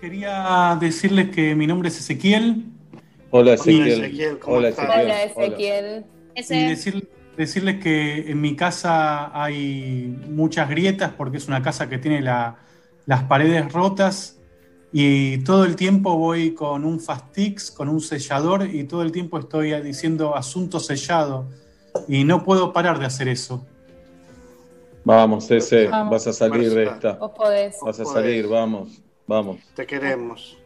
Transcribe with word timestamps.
quería 0.00 0.76
decirles 0.80 1.30
que 1.30 1.54
mi 1.54 1.66
nombre 1.66 1.88
es 1.88 1.98
Ezequiel. 1.98 2.64
Hola 3.30 3.54
Ezequiel. 3.54 4.38
Hola 4.44 4.68
Ezequiel. 4.68 5.00
Hola, 5.00 5.22
Ezequiel. 5.24 6.04
Y 6.36 6.42
decir- 6.68 7.08
decirles 7.36 7.82
que 7.82 8.30
en 8.30 8.40
mi 8.40 8.56
casa 8.56 9.30
hay 9.40 10.16
muchas 10.28 10.68
grietas 10.68 11.12
porque 11.16 11.36
es 11.38 11.48
una 11.48 11.62
casa 11.62 11.88
que 11.88 11.98
tiene 11.98 12.20
la- 12.20 12.56
las 13.06 13.24
paredes 13.24 13.72
rotas 13.72 14.38
y 14.92 15.38
todo 15.38 15.64
el 15.64 15.76
tiempo 15.76 16.16
voy 16.16 16.52
con 16.54 16.84
un 16.84 17.00
Fastix, 17.00 17.70
con 17.70 17.88
un 17.88 18.00
sellador 18.00 18.66
y 18.66 18.84
todo 18.84 19.02
el 19.02 19.12
tiempo 19.12 19.38
estoy 19.38 19.72
diciendo 19.82 20.34
asunto 20.36 20.80
sellado 20.80 21.46
y 22.06 22.24
no 22.24 22.44
puedo 22.44 22.72
parar 22.72 22.98
de 22.98 23.06
hacer 23.06 23.28
eso. 23.28 23.66
Vamos, 25.04 25.50
ese, 25.50 25.86
Vamos. 25.88 26.12
vas 26.12 26.26
a 26.26 26.32
salir 26.32 26.70
de 26.72 26.84
esta. 26.84 27.12
Vos 27.14 27.32
podés. 27.36 27.76
Vas 27.82 27.98
a 28.00 28.02
Podés. 28.04 28.12
salir, 28.22 28.46
vamos, 28.46 29.00
vamos. 29.28 29.58
Te 29.76 29.86
queremos. 29.86 30.58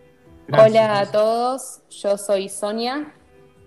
Gracias. 0.49 0.71
Hola 0.71 0.99
a 1.01 1.11
todos, 1.13 1.81
yo 1.91 2.17
soy 2.17 2.49
Sonia. 2.49 3.13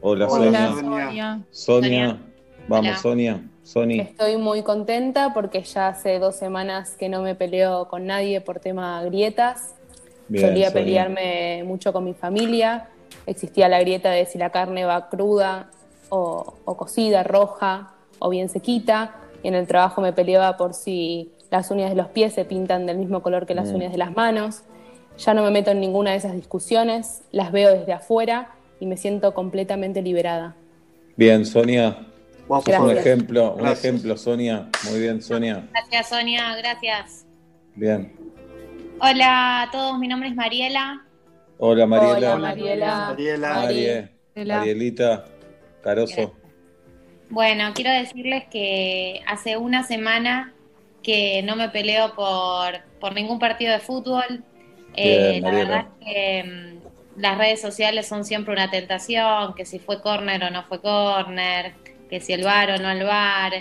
Hola, 0.02 0.28
Hola, 0.28 0.44
Sonia. 0.46 0.70
Sonia. 0.70 1.06
Sonia. 1.06 1.46
Sonia. 1.52 2.22
Vamos, 2.68 2.88
Hola. 2.90 2.98
Sonia. 2.98 3.42
Sonia. 3.64 4.04
Estoy 4.04 4.38
muy 4.38 4.62
contenta 4.64 5.34
porque 5.34 5.62
ya 5.64 5.88
hace 5.90 6.20
dos 6.20 6.36
semanas 6.36 6.96
que 6.98 7.10
no 7.10 7.22
me 7.22 7.36
peleo 7.36 7.88
con 7.88 8.06
nadie 8.06 8.42
por 8.42 8.60
tema 8.60 9.04
grietas. 9.04 9.76
Bien, 10.28 10.48
Solía 10.48 10.70
Sonia. 10.70 10.74
pelearme 10.84 11.64
mucho 11.66 11.92
con 11.94 12.04
mi 12.04 12.14
familia. 12.14 12.90
Existía 13.26 13.70
la 13.70 13.80
grieta 13.80 14.12
de 14.12 14.26
si 14.26 14.38
la 14.38 14.50
carne 14.52 14.86
va 14.86 15.10
cruda 15.10 15.70
o, 16.10 16.56
o 16.66 16.78
cocida, 16.78 17.24
roja 17.24 17.94
o 18.20 18.30
bien 18.30 18.50
sequita. 18.50 19.16
Y 19.42 19.48
en 19.48 19.56
el 19.56 19.66
trabajo 19.68 20.02
me 20.02 20.14
peleaba 20.14 20.58
por 20.58 20.74
si 20.74 21.32
las 21.50 21.72
uñas 21.72 21.90
de 21.90 21.96
los 21.96 22.08
pies 22.08 22.34
se 22.34 22.46
pintan 22.46 22.86
del 22.86 22.98
mismo 22.98 23.22
color 23.22 23.46
que 23.46 23.56
las 23.56 23.72
Mm. 23.72 23.76
uñas 23.76 23.92
de 23.92 23.98
las 23.98 24.16
manos. 24.16 24.64
Ya 25.18 25.34
no 25.34 25.44
me 25.44 25.52
meto 25.52 25.72
en 25.72 25.80
ninguna 25.80 26.12
de 26.12 26.18
esas 26.18 26.34
discusiones, 26.34 27.24
las 27.32 27.52
veo 27.52 27.72
desde 27.78 27.94
afuera 27.94 28.52
y 28.80 28.86
me 28.86 28.98
siento 28.98 29.34
completamente 29.34 30.02
liberada. 30.02 30.56
Bien, 31.16 31.46
Sonia. 31.46 31.98
Vos 32.48 32.64
Sos 32.64 32.76
un 32.78 32.86
Gracias. 32.88 33.06
ejemplo, 33.06 33.52
un 33.54 33.58
Gracias. 33.60 33.86
ejemplo, 33.86 34.18
Sonia. 34.18 34.70
Muy 34.90 35.00
bien, 35.00 35.22
Sonia. 35.22 35.68
gracias, 35.72 36.10
Sonia, 36.10 36.56
gracias. 36.58 37.26
Bien. 37.76 38.14
Hola 39.00 39.64
a 39.64 39.72
todos, 39.72 39.98
mi 40.00 40.08
nombre 40.08 40.30
es 40.30 40.36
Mariela. 40.36 41.04
Hola, 41.58 41.86
Mariela. 41.88 42.36
Hola, 42.36 42.38
Mariela. 42.38 43.06
Mariela. 43.08 44.58
Marielita. 44.58 45.26
Caroso. 45.82 46.34
Bueno, 47.30 47.72
quiero 47.74 47.92
decirles 47.92 48.44
que 48.52 49.22
hace 49.26 49.58
una 49.58 49.84
semana 49.84 50.54
que 51.02 51.42
no 51.44 51.56
me 51.56 51.70
peleo 51.70 52.14
por, 52.16 52.82
por 53.00 53.14
ningún 53.16 53.40
partido 53.40 53.72
de 53.74 53.80
fútbol. 53.80 54.44
Eh, 54.98 55.40
la 55.42 55.52
verdad 55.52 55.86
es 56.02 56.06
que 56.06 56.44
mm, 56.44 57.22
las 57.22 57.38
redes 57.38 57.62
sociales 57.62 58.08
son 58.08 58.26
siempre 58.26 58.54
una 58.54 58.70
tentación, 58.72 59.54
que 59.56 59.66
si 59.66 59.80
fue 59.80 60.02
córner 60.02 60.44
o 60.44 60.50
no 60.50 60.64
fue 60.64 60.82
córner, 60.82 61.74
que 62.10 62.20
si 62.20 62.34
el 62.34 62.44
bar 62.44 62.72
o 62.72 62.78
no 62.78 62.90
el 62.92 63.04
bar. 63.04 63.54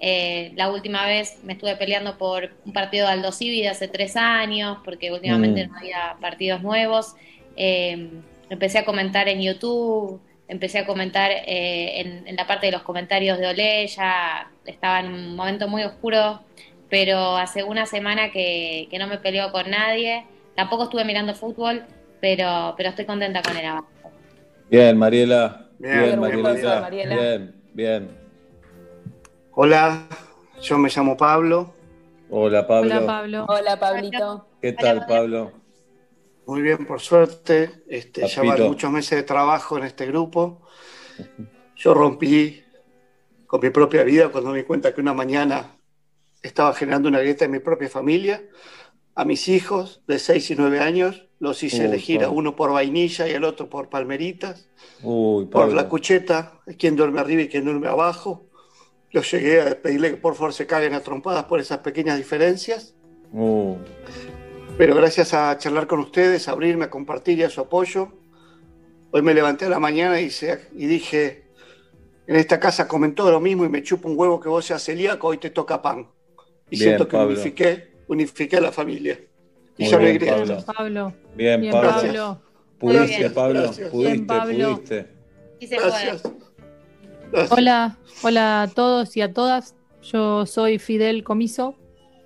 Eh, 0.00 0.52
la 0.56 0.70
última 0.70 1.06
vez 1.06 1.38
me 1.42 1.54
estuve 1.54 1.74
peleando 1.76 2.16
por 2.18 2.50
un 2.64 2.72
partido 2.72 3.06
de 3.06 3.12
Aldo 3.14 3.32
Civi 3.32 3.62
de 3.62 3.68
hace 3.68 3.88
tres 3.88 4.16
años, 4.16 4.78
porque 4.84 5.10
últimamente 5.12 5.66
Mm. 5.66 5.70
no 5.72 5.78
había 5.78 6.16
partidos 6.20 6.62
nuevos. 6.62 7.14
Eh, 7.56 8.10
empecé 8.50 8.78
a 8.78 8.84
comentar 8.84 9.28
en 9.28 9.40
YouTube, 9.42 10.20
empecé 10.46 10.78
a 10.78 10.86
comentar 10.86 11.30
eh, 11.32 12.00
en, 12.00 12.28
en 12.28 12.36
la 12.36 12.46
parte 12.46 12.66
de 12.66 12.72
los 12.72 12.82
comentarios 12.82 13.38
de 13.38 13.48
Olé, 13.48 13.86
ya 13.88 14.50
estaba 14.64 15.00
en 15.00 15.06
un 15.12 15.34
momento 15.36 15.66
muy 15.68 15.82
oscuro, 15.82 16.40
pero 16.88 17.36
hace 17.36 17.64
una 17.64 17.84
semana 17.86 18.30
que, 18.30 18.86
que 18.90 18.98
no 18.98 19.06
me 19.08 19.18
peleo 19.18 19.50
con 19.52 19.68
nadie. 19.70 20.24
Tampoco 20.58 20.82
estuve 20.82 21.04
mirando 21.04 21.36
fútbol, 21.36 21.84
pero, 22.20 22.74
pero 22.76 22.88
estoy 22.88 23.04
contenta 23.04 23.42
con 23.42 23.56
el 23.56 23.64
avance. 23.64 23.88
Bien, 24.68 24.98
Mariela. 24.98 25.68
Bien, 25.78 26.00
Bien. 26.00 26.20
Mariela. 26.20 26.90
Bien, 26.90 27.62
bien. 27.72 28.18
Hola, 29.52 30.08
yo 30.60 30.76
me 30.78 30.88
llamo 30.88 31.16
Pablo. 31.16 31.74
Hola, 32.28 32.66
Pablo. 32.66 32.90
Hola, 32.90 33.06
Pablo. 33.06 33.46
Hola, 33.48 33.78
Pablito. 33.78 34.48
¿Qué 34.60 34.72
tal, 34.72 35.06
Pablo. 35.06 35.44
Pablo? 35.44 35.52
Muy 36.46 36.62
bien, 36.62 36.84
por 36.86 37.00
suerte. 37.00 37.84
Este, 37.86 38.26
ya 38.26 38.42
van 38.42 38.60
muchos 38.62 38.90
meses 38.90 39.16
de 39.16 39.22
trabajo 39.22 39.78
en 39.78 39.84
este 39.84 40.06
grupo. 40.06 40.62
Yo 41.76 41.94
rompí 41.94 42.64
con 43.46 43.60
mi 43.60 43.70
propia 43.70 44.02
vida 44.02 44.28
cuando 44.30 44.50
me 44.50 44.58
di 44.58 44.64
cuenta 44.64 44.92
que 44.92 45.00
una 45.00 45.14
mañana 45.14 45.76
estaba 46.42 46.74
generando 46.74 47.08
una 47.08 47.20
grieta 47.20 47.44
en 47.44 47.52
mi 47.52 47.60
propia 47.60 47.88
familia. 47.88 48.42
A 49.18 49.24
mis 49.24 49.48
hijos 49.48 50.00
de 50.06 50.20
6 50.20 50.52
y 50.52 50.54
9 50.54 50.78
años 50.78 51.26
los 51.40 51.60
hice 51.64 51.80
Uy, 51.80 51.86
elegir 51.86 52.22
a 52.22 52.30
uno 52.30 52.54
por 52.54 52.70
vainilla 52.70 53.26
y 53.26 53.34
al 53.34 53.42
otro 53.42 53.68
por 53.68 53.88
palmeritas. 53.88 54.68
Uy, 55.02 55.46
por 55.46 55.72
la 55.72 55.88
cucheta, 55.88 56.60
quién 56.78 56.94
duerme 56.94 57.18
arriba 57.18 57.42
y 57.42 57.48
quién 57.48 57.64
duerme 57.64 57.88
abajo. 57.88 58.46
Los 59.10 59.28
llegué 59.32 59.60
a 59.60 59.82
pedirle 59.82 60.10
que 60.10 60.16
por 60.18 60.36
favor 60.36 60.52
se 60.52 60.68
caguen 60.68 60.94
a 60.94 61.00
trompadas 61.00 61.44
por 61.46 61.58
esas 61.58 61.78
pequeñas 61.78 62.16
diferencias, 62.16 62.94
Uh, 63.32 63.76
pero 64.78 64.94
gracias 64.94 65.34
a 65.34 65.58
charlar 65.58 65.86
con 65.86 65.98
ustedes, 66.00 66.46
a 66.48 66.52
abrirme, 66.52 66.84
a 66.86 66.90
compartir 66.90 67.38
y 67.38 67.42
a 67.42 67.50
su 67.50 67.60
apoyo, 67.60 68.12
hoy 69.10 69.20
me 69.20 69.34
levanté 69.34 69.64
a 69.66 69.68
la 69.68 69.78
mañana 69.80 70.18
y, 70.20 70.30
se- 70.30 70.68
y 70.74 70.86
dije, 70.86 71.44
en 72.26 72.36
esta 72.36 72.58
casa 72.60 72.86
comen 72.88 73.14
todo 73.14 73.30
lo 73.32 73.40
mismo 73.40 73.64
y 73.66 73.68
me 73.68 73.82
chupo 73.82 74.08
un 74.08 74.18
huevo 74.18 74.40
que 74.40 74.48
vos 74.48 74.64
seas 74.64 74.82
celíaco, 74.82 75.26
hoy 75.26 75.36
te 75.38 75.50
toca 75.50 75.82
pan. 75.82 76.08
Y 76.70 76.78
Bien, 76.78 76.82
siento 76.82 77.06
que 77.08 77.16
Pablo. 77.18 77.34
unifiqué 77.34 77.97
a 78.08 78.60
la 78.60 78.72
familia. 78.72 79.18
Y 79.76 79.84
Muy 79.84 79.92
no 79.92 79.98
hay 79.98 80.04
bien, 80.04 80.18
grietas. 80.18 80.64
Pablo. 80.64 80.74
Pablo. 80.76 81.14
bien, 81.36 81.60
Bien, 81.60 81.72
Pablo. 81.72 81.90
Pablo. 81.90 82.42
Pudiste, 82.78 83.18
Bien. 83.18 83.34
Pablo. 83.34 83.62
Gracias. 83.62 83.90
Pudiste, 83.90 84.12
Bien, 84.14 84.26
Pablo. 84.26 84.74
pudiste. 84.74 85.06
Sí 85.60 85.66
se 85.66 85.76
puede. 85.76 85.88
Gracias. 85.88 86.22
Gracias. 87.32 87.52
Hola, 87.52 87.98
hola 88.22 88.62
a 88.62 88.68
todos 88.68 89.16
y 89.16 89.20
a 89.20 89.32
todas. 89.32 89.74
Yo 90.02 90.46
soy 90.46 90.78
Fidel 90.78 91.24
Comiso. 91.24 91.76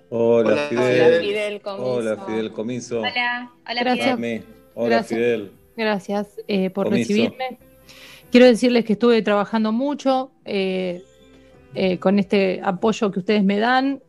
Hola, 0.09 0.49
Hola, 0.53 0.67
Fidel. 0.69 1.01
Hola, 1.01 1.19
Fidel 1.21 1.61
Comiso. 1.61 1.85
Hola, 1.91 2.25
Fidel 2.25 2.51
Comiso. 2.51 2.99
Hola, 2.99 3.51
hola 3.69 3.81
Gracias. 3.81 4.07
Hola, 4.07 4.17
Fidel. 4.17 4.45
Hola, 4.75 4.89
Gracias. 4.89 5.07
Fidel. 5.19 5.51
Gracias 5.75 6.27
eh, 6.47 6.69
por 6.69 6.85
Comiso. 6.85 7.09
recibirme. 7.09 7.59
Quiero 8.31 8.45
decirles 8.45 8.85
que 8.85 8.93
estuve 8.93 9.21
trabajando 9.21 9.71
mucho 9.71 10.31
eh, 10.45 11.03
eh, 11.75 11.97
con 11.99 12.19
este 12.19 12.61
apoyo 12.63 13.11
que 13.11 13.19
ustedes 13.19 13.43
me 13.43 13.59
dan. 13.59 14.01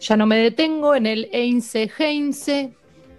Eh, 0.00 0.04
ya 0.06 0.16
no 0.16 0.26
me 0.26 0.36
detengo 0.36 0.94
en 0.94 1.06
el 1.06 1.28
Einse 1.32 1.90
Heinze, 1.98 2.72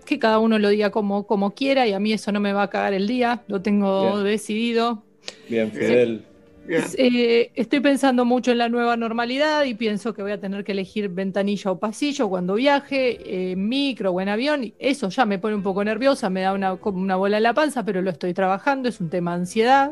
que 0.05 0.19
cada 0.19 0.39
uno 0.39 0.59
lo 0.59 0.69
diga 0.69 0.89
como, 0.89 1.25
como 1.27 1.51
quiera 1.51 1.87
y 1.87 1.93
a 1.93 1.99
mí 1.99 2.11
eso 2.11 2.31
no 2.31 2.39
me 2.39 2.53
va 2.53 2.63
a 2.63 2.69
cagar 2.69 2.93
el 2.93 3.07
día, 3.07 3.43
lo 3.47 3.61
tengo 3.61 4.13
Bien. 4.13 4.23
decidido. 4.23 5.03
Bien, 5.47 5.71
Fidel. 5.71 6.25
Bien. 6.65 6.83
Eh, 6.97 7.51
estoy 7.55 7.79
pensando 7.79 8.23
mucho 8.23 8.51
en 8.51 8.59
la 8.59 8.69
nueva 8.69 8.95
normalidad 8.95 9.65
y 9.65 9.73
pienso 9.73 10.13
que 10.13 10.21
voy 10.21 10.31
a 10.31 10.39
tener 10.39 10.63
que 10.63 10.71
elegir 10.73 11.09
ventanilla 11.09 11.71
o 11.71 11.79
pasillo 11.79 12.29
cuando 12.29 12.53
viaje, 12.53 13.51
en 13.51 13.67
micro 13.67 14.11
o 14.11 14.21
en 14.21 14.29
avión. 14.29 14.73
Eso 14.79 15.09
ya 15.09 15.25
me 15.25 15.39
pone 15.39 15.55
un 15.55 15.63
poco 15.63 15.83
nerviosa, 15.83 16.29
me 16.29 16.41
da 16.41 16.53
una, 16.53 16.75
como 16.77 16.99
una 16.99 17.15
bola 17.15 17.37
en 17.37 17.43
la 17.43 17.53
panza, 17.53 17.83
pero 17.83 18.01
lo 18.01 18.11
estoy 18.11 18.33
trabajando, 18.33 18.89
es 18.89 19.01
un 19.01 19.09
tema 19.09 19.31
de 19.31 19.41
ansiedad. 19.41 19.91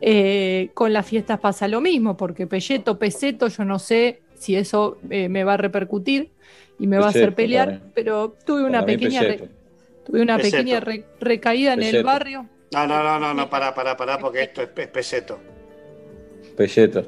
Eh, 0.00 0.70
con 0.74 0.92
las 0.92 1.06
fiestas 1.06 1.38
pasa 1.38 1.68
lo 1.68 1.80
mismo, 1.80 2.16
porque 2.16 2.46
pelleto, 2.46 2.98
peseto, 2.98 3.48
yo 3.48 3.64
no 3.64 3.78
sé 3.78 4.20
si 4.42 4.56
eso 4.56 4.98
eh, 5.10 5.28
me 5.28 5.44
va 5.44 5.54
a 5.54 5.56
repercutir 5.56 6.30
y 6.78 6.86
me 6.86 6.98
va 6.98 7.06
a 7.06 7.10
hacer 7.10 7.34
pelear, 7.34 7.66
también. 7.68 7.92
pero 7.94 8.36
tuve 8.44 8.64
una 8.64 8.80
Para 8.80 8.86
pequeña, 8.86 9.22
re- 9.22 9.38
tuve 10.04 10.22
una 10.22 10.38
pequeña 10.38 10.80
re- 10.80 11.04
recaída 11.20 11.74
en 11.74 11.82
el 11.82 12.02
barrio. 12.02 12.48
No, 12.72 12.86
no, 12.86 13.02
no, 13.02 13.18
no, 13.20 13.34
no, 13.34 13.48
pará, 13.50 13.74
pará, 13.74 13.96
pará, 13.96 14.18
porque 14.18 14.42
esto 14.42 14.62
es, 14.62 14.70
es 14.76 14.88
peseto. 14.88 15.38
Pelleto. 16.56 17.06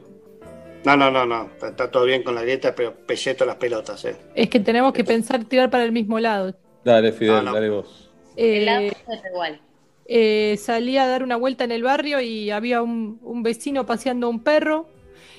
No, 0.85 0.97
no, 0.97 1.11
no, 1.11 1.25
no, 1.25 1.45
está, 1.47 1.69
está 1.69 1.91
todo 1.91 2.05
bien 2.05 2.23
con 2.23 2.35
la 2.35 2.43
grieta, 2.43 2.75
pero 2.75 2.95
pelleto 2.95 3.45
las 3.47 3.57
pelotas, 3.57 4.05
¿eh? 4.05 4.17
Es 4.35 4.51
que 4.51 4.61
tenemos 4.61 4.93
que 4.93 5.05
pensar 5.05 5.45
tirar 5.45 5.71
para 5.71 5.85
el 5.85 5.93
mismo 5.93 6.21
lado. 6.21 6.55
Dale, 6.85 7.13
Fidel, 7.13 7.45
No, 7.45 7.53
no. 7.53 7.53
dale 7.55 7.71
vos. 7.71 8.11
El 8.37 8.65
lado 8.67 8.81
Eh, 8.83 8.93
es 9.09 9.21
igual. 9.31 9.61
eh, 10.07 10.57
salí 10.59 10.99
a 10.99 11.07
dar 11.07 11.23
una 11.23 11.37
vuelta 11.37 11.65
en 11.65 11.73
el 11.73 11.83
barrio 11.83 12.21
y 12.21 12.51
había 12.51 12.83
un, 12.83 13.19
un 13.23 13.43
vecino 13.43 13.87
paseando 13.87 14.29
un 14.29 14.43
perro. 14.43 14.89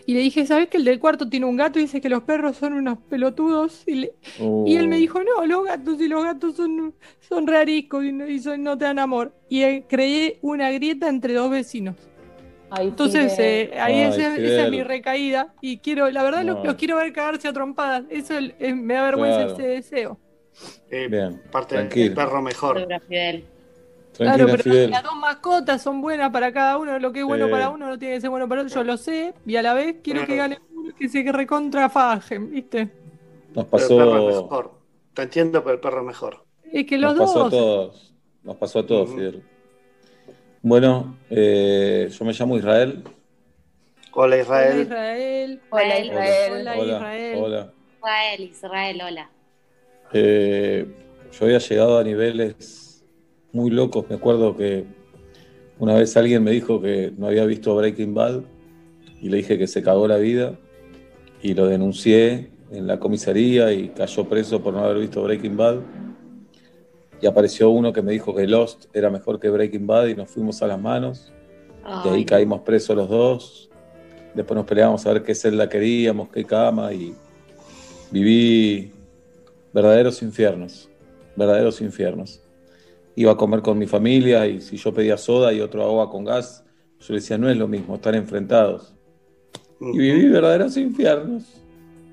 Y 0.07 0.13
le 0.13 0.19
dije, 0.19 0.45
¿sabes 0.45 0.67
que 0.67 0.77
el 0.77 0.85
del 0.85 0.99
cuarto 0.99 1.27
tiene 1.29 1.45
un 1.47 1.55
gato? 1.57 1.79
Y 1.79 1.83
dice 1.83 1.99
que 1.99 2.09
los 2.09 2.23
perros 2.23 2.57
son 2.57 2.73
unos 2.73 2.99
pelotudos. 3.09 3.83
Y, 3.87 3.95
le- 3.95 4.13
y 4.65 4.75
él 4.75 4.87
me 4.87 4.97
Uh, 4.97 4.99
dijo, 4.99 5.19
no, 5.23 5.45
los 5.45 5.65
gatos 5.65 5.99
y 5.99 6.07
los 6.07 6.23
gatos 6.23 6.55
son, 6.55 6.93
son 7.19 7.47
rariscos 7.47 8.05
y, 8.05 8.11
no, 8.11 8.27
y 8.27 8.39
son- 8.39 8.61
no 8.63 8.77
te 8.77 8.85
dan 8.85 8.99
amor. 8.99 9.33
Y 9.49 9.63
eh, 9.63 9.83
creé 9.89 10.37
una 10.41 10.69
grieta 10.71 11.07
entre 11.09 11.33
dos 11.33 11.49
vecinos. 11.49 11.95
Ay, 12.69 12.87
Entonces, 12.87 13.35
Fidel. 13.35 13.69
eh, 13.73 13.79
ahí 13.79 13.93
Ay, 13.95 14.09
esa, 14.09 14.35
esa 14.35 14.65
es 14.65 14.71
mi 14.71 14.83
recaída. 14.83 15.53
Y 15.61 15.77
quiero, 15.79 16.09
la 16.11 16.23
verdad, 16.23 16.43
los, 16.43 16.57
No. 16.57 16.65
los 16.65 16.75
quiero 16.75 16.97
ver 16.97 17.11
cagarse 17.13 17.47
a 17.47 17.53
trompadas. 17.53 18.03
Eso 18.09 18.33
eh, 18.37 18.73
me 18.73 18.93
da 18.95 19.03
vergüenza 19.03 19.37
Claro. 19.45 19.53
ese 19.53 19.67
deseo. 19.67 20.19
Eh, 20.89 21.07
Bien, 21.09 21.41
parte 21.51 21.77
del 21.83 22.13
perro 22.13 22.41
mejor. 22.41 22.87
Tranquila, 24.17 24.35
Claro, 24.45 24.51
pero 24.51 24.63
Fidel. 24.63 24.91
las 24.91 25.03
dos 25.03 25.15
mascotas 25.15 25.81
son 25.81 26.01
buenas 26.01 26.31
para 26.31 26.51
cada 26.53 26.77
uno. 26.77 26.97
Lo 26.99 27.11
que 27.11 27.19
es 27.19 27.25
bueno 27.25 27.49
para 27.49 27.69
uno 27.69 27.87
no 27.87 27.99
tiene 27.99 28.15
que 28.15 28.21
ser 28.21 28.29
bueno 28.29 28.47
para 28.47 28.61
otro. 28.61 28.73
Yo 28.73 28.83
lo 28.83 28.97
sé 28.97 29.33
y 29.45 29.55
a 29.55 29.61
la 29.61 29.73
vez 29.73 29.97
quiero 30.03 30.25
que 30.25 30.35
gane 30.35 30.59
uno 30.73 30.93
que 30.97 31.09
se 31.09 31.29
recontra 31.31 31.89
fajen, 31.89 32.51
¿viste? 32.51 32.89
Nos 33.53 33.65
Pero 33.65 33.83
el 33.83 33.87
perro 33.97 34.17
es 34.29 34.35
pasó. 34.35 34.43
mejor. 34.43 34.71
Te 35.13 35.21
entiendo, 35.23 35.63
pero 35.63 35.73
el 35.75 35.79
perro 35.81 35.99
es 36.01 36.05
mejor. 36.07 36.45
Es 36.71 36.85
que 36.85 36.97
Nos 36.97 37.15
los 37.15 37.27
pasó 37.27 37.39
a 37.39 37.43
dos. 37.43 37.51
todos. 37.51 38.13
Nos 38.43 38.55
pasó 38.57 38.79
a 38.79 38.85
todos. 38.87 39.09
Fidel. 39.13 39.43
Bueno, 40.61 41.17
eh, 41.29 42.09
yo 42.11 42.25
me 42.25 42.33
llamo 42.33 42.57
Israel. 42.57 43.03
Hola 44.11 44.35
Hola 44.35 44.37
Israel. 44.41 44.81
Israel. 44.81 45.61
Hola 45.69 45.99
Israel. 45.99 46.53
Hola, 46.53 46.73
Hola, 46.77 46.93
Israel. 46.95 47.37
hola. 47.43 47.73
Israel, 47.97 48.41
Israel, 48.49 49.01
hola. 49.05 49.29
Eh, 50.13 50.85
yo 51.31 51.45
había 51.45 51.57
llegado 51.59 51.97
a 51.99 52.03
niveles 52.03 52.84
muy 53.55 53.71
locos. 53.71 54.05
Me 54.09 54.17
acuerdo 54.17 54.55
que 54.55 54.85
una 55.79 55.95
vez 55.95 56.15
alguien 56.17 56.43
me 56.43 56.51
dijo 56.51 56.81
que 56.81 57.13
no 57.17 57.27
había 57.27 57.45
visto 57.45 57.75
Breaking 57.75 58.13
Bad 58.13 58.41
y 59.21 59.29
le 59.29 59.37
dije 59.37 59.57
que 59.57 59.65
se 59.65 59.81
cagó 59.81 60.07
la 60.07 60.17
vida 60.17 60.59
y 61.41 61.53
lo 61.53 61.65
denuncié 61.65 62.51
en 62.71 62.85
la 62.85 62.99
comisaría 62.99 63.71
y 63.71 63.89
cayó 63.89 64.25
preso 64.25 64.61
por 64.61 64.73
no 64.73 64.79
haber 64.79 64.99
visto 64.99 65.23
Breaking 65.23 65.55
Bad. 65.55 65.77
Y 67.21 67.27
apareció 67.27 67.69
uno 67.69 67.93
que 67.93 68.01
me 68.01 68.11
dijo 68.11 68.35
que 68.35 68.45
Lost 68.45 68.85
era 68.93 69.09
mejor 69.09 69.39
que 69.39 69.49
Breaking 69.49 69.87
Bad 69.87 70.07
y 70.07 70.15
nos 70.15 70.29
fuimos 70.29 70.61
a 70.61 70.67
las 70.67 70.79
manos. 70.79 71.31
De 72.03 72.09
ahí 72.09 72.17
Ay, 72.17 72.25
caímos 72.25 72.61
presos 72.61 72.95
los 72.95 73.07
dos. 73.07 73.69
Después 74.33 74.55
nos 74.55 74.65
peleábamos 74.65 75.05
a 75.05 75.13
ver 75.13 75.23
qué 75.23 75.33
celda 75.33 75.69
queríamos, 75.69 76.27
qué 76.27 76.43
cama 76.43 76.91
y 76.91 77.15
viví 78.11 78.91
verdaderos 79.71 80.21
infiernos, 80.21 80.89
verdaderos 81.37 81.79
infiernos. 81.79 82.44
Iba 83.15 83.31
a 83.33 83.37
comer 83.37 83.61
con 83.61 83.77
mi 83.77 83.87
familia 83.87 84.45
y 84.47 84.59
si 84.61 84.77
yo 84.77 84.93
pedía 84.93 85.17
soda 85.17 85.53
y 85.53 85.61
otro 85.61 85.83
agua 85.83 86.09
con 86.09 86.25
gas, 86.25 86.63
yo 86.99 87.13
le 87.13 87.19
decía, 87.19 87.37
no 87.37 87.49
es 87.49 87.55
lo 87.57 87.67
mismo, 87.67 87.95
están 87.95 88.15
enfrentados. 88.15 88.93
Y 89.79 89.97
viví 89.97 90.27
verdaderos 90.27 90.75
infiernos. 90.77 91.43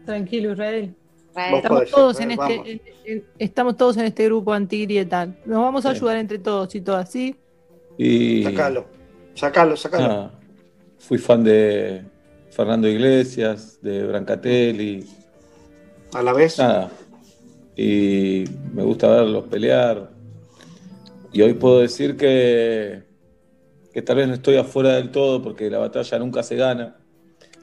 Tranquilo, 0.04 0.52
Israel. 0.52 0.94
Estamos 1.34 1.90
todos, 1.90 2.20
en 2.20 2.30
este, 2.32 2.40
vamos. 2.58 2.66
en- 2.68 2.80
en- 3.06 3.24
estamos 3.38 3.76
todos 3.76 3.96
en 3.96 4.04
este 4.04 4.26
grupo 4.26 4.52
antigrieta. 4.52 5.26
Nos 5.46 5.58
vamos 5.62 5.86
a 5.86 5.90
Sí. 5.90 5.96
ayudar 5.96 6.16
entre 6.18 6.38
todos 6.38 6.74
y 6.74 6.80
todas, 6.82 7.10
¿sí? 7.10 7.34
Y 7.96 8.42
Sacalo. 8.44 8.84
Sacalo, 9.34 9.76
sacalo. 9.76 10.08
nada, 10.08 10.40
fui 10.98 11.16
fan 11.18 11.42
de 11.42 12.02
Fernando 12.50 12.86
Iglesias, 12.86 13.78
de 13.80 14.06
Brancatelli, 14.06 15.06
A 16.12 16.22
la 16.22 16.32
vez. 16.34 16.58
nada. 16.58 16.90
Y 17.76 18.44
me 18.74 18.82
gusta 18.82 19.08
verlos 19.08 19.44
pelear. 19.44 20.10
Y 21.32 21.42
hoy 21.42 21.54
puedo 21.54 21.80
decir 21.80 22.16
que, 22.16 23.02
que 23.92 24.02
tal 24.02 24.16
vez 24.16 24.28
no 24.28 24.34
estoy 24.34 24.56
afuera 24.56 24.94
del 24.96 25.10
todo 25.10 25.42
porque 25.42 25.70
la 25.70 25.78
batalla 25.78 26.18
nunca 26.18 26.42
se 26.42 26.56
gana. 26.56 26.96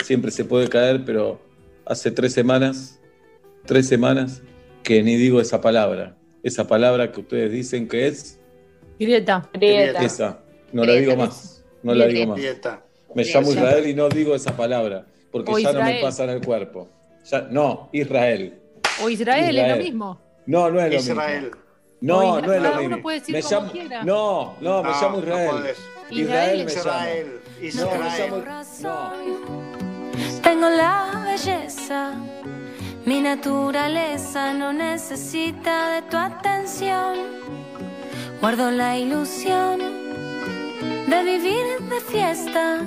Siempre 0.04 0.32
se 0.32 0.46
puede 0.46 0.68
caer, 0.70 1.04
pero 1.06 1.40
hace 1.86 2.10
tres 2.12 2.34
semanas, 2.34 3.00
tres 3.66 3.88
semanas, 3.88 4.42
que 4.84 5.04
ni 5.04 5.16
digo 5.16 5.40
esa 5.40 5.62
palabra. 5.62 6.16
Esa 6.42 6.68
palabra 6.68 7.12
que 7.12 7.20
ustedes 7.20 7.52
dicen 7.52 7.88
que 7.88 8.08
es, 8.08 8.40
Grieta. 8.98 9.50
Grieta. 9.54 10.04
esa. 10.04 10.40
No 10.74 10.84
la 10.84 10.94
digo 10.94 11.16
más. 11.16 11.64
No 11.84 11.94
la 11.94 12.06
digo 12.08 12.28
más. 12.28 12.38
Dieta. 12.40 12.84
Me 13.14 13.24
llamo. 13.24 13.50
Israel 13.52 13.88
y 13.88 13.94
no 13.94 14.10
digo 14.10 14.36
esa 14.36 14.56
palabra, 14.56 15.06
porque 15.32 15.52
O 15.52 15.60
ya 15.60 15.72
no 15.74 15.80
me 15.80 15.86
Israel. 15.86 16.02
pasa 16.02 16.24
en 16.26 16.30
el 16.32 16.42
cuerpo. 16.42 16.90
Ya, 17.30 17.42
no, 17.50 17.90
Israel. 17.92 18.60
O 19.04 19.10
Israel, 19.10 19.46
es 19.46 19.52
Israel. 19.52 19.78
lo 19.78 19.84
mismo. 19.84 20.22
No, 20.46 20.70
no 20.72 20.80
es 20.82 20.92
lo 20.92 21.00
Israel. 21.00 21.44
mismo. 21.44 21.58
No, 22.02 22.40
no 22.42 22.54
es 22.54 22.58
Israel. 22.60 22.64
lo 22.64 22.70
mismo. 22.80 22.86
uno 22.96 23.02
puede 23.02 23.20
decir 23.20 23.36
me 23.36 23.42
como 23.42 23.56
llamo, 23.60 23.72
quiera. 23.72 24.04
No, 24.04 24.56
no, 24.62 24.84
me 24.84 24.90
No, 24.90 25.02
llamo 25.02 25.18
no 25.18 25.24
Israel. 25.24 25.50
podés. 25.52 25.78
Israel 26.10 26.58
me 26.66 26.72
Israel. 26.72 27.42
llamo. 27.60 27.92
No, 27.92 28.00
me 28.00 28.08
Israel. 28.08 28.32
llamo. 28.32 28.44
No. 28.82 29.12
Tengo 30.42 30.70
la 30.70 31.24
belleza, 31.26 32.14
mi 33.06 33.22
naturaleza 33.22 34.54
no 34.54 34.72
necesita 34.74 35.90
de 35.92 36.02
tu 36.04 36.18
atención. 36.18 37.18
Guardo 38.42 38.72
la 38.72 38.98
ilusión 38.98 39.80
de 41.08 41.24
vivir 41.24 41.66
de 41.90 42.00
fiesta. 42.00 42.80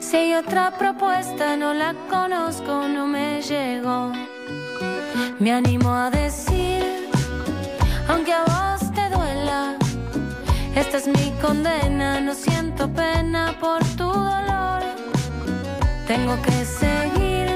Si 0.00 0.16
hay 0.16 0.34
otra 0.34 0.72
propuesta, 0.76 1.56
no 1.56 1.72
la 1.72 1.94
conozco, 2.10 2.88
no 2.88 3.06
me 3.06 3.40
llegó. 3.42 4.12
Me 5.38 5.52
animo 5.52 5.94
a 5.94 6.10
decir, 6.10 6.73
aunque 8.14 8.32
a 8.32 8.44
vos 8.44 8.92
te 8.92 9.08
duela, 9.10 9.76
esta 10.76 10.98
es 10.98 11.08
mi 11.08 11.32
condena, 11.42 12.20
no 12.20 12.32
siento 12.32 12.88
pena 12.88 13.54
por 13.60 13.82
tu 13.98 14.04
dolor. 14.04 14.82
Tengo 16.06 16.34
que 16.42 16.64
seguir, 16.64 17.48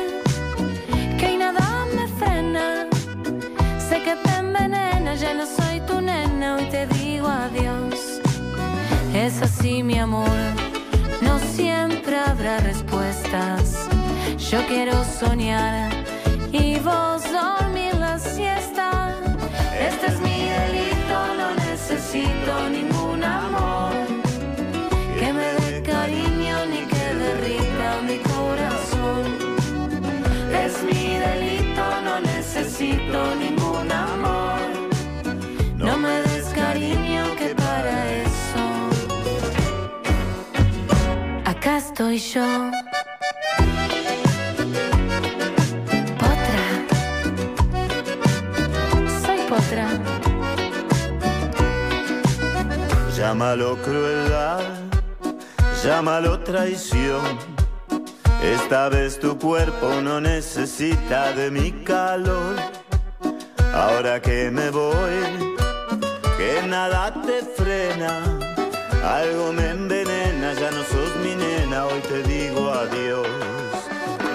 que 1.19 1.27
hoy 1.27 1.37
nada 1.37 1.87
me 1.95 2.09
frena. 2.19 2.87
Sé 3.89 4.03
que 4.03 4.17
te 4.25 4.31
envenena, 4.37 5.15
ya 5.15 5.33
no 5.35 5.47
soy 5.47 5.81
tu 5.87 6.01
nena, 6.01 6.57
hoy 6.57 6.65
te 6.65 6.87
digo 6.99 7.29
adiós. 7.29 8.21
Es 9.15 9.41
así, 9.43 9.83
mi 9.85 9.99
amor, 9.99 10.39
no 11.23 11.39
siempre 11.39 12.17
habrá 12.19 12.59
respuestas. 12.59 13.89
Yo 14.51 14.59
quiero 14.67 15.05
soñar 15.05 15.91
y 16.51 16.79
vos 16.81 17.23
dormir 17.31 17.68
necesito 22.13 22.71
ningún 22.71 23.23
amor 23.23 23.93
que 25.19 25.31
me 25.31 25.53
dé 25.61 25.83
cariño 25.83 26.57
ni 26.67 26.87
que 26.87 27.15
derrita 27.15 28.01
mi 28.09 28.19
corazón. 28.19 29.25
Es 30.65 30.83
mi 30.85 31.19
delito, 31.19 31.85
no 32.05 32.21
necesito 32.21 33.35
ningún 33.35 33.93
amor. 33.93 34.61
No 35.77 35.99
me 35.99 36.23
des 36.23 36.47
cariño 36.55 37.25
que 37.37 37.55
para 37.55 37.95
eso 38.23 38.65
acá 41.45 41.77
estoy 41.77 42.19
yo. 42.19 42.71
Llámalo 53.19 53.77
crueldad, 53.83 54.61
llámalo 55.83 56.39
traición. 56.39 57.21
Esta 58.41 58.89
vez 58.89 59.19
tu 59.19 59.37
cuerpo 59.37 60.01
no 60.01 60.21
necesita 60.21 61.33
de 61.33 61.51
mi 61.51 61.73
calor. 61.83 62.55
Ahora 63.75 64.23
que 64.23 64.53
me 64.53 64.71
voy, 64.71 65.57
que 66.37 66.63
nada 66.69 67.13
te 67.27 67.43
frena. 67.61 68.23
Algo 69.05 69.53
me 69.53 69.69
envenena, 69.71 70.53
ya 70.53 70.71
no 70.71 70.85
sos 70.85 71.17
mi 71.21 71.35
nena, 71.35 71.87
hoy 71.87 72.01
te 72.03 72.23
digo 72.23 72.71
adiós. 72.71 73.27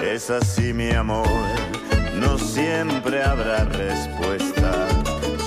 Es 0.02 0.28
así 0.28 0.74
mi 0.74 0.90
amor, 0.90 1.26
no 2.20 2.36
siempre 2.36 3.22
habrá 3.22 3.64
respuesta. 3.64 4.86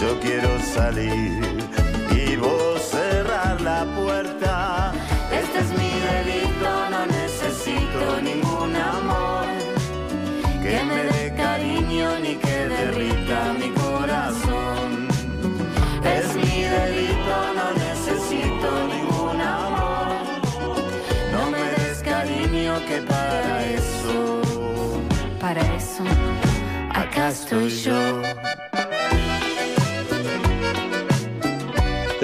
Yo 0.02 0.20
quiero 0.22 0.50
salir 0.74 1.67
la 3.78 3.86
puerta. 4.02 4.92
Este 5.42 5.58
es 5.64 5.70
mi 5.80 5.92
delito, 6.10 6.70
no 6.94 7.02
necesito 7.20 8.02
ningún 8.30 8.72
amor 8.76 9.46
que 10.64 10.76
me 10.90 11.00
dé 11.12 11.24
cariño 11.46 12.08
ni 12.24 12.34
que 12.46 12.58
derrita 12.76 13.40
mi 13.62 13.70
corazón. 13.84 14.90
Es 16.18 16.28
mi 16.44 16.58
delito, 16.78 17.36
no 17.58 17.68
necesito 17.86 18.68
ningún 18.94 19.40
amor. 19.42 20.08
No 21.34 21.42
me 21.54 21.64
des 21.78 22.00
cariño 22.14 22.74
que 22.88 22.98
para 23.14 23.66
eso, 23.80 24.18
para 25.44 25.62
eso, 25.82 26.04
acá 27.02 27.30
estoy 27.30 27.70
yo. 27.86 28.57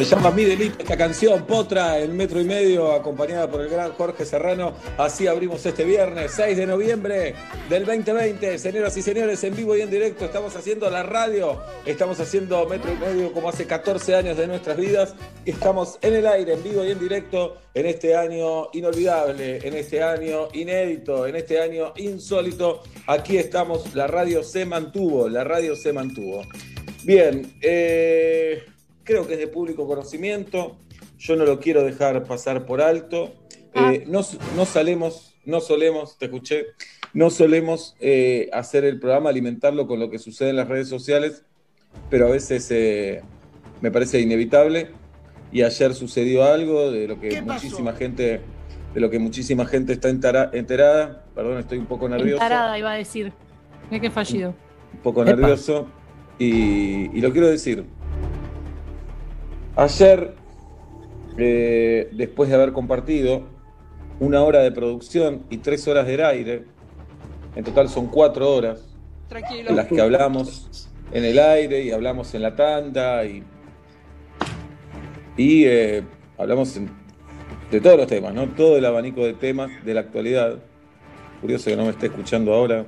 Se 0.04 0.10
llama 0.10 0.32
Mi 0.32 0.44
Delito 0.44 0.80
esta 0.80 0.98
canción, 0.98 1.46
Potra, 1.46 1.98
el 1.98 2.10
metro 2.10 2.42
y 2.42 2.44
medio, 2.44 2.92
acompañada 2.92 3.50
por 3.50 3.62
el 3.62 3.70
gran 3.70 3.94
Jorge 3.94 4.26
Serrano. 4.26 4.74
Así 4.98 5.28
abrimos 5.28 5.66
este 5.66 5.86
viernes, 5.86 6.34
6 6.36 6.58
de 6.58 6.68
noviembre 6.68 7.36
del 7.70 7.86
2020. 7.86 8.60
Señoras 8.60 8.98
y 8.98 9.02
señores, 9.02 9.42
en 9.46 9.56
vivo 9.56 9.78
y 9.78 9.82
en 9.82 9.90
directo 9.90 10.26
estamos 10.26 10.58
haciendo 10.58 10.90
la 10.90 11.04
radio, 11.04 11.62
estamos 11.86 12.20
haciendo 12.20 12.68
metro 12.68 12.92
y 12.92 12.98
medio 12.98 13.32
como 13.32 13.48
hace 13.48 13.66
14 13.66 14.16
años 14.16 14.36
de 14.36 14.46
nuestras 14.46 14.76
vidas. 14.76 15.16
Estamos 15.46 15.98
en 16.02 16.16
el 16.16 16.28
aire, 16.28 16.56
en 16.56 16.64
vivo 16.64 16.84
y 16.84 16.92
en 16.92 17.00
directo, 17.00 17.56
en 17.74 17.86
este 17.86 18.14
año 18.14 18.72
inolvidable, 18.74 19.66
en 19.66 19.74
este 19.74 20.04
año 20.04 20.50
inédito, 20.52 21.26
en 21.28 21.38
este 21.38 21.62
año 21.62 21.94
insólito. 21.96 22.84
Aquí 23.08 23.38
estamos, 23.38 23.96
la 23.96 24.08
radio 24.08 24.44
se 24.44 24.66
mantuvo, 24.66 25.30
la 25.30 25.46
radio 25.46 25.78
se 25.78 25.94
mantuvo. 25.94 26.42
Bien, 27.06 27.54
eh, 27.62 28.64
creo 29.04 29.28
que 29.28 29.34
es 29.34 29.40
de 29.40 29.48
público 29.48 29.88
conocimiento, 29.88 30.78
yo 31.18 31.36
no 31.36 31.46
lo 31.46 31.60
quiero 31.60 31.84
dejar 31.84 32.24
pasar 32.26 32.66
por 32.66 32.82
alto. 32.82 33.34
Eh, 33.74 34.04
no, 34.08 34.22
no 34.56 34.66
solemos, 34.66 35.36
no 35.46 35.60
solemos, 35.60 36.18
te 36.18 36.26
escuché, 36.26 36.68
no 37.14 37.30
solemos 37.30 37.96
eh, 38.00 38.50
hacer 38.54 38.86
el 38.86 39.00
programa, 39.00 39.30
alimentarlo 39.30 39.88
con 39.88 40.00
lo 40.00 40.10
que 40.10 40.20
sucede 40.20 40.50
en 40.50 40.58
las 40.58 40.68
redes 40.68 40.88
sociales, 40.90 41.44
pero 42.10 42.28
a 42.28 42.30
veces 42.32 42.68
eh, 42.72 43.22
me 43.82 43.90
parece 43.92 44.20
inevitable. 44.20 44.90
Y 45.52 45.62
ayer 45.62 45.94
sucedió 45.94 46.44
algo 46.46 46.90
de 46.92 47.08
lo 47.08 47.20
que 47.20 47.40
muchísima 47.42 47.94
gente, 47.94 48.42
de 48.94 49.00
lo 49.00 49.10
que 49.12 49.20
muchísima 49.20 49.66
gente 49.66 49.94
está 49.94 50.10
entera- 50.10 50.50
enterada. 50.54 51.26
Perdón, 51.36 51.60
estoy 51.60 51.78
un 51.78 51.86
poco 51.86 52.10
nervioso. 52.10 52.42
Entarada 52.44 52.78
iba 52.80 52.92
a 52.92 52.96
decir. 52.96 53.32
Mira 53.92 54.02
qué 54.02 54.10
fallido. 54.10 54.56
un 54.94 55.00
poco 55.02 55.22
Epa. 55.22 55.32
nervioso 55.36 55.88
y, 56.40 57.16
y 57.16 57.22
lo 57.22 57.32
quiero 57.32 57.48
decir. 57.50 57.86
Ayer, 59.76 60.36
eh, 61.38 62.10
después 62.14 62.50
de 62.50 62.56
haber 62.56 62.74
compartido 62.74 63.44
una 64.20 64.44
hora 64.44 64.60
de 64.60 64.72
producción 64.72 65.44
y 65.50 65.58
tres 65.58 65.88
horas 65.88 66.06
del 66.06 66.24
aire, 66.24 66.66
en 67.56 67.64
total 67.64 67.90
son 67.90 68.08
cuatro 68.08 68.54
horas 68.54 68.86
Tranquilo. 69.30 69.70
en 69.72 69.76
las 69.76 69.88
que 69.88 70.00
hablamos 70.02 70.90
en 71.12 71.26
el 71.26 71.40
aire 71.40 71.82
y 71.84 71.92
hablamos 71.92 72.34
en 72.36 72.42
la 72.44 72.56
tanda 72.56 73.26
y, 73.26 73.44
y 75.38 75.66
eh, 75.66 76.04
hablamos 76.38 76.76
en- 76.78 76.90
de 77.72 77.82
todos 77.82 77.98
los 77.98 78.08
temas, 78.08 78.34
¿no? 78.34 78.48
Todo 78.50 78.78
el 78.78 78.86
abanico 78.86 79.26
de 79.26 79.34
temas 79.34 79.72
de 79.84 79.94
la 79.96 80.02
actualidad. 80.02 80.60
Curioso 81.42 81.72
que 81.72 81.76
no 81.76 81.84
me 81.86 81.90
esté 81.90 82.06
escuchando 82.06 82.54
ahora, 82.54 82.86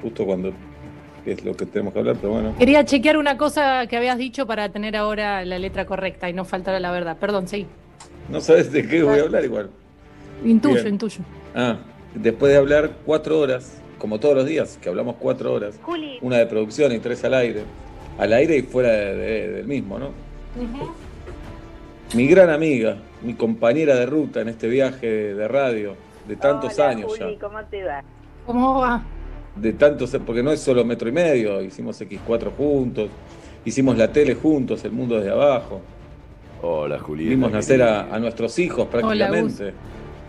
justo 0.00 0.24
cuando 0.24 0.52
es 1.26 1.44
lo 1.44 1.54
que 1.54 1.66
tenemos 1.66 1.92
que 1.92 2.00
hablar, 2.00 2.16
pero 2.20 2.32
bueno. 2.32 2.54
Quería 2.58 2.84
chequear 2.84 3.16
una 3.16 3.36
cosa 3.38 3.86
que 3.86 3.96
habías 3.96 4.18
dicho 4.18 4.46
para 4.46 4.68
tener 4.70 4.96
ahora 4.96 5.44
la 5.44 5.58
letra 5.58 5.84
correcta 5.86 6.28
y 6.28 6.32
no 6.32 6.44
faltar 6.44 6.74
a 6.74 6.80
la 6.80 6.90
verdad. 6.90 7.16
Perdón, 7.18 7.46
sí. 7.48 7.66
No 8.28 8.40
sabes 8.40 8.72
de 8.72 8.86
qué 8.86 9.02
voy 9.02 9.18
a 9.18 9.22
hablar 9.22 9.44
igual. 9.44 9.70
Intuyo, 10.44 10.74
Bien. 10.82 10.88
intuyo. 10.94 11.20
Ah, 11.54 11.76
después 12.14 12.52
de 12.52 12.58
hablar 12.58 12.90
cuatro 13.06 13.38
horas, 13.38 13.80
como 13.98 14.18
todos 14.18 14.34
los 14.34 14.46
días, 14.46 14.78
que 14.82 14.88
hablamos 14.88 15.16
cuatro 15.18 15.52
horas, 15.52 15.78
una 16.20 16.38
de 16.38 16.46
producción 16.46 16.90
y 16.92 16.98
tres 16.98 17.22
al 17.24 17.34
aire, 17.34 17.62
al 18.18 18.32
aire 18.32 18.56
y 18.56 18.62
fuera 18.62 18.90
de- 18.90 19.16
de- 19.16 19.48
del 19.52 19.66
mismo, 19.66 19.98
¿no? 19.98 20.10
Mi 22.14 22.26
gran 22.26 22.50
amiga, 22.50 22.96
mi 23.22 23.34
compañera 23.34 23.94
de 23.94 24.06
ruta 24.06 24.40
en 24.40 24.48
este 24.48 24.68
viaje 24.68 25.06
de 25.06 25.48
radio, 25.48 25.94
de 26.28 26.36
tantos 26.36 26.74
Hola, 26.78 26.88
años 26.90 27.06
Juli, 27.16 27.34
ya, 27.34 27.40
¿Cómo 27.40 27.58
te 27.70 27.84
va? 27.84 28.02
¿Cómo 28.46 28.80
va? 28.80 29.02
De 29.56 29.72
tantos, 29.74 30.10
porque 30.24 30.42
no 30.42 30.50
es 30.52 30.60
solo 30.60 30.84
metro 30.84 31.08
y 31.08 31.12
medio, 31.12 31.60
hicimos 31.62 32.00
X4 32.00 32.50
juntos, 32.56 33.10
hicimos 33.64 33.96
la 33.96 34.12
tele 34.12 34.34
juntos, 34.34 34.84
el 34.84 34.92
mundo 34.92 35.16
desde 35.16 35.30
abajo, 35.30 35.80
Hola, 36.62 36.98
Julieta. 36.98 37.30
vimos 37.30 37.50
nacer 37.52 37.82
a, 37.82 38.14
a 38.14 38.18
nuestros 38.18 38.58
hijos 38.58 38.86
Hola, 38.90 38.90
prácticamente. 38.90 39.74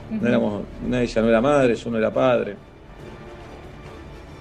No 0.10 0.28
éramos, 0.28 0.64
no, 0.88 0.98
ella 0.98 1.22
no 1.22 1.30
era 1.30 1.42
madre, 1.42 1.76
yo 1.76 1.90
no 1.90 1.98
era 1.98 2.14
padre. 2.14 2.56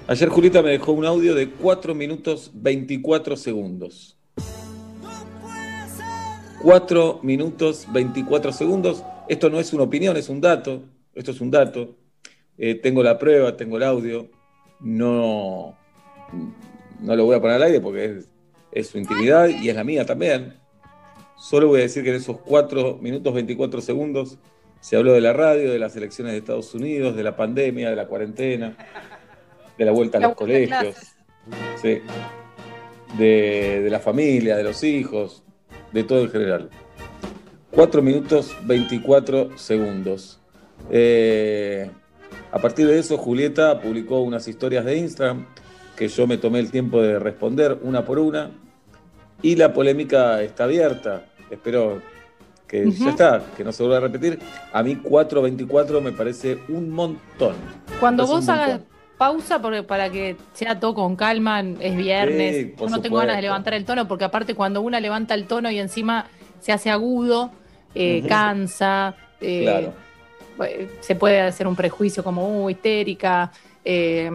Ayer 0.09 0.29
Julieta 0.29 0.63
me 0.63 0.71
dejó 0.71 0.93
un 0.93 1.07
audio 1.07 1.35
de 1.35 1.51
4 1.51 1.95
minutos 1.95 2.51
24 2.55 3.37
segundos. 3.37 4.17
4 6.63 7.21
minutos 7.23 7.87
24 7.93 8.53
segundos. 8.53 9.05
Esto 9.29 9.49
no 9.49 9.61
es 9.61 9.73
una 9.73 9.85
opinión, 9.85 10.17
es 10.17 10.29
un 10.29 10.41
dato. 10.41 10.83
Esto 11.15 11.31
es 11.31 11.41
un 11.41 11.51
dato. 11.51 11.95
Eh, 12.59 12.75
tengo 12.75 13.03
la 13.03 13.19
prueba, 13.19 13.57
tengo 13.57 13.77
el 13.77 13.83
audio. 13.85 14.29
No, 14.83 15.77
no 17.01 17.17
lo 17.17 17.25
voy 17.25 17.37
a 17.37 17.41
poner 17.41 17.57
al 17.57 17.63
aire 17.63 17.81
porque 17.81 18.05
es, 18.05 18.29
es 18.73 18.89
su 18.89 18.99
intimidad 18.99 19.49
y 19.49 19.69
es 19.69 19.77
la 19.77 19.85
mía 19.85 20.05
también. 20.05 20.55
Solo 21.37 21.69
voy 21.69 21.81
a 21.81 21.83
decir 21.83 22.05
que 22.05 22.11
en 22.11 22.17
esos 22.17 22.39
4 22.39 22.99
minutos 23.01 23.35
24 23.35 23.81
segundos 23.81 24.39
se 24.81 24.97
habló 24.97 25.13
de 25.13 25.21
la 25.21 25.33
radio, 25.33 25.71
de 25.71 25.79
las 25.79 25.95
elecciones 25.97 26.33
de 26.33 26.39
Estados 26.39 26.75
Unidos, 26.75 27.15
de 27.15 27.23
la 27.23 27.37
pandemia, 27.37 27.91
de 27.91 27.97
la 27.97 28.07
cuarentena, 28.07 28.77
de 29.79 29.85
la 29.85 29.93
vuelta 29.93 30.19
a 30.19 30.21
La 30.21 30.29
los 30.29 30.37
colegios, 30.37 30.97
sí, 31.81 32.01
de, 33.17 33.81
de 33.83 33.91
la 33.91 34.01
familia, 34.01 34.57
de 34.57 34.65
los 34.65 34.83
hijos, 34.83 35.45
de 35.93 36.05
todo 36.05 36.23
en 36.23 36.31
general. 36.31 36.71
4 37.71 38.03
minutos 38.03 38.57
24 38.65 39.57
segundos. 39.57 40.41
Eh, 40.91 41.91
a 42.53 42.59
partir 42.59 42.87
de 42.87 42.99
eso, 42.99 43.17
Julieta 43.17 43.81
publicó 43.81 44.21
unas 44.21 44.47
historias 44.47 44.85
de 44.85 44.99
Instagram 44.99 45.47
que 45.97 46.09
yo 46.09 46.27
me 46.27 46.37
tomé 46.37 46.61
el 46.61 46.71
tiempo 46.71 47.01
de 47.01 47.19
responder 47.19 47.79
una 47.83 48.05
por 48.05 48.19
una. 48.19 48.51
Y 49.41 49.57
la 49.57 49.73
polémica 49.73 50.43
está 50.43 50.65
abierta. 50.65 51.25
Espero 51.51 52.01
que 52.69 52.91
ya 52.91 53.11
está, 53.11 53.43
que 53.57 53.65
no 53.65 53.73
se 53.73 53.83
vuelva 53.83 53.99
a 53.99 54.01
repetir. 54.01 54.39
A 54.73 54.83
mí 54.83 54.97
4.24 54.97 56.01
me 56.01 56.13
parece 56.13 56.59
un 56.69 56.91
montón. 56.91 57.55
Cuando 57.99 58.27
vos 58.27 58.49
hagas 58.49 58.81
pausa 59.17 59.61
porque, 59.61 59.83
para 59.83 60.11
que 60.11 60.37
sea 60.53 60.79
todo 60.79 60.95
con 60.95 61.17
calma, 61.17 61.61
es 61.61 61.97
viernes, 61.97 62.57
Sí, 62.57 62.75
yo 62.79 62.87
no 62.89 63.01
tengo 63.01 63.17
ganas 63.17 63.37
de 63.37 63.43
levantar 63.43 63.75
el 63.75 63.85
tono 63.85 64.09
porque 64.09 64.25
aparte 64.25 64.55
cuando 64.55 64.81
una 64.81 65.01
levanta 65.01 65.35
el 65.35 65.47
tono 65.47 65.71
y 65.71 65.79
encima 65.79 66.27
se 66.61 66.73
hace 66.73 66.91
agudo, 66.91 67.51
eh, 67.95 68.25
cansa, 68.29 69.17
eh, 69.41 69.63
Claro. 69.63 69.93
Eh, 70.65 70.89
se 71.01 71.15
puede 71.15 71.41
hacer 71.41 71.67
un 71.67 71.77
prejuicio 71.77 72.23
como 72.23 72.65
uh, 72.65 72.71
histérica, 72.71 73.53
eh, 73.85 74.31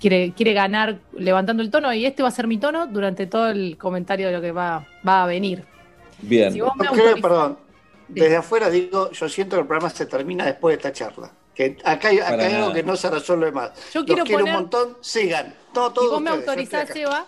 quiere, 0.00 0.32
quiere 0.32 0.52
ganar 0.52 0.98
levantando 1.12 1.62
el 1.62 1.70
tono 1.70 1.92
y 1.92 2.06
este 2.06 2.22
va 2.22 2.28
a 2.28 2.32
ser 2.32 2.46
mi 2.46 2.58
tono 2.58 2.86
durante 2.86 3.26
todo 3.26 3.48
el 3.48 3.76
comentario 3.78 4.28
de 4.28 4.32
lo 4.32 4.40
que 4.40 4.52
va, 4.52 4.86
va 5.06 5.24
a 5.24 5.26
venir. 5.26 5.64
Bien. 6.20 6.52
Si 6.52 6.60
vos 6.60 6.72
me 6.76 6.86
perdón, 7.20 7.58
desde 8.08 8.36
afuera 8.36 8.70
digo, 8.70 9.10
yo 9.10 9.28
siento 9.28 9.56
que 9.56 9.60
el 9.62 9.66
programa 9.66 9.90
se 9.90 10.06
termina 10.06 10.44
después 10.46 10.72
de 10.72 10.76
esta 10.76 10.92
charla. 10.92 11.30
Que 11.54 11.78
acá 11.84 12.08
hay, 12.08 12.18
acá 12.18 12.46
hay 12.46 12.54
algo 12.54 12.72
que 12.72 12.82
no 12.82 12.96
se 12.96 13.10
resuelve 13.10 13.50
más. 13.50 13.70
Yo 13.92 14.00
Los 14.00 14.06
quiero 14.06 14.24
quiero 14.24 14.40
poner- 14.44 14.54
un 14.54 14.60
montón, 14.62 14.96
sigan. 15.00 15.54
Todo, 15.72 15.88
Si 15.88 15.94
todo 15.94 16.10
vos 16.10 16.20
me 16.20 16.30
ustedes, 16.30 16.48
autorizás. 16.48 16.96
Eva, 16.96 17.26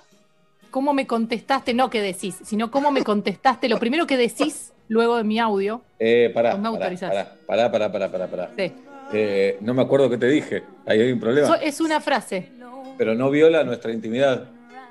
¿cómo 0.70 0.92
me 0.92 1.06
contestaste? 1.06 1.72
No 1.72 1.88
qué 1.88 2.02
decís, 2.02 2.36
sino 2.44 2.70
cómo 2.70 2.90
me 2.90 3.02
contestaste. 3.02 3.68
Lo 3.68 3.78
primero 3.78 4.06
que 4.06 4.18
decís 4.18 4.72
luego 4.88 5.16
de 5.16 5.24
mi 5.24 5.38
audio. 5.38 5.82
Eh, 5.98 6.30
pará, 6.34 6.56
me 6.56 6.62
pará, 6.62 6.68
autorizás. 6.68 7.10
pará, 7.10 7.32
pará, 7.46 7.70
pará, 7.70 7.92
pará, 7.92 8.08
pará, 8.10 8.26
pará. 8.26 8.50
Sí. 8.56 8.72
Eh, 9.12 9.56
no 9.60 9.72
me 9.74 9.82
acuerdo 9.82 10.10
qué 10.10 10.18
te 10.18 10.26
dije. 10.28 10.62
Ahí 10.86 11.00
hay 11.00 11.12
un 11.12 11.20
problema. 11.20 11.46
So- 11.48 11.54
es 11.54 11.80
una 11.80 12.00
frase. 12.00 12.50
Pero 12.98 13.14
no 13.14 13.30
viola 13.30 13.64
nuestra 13.64 13.92
intimidad. 13.92 14.44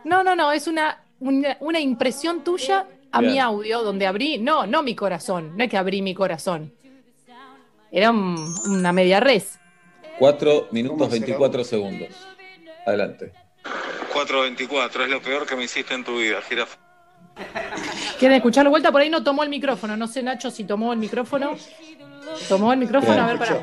No, 0.03 0.23
no, 0.23 0.35
no, 0.35 0.51
es 0.51 0.67
una, 0.67 1.01
una, 1.19 1.57
una 1.59 1.79
impresión 1.79 2.43
tuya 2.43 2.85
a 3.11 3.19
Bien. 3.19 3.33
mi 3.33 3.39
audio 3.39 3.83
donde 3.83 4.07
abrí, 4.07 4.37
no, 4.37 4.65
no 4.65 4.81
mi 4.83 4.95
corazón, 4.95 5.55
no 5.57 5.63
es 5.63 5.69
que 5.69 5.77
abrí 5.77 6.01
mi 6.01 6.13
corazón. 6.15 6.71
Era 7.91 8.11
un- 8.11 8.53
una 8.69 8.91
media 8.93 9.19
res. 9.19 9.59
4 10.19 10.67
minutos 10.71 10.97
¿Cómo 10.97 11.11
será? 11.11 11.25
24 11.25 11.63
segundos. 11.63 12.09
Adelante. 12.85 13.31
424, 14.13 15.03
es 15.03 15.09
lo 15.09 15.21
peor 15.21 15.45
que 15.45 15.55
me 15.55 15.65
hiciste 15.65 15.93
en 15.93 16.03
tu 16.03 16.17
vida, 16.17 16.41
jirafa. 16.41 16.77
¿Quieren 18.19 18.37
escucharlo 18.37 18.69
vuelta? 18.71 18.91
Por 18.91 19.01
ahí 19.01 19.09
no 19.09 19.23
tomó 19.23 19.43
el 19.43 19.49
micrófono. 19.49 19.95
No 19.97 20.07
sé, 20.07 20.23
Nacho, 20.23 20.49
si 20.51 20.63
tomó 20.63 20.93
el 20.93 20.99
micrófono. 20.99 21.51
¿Tomó 22.49 22.73
el 22.73 22.79
micrófono? 22.79 23.13
Bien. 23.13 23.23
A 23.23 23.27
ver, 23.27 23.37
para. 23.37 23.55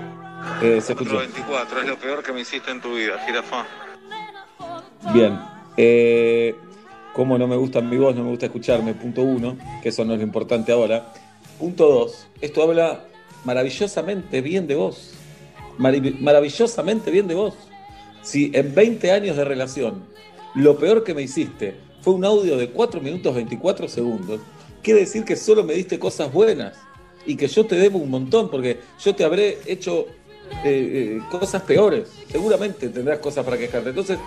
Eh, 0.62 0.81
se 0.81 0.93
escuchó. 0.93 1.12
424, 1.14 1.81
es 1.81 1.87
lo 1.88 1.99
peor 1.99 2.23
que 2.23 2.33
me 2.33 2.40
hiciste 2.40 2.71
en 2.71 2.81
tu 2.81 2.95
vida, 2.95 3.19
jirafa. 3.26 3.64
Bien. 5.12 5.38
Eh, 5.76 6.54
como 7.12 7.38
no 7.38 7.47
me 7.47 7.57
gusta 7.57 7.81
mi 7.81 7.97
voz, 7.97 8.14
no 8.14 8.23
me 8.25 8.31
gusta 8.31 8.47
escucharme. 8.47 8.95
Punto 8.95 9.23
uno, 9.23 9.57
que 9.83 9.88
eso 9.90 10.04
no 10.04 10.12
es 10.14 10.19
lo 10.19 10.25
importante 10.25 10.73
ahora. 10.73 11.12
Punto 11.59 11.88
dos, 11.88 12.26
esto 12.40 12.62
habla 12.62 13.04
maravillosamente 13.45 14.40
bien 14.40 14.66
de 14.66 14.75
vos. 14.75 15.14
Marav- 15.78 16.19
maravillosamente 16.21 17.11
bien 17.11 17.26
de 17.28 17.35
vos. 17.35 17.54
Si 18.23 18.50
en 18.54 18.75
20 18.75 19.12
años 19.12 19.37
de 19.37 19.45
relación 19.45 20.04
lo 20.54 20.78
peor 20.78 21.04
que 21.04 21.14
me 21.14 21.23
hiciste 21.23 21.76
fue 22.04 22.12
un 22.12 22.25
audio 22.26 22.58
de 22.58 22.68
4 22.68 23.00
minutos 23.00 23.34
24 23.34 23.88
segundos, 23.88 24.38
quiere 24.82 25.00
decir 25.00 25.25
que 25.25 25.37
solo 25.37 25.64
me 25.64 25.73
diste 25.73 25.99
cosas 25.99 26.30
buenas 26.30 26.76
y 27.25 27.34
que 27.34 27.46
yo 27.49 27.64
te 27.64 27.76
debo 27.76 27.99
un 27.99 28.11
montón 28.11 28.50
porque 28.50 28.78
yo 29.02 29.14
te 29.14 29.25
habré 29.25 29.58
hecho 29.64 30.06
eh, 30.62 31.18
eh, 31.18 31.23
cosas 31.30 31.62
peores. 31.62 32.11
Seguramente 32.30 32.90
tendrás 32.90 33.18
cosas 33.20 33.42
para 33.46 33.56
quejarte. 33.56 33.88
Entonces, 33.88 34.18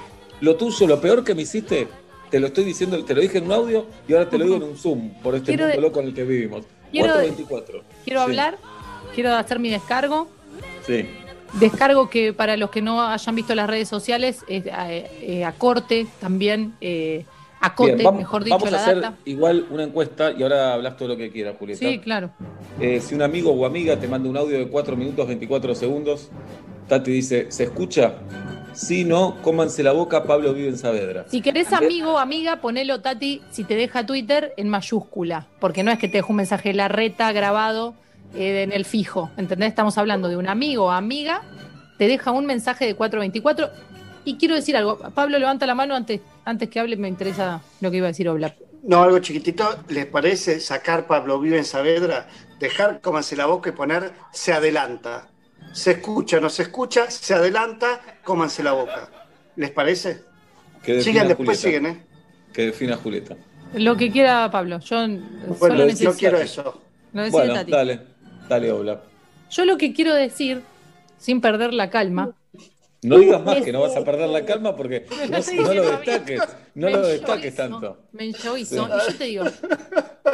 lo 0.42 0.56
tuyo, 0.56 0.88
lo 0.88 1.00
peor 1.00 1.24
que 1.24 1.36
me 1.36 1.44
hiciste, 1.44 1.88
te 2.32 2.40
lo 2.40 2.48
estoy 2.48 2.64
diciendo, 2.64 3.06
te 3.06 3.14
lo 3.14 3.22
dije 3.22 3.38
en 3.38 3.46
un 3.46 3.52
audio 3.52 3.86
y 4.08 4.14
ahora 4.14 4.28
te 4.28 4.40
lo 4.40 4.46
digo 4.46 4.56
en 4.58 4.64
un 4.64 4.76
Zoom 4.78 5.12
por 5.22 5.36
este 5.36 5.52
Quiero 5.56 5.66
mundo 5.68 5.82
loco 5.82 6.00
en 6.00 6.08
el 6.08 6.14
que 6.16 6.24
vivimos. 6.24 6.66
Quiero- 6.92 7.14
424. 7.14 7.84
Quiero 8.04 8.20
Sí, 8.22 8.24
hablar, 8.26 8.58
quiero 9.14 9.36
hacer 9.36 9.60
mi 9.60 9.70
descargo. 9.70 10.28
Sí. 10.88 11.06
Descargo 11.60 12.10
que 12.10 12.34
para 12.34 12.58
los 12.58 12.72
que 12.72 12.82
no 12.82 13.02
hayan 13.04 13.36
visto 13.36 13.54
las 13.54 13.68
redes 13.70 13.88
sociales, 13.88 14.40
es, 14.48 14.66
eh, 14.66 14.72
eh, 15.22 15.46
acorte 15.46 16.08
también, 16.20 16.74
eh, 16.82 17.26
acote, 17.60 17.94
Bien, 17.94 18.06
vamos, 18.06 18.20
mejor 18.22 18.44
dicho, 18.44 18.58
vamos 18.58 18.72
la 18.72 18.78
a 18.78 18.82
hacer 18.82 19.02
data. 19.02 19.18
igual 19.26 19.66
una 19.70 19.84
encuesta 19.84 20.32
y 20.32 20.44
ahora 20.44 20.74
hablas 20.74 20.98
todo 20.98 21.10
lo 21.10 21.18
que 21.18 21.32
quieras, 21.32 21.56
Julieta. 21.58 21.80
Sí, 21.80 22.00
claro. 22.00 22.32
Eh, 22.80 23.00
si 23.02 23.16
un 23.16 23.22
amigo 23.22 23.52
o 23.52 23.66
amiga 23.66 23.98
te 24.00 24.08
manda 24.08 24.30
un 24.30 24.38
audio 24.38 24.58
de 24.58 24.68
4 24.68 24.96
minutos 24.96 25.28
24 25.28 25.76
segundos, 25.76 26.30
Tati 26.88 27.12
dice, 27.12 27.48
¿se 27.50 27.64
escucha? 27.64 28.16
Si 28.74 29.04
no, 29.04 29.38
cómanse 29.42 29.82
la 29.82 29.92
boca, 29.92 30.24
Pablo 30.26 30.54
vive 30.54 30.70
en 30.70 30.78
Saavedra. 30.78 31.26
Si 31.30 31.42
querés 31.42 31.74
amigo 31.74 32.14
o 32.14 32.18
amiga, 32.20 32.58
ponelo, 32.62 33.02
Tati, 33.02 33.42
si 33.50 33.64
te 33.64 33.76
deja 33.76 34.06
Twitter, 34.06 34.54
en 34.56 34.70
mayúscula. 34.70 35.48
Porque 35.60 35.84
no 35.84 35.92
es 35.92 35.98
que 35.98 36.08
te 36.08 36.20
deje 36.20 36.30
un 36.30 36.36
mensaje 36.36 36.70
de 36.70 36.76
la 36.76 36.88
reta 36.88 37.32
grabado 37.32 37.96
eh, 38.36 38.62
en 38.62 38.72
el 38.72 38.86
fijo. 38.86 39.32
¿Entendés? 39.36 39.70
Estamos 39.70 39.98
hablando 39.98 40.28
de 40.28 40.38
un 40.38 40.48
amigo 40.48 40.86
o 40.86 40.92
amiga, 40.92 41.42
te 41.98 42.08
deja 42.08 42.32
un 42.32 42.46
mensaje 42.46 42.86
de 42.86 42.94
424. 42.94 43.72
Y 44.28 44.36
quiero 44.36 44.56
decir 44.56 44.76
algo. 44.76 44.98
Pablo, 44.98 45.40
levanta 45.40 45.66
la 45.66 45.74
mano 45.74 45.96
antes, 45.96 46.20
antes 46.44 46.68
que 46.70 46.82
hable, 46.82 46.98
me 46.98 47.08
interesa 47.08 47.62
lo 47.80 47.90
que 47.90 47.98
iba 47.98 48.08
a 48.08 48.10
decir 48.10 48.28
Obla. 48.28 48.54
No, 48.84 49.02
algo 49.02 49.20
chiquitito. 49.20 49.64
¿Les 49.88 50.06
parece 50.06 50.60
sacar 50.60 51.08
Pablo 51.08 51.40
Vive 51.40 51.58
en 51.58 51.64
Saavedra, 51.64 52.28
dejar 52.60 53.00
cómanse 53.00 53.38
la 53.38 53.46
boca 53.46 53.70
y 53.70 53.72
poner 53.72 54.12
se 54.34 54.52
adelanta? 54.52 55.30
Se 55.72 55.92
escucha, 55.92 56.42
no 56.42 56.50
se 56.50 56.64
escucha, 56.64 57.10
se 57.10 57.34
adelanta, 57.36 58.02
cómanse 58.26 58.64
la 58.64 58.74
boca. 58.74 59.10
¿Les 59.56 59.72
parece? 59.72 60.24
Que 60.84 61.02
Sigan, 61.02 61.30
después 61.30 61.48
Julieta. 61.62 61.62
siguen, 61.62 61.86
¿eh? 61.86 62.06
Que 62.52 62.66
defina 62.66 62.98
Julieta. 62.98 63.38
Lo 63.76 63.96
que 63.96 64.12
quiera 64.12 64.52
Pablo. 64.52 64.80
Yo 64.80 64.88
solo 65.06 65.22
Bueno, 65.58 65.76
necesito. 65.86 66.12
yo 66.12 66.18
quiero 66.18 66.38
eso. 66.40 66.82
Lo 67.14 67.30
Bueno, 67.32 67.54
Tati. 67.54 67.72
dale, 67.72 68.02
dale, 68.50 68.72
Obla. 68.74 69.02
Yo 69.52 69.64
lo 69.64 69.78
que 69.78 69.94
quiero 69.94 70.14
decir, 70.14 70.64
sin 71.18 71.40
perder 71.40 71.74
la 71.74 71.90
calma, 71.90 72.32
No 73.04 73.20
digas 73.20 73.44
más 73.44 73.62
que 73.64 73.72
no 73.72 73.82
vas 73.82 73.96
a 73.96 74.04
perder 74.04 74.30
la 74.30 74.44
calma 74.44 74.76
porque 74.76 75.06
no, 75.10 75.64
Lo 75.64 75.74
no 75.74 75.82
destaques, 75.84 76.42
no 76.74 76.90
lo 76.90 77.08
destaques 77.08 77.56
tanto. 77.56 77.98
Me. 78.12 78.26
Y 78.26 78.34
yo 78.34 78.58
te 79.18 79.24
digo, 79.26 79.46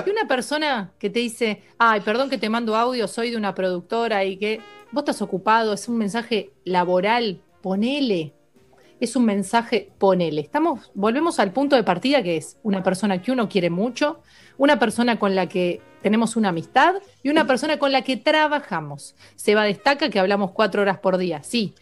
que 0.04 0.12
una 0.12 0.28
persona 0.28 0.94
que 0.98 1.10
te 1.10 1.20
dice, 1.20 1.62
ay, 1.78 2.02
perdón 2.02 2.30
que 2.30 2.38
te 2.38 2.50
mando 2.50 2.76
audio, 2.76 3.08
soy 3.08 3.32
de 3.32 3.38
una 3.38 3.54
productora 3.54 4.24
y 4.24 4.38
que 4.38 4.62
vos 4.92 5.02
estás 5.02 5.22
ocupado, 5.22 5.74
es 5.74 5.88
un 5.90 5.98
mensaje 5.98 6.52
laboral, 6.64 7.42
ponele. 7.62 8.34
Es 9.00 9.18
un 9.18 9.26
mensaje, 9.26 9.92
ponele. 9.98 10.40
Estamos, 10.40 10.92
volvemos 10.94 11.40
al 11.40 11.52
punto 11.52 11.76
de 11.76 11.84
partida 11.84 12.24
que 12.24 12.38
es 12.38 12.58
una 12.64 12.82
persona 12.82 13.22
que 13.22 13.34
uno 13.34 13.50
quiere 13.50 13.70
mucho, 13.70 14.22
una 14.58 14.80
persona 14.80 15.20
con 15.20 15.36
la 15.36 15.50
que 15.50 15.82
tenemos 16.02 16.38
una 16.38 16.50
amistad 16.50 16.96
y 17.24 17.30
una 17.30 17.46
persona 17.46 17.78
con 17.78 17.92
la 17.92 18.04
que 18.04 18.16
trabajamos. 18.16 19.16
Seba 19.36 19.64
destaca 19.64 20.10
que 20.10 20.20
hablamos 20.20 20.52
cuatro 20.52 20.82
horas 20.82 21.00
por 21.00 21.18
día, 21.18 21.44
sí, 21.44 21.74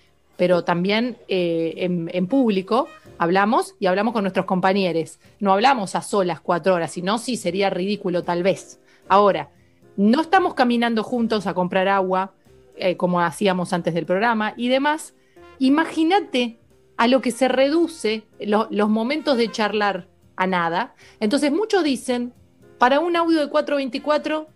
pero 0.41 0.63
también 0.63 1.19
eh, 1.27 1.87
en, 2.11 2.25
público 2.25 2.87
hablamos 3.19 3.75
y 3.79 3.85
hablamos 3.85 4.11
con 4.11 4.23
nuestros 4.23 4.47
compañeros. 4.47 5.19
No 5.39 5.53
hablamos 5.53 5.93
a 5.93 6.01
solas 6.01 6.41
cuatro 6.41 6.73
horas, 6.73 6.93
sino 6.93 7.19
sí 7.19 7.37
sería 7.37 7.69
ridículo 7.69 8.23
tal 8.23 8.41
vez. 8.41 8.79
Ahora, 9.07 9.51
no 9.97 10.19
estamos 10.19 10.55
caminando 10.55 11.03
juntos 11.03 11.45
a 11.45 11.53
comprar 11.53 11.87
agua 11.87 12.33
eh, 12.75 12.97
como 12.97 13.21
hacíamos 13.21 13.71
antes 13.71 13.93
del 13.93 14.07
programa 14.07 14.55
y 14.57 14.69
demás. 14.69 15.13
Imagínate 15.59 16.57
a 16.97 17.05
lo 17.05 17.21
que 17.21 17.29
se 17.29 17.47
reduce 17.47 18.23
lo- 18.39 18.67
los 18.71 18.89
momentos 18.89 19.37
de 19.37 19.51
charlar 19.51 20.07
a 20.37 20.47
nada. 20.47 20.95
Entonces 21.19 21.51
muchos 21.51 21.83
dicen, 21.83 22.33
para 22.79 22.99
un 22.99 23.15
audio 23.15 23.41
de 23.41 23.47
424, 23.47 24.47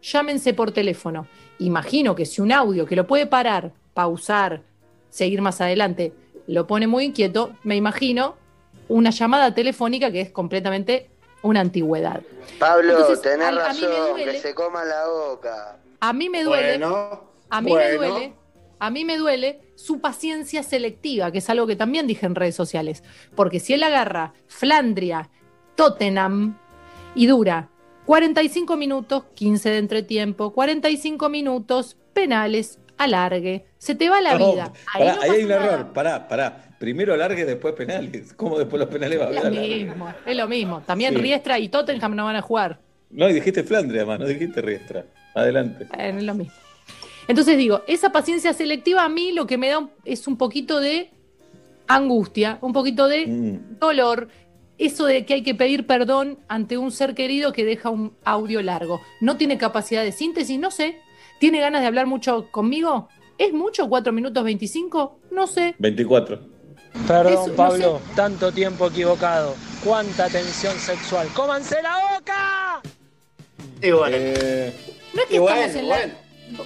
llámense 0.00 0.54
por 0.54 0.72
teléfono. 0.72 1.26
Imagino 1.58 2.14
que 2.14 2.24
si 2.24 2.40
un 2.40 2.50
audio 2.50 2.86
que 2.86 2.96
lo 2.96 3.06
puede 3.06 3.26
parar, 3.26 3.72
pausar, 3.92 4.62
seguir 5.14 5.40
más 5.42 5.60
adelante, 5.60 6.12
lo 6.48 6.66
pone 6.66 6.88
muy 6.88 7.04
inquieto, 7.04 7.52
me 7.62 7.76
imagino 7.76 8.34
una 8.88 9.10
llamada 9.10 9.54
telefónica 9.54 10.10
que 10.10 10.20
es 10.20 10.30
completamente 10.32 11.08
una 11.42 11.60
antigüedad. 11.60 12.20
Pablo, 12.58 12.98
Entonces, 12.98 13.22
tenés 13.22 13.46
a- 13.46 13.48
a 13.48 13.72
mí 13.72 13.80
me 13.80 13.86
razón, 13.86 14.10
duele. 14.10 14.32
que 14.32 14.40
se 14.40 14.54
coma 14.54 14.84
la 14.84 15.06
boca. 15.06 15.78
A 16.00 16.12
mí 16.12 16.28
me 16.28 16.42
duele, 16.42 16.78
Bueno, 16.78 17.30
a 17.48 17.60
mí 17.60 17.70
bueno. 17.70 17.90
me 17.90 17.96
duele, 18.08 18.32
a 18.80 18.90
mí 18.90 19.04
me 19.04 19.16
duele 19.16 19.60
su 19.76 20.00
paciencia 20.00 20.64
selectiva, 20.64 21.30
que 21.30 21.38
es 21.38 21.48
algo 21.48 21.68
que 21.68 21.76
también 21.76 22.08
dije 22.08 22.26
en 22.26 22.34
redes 22.34 22.56
sociales, 22.56 23.04
porque 23.36 23.60
si 23.60 23.72
él 23.72 23.84
agarra 23.84 24.34
Flandria, 24.48 25.30
Tottenham 25.76 26.58
y 27.14 27.26
dura 27.26 27.68
45 28.06 28.76
minutos, 28.76 29.24
15 29.34 29.70
de 29.70 29.78
entretiempo, 29.78 30.52
45 30.52 31.28
minutos, 31.28 31.96
penales, 32.12 32.78
alargue, 32.98 33.64
se 33.78 33.94
te 33.94 34.08
va 34.08 34.20
la 34.20 34.38
No, 34.38 34.52
vida. 34.52 34.72
pará, 34.92 35.14
no 35.16 35.22
ahí 35.22 35.30
hay 35.30 35.42
un 35.42 35.48
nada. 35.48 35.64
error. 35.64 35.92
Pará, 35.92 36.28
pará. 36.28 36.68
Primero 36.78 37.16
largue, 37.16 37.44
después 37.44 37.74
penales. 37.74 38.32
¿Cómo 38.36 38.58
después 38.58 38.78
los 38.80 38.88
penales 38.88 39.18
va 39.20 39.26
a 39.26 39.30
Es 39.30 39.38
haber? 39.38 39.54
lo 39.54 39.60
mismo, 39.60 40.14
es 40.26 40.36
lo 40.36 40.48
mismo. 40.48 40.82
También 40.86 41.14
Sí. 41.14 41.20
Riestra 41.20 41.58
y 41.58 41.68
Tottenham 41.68 42.14
no 42.14 42.24
van 42.24 42.36
a 42.36 42.42
jugar. 42.42 42.78
No, 43.10 43.28
y 43.28 43.32
dijiste 43.32 43.62
Flandria, 43.62 44.02
además, 44.02 44.20
no 44.20 44.26
dijiste 44.26 44.60
Riestra. 44.60 45.04
Adelante. 45.34 45.86
Eh, 45.96 46.14
es 46.16 46.22
lo 46.22 46.34
mismo. 46.34 46.52
Entonces 47.26 47.56
digo, 47.56 47.82
esa 47.86 48.12
paciencia 48.12 48.52
selectiva 48.52 49.04
a 49.04 49.08
mí 49.08 49.32
lo 49.32 49.46
que 49.46 49.56
me 49.56 49.68
da 49.68 49.78
un- 49.78 49.90
es 50.04 50.26
un 50.26 50.36
poquito 50.36 50.78
de 50.80 51.10
angustia, 51.86 52.58
un 52.60 52.72
poquito 52.72 53.08
de 53.08 53.26
Mm. 53.26 53.78
dolor, 53.78 54.28
eso 54.78 55.06
de 55.06 55.24
que 55.24 55.34
hay 55.34 55.42
que 55.42 55.54
pedir 55.54 55.86
perdón 55.86 56.38
ante 56.48 56.76
un 56.78 56.90
ser 56.90 57.14
querido 57.14 57.52
que 57.52 57.64
deja 57.64 57.90
un 57.90 58.12
audio 58.24 58.60
largo. 58.62 59.00
No 59.20 59.36
tiene 59.36 59.58
capacidad 59.58 60.02
de 60.02 60.12
síntesis, 60.12 60.58
no 60.58 60.70
sé. 60.70 60.98
¿Tiene 61.38 61.60
ganas 61.60 61.80
de 61.82 61.86
hablar 61.88 62.06
mucho 62.06 62.48
conmigo? 62.50 63.08
¿Es 63.38 63.52
mucho 63.52 63.88
4 63.88 64.12
minutos 64.12 64.44
25? 64.44 65.18
No 65.32 65.46
sé. 65.46 65.74
24. 65.78 66.38
Perdón, 67.08 67.32
Eso, 67.32 67.46
no 67.48 67.54
Pablo, 67.56 68.00
tanto 68.14 68.52
tiempo 68.52 68.86
equivocado. 68.86 69.54
Cuánta 69.84 70.28
tensión 70.28 70.74
sexual. 70.78 71.26
¡Cómanse 71.34 71.82
la 71.82 71.96
boca! 72.16 72.80
Y 73.82 73.90
bueno, 73.90 74.16
Eh, 74.18 74.72
No 75.12 75.22
es 75.22 75.28
que 75.28 75.38
bueno, 75.40 75.56
estamos 75.60 75.76
en 75.82 75.88
la... 75.88 75.96
bueno. 75.96 76.14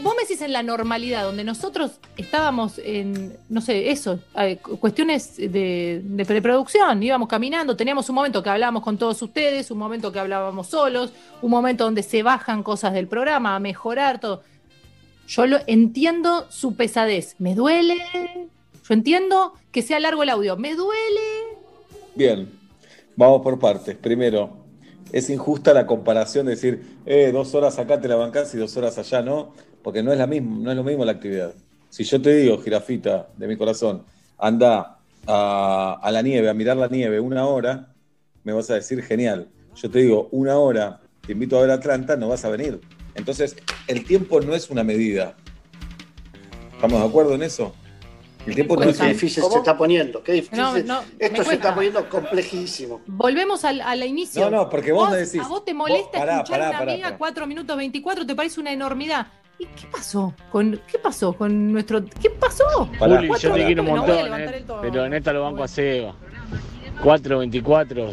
Vos 0.02 0.14
me 0.16 0.22
decís 0.22 0.42
en 0.42 0.52
la 0.52 0.62
normalidad, 0.62 1.22
donde 1.22 1.44
nosotros 1.44 1.92
estábamos 2.16 2.78
en, 2.84 3.36
no 3.48 3.60
sé, 3.60 3.90
eso, 3.90 4.18
cu- 4.60 4.76
cuestiones 4.78 5.36
de, 5.36 6.02
de 6.04 6.24
preproducción, 6.26 7.00
íbamos 7.02 7.28
caminando, 7.28 7.76
teníamos 7.76 8.08
un 8.08 8.16
momento 8.16 8.42
que 8.42 8.50
hablábamos 8.50 8.82
con 8.82 8.98
todos 8.98 9.22
ustedes, 9.22 9.70
un 9.70 9.78
momento 9.78 10.10
que 10.12 10.18
hablábamos 10.18 10.66
solos, 10.66 11.12
un 11.40 11.50
momento 11.50 11.84
donde 11.84 12.02
se 12.02 12.22
bajan 12.24 12.62
cosas 12.64 12.92
del 12.92 13.06
programa, 13.06 13.54
a 13.54 13.60
mejorar 13.60 14.20
todo. 14.20 14.42
Yo 15.28 15.46
lo 15.46 15.58
entiendo 15.66 16.46
su 16.48 16.74
pesadez, 16.74 17.36
me 17.38 17.54
duele, 17.54 17.96
yo 18.88 18.94
entiendo 18.94 19.52
que 19.70 19.82
sea 19.82 20.00
largo 20.00 20.22
el 20.22 20.30
audio, 20.30 20.56
me 20.56 20.74
duele. 20.74 21.20
Bien, 22.14 22.48
vamos 23.14 23.42
por 23.42 23.58
partes. 23.58 23.94
Primero, 23.94 24.56
es 25.12 25.28
injusta 25.28 25.74
la 25.74 25.84
comparación 25.86 26.46
de 26.46 26.52
decir, 26.52 26.96
eh, 27.04 27.30
dos 27.30 27.54
horas 27.54 27.78
acá 27.78 28.00
te 28.00 28.08
la 28.08 28.16
bancás 28.16 28.54
y 28.54 28.56
dos 28.56 28.74
horas 28.78 28.96
allá 28.96 29.20
no, 29.20 29.52
porque 29.82 30.02
no 30.02 30.12
es, 30.12 30.18
la 30.18 30.26
misma, 30.26 30.56
no 30.60 30.70
es 30.70 30.76
lo 30.78 30.82
mismo 30.82 31.04
la 31.04 31.12
actividad. 31.12 31.52
Si 31.90 32.04
yo 32.04 32.22
te 32.22 32.34
digo, 32.34 32.56
jirafita 32.62 33.28
de 33.36 33.46
mi 33.48 33.58
corazón, 33.58 34.04
anda 34.38 34.98
a, 35.26 36.00
a 36.02 36.10
la 36.10 36.22
nieve, 36.22 36.48
a 36.48 36.54
mirar 36.54 36.78
la 36.78 36.88
nieve 36.88 37.20
una 37.20 37.46
hora, 37.46 37.92
me 38.44 38.54
vas 38.54 38.70
a 38.70 38.76
decir, 38.76 39.02
genial. 39.02 39.48
Yo 39.74 39.90
te 39.90 39.98
digo, 39.98 40.30
una 40.32 40.56
hora, 40.56 41.02
te 41.26 41.32
invito 41.32 41.58
a 41.58 41.60
ver 41.60 41.70
Atlanta, 41.72 42.16
no 42.16 42.28
vas 42.28 42.46
a 42.46 42.48
venir. 42.48 42.80
Entonces, 43.18 43.56
el 43.88 44.04
tiempo 44.04 44.40
no 44.40 44.54
es 44.54 44.70
una 44.70 44.84
medida. 44.84 45.34
¿Estamos 46.74 47.00
de 47.02 47.06
acuerdo 47.08 47.34
en 47.34 47.42
eso? 47.42 47.74
El 48.46 48.54
tiempo 48.54 48.76
no 48.76 48.82
Qué 48.82 48.90
es 48.90 48.96
cuesta. 48.96 49.12
difícil 49.12 49.42
¿Cómo? 49.42 49.52
se 49.54 49.58
está 49.58 49.76
poniendo, 49.76 50.22
qué 50.22 50.32
difícil. 50.32 50.56
No, 50.58 50.78
no, 50.78 51.00
Esto 51.18 51.44
se 51.44 51.54
está 51.54 51.74
poniendo 51.74 52.08
complejísimo. 52.08 53.02
Volvemos 53.06 53.64
al, 53.64 53.80
al 53.82 54.02
inicio. 54.04 54.48
No, 54.48 54.56
no, 54.58 54.70
porque 54.70 54.92
vos 54.92 55.10
me 55.10 55.16
decís- 55.18 55.42
A 55.44 55.48
vos 55.48 55.64
te 55.64 55.74
molesta 55.74 56.10
vos- 56.12 56.18
pará, 56.20 56.34
escuchar 56.36 56.58
pará, 56.58 56.68
una 56.70 56.78
pará, 56.78 56.92
amiga 56.92 57.06
pará. 57.08 57.18
4 57.18 57.46
minutos 57.46 57.76
24, 57.76 58.24
te 58.24 58.34
parece 58.34 58.60
una 58.60 58.72
enormidad. 58.72 59.26
¿Y 59.58 59.66
qué 59.66 59.86
pasó? 59.90 60.32
Con, 60.52 60.80
¿Qué 60.90 60.98
pasó 60.98 61.32
con 61.32 61.72
nuestro.? 61.72 62.02
¿Qué 62.04 62.30
pasó? 62.30 62.64
Juli, 63.00 63.28
yo 63.40 63.52
te 63.52 63.66
quiero 63.66 63.82
un 63.82 63.88
montón, 63.88 64.40
eh, 64.40 64.64
pero 64.80 65.08
neta 65.08 65.32
lo 65.32 65.42
banco 65.42 65.64
a 65.64 65.68
Seba. 65.68 66.14
424, 67.02 68.12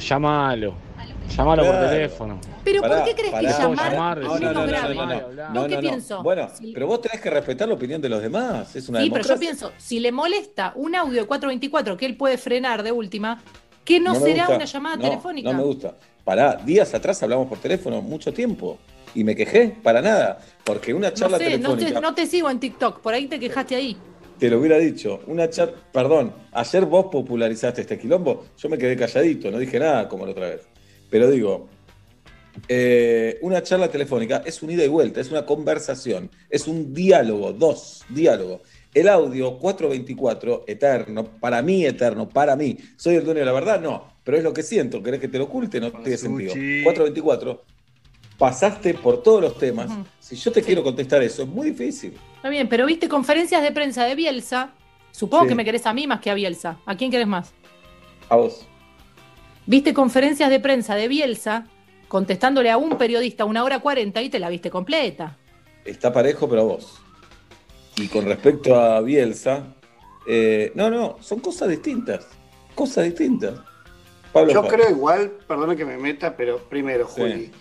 llamalo. 1.30 1.64
Por 1.66 1.76
teléfono. 1.90 2.40
Pero 2.64 2.82
Pará, 2.82 2.96
¿por 2.98 3.06
qué 3.06 3.14
crees 3.16 3.32
pará. 3.32 3.48
que 3.56 3.62
llamar 3.62 3.92
Llamar, 3.92 4.18
no, 4.20 4.40
no, 4.40 4.40
no, 4.40 4.54
no, 4.54 4.68
grave? 4.68 4.96
no, 4.96 5.06
no. 5.06 5.14
¿Vos 5.22 5.36
No, 5.54 5.64
qué 5.68 5.70
no, 5.70 5.76
no. 5.76 5.80
pienso? 5.82 6.24
Bueno, 6.24 6.48
pero 6.74 6.88
vos 6.88 7.02
tenés 7.02 7.22
que 7.22 7.30
respetar 7.30 7.68
la 7.68 7.74
opinión 7.76 8.02
de 8.02 8.10
los 8.10 8.22
demás. 8.22 8.76
Es 8.76 8.90
una 8.90 9.02
Sí, 9.02 9.10
pero 9.10 9.24
yo 9.26 9.40
pienso, 9.40 9.72
si 9.78 10.00
le 10.00 10.12
molesta 10.12 10.74
un 10.76 10.96
audio 10.96 11.22
de 11.22 11.28
424 11.28 11.98
que 11.98 12.06
él 12.06 12.18
puede 12.18 12.38
frenar 12.38 12.84
de 12.84 12.92
última, 12.92 13.42
¿qué 13.84 14.00
no, 14.00 14.16
será 14.16 14.44
gusta. 14.46 14.56
una 14.56 14.66
llamada 14.66 14.96
No, 14.98 15.02
telefónica? 15.04 15.52
No 15.52 15.58
me 15.58 15.64
gusta. 15.64 15.96
Pará, 16.24 16.56
días 16.66 16.94
atrás 16.94 17.22
hablamos 17.24 17.48
por 17.48 17.60
teléfono 17.60 18.02
mucho 18.02 18.34
tiempo. 18.34 18.80
Y 19.14 19.24
me 19.24 19.36
quejé, 19.36 19.70
para 19.82 20.02
nada. 20.02 20.40
Porque 20.64 20.94
una 20.94 21.10
No 21.10 21.16
charla 21.16 21.38
sé, 21.38 21.46
telefónica, 21.46 21.94
te, 21.94 22.02
no 22.02 22.14
te 22.16 22.26
sigo 22.26 22.50
en 22.50 22.60
TikTok, 22.60 23.00
por 23.00 23.14
ahí 23.14 23.28
te 23.28 23.40
quejaste 23.40 23.76
ahí. 23.76 23.96
te 24.40 24.50
lo 24.50 24.60
hubiera 24.60 24.78
dicho. 24.78 25.22
Una 25.28 25.50
chat, 25.50 25.70
perdón, 25.94 26.34
ayer 26.52 26.84
vos 26.86 27.06
popularizaste 27.12 27.82
este 27.82 27.98
quilombo, 27.98 28.46
yo 28.58 28.68
me 28.68 28.78
quedé 28.78 28.98
calladito, 28.98 29.50
no 29.52 29.58
dije 29.60 29.80
nada 29.80 30.10
como 30.10 30.26
la 30.26 30.32
otra 30.32 30.50
vez. 30.50 30.68
Pero 31.16 31.32
digo, 31.32 31.70
eh, 32.68 33.40
una 33.42 33.64
charla 33.64 33.90
telefónica 33.90 34.44
es 34.46 34.62
un 34.62 34.72
ida 34.72 34.84
y 34.84 34.90
vuelta, 34.90 35.22
es 35.22 35.32
una 35.32 35.46
conversación, 35.46 36.30
es 36.50 36.68
un 36.68 36.94
diálogo, 36.94 37.54
dos, 37.54 38.04
diálogo. 38.10 38.64
El 38.94 39.08
audio 39.08 39.58
424, 39.58 40.66
eterno, 40.68 41.24
para 41.24 41.62
mí 41.62 41.86
eterno, 41.86 42.28
para 42.28 42.58
mí. 42.58 42.78
¿Soy 42.98 43.16
el 43.16 43.24
dueño 43.24 43.40
de 43.40 43.46
la 43.46 43.54
verdad? 43.54 43.80
No, 43.80 44.12
pero 44.26 44.36
es 44.36 44.44
lo 44.44 44.52
que 44.52 44.62
siento. 44.62 45.02
¿Querés 45.02 45.22
que 45.22 45.30
te 45.30 45.38
lo 45.38 45.46
oculte? 45.46 45.80
No 45.80 45.90
tiene 45.90 46.18
sentido. 46.18 46.52
424, 46.84 47.64
pasaste 48.38 48.94
por 48.96 49.24
todos 49.24 49.40
los 49.40 49.58
temas. 49.58 49.90
Si 50.20 50.36
yo 50.36 50.52
te 50.52 50.62
quiero 50.62 50.84
contestar 50.84 51.24
eso, 51.24 51.44
es 51.44 51.48
muy 51.48 51.70
difícil. 51.70 52.18
Está 52.36 52.50
bien, 52.50 52.68
pero 52.68 52.86
viste 52.86 53.08
conferencias 53.08 53.64
de 53.64 53.72
prensa 53.72 54.04
de 54.04 54.16
Bielsa. 54.16 54.74
Supongo 55.14 55.44
Sí. 55.44 55.48
que 55.52 55.56
me 55.56 55.64
querés 55.64 55.86
a 55.86 55.94
mí 55.94 56.08
más 56.08 56.20
que 56.20 56.30
a 56.30 56.34
Bielsa. 56.34 56.78
¿A 56.86 56.98
quién 56.98 57.10
querés 57.10 57.28
más? 57.28 57.54
A 58.28 58.36
vos. 58.36 58.68
Viste 59.68 59.94
conferencias 59.94 60.50
de 60.50 60.60
prensa 60.60 60.96
de 60.96 61.08
Bielsa 61.08 61.66
contestándole 62.08 62.70
a 62.70 62.78
un 62.78 62.98
periodista 62.98 63.46
una 63.46 63.64
hora 63.64 63.80
cuarenta 63.80 64.22
y 64.22 64.30
te 64.30 64.40
la 64.40 64.50
viste 64.50 64.70
completa. 64.70 65.38
Está 65.84 66.14
parejo, 66.14 66.48
pero 66.48 66.62
a 66.62 66.66
vos. 66.66 67.02
Y 67.98 68.08
con 68.08 68.26
respecto 68.26 68.76
a 68.76 69.02
Bielsa, 69.02 69.76
eh, 70.28 70.72
no, 70.76 70.90
no, 70.90 71.18
son 71.22 71.40
cosas 71.40 71.70
distintas. 71.70 72.28
Cosas 72.76 73.06
distintas. 73.06 73.56
Pablo 74.32 74.54
Yo 74.54 74.68
creo 74.68 74.90
igual, 74.90 75.32
perdona 75.48 75.76
que 75.76 75.86
me 75.86 75.98
meta, 75.98 76.36
pero 76.36 76.60
primero, 76.60 77.08
Sí. 77.08 77.22
Juli, 77.22 77.52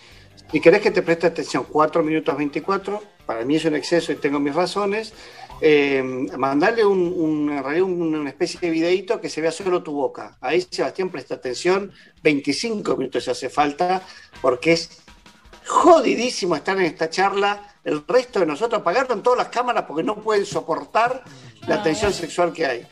si 0.51 0.61
querés 0.61 0.81
que 0.81 0.91
te 0.91 1.03
preste 1.03 1.27
atención 1.27 1.65
4 1.71 2.03
minutos 2.03 2.37
24, 2.37 3.01
para 3.27 3.45
mí 3.45 3.57
es 3.57 3.65
un 3.65 3.77
exceso 3.77 4.13
y 4.13 4.17
tengo 4.17 4.41
mis 4.41 4.55
razones, 4.55 5.15
eh, 5.61 6.03
mandarle 6.37 6.85
un, 6.85 7.01
un- 7.17 7.51
en 7.53 7.63
realidad 7.63 7.85
un- 7.87 8.15
una 8.15 8.31
especie 8.31 8.59
de 8.61 8.71
videíto 8.71 9.21
que 9.21 9.29
se 9.29 9.41
vea 9.41 9.53
solo 9.53 9.83
tu 9.83 9.93
boca. 9.93 10.37
Ahí, 10.41 10.67
Sebastián, 10.69 11.11
presta 11.11 11.35
atención, 11.37 11.93
25 12.23 12.97
minutos 12.97 13.27
hace 13.29 13.49
falta, 13.49 14.03
porque 14.43 14.73
es 14.73 14.91
jodidísimo 15.67 16.57
estar 16.57 16.77
en 16.79 16.85
esta 16.85 17.09
charla. 17.09 17.75
El 17.85 18.03
resto 18.07 18.41
de 18.41 18.47
nosotros 18.47 18.81
apagaron 18.81 19.23
todas 19.23 19.39
las 19.39 19.49
cámaras 19.49 19.85
porque 19.87 20.03
no 20.03 20.17
pueden 20.17 20.45
soportar 20.47 21.23
la 21.67 21.83
tensión 21.83 22.13
sexual 22.13 22.53
que 22.53 22.67
hay. 22.67 22.87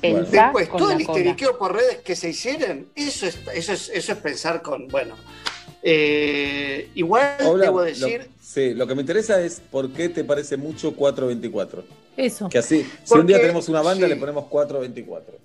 Pensá 0.00 0.44
Después, 0.44 0.68
todo 0.70 0.92
el 0.92 1.00
histeriqueo 1.00 1.58
por 1.58 1.74
redes 1.74 1.98
que 1.98 2.14
se 2.14 2.28
hicieron, 2.30 2.86
eso 2.94 3.26
es, 3.26 3.38
eso 3.54 3.72
es, 3.72 3.88
eso 3.88 4.12
es 4.12 4.18
pensar 4.18 4.62
con, 4.62 4.86
bueno, 4.88 5.16
eh, 5.82 6.90
igual 6.94 7.36
Paula, 7.38 7.64
debo 7.64 7.78
lo- 7.80 7.84
decir, 7.84 8.28
sí, 8.40 8.74
lo 8.74 8.86
que 8.86 8.94
me 8.94 9.00
interesa 9.00 9.40
es 9.40 9.60
por 9.60 9.90
qué 9.90 10.08
te 10.08 10.22
parece 10.24 10.56
mucho 10.56 10.94
424. 10.94 11.84
Eso. 12.18 12.48
Que 12.48 12.58
así, 12.58 12.84
si 13.04 13.14
un 13.14 13.26
día 13.28 13.40
tenemos 13.40 13.68
una 13.68 13.80
banda, 13.80 14.06
sí. 14.06 14.12
le 14.12 14.18
ponemos 14.18 14.46
424. 14.46 15.38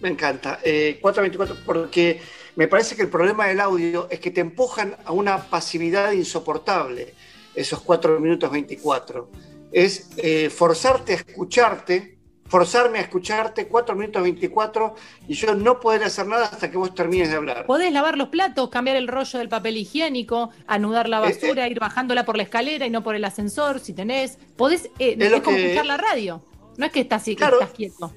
me 0.00 0.08
encanta, 0.08 0.58
eh, 0.64 0.98
424, 1.00 1.64
porque 1.64 2.20
me 2.56 2.66
parece 2.66 2.96
que 2.96 3.02
el 3.02 3.08
problema 3.08 3.46
del 3.46 3.60
audio 3.60 4.08
es 4.10 4.18
que 4.18 4.32
te 4.32 4.40
empujan 4.40 4.96
a 5.04 5.12
una 5.12 5.48
pasividad 5.48 6.10
insoportable, 6.10 7.14
esos 7.54 7.80
4 7.80 8.18
minutos 8.18 8.50
24. 8.50 9.30
Es 9.70 10.10
eh, 10.16 10.50
forzarte 10.50 11.12
a 11.12 11.16
escucharte, 11.16 12.15
forzarme 12.48 12.98
a 12.98 13.02
escucharte 13.02 13.66
4 13.66 13.94
minutos 13.96 14.22
24 14.22 14.94
y 15.28 15.34
yo 15.34 15.54
no 15.54 15.80
poder 15.80 16.04
hacer 16.04 16.26
nada 16.26 16.44
hasta 16.44 16.70
que 16.70 16.76
vos 16.76 16.94
termines 16.94 17.30
de 17.30 17.36
hablar. 17.36 17.66
Podés 17.66 17.92
lavar 17.92 18.16
los 18.16 18.28
platos, 18.28 18.68
cambiar 18.70 18.96
el 18.96 19.08
rollo 19.08 19.38
del 19.38 19.48
papel 19.48 19.76
higiénico, 19.76 20.50
anudar 20.66 21.08
la 21.08 21.18
Eh, 21.18 21.32
basura, 21.32 21.68
ir 21.68 21.80
bajándola 21.80 22.24
por 22.24 22.36
la 22.36 22.44
escalera 22.44 22.86
y 22.86 22.90
no 22.90 23.02
por 23.02 23.14
el 23.14 23.24
ascensor, 23.24 23.80
si 23.80 23.92
tenés. 23.92 24.38
Podés, 24.56 24.90
eh, 24.98 25.16
Es 25.18 25.32
como 25.42 25.56
que- 25.56 25.64
escuchar 25.64 25.86
la 25.86 25.96
radio. 25.96 26.44
No 26.76 26.86
es 26.86 26.92
que 26.92 27.00
estás, 27.00 27.24
que 27.24 27.36
Claro. 27.36 27.60
estás 27.60 27.74
quieto. 27.74 28.12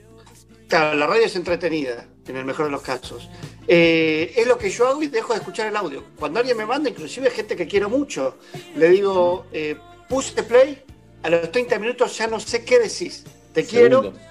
Claro, 0.68 0.96
la 0.98 1.08
radio 1.08 1.24
es 1.26 1.36
entretenida, 1.36 2.06
en 2.28 2.36
el 2.38 2.46
mejor 2.46 2.66
de 2.66 2.72
los 2.72 2.82
casos. 2.82 3.28
Eh, 3.68 4.34
es 4.36 4.46
lo 4.46 4.58
que 4.58 4.70
yo 4.70 4.88
hago 4.88 5.02
y 5.02 5.08
dejo 5.08 5.34
de 5.34 5.40
escuchar 5.40 5.68
el 5.68 5.76
audio. 5.76 6.04
Cuando 6.20 6.40
alguien 6.40 6.56
me 6.58 6.66
manda, 6.66 6.90
inclusive 6.90 7.32
gente 7.32 7.56
que 7.56 7.66
quiero 7.66 7.90
mucho, 7.90 8.38
le 8.76 8.90
digo, 8.90 9.46
eh, 9.52 9.76
puse 10.08 10.44
play, 10.44 10.84
a 11.24 11.30
los 11.30 11.52
30 11.52 11.80
minutos 11.80 12.16
ya 12.18 12.28
no 12.28 12.40
sé 12.40 12.64
qué 12.64 12.78
decís. 12.80 13.26
Te 13.64 13.66
quiero, 13.66 14.02
Segundos. 14.02 14.22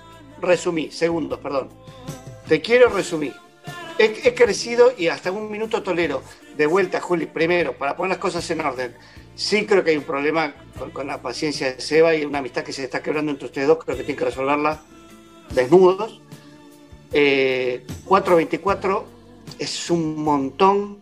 resumí, 0.40 0.90
segundos, 0.90 1.38
perdón. 1.40 1.68
Te 2.48 2.60
quiero, 2.60 2.88
resumí. 2.88 3.32
He, 3.98 4.04
he 4.28 4.34
crecido 4.34 4.92
y 4.96 5.08
hasta 5.08 5.30
un 5.32 5.50
minuto 5.50 5.82
tolero. 5.82 6.22
De 6.56 6.66
vuelta, 6.66 7.00
Juli, 7.00 7.26
primero, 7.26 7.72
para 7.74 7.96
poner 7.96 8.10
las 8.10 8.18
cosas 8.18 8.48
en 8.50 8.60
orden. 8.60 8.94
Sí 9.34 9.66
creo 9.66 9.84
que 9.84 9.90
hay 9.92 9.96
un 9.96 10.04
problema 10.04 10.54
con, 10.78 10.90
con 10.90 11.06
la 11.06 11.20
paciencia 11.22 11.72
de 11.74 11.80
Seba 11.80 12.14
y 12.14 12.24
una 12.24 12.38
amistad 12.38 12.62
que 12.64 12.72
se 12.72 12.84
está 12.84 13.02
quebrando 13.02 13.30
entre 13.32 13.46
ustedes 13.46 13.68
dos. 13.68 13.78
Creo 13.84 13.96
que 13.96 14.02
tienen 14.02 14.18
que 14.18 14.24
resolverla 14.24 14.82
desnudos. 15.54 16.20
Eh, 17.12 17.84
424 18.04 19.04
es 19.58 19.90
un 19.90 20.22
montón. 20.22 20.98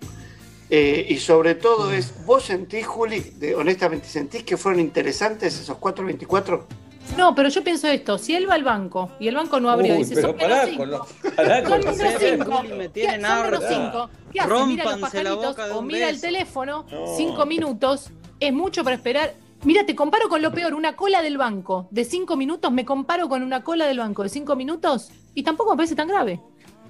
eh, 0.68 1.06
y 1.08 1.18
sobre 1.18 1.54
todo 1.54 1.92
es, 1.92 2.12
vos 2.26 2.44
sentís, 2.44 2.86
Juli, 2.86 3.20
de- 3.20 3.54
honestamente, 3.54 4.08
sentís 4.08 4.42
que 4.42 4.56
fueron 4.56 4.80
interesantes 4.80 5.54
esos 5.60 5.78
424? 5.78 6.66
No, 7.16 7.34
pero 7.34 7.48
yo 7.48 7.62
pienso 7.64 7.88
esto: 7.88 8.18
si 8.18 8.34
él 8.34 8.48
va 8.48 8.54
al 8.54 8.64
banco 8.64 9.10
y 9.20 9.28
el 9.28 9.34
banco 9.34 9.58
no 9.60 9.70
abrió, 9.70 9.94
Uy, 9.94 9.98
dice, 10.04 10.20
son 10.20 10.36
menos 10.36 10.58
cinco. 10.66 10.78
con 10.78 10.90
los. 10.90 11.06
Pará 11.36 11.62
con 11.64 11.82
Son 11.82 11.96
menos 11.96 12.14
cinco. 12.20 12.62
Me 12.62 12.78
¿Qué- 12.78 12.88
tienen 12.88 13.22
son 13.22 13.42
menos 13.42 13.64
cinco. 13.68 14.10
¿Qué 14.32 14.40
hace? 14.40 14.66
Mira 14.66 14.84
los 14.84 14.98
pajaritos 14.98 15.56
o 15.72 15.82
mira 15.82 16.08
el 16.10 16.20
teléfono, 16.20 16.84
No. 16.90 17.06
cinco 17.16 17.46
minutos, 17.46 18.10
es 18.40 18.52
mucho 18.52 18.84
para 18.84 18.96
esperar. 18.96 19.34
Mira, 19.64 19.86
te 19.86 19.94
comparo 19.96 20.28
con 20.28 20.42
lo 20.42 20.52
peor, 20.52 20.74
una 20.74 20.94
cola 20.96 21.22
del 21.22 21.38
banco 21.38 21.88
de 21.90 22.04
cinco 22.04 22.36
minutos, 22.36 22.70
me 22.70 22.84
comparo 22.84 23.28
con 23.28 23.42
una 23.42 23.64
cola 23.64 23.86
del 23.86 23.98
banco 23.98 24.22
de 24.22 24.28
cinco 24.28 24.54
minutos 24.54 25.10
y 25.34 25.42
tampoco 25.42 25.70
me 25.70 25.76
parece 25.78 25.94
tan 25.94 26.08
grave. 26.08 26.40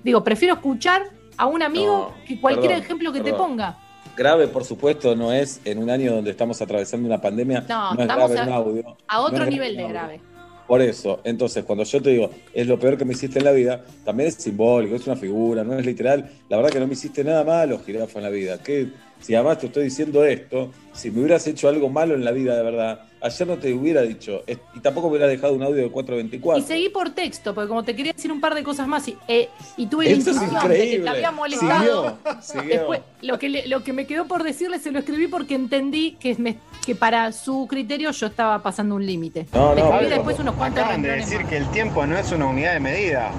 Digo, 0.02 0.22
prefiero 0.24 0.54
escuchar 0.54 1.08
a 1.36 1.46
un 1.46 1.62
amigo 1.62 2.12
No, 2.16 2.24
que 2.26 2.40
cualquier 2.40 2.68
perdón, 2.72 2.84
ejemplo 2.84 3.12
que 3.12 3.20
te 3.20 3.32
ponga. 3.32 3.78
Grave, 4.16 4.48
por 4.48 4.64
supuesto, 4.64 5.14
no 5.14 5.32
es 5.32 5.60
en 5.64 5.78
un 5.78 5.90
año 5.90 6.14
donde 6.14 6.30
estamos 6.30 6.60
atravesando 6.62 7.06
una 7.06 7.20
pandemia. 7.20 7.64
No, 7.68 7.94
No, 7.94 8.00
es 8.02 8.08
estamos 8.08 8.30
grave 8.32 8.50
a- 8.50 8.54
audio. 8.56 8.96
A 9.08 9.20
otro 9.20 9.38
No 9.40 9.46
nivel 9.46 9.76
de 9.76 9.88
grave. 9.88 10.20
Por 10.66 10.82
eso, 10.82 11.20
entonces, 11.22 11.62
cuando 11.64 11.84
yo 11.84 12.02
te 12.02 12.10
digo, 12.10 12.30
es 12.52 12.66
lo 12.66 12.76
peor 12.76 12.98
que 12.98 13.04
me 13.04 13.12
hiciste 13.12 13.38
en 13.38 13.44
la 13.44 13.52
vida, 13.52 13.84
también 14.04 14.30
es 14.30 14.34
simbólico, 14.34 14.96
es 14.96 15.06
una 15.06 15.14
figura, 15.14 15.62
no 15.62 15.78
es 15.78 15.86
literal. 15.86 16.28
La 16.48 16.56
verdad 16.56 16.72
que 16.72 16.80
no 16.80 16.88
me 16.88 16.94
hiciste 16.94 17.22
nada 17.22 17.44
malo, 17.44 17.78
jirafa, 17.86 18.18
en 18.18 18.24
la 18.24 18.30
vida. 18.30 18.60
Que 18.60 18.88
si 19.20 19.34
además 19.36 19.58
te 19.60 19.66
estoy 19.66 19.84
diciendo 19.84 20.24
esto, 20.24 20.72
si 20.92 21.12
me 21.12 21.20
hubieras 21.20 21.46
hecho 21.46 21.68
algo 21.68 21.88
malo 21.88 22.14
en 22.16 22.24
la 22.24 22.32
vida 22.32 22.56
de 22.56 22.64
verdad, 22.64 23.00
ayer 23.26 23.46
no 23.48 23.56
te 23.58 23.72
hubiera 23.74 24.02
dicho, 24.02 24.42
y 24.74 24.80
tampoco 24.80 25.08
me 25.08 25.12
hubieras 25.16 25.30
dejado 25.30 25.54
un 25.54 25.62
audio 25.62 25.76
de 25.76 25.86
Y 25.86 25.90
424. 25.90 26.66
seguí 26.66 26.88
por 26.88 27.10
texto, 27.10 27.54
porque 27.54 27.68
como 27.68 27.84
te 27.84 27.94
quería 27.94 28.12
decir 28.12 28.32
un 28.32 28.40
par 28.40 28.54
de 28.54 28.62
cosas 28.62 28.86
más 28.88 29.06
y, 29.08 29.16
eh, 29.28 29.48
y 29.76 29.86
tuve 29.86 30.04
la 30.06 30.10
Eso 30.12 30.30
intuición 30.30 30.68
de 30.68 30.90
que 30.90 30.98
te 31.00 31.08
había 31.08 31.30
molestado. 31.30 32.16
Siguió, 32.40 32.40
siguió. 32.42 32.68
Después, 32.78 33.00
lo 33.22 33.38
que, 33.38 33.48
le- 33.48 33.66
lo 33.68 33.84
que 33.84 33.92
me 33.92 34.06
quedó 34.06 34.26
por 34.26 34.42
decirle 34.42 34.78
se 34.78 34.90
lo 34.90 34.98
escribí 35.00 35.26
porque 35.28 35.54
entendí 35.54 36.12
que, 36.20 36.34
me- 36.36 36.56
que 36.84 36.94
para 36.94 37.32
su 37.32 37.66
criterio 37.68 38.10
yo 38.12 38.26
estaba 38.26 38.62
pasando 38.62 38.94
un 38.94 39.04
límite. 39.04 39.46
No, 39.52 39.74
Le 39.74 39.80
no, 39.82 39.86
escribí 39.88 40.04
pero- 40.04 40.16
después 40.16 40.38
unos 40.38 40.54
cuantos 40.54 40.80
Acaban 40.84 41.02
de 41.02 41.10
decir 41.12 41.40
más. 41.40 41.48
que 41.50 41.56
el 41.58 41.70
tiempo 41.70 42.06
no 42.06 42.16
es 42.16 42.30
una 42.32 42.46
unidad 42.46 42.72
de 42.74 42.80
medida. 42.80 43.30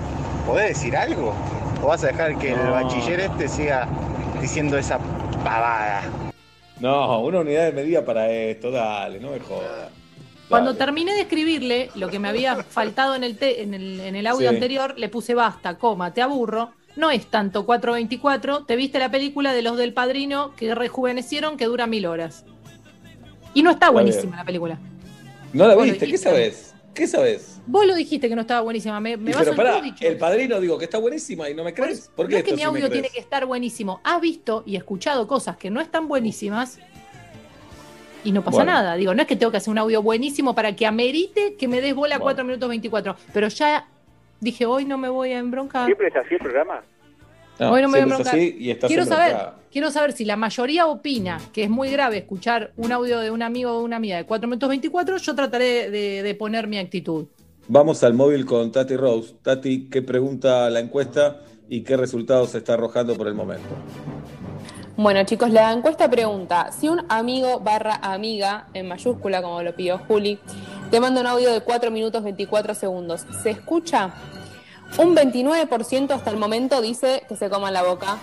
¿Podés 0.46 0.70
decir 0.70 0.96
algo? 0.96 1.34
¿O 1.82 1.88
vas 1.88 2.04
a 2.04 2.08
dejar 2.08 2.38
que 2.38 2.52
el 2.54 2.60
bachiller 2.72 3.20
este 3.20 3.48
siga 3.48 3.88
diciendo 4.42 4.78
esa 4.78 4.98
pavada? 5.44 6.02
No, 6.80 7.20
una 7.22 7.40
unidad 7.40 7.66
de 7.66 7.72
medida 7.72 8.06
para 8.06 8.32
esto, 8.32 8.70
dale, 8.72 9.20
no 9.20 9.32
me 9.32 9.40
jodas. 9.40 9.90
Cuando 10.50 10.72
Dale. 10.74 10.86
terminé 10.86 11.14
de 11.14 11.22
escribirle 11.22 11.90
lo 11.96 12.08
que 12.10 12.20
me 12.20 12.30
había 12.30 12.56
faltado 12.70 13.16
en 13.16 13.24
el, 13.24 13.38
te- 13.38 13.62
en 13.64 13.74
el, 13.74 14.00
en 14.00 14.16
el 14.16 14.28
audio 14.28 14.50
Sí. 14.50 14.56
anterior, 14.56 14.94
le 14.98 15.10
puse 15.10 15.34
basta, 15.34 15.78
coma, 15.78 16.14
te 16.14 16.22
aburro. 16.22 16.72
No 16.96 17.12
es 17.12 17.28
tanto 17.28 17.66
424, 17.66 18.64
te 18.66 18.76
viste 18.76 18.98
la 18.98 19.12
película 19.12 19.54
de 19.54 19.62
los 19.62 19.78
del 19.78 19.94
padrino 19.94 20.54
que 20.56 20.74
rejuvenecieron 20.74 21.58
que 21.58 21.66
dura 21.66 21.86
mil 21.86 22.06
horas. 22.08 22.44
Y 23.54 23.62
no 23.62 23.72
está 23.72 23.90
buenísima 23.90 24.38
la 24.38 24.46
película. 24.46 24.80
¿No 25.54 25.68
la 25.68 25.76
Bueno, 25.76 25.92
viste? 25.94 26.08
¿Qué 26.08 26.18
sabes? 26.18 26.74
¿Qué 26.98 27.06
sabes? 27.06 27.62
Vos 27.68 27.86
lo 27.86 27.94
dijiste 27.94 28.28
que 28.28 28.36
no 28.36 28.42
estaba 28.42 28.62
buenísima, 28.62 29.00
me, 29.00 29.18
me 29.18 29.32
baso 29.32 29.52
pero 29.52 29.56
pará, 29.56 29.82
el 30.02 30.18
padrino 30.18 30.60
digo 30.60 30.80
que 30.80 30.86
está 30.86 30.98
buenísima 30.98 31.48
y 31.48 31.54
no 31.54 31.64
me 31.64 31.74
crees. 31.74 32.10
¿Por 32.16 32.28
qué 32.28 32.34
no 32.34 32.38
es 32.40 32.44
que 32.44 32.52
mi 32.54 32.58
sí 32.58 32.64
audio 32.64 32.90
tiene 32.90 33.10
que 33.10 33.20
estar 33.20 33.46
buenísimo. 33.46 34.02
Has 34.04 34.20
visto 34.20 34.64
y 34.66 34.76
escuchado 34.78 35.28
cosas 35.28 35.58
que 35.58 35.70
no 35.70 35.80
están 35.80 36.08
buenísimas 36.08 36.80
y 38.24 38.32
no 38.32 38.44
pasa 38.44 38.58
Bueno. 38.58 38.72
nada. 38.72 38.96
Digo, 38.96 39.14
no 39.14 39.22
es 39.22 39.28
que 39.28 39.36
tengo 39.36 39.52
que 39.52 39.58
hacer 39.58 39.70
un 39.72 39.78
audio 39.78 40.02
buenísimo 40.02 40.56
para 40.56 40.76
que 40.76 40.88
amerite 40.88 41.56
que 41.56 41.68
me 41.68 41.82
des 41.82 41.94
bola 41.94 42.16
Bueno. 42.16 42.24
4 42.26 42.44
minutos 42.46 42.68
24. 42.70 43.16
Pero 43.32 43.48
ya 43.50 43.88
dije, 44.40 44.66
hoy 44.66 44.86
no 44.86 44.98
me 44.98 45.10
voy 45.10 45.34
a 45.34 45.38
embroncar. 45.38 45.86
¿Siempre 45.86 46.08
es 46.08 46.16
así 46.16 46.34
el 46.34 46.40
programa? 46.40 46.82
No, 47.60 47.72
Hoy 47.72 47.82
no 47.82 47.90
me 47.90 48.04
voy 48.06 48.12
a 48.12 48.16
así 48.18 48.56
y 48.60 48.70
estás 48.70 48.88
Quiero 48.88 49.06
saber, 49.06 49.36
quiero 49.72 49.90
saber 49.90 50.12
si 50.14 50.26
la 50.26 50.36
mayoría 50.36 50.86
opina 50.86 51.40
que 51.54 51.64
es 51.64 51.70
muy 51.70 51.90
grave 51.90 52.18
escuchar 52.20 52.72
un 52.78 52.92
audio 52.92 53.20
de 53.20 53.32
un 53.32 53.42
amigo 53.42 53.72
o 53.72 53.84
una 53.84 53.96
amiga 53.96 54.18
de 54.18 54.26
4 54.26 54.48
minutos 54.48 54.70
24, 54.70 55.18
yo 55.18 55.36
trataré 55.36 55.90
de, 55.90 56.24
de 56.24 56.36
poner 56.36 56.68
mi 56.68 56.78
actitud. 56.78 57.26
Vamos 57.68 58.04
al 58.04 58.14
móvil 58.14 58.46
con 58.46 58.72
Tati 58.72 58.96
Rose. 58.96 59.36
Tati, 59.42 59.90
¿qué 59.90 60.02
pregunta 60.02 60.70
la 60.70 60.80
encuesta 60.80 61.42
y 61.68 61.82
qué 61.82 61.98
resultados 61.98 62.52
se 62.52 62.60
está 62.60 62.76
arrojando 62.76 63.16
por 63.16 63.28
el 63.28 63.34
momento? 63.34 63.68
Bueno, 64.96 65.24
chicos, 65.26 65.50
la 65.52 65.74
encuesta 65.74 66.10
pregunta: 66.10 66.72
si 66.72 66.88
un 66.88 67.02
amigo 67.10 67.60
barra 67.60 67.96
amiga, 68.02 68.68
en 68.74 68.88
mayúscula, 68.88 69.42
como 69.42 69.62
lo 69.62 69.76
pidió 69.76 69.98
Juli, 70.00 70.40
te 70.90 71.00
manda 71.00 71.22
un 71.22 71.28
audio 71.28 71.52
de 71.52 71.62
4 71.62 71.92
minutos 71.92 72.24
24 72.24 72.74
segundos, 72.74 73.26
¿se 73.44 73.50
escucha? 73.50 74.14
Un 74.98 75.16
29% 75.16 76.12
hasta 76.12 76.30
el 76.32 76.38
momento 76.38 76.82
dice 76.82 77.24
que 77.28 77.36
se 77.36 77.50
coma 77.50 77.72
la 77.72 77.84
boca, 77.84 78.18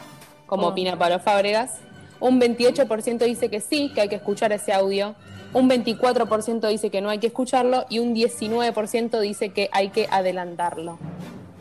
como 0.46 0.66
Oh. 0.66 0.70
opina 0.70 0.98
Pablo 0.98 1.20
Fábregas. 1.20 1.74
Un 2.20 2.40
28% 2.40 3.24
dice 3.24 3.48
que 3.50 3.61
sí, 3.61 3.92
que 3.94 4.00
hay 4.00 4.09
que 4.09 4.16
escuchar 4.16 4.53
ese 4.53 4.72
audio. 4.72 5.14
Un 5.53 5.68
24% 5.68 6.68
dice 6.68 6.90
que 6.90 7.00
no 7.00 7.11
hay 7.11 7.18
que 7.18 7.29
escucharlo. 7.29 7.85
Y 7.88 8.00
un 8.00 8.12
19% 8.14 9.20
dice 9.20 9.50
que 9.50 9.68
hay 9.72 9.90
que 9.90 10.09
adelantarlo. 10.11 10.98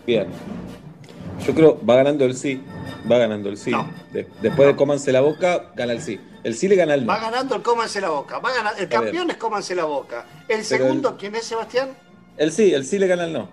Bien. 0.07 0.27
Yo 1.45 1.53
creo, 1.53 1.79
va 1.87 1.95
ganando 1.97 2.25
el 2.25 2.35
sí. 2.35 2.63
Va 3.11 3.17
ganando 3.17 3.49
el 3.49 3.57
sí. 3.57 3.69
No. 3.71 3.87
De- 4.13 4.27
después 4.41 4.67
de 4.67 4.75
cómanse 4.75 5.11
la 5.11 5.21
boca, 5.21 5.71
gana 5.75 5.93
el 5.93 6.01
sí. 6.01 6.19
El 6.43 6.55
sí 6.55 6.67
le 6.67 6.75
gana 6.75 6.93
el 6.95 7.05
no. 7.05 7.11
Va 7.11 7.19
ganando 7.19 7.55
el 7.55 7.61
cómanse 7.61 8.01
la 8.01 8.09
boca. 8.09 8.39
Va 8.39 8.51
ganando, 8.53 8.79
el 8.81 8.87
campeón 8.89 9.29
es 9.29 9.37
cómanse 9.37 9.75
la 9.75 9.83
boca. 9.85 10.25
El 10.47 10.47
Pero 10.57 10.63
segundo, 10.63 11.09
el- 11.09 11.15
¿quién 11.17 11.35
es 11.35 11.43
Sebastián? 11.45 11.89
El 12.37 12.51
sí, 12.51 12.73
el 12.73 12.85
sí 12.85 12.97
le 12.97 13.07
gana 13.07 13.25
el 13.25 13.33
no. 13.33 13.49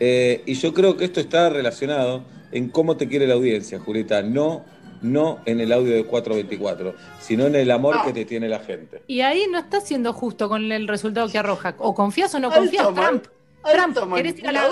Eh, 0.00 0.42
y 0.46 0.54
yo 0.54 0.74
creo 0.74 0.96
que 0.96 1.04
esto 1.04 1.20
está 1.20 1.48
relacionado 1.50 2.24
en 2.52 2.68
cómo 2.68 2.96
te 2.96 3.08
quiere 3.08 3.26
la 3.26 3.34
audiencia, 3.34 3.78
Julita. 3.78 4.22
No, 4.22 4.64
no 5.02 5.38
en 5.44 5.60
el 5.60 5.72
audio 5.72 5.94
de 5.94 6.04
424, 6.04 6.94
sino 7.20 7.46
en 7.46 7.54
el 7.54 7.70
amor 7.70 7.96
No. 7.96 8.04
que 8.04 8.12
te 8.12 8.24
tiene 8.24 8.48
la 8.48 8.58
gente. 8.60 9.02
Y 9.06 9.20
ahí 9.20 9.46
no 9.50 9.58
está 9.58 9.80
siendo 9.80 10.12
justo 10.12 10.48
con 10.48 10.70
el 10.72 10.88
resultado 10.88 11.28
que 11.28 11.38
arroja. 11.38 11.74
O 11.78 11.94
confías 11.94 12.34
o 12.34 12.38
no 12.40 12.48
Alto 12.48 12.60
confías, 12.60 12.84
man- 12.92 12.94
Trump. 13.20 13.24
Alto 13.62 14.00
Trump, 14.00 14.14
¿querés 14.16 14.38
ir 14.38 14.48
a 14.48 14.52
la-. 14.52 14.62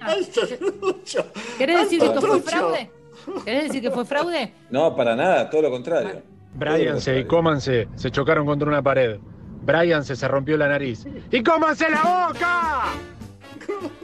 Ah. 0.00 0.06
Alto 0.12 0.40
trucho. 0.80 1.26
¿Querés 1.58 1.80
decir 1.80 1.98
que 2.00 2.06
Alto 2.06 2.18
esto 2.20 2.30
fue 2.32 2.40
fraude? 2.42 2.90
¿Querés 3.44 3.64
decir 3.64 3.80
que 3.82 3.90
fue 3.90 4.04
fraude? 4.04 4.52
No, 4.70 4.94
para 4.94 5.16
nada, 5.16 5.48
todo 5.48 5.62
lo 5.62 5.70
contrario. 5.70 6.22
Bryance 6.54 7.18
y 7.18 7.24
Cómanse 7.24 7.88
se 7.96 8.10
chocaron 8.10 8.44
contra 8.46 8.68
una 8.68 8.82
pared. 8.82 9.18
Bryance 9.62 10.14
se 10.14 10.28
rompió 10.28 10.56
la 10.58 10.68
nariz. 10.68 11.06
¡Y 11.32 11.42
cómanse 11.42 11.88
la 11.88 12.02
boca! 12.28 12.84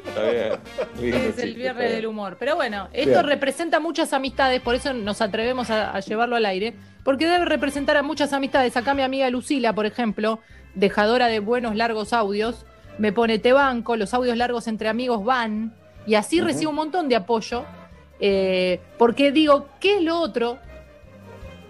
Está 0.06 0.22
bien. 0.30 0.52
lindo 1.00 1.16
Es 1.28 1.38
el 1.38 1.54
viernes 1.54 1.92
del 1.92 2.06
humor. 2.06 2.36
Pero 2.38 2.56
bueno, 2.56 2.88
esto 2.92 3.10
Bien. 3.10 3.26
representa 3.26 3.80
muchas 3.80 4.12
amistades, 4.12 4.60
por 4.60 4.74
eso 4.74 4.92
nos 4.92 5.20
atrevemos 5.20 5.70
a, 5.70 5.92
a 5.94 6.00
llevarlo 6.00 6.36
al 6.36 6.46
aire, 6.46 6.74
porque 7.04 7.26
debe 7.26 7.44
representar 7.44 7.96
a 7.96 8.02
muchas 8.02 8.32
amistades. 8.32 8.76
Acá 8.76 8.94
mi 8.94 9.02
amiga 9.02 9.28
Lucila, 9.30 9.72
por 9.72 9.86
ejemplo, 9.86 10.40
dejadora 10.74 11.26
de 11.28 11.40
buenos 11.40 11.76
largos 11.76 12.12
audios, 12.12 12.64
me 12.98 13.12
pone 13.12 13.38
te 13.38 13.52
banco, 13.52 13.96
los 13.96 14.12
audios 14.14 14.36
largos 14.36 14.66
entre 14.68 14.88
amigos 14.88 15.24
van, 15.24 15.72
y 16.06 16.14
así 16.16 16.40
recibo 16.40 16.70
un 16.70 16.76
montón 16.76 17.08
de 17.08 17.16
apoyo, 17.16 17.64
eh, 18.20 18.80
porque 18.98 19.32
digo, 19.32 19.68
¿qué 19.80 19.96
es 19.96 20.02
lo 20.02 20.18
otro 20.20 20.58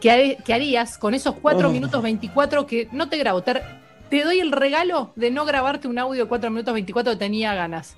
que, 0.00 0.10
ha- 0.10 0.42
que 0.42 0.54
harías 0.54 0.98
con 0.98 1.14
esos 1.14 1.34
4 1.40 1.68
Oh. 1.68 1.72
minutos 1.72 2.02
24 2.02 2.66
que 2.66 2.88
no 2.92 3.08
te 3.08 3.18
grabo? 3.18 3.42
Te, 3.42 3.60
te 4.10 4.24
doy 4.24 4.40
el 4.40 4.52
regalo 4.52 5.12
de 5.16 5.30
no 5.30 5.44
grabarte 5.44 5.88
un 5.88 5.98
audio 5.98 6.24
de 6.24 6.28
4 6.28 6.50
minutos 6.50 6.74
24 6.74 7.12
que 7.12 7.18
tenía 7.18 7.54
ganas. 7.54 7.96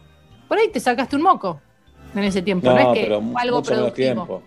Por 0.48 0.58
ahí 0.58 0.68
te 0.68 0.80
sacaste 0.80 1.16
un 1.16 1.22
moco 1.22 1.60
en 2.14 2.24
ese 2.24 2.42
tiempo, 2.42 2.68
no, 2.68 2.74
No, 2.74 2.92
es 2.92 2.98
que 2.98 3.04
pero 3.04 3.16
algo 3.16 3.56
mucho 3.58 3.70
menos 3.70 3.92
productivo. 3.92 3.94
tiempo. 3.94 4.42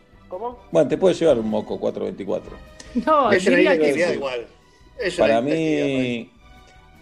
Bueno, 0.72 0.88
te 0.90 0.98
puede 0.98 1.16
llevar 1.16 1.40
un 1.40 1.50
moco 1.50 1.80
424. 1.80 2.52
No, 3.06 3.32
Es 3.32 3.46
diría 3.46 3.78
que 3.78 4.14
igual. 4.14 4.46
Es 5.00 5.16
Para 5.16 5.42
mí, 5.42 6.30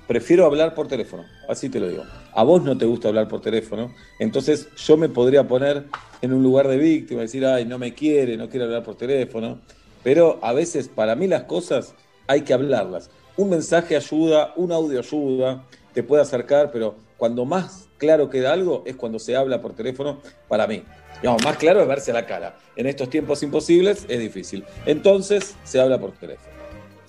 prefiero 0.08 0.45
hablar 0.45 0.73
por 0.73 0.88
teléfono, 0.88 1.23
así 1.47 1.69
te 1.69 1.80
lo 1.80 1.88
digo. 1.89 2.04
A 2.34 2.43
vos 2.43 2.63
no 2.63 2.76
te 2.78 2.86
gusta 2.86 3.10
hablar 3.10 3.28
por 3.28 3.41
teléfono, 3.41 3.93
entonces 4.19 4.67
yo 4.76 4.97
me 4.97 5.10
podría 5.10 5.47
poner 5.47 5.86
en 6.21 6.34
un 6.34 6.41
lugar 6.41 6.67
de 6.67 6.78
víctima, 6.78 7.21
decir, 7.21 7.45
ay, 7.45 7.65
no 7.65 7.78
me 7.78 7.93
quiere, 7.93 8.38
no 8.38 8.49
quiere 8.49 8.65
hablar 8.65 8.84
por 8.84 8.95
teléfono. 8.95 9.60
Pero 10.04 10.39
a 10.41 10.52
veces, 10.54 10.88
para 10.88 11.15
mí, 11.15 11.28
las 11.28 11.43
cosas 11.43 11.93
hay 12.28 12.41
que 12.41 12.54
hablarlas. 12.54 13.10
Un 13.36 13.50
mensaje 13.50 13.96
ayuda, 13.96 14.54
un 14.56 14.72
audio 14.72 15.00
ayuda, 15.00 15.63
te 15.93 16.04
puede 16.04 16.22
acercar, 16.22 16.72
pero 16.72 16.96
cuando 17.17 17.46
más 17.46 17.89
claro 17.98 18.30
queda 18.30 18.54
algo 18.54 18.84
es 18.86 18.96
cuando 18.96 19.17
se 19.17 19.36
habla 19.36 19.62
por 19.62 19.74
teléfono, 19.74 20.22
para 20.48 20.67
mí. 20.67 20.84
Digamos, 21.22 21.43
más 21.43 21.58
claro 21.58 21.82
es 21.82 21.88
verse 21.88 22.12
a 22.12 22.15
la 22.15 22.26
cara. 22.26 22.58
En 22.76 22.86
estos 22.86 23.10
tiempos 23.10 23.41
imposibles 23.43 24.06
es 24.10 24.19
difícil. 24.19 24.65
Entonces 24.86 25.56
se 25.63 25.80
habla 25.80 26.00
por 26.00 26.12
teléfono. 26.12 26.54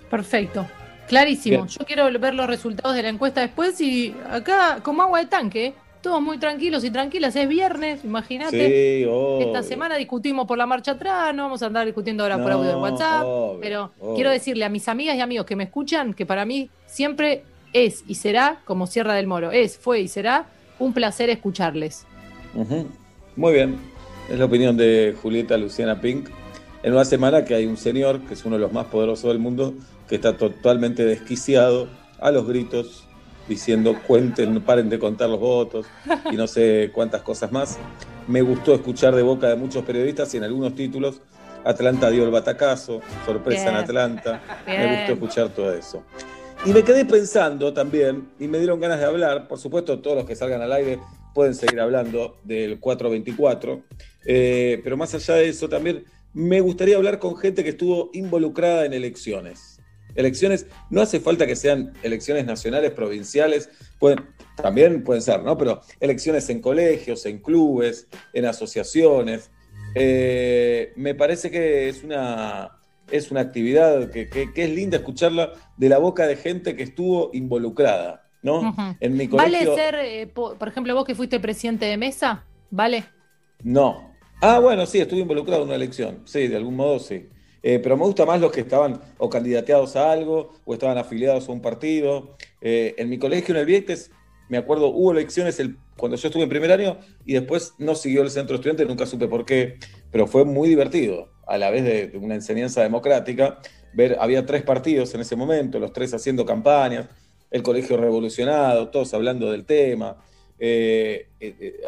Perfecto. 0.09 0.67
Clarísimo. 1.09 1.65
Bien. 1.65 1.69
Yo 1.69 1.85
quiero 1.85 2.19
ver 2.19 2.35
los 2.35 2.47
resultados 2.47 2.95
de 2.95 3.03
la 3.03 3.09
encuesta 3.09 3.41
después 3.41 3.81
y 3.81 4.15
acá, 4.31 4.81
como 4.83 5.03
agua 5.03 5.19
de 5.19 5.27
tanque, 5.27 5.67
¿eh? 5.67 5.75
Todos 6.05 6.21
muy 6.21 6.37
tranquilos 6.37 6.85
y 6.85 6.91
tranquilas. 6.91 7.35
Es 7.35 7.49
viernes, 7.49 8.05
imagínate. 8.05 9.05
Sí. 9.05 9.09
Esta 9.41 9.63
semana 9.63 9.97
discutimos 9.97 10.47
por 10.47 10.59
la 10.59 10.67
marcha 10.67 10.93
atrás, 10.93 11.35
no 11.35 11.45
vamos 11.45 11.63
a 11.63 11.67
andar 11.67 11.87
discutiendo 11.87 12.23
ahora 12.23 12.41
por 12.41 12.53
audio 12.53 12.69
de 12.69 12.77
WhatsApp. 12.77 13.25
obvio, 13.25 13.59
pero 13.61 13.91
obvio. 13.99 14.15
quiero 14.15 14.31
decirle 14.31 14.67
a 14.67 14.69
mis 14.69 14.87
amigas 14.87 15.17
y 15.17 15.23
amigos 15.23 15.47
que 15.47 15.57
me 15.57 15.65
escuchan 15.65 16.13
que 16.13 16.27
para 16.27 16.45
mí 16.45 16.69
siempre 16.85 17.43
es 17.73 18.05
y 18.07 18.17
será, 18.17 18.61
como 18.67 18.87
Sierra 18.87 19.15
del 19.15 19.27
Moro, 19.27 19.51
es, 19.51 19.79
fue 19.79 20.03
y 20.03 20.09
será 20.09 20.47
un 20.79 20.93
placer 20.93 21.31
escucharles. 21.31 22.07
Muy 23.35 23.55
bien. 23.55 23.79
Es 24.31 24.39
la 24.39 24.45
opinión 24.45 24.77
de 24.77 25.17
Julieta 25.23 25.57
Luciana 25.57 26.03
Pink. 26.03 26.29
En 26.83 26.93
una 26.93 27.07
semana 27.07 27.47
que 27.47 27.55
hay 27.55 27.65
un 27.65 27.79
señor, 27.79 28.21
que 28.27 28.35
es 28.35 28.45
uno 28.45 28.57
de 28.57 28.61
los 28.61 28.73
más 28.75 28.87
poderosos 28.87 29.29
del 29.29 29.39
mundo, 29.39 29.73
que 30.07 30.17
está 30.17 30.37
totalmente 30.37 31.07
desquiciado 31.07 31.89
a 32.21 32.31
los 32.31 32.47
gritos, 32.47 33.04
diciendo 33.49 33.97
cuenten, 34.07 34.61
paren 34.63 34.89
de 34.89 34.99
contar 34.99 35.29
los 35.29 35.41
votos 35.41 35.87
y 36.31 36.37
no 36.37 36.47
sé 36.47 36.91
cuántas 36.93 37.23
cosas 37.23 37.53
más. 37.53 37.79
Me 38.27 38.43
gustó 38.43 38.75
escuchar 38.75 39.15
de 39.15 39.23
boca 39.23 39.49
de 39.49 39.57
muchos 39.57 39.85
periodistas 39.85 40.33
y 40.35 40.39
en 40.39 40.45
algunos 40.45 40.75
títulos, 40.75 41.21
Atlanta 41.65 42.11
dio 42.11 42.25
el 42.25 42.31
batacazo, 42.31 43.01
sorpresa 43.25 43.69
en 43.69 43.75
Bien. 43.75 43.85
Atlanta. 43.85 44.43
Me 44.67 44.97
gustó 44.97 45.13
escuchar 45.13 45.49
todo 45.51 45.73
eso. 45.73 46.03
Y 46.67 46.71
me 46.73 46.83
quedé 46.83 47.05
pensando 47.05 47.75
también, 47.75 48.31
y 48.39 48.49
me 48.49 48.59
dieron 48.59 48.81
ganas 48.81 48.99
de 48.99 49.05
hablar, 49.05 49.49
por 49.49 49.59
supuesto 49.59 49.99
todos 49.99 50.17
los 50.17 50.27
que 50.27 50.35
salgan 50.35 50.63
al 50.63 50.73
aire 50.73 50.99
pueden 51.35 51.55
seguir 51.55 51.81
hablando 51.81 52.39
del 52.45 52.81
424, 52.81 53.83
eh, 54.27 54.81
pero 54.83 54.97
más 54.97 55.15
allá 55.15 55.35
de 55.35 55.49
eso 55.49 55.69
también 55.69 56.05
me 56.33 56.61
gustaría 56.61 56.97
hablar 56.97 57.19
con 57.19 57.37
gente 57.37 57.63
que 57.63 57.71
estuvo 57.71 58.11
involucrada 58.15 58.87
en 58.87 58.95
elecciones. 58.95 59.74
Elecciones, 60.15 60.67
no 60.91 61.01
hace 61.03 61.21
falta 61.21 61.47
que 61.47 61.57
sean 61.57 61.93
elecciones 62.03 62.45
nacionales, 62.47 62.93
provinciales, 62.93 63.69
pueden, 63.99 64.21
también 64.57 65.03
pueden 65.05 65.23
ser, 65.23 65.43
¿no? 65.43 65.57
Pero 65.59 65.81
elecciones 66.01 66.49
en 66.51 66.61
colegios, 66.61 67.27
en 67.27 67.39
clubes, 67.39 68.07
en 68.33 68.47
asociaciones. 68.47 69.51
Eh, 69.95 70.93
me 70.97 71.15
parece 71.15 71.51
que 71.51 71.89
es 71.89 72.03
una, 72.03 72.71
es 73.11 73.31
una 73.31 73.41
actividad 73.41 74.11
que, 74.11 74.29
que- 74.29 74.53
que 74.53 74.65
es 74.65 74.71
linda 74.71 74.97
escucharla 74.99 75.53
de 75.77 75.89
la 75.89 75.99
boca 75.99 76.27
de 76.27 76.37
gente 76.37 76.75
que 76.77 76.83
estuvo 76.83 77.31
involucrada, 77.33 78.29
¿no? 78.43 78.75
En 79.01 79.17
mi 79.17 79.27
¿Vale 79.29 79.59
colegio. 79.59 79.75
ser, 79.77 79.95
eh, 79.97 80.27
po- 80.27 80.57
por 80.57 80.69
ejemplo, 80.69 80.95
vos 80.95 81.05
que 81.05 81.15
fuiste 81.15 81.39
presidente 81.41 81.87
de 81.87 81.97
mesa? 81.97 82.45
¿Vale? 82.71 83.05
No. 83.63 84.13
Ah, 84.43 84.59
bueno, 84.59 84.85
sí, 84.85 84.99
estuve 85.01 85.21
involucrado 85.21 85.63
en 85.63 85.69
una 85.69 85.77
elección. 85.77 86.23
Sí, 86.25 86.49
de 86.49 86.57
algún 86.57 86.75
modo 86.77 86.99
sí. 86.99 87.29
Eh, 87.67 87.79
pero 87.79 87.97
me 87.97 88.05
gusta 88.05 88.27
más 88.27 88.43
los 88.43 88.53
que 88.53 88.61
estaban 88.61 89.01
o 89.17 89.31
candidateados 89.31 89.97
a 89.97 90.13
algo 90.13 90.53
o 90.67 90.75
estaban 90.75 90.99
afiliados 90.99 91.49
a 91.49 91.53
un 91.53 91.63
partido. 91.63 92.37
Eh, 92.61 92.95
en 92.99 93.09
mi 93.09 93.19
colegio, 93.19 93.55
en 93.55 93.61
el 93.63 93.67
Vieques, 93.67 94.11
me 94.51 94.59
acuerdo, 94.59 94.89
hubo 94.89 95.13
elecciones 95.13 95.59
el- 95.61 95.79
cuando 95.97 96.19
yo 96.19 96.29
estuve 96.29 96.43
en 96.43 96.51
primer 96.51 96.71
año 96.71 96.99
y 97.25 97.33
después 97.33 97.73
no 97.79 97.95
siguió 97.95 98.21
el 98.21 98.31
centro 98.31 98.57
estudiante, 98.57 98.85
nunca 98.85 99.07
supe 99.07 99.29
por 99.29 99.47
qué, 99.47 99.79
pero 100.11 100.27
fue 100.27 100.45
muy 100.45 100.69
divertido, 100.69 101.31
a 101.47 101.57
la 101.57 101.71
vez 101.71 101.85
de, 101.85 102.19
una 102.19 102.35
enseñanza 102.35 102.83
democrática. 102.83 103.61
Ver, 103.95 104.19
había 104.21 104.45
tres 104.45 104.63
partidos 104.63 105.15
en 105.15 105.23
ese 105.23 105.35
momento, 105.35 105.79
los 105.79 105.95
tres 105.95 106.13
haciendo 106.13 106.45
campañas, 106.45 107.09
el 107.51 107.63
colegio 107.63 107.97
revolucionado, 107.97 108.91
todos 108.91 109.15
hablando 109.15 109.51
del 109.51 109.65
tema. 109.65 110.23
Eh, 110.59 111.29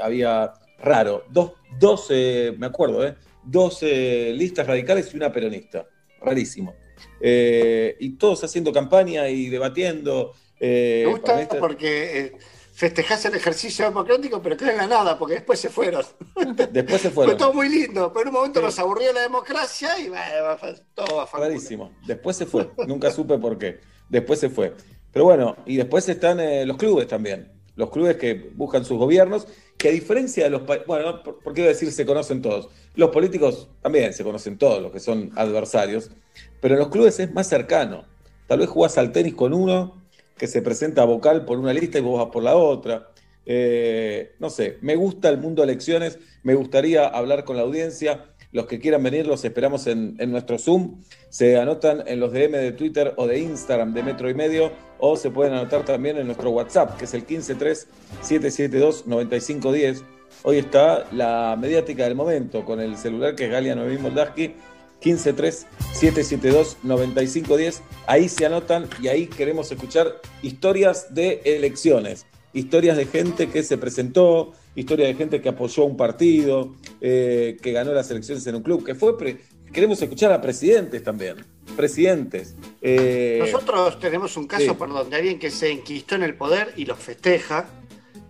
había 0.03 0.55
raro, 0.79 1.25
dos, 1.31 1.53
dos 1.79 2.07
eh, 2.11 2.55
me 2.57 2.67
acuerdo, 2.67 3.07
eh, 3.07 3.15
dos 3.47 3.79
eh, 3.83 4.33
listas 4.35 4.67
radicales 4.67 5.13
y 5.13 5.17
una 5.17 5.33
peronista. 5.33 5.87
Rarísimo. 6.21 6.75
Eh, 7.21 7.97
y 8.01 8.11
todos 8.17 8.43
haciendo 8.45 8.73
campaña 8.73 9.29
y 9.29 9.49
debatiendo. 9.49 10.33
eh, 10.61 11.03
Me 11.07 11.13
gusta 11.13 11.41
esta- 11.41 11.59
porque 11.59 12.37
festejás 12.73 13.25
el 13.27 13.35
ejercicio 13.35 13.85
democrático, 13.87 14.43
pero 14.43 14.57
queda 14.57 14.73
en 14.73 14.77
la 14.79 14.87
nada, 14.87 15.19
porque 15.19 15.35
después 15.35 15.59
se 15.61 15.69
fueron. 15.71 16.05
Después 16.73 17.01
se 17.01 17.09
Fue 17.11 17.25
fueron. 17.25 17.37
todo 17.39 17.53
muy 17.55 17.69
lindo, 17.71 18.13
pero 18.13 18.23
en 18.25 18.29
un 18.29 18.35
momento 18.35 18.61
nos 18.61 18.79
aburrió 18.79 19.13
la 19.15 19.23
democracia 19.23 19.99
y 19.99 20.09
fue 20.09 20.75
todo 20.95 21.21
a 21.21 21.27
favor. 21.27 21.47
Rarísimo. 21.49 21.93
Después 22.07 22.37
se 22.37 22.45
fue. 22.47 22.69
Nunca 22.87 23.11
supe 23.11 23.39
por 23.39 23.57
qué. 23.59 23.81
Después 24.09 24.41
se 24.41 24.51
fue. 24.51 24.75
Pero 25.13 25.25
bueno, 25.25 25.57
y 25.65 25.77
después 25.77 26.07
están 26.09 26.39
eh, 26.41 26.67
los 26.67 26.77
clubes 26.77 27.09
también. 27.09 27.51
Los 27.77 27.91
clubes 27.91 28.17
que 28.17 28.51
buscan 28.55 28.85
sus 28.85 28.99
gobiernos, 28.99 29.47
que 29.79 29.89
a 29.89 29.93
diferencia 29.93 30.45
de 30.45 30.51
los 30.51 30.62
países. 30.62 30.87
Bueno, 30.87 31.12
no, 31.12 31.23
por, 31.23 31.55
qué 31.55 31.61
iba 31.61 31.71
a 31.71 31.73
decir 31.73 31.93
se 31.93 32.07
conocen 32.07 32.43
todos? 32.43 32.69
Los 32.95 33.11
políticos 33.11 33.69
también 33.83 34.12
se 34.12 34.25
conocen 34.25 34.59
todos, 34.59 34.83
los 34.83 34.93
que 34.93 35.01
son 35.01 35.31
adversarios. 35.37 36.11
Pero 36.61 36.75
en 36.75 36.81
los 36.81 36.89
clubes 36.89 37.21
es 37.21 37.33
más 37.33 37.49
cercano. 37.49 38.05
Tal 38.47 38.61
vez 38.61 38.69
jugás 38.69 38.97
al 38.99 39.12
tenis 39.12 39.35
con 39.35 39.53
uno 39.53 40.03
que 40.37 40.47
se 40.47 40.62
presenta 40.62 41.05
vocal 41.05 41.45
por 41.45 41.59
una 41.59 41.73
lista 41.73 41.99
y 41.99 42.03
vos 42.03 42.19
vas 42.19 42.33
por 42.33 42.43
la 42.43 42.57
otra. 42.57 43.11
Eh, 43.45 44.35
no 44.39 44.51
sé, 44.51 44.79
me 44.81 44.97
gusta 44.97 45.29
el 45.29 45.39
mundo 45.39 45.62
de 45.62 45.71
elecciones, 45.71 46.19
me 46.43 46.55
gustaría 46.55 47.07
hablar 47.07 47.45
con 47.45 47.57
la 47.57 47.62
audiencia. 47.62 48.33
Los 48.57 48.66
que 48.66 48.81
quieran 48.81 49.03
venir 49.03 49.27
los 49.27 49.45
esperamos 49.45 49.87
en, 49.87 50.16
nuestro 50.31 50.59
Zoom. 50.59 51.03
Se 51.29 51.59
anotan 51.59 52.03
en 52.07 52.21
los 52.21 52.33
DM 52.33 52.53
de 52.53 52.73
Twitter 52.73 53.12
o 53.16 53.27
de 53.27 53.38
Instagram 53.38 53.92
de 53.92 54.03
Metro 54.03 54.31
y 54.31 54.35
Medio 54.35 54.73
o 54.99 55.19
se 55.19 55.29
pueden 55.29 55.53
anotar 55.53 55.85
también 55.85 56.16
en 56.16 56.25
nuestro 56.25 56.49
WhatsApp, 56.53 56.97
que 56.97 57.05
es 57.05 57.12
el 57.12 57.27
153-772-9510. 57.27 60.01
Hoy 60.42 60.57
está 60.57 61.05
la 61.12 61.55
mediática 61.61 62.05
del 62.05 62.14
momento 62.14 62.64
con 62.64 62.81
el 62.81 62.97
celular 62.97 63.35
que 63.35 63.45
es 63.45 63.51
Galia 63.51 63.75
Noemí 63.75 63.99
Moldaski. 63.99 64.55
153-772-9510. 65.03 67.81
Ahí 68.07 68.31
se 68.31 68.47
anotan 68.47 68.88
y 69.03 69.09
ahí 69.09 69.27
queremos 69.27 69.71
escuchar 69.71 70.23
historias 70.40 71.14
de 71.14 71.42
elecciones, 71.45 72.25
historias 72.59 72.97
de 72.97 73.07
gente 73.07 73.49
que 73.49 73.62
se 73.62 73.77
presentó, 73.79 74.53
historias 74.75 75.09
de 75.09 75.14
gente 75.14 75.40
que 75.40 75.49
apoyó 75.49 75.83
a 75.83 75.87
un 75.87 75.97
partido, 75.97 76.75
eh, 77.01 77.57
que 77.62 77.73
ganó 77.73 77.92
las 77.92 78.11
elecciones 78.11 78.47
en 78.47 78.55
un 78.57 78.62
club, 78.62 78.85
que 78.85 78.95
fue... 78.95 79.16
pre- 79.19 79.38
queremos 79.73 80.01
escuchar 80.01 80.33
a 80.33 80.40
presidentes 80.40 81.03
también, 81.03 81.37
presidentes. 81.77 82.55
Eh, 82.81 83.38
Nosotros 83.40 84.01
tenemos 84.01 84.37
un 84.37 84.47
caso 84.47 84.64
sí. 84.64 84.71
por 84.79 84.88
donde 84.88 85.16
alguien 85.16 85.38
que 85.38 85.51
se 85.51 85.71
enquistó 85.71 86.14
en 86.14 86.23
el 86.23 86.35
poder 86.35 86.73
y 86.77 86.87
lo 86.87 86.97
festeja, 86.97 87.69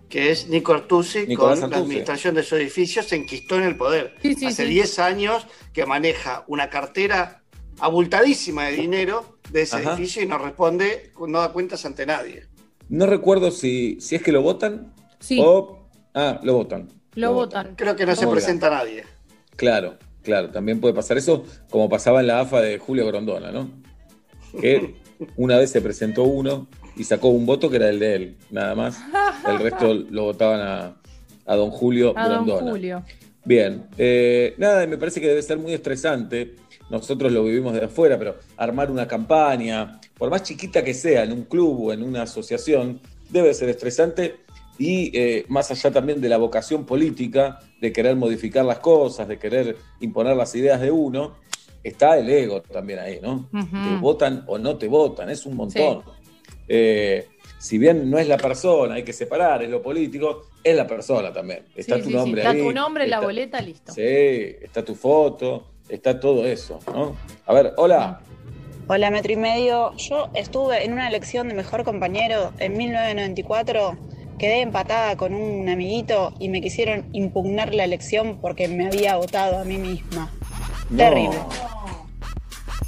que 0.09 0.31
es 0.31 0.47
Nico 0.49 0.73
Artusi, 0.73 1.25
Nicolás 1.27 1.59
con 1.61 1.69
la 1.71 1.77
administración 1.77 2.35
de 2.35 2.43
su 2.43 2.55
edificio, 2.55 3.01
se 3.03 3.15
enquistó 3.15 3.55
en 3.57 3.63
el 3.63 3.77
poder. 3.77 4.15
Sí, 4.21 4.35
sí, 4.35 4.45
Hace 4.47 4.63
sí. 4.65 4.69
10 4.69 4.99
años 4.99 5.47
que 5.73 5.85
maneja 5.85 6.43
una 6.47 6.69
cartera 6.69 7.43
abultadísima 7.79 8.65
de 8.65 8.73
dinero 8.77 9.37
de 9.51 9.61
ese 9.61 9.77
Ajá. 9.77 9.93
edificio 9.93 10.21
y 10.23 10.25
no 10.25 10.37
responde, 10.37 11.11
no 11.27 11.39
da 11.39 11.53
cuentas 11.53 11.85
ante 11.85 12.05
nadie. 12.05 12.45
No 12.89 13.05
recuerdo 13.05 13.51
si, 13.51 13.99
si 13.99 14.15
es 14.15 14.21
que 14.23 14.31
lo 14.31 14.41
votan 14.41 14.93
Sí. 15.19 15.39
o... 15.43 15.87
Ah, 16.13 16.39
lo 16.43 16.53
votan. 16.55 16.87
Lo 17.15 17.33
votan. 17.33 17.75
Creo 17.75 17.95
que 17.95 18.05
no 18.05 18.15
se 18.15 18.27
presenta 18.27 18.69
nadie. 18.69 19.03
Claro, 19.55 19.97
Claro, 20.27 20.49
también 20.49 20.81
puede 20.81 20.93
pasar 20.93 21.17
eso, 21.17 21.45
como 21.69 21.87
pasaba 21.87 22.19
en 22.19 22.27
la 22.27 22.41
AFA 22.41 22.59
de 22.59 22.79
Julio 22.79 23.07
Grondona, 23.07 23.49
¿no? 23.49 23.69
Que 24.59 24.95
una 25.37 25.57
vez 25.57 25.71
se 25.71 25.79
presentó 25.79 26.23
uno 26.25 26.67
y 26.97 27.05
sacó 27.05 27.29
un 27.29 27.45
voto 27.45 27.69
que 27.69 27.77
era 27.77 27.87
el 27.87 27.97
de 27.97 28.15
él, 28.15 28.37
nada 28.51 28.75
más. 28.75 28.99
El 29.47 29.59
resto 29.59 29.93
lo 29.93 30.23
votaban 30.23 30.59
a, 30.59 30.97
a 31.45 31.55
don 31.55 31.69
Julio 31.71 32.13
A 32.17 32.27
don 32.27 32.45
Grondona. 32.45 32.71
Julio. 32.71 33.03
Bien, 33.45 33.87
eh, 33.97 34.53
nada, 34.57 34.85
me 34.85 34.97
parece 34.97 35.21
que 35.21 35.29
debe 35.29 35.41
ser 35.41 35.59
muy 35.59 35.71
estresante. 35.71 36.57
Nosotros 36.89 37.31
lo 37.31 37.43
vivimos 37.43 37.73
de 37.73 37.85
afuera, 37.85 38.17
pero 38.17 38.35
armar 38.55 38.89
una 38.89 39.07
campaña, 39.07 39.99
por 40.17 40.29
más 40.29 40.43
chiquita 40.43 40.83
que 40.83 40.93
sea, 40.93 41.23
en 41.23 41.33
un 41.33 41.43
club 41.43 41.85
o 41.87 41.93
en 41.93 42.01
una 42.03 42.23
asociación, 42.23 43.01
debe 43.29 43.53
ser 43.53 43.69
estresante. 43.69 44.37
Y 44.79 45.11
eh, 45.17 45.45
más 45.49 45.69
allá 45.71 45.91
también 45.91 46.21
de 46.21 46.29
la 46.29 46.37
vocación 46.37 46.85
política, 46.85 47.59
de 47.81 47.91
querer 47.91 48.15
modificar 48.15 48.63
las 48.63 48.79
cosas, 48.79 49.27
de 49.27 49.37
querer 49.39 49.75
imponer 49.99 50.35
las 50.37 50.53
ideas 50.55 50.79
de 50.79 50.91
uno, 50.91 51.35
está 51.83 52.17
el 52.17 52.29
ego 52.29 52.61
también 52.61 52.99
ahí, 52.99 53.19
¿no? 53.21 53.49
Te 53.51 53.95
votan 53.99 54.43
o 54.47 54.57
no 54.57 54.77
te 54.77 54.87
votan, 54.87 55.29
es 55.29 55.45
un 55.45 55.55
montón. 55.55 56.03
Eh, 56.67 57.27
si 57.57 57.77
bien 57.77 58.09
no 58.09 58.19
es 58.19 58.27
la 58.27 58.37
persona, 58.37 58.95
hay 58.95 59.03
que 59.03 59.13
separar, 59.13 59.63
es 59.63 59.69
lo 59.69 59.81
político, 59.81 60.43
es 60.63 60.75
la 60.75 60.85
persona 60.85 61.33
también. 61.33 61.63
Está 61.75 61.95
Sí, 61.95 62.03
tu 62.03 62.09
sí, 62.09 62.15
nombre 62.15 62.41
Está 62.41 62.51
ahí. 62.51 62.61
tu 62.61 62.71
nombre, 62.71 63.07
la 63.07 63.15
está- 63.17 63.25
boleta, 63.25 63.61
listo. 63.61 63.93
Sí, 63.93 64.01
está 64.01 64.85
tu 64.85 64.93
foto, 64.95 65.65
está 65.89 66.19
todo 66.19 66.45
eso, 66.45 66.79
¿no? 66.93 67.15
A 67.45 67.53
ver, 67.53 67.73
hola. 67.77 68.21
Hola, 68.87 69.11
metro 69.11 69.33
y 69.33 69.35
medio. 69.35 69.93
Yo 69.97 70.29
estuve 70.33 70.85
en 70.85 70.93
una 70.93 71.07
elección 71.07 71.49
de 71.49 71.53
mejor 71.53 71.83
compañero 71.83 72.53
en 72.59 72.77
1994. 72.77 73.97
Quedé 74.39 74.61
empatada 74.61 75.17
con 75.17 75.33
un 75.33 75.67
amiguito 75.67 76.33
y 76.39 76.47
me 76.49 76.61
quisieron 76.61 77.05
impugnar 77.11 77.73
la 77.73 77.83
elección 77.83 78.39
porque 78.39 78.67
me 78.67 78.87
había 78.87 79.17
votado 79.17 79.59
a 79.59 79.63
mí 79.63 79.77
misma. 79.77 80.31
No. 80.89 80.97
Terrible. 80.97 81.39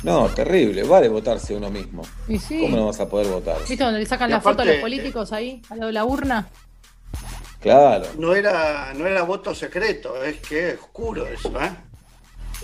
No, 0.03 0.27
terrible. 0.29 0.83
Vale 0.83 1.09
votarse 1.09 1.55
uno 1.55 1.69
mismo. 1.69 2.03
Y 2.27 2.37
sí. 2.37 2.61
¿Cómo 2.61 2.77
no 2.77 2.85
vas 2.85 2.99
a 2.99 3.09
poder 3.09 3.27
votar? 3.27 3.57
¿Viste 3.67 3.83
donde 3.83 3.99
le 3.99 4.05
sacan 4.05 4.29
Y 4.29 4.33
la 4.33 4.41
foto 4.41 4.61
a 4.61 4.65
los 4.65 4.77
políticos 4.77 5.33
ahí, 5.33 5.61
al 5.69 5.79
lado 5.79 5.87
de 5.87 5.93
la 5.93 6.05
urna? 6.05 6.47
Claro. 7.59 8.05
No 8.17 8.33
era, 8.35 8.93
no 8.93 9.05
era 9.05 9.23
voto 9.23 9.53
secreto, 9.53 10.23
es 10.23 10.39
que 10.39 10.69
es 10.69 10.79
oscuro 10.79 11.27
eso, 11.27 11.49
¿eh? 11.59 11.88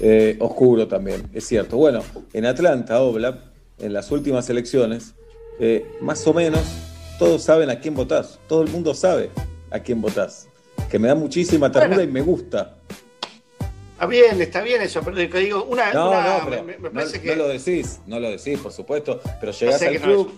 Eh, 0.01 0.35
oscuro 0.39 0.87
también, 0.87 1.29
es 1.33 1.47
cierto. 1.47 1.77
Bueno, 1.77 2.03
en 2.33 2.45
Atlanta, 2.45 3.01
Oblap, 3.01 3.39
en 3.79 3.93
las 3.93 4.11
últimas 4.11 4.49
elecciones, 4.49 5.13
eh, 5.59 5.85
más 6.01 6.25
o 6.27 6.33
menos 6.33 6.61
todos 7.17 7.43
saben 7.43 7.69
a 7.69 7.79
quién 7.79 7.95
votás. 7.95 8.39
Todo 8.47 8.61
el 8.61 8.69
mundo 8.69 8.93
sabe 8.93 9.29
a 9.71 9.79
quién 9.79 10.01
votás. 10.01 10.47
Que 10.89 10.99
me 10.99 11.07
da 11.07 11.15
muchísima 11.15 11.71
ternura 11.71 12.03
y 12.03 12.07
me 12.07 12.21
gusta. 12.21 12.75
Está 13.93 14.05
bien, 14.07 14.41
está 14.41 14.61
bien 14.61 14.81
eso, 14.81 15.01
pero 15.01 15.15
que 15.15 15.39
digo, 15.39 15.63
una, 15.63 15.93
No, 15.93 16.09
una- 16.09 16.39
no, 16.39 16.45
pero 16.49 16.63
me, 16.63 16.77
me 16.77 16.89
no, 16.89 16.91
parece 16.93 17.17
no 17.17 17.23
que 17.23 17.35
lo 17.37 17.47
decís, 17.47 18.01
no 18.05 18.19
lo 18.19 18.29
decís, 18.29 18.59
por 18.59 18.73
supuesto, 18.73 19.21
pero 19.39 19.53
llegás 19.53 19.81
al 19.81 19.91
que 19.93 19.99
no 19.99 20.05
club, 20.05 20.31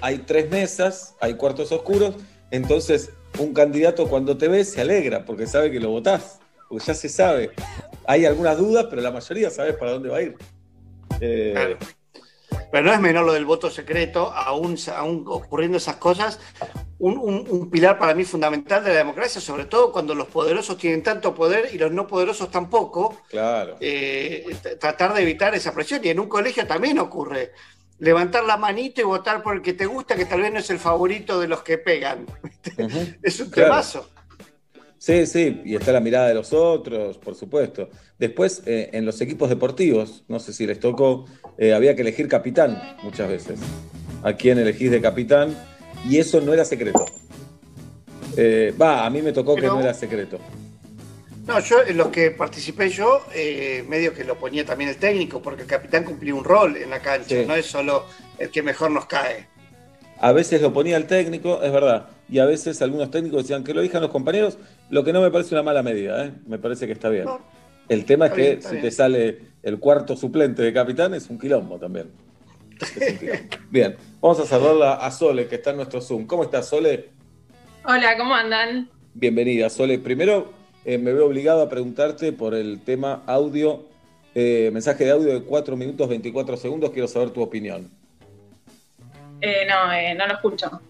hay 0.00 0.18
tres 0.18 0.48
mesas, 0.48 1.16
hay 1.20 1.34
cuartos 1.34 1.72
oscuros, 1.72 2.14
entonces 2.52 3.10
un 3.40 3.52
candidato 3.52 4.06
cuando 4.08 4.38
te 4.38 4.46
ve 4.46 4.64
se 4.64 4.80
alegra 4.80 5.24
porque 5.24 5.48
sabe 5.48 5.72
que 5.72 5.80
lo 5.80 5.90
votás, 5.90 6.38
porque 6.68 6.84
ya 6.86 6.94
se 6.94 7.08
sabe. 7.08 7.50
Hay 8.10 8.26
algunas 8.26 8.58
dudas, 8.58 8.86
pero 8.90 9.02
la 9.02 9.12
mayoría 9.12 9.50
sabes 9.50 9.76
para 9.76 9.92
dónde 9.92 10.08
va 10.08 10.16
a 10.16 10.22
ir. 10.22 10.36
Eh, 11.20 11.52
Claro. 11.54 11.78
Pero 12.72 12.84
no 12.84 12.92
es 12.92 13.00
menor 13.00 13.24
lo 13.24 13.32
del 13.32 13.44
voto 13.44 13.70
secreto, 13.70 14.32
aún, 14.32 14.76
aún 14.96 15.24
ocurriendo 15.28 15.76
esas 15.78 15.96
cosas, 15.96 16.40
un, 16.98 17.16
un- 17.18 17.46
un 17.48 17.70
pilar 17.70 17.98
para 17.98 18.14
mí 18.14 18.24
fundamental 18.24 18.82
de 18.82 18.90
la 18.90 18.96
democracia, 18.98 19.40
sobre 19.40 19.64
todo 19.66 19.92
cuando 19.92 20.14
los 20.16 20.26
poderosos 20.26 20.76
tienen 20.76 21.02
tanto 21.04 21.32
poder 21.34 21.68
y 21.72 21.78
los 21.78 21.92
no 21.92 22.06
poderosos 22.08 22.50
tampoco, 22.50 23.16
Claro. 23.28 23.76
eh, 23.80 24.44
tratar 24.80 25.14
de 25.14 25.22
evitar 25.22 25.54
esa 25.54 25.72
presión. 25.72 26.00
Y 26.04 26.08
en 26.08 26.18
un 26.20 26.28
colegio 26.28 26.66
también 26.66 26.98
ocurre. 26.98 27.52
Levantar 28.00 28.44
la 28.44 28.56
manito 28.56 29.00
y 29.00 29.04
votar 29.04 29.42
por 29.42 29.54
el 29.54 29.62
que 29.62 29.74
te 29.74 29.86
gusta, 29.86 30.16
que 30.16 30.24
tal 30.24 30.40
vez 30.40 30.52
no 30.52 30.58
es 30.58 30.70
el 30.70 30.78
favorito 30.80 31.38
de 31.40 31.46
los 31.48 31.62
que 31.62 31.78
pegan. 31.78 32.26
es 33.22 33.38
un 33.40 33.50
Claro. 33.50 33.68
temazo. 33.70 34.08
Sí, 35.00 35.24
sí, 35.24 35.62
y 35.64 35.76
está 35.76 35.92
la 35.92 36.00
mirada 36.00 36.28
de 36.28 36.34
los 36.34 36.52
otros, 36.52 37.16
por 37.16 37.34
supuesto. 37.34 37.88
Después, 38.18 38.62
eh, 38.66 38.90
en 38.92 39.06
los 39.06 39.18
equipos 39.22 39.48
deportivos, 39.48 40.24
no 40.28 40.38
sé 40.38 40.52
si 40.52 40.66
les 40.66 40.78
tocó, 40.78 41.24
eh, 41.56 41.72
había 41.72 41.96
que 41.96 42.02
elegir 42.02 42.28
capitán 42.28 42.78
muchas 43.02 43.30
veces. 43.30 43.58
¿A 44.22 44.34
quién 44.34 44.58
elegís 44.58 44.90
de 44.90 45.00
capitán? 45.00 45.56
Y 46.06 46.18
eso 46.18 46.42
no 46.42 46.52
era 46.52 46.66
secreto. 46.66 47.06
Eh, 48.36 48.74
Va, 48.78 49.06
a 49.06 49.08
mí 49.08 49.22
me 49.22 49.32
tocó 49.32 49.56
que 49.56 49.62
no 49.68 49.80
era 49.80 49.94
secreto. 49.94 50.38
No, 51.46 51.58
yo 51.60 51.78
en 51.82 51.96
los 51.96 52.08
que 52.08 52.30
participé 52.32 52.90
yo, 52.90 53.22
medio 53.88 54.12
que 54.12 54.24
lo 54.24 54.36
ponía 54.38 54.66
también 54.66 54.90
el 54.90 54.96
técnico, 54.96 55.40
porque 55.40 55.62
el 55.62 55.68
capitán 55.68 56.04
cumplía 56.04 56.34
un 56.34 56.44
rol 56.44 56.76
en 56.76 56.90
la 56.90 57.00
cancha, 57.00 57.40
Sí. 57.40 57.44
no 57.48 57.54
es 57.54 57.64
solo 57.64 58.04
el 58.38 58.50
que 58.50 58.62
mejor 58.62 58.90
nos 58.90 59.06
cae. 59.06 59.48
A 60.20 60.32
veces 60.32 60.60
lo 60.60 60.74
ponía 60.74 60.98
el 60.98 61.06
técnico, 61.06 61.62
es 61.62 61.72
verdad, 61.72 62.08
y 62.28 62.38
a 62.38 62.44
veces 62.44 62.82
algunos 62.82 63.10
técnicos 63.10 63.44
decían 63.44 63.64
que 63.64 63.72
lo 63.72 63.80
elijan 63.80 64.02
los 64.02 64.10
compañeros, 64.10 64.58
lo 64.90 65.04
que 65.04 65.12
no 65.12 65.20
me 65.20 65.30
parece 65.30 65.54
una 65.54 65.62
mala 65.62 65.82
medida, 65.82 66.26
¿eh? 66.26 66.32
me 66.46 66.58
parece 66.58 66.86
que 66.86 66.92
está 66.92 67.08
bien. 67.08 67.26
El 67.88 68.04
tema 68.04 68.26
es 68.26 68.32
que 68.32 68.42
bien, 68.42 68.62
si 68.62 68.70
bien. 68.70 68.82
te 68.82 68.90
sale 68.90 69.38
el 69.62 69.78
cuarto 69.78 70.16
suplente 70.16 70.62
de 70.62 70.72
capitán 70.72 71.14
es 71.14 71.28
un 71.30 71.38
quilombo 71.38 71.78
también. 71.78 72.10
Es 72.80 73.12
un 73.12 73.18
quilombo. 73.18 73.42
Bien, 73.70 73.96
vamos 74.20 74.40
a 74.40 74.46
saludarla 74.46 74.94
a 74.94 75.10
Sole, 75.10 75.46
que 75.46 75.56
está 75.56 75.70
en 75.70 75.76
nuestro 75.76 76.00
Zoom. 76.00 76.26
¿Cómo 76.26 76.44
estás, 76.44 76.68
Sole? 76.68 77.10
Hola, 77.84 78.16
¿cómo 78.16 78.34
andan? 78.34 78.88
Bienvenida, 79.14 79.68
Sole. 79.70 79.98
Primero, 79.98 80.52
eh, 80.84 80.98
me 80.98 81.12
veo 81.12 81.26
obligado 81.26 81.62
a 81.62 81.68
preguntarte 81.68 82.32
por 82.32 82.54
el 82.54 82.80
tema 82.80 83.22
audio, 83.26 83.86
eh, 84.34 84.70
mensaje 84.72 85.04
de 85.04 85.10
audio 85.10 85.32
de 85.32 85.42
4 85.42 85.76
minutos 85.76 86.08
24 86.08 86.56
segundos. 86.56 86.90
Quiero 86.90 87.06
saber 87.06 87.30
tu 87.30 87.42
opinión. 87.42 87.90
Eh, 89.40 89.66
no, 89.68 89.92
eh, 89.92 90.14
no 90.14 90.26
lo 90.26 90.34
escucho. 90.34 90.80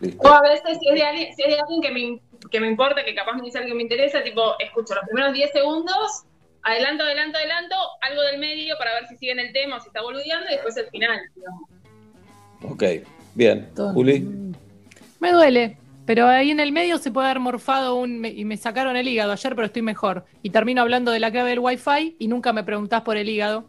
Listo. 0.00 0.28
O 0.28 0.32
a 0.32 0.42
veces, 0.42 0.78
si 0.78 0.88
es 0.88 0.94
de 0.94 1.02
alguien, 1.02 1.34
si 1.34 1.42
es 1.42 1.48
de 1.48 1.58
alguien 1.60 1.80
que, 1.80 1.90
me, 1.90 2.20
que 2.50 2.60
me 2.60 2.66
importa, 2.68 3.04
que 3.04 3.14
capaz 3.14 3.34
me 3.34 3.42
dice 3.42 3.58
algo 3.58 3.68
que 3.70 3.74
me 3.74 3.82
interesa, 3.82 4.22
tipo, 4.22 4.42
escucho 4.58 4.94
los 4.94 5.04
primeros 5.04 5.32
10 5.32 5.52
segundos, 5.52 6.24
adelanto, 6.62 7.04
adelanto, 7.04 7.38
adelanto, 7.38 7.76
algo 8.02 8.22
del 8.22 8.38
medio 8.38 8.76
para 8.78 8.92
ver 8.94 9.06
si 9.08 9.16
siguen 9.16 9.38
el 9.40 9.52
tema 9.52 9.76
o 9.76 9.80
si 9.80 9.86
está 9.88 10.02
boludeando, 10.02 10.46
y 10.48 10.52
después 10.52 10.76
el 10.76 10.88
final. 10.90 11.18
digamos. 11.34 11.62
Ok, 12.62 12.82
bien. 13.34 13.68
Todo. 13.74 13.92
Juli. 13.92 14.52
Me 15.20 15.32
duele, 15.32 15.78
pero 16.04 16.26
ahí 16.28 16.50
en 16.50 16.60
el 16.60 16.72
medio 16.72 16.98
se 16.98 17.10
puede 17.10 17.28
haber 17.28 17.40
morfado 17.40 17.96
un... 17.96 18.18
me- 18.20 18.28
y 18.30 18.44
me 18.44 18.56
sacaron 18.56 18.96
el 18.96 19.08
hígado 19.08 19.32
ayer, 19.32 19.54
pero 19.54 19.66
estoy 19.66 19.82
mejor. 19.82 20.26
Y 20.42 20.50
termino 20.50 20.82
hablando 20.82 21.10
de 21.10 21.20
la 21.20 21.30
clave 21.30 21.50
del 21.50 21.58
wifi 21.60 22.16
y 22.18 22.28
nunca 22.28 22.52
me 22.52 22.64
preguntás 22.64 23.00
por 23.02 23.16
el 23.16 23.28
hígado. 23.28 23.64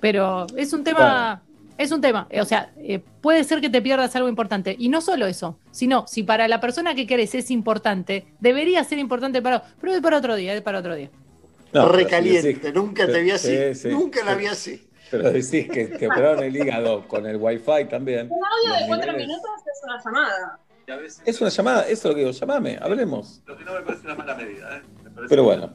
Pero 0.00 0.46
es 0.56 0.72
un 0.72 0.84
tema... 0.84 1.42
Es 1.78 1.92
un 1.92 2.00
tema, 2.00 2.28
o 2.38 2.44
sea, 2.44 2.72
eh, 2.76 2.98
puede 2.98 3.44
ser 3.44 3.60
que 3.60 3.70
te 3.70 3.80
pierdas 3.80 4.14
algo 4.16 4.28
importante. 4.28 4.74
Y 4.78 4.88
no 4.88 5.00
solo 5.00 5.26
eso, 5.26 5.58
sino 5.70 6.06
si 6.08 6.24
para 6.24 6.48
la 6.48 6.60
persona 6.60 6.94
que 6.96 7.06
querés 7.06 7.34
es 7.36 7.50
importante, 7.52 8.26
debería 8.40 8.82
ser 8.84 8.98
importante 8.98 9.40
para... 9.40 9.62
Pero 9.80 9.94
es 9.94 10.00
para 10.00 10.18
otro 10.18 10.34
día, 10.34 10.54
es 10.54 10.60
para 10.62 10.80
otro 10.80 10.96
día. 10.96 11.08
No, 11.72 11.88
Recaliente, 11.88 12.72
nunca 12.72 13.06
te 13.06 13.22
vi 13.22 13.30
así, 13.30 13.56
Sí, 13.56 13.74
sí. 13.74 13.88
nunca 13.90 14.24
la 14.24 14.34
vi 14.34 14.46
así. 14.46 14.88
Pero 15.10 15.30
decís 15.30 15.68
que 15.72 15.86
te 15.98 16.06
operaron 16.08 16.42
el 16.42 16.54
hígado 16.56 17.06
con 17.06 17.26
el 17.26 17.36
wifi 17.36 17.84
también. 17.88 18.28
Un 18.30 18.40
audio 18.44 18.74
de 18.74 18.80
Los 18.80 18.88
4 18.88 19.12
niveles- 19.12 19.26
minutos 19.28 19.50
es 19.72 19.80
una 19.84 20.02
llamada. 20.04 20.58
Es 21.26 21.40
una 21.40 21.50
llamada, 21.50 21.82
eso 21.82 21.92
es 21.92 22.04
lo 22.06 22.10
que 22.14 22.20
digo, 22.20 22.30
llamame, 22.32 22.78
hablemos. 22.80 23.40
Lo 23.46 23.56
que 23.56 23.64
no 23.64 23.74
me 23.74 23.82
parece 23.82 24.04
una 24.06 24.14
mala 24.16 24.34
medida, 24.34 24.78
¿eh? 24.78 24.82
Me 25.20 25.28
Pero 25.28 25.44
bueno, 25.44 25.72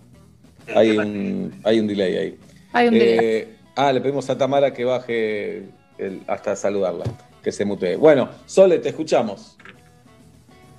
hay 0.76 0.98
un, 0.98 1.62
hay 1.64 1.80
un 1.80 1.88
delay 1.88 2.18
ahí. 2.18 2.40
Hay 2.74 2.88
un 2.90 2.94
delay. 2.96 3.18
Eh, 3.26 3.56
ah, 3.76 3.92
le 3.94 4.02
pedimos 4.02 4.30
a 4.30 4.38
Tamara 4.38 4.74
que 4.74 4.84
baje 4.86 5.70
el- 6.04 6.24
hasta 6.28 6.56
saludarla, 6.56 7.06
que 7.44 7.52
se 7.52 7.66
mutee. 7.66 7.96
Bueno, 7.96 8.30
Sole, 8.46 8.80
te 8.80 8.90
escuchamos. 8.90 9.58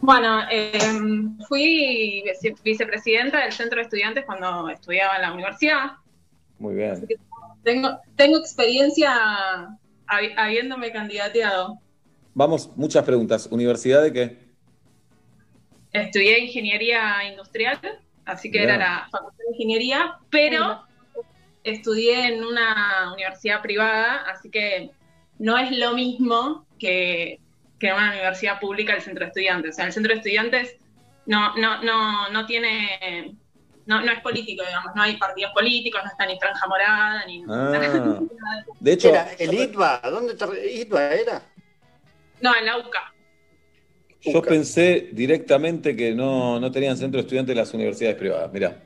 Bueno, 0.01 0.43
eh, 0.51 0.79
fui 1.49 2.23
vice- 2.27 2.55
vicepresidenta 2.63 3.41
del 3.41 3.53
centro 3.53 3.77
de 3.79 3.85
estudiantes 3.85 4.25
cuando 4.27 4.69
estudiaba 4.69 5.17
en 5.17 5.23
la 5.23 5.33
universidad. 5.33 5.93
Muy 6.59 6.75
bien. 6.75 7.07
Tengo, 7.63 7.99
tengo 8.15 8.39
experiencia 8.39 9.11
habi- 10.07 10.35
habiéndome 10.37 10.93
candidateado. 10.93 11.79
Vamos, 12.35 12.71
muchas 12.77 13.05
preguntas. 13.05 13.49
¿Universidad 13.51 14.03
de 14.03 14.13
qué? 14.13 14.39
Estudié 15.93 16.41
ingeniería 16.41 17.25
industrial, 17.31 17.79
así 18.27 18.51
que 18.51 18.59
Bien. 18.59 18.71
era 18.71 18.79
la 18.79 19.09
facultad 19.11 19.39
de 19.39 19.53
ingeniería, 19.53 20.19
pero 20.29 20.83
estudié 21.63 22.27
en 22.35 22.45
una 22.45 23.13
universidad 23.15 23.63
privada, 23.63 24.23
así 24.31 24.51
que 24.51 24.91
no 25.39 25.59
es 25.59 25.77
lo 25.77 25.93
mismo 25.95 26.67
que, 26.79 27.41
que 27.79 27.93
una 27.93 28.11
universidad 28.11 28.61
pública 28.61 28.95
el 28.95 29.03
centro 29.03 29.25
de 29.25 29.29
estudiantes. 29.29 29.71
O 29.73 29.77
sea, 29.77 29.87
el 29.87 29.93
centro 29.93 30.13
de 30.13 30.19
estudiantes 30.19 30.77
no, 31.27 31.57
no, 31.57 31.83
no, 31.83 32.29
no 32.31 32.47
tiene, 32.47 33.37
no, 33.87 34.01
no 34.03 34.13
es 34.13 34.21
político, 34.21 34.65
digamos, 34.65 34.93
no 34.95 35.03
hay 35.03 35.17
partidos 35.17 35.53
políticos, 35.53 36.01
no 36.05 36.11
está 36.11 36.27
ni 36.27 36.39
franja 36.39 36.67
morada, 36.67 37.25
ni 37.27 37.43
Ah, 37.49 38.21
de 38.81 38.93
hecho, 38.93 39.09
Era 39.09 39.33
el 39.39 39.55
ITBA, 39.55 40.01
¿dónde 40.11 40.35
ITBA 40.35 41.15
era? 41.15 41.43
No, 42.41 42.55
en 42.57 42.67
la 42.67 42.79
UCA. 42.79 43.13
yo 44.21 44.43
pensé 44.43 45.09
directamente 45.13 45.97
que 45.97 46.13
no, 46.15 46.59
no 46.61 46.71
tenían 46.71 46.97
centro 46.97 47.19
de 47.19 47.23
estudiantes 47.23 47.57
las 47.57 47.73
universidades 47.75 48.17
privadas. 48.17 48.53
Mirá. 48.53 48.83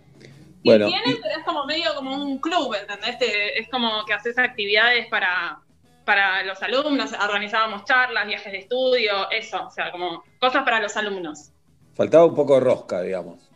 Y 0.62 0.68
Bueno, 0.70 0.86
tienen, 0.86 1.18
pero 1.22 1.38
es 1.38 1.44
como 1.44 1.64
medio 1.66 1.94
como 1.94 2.14
un 2.22 2.38
club, 2.38 2.74
¿entendés? 2.74 3.18
Te- 3.18 3.58
es 3.60 3.68
como 3.68 4.04
que 4.04 4.12
haces 4.12 4.36
actividades 4.38 5.06
para, 5.08 5.60
para 6.08 6.42
los 6.42 6.62
alumnos, 6.62 7.12
organizábamos 7.12 7.84
charlas, 7.84 8.26
viajes 8.26 8.50
de 8.50 8.58
estudio, 8.60 9.30
eso, 9.30 9.66
o 9.66 9.70
sea, 9.70 9.92
como 9.92 10.24
cosas 10.40 10.64
para 10.64 10.80
los 10.80 10.96
alumnos. 10.96 11.52
faltaba 11.94 12.24
un 12.24 12.34
poco 12.34 12.54
de 12.54 12.60
rosca, 12.60 13.02
digamos. 13.02 13.50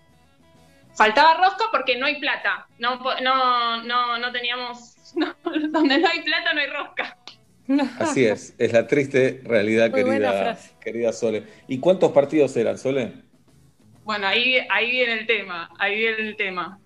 Faltaba 0.95 1.33
rosca 1.43 1.65
porque 1.73 1.97
no 1.97 2.05
hay 2.05 2.21
plata, 2.21 2.67
no, 2.79 3.01
no, 3.23 3.83
no, 3.83 4.19
no 4.19 4.33
teníamos, 4.33 4.97
no, 5.17 5.35
donde 5.71 5.97
no 5.97 6.07
hay 6.07 6.21
plata 6.21 6.53
no 6.53 6.61
hay 6.61 6.67
rosca. 6.67 7.17
Así 7.99 8.27
es, 8.27 8.55
es 8.59 8.71
la 8.75 8.87
triste 8.87 9.41
realidad, 9.45 9.91
Muy 9.91 10.05
querida, 10.05 10.59
querida 10.79 11.13
Sole. 11.15 11.45
¿Y 11.69 11.79
cuántos 11.79 12.13
partidos 12.13 12.55
eran, 12.59 12.77
Sole? 12.77 13.15
Bueno, 14.05 14.27
ahí, 14.27 14.59
ahí 14.69 14.91
viene 14.91 15.15
el 15.15 15.27
tema, 15.27 15.71
ahí 15.79 15.97
viene 15.97 16.29
el 16.29 16.37
tema. 16.37 16.79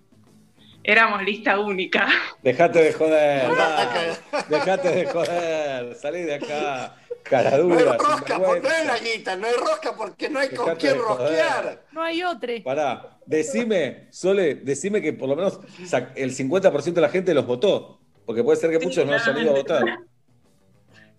Éramos 0.89 1.21
lista 1.21 1.59
única. 1.59 2.07
Dejate 2.41 2.81
de 2.81 2.93
joder, 2.93 3.53
dale, 3.57 4.17
dejate 4.47 4.89
de 4.89 5.05
joder, 5.05 5.95
salí 5.95 6.21
de 6.21 6.35
acá, 6.35 6.95
cara 7.23 7.57
No 7.57 7.73
hay 7.77 7.83
rosca, 7.83 8.39
porque 8.39 8.61
no 8.61 8.69
hay 8.69 8.87
la 8.87 8.97
guita, 8.97 9.35
no 9.35 9.47
hay 9.47 9.53
rosca 9.53 9.93
porque 9.97 10.29
no 10.29 10.39
hay 10.39 10.47
con 10.47 10.65
Dejate 10.65 10.79
quién 10.79 10.93
de 10.93 10.99
joder. 10.99 11.19
rosquear. 11.27 11.83
No 11.91 12.01
hay 12.01 12.23
otro. 12.23 12.53
Pará, 12.63 13.17
decime, 13.25 14.07
Sole, 14.11 14.55
decime 14.55 15.01
que 15.01 15.11
por 15.11 15.27
lo 15.27 15.35
menos 15.35 15.59
el 16.15 16.33
50% 16.33 16.93
de 16.93 17.01
la 17.01 17.09
gente 17.09 17.33
los 17.33 17.45
votó, 17.45 17.99
porque 18.25 18.41
puede 18.41 18.57
ser 18.57 18.71
que 18.71 18.79
muchos 18.79 19.05
no 19.05 19.13
hayan 19.13 19.37
ido 19.39 19.51
a 19.51 19.57
votar. 19.57 19.83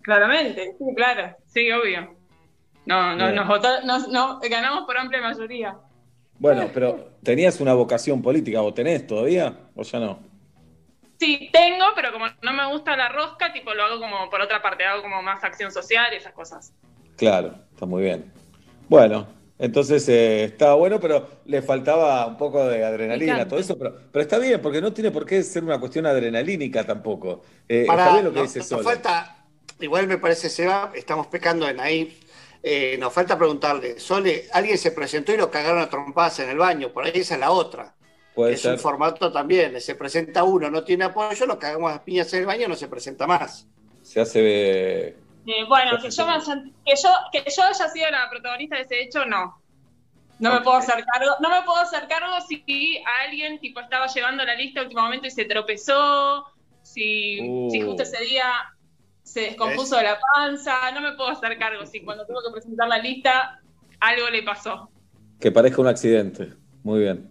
Claramente, 0.01 0.75
sí, 0.79 0.85
claro, 0.95 1.35
sí, 1.45 1.71
obvio. 1.71 2.15
No, 2.87 3.15
no, 3.15 3.25
Bien. 3.25 3.35
nos 3.35 3.47
votó, 3.47 3.81
nos- 3.83 4.07
no, 4.07 4.39
ganamos 4.39 4.85
por 4.87 4.97
amplia 4.97 5.21
mayoría. 5.21 5.77
Bueno, 6.39 6.69
pero 6.73 7.17
tenías 7.21 7.59
una 7.59 7.73
vocación 7.73 8.21
política, 8.21 8.61
¿o 8.61 8.73
tenés 8.73 9.05
todavía? 9.05 9.53
¿O 9.75 9.83
ya 9.83 9.99
no? 9.99 10.19
Sí, 11.19 11.49
tengo, 11.51 11.83
pero 11.95 12.13
como 12.13 12.27
no 12.41 12.53
me 12.53 12.65
gusta 12.67 12.95
la 12.95 13.09
rosca, 13.09 13.51
tipo 13.51 13.73
lo 13.73 13.83
hago 13.83 13.99
como 13.99 14.29
por 14.29 14.39
otra 14.41 14.61
parte, 14.61 14.85
hago 14.85 15.01
como 15.01 15.21
más 15.21 15.43
acción 15.43 15.69
social 15.71 16.13
y 16.13 16.15
esas 16.15 16.31
cosas. 16.31 16.71
Claro, 17.17 17.55
está 17.73 17.85
muy 17.85 18.03
bien. 18.03 18.31
Bueno, 18.87 19.27
entonces 19.57 20.07
eh, 20.07 20.45
estaba 20.45 20.75
bueno, 20.75 20.97
pero 21.01 21.27
le 21.43 21.61
faltaba 21.61 22.25
un 22.25 22.37
poco 22.37 22.65
de 22.65 22.85
adrenalina, 22.85 23.45
todo 23.45 23.59
eso, 23.59 23.77
pero, 23.77 23.93
pero 24.09 24.21
está 24.23 24.39
bien, 24.39 24.61
porque 24.61 24.79
no 24.79 24.93
tiene 24.93 25.11
por 25.11 25.25
qué 25.25 25.43
ser 25.43 25.65
una 25.65 25.77
cuestión 25.77 26.05
adrenalínica 26.05 26.85
tampoco. 26.85 27.41
Eh, 27.67 27.85
está 27.89 28.13
bien 28.13 28.23
lo 28.23 28.31
que 28.31 28.37
no- 28.37 28.43
dice 28.43 28.63
falta, 28.77 29.45
igual 29.81 30.07
me 30.07 30.17
parece, 30.17 30.49
Seba, 30.49 30.93
estamos 30.95 31.27
pecando 31.27 31.65
de 31.65 31.73
naif. 31.73 32.28
Eh, 32.61 32.97
nos 32.99 33.13
falta 33.13 33.37
preguntarle, 33.37 33.99
Sole, 33.99 34.47
alguien 34.51 34.77
se 34.77 34.91
presentó 34.91 35.31
y 35.33 35.37
lo 35.37 35.49
cagaron 35.49 35.81
a 35.81 35.89
trompadas 35.89 36.39
en 36.41 36.49
el 36.49 36.57
baño, 36.57 36.91
por 36.91 37.05
ahí 37.05 37.11
esa 37.15 37.35
es 37.35 37.39
la 37.39 37.51
otra. 37.51 37.95
Puede 38.35 38.53
es 38.53 38.61
ser. 38.61 38.73
un 38.73 38.79
formato 38.79 39.31
también, 39.31 39.79
se 39.81 39.95
presenta 39.95 40.43
uno, 40.43 40.69
no 40.69 40.83
tiene 40.83 41.05
apoyo, 41.05 41.45
lo 41.45 41.57
cagamos 41.57 41.93
a 41.93 42.03
piñas 42.03 42.31
en 42.33 42.41
el 42.41 42.45
baño, 42.45 42.67
no 42.67 42.75
se 42.75 42.87
presenta 42.87 43.25
más. 43.27 43.65
Se 44.03 44.19
hace. 44.21 44.39
eh, 44.43 45.17
Eh, 45.45 45.63
bueno, 45.67 45.97
que 46.01 46.09
yo, 46.11 46.25
me 46.27 46.33
haya- 46.33 46.63
que, 46.85 46.93
yo, 47.01 47.09
que 47.31 47.43
yo 47.49 47.63
haya 47.63 47.87
sido 47.89 48.11
la 48.11 48.29
protagonista 48.29 48.75
de 48.75 48.81
ese 48.83 49.01
hecho, 49.01 49.25
no. 49.25 49.61
No 50.39 50.53
me 50.53 50.61
puedo 50.61 50.77
hacer 50.77 51.03
cargo, 51.05 51.31
no 51.41 51.49
me 51.49 51.61
puedo 51.63 51.79
hacer 51.79 52.07
cargo 52.07 52.33
si 52.47 52.61
a 53.05 53.23
alguien 53.25 53.59
tipo 53.59 53.79
estaba 53.81 54.07
llevando 54.07 54.43
la 54.45 54.55
lista 54.55 54.81
momento 54.93 55.27
y 55.27 55.31
se 55.31 55.45
tropezó, 55.45 56.45
si, 56.81 57.39
Uh. 57.41 57.69
si 57.71 57.81
justo 57.81 58.03
ese 58.03 58.23
día 58.23 58.45
se 59.29 59.41
descompuso 59.41 59.95
de 59.95 60.03
la 60.03 60.17
panza, 60.33 60.91
no 60.91 61.01
me 61.01 61.11
puedo 61.11 61.29
hacer 61.29 61.57
cargo 61.59 61.85
si 61.85 62.01
cuando 62.01 62.25
tengo 62.25 62.41
que 62.41 62.51
presentar 62.51 62.87
la 62.87 62.97
lista 62.97 63.61
algo 63.99 64.27
le 64.29 64.41
pasó. 64.41 64.89
que 65.39 65.51
parezca 65.51 65.81
un 65.81 65.87
accidente. 65.87 66.53
Muy 66.83 67.01
bien. 67.01 67.27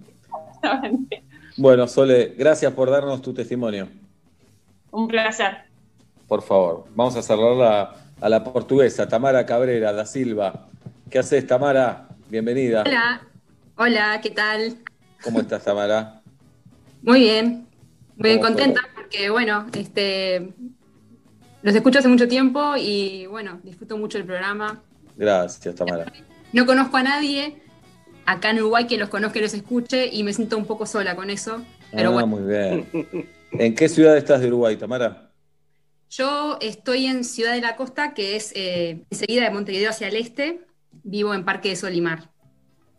Bueno, 1.56 1.88
Sole, 1.88 2.34
gracias 2.38 2.72
por 2.72 2.88
darnos 2.88 3.20
tu 3.20 3.34
testimonio. 3.34 3.88
Un 4.92 5.08
placer. 5.08 5.64
Por 6.28 6.40
favor, 6.40 6.84
vamos 6.94 7.16
a 7.16 7.22
cerrarla 7.22 7.96
a 8.20 8.28
la 8.28 8.44
portuguesa, 8.44 9.08
Tamara 9.08 9.44
Cabrera 9.44 9.92
da 9.92 10.06
Silva. 10.06 10.68
¿Qué 11.10 11.18
haces, 11.18 11.44
Tamara? 11.48 12.06
Bienvenida. 12.28 12.84
Hola, 12.86 13.22
hola, 13.76 14.20
¿qué 14.22 14.30
tal? 14.30 14.78
¿Cómo 15.24 15.40
estás, 15.40 15.64
Tamara? 15.64 16.22
Muy 17.02 17.20
bien, 17.22 17.66
muy 18.16 18.28
bien 18.30 18.40
contenta 18.40 18.82
porque, 18.94 19.28
bueno, 19.28 19.66
este, 19.72 20.54
los 21.62 21.74
escucho 21.74 21.98
hace 21.98 22.08
mucho 22.08 22.28
tiempo 22.28 22.74
y, 22.76 23.26
bueno, 23.26 23.60
disfruto 23.62 23.96
mucho 23.96 24.18
el 24.18 24.24
programa. 24.24 24.82
Gracias, 25.16 25.74
Tamara. 25.74 26.12
No 26.52 26.66
conozco 26.66 26.96
a 26.96 27.02
nadie 27.02 27.56
acá 28.26 28.50
en 28.50 28.58
Uruguay 28.58 28.86
que 28.86 28.98
los 28.98 29.08
conozca 29.08 29.38
y 29.38 29.42
los 29.42 29.54
escuche 29.54 30.08
y 30.12 30.22
me 30.22 30.32
siento 30.32 30.56
un 30.56 30.66
poco 30.66 30.86
sola 30.86 31.16
con 31.16 31.30
eso, 31.30 31.62
pero 31.90 32.10
ah, 32.10 32.12
bueno, 32.12 32.26
muy 32.26 32.42
bien. 32.42 32.86
¿En 33.52 33.74
qué 33.74 33.88
ciudad 33.88 34.16
estás 34.16 34.40
de 34.40 34.48
Uruguay, 34.48 34.76
Tamara? 34.76 35.28
yo 36.10 36.58
estoy 36.60 37.06
en 37.06 37.24
Ciudad 37.24 37.54
de 37.54 37.60
la 37.60 37.76
Costa, 37.76 38.14
que 38.14 38.36
es 38.36 38.52
eh, 38.54 39.04
enseguida 39.10 39.44
de 39.44 39.50
Montevideo 39.50 39.90
hacia 39.90 40.08
el 40.08 40.16
este, 40.16 40.60
vivo 41.04 41.34
en 41.34 41.44
Parque 41.44 41.70
de 41.70 41.76
Solimar. 41.76 42.30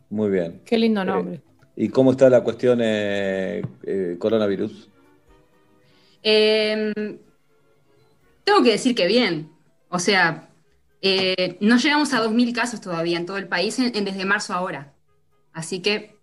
Muy 0.10 0.30
bien. 0.30 0.62
Qué 0.66 0.78
lindo 0.78 1.04
nombre. 1.04 1.42
¿Y 1.76 1.90
cómo 1.90 2.12
está 2.12 2.30
la 2.30 2.44
cuestión 2.44 2.80
eh, 2.82 3.62
eh, 3.84 4.16
coronavirus? 4.20 4.90
Tengo 8.50 8.64
que 8.64 8.72
decir 8.72 8.96
que 8.96 9.06
bien. 9.06 9.52
O 9.90 10.00
sea, 10.00 10.50
eh, 11.04 11.56
no 11.60 11.78
llegamos 11.78 12.14
a 12.16 12.22
2.000 12.24 12.52
casos 12.52 12.82
todavía 12.82 13.18
en 13.20 13.28
todo 13.28 13.38
el 13.38 13.48
país 13.48 13.78
en- 13.78 13.96
en 13.96 14.06
desde 14.06 14.26
marzo 14.26 14.54
ahora. 14.56 14.92
Así 15.54 15.82
que, 15.84 16.18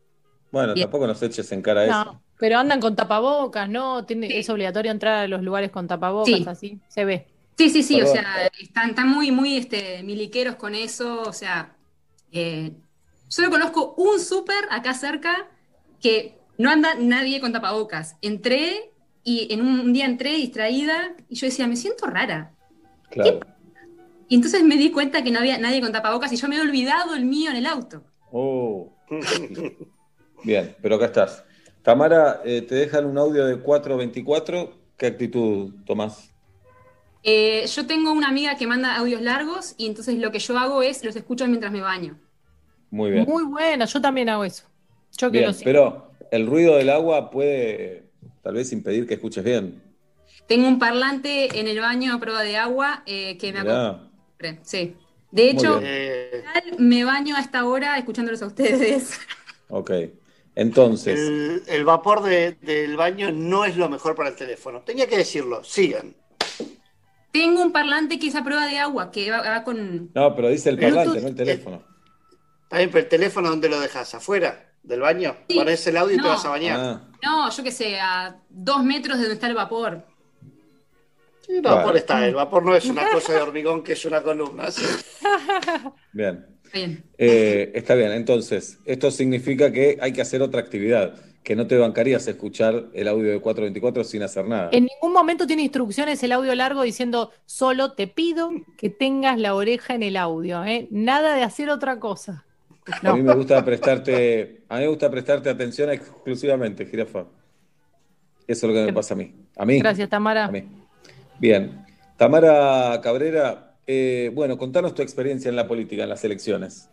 Bueno, 0.50 0.74
Bien. 0.74 0.86
tampoco 0.86 1.06
nos 1.06 1.22
eches 1.22 1.50
en 1.52 1.62
cara 1.62 1.84
eso. 1.84 1.92
No, 2.04 2.22
pero 2.38 2.58
andan 2.58 2.80
con 2.80 2.96
tapabocas, 2.96 3.68
¿no? 3.68 4.04
Tiene, 4.06 4.38
Es 4.38 4.50
obligatorio 4.50 4.90
entrar 4.90 5.14
a 5.24 5.28
los 5.28 5.42
lugares 5.42 5.70
con 5.70 5.86
tapabocas, 5.86 6.26
Sí. 6.34 6.44
así 6.48 6.80
se 6.88 7.04
ve. 7.04 7.26
sí, 7.58 7.70
sí, 7.70 7.82
sí, 7.84 8.00
o 8.02 8.06
sea, 8.06 8.50
están, 8.58 8.90
están 8.90 9.08
muy, 9.08 9.30
muy 9.30 9.56
este, 9.56 10.02
miliqueros 10.02 10.56
con 10.56 10.74
eso. 10.74 11.22
O 11.22 11.32
sea, 11.32 11.76
eh, 12.32 12.72
solo 13.28 13.50
conozco 13.50 13.94
un 13.98 14.18
súper 14.18 14.64
acá 14.70 14.94
cerca 14.94 15.48
que 16.00 16.38
no 16.58 16.70
anda 16.70 16.94
nadie 16.98 17.40
con 17.40 17.52
tapabocas. 17.52 18.16
Entré 18.20 18.90
y 19.26 19.52
en 19.52 19.60
un, 19.60 19.80
un 19.80 19.92
día 19.92 20.06
entré 20.06 20.34
distraída 20.36 21.12
y 21.28 21.34
yo 21.34 21.48
decía, 21.48 21.66
me 21.66 21.74
siento 21.74 22.06
rara. 22.06 22.52
Claro. 23.10 23.40
Y 24.28 24.36
entonces 24.36 24.62
me 24.62 24.76
di 24.76 24.92
cuenta 24.92 25.24
que 25.24 25.32
no 25.32 25.40
había 25.40 25.58
nadie 25.58 25.80
con 25.80 25.90
tapabocas 25.90 26.32
y 26.32 26.36
yo 26.36 26.46
me 26.46 26.56
he 26.56 26.60
olvidado 26.60 27.16
el 27.16 27.24
mío 27.24 27.50
en 27.50 27.56
el 27.56 27.66
auto. 27.66 28.04
Oh. 28.30 28.92
Bien, 30.44 30.76
pero 30.80 30.94
acá 30.94 31.06
estás. 31.06 31.44
Tamara, 31.82 32.40
eh, 32.44 32.62
te 32.62 32.76
dejan 32.76 33.04
un 33.04 33.18
audio 33.18 33.44
de 33.46 33.58
424. 33.58 34.72
¿Qué 34.96 35.06
actitud 35.06 35.74
tomás? 35.84 36.32
Eh, 37.24 37.66
yo 37.66 37.84
tengo 37.84 38.12
una 38.12 38.28
amiga 38.28 38.56
que 38.56 38.68
manda 38.68 38.96
audios 38.96 39.20
largos 39.22 39.74
y 39.76 39.86
entonces 39.86 40.16
lo 40.18 40.30
que 40.30 40.38
yo 40.38 40.56
hago 40.56 40.82
es 40.82 41.04
los 41.04 41.16
escucho 41.16 41.48
mientras 41.48 41.72
me 41.72 41.80
baño. 41.80 42.16
Muy 42.90 43.10
bien. 43.10 43.24
Muy 43.28 43.42
buena, 43.42 43.86
yo 43.86 44.00
también 44.00 44.28
hago 44.28 44.44
eso. 44.44 44.64
Yo 45.18 45.32
que 45.32 45.38
Bien, 45.38 45.50
lo 45.50 45.52
sé. 45.52 45.64
pero 45.64 46.12
el 46.30 46.46
ruido 46.46 46.76
del 46.76 46.90
agua 46.90 47.30
puede 47.30 48.05
tal 48.46 48.54
vez 48.54 48.70
impedir 48.72 49.08
que 49.08 49.14
escuches 49.14 49.42
bien. 49.42 49.82
Tengo 50.46 50.68
un 50.68 50.78
parlante 50.78 51.58
en 51.58 51.66
el 51.66 51.80
baño 51.80 52.14
a 52.14 52.20
prueba 52.20 52.44
de 52.44 52.56
agua 52.56 53.02
eh, 53.04 53.36
que 53.38 53.52
me 53.52 53.58
acompaña. 53.58 54.60
Sí. 54.62 54.94
De 55.32 55.50
hecho, 55.50 55.82
me 56.78 57.04
baño 57.04 57.34
a 57.34 57.40
esta 57.40 57.64
hora 57.64 57.98
escuchándolos 57.98 58.42
a 58.42 58.46
ustedes. 58.46 59.18
Ok. 59.68 59.90
Entonces, 60.54 61.18
El, 61.18 61.62
el 61.66 61.84
vapor 61.84 62.22
de- 62.22 62.52
del 62.62 62.96
baño 62.96 63.32
no 63.32 63.64
es 63.64 63.76
lo 63.76 63.88
mejor 63.88 64.14
para 64.14 64.28
el 64.28 64.36
teléfono. 64.36 64.82
Tenía 64.82 65.08
que 65.08 65.16
decirlo, 65.16 65.64
sigan. 65.64 66.14
Tengo 67.32 67.62
un 67.62 67.72
parlante 67.72 68.20
que 68.20 68.28
es 68.28 68.36
a 68.36 68.44
prueba 68.44 68.66
de 68.68 68.78
agua, 68.78 69.10
que 69.10 69.28
va, 69.28 69.40
va 69.40 69.64
con... 69.64 70.12
no, 70.14 70.36
pero 70.36 70.50
dice 70.50 70.70
el 70.70 70.76
Bluetooth, 70.76 70.94
parlante, 70.98 71.20
no 71.22 71.28
el 71.28 71.34
teléfono. 71.34 71.82
Está 72.62 72.78
bien, 72.78 72.90
pero 72.92 73.02
el 73.02 73.08
teléfono, 73.08 73.50
¿dónde 73.50 73.68
lo 73.68 73.80
dejas? 73.80 74.14
¿Afuera 74.14 74.65
del 74.86 75.00
baño? 75.00 75.36
Pones 75.54 75.86
el 75.86 75.96
audio 75.96 76.16
y 76.16 76.20
te 76.20 76.28
vas 76.28 76.44
a 76.44 76.50
bañar. 76.50 76.80
Ah, 76.80 77.08
No, 77.22 77.50
yo 77.50 77.62
qué 77.62 77.72
sé, 77.72 77.98
a 78.00 78.36
dos 78.48 78.84
metros 78.84 79.16
de 79.18 79.24
donde 79.24 79.34
está 79.34 79.48
el 79.48 79.54
vapor. 79.54 80.04
Sí, 81.40 81.54
el 81.54 81.62
vapor 81.62 81.96
está, 81.96 82.26
el 82.26 82.34
vapor 82.34 82.64
no 82.64 82.74
es 82.74 82.86
una 82.86 83.08
cosa 83.10 83.32
de 83.34 83.40
hormigón 83.40 83.82
que 83.82 83.92
es 83.92 84.04
una 84.04 84.22
columna. 84.22 84.70
sí. 84.70 84.84
bien. 86.12 86.46
Bien. 86.72 87.04
Eh, 87.16 87.70
está 87.74 87.94
bien, 87.94 88.10
entonces, 88.12 88.78
esto 88.84 89.10
significa 89.12 89.72
que 89.72 89.98
hay 90.00 90.12
que 90.12 90.20
hacer 90.20 90.42
otra 90.42 90.60
actividad, 90.60 91.14
que 91.44 91.54
no 91.54 91.68
te 91.68 91.76
bancarías 91.76 92.26
escuchar 92.26 92.86
el 92.92 93.06
audio 93.06 93.30
de 93.30 93.40
424 93.40 94.02
sin 94.02 94.22
hacer 94.24 94.46
nada. 94.46 94.70
En 94.72 94.86
ningún 94.86 95.12
momento 95.12 95.46
tiene 95.46 95.62
instrucciones 95.62 96.20
el 96.24 96.32
audio 96.32 96.52
largo 96.56 96.82
diciendo 96.82 97.30
solo 97.44 97.92
te 97.92 98.08
pido 98.08 98.50
que 98.76 98.90
tengas 98.90 99.38
la 99.38 99.54
oreja 99.54 99.94
en 99.94 100.02
el 100.02 100.16
audio, 100.16 100.64
¿eh? 100.64 100.88
Nada 100.90 101.36
de 101.36 101.44
hacer 101.44 101.70
otra 101.70 102.00
cosa. 102.00 102.44
A 103.02 103.14
mí 103.14 103.22
me 103.22 103.34
gusta 103.34 103.64
prestarte, 103.64 104.62
a 104.68 104.76
mí 104.76 104.82
me 104.82 104.88
gusta 104.88 105.10
prestarte 105.10 105.50
atención 105.50 105.90
exclusivamente, 105.90 106.86
jirafa. 106.86 107.24
Eso 108.46 108.66
es 108.66 108.72
lo 108.72 108.72
que 108.72 108.86
me 108.86 108.92
pasa 108.92 109.14
a 109.14 109.16
mí. 109.16 109.34
A 109.56 109.64
mí. 109.64 109.80
Gracias, 109.80 110.08
Tamara. 110.08 110.44
A 110.44 110.50
mí. 110.50 110.64
Bien. 111.40 111.84
Tamara 112.16 113.00
Cabrera, 113.02 113.74
eh, 113.86 114.30
bueno, 114.34 114.56
contanos 114.56 114.94
tu 114.94 115.02
experiencia 115.02 115.48
en 115.48 115.56
la 115.56 115.66
política, 115.66 116.04
en 116.04 116.08
las 116.08 116.24
elecciones. 116.24 116.88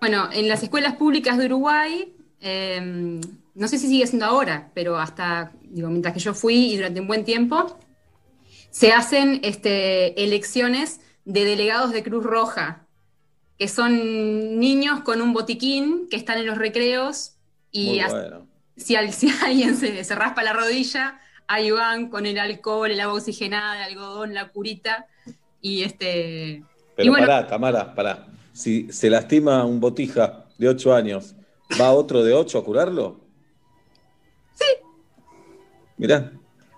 Bueno, 0.00 0.28
en 0.32 0.48
las 0.48 0.62
escuelas 0.62 0.96
públicas 0.96 1.38
de 1.38 1.46
Uruguay 1.46 2.14
eh, 2.40 3.20
no 3.54 3.68
sé 3.68 3.78
si 3.78 3.86
sigue 3.86 4.06
siendo 4.06 4.26
ahora, 4.26 4.70
pero 4.74 4.98
hasta, 4.98 5.52
digo, 5.62 5.88
mientras 5.88 6.14
que 6.14 6.20
yo 6.20 6.34
fui 6.34 6.72
y 6.72 6.76
durante 6.76 7.00
un 7.00 7.06
buen 7.06 7.24
tiempo, 7.24 7.78
se 8.70 8.92
hacen 8.92 9.40
este, 9.42 10.22
elecciones 10.22 11.00
de 11.24 11.44
delegados 11.44 11.92
de 11.92 12.02
Cruz 12.02 12.24
Roja, 12.24 12.81
que 13.62 13.68
son 13.68 14.58
niños 14.58 15.02
con 15.02 15.22
un 15.22 15.32
botiquín 15.32 16.08
que 16.10 16.16
están 16.16 16.36
en 16.38 16.46
los 16.46 16.58
recreos 16.58 17.36
y 17.70 18.02
bueno. 18.02 18.48
si, 18.76 18.96
al- 18.96 19.12
si 19.12 19.30
alguien 19.30 19.76
se, 19.76 20.02
se 20.02 20.14
raspa 20.16 20.42
la 20.42 20.52
rodilla, 20.52 21.20
ahí 21.46 21.70
van 21.70 22.08
con 22.08 22.26
el 22.26 22.40
alcohol, 22.40 22.90
el 22.90 22.98
agua 22.98 23.14
oxigenada, 23.18 23.76
el 23.86 23.92
algodón, 23.92 24.34
la 24.34 24.48
curita, 24.48 25.06
y 25.60 25.84
este... 25.84 26.64
Pero 26.96 27.06
y 27.06 27.08
bueno, 27.10 27.24
pará, 27.24 27.46
Tamara, 27.46 27.94
pará. 27.94 28.26
Si 28.52 28.90
se 28.90 29.08
lastima 29.08 29.64
un 29.64 29.78
botija 29.78 30.46
de 30.58 30.68
8 30.68 30.92
años, 30.92 31.36
¿va 31.80 31.92
otro 31.92 32.24
de 32.24 32.34
8 32.34 32.58
a 32.58 32.64
curarlo? 32.64 33.20
Sí. 34.54 34.66
Mirá, 35.98 36.32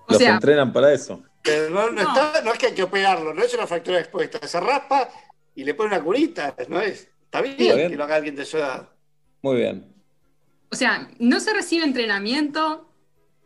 O 0.06 0.12
los 0.12 0.18
sea- 0.18 0.34
entrenan 0.34 0.70
para 0.70 0.92
eso. 0.92 1.22
Pero 1.42 1.70
no, 1.70 1.90
no 1.90 2.00
está- 2.02 2.42
no 2.44 2.52
es 2.52 2.58
que 2.58 2.66
hay 2.66 2.74
que 2.74 2.82
operarlo, 2.82 3.32
no 3.32 3.42
es 3.42 3.54
una 3.54 3.66
fractura 3.66 4.00
expuesta. 4.00 4.46
Se 4.46 4.60
raspa 4.60 5.08
y 5.54 5.64
le 5.64 5.74
pone 5.74 5.88
una 5.94 6.02
curita, 6.04 6.54
¿no 6.68 6.80
es? 6.80 7.08
Está 7.24 7.40
bien, 7.42 7.56
bien. 7.56 7.90
que 7.90 7.96
lo 7.96 8.04
haga 8.04 8.16
alguien 8.16 8.36
de 8.36 8.44
su 8.44 8.56
edad. 8.58 8.88
Muy 9.42 9.56
bien. 9.56 9.92
O 10.70 10.76
sea, 10.76 11.08
no 11.18 11.40
se 11.40 11.52
recibe 11.52 11.84
entrenamiento, 11.84 12.88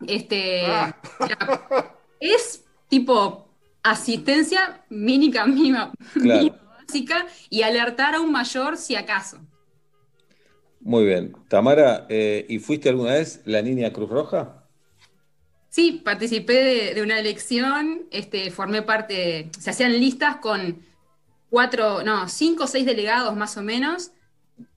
este, 0.07 0.65
Ah. 0.65 0.95
o 1.19 1.27
sea, 1.27 1.95
es 2.19 2.65
tipo 2.87 3.47
asistencia 3.83 4.83
mínima, 4.89 5.45
mínima, 5.45 5.91
Claro. 6.13 6.39
mínima 6.41 6.75
básica 6.79 7.25
y 7.49 7.61
alertar 7.63 8.15
a 8.15 8.21
un 8.21 8.31
mayor 8.31 8.77
si 8.77 8.95
acaso. 8.95 9.39
Muy 10.81 11.05
bien. 11.05 11.33
Tamara, 11.49 12.05
eh, 12.09 12.45
¿y 12.47 12.59
fuiste 12.59 12.89
alguna 12.89 13.13
vez 13.13 13.41
la 13.45 13.61
niña 13.61 13.91
Cruz 13.91 14.09
Roja? 14.09 14.63
Sí, 15.69 16.01
participé 16.03 16.53
de, 16.53 16.93
de 16.95 17.01
una 17.03 17.19
elección, 17.19 18.03
este, 18.11 18.49
formé 18.49 18.81
parte, 18.81 19.51
se 19.59 19.69
hacían 19.69 19.91
listas 19.99 20.37
con 20.37 20.79
cuatro, 21.49 22.03
no, 22.03 22.27
cinco 22.29 22.63
o 22.63 22.67
seis 22.67 22.85
delegados 22.85 23.35
más 23.35 23.57
o 23.57 23.61
menos, 23.63 24.11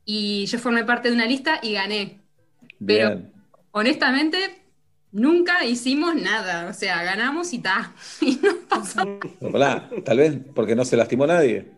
y 0.05 0.47
yo 0.47 0.59
formé 0.59 0.85
parte 0.85 1.09
de 1.09 1.15
una 1.15 1.27
lista 1.27 1.61
y 1.63 1.75
gané. 1.75 2.21
Pero- 2.85 3.09
Bien. 3.11 3.33
Honestamente, 3.75 4.67
nunca 5.13 5.65
hicimos 5.65 6.15
nada, 6.15 6.69
o 6.69 6.75
sea, 6.75 7.03
ganamos 7.03 7.53
y 7.55 7.59
ta. 7.61 7.95
Y 8.21 8.37
no 8.43 8.51
pasó 8.69 9.19
pará, 9.51 9.89
tal 10.05 10.19
vez 10.19 10.39
porque 10.55 10.75
no 10.77 10.85
se 10.85 10.97
lastimó 10.97 11.27
nadie. 11.27 11.73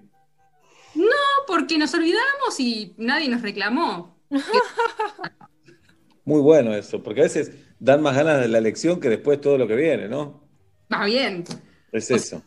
No, 0.94 1.04
porque 1.46 1.78
nos 1.78 1.92
olvidamos 1.94 2.58
y 2.58 2.94
nadie 2.98 3.28
nos 3.28 3.42
reclamó. 3.42 4.16
Muy 6.24 6.40
bueno 6.40 6.74
eso, 6.74 7.02
porque 7.02 7.20
a 7.20 7.24
veces 7.24 7.52
dan 7.78 8.00
más 8.02 8.16
ganas 8.16 8.40
de 8.40 8.48
la 8.48 8.58
elección 8.58 8.98
que 8.98 9.08
después 9.10 9.40
todo 9.40 9.58
lo 9.58 9.68
que 9.68 9.76
viene, 9.76 10.08
¿no? 10.08 10.42
Más 10.88 11.06
bien. 11.06 11.44
Es 11.92 12.10
eso. 12.10 12.42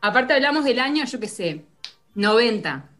Aparte 0.00 0.32
hablamos 0.32 0.64
del 0.64 0.78
año, 0.78 1.04
yo 1.04 1.20
qué 1.20 1.28
sé, 1.28 1.64
90. 2.14 2.90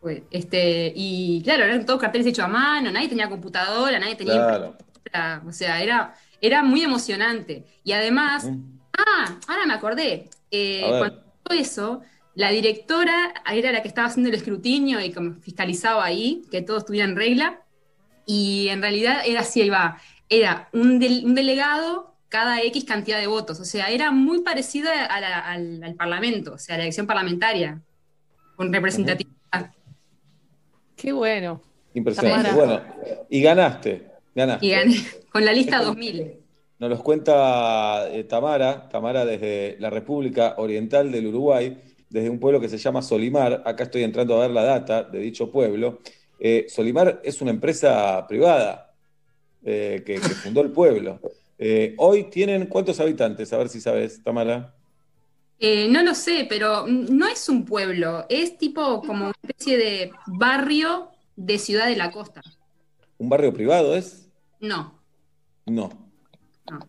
Pues, 0.00 0.22
Este, 0.30 0.92
y 0.94 1.42
claro, 1.44 1.64
eran 1.64 1.84
todos 1.86 2.00
carteles 2.00 2.26
hechos 2.28 2.44
a 2.44 2.48
mano, 2.48 2.90
nadie 2.92 3.08
tenía 3.08 3.28
computadora, 3.28 3.98
nadie 3.98 4.14
tenía 4.16 4.34
Claro. 4.34 4.76
impresora, 4.78 5.42
o 5.46 5.52
sea, 5.52 5.82
era, 5.82 6.14
era 6.40 6.62
muy 6.62 6.82
emocionante. 6.82 7.66
Y 7.84 7.92
además, 7.92 8.48
ah, 8.96 9.38
ahora 9.48 9.66
me 9.66 9.74
acordé, 9.74 10.30
eh, 10.50 10.80
cuando 10.98 11.22
eso, 11.50 12.02
la 12.34 12.50
directora 12.50 13.34
era 13.52 13.72
la 13.72 13.82
que 13.82 13.88
estaba 13.88 14.06
haciendo 14.08 14.28
el 14.28 14.36
escrutinio 14.36 15.00
y 15.00 15.12
como 15.12 15.34
fiscalizaba 15.40 16.04
ahí, 16.04 16.42
que 16.50 16.62
todo 16.62 16.78
estuviera 16.78 17.08
en 17.08 17.16
regla, 17.16 17.62
y 18.26 18.68
en 18.68 18.82
realidad 18.82 19.22
era 19.24 19.40
así, 19.40 19.62
ahí 19.62 19.70
va, 19.70 19.98
era 20.28 20.68
un, 20.72 21.02
un 21.24 21.34
delegado 21.34 22.16
cada 22.28 22.60
X 22.62 22.84
cantidad 22.84 23.18
de 23.18 23.26
votos, 23.26 23.58
o 23.60 23.64
sea, 23.64 23.88
era 23.90 24.10
muy 24.10 24.42
parecida 24.42 25.06
a 25.06 25.20
la- 25.20 25.38
al, 25.40 25.82
al 25.82 25.94
Parlamento, 25.94 26.54
o 26.54 26.58
sea, 26.58 26.74
a 26.74 26.78
la 26.78 26.84
elección 26.84 27.06
parlamentaria, 27.06 27.82
con 28.58 28.72
representatividad. 28.72 29.72
Qué 30.96 31.12
bueno. 31.12 31.62
Impresionante. 31.94 32.48
Tamara. 32.48 32.66
Bueno, 32.66 33.26
y 33.30 33.40
ganaste. 33.40 34.06
Ganaste. 34.34 34.66
Y 34.66 34.70
gané 34.70 34.96
con 35.32 35.44
la 35.44 35.52
lista 35.52 35.80
2000. 35.80 36.32
Nos 36.80 36.90
los 36.90 37.02
cuenta 37.02 38.08
eh, 38.10 38.24
Tamara, 38.24 38.88
Tamara 38.88 39.24
desde 39.24 39.76
la 39.78 39.90
República 39.90 40.54
Oriental 40.58 41.12
del 41.12 41.28
Uruguay, 41.28 41.80
desde 42.10 42.28
un 42.28 42.40
pueblo 42.40 42.60
que 42.60 42.68
se 42.68 42.78
llama 42.78 43.00
Solimar. 43.00 43.62
Acá 43.64 43.84
estoy 43.84 44.02
entrando 44.02 44.36
a 44.36 44.40
ver 44.40 44.50
la 44.50 44.64
data 44.64 45.04
de 45.04 45.20
dicho 45.20 45.52
pueblo. 45.52 46.00
Eh, 46.40 46.66
Solimar 46.68 47.20
es 47.22 47.40
una 47.40 47.52
empresa 47.52 48.26
privada 48.26 48.92
eh, 49.64 50.02
que, 50.04 50.14
que 50.14 50.20
fundó 50.20 50.62
el 50.62 50.72
pueblo. 50.72 51.20
Eh, 51.58 51.94
hoy 51.98 52.24
tienen 52.24 52.66
cuántos 52.66 52.98
habitantes, 52.98 53.52
a 53.52 53.58
ver 53.58 53.68
si 53.68 53.80
sabes, 53.80 54.20
Tamara. 54.24 54.74
Eh, 55.60 55.88
no 55.88 56.02
lo 56.02 56.14
sé, 56.14 56.46
pero 56.48 56.86
no 56.86 57.26
es 57.26 57.48
un 57.48 57.64
pueblo, 57.64 58.26
es 58.28 58.56
tipo 58.58 59.02
como 59.02 59.26
una 59.26 59.34
especie 59.42 59.76
de 59.76 60.12
barrio 60.26 61.10
de 61.34 61.58
Ciudad 61.58 61.86
de 61.86 61.96
la 61.96 62.12
Costa. 62.12 62.42
¿Un 63.18 63.28
barrio 63.28 63.52
privado 63.52 63.96
es? 63.96 64.28
No. 64.60 65.00
No. 65.66 65.90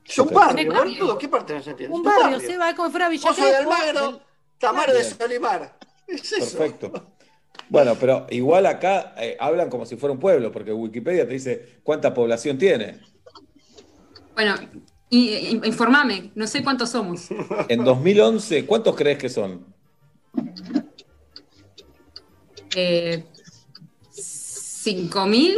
Es 0.05 0.19
un 0.19 0.29
barrio, 0.33 0.71
boludo. 0.73 1.17
¿Qué 1.17 1.27
parte 1.27 1.53
no 1.55 1.63
se 1.63 1.71
entiende? 1.71 1.95
Un 1.95 2.03
barrio, 2.03 2.39
se 2.39 2.57
va 2.57 2.75
como 2.75 2.87
si 2.87 2.91
fuera 2.91 3.09
Villa 3.09 3.29
Pozo 3.29 3.45
de. 3.45 3.55
Almagro, 3.55 4.21
Tamara 4.59 4.93
de. 4.93 5.03
Solimar. 5.03 5.77
Es 6.07 6.31
eso. 6.31 6.57
Perfecto. 6.57 7.13
Bueno, 7.69 7.95
pero 7.99 8.25
igual 8.29 8.65
acá 8.65 9.13
eh, 9.17 9.37
hablan 9.39 9.69
como 9.69 9.85
si 9.85 9.95
fuera 9.95 10.13
un 10.13 10.19
pueblo, 10.19 10.51
porque 10.51 10.73
Wikipedia 10.73 11.27
te 11.27 11.33
dice 11.33 11.79
cuánta 11.83 12.13
población 12.13 12.57
tiene. 12.57 12.99
Bueno, 14.33 14.55
y, 15.09 15.59
informame, 15.65 16.31
no 16.35 16.45
sé 16.47 16.63
cuántos 16.63 16.89
somos. 16.91 17.27
En 17.69 17.83
2011, 17.83 18.65
¿cuántos 18.65 18.95
crees 18.95 19.17
que 19.17 19.29
son? 19.29 19.65
Eh, 22.75 23.23
¿5.000? 24.13 25.57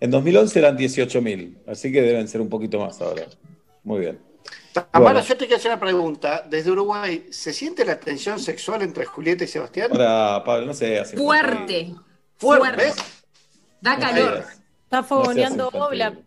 En 0.00 0.10
2011 0.10 0.58
eran 0.58 0.76
18.000, 0.78 1.58
así 1.66 1.92
que 1.92 2.02
deben 2.02 2.28
ser 2.28 2.40
un 2.40 2.48
poquito 2.48 2.78
más 2.80 3.00
ahora. 3.00 3.26
Muy 3.84 4.00
bien. 4.00 4.18
Tamara, 4.72 4.98
Bueno. 5.00 5.20
yo 5.20 5.36
te 5.36 5.46
quiero 5.46 5.56
hacer 5.56 5.70
una 5.70 5.80
pregunta. 5.80 6.44
Desde 6.48 6.70
Uruguay, 6.70 7.26
¿se 7.30 7.52
siente 7.52 7.84
la 7.84 8.00
tensión 8.00 8.40
sexual 8.40 8.82
entre 8.82 9.04
Julieta 9.04 9.44
y 9.44 9.46
Sebastián? 9.48 9.90
Ahora, 9.92 10.42
Pablo, 10.44 10.66
no 10.66 10.74
sé. 10.74 11.04
Fuerte. 11.04 11.94
Fuerte, 12.36 12.76
¿ves? 12.76 12.96
Da 13.80 13.98
calor. 13.98 14.44
Está 14.84 15.02
fogoneando 15.02 15.70
No. 15.72 15.86
Obla. 15.86 16.18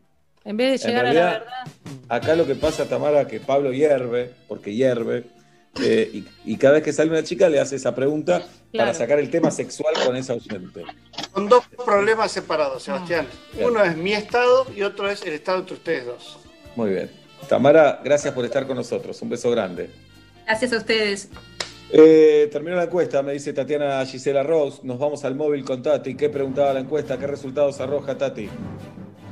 En 0.46 0.58
vez 0.58 0.82
de 0.82 0.88
llegar 0.88 1.06
a 1.06 1.14
la 1.14 1.14
realidad, 1.14 1.40
verdad. 1.40 2.06
Acá 2.08 2.36
lo 2.36 2.46
que 2.46 2.56
pasa, 2.56 2.88
Tamara, 2.88 3.28
que 3.28 3.40
Pablo 3.40 3.74
hierve, 3.74 4.32
porque 4.48 4.74
hierve, 4.74 5.24
eh, 5.82 6.10
y, 6.14 6.26
y 6.46 6.58
cada 6.58 6.76
vez 6.76 6.84
que 6.84 6.94
sale 6.94 7.10
una 7.10 7.24
chica 7.24 7.50
le 7.50 7.60
hace 7.60 7.76
esa 7.76 7.94
pregunta 7.94 8.44
para 8.76 8.94
sacar 8.94 9.20
el 9.20 9.30
tema 9.30 9.52
sexual 9.52 9.94
con 10.06 10.16
esa 10.16 10.34
ausente. 10.34 10.84
Son 11.34 11.50
dos 11.50 11.66
problemas 11.84 12.32
separados, 12.32 12.84
Sebastián. 12.84 13.28
Bien. 13.54 13.68
Uno 13.68 13.84
es 13.84 13.98
mi 13.98 14.14
estado 14.14 14.68
y 14.76 14.84
otro 14.84 15.10
es 15.10 15.24
el 15.24 15.34
estado 15.34 15.60
entre 15.60 15.76
ustedes 15.76 16.06
dos. 16.06 16.38
Muy 16.76 16.92
bien. 16.92 17.12
Tamara, 17.50 18.00
gracias 18.04 18.34
por 18.34 18.46
estar 18.46 18.66
con 18.68 18.78
nosotros. 18.78 19.22
Un 19.22 19.30
beso 19.30 19.52
grande. 19.52 19.90
Gracias 20.46 20.74
a 20.74 20.78
ustedes. 20.78 21.30
Eh, 21.92 22.50
terminó 22.52 22.76
la 22.76 22.84
encuesta, 22.84 23.22
me 23.22 23.34
dice 23.34 23.54
Tatiana 23.54 24.06
Gisela 24.06 24.44
Rose. 24.44 24.80
Nos 24.84 24.98
vamos 25.00 25.24
al 25.26 25.36
móvil 25.36 25.64
con 25.66 25.82
Tati. 25.82 26.16
¿Qué 26.16 26.30
preguntaba 26.30 26.74
la 26.74 26.80
encuesta? 26.80 27.18
¿Qué 27.18 27.28
resultados 27.28 27.80
arroja 27.80 28.18
Tati? 28.18 28.50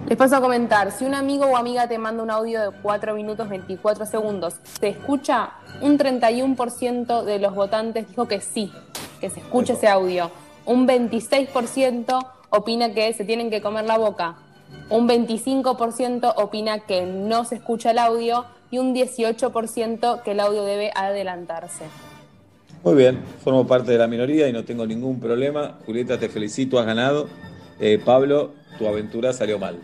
Les 0.07 0.17
paso 0.17 0.35
a 0.35 0.41
comentar, 0.41 0.91
si 0.91 1.05
un 1.05 1.15
amigo 1.15 1.45
o 1.45 1.55
amiga 1.55 1.87
te 1.87 1.97
manda 1.97 2.21
un 2.23 2.29
audio 2.29 2.61
de 2.61 2.77
4 2.81 3.15
minutos 3.15 3.47
24 3.47 4.05
segundos, 4.05 4.55
¿se 4.79 4.89
escucha? 4.89 5.51
Un 5.81 5.97
31% 5.97 7.23
de 7.23 7.39
los 7.39 7.55
votantes 7.55 8.09
dijo 8.09 8.27
que 8.27 8.41
sí, 8.41 8.71
que 9.21 9.29
se 9.29 9.39
escuche 9.39 9.73
ese 9.73 9.87
audio. 9.87 10.29
Un 10.65 10.85
26% 10.85 12.19
opina 12.49 12.93
que 12.93 13.13
se 13.13 13.23
tienen 13.23 13.49
que 13.49 13.61
comer 13.61 13.85
la 13.85 13.97
boca. 13.97 14.35
Un 14.89 15.07
25% 15.07 16.33
opina 16.35 16.79
que 16.79 17.05
no 17.05 17.45
se 17.45 17.55
escucha 17.55 17.91
el 17.91 17.97
audio 17.97 18.45
y 18.71 18.79
un 18.79 18.93
18% 18.93 20.21
que 20.21 20.31
el 20.31 20.39
audio 20.41 20.65
debe 20.65 20.91
adelantarse. 20.93 21.85
Muy 22.83 22.95
bien, 22.95 23.21
formo 23.41 23.65
parte 23.65 23.93
de 23.93 23.97
la 23.97 24.07
minoría 24.07 24.49
y 24.49 24.53
no 24.53 24.65
tengo 24.65 24.85
ningún 24.85 25.21
problema. 25.21 25.77
Julieta, 25.85 26.19
te 26.19 26.27
felicito, 26.27 26.77
has 26.77 26.85
ganado. 26.85 27.29
Eh, 27.79 27.99
Pablo, 28.03 28.51
tu 28.77 28.85
aventura 28.87 29.31
salió 29.31 29.57
mal. 29.57 29.79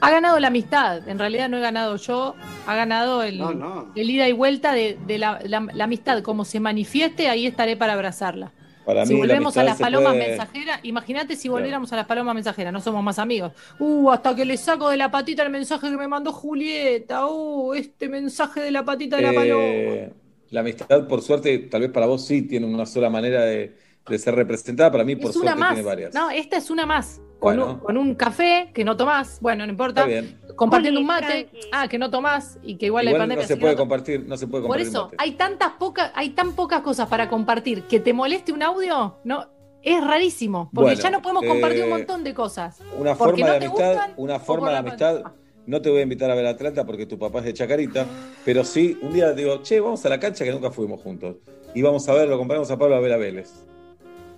Ha 0.00 0.10
ganado 0.10 0.40
la 0.40 0.48
amistad. 0.48 1.08
En 1.08 1.18
realidad 1.18 1.48
no 1.48 1.58
he 1.58 1.60
ganado 1.60 1.96
yo. 1.96 2.34
Ha 2.66 2.74
ganado 2.74 3.22
el, 3.22 3.38
No, 3.38 3.52
no. 3.54 3.92
el 3.94 4.10
ida 4.10 4.28
y 4.28 4.32
vuelta 4.32 4.72
de, 4.72 4.98
de 5.06 5.18
la, 5.18 5.38
la- 5.44 5.68
la 5.72 5.84
amistad. 5.84 6.22
Como 6.22 6.44
se 6.44 6.58
manifieste, 6.60 7.28
ahí 7.28 7.46
estaré 7.46 7.76
para 7.76 7.92
abrazarla. 7.92 8.52
Para 8.84 9.06
si 9.06 9.14
mí, 9.14 9.20
la 9.20 9.26
volvemos 9.28 9.56
a 9.56 9.62
las 9.62 9.78
palomas 9.78 10.14
puede- 10.14 10.26
mensajeras, 10.30 10.80
imagínate 10.82 11.36
si 11.36 11.48
volviéramos 11.48 11.92
a 11.92 11.96
las 11.96 12.06
palomas 12.06 12.34
mensajeras, 12.34 12.72
no 12.72 12.80
somos 12.80 13.04
más 13.04 13.20
amigos. 13.20 13.52
Uh, 13.78 14.10
hasta 14.10 14.34
que 14.34 14.44
le 14.44 14.56
saco 14.56 14.88
de 14.90 14.96
la 14.96 15.08
patita 15.08 15.44
el 15.44 15.50
mensaje 15.50 15.88
que 15.88 15.96
me 15.96 16.08
mandó 16.08 16.32
Julieta. 16.32 17.26
Uh, 17.28 17.74
este 17.74 18.08
mensaje 18.08 18.60
de 18.60 18.72
la 18.72 18.84
patita 18.84 19.16
de 19.18 19.22
la 19.22 19.32
paloma. 19.32 19.62
Eh, 19.62 20.12
la 20.50 20.60
amistad, 20.60 21.06
por 21.06 21.22
suerte, 21.22 21.56
tal 21.58 21.82
vez 21.82 21.90
para 21.92 22.06
vos 22.06 22.26
sí 22.26 22.42
tiene 22.42 22.66
una 22.66 22.84
sola 22.84 23.08
manera 23.08 23.42
de, 23.44 23.76
de 24.08 24.18
ser 24.18 24.34
representada, 24.34 24.90
para 24.90 25.04
mí 25.04 25.16
por 25.16 25.30
Es 25.30 25.36
una 25.36 25.44
suerte 25.52 25.60
más. 25.60 25.74
tiene 25.74 25.86
varias. 25.86 26.14
No, 26.14 26.30
esta 26.30 26.56
es 26.56 26.70
una 26.70 26.86
más. 26.86 27.20
Con, 27.38 27.56
Bueno. 27.56 27.72
un, 27.72 27.78
con 27.80 27.96
un 27.96 28.14
café 28.14 28.70
que 28.72 28.84
no 28.84 28.96
tomás, 28.96 29.38
bueno, 29.40 29.64
no 29.66 29.72
importa. 29.72 30.02
Está 30.02 30.10
bien. 30.20 30.38
Compartiendo 30.56 31.00
un 31.00 31.06
mate, 31.06 31.48
ah, 31.72 31.88
que 31.88 31.98
no 31.98 32.10
tomás 32.10 32.58
y 32.62 32.76
que 32.76 32.86
igual, 32.86 33.06
hay 33.06 33.12
Igual 33.14 33.22
pandemia. 33.22 33.42
no 33.44 33.48
se 33.48 33.56
puede 33.56 33.72
no 33.72 33.78
compartir, 33.78 34.24
no 34.26 34.36
se 34.36 34.46
puede 34.46 34.62
Por 34.62 34.68
compartir. 34.70 34.88
eso, 34.88 35.04
mate. 35.04 35.16
hay 35.18 35.32
tantas 35.32 35.72
pocas, 35.72 36.12
hay 36.14 36.30
tan 36.30 36.52
pocas 36.52 36.82
cosas 36.82 37.08
para 37.08 37.28
compartir 37.28 37.82
que 37.84 37.98
te 38.00 38.12
moleste 38.12 38.52
un 38.52 38.62
audio, 38.62 39.18
no, 39.24 39.48
es 39.82 40.04
rarísimo. 40.04 40.70
Porque 40.72 40.90
Bueno, 40.90 41.02
ya 41.02 41.10
no 41.10 41.22
podemos 41.22 41.44
compartir 41.44 41.82
un 41.82 41.88
eh, 41.88 41.94
montón 41.94 42.22
de 42.22 42.34
cosas. 42.34 42.78
Una 42.96 43.16
forma 43.16 43.46
no 43.46 43.52
de 43.52 43.56
amistad, 43.56 43.92
gustan 43.92 44.14
una 44.16 44.38
forma 44.38 44.60
por 44.60 44.68
de 44.68 44.72
la 44.74 44.78
amistad. 44.78 45.22
No 45.66 45.80
te 45.80 45.90
voy 45.90 46.00
a 46.00 46.02
invitar 46.02 46.30
a 46.30 46.34
ver 46.34 46.46
Atlanta 46.46 46.84
porque 46.84 47.06
tu 47.06 47.18
papá 47.18 47.38
es 47.40 47.44
de 47.46 47.54
Chacarita, 47.54 48.06
pero 48.44 48.62
sí, 48.64 48.98
un 49.02 49.12
día 49.12 49.32
digo, 49.32 49.62
che, 49.62 49.80
vamos 49.80 50.04
a 50.04 50.08
la 50.08 50.18
cancha 50.20 50.44
que 50.44 50.50
nunca 50.52 50.70
fuimos 50.70 51.00
juntos. 51.00 51.36
Y 51.74 51.82
vamos 51.82 52.08
a 52.08 52.12
ver, 52.14 52.28
lo 52.28 52.34
acompañamos 52.34 52.70
a 52.70 52.76
Pablo 52.78 52.94
a 52.96 53.00
ver 53.00 53.12
a 53.12 53.16
Vélez. 53.16 53.50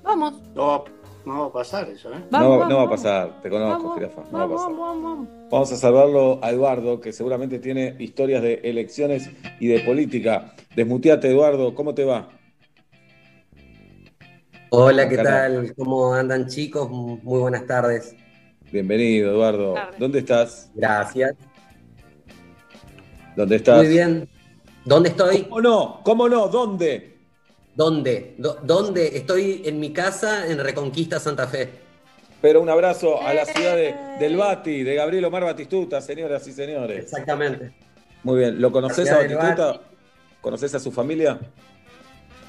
Vamos. 0.04 0.34
No 0.54 0.66
va, 0.66 0.84
no 1.24 1.40
va 1.40 1.46
a 1.46 1.52
pasar 1.52 1.88
eso, 1.88 2.12
¿eh? 2.12 2.22
no, 2.30 2.68
no 2.68 2.76
va 2.76 2.82
a 2.82 2.90
pasar, 2.90 3.40
te 3.40 3.48
conozco, 3.48 3.94
jirafa, 3.94 4.22
no 4.30 4.38
va 4.38 4.44
a 4.44 4.46
Vamos, 4.46 4.62
pasar. 4.62 4.78
vamos, 4.78 5.02
vamos. 5.02 5.28
Vamos 5.50 5.72
a 5.72 5.76
salvarlo 5.76 6.38
a 6.42 6.50
Eduardo, 6.50 7.00
que 7.00 7.12
seguramente 7.12 7.58
tiene 7.58 7.96
historias 7.98 8.42
de 8.42 8.60
elecciones 8.64 9.30
y 9.58 9.68
de 9.68 9.80
política. 9.80 10.54
Desmuteate, 10.76 11.28
Eduardo, 11.30 11.74
¿cómo 11.74 11.94
te 11.94 12.04
va? 12.04 12.28
Hola, 14.68 15.08
¿qué 15.08 15.16
tal? 15.16 15.74
¿Cómo 15.74 16.12
andan 16.12 16.48
chicos? 16.48 16.90
Muy 16.90 17.40
buenas 17.40 17.66
tardes. 17.66 18.14
Bienvenido, 18.70 19.30
Eduardo. 19.30 19.74
¿Dónde 19.98 20.18
estás? 20.18 20.70
Gracias. 20.74 21.34
¿Dónde 23.36 23.56
estás? 23.56 23.78
Muy 23.78 23.88
bien. 23.88 24.28
¿Dónde 24.84 25.08
estoy? 25.08 25.44
¿Cómo 25.44 25.60
no? 25.62 26.00
¿Cómo 26.04 26.28
no? 26.28 26.48
¿Dónde? 26.48 27.13
¿Dónde? 27.74 28.34
Do- 28.38 28.58
¿Dónde? 28.62 29.16
Estoy 29.16 29.62
en 29.64 29.80
mi 29.80 29.92
casa 29.92 30.46
en 30.46 30.58
Reconquista 30.58 31.18
Santa 31.18 31.46
Fe. 31.48 31.70
Pero 32.40 32.60
un 32.60 32.68
abrazo 32.68 33.22
a 33.22 33.32
la 33.34 33.44
ciudad 33.46 33.74
de- 33.76 33.94
del 34.20 34.36
Bati, 34.36 34.82
de 34.82 34.94
Gabriel 34.94 35.24
Omar 35.24 35.44
Batistuta, 35.44 36.00
señoras 36.00 36.46
y 36.46 36.52
señores. 36.52 37.04
Exactamente. 37.04 37.72
Muy 38.22 38.38
bien, 38.40 38.60
¿lo 38.60 38.70
conoces 38.70 39.10
a 39.10 39.16
Batistuta? 39.18 39.80
¿Conoces 40.40 40.74
a 40.74 40.78
su 40.78 40.92
familia? 40.92 41.38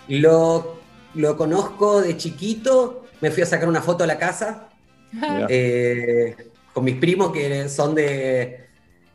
Lo, 0.07 0.78
lo 1.15 1.38
conozco 1.38 2.01
de 2.01 2.17
chiquito. 2.17 3.05
Me 3.21 3.32
fui 3.32 3.43
a 3.43 3.45
sacar 3.45 3.67
una 3.69 3.82
foto 3.82 4.03
a 4.03 4.07
la 4.07 4.17
casa 4.17 4.69
eh, 5.49 6.36
con 6.73 6.84
mis 6.84 6.95
primos 6.97 7.32
que 7.32 7.69
son 7.69 7.95
de, 7.95 8.65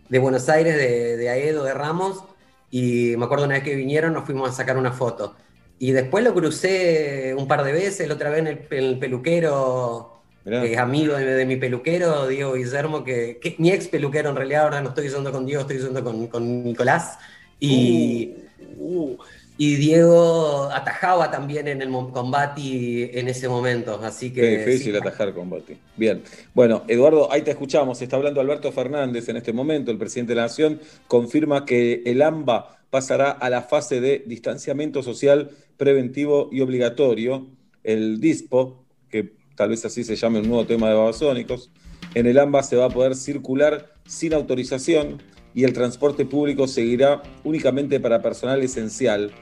de 0.09 0.19
Buenos 0.19 0.49
Aires, 0.49 0.75
de, 0.77 1.17
de 1.19 1.29
Aedo, 1.29 1.63
de 1.65 1.75
Ramos. 1.75 2.25
Y 2.71 3.15
me 3.17 3.25
acuerdo 3.27 3.45
una 3.45 3.55
vez 3.57 3.65
que 3.65 3.75
vinieron, 3.75 4.13
nos 4.15 4.25
fuimos 4.25 4.49
a 4.49 4.53
sacar 4.53 4.77
una 4.79 4.93
foto. 4.93 5.37
Y 5.83 5.93
después 5.93 6.23
lo 6.23 6.35
crucé 6.35 7.35
un 7.35 7.49
par 7.49 7.65
de 7.65 7.73
veces, 7.73 8.07
la 8.07 8.13
otra 8.13 8.29
vez 8.29 8.41
en 8.41 8.47
el, 8.49 8.67
en 8.71 8.85
el 8.85 8.99
peluquero, 8.99 10.21
que 10.45 10.75
es 10.75 10.79
amigo 10.79 11.17
de, 11.17 11.25
de 11.25 11.47
mi 11.47 11.57
peluquero, 11.57 12.29
Diego 12.29 12.53
Guillermo, 12.53 13.03
que, 13.03 13.39
que 13.41 13.55
mi 13.57 13.71
ex 13.71 13.89
peluquero 13.89 14.29
en 14.29 14.37
realidad, 14.37 14.65
ahora 14.65 14.83
no 14.83 14.91
estoy 14.91 15.09
usando 15.09 15.33
con 15.33 15.47
Diego, 15.47 15.63
estoy 15.63 15.79
usando 15.79 16.05
con, 16.05 16.27
con 16.27 16.65
Nicolás. 16.65 17.19
Y, 17.59 18.35
y 19.63 19.77
Diego 19.77 20.71
atajaba 20.73 21.31
también 21.31 21.69
en 21.69 21.83
el 21.83 21.91
combate 21.91 23.21
en 23.21 23.29
ese 23.29 23.47
momento, 23.47 24.01
así 24.03 24.33
que... 24.33 24.41
Qué 24.41 24.59
difícil 24.65 24.93
sí, 24.93 24.99
atajar 24.99 25.35
con 25.35 25.51
Bati. 25.51 25.77
Bien. 25.99 26.23
Bueno, 26.55 26.85
Eduardo, 26.89 27.31
ahí 27.31 27.43
te 27.43 27.51
escuchamos. 27.51 28.01
Está 28.01 28.17
hablando 28.17 28.41
Alberto 28.41 28.73
Fernández 28.73 29.29
en 29.29 29.37
este 29.37 29.53
momento, 29.53 29.91
el 29.91 29.99
presidente 29.99 30.31
de 30.31 30.37
la 30.37 30.43
Nación, 30.45 30.81
confirma 31.09 31.67
que 31.67 32.03
el 32.07 32.23
AMBA 32.23 32.79
pasará 32.89 33.33
a 33.33 33.51
la 33.51 33.61
fase 33.61 34.01
de 34.01 34.25
distanciamiento 34.27 35.03
social 35.03 35.51
preventivo 35.77 36.49
y 36.51 36.63
obligatorio, 36.63 37.49
el 37.85 38.19
DISPO, 38.19 38.83
que 39.11 39.35
tal 39.57 39.69
vez 39.69 39.85
así 39.85 40.05
se 40.05 40.17
llame 40.17 40.41
un 40.41 40.49
nuevo 40.49 40.65
tema 40.65 40.89
de 40.89 40.95
babasónicos. 40.95 41.71
En 42.15 42.27
el 42.27 42.39
AMBA 42.39 42.63
se 42.63 42.77
va 42.77 42.87
a 42.87 42.89
poder 42.89 43.15
circular 43.15 43.93
sin 44.07 44.33
autorización 44.33 45.23
y 45.55 45.65
el 45.65 45.73
transporte 45.73 46.25
público 46.25 46.67
seguirá 46.67 47.23
únicamente 47.45 48.01
para 48.01 48.23
personal 48.23 48.63
esencial. 48.63 49.33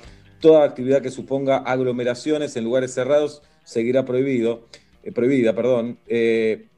Toda 0.40 0.64
actividad 0.64 1.02
que 1.02 1.10
suponga 1.10 1.58
aglomeraciones 1.58 2.56
en 2.56 2.64
lugares 2.64 2.94
cerrados 2.94 3.42
seguirá 3.64 4.04
prohibido, 4.04 4.66
eh, 5.02 5.12
prohibida. 5.12 5.54
Perdón. 5.54 5.98
Eh, 6.06 6.68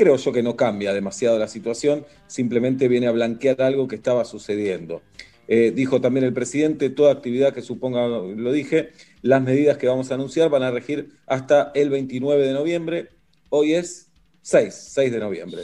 creo 0.00 0.16
yo 0.16 0.32
que 0.32 0.42
no 0.42 0.56
cambia 0.56 0.94
demasiado 0.94 1.38
la 1.38 1.46
situación, 1.46 2.06
simplemente 2.26 2.88
viene 2.88 3.06
a 3.06 3.12
blanquear 3.12 3.60
algo 3.60 3.86
que 3.86 3.96
estaba 3.96 4.24
sucediendo. 4.24 5.02
Eh, 5.46 5.72
dijo 5.74 6.00
también 6.00 6.24
el 6.24 6.32
presidente, 6.32 6.88
toda 6.88 7.12
actividad 7.12 7.52
que 7.52 7.60
suponga, 7.60 8.06
lo 8.06 8.50
dije, 8.50 8.92
las 9.20 9.42
medidas 9.42 9.76
que 9.76 9.88
vamos 9.88 10.10
a 10.10 10.14
anunciar 10.14 10.48
van 10.48 10.62
a 10.62 10.70
regir 10.70 11.10
hasta 11.26 11.70
el 11.74 11.90
29 11.90 12.46
de 12.46 12.52
noviembre. 12.54 13.08
Hoy 13.50 13.74
es 13.74 14.10
6, 14.40 14.72
6 14.72 15.12
de 15.12 15.18
noviembre. 15.18 15.62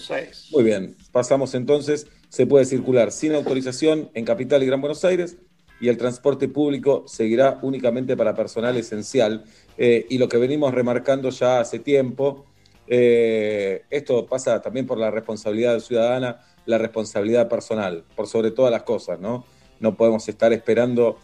Muy 0.52 0.64
bien, 0.64 0.96
pasamos 1.12 1.54
entonces, 1.54 2.06
se 2.28 2.46
puede 2.46 2.64
circular 2.64 3.12
sin 3.12 3.34
autorización 3.34 4.10
en 4.14 4.24
Capital 4.24 4.62
y 4.62 4.66
Gran 4.66 4.80
Buenos 4.80 5.04
Aires 5.04 5.36
y 5.80 5.88
el 5.88 5.96
transporte 5.96 6.48
público 6.48 7.04
seguirá 7.06 7.58
únicamente 7.62 8.16
para 8.16 8.34
personal 8.34 8.76
esencial. 8.76 9.44
Eh, 9.76 10.06
y 10.08 10.18
lo 10.18 10.28
que 10.28 10.38
venimos 10.38 10.72
remarcando 10.72 11.28
ya 11.30 11.60
hace 11.60 11.78
tiempo, 11.78 12.46
eh, 12.88 13.82
esto 13.90 14.26
pasa 14.26 14.62
también 14.62 14.86
por 14.86 14.98
la 14.98 15.10
responsabilidad 15.10 15.78
ciudadana, 15.80 16.40
la 16.64 16.78
responsabilidad 16.78 17.48
personal, 17.48 18.04
por 18.14 18.26
sobre 18.26 18.50
todas 18.50 18.72
las 18.72 18.84
cosas, 18.84 19.20
¿no? 19.20 19.44
No 19.80 19.96
podemos 19.96 20.26
estar 20.28 20.52
esperando, 20.52 21.18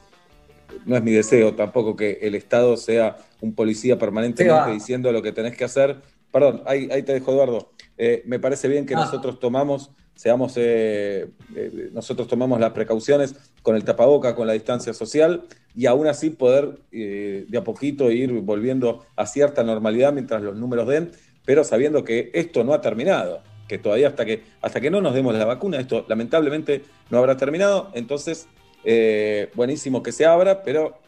no 0.85 0.97
es 0.97 1.03
mi 1.03 1.13
deseo 1.13 1.55
tampoco 1.55 1.97
que 1.97 2.19
el 2.23 2.35
Estado 2.35 2.77
sea 2.77 3.17
un 3.41 3.55
policía 3.55 3.99
permanentemente 3.99 4.71
diciendo 4.73 5.11
lo 5.13 5.23
que 5.23 5.33
tenés 5.33 5.57
que 5.57 5.65
hacer. 5.65 6.03
Perdón, 6.31 6.63
ahí, 6.67 6.89
ahí 6.93 7.03
te 7.03 7.13
dejo, 7.15 7.33
Eduardo. 7.33 7.71
Eh, 7.97 8.23
me 8.27 8.39
parece 8.39 8.69
bien 8.69 8.85
que 8.87 8.95
Ah. 8.95 8.99
nosotros 9.05 9.39
tomamos, 9.41 9.91
seamos, 10.15 10.55
eh, 10.57 11.29
eh, 11.57 11.91
nosotros 11.93 12.29
tomamos 12.29 12.61
las 12.61 12.71
precauciones 12.71 13.35
con 13.63 13.77
el 13.77 13.85
tapaboca, 13.85 14.35
con 14.35 14.47
la 14.47 14.53
distancia 14.53 14.93
social, 14.95 15.45
y 15.75 15.87
aún 15.87 16.07
así 16.07 16.31
poder 16.31 16.79
eh, 16.93 17.45
de 17.49 17.59
a 17.59 17.65
poquito 17.65 18.11
ir 18.11 18.33
volviendo 18.33 19.05
a 19.17 19.27
cierta 19.27 19.63
normalidad 19.63 20.13
mientras 20.13 20.43
los 20.43 20.57
números 20.57 20.87
den, 20.87 21.13
pero 21.45 21.65
sabiendo 21.65 22.05
que 22.05 22.31
esto 22.35 22.63
no 22.63 22.75
ha 22.75 22.81
terminado, 22.81 23.41
que 23.69 23.79
todavía 23.79 24.09
hasta 24.09 24.25
que, 24.25 24.45
hasta 24.61 24.81
que 24.81 24.91
no 24.91 25.01
nos 25.01 25.15
demos 25.15 25.35
la 25.35 25.45
vacuna, 25.45 25.81
esto 25.81 26.05
lamentablemente 26.09 26.83
no 27.11 27.19
habrá 27.19 27.37
terminado, 27.37 27.91
entonces 27.95 28.47
buenísimo 29.55 30.03
que 30.03 30.11
se 30.11 30.27
abra, 30.27 30.63
pero 30.65 30.99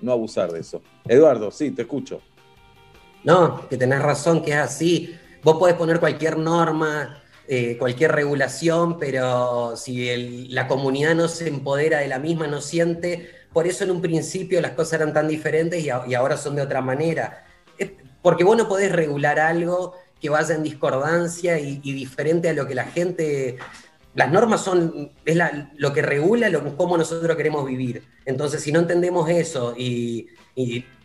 no 0.00 0.12
abusar 0.12 0.52
de 0.52 0.60
eso. 0.60 0.80
Eduardo, 1.08 1.50
sí, 1.50 1.72
te 1.72 1.82
escucho. 1.82 2.20
No, 3.24 3.68
que 3.68 3.76
tenés 3.76 4.00
razón, 4.00 4.42
que 4.42 4.52
es 4.52 4.56
así. 4.56 5.14
Vos 5.42 5.58
podés 5.58 5.74
poner 5.74 5.98
cualquier 5.98 6.38
norma, 6.38 7.20
eh, 7.52 7.76
cualquier 7.78 8.12
regulación, 8.12 8.96
pero 8.96 9.76
si 9.76 10.46
la 10.50 10.68
comunidad 10.68 11.16
no 11.16 11.26
se 11.26 11.48
empodera 11.48 11.98
de 11.98 12.06
la 12.06 12.20
misma, 12.20 12.46
no 12.46 12.60
siente, 12.60 13.28
por 13.52 13.66
eso 13.66 13.82
en 13.82 13.90
un 13.90 14.00
principio 14.00 14.60
las 14.60 14.70
cosas 14.70 15.00
eran 15.00 15.12
tan 15.12 15.26
diferentes 15.26 15.84
y, 15.84 15.90
ahora 15.90 16.36
son 16.36 16.54
de 16.54 16.62
otra 16.62 16.80
manera. 16.80 17.44
Porque 18.22 18.44
vos 18.44 18.56
no 18.56 18.68
podés 18.68 18.92
regular 18.92 19.40
algo 19.40 19.94
que 20.20 20.28
vaya 20.28 20.54
en 20.54 20.62
discordancia 20.62 21.58
y, 21.58 21.78
diferente 21.78 22.48
a 22.48 22.52
lo 22.52 22.68
que 22.68 22.76
la 22.76 22.84
gente... 22.84 23.58
Las 24.14 24.30
normas 24.30 24.60
son 24.60 25.10
es 25.24 25.36
lo 25.76 25.92
que 25.92 26.02
regula 26.02 26.48
lo, 26.50 26.76
cómo 26.76 26.96
nosotros 26.96 27.36
queremos 27.36 27.66
vivir. 27.66 28.04
Entonces, 28.26 28.62
si 28.62 28.70
no 28.70 28.78
entendemos 28.78 29.28
eso 29.28 29.74
y, 29.76 30.28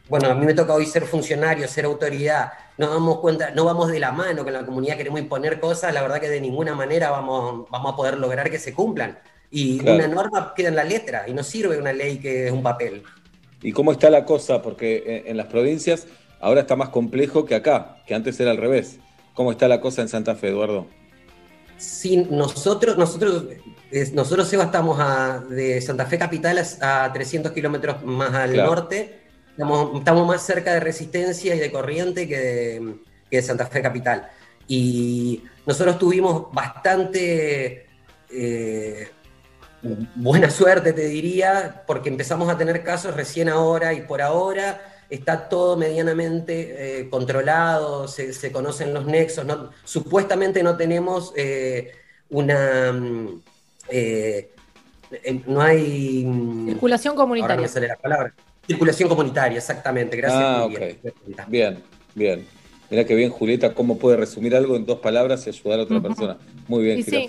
bueno, 0.10 0.30
a 0.30 0.36
mí 0.36 0.46
me 0.46 0.54
toca 0.54 0.74
hoy 0.74 0.86
ser 0.86 1.04
funcionario, 1.06 1.68
ser 1.68 1.86
autoridad, 1.86 2.52
no 2.78 2.90
damos 2.90 3.20
cuenta, 3.20 3.52
no 3.52 3.66
vamos 3.66 3.92
de 3.92 4.00
la 4.00 4.12
mano 4.12 4.44
con 4.44 4.54
la 4.54 4.66
comunidad, 4.66 4.98
queremos 4.98 5.20
imponer 5.20 5.60
cosas, 5.60 5.94
la 5.94 6.02
verdad 6.02 6.20
que 6.22 6.30
de 6.30 6.42
ninguna 6.42 6.76
manera 6.76 7.10
vamos, 7.10 7.66
vamos 7.72 7.94
a 7.94 7.96
poder 7.96 8.18
lograr 8.18 8.50
que 8.52 8.60
se 8.60 8.74
cumplan. 8.74 9.18
Y 9.50 9.80
Claro. 9.80 9.98
una 9.98 10.08
norma 10.08 10.54
queda 10.56 10.70
en 10.70 10.76
la 10.76 10.84
letra 10.84 11.26
y 11.28 11.34
no 11.34 11.44
sirve 11.44 11.78
una 11.78 11.94
ley 11.94 12.18
que 12.20 12.48
es 12.48 12.52
un 12.52 12.62
papel. 12.64 13.04
¿Y 13.62 13.72
cómo 13.72 13.92
está 13.92 14.10
la 14.10 14.26
cosa? 14.26 14.62
Porque 14.62 15.04
en, 15.24 15.32
en 15.32 15.38
las 15.38 15.48
provincias 15.48 16.08
ahora 16.40 16.62
está 16.62 16.76
más 16.76 16.90
complejo 16.90 17.46
que 17.46 17.56
acá, 17.56 17.98
que 18.06 18.14
antes 18.14 18.40
era 18.40 18.52
al 18.52 18.58
revés. 18.58 19.00
¿Cómo 19.34 19.52
está 19.52 19.68
la 19.68 19.82
cosa 19.82 20.02
en 20.02 20.10
Santa 20.10 20.36
Fe, 20.36 20.50
Eduardo? 20.50 20.88
Si 21.78 22.18
nosotros, 22.18 22.98
nosotros, 22.98 23.46
es- 23.92 24.14
nosotros 24.14 24.48
Seba, 24.48 24.66
estamos 24.66 24.98
a- 25.00 25.40
de 25.50 25.82
Santa 25.82 26.06
Fe 26.06 26.18
Capital 26.18 26.58
a, 26.82 27.04
a 27.06 27.14
300 27.14 27.52
kilómetros 27.52 28.04
más 28.04 28.34
al 28.34 28.52
Claro. 28.54 28.70
norte, 28.70 29.20
estamos, 29.56 29.98
estamos 30.00 30.28
más 30.28 30.42
cerca 30.46 30.74
de 30.74 30.80
Resistencia 30.82 31.56
y 31.56 31.60
de 31.60 31.72
Corriente 31.72 32.28
que 32.28 32.38
de, 32.38 32.96
que 33.30 33.38
de 33.38 33.42
Santa 33.42 33.66
Fe 33.68 33.82
Capital. 33.82 34.28
Y 34.68 35.44
nosotros 35.66 35.98
tuvimos 35.98 36.52
bastante 36.54 37.86
eh, 38.30 39.08
buena 40.16 40.50
suerte, 40.50 40.92
te 40.94 41.06
diría, 41.08 41.84
porque 41.88 42.10
empezamos 42.10 42.50
a 42.50 42.58
tener 42.58 42.84
casos 42.84 43.16
recién 43.16 43.50
ahora 43.50 43.94
y 43.94 44.02
por 44.02 44.22
ahora 44.22 44.82
está 45.10 45.48
todo 45.50 45.78
medianamente 45.78 47.02
eh, 47.02 47.10
controlado, 47.10 48.08
se, 48.08 48.34
se 48.34 48.52
conocen 48.52 48.92
los 48.94 49.06
nexos, 49.06 49.46
no- 49.46 49.70
supuestamente 49.84 50.64
no 50.64 50.76
tenemos 50.76 51.32
eh, 51.36 51.92
una... 52.30 52.92
mm, 52.92 53.42
no 55.46 55.62
hay... 55.62 56.26
mm, 56.26 56.68
Circulación 56.70 57.12
Ahora 57.12 57.24
no 57.24 57.24
comunitaria. 57.28 57.62
me 57.62 57.68
sale 57.68 57.88
la 57.88 57.96
palabra. 57.98 58.34
Circulación 58.68 59.10
comunitaria, 59.10 59.58
exactamente. 59.58 60.18
Gracias. 60.18 60.42
Ah, 60.44 60.66
ok. 60.66 61.48
Bien, 61.48 61.78
bien. 62.16 62.46
Mirá 62.90 63.04
que 63.06 63.16
bien, 63.16 63.30
Julieta, 63.30 63.74
cómo 63.74 63.98
puede 63.98 64.18
resumir 64.18 64.56
algo 64.56 64.76
en 64.76 64.86
dos 64.86 65.00
palabras 65.00 65.46
y 65.46 65.50
ayudar 65.50 65.80
a 65.80 65.84
otra 65.84 66.02
persona. 66.02 66.38
Muy 66.68 66.84
bien, 66.84 67.04
sí. 67.04 67.28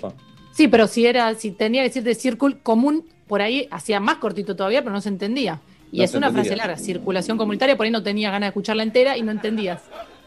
Sí, 0.51 0.67
pero 0.67 0.87
si 0.87 1.05
era, 1.05 1.33
si 1.35 1.51
tenía 1.51 1.81
que 1.83 1.89
decir 1.89 2.03
de 2.03 2.15
círculo 2.15 2.57
común, 2.63 3.05
por 3.27 3.41
ahí 3.41 3.67
hacía 3.71 3.99
más 3.99 4.17
cortito 4.17 4.55
todavía, 4.55 4.81
pero 4.81 4.93
no 4.93 5.01
se 5.01 5.09
entendía. 5.09 5.59
Y 5.91 5.99
No 5.99 6.03
es 6.03 6.13
una 6.15 6.27
entendía. 6.27 6.51
frase 6.53 6.57
larga, 6.57 6.77
circulación 6.77 7.37
comunitaria, 7.37 7.77
por 7.77 7.85
ahí 7.85 7.91
no 7.91 8.01
tenía 8.03 8.29
ganas 8.31 8.47
de 8.47 8.49
escucharla 8.49 8.83
entera 8.83 9.17
y 9.17 9.21
no 9.23 9.31
entendías. 9.31 9.81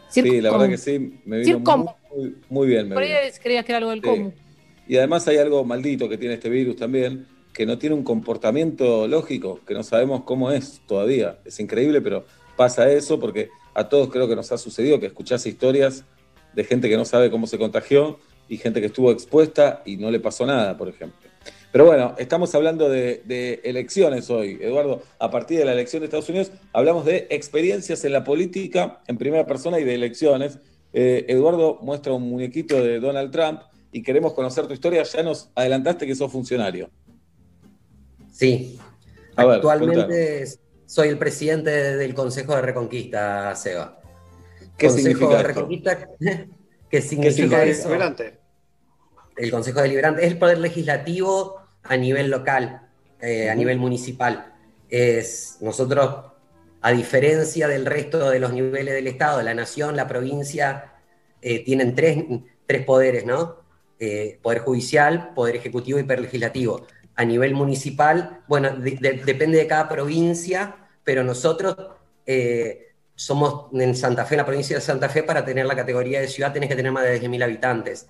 Sí, 0.09 0.21
Circo- 0.21 0.41
la 0.41 0.51
verdad 0.51 0.69
que 0.69 0.77
sí, 0.77 1.19
me 1.25 1.39
vino 1.39 1.59
muy, 1.59 1.85
muy- 2.15 2.35
muy 2.49 2.67
bien. 2.67 2.89
Me 2.89 2.95
Por 2.95 3.03
ahí 3.03 3.11
creías 3.41 3.65
que 3.65 3.71
era 3.71 3.77
algo 3.79 3.91
del 3.91 4.01
Sí. 4.01 4.07
común. 4.07 4.33
Y 4.87 4.97
además 4.97 5.27
hay 5.27 5.37
algo 5.37 5.63
maldito 5.63 6.09
que 6.09 6.17
tiene 6.17 6.35
este 6.35 6.49
virus 6.49 6.75
también, 6.75 7.25
que 7.53 7.65
no 7.65 7.77
tiene 7.77 7.95
un 7.95 8.03
comportamiento 8.03 9.07
lógico, 9.07 9.59
que 9.65 9.73
no 9.73 9.83
sabemos 9.83 10.23
cómo 10.23 10.51
es 10.51 10.81
todavía. 10.87 11.39
Es 11.45 11.59
increíble, 11.59 12.01
pero 12.01 12.25
pasa 12.55 12.91
eso 12.91 13.19
porque 13.19 13.49
a 13.73 13.89
todos 13.89 14.09
creo 14.09 14.27
que 14.27 14.35
nos 14.35 14.51
ha 14.51 14.57
sucedido 14.57 14.99
que 14.99 15.07
escuchás 15.07 15.45
historias 15.45 16.05
de 16.53 16.63
gente 16.63 16.89
que 16.89 16.97
no 16.97 17.05
sabe 17.05 17.31
cómo 17.31 17.47
se 17.47 17.57
contagió 17.57 18.19
y 18.47 18.57
gente 18.57 18.81
que 18.81 18.87
estuvo 18.87 19.11
expuesta 19.11 19.81
y 19.85 19.97
no 19.97 20.11
le 20.11 20.19
pasó 20.19 20.45
nada, 20.45 20.77
por 20.77 20.89
ejemplo. 20.89 21.29
Pero 21.71 21.85
bueno, 21.85 22.15
estamos 22.17 22.53
hablando 22.53 22.89
de, 22.89 23.61
elecciones 23.63 24.29
hoy, 24.29 24.57
Eduardo. 24.61 25.03
A 25.19 25.31
partir 25.31 25.57
de 25.57 25.65
la 25.65 25.71
elección 25.71 26.01
de 26.01 26.05
Estados 26.05 26.27
Unidos, 26.27 26.51
hablamos 26.73 27.05
de 27.05 27.27
experiencias 27.29 28.03
en 28.03 28.11
la 28.11 28.25
política 28.25 29.01
en 29.07 29.17
primera 29.17 29.45
persona 29.45 29.79
y 29.79 29.85
de 29.85 29.95
elecciones. 29.95 30.59
Eh, 30.91 31.25
Eduardo 31.29 31.79
muestra 31.81 32.11
un 32.11 32.23
muñequito 32.23 32.83
de 32.83 32.99
Donald 32.99 33.31
Trump 33.31 33.61
y 33.93 34.03
queremos 34.03 34.33
conocer 34.33 34.67
tu 34.67 34.73
historia. 34.73 35.03
Ya 35.03 35.23
nos 35.23 35.49
adelantaste 35.55 36.05
que 36.05 36.13
sos 36.13 36.29
funcionario. 36.29 36.89
Sí. 38.31 38.79
A 39.35 39.45
ver, 39.45 39.55
Actualmente 39.57 40.45
soy 40.85 41.09
el 41.09 41.17
presidente 41.17 41.69
del 41.71 42.13
Consejo 42.13 42.55
de 42.55 42.61
Reconquista, 42.61 43.55
Seba. 43.55 44.01
¿Qué 44.77 44.87
Consejo 44.87 45.09
significa 45.09 45.37
de? 45.37 45.43
Reconquista, 45.43 46.09
¿qué 46.89 47.01
significa 47.01 47.31
significa 47.31 47.63
eso? 47.63 47.89
Deliberante. 47.89 48.39
El 49.37 49.51
Consejo 49.51 49.81
Deliberante 49.81 50.25
es 50.25 50.31
el 50.31 50.37
poder 50.37 50.57
legislativo 50.57 51.61
a 51.83 51.97
nivel 51.97 52.29
local, 52.29 52.89
eh, 53.21 53.49
a 53.49 53.55
nivel 53.55 53.77
municipal. 53.77 54.53
Es 54.89 55.57
nosotros, 55.61 56.31
a 56.81 56.91
diferencia 56.91 57.67
del 57.67 57.85
resto 57.85 58.29
de 58.29 58.39
los 58.39 58.53
niveles 58.53 58.93
del 58.93 59.07
Estado, 59.07 59.41
la 59.41 59.53
nación, 59.53 59.95
la 59.95 60.07
provincia, 60.07 60.93
eh, 61.41 61.63
tienen 61.63 61.95
tres, 61.95 62.23
tres 62.65 62.85
poderes, 62.85 63.25
¿no? 63.25 63.61
Eh, 63.99 64.39
poder 64.41 64.59
judicial, 64.59 65.33
poder 65.33 65.55
ejecutivo 65.55 65.99
y 65.99 66.03
poder 66.03 66.21
legislativo. 66.21 66.85
A 67.15 67.25
nivel 67.25 67.53
municipal, 67.53 68.41
bueno, 68.47 68.71
de- 68.77 68.97
de- 68.99 69.21
depende 69.25 69.57
de 69.57 69.67
cada 69.67 69.87
provincia, 69.89 70.75
pero 71.03 71.23
nosotros 71.23 71.75
eh, 72.25 72.87
somos 73.15 73.67
en 73.73 73.95
Santa 73.95 74.25
Fe, 74.25 74.35
en 74.35 74.39
la 74.39 74.45
provincia 74.45 74.75
de 74.77 74.81
Santa 74.81 75.09
Fe, 75.09 75.23
para 75.23 75.43
tener 75.45 75.65
la 75.65 75.75
categoría 75.75 76.21
de 76.21 76.27
ciudad 76.27 76.53
tenés 76.53 76.69
que 76.69 76.75
tener 76.75 76.91
más 76.91 77.03
de 77.03 77.19
10.000 77.19 77.43
habitantes. 77.43 78.07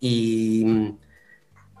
Y, 0.00 0.94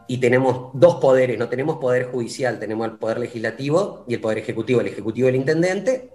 y 0.08 0.18
tenemos 0.18 0.70
dos 0.74 0.96
poderes, 0.96 1.38
no 1.38 1.48
tenemos 1.48 1.78
poder 1.78 2.06
judicial, 2.06 2.58
tenemos 2.58 2.86
el 2.88 2.98
poder 2.98 3.18
legislativo 3.18 4.04
y 4.08 4.14
el 4.14 4.20
poder 4.20 4.38
ejecutivo. 4.38 4.80
El 4.80 4.88
ejecutivo 4.88 5.28
el 5.28 5.36
intendente, 5.36 6.10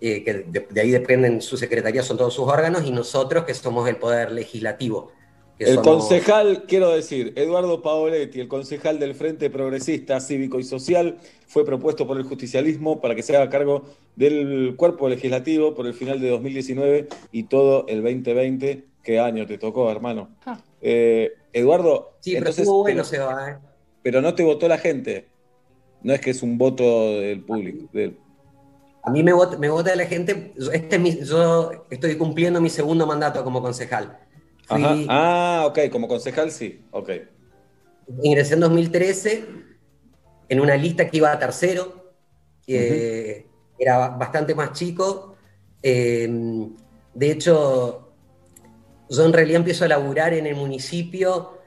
eh, 0.00 0.24
que 0.24 0.34
de, 0.46 0.66
de 0.70 0.80
ahí 0.80 0.90
dependen 0.90 1.40
sus 1.40 1.60
secretarías, 1.60 2.06
son 2.06 2.16
todos 2.18 2.34
sus 2.34 2.46
órganos, 2.48 2.84
y 2.84 2.90
nosotros 2.90 3.44
que 3.44 3.54
somos 3.54 3.88
el 3.88 3.96
poder 3.96 4.32
legislativo. 4.32 5.12
El 5.58 5.80
concejal, 5.82 6.64
quiero 6.68 6.90
decir, 6.90 7.32
Eduardo 7.36 7.82
Paoletti, 7.82 8.40
el 8.40 8.48
concejal 8.48 8.98
del 9.00 9.14
Frente 9.14 9.50
Progresista 9.50 10.20
Cívico 10.20 10.58
y 10.60 10.62
Social, 10.64 11.18
fue 11.46 11.64
propuesto 11.64 12.06
por 12.06 12.16
el 12.16 12.22
justicialismo 12.24 13.00
para 13.00 13.14
que 13.14 13.22
se 13.22 13.36
haga 13.36 13.48
cargo 13.50 13.82
del 14.14 14.74
cuerpo 14.76 15.08
legislativo 15.08 15.74
por 15.74 15.86
el 15.86 15.94
final 15.94 16.20
de 16.20 16.30
2019 16.30 17.08
y 17.32 17.44
todo 17.44 17.86
el 17.88 18.02
2020. 18.02 18.84
¿Qué 19.02 19.18
año 19.18 19.46
te 19.46 19.58
tocó, 19.58 19.90
hermano? 19.90 20.28
Ah. 20.46 20.60
Eh, 20.80 21.32
Eduardo, 21.52 22.12
Sí, 22.20 22.30
pero 22.32 22.38
entonces, 22.40 22.62
estuvo 22.62 22.82
bueno, 22.82 23.02
pero, 23.02 23.04
Seba, 23.04 23.50
¿eh? 23.50 23.56
pero 24.02 24.20
no 24.20 24.34
te 24.34 24.44
votó 24.44 24.68
la 24.68 24.78
gente. 24.78 25.28
No 26.02 26.12
es 26.12 26.20
que 26.20 26.30
es 26.30 26.42
un 26.42 26.56
voto 26.58 26.84
del 27.20 27.42
público. 27.42 27.88
del- 27.92 28.16
A 29.02 29.10
mí 29.10 29.22
me 29.22 29.32
vota, 29.32 29.56
me 29.58 29.68
vota 29.70 29.96
la 29.96 30.04
gente, 30.04 30.52
este 30.72 30.96
es 30.96 31.00
mi- 31.02 31.24
yo 31.24 31.86
estoy 31.90 32.16
cumpliendo 32.16 32.60
mi 32.60 32.68
segundo 32.68 33.06
mandato 33.06 33.42
como 33.42 33.62
concejal. 33.62 34.18
Fui- 34.68 34.82
Ajá. 34.84 34.96
Ah, 35.08 35.66
ok, 35.66 35.78
como 35.90 36.08
concejal 36.08 36.50
sí. 36.50 36.84
Ok. 36.90 37.10
ingresé 38.22 38.54
en 38.54 38.60
2013 38.60 39.44
en 40.48 40.60
una 40.60 40.76
lista 40.76 41.08
que 41.08 41.18
iba 41.18 41.30
a 41.32 41.38
tercero, 41.38 42.12
que 42.66 43.46
era 43.78 44.08
bastante 44.10 44.54
más 44.54 44.72
chico. 44.72 45.36
Eh, 45.82 46.28
de 47.14 47.30
hecho, 47.30 48.12
yo 49.10 49.24
en 49.24 49.32
realidad 49.32 49.58
empiezo 49.60 49.84
a 49.84 49.88
laburar 49.88 50.34
en 50.34 50.46
el 50.46 50.56
municipio, 50.56 51.58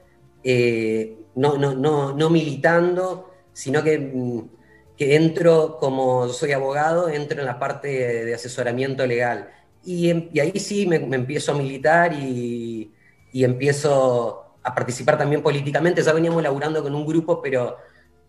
eh, 0.43 1.17
no, 1.35 1.57
no, 1.57 1.73
no, 1.73 2.13
no 2.13 2.29
militando, 2.29 3.31
sino 3.53 3.83
que, 3.83 3.99
mm, 3.99 4.49
que 4.97 5.15
entro 5.15 5.77
como 5.79 6.27
yo 6.27 6.33
soy 6.33 6.51
abogado, 6.51 7.09
entro 7.09 7.39
en 7.39 7.45
la 7.45 7.59
parte 7.59 7.87
de 8.25 8.33
asesoramiento 8.33 9.05
legal. 9.07 9.49
Y, 9.83 10.09
em- 10.09 10.29
y 10.33 10.39
ahí 10.39 10.59
sí 10.59 10.85
me, 10.85 10.99
me 10.99 11.15
empiezo 11.15 11.51
a 11.53 11.55
militar 11.55 12.13
y, 12.13 12.91
y 13.33 13.43
empiezo 13.43 14.57
a 14.63 14.75
participar 14.75 15.17
también 15.17 15.41
políticamente. 15.41 16.03
Ya 16.03 16.13
veníamos 16.13 16.43
laburando 16.43 16.83
con 16.83 16.93
un 16.93 17.05
grupo, 17.05 17.41
pero 17.41 17.77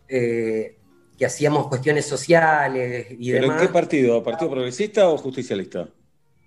eh, 0.09 0.77
que 1.19 1.27
hacíamos 1.27 1.69
cuestiones 1.69 2.07
sociales 2.07 3.07
y 3.19 3.33
¿Pero 3.33 3.45
en 3.45 3.51
demás. 3.51 3.63
qué 3.63 3.69
partido? 3.69 4.23
¿Partido 4.23 4.51
Progresista 4.51 5.09
o 5.09 5.19
Justicialista? 5.19 5.89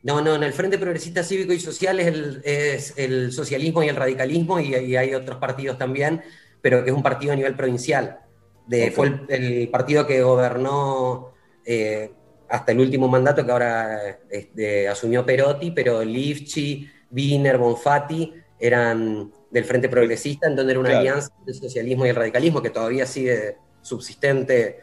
No, 0.04 0.22
no, 0.22 0.36
en 0.36 0.44
el 0.44 0.54
Frente 0.54 0.78
Progresista 0.78 1.24
Cívico 1.24 1.52
y 1.54 1.60
Social 1.60 2.00
es 2.00 2.08
el, 2.08 2.42
es 2.44 2.94
el 2.96 3.32
socialismo 3.32 3.82
y 3.84 3.90
el 3.90 3.96
radicalismo, 3.96 4.60
y, 4.60 4.76
y 4.76 4.96
hay 4.96 5.16
otros 5.16 5.38
partidos 5.38 5.78
también, 5.80 6.22
pero 6.62 6.84
que 6.84 6.92
es 6.92 6.96
un 6.96 7.02
partido 7.02 7.34
a 7.34 7.36
nivel 7.36 7.56
provincial. 7.56 8.20
De. 8.68 8.92
Fue 8.92 9.08
el, 9.08 9.26
el 9.30 9.70
partido 9.70 10.06
que 10.06 10.22
gobernó 10.22 11.34
eh, 11.66 12.12
hasta 12.50 12.72
el 12.72 12.80
último 12.80 13.08
mandato, 13.08 13.46
que 13.46 13.52
ahora 13.52 14.20
este, 14.30 14.88
asumió 14.88 15.26
Perotti, 15.26 15.72
pero 15.72 16.04
Lifchi, 16.04 16.88
Wiener, 17.12 17.58
Bonfatti 17.58 18.34
eran 18.60 19.32
del 19.52 19.66
Frente 19.66 19.90
Progresista, 19.90 20.48
en 20.48 20.56
donde 20.56 20.72
era 20.74 20.80
una 20.80 20.90
Claro. 20.90 21.02
alianza 21.02 21.30
del 21.46 21.56
socialismo 21.56 22.06
y 22.06 22.10
el 22.10 22.16
radicalismo, 22.16 22.62
que 22.62 22.70
todavía 22.70 23.06
sigue 23.06 23.58
subsistente 23.82 24.80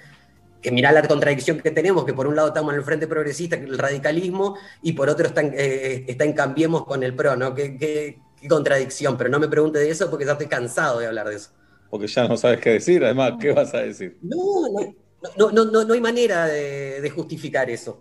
que 0.60 0.70
mirá 0.70 0.92
la 0.92 1.02
contradicción 1.08 1.58
que 1.60 1.72
tenemos, 1.72 2.04
que 2.04 2.14
por 2.14 2.28
un 2.28 2.36
lado 2.36 2.48
estamos 2.48 2.72
en 2.72 2.78
el 2.78 2.84
Frente 2.84 3.08
Progresista, 3.08 3.56
el 3.56 3.76
radicalismo, 3.76 4.56
y 4.80 4.92
por 4.92 5.08
otro 5.08 5.26
está 5.26 5.40
en, 5.40 5.52
eh, 5.56 6.04
está 6.06 6.24
en 6.24 6.34
Cambiemos 6.34 6.84
con 6.84 7.02
el 7.02 7.16
PRO, 7.16 7.34
¿no? 7.34 7.52
Qué, 7.52 7.76
qué- 7.76 8.20
qué 8.40 8.48
contradicción, 8.48 9.16
pero 9.18 9.28
no 9.28 9.40
me 9.40 9.48
pregunte 9.48 9.80
de 9.80 9.90
eso 9.90 10.08
porque 10.08 10.24
ya 10.24 10.32
estoy 10.32 10.46
cansado 10.46 11.00
de 11.00 11.06
hablar 11.08 11.28
de 11.28 11.34
eso. 11.36 11.50
Porque 11.90 12.06
ya 12.06 12.28
no 12.28 12.36
sabes 12.36 12.60
qué 12.60 12.70
decir. 12.70 13.04
Además, 13.04 13.32
¿qué 13.40 13.52
vas 13.52 13.74
a 13.74 13.78
decir? 13.82 14.18
No, 14.22 14.36
no, 14.70 14.94
no, 15.36 15.50
no, 15.50 15.64
no, 15.64 15.84
no 15.84 15.94
hay 15.94 16.00
manera 16.00 16.46
de, 16.46 17.00
de 17.00 17.10
justificar 17.10 17.70
eso. 17.70 18.00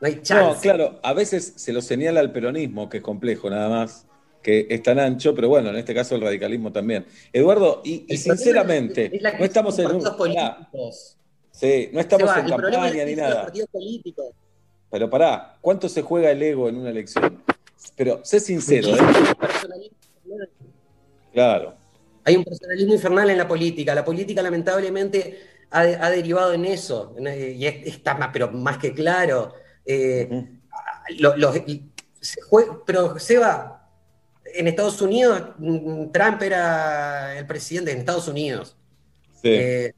No 0.00 0.06
hay 0.08 0.16
No, 0.16 0.22
chance. 0.22 0.60
claro, 0.62 0.98
a 1.02 1.12
veces 1.12 1.52
se 1.56 1.72
lo 1.72 1.80
señala 1.80 2.20
al 2.20 2.32
peronismo, 2.32 2.88
que 2.88 2.98
es 2.98 3.02
complejo 3.02 3.48
nada 3.48 3.68
más, 3.68 4.06
que 4.42 4.66
es 4.68 4.82
tan 4.82 4.98
ancho, 4.98 5.34
pero 5.34 5.48
bueno, 5.48 5.70
en 5.70 5.76
este 5.76 5.94
caso 5.94 6.16
el 6.16 6.20
radicalismo 6.22 6.72
también. 6.72 7.06
Eduardo, 7.32 7.80
y, 7.84 8.04
sinceramente, 8.16 9.14
es 9.14 9.22
la 9.22 9.38
no 9.38 9.44
estamos 9.44 9.78
en 9.78 9.86
un... 9.86 10.02
políticos. 10.16 11.16
sí, 11.52 11.90
no 11.92 12.00
estamos 12.00 12.36
en 12.36 12.46
es 12.46 12.50
campaña 12.50 13.04
ni 13.04 13.14
nada. 13.14 13.42
partidos 13.44 13.68
políticos. 13.70 14.26
Pero 14.90 15.08
pará, 15.08 15.56
¿cuánto 15.60 15.88
se 15.88 16.02
juega 16.02 16.30
el 16.32 16.42
ego 16.42 16.68
en 16.68 16.76
una 16.76 16.90
elección? 16.90 17.40
Pero 17.96 18.20
sé 18.24 18.40
sincero, 18.40 18.88
¿eh? 18.88 18.98
Claro. 21.32 21.74
Hay 22.24 22.36
un 22.36 22.44
personalismo 22.44 22.94
infernal 22.94 23.30
en 23.30 23.38
la 23.38 23.48
política. 23.48 23.94
La 23.94 24.04
política, 24.04 24.42
lamentablemente, 24.42 25.38
ha, 25.72 25.80
ha 25.80 26.10
derivado 26.10 26.52
en 26.52 26.64
eso. 26.64 27.14
¿no? 27.18 27.34
Y 27.34 27.66
es- 27.66 27.86
está 27.86 28.14
más, 28.14 28.30
pero 28.32 28.50
más 28.50 28.78
que 28.78 28.92
claro. 28.94 29.54
Eh, 29.84 30.48
los- 31.18 31.54
se 32.20 32.40
jue- 32.42 32.82
pero, 32.86 33.18
Seba, 33.18 33.90
en 34.54 34.68
Estados 34.68 35.00
Unidos, 35.02 35.40
Trump 36.12 36.42
era 36.42 37.36
el 37.38 37.46
presidente 37.46 37.90
en 37.92 37.98
Estados 37.98 38.28
Unidos. 38.28 38.76
Sí. 39.40 39.48
Eh, 39.50 39.94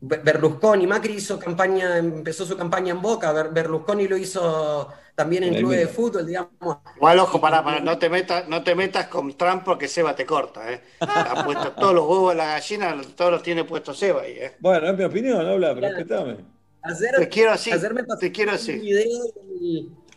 Be- 0.00 0.18
Berlusconi, 0.18 0.86
Macri 0.86 1.14
hizo 1.14 1.38
campaña, 1.40 1.98
empezó 1.98 2.44
su 2.46 2.56
campaña 2.56 2.92
en 2.92 3.02
Boca, 3.02 3.32
Ber- 3.32 3.50
Berlusconi 3.50 4.06
lo 4.06 4.16
hizo 4.16 4.88
también 5.18 5.42
en 5.42 5.54
clubes 5.56 5.80
de 5.80 5.88
fútbol, 5.88 6.24
digamos. 6.24 6.52
Igual, 6.94 7.18
ojo, 7.18 7.40
pará, 7.40 7.64
pará, 7.64 7.80
no 7.80 7.98
te 7.98 8.08
metas, 8.08 8.48
no 8.48 8.62
te 8.62 8.76
metas 8.76 9.08
con 9.08 9.36
Trump 9.36 9.64
porque 9.64 9.88
Seba 9.88 10.14
te 10.14 10.24
corta, 10.24 10.72
¿eh? 10.72 10.80
Ha 11.00 11.44
puesto 11.44 11.72
todos 11.72 11.92
los 11.92 12.06
huevos 12.06 12.30
de 12.30 12.36
la 12.36 12.46
gallina, 12.52 12.96
todos 13.16 13.32
los 13.32 13.42
tiene 13.42 13.64
puestos 13.64 13.98
Seba 13.98 14.22
ahí, 14.22 14.34
¿eh? 14.38 14.52
Bueno, 14.60 14.88
es 14.88 14.96
mi 14.96 15.02
opinión, 15.02 15.44
habla, 15.44 15.74
respetame. 15.74 16.36
Ayer, 16.82 17.16
Te 17.18 17.28
quiero 17.28 17.50
así, 17.50 17.72
ayer 17.72 17.92
me 17.92 18.04
pasó 18.04 18.20
te 18.20 18.30
quiero 18.30 18.52
un 18.52 18.56
así. 18.56 18.78
video, 18.78 19.18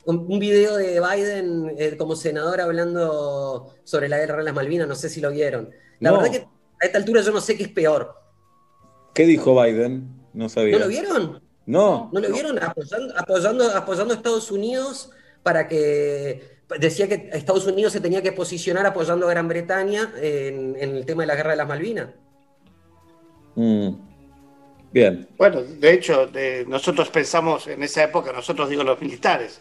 un, 0.05 0.25
un 0.31 0.39
video 0.39 0.75
de 0.77 1.01
Biden 1.01 1.73
eh, 1.79 1.97
como 1.97 2.15
senador 2.15 2.61
hablando 2.61 3.73
sobre 3.83 4.07
la 4.07 4.19
guerra 4.19 4.37
de 4.37 4.43
las 4.43 4.53
Malvinas, 4.53 4.87
no 4.87 4.93
sé 4.93 5.09
si 5.09 5.19
lo 5.19 5.31
vieron. 5.31 5.71
La 5.99 6.11
No. 6.11 6.17
verdad 6.19 6.31
que 6.31 6.37
a 6.81 6.85
esta 6.85 6.99
altura 6.99 7.21
yo 7.21 7.31
no 7.31 7.41
sé 7.41 7.57
qué 7.57 7.63
es 7.63 7.69
peor. 7.69 8.15
¿Qué 9.15 9.25
dijo 9.25 9.59
Biden? 9.59 10.21
No 10.33 10.47
sabía. 10.47 10.73
¿No 10.73 10.79
lo 10.85 10.87
vieron? 10.87 11.41
No. 11.65 12.09
¿No 12.11 12.19
lo 12.19 12.31
vieron? 12.31 12.61
Apoyando, 12.61 13.13
apoyando, 13.17 13.71
apoyando 13.75 14.13
a 14.13 14.17
Estados 14.17 14.51
Unidos 14.51 15.11
para 15.43 15.67
que. 15.67 16.59
Decía 16.79 17.07
que 17.09 17.29
Estados 17.33 17.65
Unidos 17.67 17.91
se 17.91 17.99
tenía 17.99 18.21
que 18.21 18.31
posicionar 18.31 18.85
apoyando 18.85 19.27
a 19.27 19.31
Gran 19.31 19.47
Bretaña 19.49 20.13
en, 20.21 20.75
en 20.79 20.95
el 20.95 21.05
tema 21.05 21.23
de 21.23 21.27
la 21.27 21.35
guerra 21.35 21.51
de 21.51 21.57
las 21.57 21.67
Malvinas. 21.67 22.07
Mm. 23.55 23.89
Bien. 24.93 25.27
Bueno, 25.37 25.61
de 25.63 25.93
hecho, 25.93 26.27
de- 26.27 26.65
nosotros 26.67 27.09
pensamos 27.09 27.67
en 27.67 27.83
esa 27.83 28.03
época, 28.03 28.31
nosotros 28.31 28.69
digo 28.69 28.83
los 28.83 28.99
militares, 29.01 29.59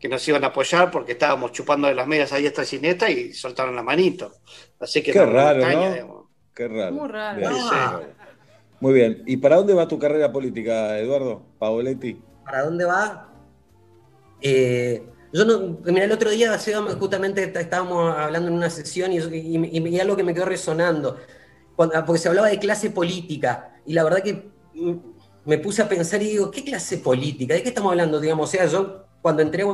que 0.00 0.08
nos 0.08 0.26
iban 0.28 0.42
a 0.44 0.48
apoyar 0.48 0.90
porque 0.90 1.12
estábamos 1.12 1.52
chupando 1.52 1.88
de 1.88 1.94
las 1.94 2.06
medias 2.06 2.32
a 2.32 2.36
diestra 2.36 2.64
y 2.64 2.66
siniestra 2.66 3.10
y 3.10 3.32
soltaron 3.32 3.74
la 3.74 3.82
manito. 3.82 4.32
Así 4.80 5.02
que 5.02 5.12
Qué 5.12 5.18
no, 5.20 5.26
raro, 5.26 5.56
Bretaña, 5.58 5.88
¿no? 5.88 5.92
digamos. 5.94 6.24
Qué 6.54 6.68
raro. 6.68 6.92
Muy 6.92 7.08
raro. 7.08 7.38
Bien. 7.38 7.50
Ah. 7.54 8.00
Muy 8.80 8.94
bien. 8.94 9.22
¿Y 9.26 9.36
para 9.38 9.56
dónde 9.56 9.74
va 9.74 9.88
tu 9.88 9.98
carrera 9.98 10.32
política, 10.32 10.98
Eduardo 10.98 11.46
Paoletti? 11.58 12.28
¿Para 12.44 12.64
dónde 12.64 12.84
va? 12.84 13.28
Eh, 14.40 15.14
yo 15.32 15.44
no, 15.44 15.78
mira, 15.84 16.04
el 16.04 16.12
otro 16.12 16.30
día 16.30 16.56
justamente 16.98 17.42
estábamos 17.60 18.16
hablando 18.16 18.48
en 18.48 18.54
una 18.54 18.70
sesión 18.70 19.12
y, 19.12 19.18
y- 19.18 19.78
y- 19.78 19.88
y 19.88 20.00
algo 20.00 20.16
que 20.16 20.24
me 20.24 20.34
quedó 20.34 20.44
resonando, 20.46 21.18
Cuando- 21.76 22.04
porque 22.06 22.20
se 22.20 22.28
hablaba 22.28 22.48
de 22.48 22.58
clase 22.58 22.90
política, 22.90 23.80
y 23.86 23.94
la 23.94 24.04
verdad 24.04 24.22
que 24.22 24.50
mm, 24.74 24.96
me 25.44 25.58
puse 25.58 25.82
a 25.82 25.88
pensar 25.88 26.22
y 26.22 26.28
digo, 26.28 26.50
¿qué 26.50 26.64
clase 26.64 26.98
política? 26.98 27.54
¿De 27.54 27.62
qué 27.62 27.68
estamos 27.70 27.90
hablando? 27.92 28.20
Digamos, 28.20 28.48
o 28.48 28.52
sea, 28.52 28.66
yo 28.66 29.06
cuando 29.22 29.42
entré 29.42 29.64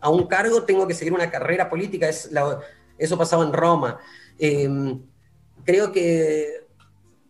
a 0.00 0.10
un 0.10 0.26
cargo 0.28 0.64
tengo 0.64 0.86
que 0.86 0.94
seguir 0.94 1.12
una 1.14 1.30
carrera 1.30 1.68
política, 1.68 2.08
es 2.08 2.30
eso 2.98 3.18
pasaba 3.18 3.44
en 3.44 3.52
Roma. 3.52 3.98
Eh, 4.38 4.68
creo 5.64 5.92
que 5.92 6.66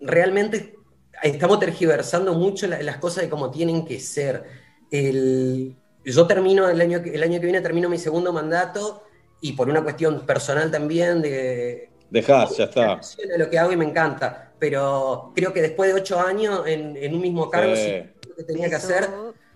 realmente 0.00 0.75
estamos 1.22 1.58
tergiversando 1.60 2.34
mucho 2.34 2.66
la- 2.66 2.82
las 2.82 2.96
cosas 2.98 3.24
de 3.24 3.30
cómo 3.30 3.50
tienen 3.50 3.84
que 3.84 3.98
ser. 4.00 4.44
El- 4.90 5.76
yo 6.04 6.26
termino 6.26 6.68
el 6.68 6.80
año, 6.80 7.02
que- 7.02 7.14
el 7.14 7.22
año 7.22 7.40
que 7.40 7.46
viene, 7.46 7.60
termino 7.60 7.88
mi 7.88 7.98
segundo 7.98 8.32
mandato 8.32 9.02
y 9.40 9.52
por 9.52 9.68
una 9.68 9.82
cuestión 9.82 10.24
personal 10.24 10.70
también 10.70 11.20
de, 11.20 11.90
Dejás, 12.10 12.56
ya 12.56 12.64
está. 12.64 13.00
de 13.18 13.38
lo 13.38 13.50
que 13.50 13.58
hago 13.58 13.72
y 13.72 13.76
me 13.76 13.84
encanta. 13.84 14.52
Pero 14.58 15.32
creo 15.34 15.52
que 15.52 15.60
después 15.60 15.92
de 15.92 16.00
ocho 16.00 16.18
años 16.20 16.66
en, 16.66 16.96
en 16.96 17.14
un 17.14 17.20
mismo 17.20 17.50
cargo, 17.50 17.74
Sí. 17.76 17.82
sí, 17.82 18.28
lo 18.30 18.36
que 18.36 18.44
tenía 18.44 18.68
que 18.70 18.76
hacer, 18.76 19.08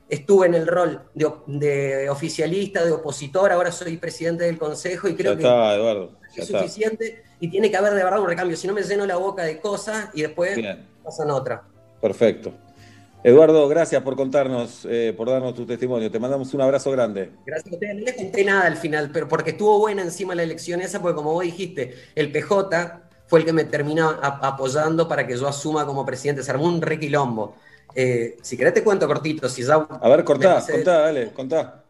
estuve 0.09 0.47
en 0.49 0.55
el 0.55 0.67
rol 0.67 1.03
de, 1.15 2.09
oficialista, 2.11 2.85
de 2.85 2.91
opositor, 2.91 3.53
ahora 3.53 3.71
soy 3.71 3.97
presidente 3.97 4.45
del 4.45 4.59
consejo 4.59 5.09
y 5.09 5.15
creo 5.15 5.33
Ya 5.33 5.39
que 5.39 5.45
está, 5.45 5.75
Eduardo. 5.77 6.11
Ya 6.35 6.43
es 6.43 6.49
está. 6.51 6.59
suficiente 6.59 7.23
y 7.39 7.49
tiene 7.49 7.71
que 7.71 7.77
haber 7.77 7.95
de 7.95 8.03
verdad 8.05 8.21
un 8.21 8.27
recambio. 8.27 8.57
Si 8.57 8.67
no 8.67 8.75
me 8.75 8.83
lleno 8.83 9.07
la 9.07 9.17
boca 9.17 9.45
de 9.45 9.61
cosas 9.61 10.09
y 10.13 10.23
después 10.23 10.57
Bien. 10.57 10.87
Pasan 11.11 11.31
otra. 11.31 11.63
Perfecto. 12.01 12.53
Eduardo, 13.23 13.69
gracias 13.69 14.03
por 14.03 14.17
contarnos, 14.17 14.87
eh, 14.89 15.13
por 15.15 15.29
darnos 15.29 15.55
tu 15.55 15.67
testimonio. 15.67 16.11
Te 16.11 16.19
mandamos 16.19 16.55
un 16.55 16.63
abrazo 16.63 16.91
grande. 16.91 17.33
Gracias 17.45 17.71
a 17.71 17.75
ustedes. 17.75 17.97
No 17.97 18.05
les 18.05 18.15
conté 18.15 18.45
nada 18.45 18.67
al 18.67 18.77
final, 18.77 19.11
pero 19.13 19.29
porque 19.29 19.51
estuvo 19.51 19.79
buena 19.79 20.03
encima 20.03 20.35
la 20.35 20.43
elección 20.43 20.81
esa, 20.81 21.03
porque 21.03 21.17
como 21.17 21.33
vos 21.35 21.45
dijiste, 21.45 21.95
el 22.15 22.33
PJ 22.33 23.03
fue 23.27 23.41
el 23.41 23.45
que 23.45 23.53
me 23.53 23.65
terminó 23.65 24.09
apoyando 24.23 25.07
para 25.07 25.27
que 25.27 25.37
yo 25.37 25.47
asuma 25.47 25.85
como 25.85 26.07
presidente. 26.07 26.43
Se 26.43 26.51
armó 26.51 26.65
un 26.65 26.81
requilombo. 26.81 27.57
Eh, 27.95 28.39
si 28.41 28.57
querés 28.57 28.73
te 28.73 28.83
cuento 28.83 29.07
cortito, 29.07 29.49
si 29.49 29.65
ya... 29.65 29.75
A 29.75 30.09
ver, 30.09 30.25
contá, 30.25 30.65
dale, 30.83 31.33
contá. 31.33 31.85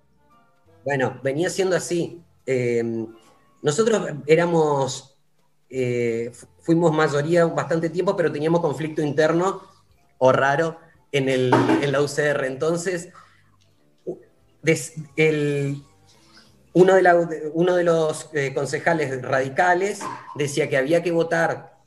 Bueno, 0.84 1.20
venía 1.22 1.48
siendo 1.48 1.76
así. 1.76 2.20
Eh, 2.44 3.06
nosotros 3.62 4.00
éramos, 4.26 5.16
eh, 5.68 6.32
fuimos 6.62 6.92
mayoría 6.92 7.46
bastante 7.46 7.90
tiempo, 7.90 8.16
pero 8.16 8.30
teníamos 8.32 8.60
conflicto 8.60 9.02
interno 9.02 9.62
o 10.18 10.32
raro 10.32 10.78
en, 11.12 11.28
el, 11.28 11.52
en 11.82 11.92
la 11.92 12.00
UCR. 12.02 12.46
Entonces, 12.46 13.10
el- 15.16 15.82
uno, 16.72 16.94
de 16.94 17.84
los 17.84 18.30
eh, 18.32 18.54
concejales 18.54 19.20
radicales 19.22 20.00
decía 20.36 20.68
que 20.68 20.76
había 20.76 21.02
que 21.02 21.10
votar 21.10 21.78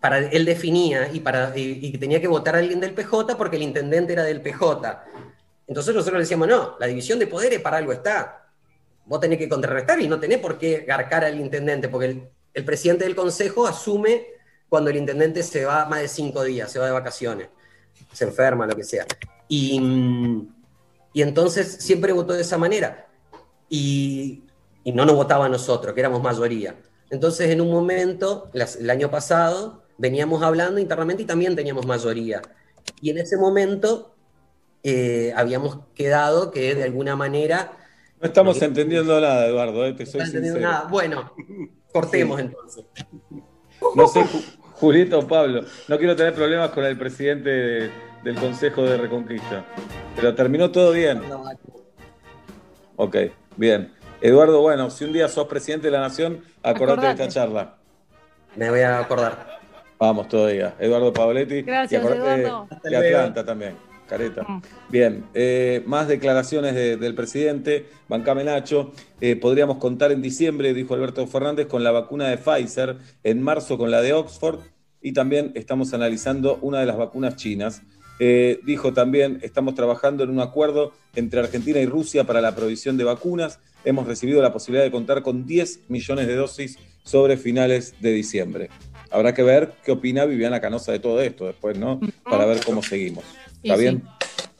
para 0.00 0.18
él 0.18 0.44
definía 0.44 1.12
y, 1.12 1.20
para, 1.20 1.56
y, 1.56 1.78
y 1.82 1.98
tenía 1.98 2.20
que 2.20 2.26
votar 2.26 2.56
a 2.56 2.58
alguien 2.58 2.80
del 2.80 2.94
PJ 2.94 3.36
porque 3.36 3.56
el 3.56 3.62
intendente 3.62 4.14
era 4.14 4.24
del 4.24 4.40
PJ. 4.40 5.04
Entonces 5.66 5.94
nosotros 5.94 6.14
le 6.18 6.24
decíamos, 6.24 6.48
no, 6.48 6.76
la 6.80 6.86
división 6.86 7.18
de 7.18 7.26
poderes 7.26 7.60
para 7.60 7.76
algo 7.76 7.92
está. 7.92 8.50
Vos 9.04 9.20
tenés 9.20 9.38
que 9.38 9.48
contrarrestar 9.48 10.00
y 10.00 10.08
no 10.08 10.18
tenés 10.18 10.38
por 10.38 10.58
qué 10.58 10.84
garcar 10.86 11.24
al 11.24 11.38
intendente, 11.38 11.88
porque 11.88 12.06
el, 12.06 12.28
el 12.54 12.64
presidente 12.64 13.04
del 13.04 13.14
consejo 13.14 13.66
asume 13.66 14.26
cuando 14.68 14.90
el 14.90 14.96
intendente 14.96 15.42
se 15.42 15.64
va 15.64 15.86
más 15.86 16.00
de 16.00 16.08
cinco 16.08 16.42
días, 16.44 16.70
se 16.70 16.78
va 16.78 16.86
de 16.86 16.92
vacaciones, 16.92 17.48
se 18.12 18.24
enferma, 18.24 18.66
lo 18.66 18.74
que 18.76 18.84
sea. 18.84 19.06
Y, 19.48 19.78
mm, 19.80 20.48
y 21.12 21.22
entonces 21.22 21.76
siempre 21.80 22.12
votó 22.12 22.32
de 22.32 22.42
esa 22.42 22.56
manera. 22.58 23.06
Y, 23.68 24.42
y 24.84 24.92
no 24.92 25.04
nos 25.04 25.14
votaba 25.16 25.46
a 25.46 25.48
nosotros, 25.48 25.94
que 25.94 26.00
éramos 26.00 26.22
mayoría. 26.22 26.74
Entonces 27.10 27.50
en 27.50 27.60
un 27.60 27.70
momento, 27.70 28.50
las- 28.52 28.76
el 28.76 28.88
año 28.90 29.10
pasado, 29.10 29.82
veníamos 29.98 30.42
hablando 30.42 30.80
internamente 30.80 31.22
y 31.22 31.26
también 31.26 31.54
teníamos 31.54 31.86
mayoría. 31.86 32.40
Y 33.00 33.10
en 33.10 33.18
ese 33.18 33.36
momento 33.36 34.14
eh, 34.82 35.32
habíamos 35.36 35.78
quedado 35.94 36.50
que 36.50 36.74
de 36.74 36.82
alguna 36.84 37.14
manera... 37.14 37.72
No 38.20 38.26
estamos 38.26 38.60
entendiendo 38.62 39.20
nada, 39.20 39.46
Eduardo, 39.46 39.84
eh, 39.86 39.92
te 39.92 40.04
No 40.04 40.10
soy 40.10 40.26
sincero. 40.26 40.60
nada. 40.60 40.88
Bueno, 40.88 41.32
cortemos 41.92 42.40
entonces. 42.40 42.84
No 43.94 44.06
sé, 44.08 44.20
Ju- 44.24 44.44
Julito 44.74 45.18
o 45.20 45.26
Pablo, 45.26 45.62
no 45.88 45.98
quiero 45.98 46.16
tener 46.16 46.34
problemas 46.34 46.70
con 46.70 46.84
el 46.84 46.96
presidente 46.98 47.50
de- 47.50 47.90
del 48.24 48.36
Consejo 48.36 48.82
de 48.82 48.96
Reconquista, 48.96 49.64
pero 50.16 50.34
terminó 50.34 50.70
todo 50.70 50.92
bien. 50.92 51.20
Ok, 52.96 53.16
bien. 53.56 53.92
Eduardo, 54.20 54.60
bueno, 54.60 54.88
si 54.90 55.04
un 55.04 55.12
día 55.12 55.28
sos 55.28 55.48
presidente 55.48 55.88
de 55.88 55.92
la 55.92 56.00
Nación, 56.00 56.44
acordate, 56.62 57.06
de 57.06 57.12
esta 57.12 57.28
charla. 57.28 57.76
Me 58.54 58.70
voy 58.70 58.80
a 58.80 58.98
acordar. 59.00 59.58
Vamos 59.98 60.28
todavía. 60.28 60.74
Eduardo 60.78 61.12
Pavoletti. 61.12 61.62
Gracias, 61.62 61.92
y 61.92 62.04
acordate 62.06 62.42
Eduardo. 62.42 62.68
de-. 62.82 62.96
Atlanta 62.96 63.44
también. 63.44 63.76
Careta. 64.12 64.42
Mm. 64.42 64.62
Bien, 64.90 65.24
eh, 65.32 65.82
más 65.86 66.06
declaraciones 66.06 66.74
de- 66.74 66.98
del 66.98 67.14
presidente, 67.14 67.86
Bancame 68.10 68.44
Nacho. 68.44 68.92
Eh, 69.22 69.36
podríamos 69.36 69.78
contar 69.78 70.12
en 70.12 70.20
diciembre, 70.20 70.74
dijo 70.74 70.92
Alberto 70.92 71.26
Fernández, 71.26 71.66
con 71.66 71.82
la 71.82 71.92
vacuna 71.92 72.28
de 72.28 72.36
Pfizer, 72.36 72.96
en 73.24 73.40
marzo 73.40 73.78
con 73.78 73.90
la 73.90 74.02
de 74.02 74.12
Oxford 74.12 74.58
y 75.00 75.12
también 75.14 75.52
estamos 75.54 75.94
analizando 75.94 76.58
una 76.60 76.80
de 76.80 76.86
las 76.86 76.98
vacunas 76.98 77.36
chinas. 77.36 77.80
Eh, 78.18 78.60
dijo 78.66 78.92
también, 78.92 79.38
estamos 79.42 79.74
trabajando 79.74 80.24
en 80.24 80.28
un 80.30 80.40
acuerdo 80.40 80.92
entre 81.16 81.40
Argentina 81.40 81.80
y 81.80 81.86
Rusia 81.86 82.24
para 82.24 82.42
la 82.42 82.54
provisión 82.54 82.98
de 82.98 83.04
vacunas. 83.04 83.60
Hemos 83.84 84.06
recibido 84.06 84.42
la 84.42 84.52
posibilidad 84.52 84.84
de 84.84 84.90
contar 84.90 85.22
con 85.22 85.46
10 85.46 85.80
millones 85.88 86.26
de 86.26 86.34
dosis 86.36 86.78
sobre 87.02 87.38
finales 87.38 87.94
de 88.00 88.12
diciembre. 88.12 88.68
Habrá 89.10 89.34
que 89.34 89.42
ver 89.42 89.72
qué 89.84 89.92
opina 89.92 90.24
Viviana 90.24 90.60
Canosa 90.60 90.92
de 90.92 90.98
todo 90.98 91.20
esto 91.20 91.46
después, 91.46 91.76
¿no? 91.78 91.98
Para 92.22 92.46
ver 92.46 92.60
cómo 92.64 92.82
seguimos. 92.82 93.24
¿Está 93.62 93.76
sí. 93.76 93.82
bien? 93.82 94.02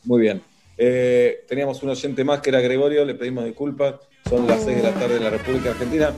Muy 0.05 0.21
bien. 0.21 0.43
Eh, 0.79 1.45
teníamos 1.49 1.83
un 1.83 1.91
oyente 1.91 2.25
más 2.25 2.41
que 2.41 2.51
era 2.51 2.61
Gregorio, 2.61 3.05
le 3.05 3.15
pedimos 3.15 3.45
disculpas. 3.45 3.95
Son 4.29 4.47
las 4.47 4.63
6 4.65 4.77
de 4.79 4.83
la 4.83 4.93
tarde 4.93 5.17
en 5.17 5.25
la 5.25 5.31
República 5.31 5.71
Argentina. 5.71 6.13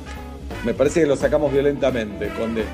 Me 0.65 0.75
parece 0.75 1.01
que 1.01 1.07
lo 1.07 1.17
sacamos 1.17 1.53
violentamente, 1.53 2.29
Conde. 2.29 2.65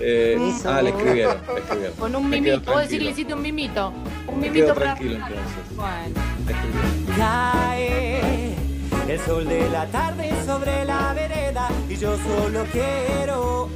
Eh, 0.00 0.36
ah, 0.66 0.82
le 0.82 0.90
escribieron, 0.90 1.36
le 1.54 1.60
escribieron. 1.60 1.96
Con 1.96 2.16
un 2.16 2.28
mimito. 2.28 2.72
Vos 2.72 2.82
decís 2.82 2.98
que 2.98 3.10
hiciste 3.10 3.34
un 3.34 3.42
mimito. 3.42 3.92
Un 4.28 4.40
Me 4.40 4.50
mimito 4.50 4.66
quedo 4.66 4.74
para. 4.74 4.94
tranquilo 4.94 5.14
entonces. 5.14 5.76
Bueno. 5.76 6.14
Cae 7.16 8.54
el 9.08 9.20
sol 9.20 9.48
de 9.48 9.70
la 9.70 9.86
tarde 9.86 10.30
sobre 10.44 10.84
la 10.84 11.14
vereda 11.14 11.68
y 11.88 11.96
yo 11.96 12.16
solo 12.18 12.64
quiero 12.72 13.68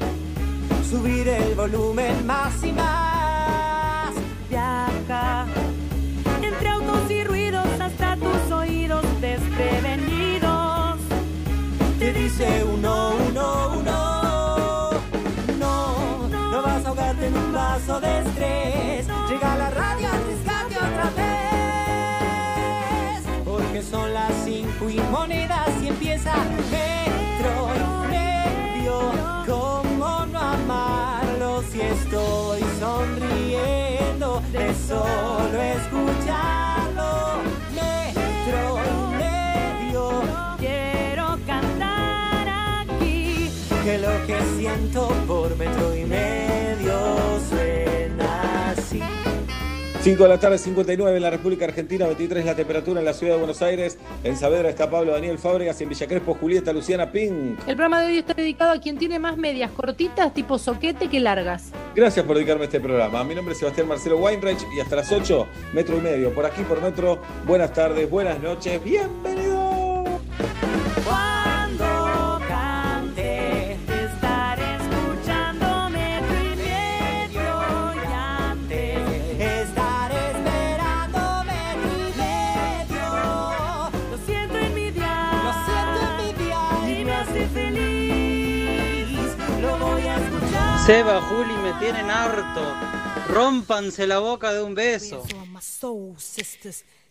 subir 0.91 1.29
el 1.29 1.55
volumen 1.55 2.27
más 2.27 2.62
y 2.64 2.73
más. 2.73 4.12
Viaja 4.51 5.47
Dice 12.15 12.65
uno, 12.65 13.13
uno, 13.29 13.79
uno. 13.79 14.91
No, 15.59 16.29
no 16.29 16.63
vas 16.63 16.85
a 16.85 16.89
ahogarte 16.89 17.27
en 17.27 17.37
un 17.37 17.53
vaso 17.53 18.01
de 18.01 18.19
estrés. 18.19 19.07
Llega 19.29 19.57
la 19.57 19.71
radio, 19.71 20.09
arriesgate 20.09 20.77
otra 20.77 21.11
vez. 21.17 21.31
Porque 23.45 23.83
son 23.83 24.13
las 24.13 24.33
cinco 24.45 24.91
y 24.91 24.99
monedas 25.11 25.69
y 25.83 25.89
empieza 25.89 26.35
metro 26.71 27.71
y 27.77 28.09
medio. 28.09 29.13
¿Cómo 29.47 30.27
no 30.27 30.39
amarlo 30.39 31.63
si 31.71 31.81
estoy 31.81 32.61
sonriendo 32.81 34.43
de 34.53 34.75
solo 34.75 35.63
escucharlo? 35.63 36.70
Que 43.85 43.99
lo 43.99 44.26
que 44.26 44.37
siento 44.59 45.09
por 45.26 45.57
metro 45.57 45.97
y 45.97 46.05
medio 46.05 47.41
suena 47.49 48.70
así. 48.72 49.01
5 50.03 50.22
de 50.22 50.28
la 50.28 50.39
tarde, 50.39 50.59
59 50.59 51.16
en 51.16 51.22
la 51.22 51.31
República 51.31 51.64
Argentina, 51.66 52.07
23 52.07 52.45
la 52.45 52.55
temperatura 52.55 53.01
en 53.01 53.07
la 53.07 53.12
ciudad 53.12 53.35
de 53.35 53.39
Buenos 53.39 53.62
Aires. 53.62 53.99
En 54.24 54.37
Saavedra 54.37 54.68
está 54.68 54.91
Pablo 54.91 55.12
Daniel 55.12 55.39
Fábregas 55.39 55.81
y 55.81 55.85
en 55.85 55.91
Villa 55.91 56.07
Crespo 56.07 56.35
Julieta 56.35 56.72
Luciana 56.72 57.11
Ping. 57.11 57.57
El 57.66 57.76
programa 57.76 58.01
de 58.01 58.09
hoy 58.09 58.18
está 58.18 58.35
dedicado 58.35 58.72
a 58.72 58.81
quien 58.81 58.99
tiene 58.99 59.18
más 59.18 59.37
medias 59.37 59.70
cortitas, 59.70 60.33
tipo 60.35 60.59
soquete, 60.59 61.09
que 61.09 61.20
largas. 61.20 61.70
Gracias 61.95 62.24
por 62.24 62.37
dedicarme 62.37 62.62
a 62.62 62.66
este 62.66 62.81
programa. 62.81 63.24
Mi 63.24 63.35
nombre 63.35 63.53
es 63.53 63.59
Sebastián 63.59 63.89
Marcelo 63.89 64.18
Weinreich 64.18 64.61
y 64.76 64.81
hasta 64.81 64.97
las 64.97 65.11
8, 65.11 65.47
metro 65.74 65.97
y 65.97 66.01
medio. 66.01 66.35
Por 66.35 66.45
aquí, 66.45 66.62
por 66.62 66.83
metro. 66.83 67.20
Buenas 67.47 67.72
tardes, 67.72 68.09
buenas 68.11 68.41
noches, 68.41 68.83
bienvenidos. 68.83 70.09
Cuando 71.07 71.39
Seba, 90.87 91.20
Juli, 91.20 91.55
me 91.59 91.72
tienen 91.74 92.11
harto. 92.11 92.62
Rómpanse 93.28 94.07
la 94.07 94.18
boca 94.18 94.53
de 94.53 94.62
un 94.62 94.74
beso. 94.74 95.22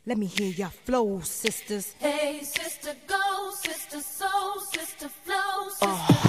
Let 0.05 0.15
me 0.15 0.25
hear 0.25 0.53
your 0.55 0.71
flow, 0.71 1.21
sisters. 1.21 1.95
Hey, 1.99 2.41
sister, 2.43 2.95
go, 3.07 3.51
sister, 3.61 4.01
soul, 4.01 4.59
sister, 4.73 5.09
flow, 5.23 5.69
sister. 5.69 6.28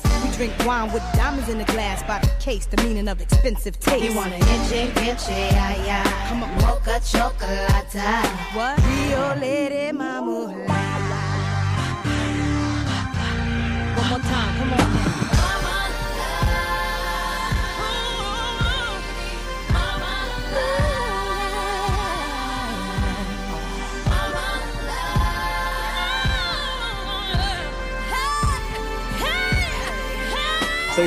We 0.23 0.31
drink 0.31 0.53
wine 0.65 0.91
with 0.91 1.03
diamonds 1.13 1.49
in 1.49 1.57
the 1.57 1.65
glass 1.65 2.03
by 2.03 2.19
the 2.19 2.31
case, 2.39 2.65
the 2.65 2.77
meaning 2.83 3.07
of 3.07 3.21
expensive 3.21 3.79
taste. 3.79 4.03
You 4.03 4.15
wanna 4.15 4.35
itchy, 4.35 4.91
itchy, 5.01 5.31
yeah, 5.31 5.85
yeah. 5.85 6.29
Come 6.29 6.43
on. 6.43 6.51
Mocha 6.61 6.99
chocolate. 7.03 7.93
What? 8.53 8.77
Rio 8.85 9.35
Lady 9.35 9.91
Mama. 9.91 11.10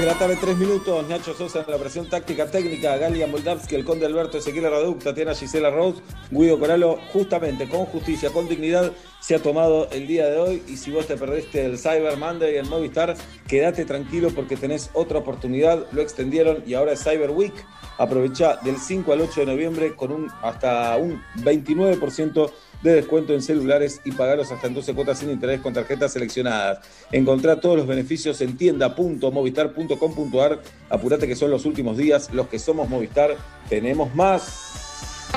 De 0.05 0.11
la 0.11 0.18
tarde, 0.18 0.36
3 0.38 0.59
minutos. 0.59 1.09
Nacho 1.09 1.32
Sosa 1.32 1.64
en 1.66 1.72
la 1.72 1.78
presión 1.78 2.07
táctica 2.11 2.50
técnica. 2.50 2.98
Galia 2.98 3.26
Moldavsky, 3.26 3.74
el 3.74 3.86
Conde 3.86 4.05
Alberto, 4.05 4.36
Ezequiel 4.36 4.70
Raduc, 4.70 5.02
Tatiana 5.02 5.34
Gisela 5.34 5.70
Rose, 5.70 6.02
Guido 6.30 6.59
Coralo. 6.59 6.98
Justamente, 7.11 7.66
con 7.70 7.86
justicia, 7.86 8.28
con 8.28 8.46
dignidad, 8.46 8.92
se 9.20 9.34
ha 9.34 9.38
tomado 9.38 9.88
el 9.92 10.07
día 10.07 10.26
de 10.26 10.36
hoy. 10.36 10.62
Y 10.68 10.76
si 10.76 10.90
vos 10.90 11.07
te 11.07 11.16
perdiste 11.16 11.64
el 11.64 11.78
Cyber 11.78 12.18
Monday 12.18 12.59
en 12.59 12.68
Movistar, 12.68 13.16
quédate 13.48 13.86
tranquilo 13.86 14.28
porque 14.34 14.57
tenés 14.57 14.90
otra 14.92 15.20
oportunidad. 15.20 15.86
Lo 15.92 16.02
extendieron 16.02 16.62
y 16.66 16.74
ahora 16.74 16.92
es 16.92 17.02
Cyber 17.02 17.30
Week. 17.30 17.55
Aprovecha 17.96 18.59
del 18.62 18.76
5 18.76 19.11
al 19.11 19.22
8 19.22 19.40
de 19.40 19.46
noviembre 19.46 19.96
con 19.96 20.12
un 20.12 20.30
hasta 20.42 20.94
un 20.98 21.22
29% 21.36 22.50
de 22.85 22.95
descuento 22.95 23.32
en 23.32 23.43
celulares 23.43 24.01
y 24.05 24.12
pagaros 24.12 24.53
hasta 24.53 24.68
en 24.68 24.74
12 24.74 24.95
cuotas 24.95 25.18
sin 25.18 25.30
interés 25.30 25.62
con 25.62 25.72
tarjetas 25.72 26.12
seleccionadas. 26.12 26.80
Encontrá 27.11 27.59
todos 27.59 27.78
los 27.78 27.87
beneficios 27.87 28.43
en 28.43 28.59
tienda.movistar.com.ar. 28.59 30.61
Apurate 30.91 31.26
que 31.26 31.35
son 31.35 31.51
los 31.51 31.64
últimos 31.64 31.97
días. 31.97 32.30
Los 32.32 32.49
que 32.49 32.59
somos 32.59 32.91
Movistar 32.91 33.37
tenemos 33.70 34.14
más. 34.14 35.30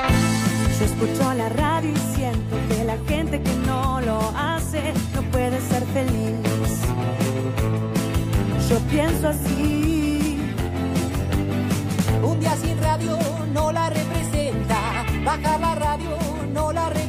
Yo 0.78 0.84
escucho 0.84 1.32
la 1.34 1.48
radio 1.48 1.90
y 1.90 1.96
siento 2.14 2.56
que 2.68 2.84
la 2.84 2.98
gente 3.08 3.42
que 3.42 3.54
no 3.66 4.02
lo 4.02 4.20
hace 4.36 4.92
no 5.14 5.22
puede 5.30 5.58
ser 5.62 5.82
feliz. 5.86 6.36
Yo 8.68 8.78
pienso 8.90 9.28
así. 9.28 10.36
Un 12.22 12.40
día 12.40 12.54
sin 12.56 12.78
radio 12.82 13.18
no 13.54 13.72
la 13.72 13.88
representa. 13.88 15.06
Bajar 15.24 15.60
la 15.60 15.74
radio 15.74 16.10
no 16.52 16.70
la 16.72 16.90
representa. 16.90 17.07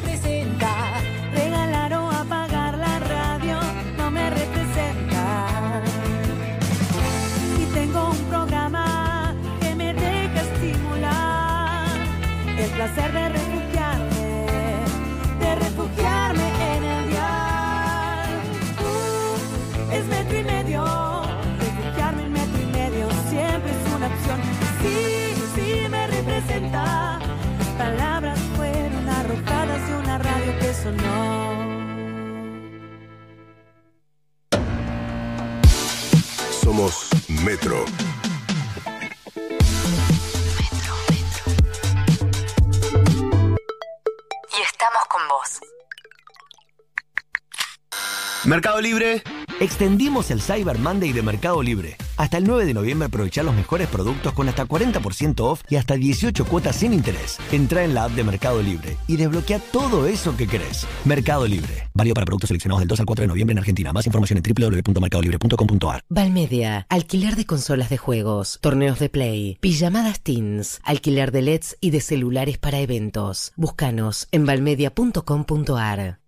Placer 12.79 13.11
de 13.11 13.27
refugiarme, 13.27 14.45
de 15.41 15.55
refugiarme 15.55 16.77
en 16.77 16.83
el 16.85 17.09
dial. 17.09 18.29
Uh, 18.79 19.93
es 19.95 20.05
metro 20.05 20.39
y 20.39 20.43
medio, 20.43 20.85
refugiarme 21.59 22.23
en 22.23 22.31
metro 22.31 22.61
y 22.61 22.65
medio 22.67 23.09
siempre 23.29 23.71
es 23.71 23.93
una 23.93 24.07
opción. 24.07 24.39
Sí, 24.81 24.97
sí 25.55 25.89
me 25.89 26.07
representa. 26.07 27.19
Palabras 27.77 28.39
fueron 28.55 29.09
arrojadas 29.09 29.87
de 29.89 29.95
una 29.97 30.17
radio 30.19 30.59
que 30.59 30.73
sonó. 30.73 31.19
Somos 36.61 37.09
Metro. 37.43 37.83
Con. 45.27 45.68
Mercado 48.49 48.81
Libre. 48.81 49.21
Extendimos 49.59 50.31
el 50.31 50.41
Cyber 50.41 50.79
Monday 50.79 51.13
de 51.13 51.21
Mercado 51.21 51.61
Libre. 51.61 51.97
Hasta 52.17 52.37
el 52.37 52.45
9 52.45 52.65
de 52.65 52.73
noviembre 52.73 53.05
aprovechar 53.05 53.45
los 53.45 53.53
mejores 53.53 53.87
productos 53.87 54.33
con 54.33 54.49
hasta 54.49 54.65
40% 54.65 55.39
off 55.41 55.61
y 55.69 55.75
hasta 55.75 55.93
18 55.93 56.45
cuotas 56.45 56.77
sin 56.77 56.91
interés. 56.91 57.37
Entra 57.51 57.83
en 57.83 57.93
la 57.93 58.05
app 58.05 58.11
de 58.13 58.23
Mercado 58.23 58.63
Libre 58.63 58.97
y 59.05 59.17
desbloquea 59.17 59.59
todo 59.71 60.07
eso 60.07 60.35
que 60.35 60.47
querés. 60.47 60.87
Mercado 61.05 61.45
Libre. 61.45 61.89
Válido 61.93 62.15
para 62.15 62.25
productos 62.25 62.47
seleccionados 62.47 62.79
del 62.79 62.87
2 62.87 63.01
al 63.01 63.05
4 63.05 63.21
de 63.21 63.27
noviembre 63.27 63.51
en 63.51 63.59
Argentina. 63.59 63.93
Más 63.93 64.07
información 64.07 64.41
en 64.43 64.55
www.mercadolibre.com.ar. 64.83 66.01
Valmedia, 66.09 66.87
alquiler 66.89 67.35
de 67.35 67.45
consolas 67.45 67.91
de 67.91 67.97
juegos, 67.97 68.57
torneos 68.61 68.97
de 68.97 69.09
play, 69.09 69.59
pijamadas 69.61 70.21
teens, 70.21 70.81
alquiler 70.83 71.31
de 71.31 71.43
LEDs 71.43 71.77
y 71.81 71.91
de 71.91 72.01
celulares 72.01 72.57
para 72.57 72.79
eventos. 72.79 73.53
Búscanos 73.57 74.27
en 74.31 74.47
valmedia.com.ar. 74.47 76.18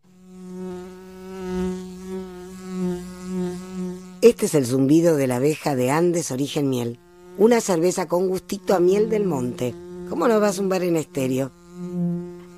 Este 4.22 4.45
es 4.45 4.53
el 4.53 4.67
zumbido 4.67 5.15
de 5.15 5.26
la 5.26 5.38
abeja 5.38 5.76
de 5.76 5.89
Andes 5.89 6.30
Origen 6.30 6.69
Miel. 6.69 6.99
Una 7.39 7.59
cerveza 7.59 8.07
con 8.07 8.28
gustito 8.28 8.76
a 8.76 8.80
miel 8.80 9.09
del 9.09 9.26
monte. 9.26 9.74
¿Cómo 10.09 10.28
no 10.28 10.39
va 10.39 10.49
a 10.49 10.53
zumbar 10.53 10.84
en 10.84 10.95
estéreo? 10.95 11.51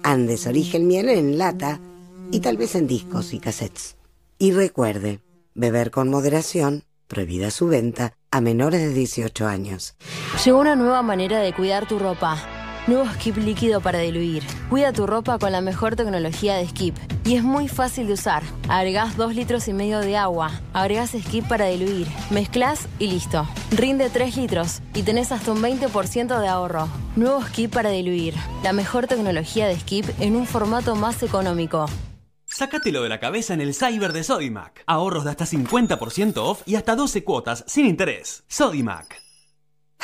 Andes 0.03 0.45
Origen 0.45 0.87
Miel 0.87 1.07
en 1.07 1.37
lata 1.37 1.79
y 2.31 2.41
tal 2.41 2.57
vez 2.57 2.75
en 2.75 2.85
discos 2.85 3.33
y 3.33 3.39
cassettes. 3.39 3.95
Y 4.37 4.51
recuerde, 4.51 5.21
beber 5.53 5.89
con 5.89 6.09
moderación, 6.09 6.83
prohibida 7.07 7.49
su 7.49 7.67
venta 7.67 8.11
a 8.29 8.41
menores 8.41 8.81
de 8.81 8.93
18 8.93 9.47
años. 9.47 9.95
Llegó 10.43 10.59
una 10.59 10.75
nueva 10.75 11.01
manera 11.01 11.39
de 11.39 11.53
cuidar 11.53 11.87
tu 11.87 11.97
ropa. 11.97 12.62
Nuevo 12.85 13.09
Skip 13.13 13.37
líquido 13.37 13.79
para 13.79 13.99
diluir. 13.99 14.43
Cuida 14.69 14.91
tu 14.91 15.07
ropa 15.07 15.39
con 15.39 15.53
la 15.53 15.61
mejor 15.61 15.95
tecnología 15.95 16.55
de 16.55 16.67
Skip. 16.67 16.97
Y 17.23 17.35
es 17.35 17.43
muy 17.43 17.69
fácil 17.69 18.07
de 18.07 18.13
usar. 18.13 18.43
Agregás 18.67 19.15
2 19.15 19.35
litros 19.35 19.69
y 19.69 19.73
medio 19.73 19.99
de 19.99 20.17
agua. 20.17 20.51
Agregás 20.73 21.11
Skip 21.11 21.47
para 21.47 21.67
diluir. 21.67 22.07
Mezclas 22.29 22.89
y 22.99 23.07
listo. 23.07 23.47
Rinde 23.71 24.09
3 24.09 24.35
litros 24.35 24.81
y 24.93 25.03
tenés 25.03 25.31
hasta 25.31 25.53
un 25.53 25.61
20% 25.61 26.41
de 26.41 26.47
ahorro. 26.49 26.89
Nuevo 27.15 27.41
Skip 27.41 27.71
para 27.71 27.89
diluir. 27.89 28.33
La 28.63 28.73
mejor 28.73 29.07
tecnología 29.07 29.65
de 29.65 29.79
Skip 29.79 30.05
en 30.19 30.35
un 30.35 30.45
formato 30.45 30.97
más 30.97 31.23
económico. 31.23 31.85
Sácatelo 32.45 33.01
de 33.01 33.09
la 33.09 33.21
cabeza 33.21 33.53
en 33.53 33.61
el 33.61 33.73
Cyber 33.73 34.11
de 34.11 34.25
Sodimac. 34.25 34.83
Ahorros 34.87 35.23
de 35.23 35.29
hasta 35.29 35.45
50% 35.45 36.33
off 36.35 36.63
y 36.65 36.75
hasta 36.75 36.97
12 36.97 37.23
cuotas 37.23 37.63
sin 37.65 37.85
interés. 37.85 38.43
Sodimac. 38.49 39.22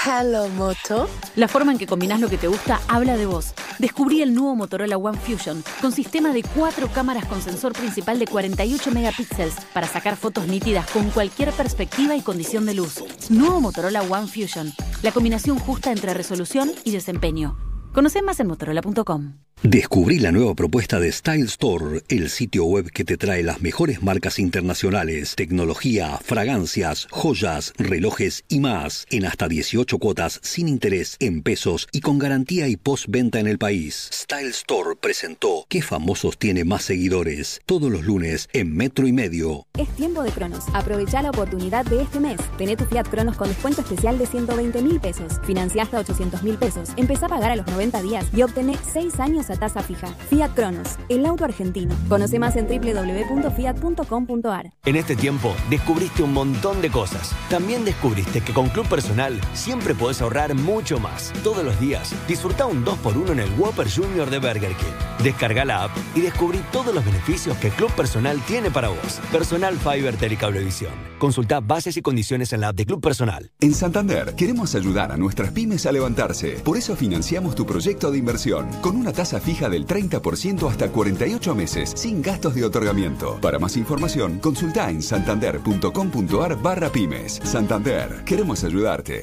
Hello 0.05 0.47
Moto. 0.47 1.09
La 1.35 1.49
forma 1.49 1.73
en 1.73 1.77
que 1.77 1.85
combinas 1.85 2.21
lo 2.21 2.29
que 2.29 2.37
te 2.37 2.47
gusta 2.47 2.79
habla 2.87 3.17
de 3.17 3.25
vos. 3.25 3.53
Descubrí 3.79 4.21
el 4.21 4.33
nuevo 4.33 4.55
Motorola 4.55 4.97
One 4.97 5.17
Fusion 5.17 5.61
con 5.81 5.91
sistema 5.91 6.31
de 6.31 6.43
cuatro 6.43 6.87
cámaras 6.87 7.25
con 7.25 7.41
sensor 7.41 7.73
principal 7.73 8.17
de 8.17 8.25
48 8.25 8.91
megapíxeles 8.91 9.55
para 9.73 9.87
sacar 9.87 10.15
fotos 10.15 10.47
nítidas 10.47 10.89
con 10.91 11.09
cualquier 11.09 11.51
perspectiva 11.51 12.15
y 12.15 12.21
condición 12.21 12.65
de 12.65 12.75
luz. 12.75 13.03
Nuevo 13.29 13.59
Motorola 13.59 14.01
One 14.03 14.27
Fusion. 14.27 14.71
La 15.01 15.11
combinación 15.11 15.59
justa 15.59 15.91
entre 15.91 16.13
resolución 16.13 16.71
y 16.85 16.91
desempeño. 16.91 17.68
Conoce 17.93 18.21
más 18.21 18.39
en 18.39 18.47
motorola.com. 18.47 19.33
Descubrí 19.61 20.19
la 20.19 20.31
nueva 20.31 20.55
propuesta 20.55 21.01
de 21.01 21.11
Style 21.11 21.43
Store, 21.43 22.01
el 22.07 22.29
sitio 22.29 22.63
web 22.63 22.89
que 22.91 23.03
te 23.03 23.17
trae 23.17 23.43
las 23.43 23.61
mejores 23.61 24.01
marcas 24.01 24.39
internacionales, 24.39 25.35
tecnología, 25.35 26.17
fragancias, 26.23 27.09
joyas, 27.11 27.73
relojes 27.77 28.45
y 28.47 28.61
más, 28.61 29.05
en 29.09 29.25
hasta 29.25 29.49
18 29.49 29.97
cuotas 29.97 30.39
sin 30.43 30.69
interés, 30.69 31.17
en 31.19 31.43
pesos 31.43 31.89
y 31.91 31.99
con 31.99 32.19
garantía 32.19 32.69
y 32.69 32.77
postventa 32.77 33.41
en 33.41 33.47
el 33.47 33.57
país. 33.57 34.09
Style 34.13 34.47
Store 34.51 34.95
presentó 34.95 35.65
¿Qué 35.67 35.81
famosos 35.81 36.37
tiene 36.37 36.63
más 36.63 36.83
seguidores? 36.83 37.59
Todos 37.65 37.91
los 37.91 38.05
lunes 38.05 38.47
en 38.53 38.73
Metro 38.73 39.07
y 39.07 39.11
Medio. 39.11 39.67
Es 39.77 39.89
tiempo 39.89 40.23
de 40.23 40.31
Cronos. 40.31 40.63
Aprovecha 40.73 41.21
la 41.21 41.31
oportunidad 41.31 41.83
de 41.83 42.03
este 42.03 42.21
mes. 42.21 42.39
Tené 42.57 42.77
tu 42.77 42.85
Fiat 42.85 43.09
Cronos 43.09 43.35
con 43.35 43.49
descuento 43.49 43.81
especial 43.81 44.17
de 44.17 44.25
120 44.25 44.81
mil 44.83 45.01
pesos. 45.01 45.33
Financia 45.45 45.83
hasta 45.83 45.99
800 45.99 46.43
mil 46.43 46.55
pesos. 46.55 46.91
Empezá 46.95 47.25
a 47.25 47.29
pagar 47.29 47.51
a 47.51 47.55
los 47.57 47.67
90 47.67 47.78
días 47.79 48.27
y 48.33 48.43
obtené 48.43 48.77
6 48.91 49.21
años 49.21 49.49
a 49.49 49.55
tasa 49.55 49.81
fija. 49.81 50.07
Fiat 50.29 50.53
Cronos, 50.53 50.97
el 51.07 51.25
auto 51.25 51.45
argentino. 51.45 51.95
Conoce 52.09 52.37
más 52.37 52.57
en 52.57 52.67
www.fiat.com.ar. 52.67 54.73
En 54.85 54.95
este 54.95 55.15
tiempo 55.15 55.55
descubriste 55.69 56.23
un 56.23 56.33
montón 56.33 56.81
de 56.81 56.89
cosas. 56.89 57.31
También 57.49 57.85
descubriste 57.85 58.41
que 58.41 58.53
con 58.53 58.67
Club 58.69 58.87
Personal 58.87 59.39
siempre 59.53 59.95
podés 59.95 60.21
ahorrar 60.21 60.55
mucho 60.55 60.99
más. 60.99 61.31
Todos 61.43 61.63
los 61.63 61.79
días 61.79 62.13
disfruta 62.27 62.65
un 62.65 62.83
2x1 62.83 63.31
en 63.31 63.39
el 63.39 63.49
Whopper 63.57 63.87
Junior 63.89 64.29
de 64.29 64.39
Burger 64.39 64.75
King. 64.75 65.23
Descarga 65.23 65.63
la 65.63 65.85
app 65.85 65.91
y 66.15 66.21
descubrí 66.21 66.59
todos 66.71 66.93
los 66.93 67.05
beneficios 67.05 67.55
que 67.57 67.69
Club 67.69 67.91
Personal 67.93 68.41
tiene 68.45 68.71
para 68.71 68.89
vos. 68.89 69.21
Personal 69.31 69.77
Fiber 69.77 70.17
Telecablevisión. 70.17 70.91
Consulta 71.17 71.59
bases 71.59 71.97
y 71.97 72.01
condiciones 72.01 72.53
en 72.53 72.61
la 72.61 72.69
app 72.69 72.75
de 72.75 72.85
Club 72.85 73.01
Personal. 73.01 73.51
En 73.61 73.73
Santander 73.73 74.35
queremos 74.35 74.75
ayudar 74.75 75.11
a 75.11 75.17
nuestras 75.17 75.51
pymes 75.51 75.85
a 75.85 75.91
levantarse. 75.91 76.51
Por 76.63 76.77
eso 76.77 76.95
financiamos 76.95 77.55
tu 77.55 77.65
proyecto 77.69 78.09
de 78.11 78.17
inversión 78.17 78.67
con 78.81 78.97
una 78.97 79.13
tasa 79.13 79.39
fija 79.39 79.69
del 79.69 79.85
30% 79.85 80.67
hasta 80.67 80.91
48 80.91 81.53
meses 81.53 81.93
sin 81.95 82.23
gastos 82.23 82.55
de 82.55 82.65
otorgamiento. 82.65 83.39
Para 83.39 83.59
más 83.59 83.77
información, 83.77 84.39
consulta 84.39 84.89
en 84.89 85.03
santander.com.ar 85.03 86.61
barra 86.61 86.89
pymes. 86.89 87.39
Santander, 87.43 88.23
queremos 88.25 88.63
ayudarte. 88.63 89.21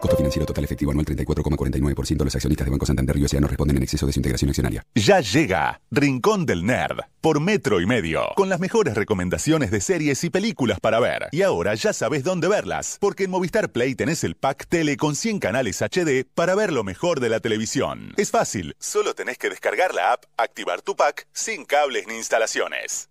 Costo 0.00 0.16
financiero 0.16 0.46
total 0.46 0.64
efectivo 0.64 0.92
anual 0.92 1.06
34,49%. 1.06 2.24
Los 2.24 2.34
accionistas 2.34 2.64
de 2.64 2.70
Banco 2.70 2.86
Santander 2.86 3.16
y 3.16 3.24
USA 3.24 3.40
no 3.40 3.48
responden 3.48 3.76
en 3.78 3.82
exceso 3.82 4.06
de 4.06 4.12
su 4.12 4.20
integración 4.20 4.48
accionaria. 4.50 4.84
Ya 4.94 5.20
llega 5.20 5.80
Rincón 5.90 6.46
del 6.46 6.64
Nerd 6.64 6.98
por 7.20 7.40
metro 7.40 7.80
y 7.80 7.86
medio, 7.86 8.28
con 8.36 8.48
las 8.48 8.60
mejores 8.60 8.94
recomendaciones 8.94 9.70
de 9.72 9.80
series 9.80 10.22
y 10.22 10.30
películas 10.30 10.78
para 10.78 11.00
ver. 11.00 11.28
Y 11.32 11.42
ahora 11.42 11.74
ya 11.74 11.92
sabes 11.92 12.22
dónde 12.22 12.46
verlas, 12.46 12.96
porque 13.00 13.24
en 13.24 13.30
Movistar 13.30 13.72
Play 13.72 13.96
tenés 13.96 14.22
el 14.22 14.36
pack 14.36 14.68
tele 14.68 14.96
con 14.96 15.16
100 15.16 15.40
canales 15.40 15.82
HD 15.82 16.24
para 16.32 16.54
ver 16.54 16.72
lo 16.72 16.84
mejor 16.84 17.18
de 17.18 17.28
la 17.28 17.40
televisión. 17.40 18.14
Es 18.16 18.30
fácil, 18.30 18.76
solo 18.78 19.14
tenés 19.14 19.36
que 19.36 19.50
descargar 19.50 19.94
la 19.94 20.12
app, 20.12 20.24
activar 20.36 20.80
tu 20.82 20.94
pack 20.94 21.26
sin 21.32 21.64
cables 21.64 22.06
ni 22.06 22.14
instalaciones. 22.16 23.10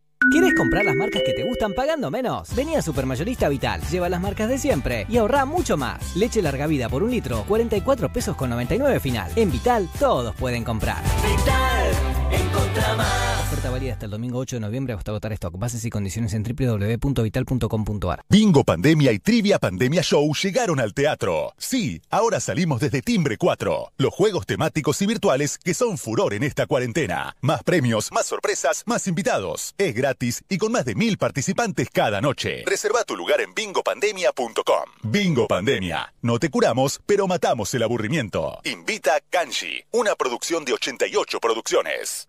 ¿Quieres 0.29 0.53
comprar 0.53 0.85
las 0.85 0.95
marcas 0.95 1.23
que 1.25 1.33
te 1.33 1.43
gustan 1.43 1.73
pagando 1.73 2.11
menos? 2.11 2.53
Vení 2.55 2.75
a 2.75 2.81
Supermayorista 2.83 3.49
Vital, 3.49 3.81
lleva 3.89 4.07
las 4.07 4.21
marcas 4.21 4.49
de 4.49 4.59
siempre 4.59 5.07
y 5.09 5.17
ahorra 5.17 5.45
mucho 5.45 5.77
más. 5.77 6.15
Leche 6.15 6.43
larga 6.43 6.67
vida 6.67 6.89
por 6.89 7.01
un 7.01 7.09
litro, 7.09 7.43
44 7.47 8.13
pesos 8.13 8.35
con 8.35 8.51
99 8.51 8.99
final. 8.99 9.31
En 9.35 9.51
Vital, 9.51 9.89
todos 9.97 10.35
pueden 10.35 10.63
comprar. 10.63 11.01
Vital, 11.23 12.10
encontra 12.31 12.95
más. 12.95 13.31
Oferta 13.51 13.69
válida 13.69 13.93
hasta 13.93 14.05
el 14.05 14.11
domingo 14.11 14.39
8 14.39 14.55
de 14.55 14.59
noviembre 14.61 14.93
hasta 14.93 15.11
agotar 15.11 15.33
stock. 15.33 15.57
Bases 15.57 15.83
y 15.83 15.89
condiciones 15.89 16.33
en 16.33 16.43
www.vital.com.ar. 16.43 18.23
Bingo 18.29 18.63
Pandemia 18.63 19.11
y 19.11 19.19
Trivia 19.19 19.59
Pandemia 19.59 20.01
Show 20.01 20.33
llegaron 20.33 20.79
al 20.79 20.93
teatro. 20.93 21.53
Sí, 21.57 22.01
ahora 22.09 22.39
salimos 22.39 22.79
desde 22.79 23.01
Timbre 23.01 23.37
4. 23.37 23.91
Los 23.97 24.13
juegos 24.13 24.45
temáticos 24.45 25.01
y 25.01 25.05
virtuales 25.05 25.57
que 25.57 25.73
son 25.73 25.97
furor 25.97 26.33
en 26.33 26.43
esta 26.43 26.65
cuarentena. 26.65 27.35
Más 27.41 27.61
premios, 27.63 28.11
más 28.11 28.25
sorpresas, 28.27 28.83
más 28.85 29.05
invitados. 29.07 29.75
Es 29.77 29.93
gratis 29.93 30.43
y 30.47 30.57
con 30.57 30.71
más 30.71 30.85
de 30.85 30.95
mil 30.95 31.17
participantes 31.17 31.89
cada 31.91 32.21
noche. 32.21 32.63
Reserva 32.65 33.03
tu 33.03 33.17
lugar 33.17 33.41
en 33.41 33.53
bingopandemia.com. 33.53 34.85
Bingo 35.03 35.47
Pandemia. 35.47 36.13
No 36.21 36.39
te 36.39 36.49
curamos, 36.49 37.01
pero 37.05 37.27
matamos 37.27 37.73
el 37.73 37.83
aburrimiento. 37.83 38.59
Invita 38.63 39.19
Kanji, 39.29 39.83
una 39.91 40.15
producción 40.15 40.63
de 40.63 40.73
88 40.73 41.39
producciones. 41.39 42.20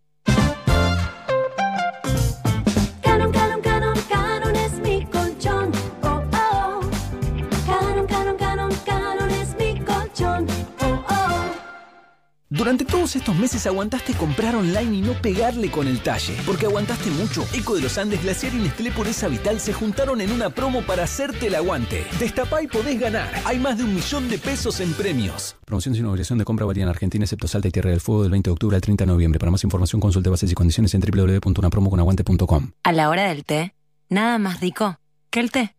Durante 12.52 12.84
todos 12.84 13.16
estos 13.16 13.34
meses 13.34 13.66
aguantaste 13.66 14.12
comprar 14.12 14.54
online 14.54 14.96
y 14.96 15.00
no 15.00 15.14
pegarle 15.14 15.70
con 15.70 15.88
el 15.88 16.02
talle. 16.02 16.36
Porque 16.44 16.66
aguantaste 16.66 17.10
mucho. 17.10 17.46
Eco 17.54 17.74
de 17.74 17.80
los 17.80 17.96
Andes, 17.96 18.22
Glaciar 18.22 18.52
y 18.52 18.58
Nestlé 18.58 18.90
por 18.90 19.08
esa 19.08 19.26
Vital 19.28 19.58
se 19.58 19.72
juntaron 19.72 20.20
en 20.20 20.30
una 20.30 20.50
promo 20.50 20.82
para 20.82 21.04
hacerte 21.04 21.46
el 21.46 21.54
aguante. 21.54 22.04
Destapá 22.20 22.62
y 22.62 22.66
podés 22.66 23.00
ganar. 23.00 23.32
Hay 23.46 23.58
más 23.58 23.78
de 23.78 23.84
un 23.84 23.94
millón 23.94 24.28
de 24.28 24.36
pesos 24.36 24.80
en 24.80 24.92
premios. 24.92 25.56
Promoción 25.64 25.94
sin 25.94 26.04
obligación 26.04 26.38
de 26.38 26.44
compra 26.44 26.66
varía 26.66 26.82
en 26.82 26.90
Argentina, 26.90 27.24
excepto 27.24 27.48
Salta 27.48 27.68
y 27.68 27.70
Tierra 27.70 27.88
del 27.88 28.02
Fuego, 28.02 28.20
del 28.20 28.32
20 28.32 28.50
de 28.50 28.52
octubre 28.52 28.76
al 28.76 28.82
30 28.82 29.04
de 29.04 29.10
noviembre. 29.10 29.38
Para 29.38 29.50
más 29.50 29.64
información 29.64 29.98
consulte 30.02 30.28
bases 30.28 30.52
y 30.52 30.54
condiciones 30.54 30.92
en 30.92 31.00
www.unapromoconaguante.com. 31.00 32.72
A 32.82 32.92
la 32.92 33.08
hora 33.08 33.28
del 33.28 33.46
té, 33.46 33.74
nada 34.10 34.38
más 34.38 34.60
rico 34.60 34.98
que 35.30 35.40
el 35.40 35.50
té. 35.50 35.74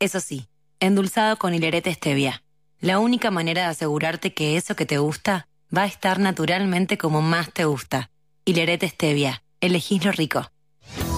Eso 0.00 0.18
sí, 0.18 0.48
endulzado 0.80 1.36
con 1.36 1.54
hilerete 1.54 1.94
stevia. 1.94 2.42
La 2.80 2.98
única 2.98 3.30
manera 3.30 3.62
de 3.62 3.68
asegurarte 3.68 4.34
que 4.34 4.56
eso 4.56 4.74
que 4.74 4.84
te 4.84 4.98
gusta 4.98 5.46
va 5.74 5.82
a 5.82 5.86
estar 5.86 6.18
naturalmente 6.18 6.98
como 6.98 7.22
más 7.22 7.52
te 7.52 7.64
gusta. 7.64 8.10
Hilerete 8.44 8.88
stevia. 8.88 9.42
Elegís 9.60 10.04
lo 10.04 10.12
rico. 10.12 10.50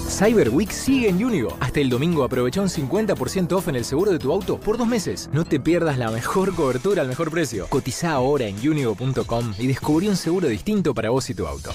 Cyber 0.09 0.51
Week 0.51 0.71
sigue 0.71 1.09
en 1.09 1.25
Unigo. 1.25 1.57
Hasta 1.61 1.81
el 1.81 1.89
domingo 1.89 2.25
aprovecha 2.25 2.61
un 2.61 2.69
50% 2.69 3.53
off 3.53 3.69
en 3.69 3.77
el 3.77 3.85
seguro 3.85 4.11
de 4.11 4.19
tu 4.19 4.33
auto 4.33 4.59
por 4.59 4.77
dos 4.77 4.89
meses. 4.89 5.31
No 5.33 5.45
te 5.45 5.61
pierdas 5.61 5.99
la 5.99 6.11
mejor 6.11 6.55
cobertura 6.55 7.03
al 7.03 7.09
mejor 7.09 7.31
precio. 7.31 7.69
Cotiza 7.69 8.13
ahora 8.13 8.47
en 8.47 8.57
unigo.com 8.57 9.55
y 9.59 9.67
descubrí 9.69 10.09
un 10.09 10.17
seguro 10.17 10.49
distinto 10.49 10.95
para 10.95 11.11
vos 11.11 11.31
y 11.31 11.35
tu 11.35 11.47
auto. 11.47 11.71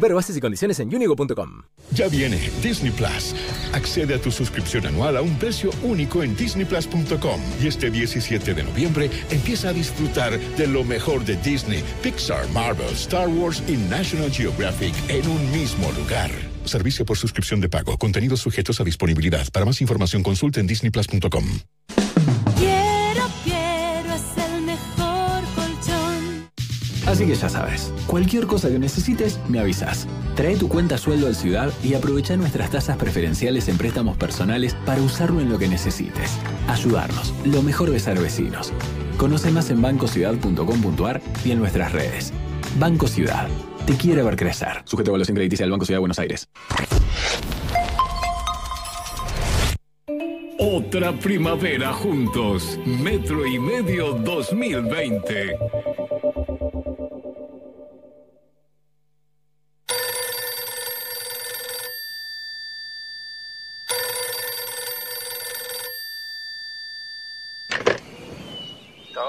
Ver 0.00 0.14
bases 0.14 0.36
y 0.36 0.40
condiciones 0.40 0.78
en 0.80 0.94
unigo.com. 0.94 1.62
Ya 1.92 2.08
viene 2.08 2.50
Disney 2.62 2.90
Plus. 2.90 3.34
Accede 3.72 4.14
a 4.14 4.20
tu 4.20 4.30
suscripción 4.30 4.86
anual 4.86 5.16
a 5.16 5.22
un 5.22 5.38
precio 5.38 5.70
único 5.82 6.22
en 6.22 6.36
disneyplus.com 6.36 7.40
y 7.62 7.66
este 7.66 7.90
17 7.90 8.54
de 8.54 8.62
noviembre 8.62 9.10
empieza 9.30 9.70
a 9.70 9.72
disfrutar 9.72 10.38
de 10.38 10.66
lo 10.66 10.84
mejor 10.84 11.24
de 11.24 11.36
Disney, 11.36 11.82
Pixar, 12.02 12.48
Marvel, 12.50 12.92
Star 12.92 13.28
Wars 13.28 13.62
y 13.68 13.76
National 13.88 14.30
Geographic 14.30 14.94
en 15.08 15.28
un 15.28 15.50
mismo 15.50 15.90
lugar. 15.92 16.30
Servicio 16.64 17.04
por 17.04 17.16
suscripción 17.16 17.60
de 17.60 17.68
pago. 17.68 17.96
Contenidos 17.96 18.40
sujetos 18.40 18.80
a 18.80 18.84
disponibilidad. 18.84 19.46
Para 19.52 19.64
más 19.64 19.80
información 19.80 20.22
consulte 20.22 20.60
en 20.60 20.66
disneyplus.com. 20.66 21.44
Así 27.16 27.24
que 27.24 27.34
ya 27.34 27.48
sabes, 27.48 27.94
cualquier 28.06 28.46
cosa 28.46 28.68
que 28.68 28.78
necesites, 28.78 29.40
me 29.48 29.58
avisas. 29.58 30.06
Trae 30.34 30.54
tu 30.54 30.68
cuenta 30.68 30.98
sueldo 30.98 31.28
al 31.28 31.34
Ciudad 31.34 31.72
y 31.82 31.94
aprovecha 31.94 32.36
nuestras 32.36 32.68
tasas 32.68 32.98
preferenciales 32.98 33.68
en 33.68 33.78
préstamos 33.78 34.18
personales 34.18 34.76
para 34.84 35.00
usarlo 35.00 35.40
en 35.40 35.48
lo 35.48 35.58
que 35.58 35.66
necesites. 35.66 36.36
Ayudarnos, 36.68 37.32
lo 37.46 37.62
mejor 37.62 37.90
de 37.90 38.00
ser 38.00 38.18
vecinos. 38.18 38.70
Conoce 39.16 39.50
más 39.50 39.70
en 39.70 39.80
bancociudad.com.ar 39.80 41.22
y 41.42 41.52
en 41.52 41.58
nuestras 41.58 41.92
redes. 41.92 42.34
Banco 42.78 43.08
Ciudad. 43.08 43.48
Te 43.86 43.94
quiere 43.94 44.22
ver 44.22 44.36
crecer. 44.36 44.82
Sujeto 44.84 45.08
a 45.08 45.12
evaluación 45.12 45.36
crediticia 45.36 45.64
del 45.64 45.70
Banco 45.70 45.86
Ciudad 45.86 45.96
de 45.96 46.00
Buenos 46.00 46.18
Aires. 46.18 46.50
Otra 50.58 51.12
primavera 51.12 51.94
juntos. 51.94 52.78
Metro 52.84 53.46
y 53.46 53.58
medio 53.58 54.12
2020. 54.12 55.56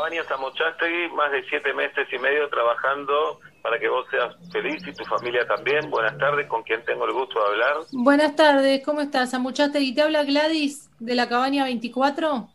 Cabañas 0.07 0.31
Amochastegui, 0.31 1.09
más 1.15 1.29
de 1.34 1.43
siete 1.49 1.73
meses 1.73 2.07
y 2.09 2.17
medio 2.17 2.47
trabajando 2.47 3.41
para 3.61 3.77
que 3.77 3.89
vos 3.89 4.05
seas 4.09 4.34
feliz 4.53 4.81
y 4.88 4.93
tu 4.93 5.03
familia 5.03 5.45
también. 5.45 5.89
Buenas 5.89 6.17
tardes, 6.17 6.47
con 6.47 6.63
quien 6.63 6.81
tengo 6.85 7.03
el 7.03 7.11
gusto 7.11 7.38
de 7.38 7.45
hablar. 7.47 7.75
Buenas 7.91 8.34
tardes, 8.38 8.85
¿cómo 8.85 9.01
estás? 9.01 9.35
¿Y 9.75 9.93
¿te 9.93 10.01
habla 10.01 10.23
Gladys 10.23 10.89
de 10.99 11.13
la 11.13 11.27
cabaña 11.27 11.65
24? 11.65 12.47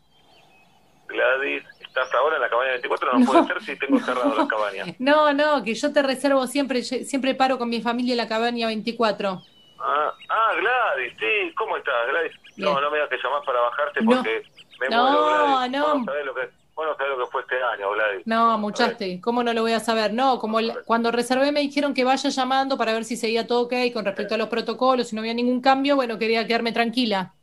Gladys, 1.09 1.63
¿estás 1.79 2.11
ahora 2.15 2.37
en 2.37 2.41
la 2.41 2.49
cabaña 2.49 2.71
24? 2.71 3.19
No, 3.19 3.25
puede 3.27 3.45
ser 3.45 3.61
si 3.61 3.77
tengo 3.77 3.99
cerrado 4.03 4.35
la 4.35 4.47
cabaña. 4.47 4.85
No, 4.97 5.31
no, 5.31 5.63
que 5.63 5.75
yo 5.75 5.93
te 5.93 6.01
reservo 6.01 6.47
siempre, 6.47 6.81
siempre 6.81 7.35
paro 7.35 7.59
con 7.59 7.69
mi 7.69 7.83
familia 7.83 8.13
en 8.13 8.17
la 8.17 8.27
cabaña 8.27 8.65
24. 8.65 9.41
Ah, 9.79 10.13
ah 10.29 10.51
Gladys, 10.59 11.13
sí, 11.19 11.53
¿cómo 11.55 11.77
estás, 11.77 12.07
Gladys? 12.09 12.31
No, 12.57 12.81
no 12.81 12.89
me 12.89 12.97
digas 12.97 13.11
que 13.11 13.17
llamás 13.23 13.45
para 13.45 13.61
bajarte 13.61 14.01
porque 14.03 14.41
me 14.79 14.89
muero, 14.89 15.27
Gladys. 15.27 15.71
No, 15.71 15.97
no. 15.99 16.05
sabés 16.05 16.25
lo 16.25 16.33
que 16.33 16.62
bueno, 16.75 16.95
sabés 16.97 17.17
lo 17.17 17.25
que 17.25 17.31
fue 17.31 17.41
este 17.41 17.61
año, 17.61 17.91
Gladys. 17.91 18.25
No, 18.25 18.57
muchaste, 18.57 19.21
¿cómo 19.21 19.43
no 19.43 19.53
lo 19.53 19.61
voy 19.61 19.73
a 19.73 19.79
saber? 19.79 20.13
No, 20.13 20.39
como 20.39 20.59
el- 20.59 20.73
cuando 20.85 21.11
reservé 21.11 21.51
me 21.51 21.59
dijeron 21.61 21.93
que 21.93 22.03
vaya 22.03 22.29
llamando 22.29 22.77
para 22.77 22.93
ver 22.93 23.05
si 23.05 23.15
seguía 23.15 23.45
todo 23.45 23.61
ok 23.61 23.73
con 23.93 24.05
respecto 24.05 24.35
a 24.35 24.37
los 24.37 24.49
protocolos, 24.49 25.07
si 25.09 25.15
no 25.15 25.21
había 25.21 25.33
ningún 25.33 25.61
cambio, 25.61 25.95
bueno, 25.95 26.17
quería 26.17 26.45
quedarme 26.47 26.71
tranquila. 26.71 27.33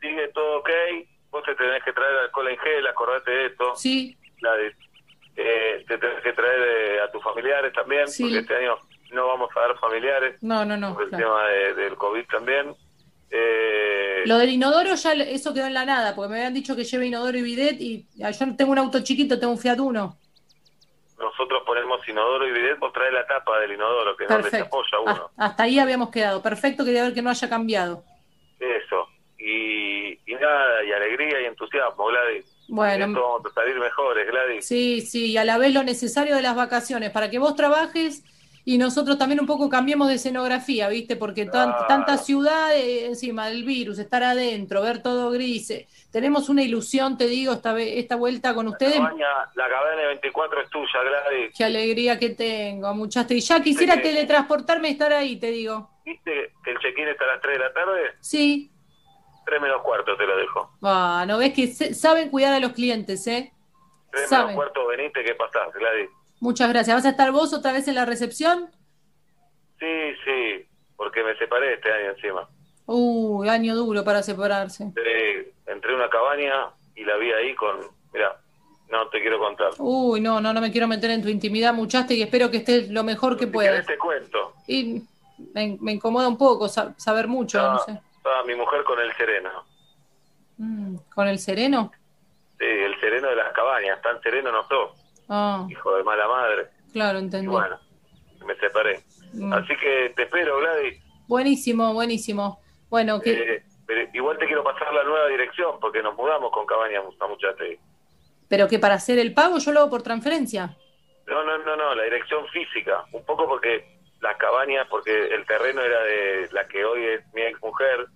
Sigue 0.00 0.28
todo 0.28 0.58
ok, 0.60 0.70
vos 1.30 1.42
te 1.44 1.54
tenés 1.56 1.82
que 1.84 1.92
traer 1.92 2.16
alcohol 2.18 2.48
en 2.48 2.58
gel, 2.58 2.86
acordate 2.86 3.30
de 3.30 3.46
esto. 3.46 3.74
Sí. 3.76 4.16
Gladys. 4.40 4.74
Eh, 5.36 5.84
te 5.88 5.98
tenés 5.98 6.22
que 6.22 6.32
traer 6.32 6.60
eh, 6.60 7.00
a 7.02 7.10
tus 7.10 7.22
familiares 7.22 7.72
también, 7.72 8.06
Sí. 8.08 8.22
porque 8.24 8.38
este 8.38 8.56
año 8.56 8.76
no 9.12 9.26
vamos 9.26 9.48
a 9.56 9.60
dar 9.60 9.78
familiares, 9.78 10.36
No, 10.42 10.64
no, 10.64 10.76
no. 10.76 10.94
por 10.94 11.04
el 11.04 11.08
claro. 11.10 11.24
tema 11.24 11.44
de- 11.48 11.74
del 11.74 11.96
COVID 11.96 12.24
también. 12.26 12.74
Eh, 13.30 14.22
Lo 14.26 14.38
del 14.38 14.50
inodoro 14.50 14.94
ya 14.94 15.12
eso 15.12 15.54
quedó 15.54 15.66
en 15.66 15.74
la 15.74 15.84
nada, 15.84 16.14
porque 16.14 16.30
me 16.30 16.36
habían 16.38 16.54
dicho 16.54 16.74
que 16.74 16.84
lleve 16.84 17.06
inodoro 17.06 17.38
y 17.38 17.42
bidet 17.42 17.80
y 17.80 18.06
ah, 18.22 18.30
yo 18.32 18.56
tengo 18.56 18.72
un 18.72 18.78
auto 18.78 19.00
chiquito, 19.00 19.38
tengo 19.38 19.52
un 19.52 19.58
Fiat 19.58 19.78
Uno. 19.78 20.16
nosotros 21.18 21.62
ponemos 21.64 22.06
inodoro 22.08 22.46
y 22.48 22.52
bidet, 22.52 22.78
vos 22.78 22.92
traes 22.92 23.12
la 23.12 23.26
tapa 23.26 23.60
del 23.60 23.72
inodoro, 23.72 24.16
que 24.16 24.24
es 24.24 24.30
donde 24.30 24.50
se 24.50 24.60
apoya 24.60 24.98
uno. 25.00 25.30
Ah, 25.36 25.46
hasta 25.46 25.62
ahí 25.64 25.78
habíamos 25.78 26.10
quedado. 26.10 26.42
Perfecto, 26.42 26.84
quería 26.84 27.04
ver 27.04 27.14
que 27.14 27.22
no 27.22 27.30
haya 27.30 27.48
cambiado. 27.48 28.02
Eso. 28.58 29.06
Y, 29.38 30.12
y 30.30 30.34
nada, 30.34 30.84
y 30.84 30.92
alegría 30.92 31.40
y 31.42 31.44
entusiasmo, 31.46 32.06
Gladys. 32.06 32.44
Bueno, 32.68 33.06
Esto 33.06 33.20
vamos 33.22 33.46
a 33.50 33.54
salir 33.54 33.78
mejores, 33.78 34.26
Gladys. 34.30 34.66
Sí, 34.66 35.00
sí, 35.02 35.32
y 35.32 35.36
a 35.36 35.44
la 35.44 35.56
vez 35.58 35.72
lo 35.72 35.82
necesario 35.82 36.36
de 36.36 36.42
las 36.42 36.54
vacaciones, 36.56 37.10
para 37.10 37.30
que 37.30 37.38
vos 37.38 37.54
trabajes 37.56 38.22
y 38.72 38.78
nosotros 38.78 39.18
también 39.18 39.40
un 39.40 39.46
poco 39.46 39.68
cambiemos 39.68 40.06
de 40.08 40.14
escenografía, 40.14 40.88
¿viste? 40.88 41.16
Porque 41.16 41.44
tan- 41.46 41.70
Claro. 41.72 41.86
tanta 41.88 42.16
ciudad 42.18 42.72
eh, 42.76 43.06
encima 43.06 43.48
del 43.48 43.64
virus, 43.64 43.98
estar 43.98 44.22
adentro, 44.22 44.80
ver 44.82 45.02
todo 45.02 45.30
gris. 45.32 45.70
eh, 45.70 45.88
Tenemos 46.12 46.48
una 46.48 46.62
ilusión, 46.62 47.18
te 47.18 47.26
digo, 47.26 47.52
esta, 47.52 47.76
esta 47.80 48.14
vuelta 48.16 48.54
con 48.54 48.68
ustedes. 48.68 48.94
Cabaña, 48.96 49.26
la 49.54 49.68
cabaña 49.68 50.06
24 50.08 50.60
es 50.62 50.70
tuya, 50.70 51.00
Gladys. 51.02 51.52
Qué 51.56 51.64
alegría 51.64 52.18
que 52.18 52.30
tengo, 52.30 52.94
muchachos. 52.94 53.32
Y 53.32 53.40
ya 53.40 53.60
quisiera 53.60 54.00
teletransportarme 54.00 54.88
y 54.88 54.92
estar 54.92 55.12
ahí, 55.12 55.36
te 55.36 55.50
digo. 55.50 55.90
¿Viste 56.04 56.52
que 56.64 56.70
el 56.70 56.78
check-in 56.78 57.08
está 57.08 57.24
a 57.24 57.28
las 57.34 57.40
3 57.40 57.58
de 57.58 57.64
la 57.64 57.72
tarde? 57.72 58.00
Sí. 58.20 58.70
3 59.46 59.60
menos 59.60 59.82
cuarto 59.82 60.16
te 60.16 60.26
lo 60.26 60.36
dejo. 60.36 60.70
Ah, 60.82 61.24
no 61.26 61.38
ves 61.38 61.52
que 61.54 61.66
se- 61.68 61.92
saben 61.94 62.28
cuidar 62.30 62.52
a 62.54 62.60
los 62.60 62.72
clientes, 62.72 63.26
¿eh? 63.26 63.52
3 64.12 64.28
Saben. 64.28 64.46
menos 64.48 64.62
cuarto, 64.62 64.86
venite, 64.86 65.24
¿qué 65.24 65.34
pasás, 65.34 65.72
Gladys? 65.74 66.08
Muchas 66.40 66.68
gracias. 66.70 66.96
¿Vas 66.96 67.04
a 67.06 67.10
estar 67.10 67.30
vos 67.32 67.52
otra 67.52 67.72
vez 67.72 67.86
en 67.88 67.94
la 67.94 68.04
recepción? 68.06 68.70
Sí, 69.78 70.12
sí, 70.24 70.66
porque 70.96 71.22
me 71.22 71.36
separé 71.36 71.74
este 71.74 71.92
año 71.92 72.10
encima. 72.10 72.48
Uy, 72.86 73.48
año 73.48 73.74
duro 73.76 74.02
para 74.04 74.22
separarse. 74.22 74.84
Entré, 74.84 75.52
entré 75.66 75.92
a 75.92 75.96
una 75.96 76.08
cabaña 76.10 76.70
y 76.96 77.04
la 77.04 77.16
vi 77.16 77.30
ahí 77.32 77.54
con... 77.54 77.76
Mira, 78.12 78.36
no 78.90 79.08
te 79.08 79.20
quiero 79.20 79.38
contar. 79.38 79.70
Uy, 79.78 80.20
no, 80.20 80.40
no, 80.40 80.52
no 80.52 80.60
me 80.60 80.72
quiero 80.72 80.88
meter 80.88 81.10
en 81.12 81.22
tu 81.22 81.28
intimidad, 81.28 81.72
muchaste, 81.72 82.14
y 82.14 82.22
espero 82.22 82.50
que 82.50 82.58
estés 82.58 82.90
lo 82.90 83.04
mejor 83.04 83.36
que 83.36 83.44
Si 83.46 83.50
puedas. 83.52 83.86
te 83.86 83.96
cuento. 83.98 84.54
Y 84.66 85.02
me, 85.54 85.78
me 85.80 85.92
incomoda 85.92 86.26
un 86.28 86.36
poco 86.36 86.68
sa- 86.68 86.94
saber 86.98 87.28
mucho, 87.28 87.60
no 87.62 87.78
sé. 87.78 88.00
Estaba 88.16 88.42
mi 88.44 88.54
mujer 88.54 88.82
con 88.84 88.98
el 88.98 89.12
sereno. 89.16 89.50
Mm, 90.58 90.96
¿Con 91.14 91.28
el 91.28 91.38
sereno? 91.38 91.92
Sí, 92.58 92.66
el 92.66 92.98
sereno 93.00 93.28
de 93.28 93.36
las 93.36 93.52
cabañas. 93.54 94.02
Tan 94.02 94.20
sereno 94.20 94.50
no 94.52 94.66
sos, 94.68 94.90
Ah, 95.30 95.64
hijo 95.70 95.96
de 95.96 96.02
mala 96.02 96.26
madre. 96.28 96.66
claro, 96.92 97.18
Y 97.18 97.22
entendí. 97.22 97.46
bueno, 97.46 97.78
me 98.46 98.54
separé. 98.56 99.00
Mm. 99.32 99.52
Así 99.52 99.76
que 99.76 100.12
te 100.16 100.24
espero, 100.24 100.58
Gladys. 100.58 101.00
Buenísimo, 101.28 101.94
buenísimo. 101.94 102.60
Bueno, 102.88 103.20
que 103.20 103.30
Eh, 103.32 103.62
pero 103.86 104.08
igual 104.12 104.36
te 104.38 104.46
quiero 104.46 104.64
pasar 104.64 104.92
la 104.92 105.04
nueva 105.04 105.28
dirección 105.28 105.78
porque 105.80 106.02
nos 106.02 106.16
mudamos 106.16 106.50
con 106.50 106.66
Cabañas 106.66 107.04
a 107.20 107.26
Muchategui. 107.28 107.78
pero 108.48 108.66
que 108.66 108.80
para 108.80 108.94
hacer 108.96 109.18
el 109.20 109.32
pago 109.32 109.58
yo 109.58 109.70
lo 109.72 109.80
hago 109.80 109.90
por 109.90 110.02
transferencia. 110.02 110.76
No, 111.28 111.44
no, 111.44 111.58
no, 111.58 111.76
no, 111.76 111.94
la 111.94 112.02
dirección 112.02 112.44
física. 112.48 113.04
Un 113.12 113.24
poco 113.24 113.46
porque 113.46 113.98
las 114.20 114.36
cabañas, 114.38 114.88
porque 114.90 115.28
el 115.32 115.46
terreno 115.46 115.80
era 115.82 116.02
de 116.02 116.48
la 116.50 116.66
que 116.66 116.84
hoy 116.84 117.04
es 117.04 117.20
mi 117.32 117.42
ex 117.42 117.62
mujer, 117.62 118.06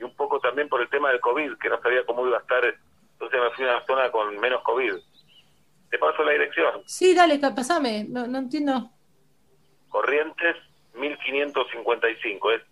y 0.00 0.02
un 0.02 0.14
poco 0.16 0.40
también 0.40 0.68
por 0.68 0.80
el 0.82 0.88
tema 0.88 1.10
del 1.10 1.20
COVID, 1.20 1.56
que 1.58 1.68
no 1.68 1.80
sabía 1.80 2.04
cómo 2.04 2.26
iba 2.26 2.38
a 2.38 2.40
estar. 2.40 2.64
Entonces 3.12 3.40
me 3.40 3.50
fui 3.52 3.64
a 3.64 3.76
una 3.76 3.86
zona 3.86 4.10
con 4.10 4.36
menos 4.40 4.62
COVID. 4.64 4.94
Te 5.90 5.98
paso 5.98 6.22
la 6.24 6.32
dirección. 6.32 6.82
Sí, 6.86 7.14
dale, 7.14 7.38
pasame. 7.38 8.04
No, 8.08 8.26
no 8.26 8.38
entiendo. 8.38 8.90
Corrientes 9.88 10.56
1555. 10.94 12.50
Es 12.52 12.62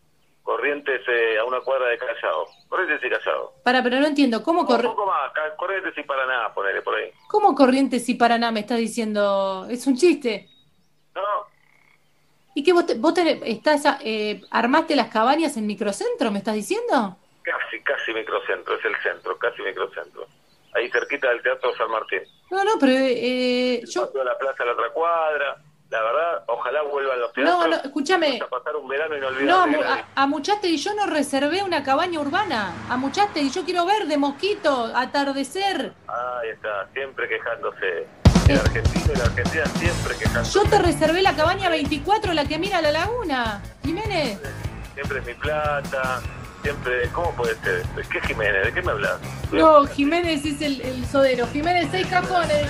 Corrientes 0.42 1.00
eh, 1.06 1.38
a 1.38 1.44
una 1.44 1.60
cuadra 1.60 1.86
de 1.88 1.98
Callao. 1.98 2.48
Corrientes 2.68 3.00
y 3.04 3.10
Callao. 3.10 3.52
Para, 3.62 3.80
pero 3.82 4.00
no 4.00 4.06
entiendo. 4.08 4.42
¿Cómo, 4.42 4.62
Un 4.62 4.66
corre- 4.66 4.88
poco 4.88 5.06
más, 5.06 5.30
Corrientes 5.56 5.96
y 5.96 6.02
Paraná, 6.02 6.52
ponele 6.52 6.82
por 6.82 6.96
ahí. 6.96 7.12
¿Cómo 7.28 7.54
Corrientes 7.54 8.08
y 8.08 8.14
Paraná 8.14 8.50
me 8.50 8.60
estás 8.60 8.78
diciendo? 8.78 9.66
Es 9.70 9.86
un 9.86 9.96
chiste. 9.96 10.48
No, 11.14 11.22
¿Y 12.54 12.62
qué 12.64 12.72
vos, 12.72 12.84
te- 12.86 12.94
vos 12.94 13.14
tenés- 13.14 13.40
estás, 13.44 13.82
eh, 14.04 14.42
armaste 14.50 14.94
las 14.96 15.08
cabañas 15.08 15.56
en 15.56 15.66
microcentro, 15.66 16.30
me 16.30 16.38
estás 16.38 16.54
diciendo? 16.54 17.16
casi, 17.42 17.80
casi 17.82 18.12
microcentro, 18.12 18.76
es 18.76 18.84
el 18.84 18.94
centro, 19.02 19.36
casi 19.38 19.62
microcentro. 19.62 20.26
Ahí 20.74 20.88
cerquita 20.90 21.28
del 21.30 21.42
Teatro 21.42 21.74
San 21.76 21.90
Martín. 21.90 22.20
No, 22.52 22.62
no, 22.64 22.72
pero 22.78 22.92
eh, 22.94 23.82
yo... 23.88 24.06
Pasó 24.06 24.20
a 24.20 24.24
la 24.24 24.38
plaza 24.38 24.62
a 24.62 24.66
la 24.66 24.72
otra 24.72 24.90
cuadra. 24.92 25.56
La 25.90 26.00
verdad, 26.02 26.44
ojalá 26.46 26.82
vuelvan 26.82 27.20
los 27.20 27.28
No, 27.36 27.44
teatros. 27.44 27.68
no, 27.68 27.76
escúchame. 27.76 28.38
Vamos 28.38 28.46
a 28.46 28.50
pasar 28.58 28.76
un 28.76 28.88
verano 28.88 29.16
inolvidable. 29.16 29.76
No, 29.78 29.82
a, 29.82 30.06
a 30.14 30.26
Muchaste 30.26 30.68
y 30.68 30.76
yo 30.78 30.94
no 30.94 31.06
reservé 31.06 31.62
una 31.62 31.82
cabaña 31.82 32.18
urbana. 32.20 32.72
A 32.88 32.96
Muchaste 32.96 33.40
y 33.40 33.50
yo 33.50 33.64
quiero 33.64 33.84
ver 33.84 34.06
de 34.06 34.16
mosquito, 34.16 34.90
atardecer. 34.94 35.92
Ahí 36.08 36.48
está, 36.50 36.88
siempre 36.94 37.28
quejándose. 37.28 38.06
El 38.48 38.58
argentino 38.58 39.12
y 39.14 39.16
la 39.18 39.24
argentina 39.24 39.66
siempre 39.66 40.16
quejándose. 40.18 40.52
Yo 40.58 40.64
te 40.70 40.78
reservé 40.78 41.22
la 41.22 41.34
cabaña 41.36 41.68
24, 41.68 42.32
la 42.32 42.44
que 42.46 42.58
mira 42.58 42.80
la 42.82 42.90
laguna. 42.92 43.62
Jiménez. 43.84 44.40
Siempre 44.94 45.18
es 45.18 45.26
mi 45.26 45.34
plata. 45.34 46.20
Siempre, 46.62 47.08
¿cómo 47.12 47.32
puede 47.32 47.54
ser? 47.56 47.82
¿Qué 48.10 48.20
Jiménez? 48.26 48.64
¿De 48.66 48.72
qué 48.72 48.82
me 48.82 48.92
hablas? 48.92 49.18
No, 49.52 49.84
Jiménez 49.86 50.44
es 50.44 50.60
el, 50.62 50.80
el 50.80 51.04
sodero. 51.06 51.46
Jiménez, 51.48 51.88
seis 51.90 52.06
cajones. 52.06 52.68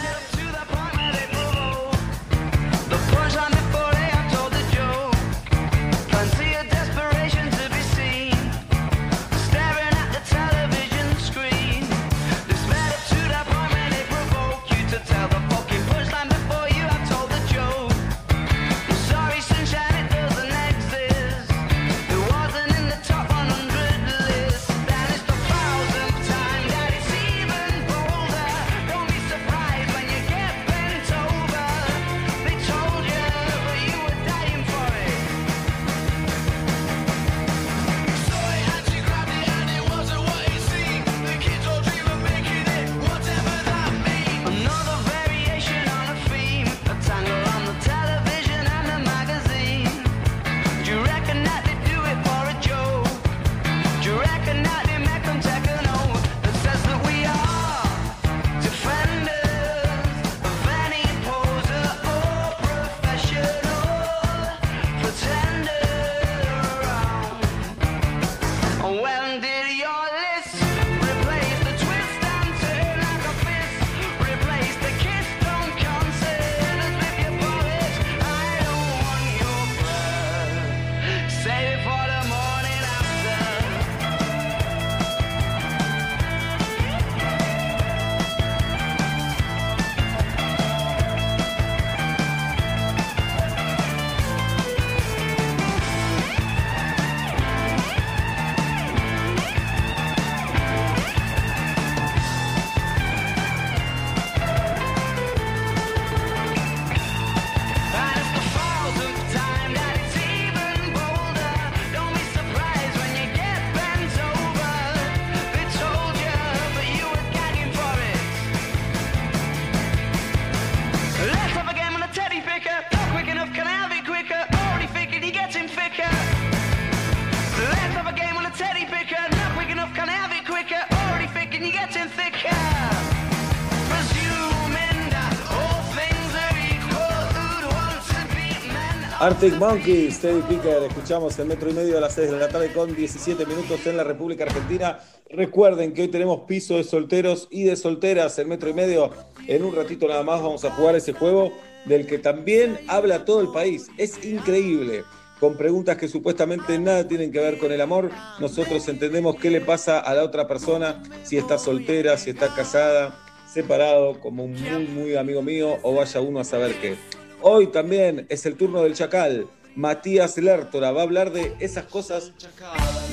Arctic 139.22 139.54
Monkeys, 139.54 140.18
Teddy 140.18 140.42
Picker, 140.48 140.82
escuchamos 140.82 141.38
el 141.38 141.46
metro 141.46 141.70
y 141.70 141.74
medio 141.74 141.96
a 141.96 142.00
las 142.00 142.14
6 142.14 142.32
de 142.32 142.38
la 142.40 142.48
tarde 142.48 142.72
con 142.72 142.92
17 142.92 143.46
minutos 143.46 143.86
en 143.86 143.96
la 143.96 144.02
República 144.02 144.42
Argentina. 144.42 144.98
Recuerden 145.30 145.94
que 145.94 146.02
hoy 146.02 146.08
tenemos 146.08 146.40
piso 146.40 146.74
de 146.74 146.82
solteros 146.82 147.46
y 147.48 147.62
de 147.62 147.76
solteras, 147.76 148.36
el 148.40 148.48
metro 148.48 148.68
y 148.68 148.74
medio. 148.74 149.12
En 149.46 149.62
un 149.62 149.76
ratito 149.76 150.08
nada 150.08 150.24
más 150.24 150.42
vamos 150.42 150.64
a 150.64 150.72
jugar 150.72 150.96
ese 150.96 151.12
juego 151.12 151.52
del 151.84 152.04
que 152.04 152.18
también 152.18 152.80
habla 152.88 153.24
todo 153.24 153.40
el 153.42 153.52
país. 153.52 153.86
Es 153.96 154.24
increíble. 154.24 155.04
Con 155.38 155.56
preguntas 155.56 155.96
que 155.98 156.08
supuestamente 156.08 156.76
nada 156.80 157.06
tienen 157.06 157.30
que 157.30 157.38
ver 157.38 157.58
con 157.58 157.70
el 157.70 157.80
amor, 157.80 158.10
nosotros 158.40 158.88
entendemos 158.88 159.36
qué 159.36 159.50
le 159.50 159.60
pasa 159.60 160.00
a 160.00 160.14
la 160.14 160.24
otra 160.24 160.48
persona, 160.48 161.00
si 161.22 161.36
está 161.36 161.58
soltera, 161.58 162.18
si 162.18 162.30
está 162.30 162.52
casada, 162.56 163.14
separado, 163.48 164.18
como 164.18 164.42
un 164.42 164.60
muy, 164.60 164.88
muy 164.88 165.14
amigo 165.14 165.42
mío, 165.42 165.78
o 165.82 165.94
vaya 165.94 166.20
uno 166.20 166.40
a 166.40 166.44
saber 166.44 166.74
qué. 166.80 167.21
Hoy 167.44 167.66
también 167.66 168.24
es 168.28 168.46
el 168.46 168.54
turno 168.54 168.84
del 168.84 168.94
Chacal. 168.94 169.48
Matías 169.74 170.38
Lertora 170.38 170.92
va 170.92 171.00
a 171.00 171.04
hablar 171.04 171.32
de 171.32 171.54
esas 171.58 171.86
cosas 171.86 172.32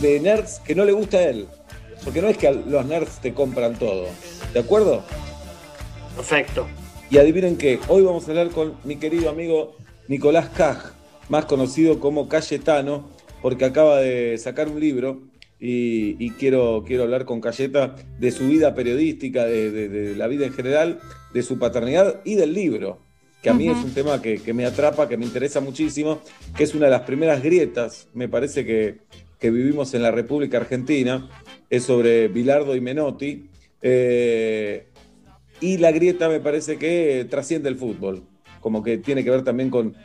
de 0.01 0.19
nerds 0.19 0.59
que 0.59 0.75
no 0.75 0.85
le 0.85 0.91
gusta 0.91 1.17
a 1.17 1.23
él. 1.23 1.47
Porque 2.03 2.21
no 2.21 2.27
es 2.27 2.37
que 2.37 2.51
los 2.51 2.85
nerds 2.85 3.19
te 3.21 3.33
compran 3.33 3.79
todo. 3.79 4.05
¿De 4.53 4.59
acuerdo? 4.59 5.03
Perfecto. 6.15 6.67
Y 7.09 7.17
adivinen 7.17 7.57
qué, 7.57 7.79
hoy 7.87 8.03
vamos 8.03 8.27
a 8.27 8.29
hablar 8.29 8.49
con 8.49 8.75
mi 8.83 8.97
querido 8.97 9.31
amigo 9.31 9.75
Nicolás 10.07 10.49
Caj, 10.49 10.91
más 11.27 11.45
conocido 11.45 11.99
como 11.99 12.29
Cayetano, 12.29 13.09
porque 13.41 13.65
acaba 13.65 13.97
de 13.97 14.37
sacar 14.37 14.67
un 14.67 14.79
libro 14.79 15.23
y, 15.59 16.29
quiero, 16.33 16.83
quiero 16.85 17.01
hablar 17.01 17.25
con 17.25 17.41
Cayeta 17.41 17.95
de 18.19 18.29
su 18.29 18.47
vida 18.47 18.75
periodística, 18.75 19.45
de 19.45 20.13
la 20.15 20.27
vida 20.27 20.45
en 20.45 20.53
general, 20.53 20.99
de 21.33 21.41
su 21.41 21.57
paternidad 21.57 22.21
y 22.25 22.35
del 22.35 22.53
libro 22.53 23.08
que 23.41 23.49
a 23.49 23.53
mí 23.53 23.67
es 23.67 23.77
un 23.77 23.93
tema 23.93 24.21
que, 24.21 24.53
me 24.53 24.65
atrapa, 24.65 25.07
que 25.07 25.17
me 25.17 25.25
interesa 25.25 25.61
muchísimo, 25.61 26.19
que 26.55 26.63
es 26.63 26.75
una 26.75 26.85
de 26.85 26.91
las 26.91 27.01
primeras 27.01 27.41
grietas, 27.41 28.07
me 28.13 28.27
parece 28.27 28.65
que, 28.65 28.97
vivimos 29.41 29.93
en 29.93 30.03
la 30.03 30.11
República 30.11 30.57
Argentina, 30.57 31.29
es 31.69 31.83
sobre 31.83 32.27
Bilardo 32.27 32.75
y 32.75 32.81
Menotti, 32.81 33.47
eh, 33.81 34.87
y 35.61 35.77
la 35.77 35.91
grieta 35.91 36.27
me 36.27 36.41
parece 36.41 36.77
que 36.77 37.25
trasciende 37.29 37.69
el 37.69 37.77
fútbol, 37.77 38.23
como 38.59 38.83
que 38.83 38.97
tiene 38.97 39.23
que 39.23 39.29
ver 39.29 39.43
también 39.43 39.69
con 39.69 39.95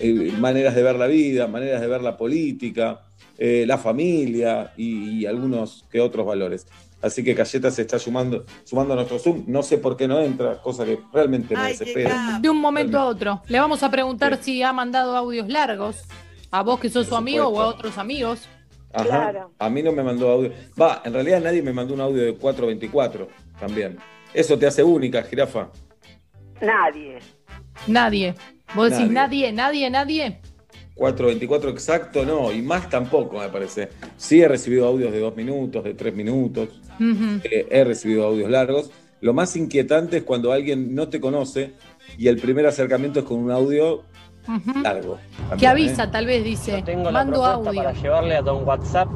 eh, 0.00 0.32
maneras 0.38 0.74
de 0.74 0.82
ver 0.82 0.96
la 0.96 1.06
vida, 1.06 1.46
maneras 1.46 1.80
de 1.80 1.86
ver 1.86 2.02
la 2.02 2.16
política, 2.16 3.02
eh, 3.38 3.64
la 3.66 3.78
familia 3.78 4.72
y, 4.76 5.20
y 5.20 5.26
algunos 5.26 5.86
que 5.90 6.00
otros 6.00 6.26
valores. 6.26 6.66
Así 7.02 7.24
que 7.24 7.34
Cayeta 7.34 7.70
se 7.70 7.82
está 7.82 7.98
sumando, 7.98 8.44
sumando 8.64 8.92
a 8.92 8.96
nuestro 8.96 9.18
Zoom. 9.18 9.44
No 9.46 9.62
sé 9.62 9.78
por 9.78 9.96
qué 9.96 10.06
no 10.06 10.20
entra, 10.20 10.60
cosa 10.60 10.84
que 10.84 10.98
realmente 11.12 11.56
me 11.56 11.68
desespera. 11.68 12.38
De 12.40 12.50
un 12.50 12.58
momento 12.58 12.98
a 12.98 13.06
otro. 13.06 13.42
Le 13.48 13.58
vamos 13.58 13.82
a 13.82 13.90
preguntar 13.90 14.38
si 14.42 14.62
ha 14.62 14.72
mandado 14.72 15.16
audios 15.16 15.48
largos. 15.48 16.04
A 16.50 16.62
vos 16.62 16.80
que 16.80 16.90
sos 16.90 17.06
su 17.06 17.16
amigo 17.16 17.46
o 17.46 17.60
a 17.60 17.66
otros 17.68 17.96
amigos. 17.96 18.48
Ajá. 18.92 19.48
A 19.58 19.70
mí 19.70 19.82
no 19.82 19.92
me 19.92 20.02
mandó 20.02 20.30
audio. 20.30 20.52
Va, 20.80 21.00
en 21.04 21.12
realidad 21.12 21.40
nadie 21.40 21.62
me 21.62 21.72
mandó 21.72 21.94
un 21.94 22.00
audio 22.00 22.22
de 22.22 22.34
424 22.34 23.28
también. 23.58 23.98
Eso 24.34 24.58
te 24.58 24.66
hace 24.66 24.82
única, 24.82 25.22
jirafa. 25.22 25.70
Nadie. 26.60 27.18
Nadie. 27.86 28.34
¿Vos 28.74 28.90
decís 28.90 29.10
nadie, 29.10 29.52
nadie, 29.52 29.90
nadie? 29.90 30.40
4.24 31.00 31.70
exacto, 31.70 32.26
no, 32.26 32.52
y 32.52 32.60
más 32.60 32.90
tampoco 32.90 33.38
me 33.38 33.48
parece. 33.48 33.88
Sí 34.18 34.42
he 34.42 34.46
recibido 34.46 34.86
audios 34.86 35.10
de 35.10 35.18
dos 35.18 35.34
minutos, 35.34 35.82
de 35.82 35.94
tres 35.94 36.14
minutos, 36.14 36.68
eh, 37.00 37.66
he 37.70 37.84
recibido 37.84 38.26
audios 38.26 38.50
largos. 38.50 38.90
Lo 39.22 39.32
más 39.32 39.56
inquietante 39.56 40.18
es 40.18 40.22
cuando 40.24 40.52
alguien 40.52 40.94
no 40.94 41.08
te 41.08 41.18
conoce 41.18 41.72
y 42.18 42.28
el 42.28 42.36
primer 42.36 42.66
acercamiento 42.66 43.20
es 43.20 43.24
con 43.24 43.38
un 43.38 43.50
audio 43.50 44.02
largo. 44.82 45.18
que 45.58 45.66
avisa, 45.66 46.04
¿eh? 46.04 46.08
tal 46.08 46.26
vez 46.26 46.44
dice, 46.44 46.82
tengo 46.82 47.10
mando 47.10 47.40
la 47.40 47.52
audio. 47.54 47.72
Para 47.72 47.92
llevarle 47.94 48.36
a 48.36 48.52
un 48.52 48.68
WhatsApp 48.68 49.08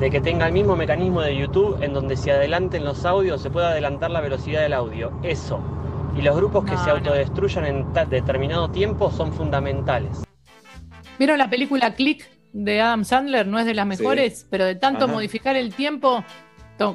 de 0.00 0.10
que 0.10 0.20
tenga 0.20 0.46
el 0.46 0.52
mismo 0.52 0.76
mecanismo 0.76 1.22
de 1.22 1.34
YouTube 1.34 1.82
en 1.82 1.94
donde 1.94 2.16
se 2.16 2.30
adelanten 2.30 2.84
los 2.84 3.06
audios, 3.06 3.40
se 3.40 3.48
pueda 3.48 3.70
adelantar 3.70 4.10
la 4.10 4.20
velocidad 4.20 4.60
del 4.60 4.74
audio. 4.74 5.12
Eso. 5.22 5.60
Y 6.14 6.20
los 6.20 6.36
grupos 6.36 6.64
que 6.66 6.76
se 6.76 6.90
autodestruyan 6.90 7.64
en 7.64 7.86
determinado 8.10 8.70
tiempo 8.70 9.10
son 9.10 9.32
fundamentales. 9.32 10.24
¿Vieron 11.20 11.36
la 11.36 11.50
película 11.50 11.94
Click 11.94 12.26
de 12.54 12.80
Adam 12.80 13.04
Sandler? 13.04 13.46
No 13.46 13.58
es 13.58 13.66
de 13.66 13.74
las 13.74 13.86
mejores, 13.86 14.46
pero 14.48 14.64
de 14.64 14.74
tanto 14.74 15.06
modificar 15.06 15.54
el 15.54 15.74
tiempo, 15.74 16.24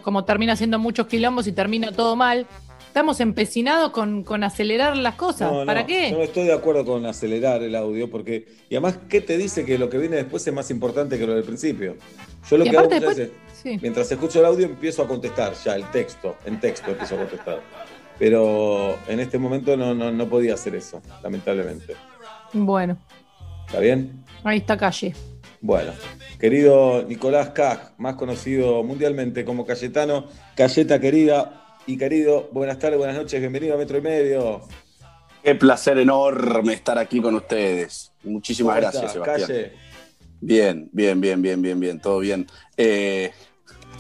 como 0.02 0.26
termina 0.26 0.54
haciendo 0.54 0.80
muchos 0.80 1.06
quilombos 1.06 1.46
y 1.46 1.52
termina 1.52 1.92
todo 1.92 2.16
mal. 2.16 2.48
estamos 2.88 3.20
empecinados 3.20 3.92
con, 3.92 4.24
con 4.24 4.44
acelerar 4.44 4.98
las 4.98 5.14
cosas. 5.14 5.52
No, 5.52 5.64
¿Para 5.64 5.82
no, 5.82 5.88
qué? 5.88 6.12
No 6.12 6.24
estoy 6.24 6.46
de 6.46 6.54
acuerdo 6.54 6.84
con 6.86 7.06
acelerar 7.06 7.62
el 7.62 7.76
audio, 7.76 8.10
porque. 8.10 8.48
Y 8.68 8.74
además, 8.74 8.98
¿qué 9.08 9.22
te 9.22 9.38
dice 9.38 9.64
que 9.64 9.78
lo 9.78 9.92
que 9.92 10.00
viene 10.00 10.16
después 10.16 10.48
es 10.48 10.52
más 10.54 10.72
importante 10.72 11.20
que 11.20 11.28
lo 11.28 11.36
del 11.36 11.44
principio? 11.44 11.96
Yo 12.50 12.58
lo 12.58 12.66
Y 12.66 12.72
que 12.72 12.78
hago 12.78 12.88
después- 12.88 13.18
veces, 13.18 13.32
sí. 13.62 13.78
mientras 13.80 14.12
escucho 14.12 14.40
el 14.40 14.46
audio, 14.46 14.66
empiezo 14.66 15.04
a 15.04 15.08
contestar 15.08 15.54
ya 15.64 15.76
el 15.76 15.84
texto. 15.92 16.36
En 16.46 16.60
texto 16.60 16.90
empiezo 16.90 17.14
a 17.14 17.18
contestar. 17.20 17.62
Pero 18.18 18.98
en 19.08 19.20
este 19.20 19.38
momento 19.38 19.78
no, 19.78 19.94
no, 19.94 20.12
no 20.12 20.28
podía 20.28 20.56
hacer 20.56 20.74
eso, 20.74 21.00
lamentablemente. 21.22 21.94
Bueno, 22.54 22.98
¿Está 23.76 23.84
bien? 23.84 24.24
ahí 24.46 24.60
está 24.60 24.78
calle. 24.78 25.14
Bueno, 25.60 25.92
querido 26.40 27.04
Nicolás 27.04 27.50
Caj, 27.50 27.92
más 27.98 28.16
conocido 28.16 28.82
mundialmente 28.84 29.44
como 29.44 29.66
Cayetano, 29.66 30.28
Cayeta 30.56 30.98
querida 31.02 31.76
y 31.86 31.98
querido, 31.98 32.48
buenas 32.54 32.80
tardes, 32.80 32.98
buenas 32.98 33.18
noches, 33.18 33.38
bienvenido 33.38 33.76
a 33.76 33.78
Metro 33.78 33.98
y 33.98 34.02
Medio. 34.02 34.62
Qué 35.44 35.56
placer 35.56 35.98
enorme 35.98 36.72
estar 36.72 36.98
aquí 36.98 37.20
con 37.20 37.36
ustedes. 37.36 38.14
Muchísimas 38.24 38.76
¿Cómo 38.76 38.82
gracias, 38.82 39.04
estás, 39.04 39.12
Sebastián. 39.12 39.48
Calle? 39.50 39.74
Bien, 40.40 40.90
bien, 40.94 41.20
bien, 41.20 41.42
bien, 41.42 41.62
bien, 41.62 41.78
bien, 41.78 42.00
todo 42.00 42.20
bien. 42.20 42.48
Eh, 42.78 43.30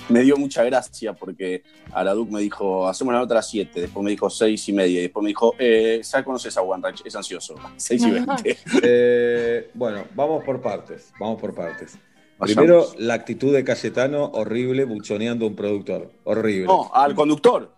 me 0.10 0.22
dio 0.22 0.38
mucha 0.38 0.64
gracia 0.64 1.14
porque 1.14 1.64
Araduc 1.92 2.30
me 2.30 2.42
dijo, 2.42 2.88
hacemos 2.88 3.14
la 3.14 3.22
nota 3.22 3.34
a 3.34 3.38
las 3.38 3.50
7, 3.50 3.82
después 3.82 4.04
me 4.04 4.12
dijo 4.12 4.30
6 4.30 4.70
y 4.70 4.74
media, 4.74 5.00
y 5.00 5.04
después 5.04 5.24
me 5.24 5.30
dijo, 5.30 5.56
eh, 5.58 6.02
¿sabes 6.04 6.26
conoces 6.26 6.56
a 6.58 6.62
One 6.62 6.82
Ranch? 6.84 7.02
Es 7.06 7.16
ansioso, 7.16 7.56
6 7.78 8.02
y 8.04 8.12
20. 8.12 8.58
Eh, 8.84 9.70
bueno, 9.74 10.06
vamos 10.16 10.44
por 10.44 10.62
partes, 10.62 11.12
vamos 11.20 11.40
por 11.42 11.54
partes. 11.56 11.98
Vayamos. 12.38 12.64
Primero, 12.66 12.88
la 12.98 13.14
actitud 13.14 13.54
de 13.54 13.64
Cayetano, 13.64 14.26
horrible, 14.34 14.84
buchoneando 14.84 15.46
a 15.46 15.48
un 15.48 15.56
productor. 15.56 16.12
Horrible. 16.26 16.66
No, 16.68 16.92
al 16.94 17.16
conductor. 17.16 17.74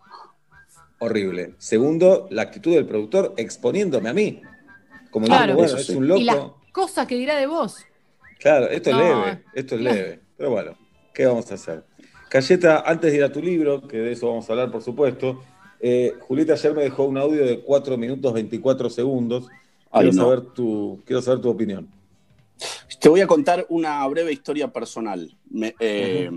Horrible. 0.99 1.53
Segundo, 1.59 2.27
la 2.31 2.41
actitud 2.41 2.73
del 2.73 2.87
productor 2.87 3.35
exponiéndome 3.37 4.09
a 4.09 4.13
mí. 4.13 4.41
Como 5.11 5.27
Claro. 5.27 5.53
diciendo, 5.55 5.55
bueno, 5.57 5.67
Eso 5.67 5.77
es 5.77 5.85
sí. 5.85 5.95
un 5.95 6.17
Y 6.17 6.23
las 6.23 6.35
loco. 6.37 6.61
cosas 6.71 7.05
que 7.05 7.15
dirá 7.15 7.35
de 7.37 7.45
vos. 7.45 7.77
Claro, 8.39 8.67
esto 8.69 8.89
es 8.89 8.95
leve, 8.97 9.43
esto 9.53 9.75
es 9.75 9.81
leve. 9.81 10.19
Pero 10.35 10.49
bueno, 10.49 10.75
¿qué 11.13 11.25
vamos 11.27 11.51
a 11.51 11.53
hacer? 11.53 11.83
Cayeta, 12.29 12.83
antes 12.85 13.11
de 13.11 13.17
ir 13.19 13.23
a 13.23 13.31
tu 13.31 13.41
libro, 13.41 13.87
que 13.87 13.97
de 13.97 14.11
eso 14.11 14.27
vamos 14.27 14.49
a 14.49 14.53
hablar, 14.53 14.71
por 14.71 14.81
supuesto, 14.81 15.41
eh, 15.79 16.13
Julieta 16.21 16.53
ayer 16.53 16.73
me 16.73 16.83
dejó 16.83 17.03
un 17.05 17.17
audio 17.17 17.45
de 17.45 17.61
4 17.61 17.97
minutos 17.97 18.33
24 18.33 18.89
segundos. 18.89 19.47
Ay, 19.91 20.09
Quiero, 20.09 20.15
no. 20.15 20.23
saber 20.23 20.41
tu, 20.53 21.01
quiero 21.05 21.21
saber 21.21 21.39
tu 21.41 21.49
opinión. 21.49 21.87
Te 22.99 23.09
voy 23.09 23.21
a 23.21 23.27
contar 23.27 23.65
una 23.69 24.05
breve 24.07 24.31
historia 24.33 24.67
personal. 24.67 25.35
Me- 25.49 25.75
eh, 25.79 26.29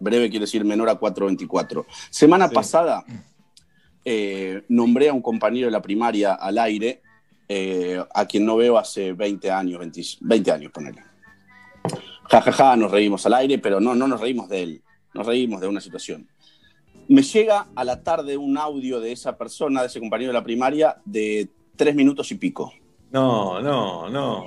Breve 0.00 0.28
quiere 0.30 0.44
decir 0.44 0.64
menor 0.64 0.88
a 0.88 0.94
424. 0.96 1.86
Semana 2.10 2.48
Sí. 2.48 2.54
pasada 2.54 3.04
eh, 4.04 4.62
nombré 4.68 5.08
a 5.08 5.12
un 5.12 5.22
compañero 5.22 5.66
de 5.66 5.70
la 5.72 5.80
primaria 5.82 6.34
al 6.34 6.58
aire, 6.58 7.00
eh, 7.48 8.02
a 8.14 8.26
quien 8.26 8.44
no 8.44 8.56
veo 8.56 8.76
hace 8.78 9.12
20 9.12 9.50
años, 9.50 9.78
20, 9.80 10.00
20 10.20 10.52
años, 10.52 10.72
ponele. 10.72 11.02
Ja, 12.30 12.40
ja, 12.42 12.52
ja, 12.52 12.76
nos 12.76 12.90
reímos 12.90 13.24
al 13.26 13.34
aire, 13.34 13.58
pero 13.58 13.80
no, 13.80 13.94
no 13.94 14.06
nos 14.08 14.20
reímos 14.20 14.48
de 14.48 14.62
él, 14.62 14.82
nos 15.14 15.26
reímos 15.26 15.60
de 15.60 15.68
una 15.68 15.80
situación. 15.80 16.28
Me 17.08 17.22
llega 17.22 17.68
a 17.74 17.84
la 17.84 18.02
tarde 18.02 18.36
un 18.36 18.56
audio 18.58 19.00
de 19.00 19.12
esa 19.12 19.36
persona, 19.36 19.80
de 19.80 19.88
ese 19.88 20.00
compañero 20.00 20.30
de 20.30 20.38
la 20.38 20.44
primaria, 20.44 20.96
de 21.04 21.48
tres 21.76 21.94
minutos 21.94 22.30
y 22.32 22.36
pico. 22.36 22.72
No, 23.10 23.60
no, 23.60 24.08
no. 24.08 24.44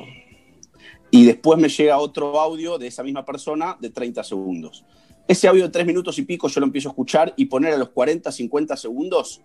Y 1.11 1.25
después 1.25 1.59
me 1.59 1.69
llega 1.69 1.99
otro 1.99 2.39
audio 2.39 2.77
de 2.77 2.87
esa 2.87 3.03
misma 3.03 3.23
persona 3.23 3.77
de 3.79 3.89
30 3.89 4.23
segundos. 4.23 4.83
Ese 5.27 5.47
audio 5.47 5.63
de 5.63 5.69
3 5.69 5.85
minutos 5.85 6.17
y 6.19 6.21
pico 6.21 6.47
yo 6.47 6.61
lo 6.61 6.65
empiezo 6.65 6.87
a 6.87 6.91
escuchar 6.91 7.33
y 7.35 7.45
poner 7.45 7.73
a 7.73 7.77
los 7.77 7.89
40, 7.89 8.31
50 8.31 8.77
segundos, 8.77 9.41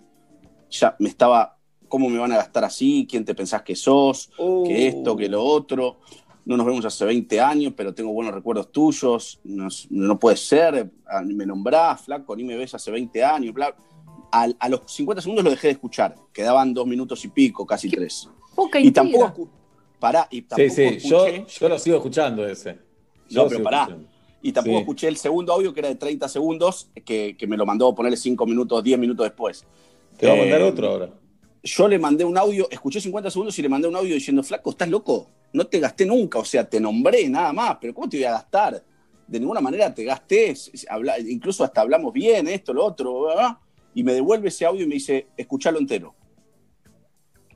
ya 0.70 0.94
me 1.00 1.08
estaba, 1.08 1.58
¿cómo 1.88 2.08
me 2.08 2.18
van 2.18 2.30
a 2.30 2.36
gastar 2.36 2.64
así? 2.64 3.06
¿Quién 3.10 3.24
te 3.24 3.34
pensás 3.34 3.62
que 3.62 3.74
sos? 3.74 4.30
Que 4.64 4.86
esto, 4.86 5.16
que 5.16 5.28
lo 5.28 5.42
otro. 5.42 5.98
No 6.44 6.56
nos 6.56 6.66
vemos 6.66 6.84
hace 6.84 7.04
20 7.04 7.40
años, 7.40 7.72
pero 7.76 7.94
tengo 7.94 8.12
buenos 8.12 8.34
recuerdos 8.34 8.72
tuyos. 8.72 9.38
No, 9.44 9.68
no 9.90 10.18
puede 10.18 10.36
ser, 10.36 10.90
ah, 11.06 11.22
ni 11.22 11.34
me 11.34 11.46
nombrás, 11.46 12.02
flaco, 12.02 12.34
ni 12.34 12.42
me 12.44 12.56
ves 12.56 12.74
hace 12.74 12.90
20 12.90 13.22
años. 13.24 13.54
Bla. 13.54 13.74
Al- 14.32 14.56
a 14.58 14.68
los 14.68 14.80
50 14.86 15.20
segundos 15.22 15.44
lo 15.44 15.50
dejé 15.50 15.68
de 15.68 15.72
escuchar. 15.74 16.14
Quedaban 16.32 16.72
dos 16.74 16.86
minutos 16.86 17.24
y 17.24 17.28
pico, 17.28 17.64
casi 17.66 17.88
tres. 17.90 18.28
Poca 18.54 18.80
Y 18.80 18.86
intriga. 18.88 19.12
tampoco, 19.28 19.48
pará, 20.00 20.26
y 20.30 20.36
Sí, 20.38 20.42
tampoco 20.42 20.74
sí, 20.74 20.98
yo, 21.08 21.26
escuché- 21.26 21.58
yo 21.60 21.68
lo 21.68 21.78
sigo 21.78 21.96
escuchando 21.96 22.46
ese. 22.48 22.78
Yo 23.28 23.42
no, 23.44 23.48
pero 23.48 23.62
pará. 23.62 23.82
escuchando. 23.82 24.08
Y 24.44 24.52
tampoco 24.52 24.76
Sí. 24.76 24.80
escuché 24.80 25.08
el 25.08 25.16
segundo 25.18 25.52
audio 25.52 25.72
que 25.72 25.80
era 25.80 25.88
de 25.90 25.94
30 25.94 26.28
segundos, 26.28 26.90
que, 27.04 27.36
que 27.38 27.46
me 27.46 27.56
lo 27.56 27.64
mandó 27.64 27.94
ponerle 27.94 28.16
5 28.16 28.44
minutos, 28.46 28.82
10 28.82 28.98
minutos 28.98 29.24
después. 29.24 29.64
Te 30.16 30.26
voy 30.26 30.36
a 30.36 30.40
mandar 30.40 30.60
Eh, 30.62 30.64
otro 30.64 30.88
ahora. 30.88 31.10
Yo 31.62 31.86
le 31.86 31.98
mandé 31.98 32.24
un 32.24 32.36
audio, 32.36 32.66
escuché 32.70 33.00
50 33.00 33.30
segundos 33.30 33.56
y 33.58 33.62
le 33.62 33.68
mandé 33.68 33.86
un 33.86 33.94
audio 33.94 34.14
diciendo, 34.14 34.42
flaco, 34.42 34.70
¿estás 34.70 34.88
loco? 34.88 35.28
No 35.52 35.66
te 35.66 35.78
gasté 35.80 36.06
nunca, 36.06 36.38
o 36.38 36.44
sea, 36.44 36.68
te 36.68 36.80
nombré 36.80 37.28
nada 37.28 37.52
más, 37.52 37.76
pero 37.80 37.92
¿cómo 37.94 38.08
te 38.08 38.16
voy 38.16 38.24
a 38.24 38.32
gastar? 38.32 38.82
De 39.26 39.38
ninguna 39.40 39.60
manera 39.60 39.94
te 39.94 40.04
gasté, 40.04 40.54
incluso 41.28 41.62
hasta 41.64 41.80
hablamos 41.82 42.12
bien, 42.12 42.48
esto, 42.48 42.72
lo 42.72 42.84
otro, 42.84 43.26
y 43.94 44.02
me 44.02 44.14
devuelve 44.14 44.48
ese 44.48 44.64
audio 44.64 44.84
y 44.84 44.86
me 44.88 44.94
dice, 44.94 45.28
escuchalo 45.36 45.78
entero. 45.78 46.14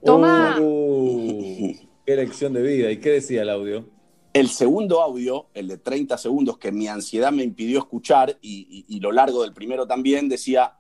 Toma. 0.05 0.56
Uh, 0.60 1.73
qué 2.05 2.16
lección 2.16 2.52
de 2.52 2.62
vida. 2.62 2.90
¿Y 2.90 2.98
qué 2.98 3.10
decía 3.10 3.43
el 3.43 3.51
audio? 3.51 3.89
El 4.32 4.48
segundo 4.48 5.01
audio, 5.01 5.47
el 5.55 5.66
de 5.68 5.78
30 5.78 6.18
segundos, 6.18 6.59
que 6.59 6.70
mi 6.70 6.86
ansiedad 6.89 7.32
me 7.32 7.43
impidió 7.43 7.78
escuchar, 7.78 8.36
y, 8.43 8.85
y- 8.89 8.97
y 8.97 9.01
lo 9.01 9.10
largo 9.10 9.43
del 9.43 9.55
primero 9.55 9.86
también, 9.86 10.28
decía, 10.28 10.74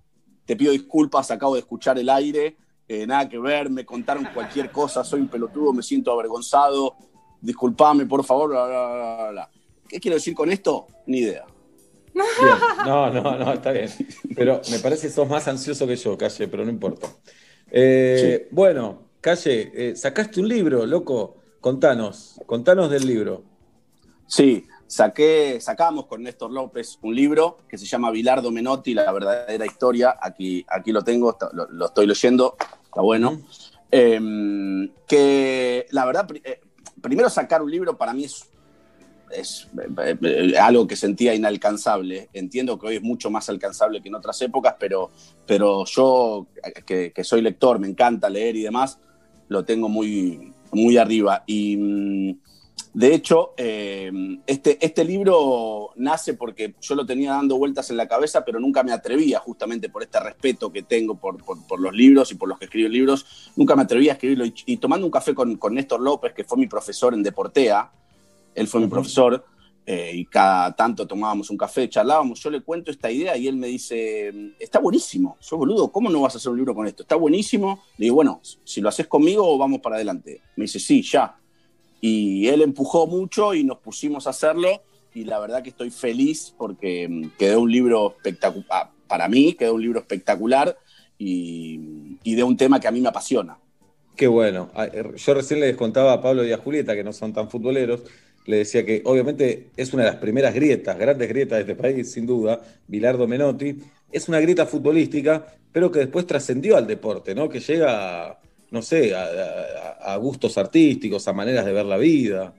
te 0.44 0.54
pido 0.56 0.72
disculpas, 0.72 1.30
acabo 1.30 1.54
de 1.54 1.60
escuchar 1.60 1.98
el 1.98 2.10
aire, 2.10 2.56
eh, 2.88 3.06
nada 3.06 3.28
que 3.28 3.38
ver, 3.38 3.70
me 3.70 3.84
contaron 3.84 4.28
cualquier 4.32 4.70
cosa, 4.70 5.02
soy 5.04 5.20
un 5.20 5.28
pelotudo, 5.28 5.72
me 5.72 5.82
siento 5.82 6.12
avergonzado, 6.12 6.96
disculpame, 7.40 8.06
por 8.06 8.24
favor, 8.24 8.50
bla, 8.50 8.66
bla, 8.66 9.16
bla, 9.16 9.30
bla. 9.30 9.50
¿Qué 9.88 10.00
quiero 10.00 10.16
decir 10.16 10.34
con 10.34 10.50
esto? 10.50 10.86
Ni 11.06 11.18
idea. 11.18 11.44
Bien. 12.14 12.56
No, 12.86 13.10
no, 13.10 13.38
no, 13.38 13.52
está 13.52 13.72
bien. 13.72 13.90
Pero 14.34 14.60
me 14.70 14.78
parece 14.78 15.08
que 15.08 15.12
sos 15.12 15.28
más 15.28 15.46
ansioso 15.48 15.86
que 15.86 15.96
yo, 15.96 16.16
Calle, 16.16 16.48
pero 16.48 16.64
no 16.64 16.70
importa. 16.70 17.08
Eh, 17.70 18.48
Bueno, 18.50 19.10
Calle, 19.20 19.70
eh, 19.74 19.96
sacaste 19.96 20.40
un 20.40 20.48
libro, 20.48 20.86
loco. 20.86 21.36
Contanos, 21.60 22.40
contanos 22.46 22.90
del 22.90 23.06
libro. 23.06 23.42
Sí, 24.26 24.64
saqué, 24.86 25.58
sacamos 25.60 26.06
con 26.06 26.22
Néstor 26.22 26.50
López 26.50 26.98
un 27.02 27.14
libro 27.14 27.58
que 27.68 27.76
se 27.78 27.86
llama 27.86 28.10
Bilardo 28.10 28.50
Menotti, 28.50 28.94
la 28.94 29.10
verdadera 29.12 29.66
historia. 29.66 30.16
Aquí, 30.20 30.64
aquí 30.68 30.92
lo 30.92 31.02
tengo, 31.02 31.30
está- 31.30 31.50
lo, 31.52 31.66
lo 31.70 31.86
estoy 31.86 32.06
leyendo, 32.06 32.56
está 32.84 33.00
bueno. 33.00 33.40
Eh, 33.90 34.88
que 35.06 35.86
la 35.90 36.04
verdad, 36.04 36.26
eh, 36.44 36.60
primero 37.00 37.30
sacar 37.30 37.62
un 37.62 37.70
libro 37.70 37.96
para 37.96 38.12
mí 38.12 38.24
es, 38.24 38.44
es 39.30 39.68
eh, 40.04 40.16
eh, 40.22 40.58
algo 40.58 40.86
que 40.86 40.96
sentía 40.96 41.34
inalcanzable. 41.34 42.28
Entiendo 42.32 42.78
que 42.78 42.86
hoy 42.88 42.96
es 42.96 43.02
mucho 43.02 43.30
más 43.30 43.48
alcanzable 43.48 44.00
que 44.02 44.08
en 44.08 44.14
otras 44.16 44.40
épocas, 44.42 44.74
pero, 44.78 45.10
pero 45.46 45.84
yo, 45.84 46.46
que, 46.84 47.12
que 47.12 47.24
soy 47.24 47.42
lector, 47.42 47.78
me 47.78 47.88
encanta 47.88 48.28
leer 48.28 48.56
y 48.56 48.62
demás, 48.62 48.98
lo 49.48 49.64
tengo 49.64 49.88
muy, 49.88 50.52
muy 50.72 50.96
arriba. 50.96 51.44
Y 51.46 51.76
mm, 51.76 52.38
de 52.98 53.14
hecho, 53.14 53.52
eh, 53.58 54.10
este, 54.46 54.78
este 54.80 55.04
libro 55.04 55.90
nace 55.96 56.32
porque 56.32 56.74
yo 56.80 56.94
lo 56.94 57.04
tenía 57.04 57.32
dando 57.32 57.58
vueltas 57.58 57.90
en 57.90 57.98
la 57.98 58.08
cabeza, 58.08 58.42
pero 58.42 58.58
nunca 58.58 58.82
me 58.82 58.90
atrevía, 58.92 59.38
justamente 59.38 59.90
por 59.90 60.02
este 60.02 60.18
respeto 60.18 60.72
que 60.72 60.82
tengo 60.82 61.14
por, 61.14 61.36
por- 61.44 61.66
por 61.66 61.78
los 61.78 61.92
libros 61.92 62.32
y 62.32 62.36
por 62.36 62.48
los 62.48 62.58
que 62.58 62.64
escriben 62.64 62.92
libros, 62.92 63.52
nunca 63.54 63.76
me 63.76 63.82
atrevía 63.82 64.12
a 64.12 64.14
escribirlo. 64.14 64.46
Y, 64.46 64.54
y 64.64 64.76
tomando 64.78 65.04
un 65.04 65.12
café 65.12 65.34
con, 65.34 65.56
con 65.56 65.74
Néstor 65.74 66.00
López, 66.00 66.32
que 66.32 66.44
fue 66.44 66.56
mi 66.56 66.68
profesor 66.68 67.12
en 67.12 67.22
Deportea, 67.22 67.92
él 68.54 68.66
fue 68.66 68.80
mi 68.80 68.86
profesor, 68.86 69.44
eh, 69.84 70.12
y 70.14 70.24
cada 70.24 70.74
tanto 70.74 71.06
tomábamos 71.06 71.50
un 71.50 71.58
café, 71.58 71.90
charlábamos, 71.90 72.40
yo 72.40 72.48
le 72.50 72.62
cuento 72.62 72.90
esta 72.90 73.10
idea 73.10 73.36
y 73.36 73.46
él 73.46 73.56
me 73.56 73.66
dice, 73.66 74.32
está 74.58 74.78
buenísimo, 74.78 75.36
yo 75.42 75.58
boludo, 75.58 75.92
¿cómo 75.92 76.08
no 76.08 76.22
vas 76.22 76.34
a 76.34 76.38
hacer 76.38 76.50
un 76.50 76.56
libro 76.56 76.74
con 76.74 76.86
esto? 76.86 77.02
Está 77.02 77.16
buenísimo. 77.16 77.82
Le 77.98 78.06
digo, 78.06 78.14
bueno, 78.14 78.40
si 78.42 78.80
lo 78.80 78.88
haces 78.88 79.06
conmigo, 79.06 79.58
vamos 79.58 79.80
para 79.80 79.96
adelante. 79.96 80.40
Me 80.56 80.62
dice, 80.64 80.78
sí, 80.80 81.02
ya. 81.02 81.36
Y 82.08 82.46
él 82.46 82.62
empujó 82.62 83.08
mucho 83.08 83.52
y 83.52 83.64
nos 83.64 83.78
pusimos 83.78 84.28
a 84.28 84.30
hacerlo 84.30 84.80
y 85.12 85.24
la 85.24 85.40
verdad 85.40 85.60
que 85.60 85.70
estoy 85.70 85.90
feliz 85.90 86.54
porque 86.56 87.08
mm, 87.08 87.30
quedó 87.36 87.62
un 87.62 87.72
libro 87.72 88.14
espectacular, 88.16 88.90
para 89.08 89.26
mí 89.26 89.54
quedó 89.54 89.74
un 89.74 89.82
libro 89.82 89.98
espectacular 89.98 90.78
y, 91.18 92.16
de 92.22 92.44
un 92.44 92.56
tema 92.56 92.78
que 92.78 92.86
a 92.86 92.92
mí 92.92 93.00
me 93.00 93.08
apasiona. 93.08 93.58
Qué 94.14 94.28
bueno. 94.28 94.70
Ah, 94.74 94.86
eh, 94.86 95.02
Yo 95.16 95.34
recién 95.34 95.58
les 95.58 95.76
contaba 95.76 96.12
a 96.12 96.22
Pablo 96.22 96.44
y 96.44 96.52
a 96.52 96.58
Julieta, 96.58 96.94
que 96.94 97.02
no 97.02 97.12
son 97.12 97.32
tan 97.32 97.50
futboleros, 97.50 98.04
le 98.44 98.58
decía 98.58 98.86
que 98.86 99.02
obviamente 99.04 99.70
es 99.76 99.92
una 99.92 100.04
de 100.04 100.10
las 100.10 100.20
primeras 100.20 100.54
grietas, 100.54 100.96
grandes 100.96 101.28
grietas 101.28 101.56
de 101.56 101.72
este 101.72 101.74
país, 101.74 102.12
sin 102.12 102.24
duda, 102.24 102.60
Bilardo 102.86 103.26
Menotti. 103.26 103.78
Es 104.12 104.28
una 104.28 104.38
grieta 104.38 104.64
futbolística, 104.64 105.44
pero 105.72 105.90
que 105.90 105.98
después 105.98 106.24
trascendió 106.24 106.76
al 106.76 106.86
deporte, 106.86 107.34
¿no? 107.34 107.48
Que 107.48 107.58
llega, 107.58 108.38
no 108.70 108.82
sé, 108.82 109.14
a, 109.14 109.22
a- 109.24 110.14
a 110.14 110.16
gustos 110.16 110.56
artísticos, 110.58 111.26
a 111.28 111.32
maneras 111.32 111.64
de 111.64 111.72
ver 111.72 111.86
la 111.86 111.96
vida. 111.96 112.54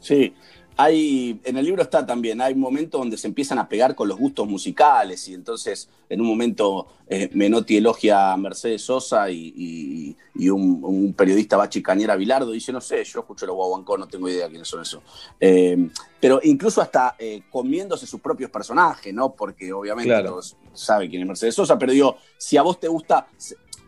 Sí, 0.00 0.34
hay, 0.76 1.40
en 1.44 1.56
el 1.56 1.64
libro 1.64 1.82
está 1.82 2.04
también, 2.04 2.40
hay 2.40 2.54
momentos 2.54 3.00
donde 3.00 3.16
se 3.16 3.28
empiezan 3.28 3.58
a 3.58 3.68
pegar 3.68 3.94
con 3.94 4.08
los 4.08 4.18
gustos 4.18 4.48
musicales 4.48 5.28
y 5.28 5.34
entonces 5.34 5.88
en 6.08 6.20
un 6.20 6.26
momento 6.26 6.88
eh, 7.06 7.30
Menotti 7.32 7.76
elogia 7.76 8.32
a 8.32 8.36
Mercedes 8.36 8.82
Sosa 8.82 9.30
y, 9.30 10.16
un, 10.50 11.14
periodista 11.16 11.56
va 11.56 11.64
a 11.64 12.16
Bilardo 12.16 12.50
y 12.50 12.54
dice, 12.54 12.72
no 12.72 12.80
sé, 12.80 13.04
yo 13.04 13.20
escucho 13.20 13.46
los 13.46 13.54
guaguancó, 13.54 13.96
no 13.96 14.08
tengo 14.08 14.28
idea 14.28 14.48
quiénes 14.48 14.66
son 14.66 14.82
eso. 14.82 15.02
Eh, 15.38 15.88
pero 16.20 16.40
incluso 16.42 16.80
hasta 16.80 17.14
eh, 17.18 17.42
comiéndose 17.50 18.06
sus 18.06 18.20
propios 18.20 18.50
personajes, 18.50 19.14
¿no? 19.14 19.32
Porque 19.32 19.72
obviamente 19.72 20.12
todos 20.24 20.56
saben 20.72 21.08
quién 21.08 21.22
es 21.22 21.28
Mercedes 21.28 21.54
Sosa, 21.54 21.78
pero 21.78 21.92
digo, 21.92 22.16
si 22.36 22.56
a 22.56 22.62
vos 22.62 22.80
te 22.80 22.88
gusta, 22.88 23.28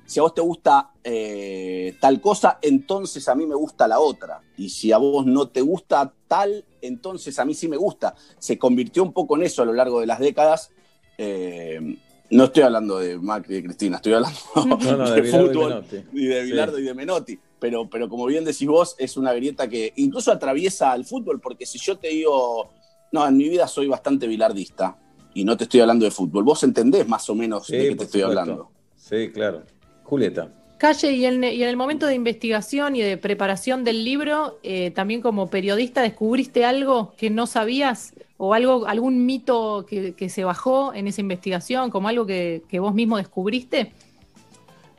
si 0.07 0.20
a 0.20 0.23
vos 0.23 0.35
te 0.35 0.41
gusta 0.41 0.93
eh, 1.03 1.97
tal 2.01 2.20
cosa, 2.20 2.59
entonces 2.62 3.28
a 3.28 3.35
mí 3.35 3.45
me 3.45 3.57
gusta 3.57 3.89
la 3.89 3.99
otra. 3.99 4.41
Y 4.57 4.70
si 4.70 4.93
a 4.93 4.99
vos 4.99 5.27
no 5.27 5.49
te 5.49 5.61
gusta 5.61 6.12
tal, 6.28 6.65
entonces 6.81 7.39
a 7.39 7.45
mí 7.45 7.55
sí 7.55 7.69
me 7.69 7.77
gusta. 7.77 8.15
Se 8.39 8.59
convirtió 8.59 9.03
un 9.03 9.12
poco 9.12 9.37
en 9.37 9.43
eso 9.43 9.62
a 9.62 9.66
lo 9.66 9.73
largo 9.73 10.01
de 10.01 10.07
las 10.07 10.20
décadas. 10.20 10.70
Eh, 11.19 11.99
no 12.31 12.45
estoy 12.45 12.62
hablando 12.62 12.99
de 12.99 13.19
Macri 13.19 13.55
y 13.55 13.57
de 13.59 13.65
Cristina, 13.65 13.97
estoy 13.97 14.15
hablando 14.15 14.39
de, 15.15 15.23
fútbol 15.24 15.85
y, 16.12 16.27
de 16.27 16.43
Bilardo 16.43 16.78
y 16.78 16.83
de 16.85 16.95
Menotti. 16.95 17.39
Pero, 17.59 17.89
pero 17.89 18.09
como 18.09 18.27
bien 18.27 18.45
decís 18.45 18.69
vos, 18.69 18.95
es 18.99 19.16
una 19.16 19.33
grieta 19.33 19.69
que 19.69 19.93
incluso 19.97 20.31
atraviesa 20.31 20.93
al 20.93 21.05
fútbol, 21.05 21.41
porque 21.41 21.66
si 21.66 21.78
yo 21.78 21.97
te 21.97 22.09
digo, 22.09 22.70
no, 23.12 23.27
en 23.27 23.37
mi 23.37 23.49
vida 23.49 23.66
soy 23.66 23.89
bastante 23.89 24.27
bilardista 24.27 24.99
y 25.35 25.45
no 25.45 25.57
te 25.57 25.65
estoy 25.65 25.81
hablando 25.81 26.05
de 26.05 26.11
fútbol, 26.11 26.45
vos 26.45 26.62
entendés 26.65 27.09
más 27.09 27.28
o 27.31 27.35
menos 27.35 27.66
de 27.69 27.89
qué 27.89 27.97
te 27.97 28.05
estoy 28.05 28.23
hablando. 28.23 28.70
Sí, 28.95 29.31
claro. 29.33 29.62
Julieta. 30.07 30.53
Calle, 30.78 31.12
y 31.12 31.24
en, 31.24 31.43
el 31.43 31.77
momento 31.77 32.07
de 32.07 32.15
investigación 32.15 32.97
y 32.97 33.03
de 33.03 33.16
preparación 33.16 33.83
del 33.83 34.05
libro, 34.05 34.59
eh, 34.62 34.91
también 34.91 35.23
como 35.23 35.49
periodista, 35.49 36.03
¿descubriste 36.03 36.65
algo 36.65 37.15
que 37.16 37.31
no 37.31 37.47
sabías? 37.47 38.12
¿O 38.37 38.53
algo, 38.53 38.87
algún 38.87 39.24
mito 39.24 39.87
que, 39.89 40.28
se 40.28 40.45
bajó 40.45 40.93
en 40.93 41.09
esa 41.09 41.23
investigación, 41.23 41.91
como 41.91 42.09
algo 42.09 42.27
que, 42.27 42.62
vos 42.78 42.95
mismo 42.95 43.16
descubriste? 43.16 43.93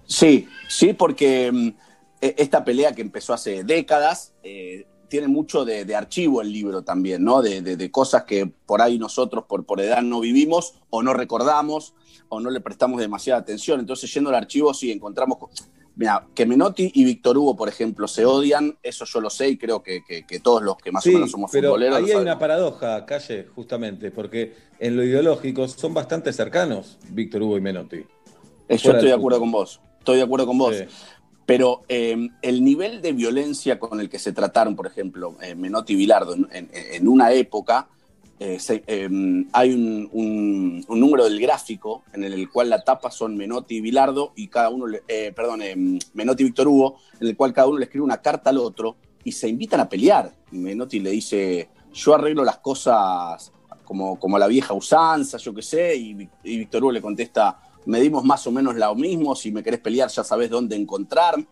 Sí, 0.08 0.48
sí, 0.68 0.94
porque 0.94 1.52
mm, 1.52 1.68
e, 2.22 2.36
esta 2.38 2.66
pelea 2.66 2.94
que 2.94 3.02
empezó 3.02 3.34
hace 3.34 3.64
décadas 3.64 4.34
eh, 4.42 4.88
tiene 5.10 5.28
mucho 5.28 5.66
de, 5.66 5.96
archivo 5.96 6.42
el 6.42 6.52
libro 6.52 6.82
también, 6.84 7.24
¿no? 7.24 7.42
De, 7.42 7.92
cosas 7.92 8.24
que 8.24 8.46
por 8.66 8.82
ahí 8.82 9.00
nosotros 9.00 9.46
por, 9.48 9.66
por 9.66 9.82
edad 9.82 10.02
no 10.02 10.20
vivimos 10.20 10.76
o 10.90 11.02
no 11.02 11.14
recordamos 11.14 11.94
o 12.30 12.40
no 12.40 12.50
le 12.50 12.62
prestamos 12.62 13.00
demasiada 13.00 13.40
atención. 13.40 13.80
Entonces, 13.80 14.14
yendo 14.14 14.30
al 14.30 14.36
archivo, 14.36 14.74
sí 14.74 14.92
encontramos. 14.92 15.38
Mira, 15.98 16.28
que 16.36 16.46
Menotti 16.46 16.92
y 16.94 17.06
Víctor 17.06 17.40
Hugo, 17.40 17.56
por 17.56 17.70
ejemplo, 17.70 18.08
se 18.08 18.24
odian, 18.24 18.78
eso 18.84 19.04
yo 19.06 19.20
lo 19.20 19.32
sé 19.32 19.50
y 19.50 19.58
creo 19.58 19.82
que, 19.82 20.04
todos 20.44 20.62
los 20.62 20.78
que 20.78 20.92
más 20.92 21.06
o 21.08 21.12
menos 21.12 21.32
somos 21.32 21.50
pero 21.52 21.70
futboleros. 21.70 21.98
Ahí 21.98 22.12
hay 22.12 22.22
una 22.22 22.38
paradoja, 22.38 23.04
Calle, 23.04 23.48
justamente, 23.56 24.12
porque 24.12 24.54
en 24.78 24.96
lo 24.96 25.04
ideológico 25.04 25.68
son 25.68 25.96
bastante 25.96 26.32
cercanos 26.34 27.00
Víctor 27.10 27.42
Hugo 27.42 27.58
y 27.58 27.62
Menotti. 27.62 27.98
Eh, 28.70 28.78
yo 28.78 28.92
estoy 28.92 29.08
de 29.08 29.14
acuerdo 29.14 29.40
con 29.40 29.52
vos, 29.52 29.82
estoy 29.98 30.18
de 30.18 30.24
acuerdo 30.24 30.46
con 30.46 30.60
vos. 30.60 30.76
Pero 31.48 31.84
em, 31.88 32.30
el 32.44 32.64
nivel 32.64 33.02
de 33.02 33.14
violencia 33.14 33.80
con 33.80 34.00
el 34.00 34.10
que 34.10 34.20
se 34.20 34.34
trataron, 34.34 34.76
por 34.76 34.86
ejemplo, 34.86 35.36
eh, 35.42 35.56
Menotti 35.56 35.94
y 35.94 35.96
Bilardo 35.96 36.36
en 36.52 37.08
una 37.08 37.32
época, 37.32 37.88
eh, 38.40 38.60
em, 38.86 39.48
hay 39.52 39.74
un, 39.74 40.86
número 40.88 41.24
del 41.24 41.40
gráfico 41.40 42.04
en 42.14 42.24
el 42.24 42.50
cual 42.52 42.70
la 42.70 42.84
tapa 42.84 43.10
son 43.10 43.36
Menotti 43.36 43.78
y 43.78 43.82
Bilardo 43.82 44.34
y 44.36 44.48
cada 44.48 44.70
uno, 44.70 44.86
eh, 45.08 45.34
perdón, 45.36 45.64
em, 45.64 45.98
Menotti 46.14 46.44
y 46.44 46.46
Víctor 46.46 46.68
Hugo, 46.68 46.98
en 47.20 47.28
el 47.28 47.36
cual 47.36 47.52
cada 47.52 47.68
uno 47.68 47.80
le 47.80 47.86
escribe 47.86 48.06
una 48.06 48.22
carta 48.22 48.52
al 48.52 48.60
otro 48.60 48.96
y 49.24 49.32
se 49.32 49.48
invitan 49.48 49.80
a 49.80 49.90
pelear. 49.90 50.32
Menotti 50.52 51.00
le 51.00 51.10
dice, 51.12 51.70
yo 51.94 52.14
arreglo 52.14 52.44
las 52.44 52.60
cosas 52.60 53.52
como, 53.84 54.20
como 54.20 54.38
la 54.38 54.48
vieja 54.48 54.74
usanza, 54.74 55.38
yo 55.38 55.54
qué 55.54 55.64
sé, 55.64 55.96
y, 55.96 56.14
Víctor 56.44 56.84
Hugo 56.84 56.92
le 56.92 57.02
contesta, 57.02 57.60
medimos 57.88 58.24
más 58.24 58.46
o 58.48 58.52
menos 58.52 58.76
lo 58.76 58.96
mismo, 58.96 59.36
si 59.36 59.52
me 59.52 59.64
querés 59.64 59.80
pelear 59.80 60.10
ya 60.10 60.24
sabes 60.24 60.50
dónde 60.50 60.76
encontrarme. 60.76 61.48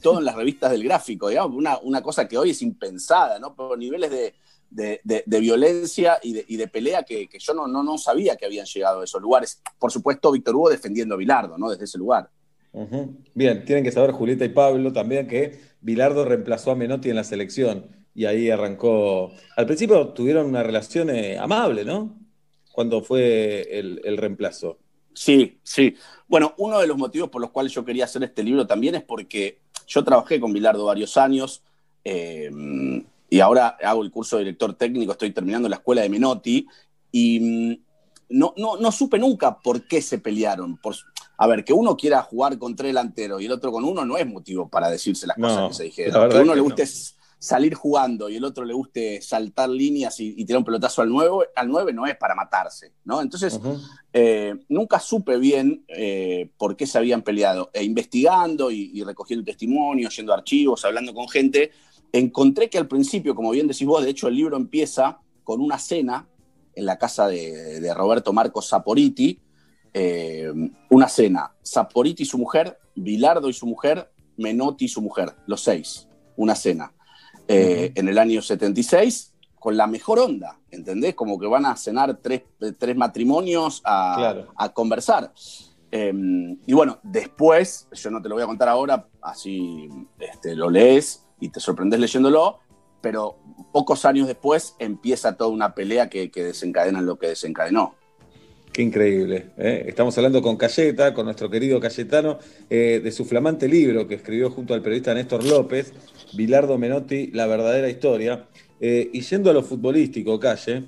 Todo 0.00 0.20
en 0.20 0.24
las 0.24 0.36
revistas 0.36 0.70
del 0.70 0.84
gráfico, 0.84 1.28
digamos, 1.28 1.56
una, 1.56 1.78
una 1.78 2.00
cosa 2.00 2.28
que 2.28 2.38
hoy 2.38 2.50
es 2.50 2.62
impensada, 2.62 3.38
¿no? 3.40 3.54
Por 3.54 3.76
niveles 3.76 4.10
de, 4.10 4.34
de, 4.72 5.40
violencia 5.40 6.18
y 6.22 6.56
de, 6.56 6.68
pelea 6.68 7.02
que, 7.02 7.28
yo 7.38 7.52
no, 7.52 7.66
no, 7.66 7.82
no, 7.82 7.98
sabía 7.98 8.36
que 8.36 8.46
habían 8.46 8.64
llegado 8.64 9.00
a 9.00 9.04
esos 9.04 9.20
lugares. 9.20 9.60
Por 9.78 9.90
supuesto, 9.90 10.30
Víctor 10.30 10.54
Hugo 10.54 10.70
defendiendo 10.70 11.14
a 11.14 11.18
Bilardo, 11.18 11.58
¿no? 11.58 11.68
Desde 11.70 11.84
ese 11.84 11.98
lugar. 11.98 12.30
Bien, 13.34 13.64
tienen 13.66 13.84
que 13.84 13.92
saber 13.92 14.12
Julieta 14.12 14.44
y 14.44 14.48
Pablo 14.48 14.92
también 14.92 15.26
que 15.26 15.60
Bilardo 15.82 16.24
reemplazó 16.24 16.70
a 16.70 16.74
Menotti 16.74 17.10
en 17.10 17.16
la 17.16 17.24
selección 17.24 17.86
y 18.14 18.24
ahí 18.24 18.50
arrancó. 18.50 19.32
Al 19.56 19.66
principio 19.66 20.08
tuvieron 20.08 20.46
una 20.46 20.62
relación 20.62 21.10
eh, 21.10 21.38
amable, 21.38 21.84
¿no? 21.84 22.18
Cuando 22.72 23.02
fue 23.02 23.68
el, 23.70 24.16
reemplazo. 24.16 24.78
Sí, 25.14 25.58
sí. 25.62 25.96
Bueno, 26.28 26.54
uno 26.58 26.80
de 26.80 26.86
los 26.86 26.96
motivos 26.96 27.28
por 27.28 27.40
los 27.40 27.50
cuales 27.50 27.72
yo 27.72 27.84
quería 27.84 28.04
hacer 28.04 28.22
este 28.22 28.42
libro 28.42 28.66
también 28.66 28.94
es 28.94 29.02
porque 29.02 29.60
yo 29.86 30.02
trabajé 30.04 30.40
con 30.40 30.52
Bilardo 30.52 30.84
varios 30.84 31.16
años. 31.16 31.62
Eh, 32.04 32.50
y 33.32 33.40
ahora 33.40 33.78
hago 33.82 34.02
el 34.02 34.10
curso 34.10 34.36
de 34.36 34.44
director 34.44 34.74
técnico, 34.74 35.12
estoy 35.12 35.30
terminando 35.30 35.66
la 35.66 35.76
escuela 35.76 36.02
de 36.02 36.10
Menotti 36.10 36.66
y 37.10 37.40
mm, 37.40 37.76
no, 38.28 38.52
no, 38.58 38.76
no 38.76 38.92
supe 38.92 39.18
nunca 39.18 39.58
por 39.58 39.86
qué 39.86 40.02
se 40.02 40.18
pelearon. 40.18 40.76
Por, 40.76 40.96
a 41.38 41.46
ver, 41.46 41.64
que 41.64 41.72
uno 41.72 41.96
quiera 41.96 42.20
jugar 42.22 42.58
con 42.58 42.76
tres 42.76 42.90
delanteros 42.90 43.40
y 43.40 43.46
el 43.46 43.52
otro 43.52 43.72
con 43.72 43.84
uno 43.84 44.04
no 44.04 44.18
es 44.18 44.26
motivo 44.26 44.68
para 44.68 44.90
decirse 44.90 45.26
las 45.26 45.38
cosas 45.38 45.68
que 45.68 45.74
se 45.74 45.84
dijeron. 45.84 46.28
Que 46.28 46.40
uno 46.40 46.54
le 46.54 46.60
guste 46.60 46.86
salir 47.42 47.74
jugando 47.74 48.28
y 48.28 48.36
el 48.36 48.44
otro 48.44 48.64
le 48.64 48.72
guste 48.72 49.20
saltar 49.20 49.68
líneas 49.68 50.20
y, 50.20 50.44
tirar 50.44 50.58
un 50.58 50.64
pelotazo 50.64 51.02
al 51.02 51.08
9, 51.08 51.48
al 51.56 51.68
9 51.68 51.92
no 51.92 52.06
es 52.06 52.16
para 52.16 52.36
matarse, 52.36 52.92
¿no? 53.04 53.20
Entonces, 53.20 53.58
eh, 54.12 54.54
nunca 54.68 55.00
supe 55.00 55.38
bien 55.38 55.84
eh, 55.88 56.50
por 56.56 56.76
qué 56.76 56.86
se 56.86 56.98
habían 56.98 57.22
peleado. 57.22 57.70
E 57.72 57.82
investigando 57.82 58.70
y, 58.70 58.92
y 58.94 59.02
recogiendo 59.02 59.44
testimonios, 59.44 60.14
yendo 60.16 60.32
a 60.32 60.36
archivos, 60.36 60.84
hablando 60.84 61.12
con 61.12 61.28
gente, 61.28 61.72
Encontré 62.12 62.68
que 62.68 62.76
al 62.76 62.88
principio, 62.88 63.34
como 63.34 63.50
bien 63.50 63.66
decís 63.66 63.86
vos, 63.86 64.04
de 64.04 64.10
hecho 64.10 64.28
el 64.28 64.36
libro 64.36 64.56
empieza 64.58 65.18
con 65.44 65.60
una 65.60 65.78
cena 65.78 66.28
en 66.74 66.84
la 66.84 66.98
casa 66.98 67.26
de, 67.26 67.92
Roberto 67.94 68.34
Marcos 68.34 68.68
Saporiti, 68.68 69.40
eh, 69.94 70.52
una 70.90 71.08
cena, 71.08 71.54
Saporiti 71.62 72.24
y 72.24 72.26
su 72.26 72.36
mujer, 72.36 72.78
Bilardo 72.94 73.48
y 73.48 73.54
su 73.54 73.66
mujer, 73.66 74.10
Menotti 74.36 74.84
y 74.84 74.88
su 74.88 75.00
mujer, 75.00 75.34
los 75.46 75.62
seis, 75.62 76.06
una 76.36 76.54
cena. 76.54 76.92
Eh, 77.48 77.92
en 77.94 78.08
el 78.08 78.18
año 78.18 78.40
76, 78.40 79.32
con 79.58 79.76
la 79.76 79.86
mejor 79.86 80.18
onda, 80.18 80.58
¿entendés? 80.70 81.14
Como 81.14 81.38
que 81.38 81.46
van 81.46 81.66
a 81.66 81.76
cenar 81.76 82.18
tres, 82.20 82.42
matrimonios 82.96 83.80
a, 83.84 84.72
conversar. 84.74 85.32
Em, 85.90 86.58
y 86.66 86.72
bueno, 86.72 86.98
después, 87.02 87.86
yo 87.92 88.10
no 88.10 88.22
te 88.22 88.28
lo 88.28 88.34
voy 88.34 88.44
a 88.44 88.46
contar 88.46 88.68
ahora, 88.68 89.06
así 89.20 89.88
este, 90.18 90.56
lo 90.56 90.70
lees, 90.70 91.26
y 91.38 91.48
te 91.48 91.60
sorprendes 91.60 92.00
leyéndolo, 92.00 92.60
pero 93.00 93.36
pocos 93.72 94.04
años 94.04 94.26
después 94.26 94.74
empieza 94.78 95.36
toda 95.36 95.50
una 95.50 95.74
pelea 95.74 96.08
que, 96.08 96.30
desencadena 96.32 97.00
lo 97.00 97.18
que 97.18 97.28
desencadenó. 97.28 97.94
Qué 98.72 98.80
increíble. 98.80 99.50
¿eh? 99.58 99.84
Estamos 99.86 100.16
hablando 100.16 100.40
con 100.40 100.56
Cayeta, 100.56 101.12
con 101.12 101.26
nuestro 101.26 101.50
querido 101.50 101.78
Cayetano, 101.78 102.38
eh, 102.70 103.00
de 103.04 103.12
su 103.12 103.24
flamante 103.26 103.68
libro 103.68 104.08
que 104.08 104.14
escribió 104.14 104.50
junto 104.50 104.72
al 104.72 104.80
periodista 104.80 105.12
Néstor 105.12 105.44
López, 105.44 105.92
Bilardo 106.34 106.78
Menotti, 106.78 107.28
La 107.32 107.46
verdadera 107.46 107.88
historia. 107.88 108.46
Eh, 108.80 109.10
y 109.12 109.20
yendo 109.20 109.50
a 109.50 109.52
lo 109.52 109.62
futbolístico, 109.62 110.40
Calle, 110.40 110.84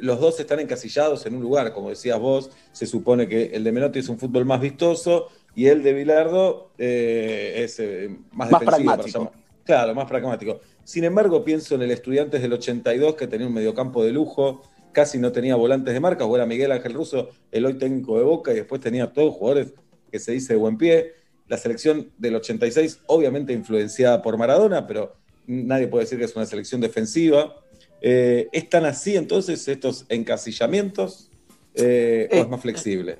los 0.00 0.20
dos 0.20 0.40
están 0.40 0.60
encasillados 0.60 1.24
en 1.26 1.36
un 1.36 1.42
lugar, 1.42 1.72
como 1.72 1.90
decías 1.90 2.18
vos, 2.18 2.50
se 2.72 2.86
supone 2.86 3.28
que 3.28 3.46
el 3.54 3.62
de 3.62 3.72
Menotti 3.72 4.00
es 4.00 4.08
un 4.08 4.18
fútbol 4.18 4.44
más 4.44 4.60
vistoso 4.60 5.28
y 5.58 5.66
el 5.66 5.82
de 5.82 5.92
Bilardo 5.92 6.70
eh, 6.78 7.64
es 7.64 7.80
eh, 7.80 8.16
más, 8.30 8.48
pragmático. 8.48 9.32
Claro, 9.64 9.92
más 9.92 10.06
pragmático. 10.08 10.60
Sin 10.84 11.02
embargo, 11.02 11.44
pienso 11.44 11.74
en 11.74 11.82
el 11.82 11.90
Estudiantes 11.90 12.40
del 12.40 12.52
82 12.52 13.16
que 13.16 13.26
tenía 13.26 13.48
un 13.48 13.54
mediocampo 13.54 14.04
de 14.04 14.12
lujo, 14.12 14.62
casi 14.92 15.18
no 15.18 15.32
tenía 15.32 15.56
volantes 15.56 15.92
de 15.92 15.98
marca, 15.98 16.24
o 16.24 16.36
era 16.36 16.46
Miguel 16.46 16.70
Ángel 16.70 16.94
Russo, 16.94 17.30
el 17.50 17.66
hoy 17.66 17.74
técnico 17.74 18.16
de 18.18 18.22
Boca, 18.22 18.52
y 18.52 18.54
después 18.54 18.80
tenía 18.80 19.12
todos 19.12 19.34
jugadores 19.34 19.74
que 20.12 20.20
se 20.20 20.30
dice 20.30 20.52
de 20.52 20.60
buen 20.60 20.78
pie. 20.78 21.14
La 21.48 21.56
selección 21.56 22.10
del 22.18 22.36
86, 22.36 23.00
obviamente 23.06 23.52
influenciada 23.52 24.22
por 24.22 24.36
Maradona, 24.36 24.86
pero 24.86 25.16
nadie 25.46 25.88
puede 25.88 26.04
decir 26.04 26.18
que 26.18 26.24
es 26.24 26.36
una 26.36 26.46
selección 26.46 26.80
defensiva. 26.80 27.56
Eh, 28.00 28.48
¿Están 28.52 28.84
así 28.84 29.16
entonces 29.16 29.66
estos 29.66 30.06
encasillamientos 30.08 31.30
o 31.74 31.80
es 31.80 32.48
más 32.48 32.60
flexible? 32.60 33.18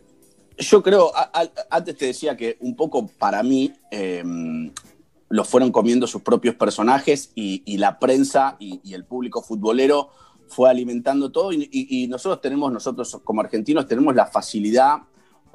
Yo 0.59 0.83
creo, 0.83 1.13
antes 1.71 1.97
te 1.97 2.07
decía 2.07 2.37
que 2.37 2.57
un 2.61 2.75
poco 2.75 3.07
para 3.07 3.45
mí 3.45 3.73
em, 3.93 4.73
lo 5.29 5.45
fueron 5.45 5.71
comiendo 5.71 6.07
sus 6.09 6.23
propios 6.23 6.57
personajes 6.57 7.31
y, 7.37 7.77
la 7.77 7.99
prensa 8.01 8.57
y, 8.59 8.81
el 8.93 9.05
público 9.05 9.41
futbolero 9.41 10.11
fue 10.49 10.69
alimentando 10.69 11.31
todo 11.31 11.53
y, 11.53 12.07
nosotros 12.09 12.41
tenemos, 12.41 12.73
nosotros 12.73 13.21
como 13.23 13.41
argentinos 13.41 13.87
tenemos 13.87 14.17
la 14.17 14.27
facilidad 14.27 15.03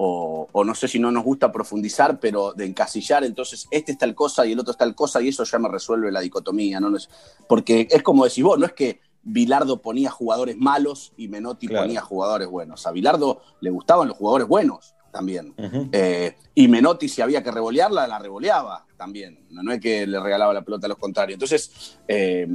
o, 0.06 0.48
o 0.52 0.64
no 0.64 0.74
sé 0.74 0.86
si 0.86 0.98
no 0.98 1.10
nos 1.10 1.24
gusta 1.24 1.50
profundizar, 1.50 2.20
pero 2.20 2.52
de 2.52 2.66
encasillar, 2.66 3.24
entonces 3.24 3.66
este 3.70 3.92
es 3.92 3.98
tal 3.98 4.14
cosa 4.14 4.44
y 4.44 4.52
el 4.52 4.58
otro 4.60 4.72
es 4.72 4.76
tal 4.76 4.94
cosa 4.94 5.22
y 5.22 5.28
eso 5.28 5.44
ya 5.44 5.58
me 5.58 5.68
resuelve 5.68 6.12
la 6.12 6.20
dicotomía, 6.20 6.78
¿no? 6.80 6.90
No 6.90 6.96
es- 6.98 7.08
porque 7.48 7.88
es 7.90 8.02
como 8.02 8.24
decís 8.24 8.44
vos, 8.44 8.58
no 8.58 8.66
es 8.66 8.72
que 8.72 9.00
Bilardo 9.22 9.80
ponía 9.80 10.10
jugadores 10.10 10.56
malos 10.58 11.14
y 11.16 11.28
Menotti 11.28 11.66
Claro. 11.68 11.84
ponía 11.86 12.02
jugadores 12.02 12.46
buenos. 12.48 12.86
A 12.86 12.90
Bilardo 12.92 13.40
le 13.60 13.70
gustaban 13.70 14.06
los 14.08 14.18
jugadores 14.18 14.46
buenos 14.46 14.94
también. 15.10 15.54
Eh, 15.92 16.36
y 16.54 16.68
Menotti, 16.68 17.08
si 17.08 17.22
había 17.22 17.42
que 17.42 17.50
revolearla, 17.50 18.06
la 18.06 18.18
revoleaba 18.18 18.84
también. 18.98 19.46
No, 19.50 19.62
no 19.62 19.72
es 19.72 19.80
que 19.80 20.06
le 20.06 20.20
regalaba 20.20 20.52
la 20.52 20.60
pelota 20.62 20.86
a 20.86 20.90
los 20.90 20.98
contrarios. 20.98 21.36
Entonces, 21.36 21.96
eh, 22.06 22.46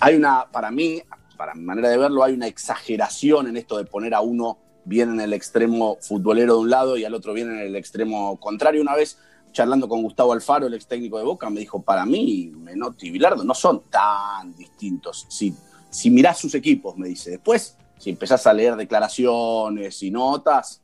hay 0.00 0.14
una, 0.16 0.44
para 0.50 0.70
mí, 0.70 1.00
para 1.38 1.54
mi 1.54 1.62
manera 1.62 1.88
de 1.88 1.96
verlo, 1.96 2.22
hay 2.22 2.34
una 2.34 2.48
exageración 2.48 3.46
en 3.48 3.56
esto 3.56 3.78
de 3.78 3.84
poner 3.86 4.12
a 4.14 4.20
uno 4.20 4.58
bien 4.90 5.10
en 5.10 5.20
el 5.20 5.32
extremo 5.32 5.98
futbolero 6.00 6.54
de 6.54 6.60
un 6.60 6.68
lado 6.68 6.98
y 6.98 7.04
al 7.04 7.14
otro 7.14 7.32
bien 7.32 7.48
en 7.48 7.60
el 7.60 7.76
extremo 7.76 8.38
contrario. 8.40 8.82
Una 8.82 8.96
vez, 8.96 9.18
charlando 9.52 9.88
con 9.88 10.02
Gustavo 10.02 10.32
Alfaro, 10.32 10.66
el 10.66 10.74
ex 10.74 10.86
técnico 10.86 11.16
de 11.16 11.24
Boca, 11.24 11.48
me 11.48 11.60
dijo, 11.60 11.80
para 11.80 12.04
mí, 12.04 12.52
Menotti 12.56 13.06
y 13.06 13.10
Bilardo 13.12 13.44
no 13.44 13.54
son 13.54 13.84
tan 13.88 14.54
distintos. 14.56 15.26
Si, 15.30 15.54
si 15.88 16.10
mirás 16.10 16.38
sus 16.38 16.56
equipos, 16.56 16.98
me 16.98 17.08
dice. 17.08 17.30
Después, 17.30 17.76
si 17.98 18.10
empezás 18.10 18.44
a 18.48 18.52
leer 18.52 18.74
declaraciones 18.74 20.02
y 20.02 20.10
notas, 20.10 20.82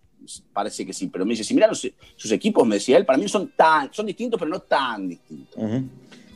parece 0.53 0.87
que 0.87 0.93
sí, 0.93 1.09
pero 1.09 1.27
me 1.27 1.33
dice, 1.33 1.43
si 1.43 1.53
mirás 1.53 1.85
sus 2.16 2.31
equipos, 2.31 2.65
me 2.65 2.77
decía 2.77 2.97
él, 2.97 3.05
para 3.05 3.19
mí 3.19 3.28
son 3.28 3.53
tan, 3.57 3.93
son 3.93 4.07
distintos, 4.07 4.39
pero 4.39 4.51
no 4.53 4.61
tan 4.61 5.09
distintos. 5.09 5.61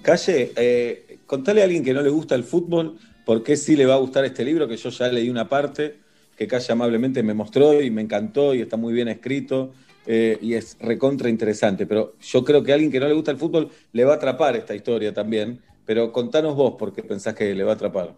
Calle, 0.02 0.52
eh, 0.56 1.18
contale 1.24 1.60
a 1.60 1.64
alguien 1.64 1.84
que 1.84 1.94
no 1.94 2.02
le 2.02 2.10
gusta 2.10 2.34
el 2.34 2.42
fútbol 2.42 2.98
por 3.24 3.44
qué 3.44 3.56
sí 3.56 3.76
le 3.76 3.86
va 3.86 3.94
a 3.94 3.98
gustar 3.98 4.24
este 4.24 4.44
libro, 4.44 4.66
que 4.66 4.76
yo 4.76 4.90
ya 4.90 5.06
leí 5.06 5.30
una 5.30 5.48
parte, 5.48 5.99
que 6.40 6.48
Calle 6.48 6.72
amablemente 6.72 7.22
me 7.22 7.34
mostró 7.34 7.82
y 7.82 7.90
me 7.90 8.00
encantó 8.00 8.54
y 8.54 8.62
está 8.62 8.78
muy 8.78 8.94
bien 8.94 9.08
escrito 9.08 9.72
eh, 10.06 10.38
y 10.40 10.54
es 10.54 10.78
recontra 10.80 11.28
interesante. 11.28 11.84
Pero 11.84 12.14
yo 12.18 12.42
creo 12.42 12.62
que 12.62 12.72
a 12.72 12.76
alguien 12.76 12.90
que 12.90 12.98
no 12.98 13.06
le 13.06 13.12
gusta 13.12 13.30
el 13.30 13.36
fútbol 13.36 13.68
le 13.92 14.04
va 14.06 14.14
a 14.14 14.16
atrapar 14.16 14.56
esta 14.56 14.74
historia 14.74 15.12
también. 15.12 15.60
Pero 15.84 16.10
contanos 16.12 16.56
vos 16.56 16.76
por 16.78 16.94
qué 16.94 17.02
pensás 17.02 17.34
que 17.34 17.54
le 17.54 17.62
va 17.62 17.72
a 17.72 17.74
atrapar. 17.74 18.16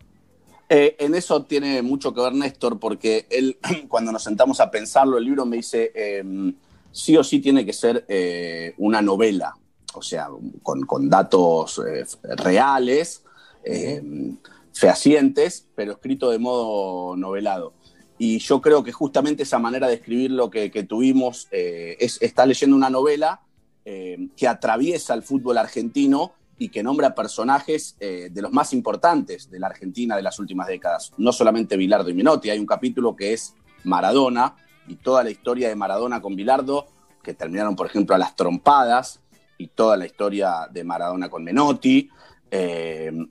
Eh, 0.69 0.95
en 1.01 1.17
eso 1.17 1.43
tiene 1.47 1.83
mucho 1.83 2.15
que 2.15 2.21
ver 2.21 2.33
Néstor, 2.33 2.79
porque 2.79 3.27
él, 3.29 3.59
cuando 3.89 4.13
nos 4.13 4.23
sentamos 4.23 4.61
a 4.61 4.71
pensarlo, 4.71 5.19
el 5.19 5.25
libro 5.25 5.45
me 5.45 5.57
dice, 5.57 5.91
eh, 5.93 6.23
sí 6.93 7.17
o 7.17 7.25
sí 7.25 7.41
tiene 7.41 7.67
que 7.67 7.73
ser 7.73 8.05
eh, 8.07 8.73
una 8.79 9.03
novela, 9.03 9.57
o 9.95 10.03
sea, 10.03 10.29
con, 10.63 10.83
con 10.87 11.11
datos 11.11 11.83
reales, 12.37 13.25
eh, 13.65 14.01
fehacientes, 14.73 15.67
pero 15.75 15.93
escrito 15.93 16.31
de 16.31 16.39
modo 16.39 17.17
novelado. 17.17 17.75
Y 18.25 18.39
yo 18.39 18.63
creo 18.63 18.85
que 18.85 18.93
justamente 18.93 19.43
esa 19.43 19.59
manera 19.59 19.89
de 19.89 19.95
escribir 19.95 20.31
lo 20.31 20.49
que, 20.49 20.71
tuvimos 20.89 21.49
eh, 21.51 21.97
es, 21.99 22.23
está 22.23 22.47
leyendo 22.47 22.77
una 22.77 22.89
novela 22.89 23.41
eh, 23.85 24.29
que 24.37 24.47
atraviesa 24.47 25.15
el 25.15 25.25
fútbol 25.25 25.59
argentino 25.59 26.31
y 26.57 26.69
que 26.69 26.85
nombra 26.85 27.17
personajes 27.17 27.97
eh, 27.99 28.29
de 28.31 28.43
los 28.43 28.53
más 28.53 28.73
importantes 28.75 29.51
de 29.51 29.59
la 29.59 29.67
Argentina 29.67 30.15
de 30.15 30.23
las 30.23 30.39
últimas 30.39 30.69
décadas. 30.69 31.13
No 31.17 31.33
solamente 31.33 31.77
Bilardo 31.77 32.11
y 32.11 32.15
Menotti, 32.15 32.49
hay 32.49 32.61
un 32.61 32.67
capítulo 32.67 33.17
que 33.17 33.33
es 33.33 33.57
Maradona 33.83 34.55
y 34.87 34.95
toda 34.95 35.25
la 35.25 35.31
historia 35.31 35.69
de 35.69 35.75
Maradona 35.75 36.23
con 36.23 36.37
Bilardo, 36.37 36.87
que 37.25 37.35
terminaron, 37.35 37.75
por 37.75 37.89
ejemplo, 37.89 38.15
a 38.15 38.19
las 38.19 38.37
trompadas, 38.37 39.19
y 39.59 39.67
toda 39.67 39.97
la 39.97 40.07
historia 40.07 40.69
de 40.71 40.85
Maradona 40.85 41.29
con 41.29 41.43
Menotti, 41.43 42.09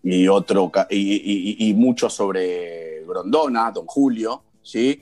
y, 0.03 0.27
otro, 0.27 0.69
y 0.89 1.73
mucho 1.77 2.09
sobre 2.09 3.05
Grondona, 3.05 3.71
Don 3.71 3.85
Julio, 3.85 4.43
¿sí? 4.61 5.01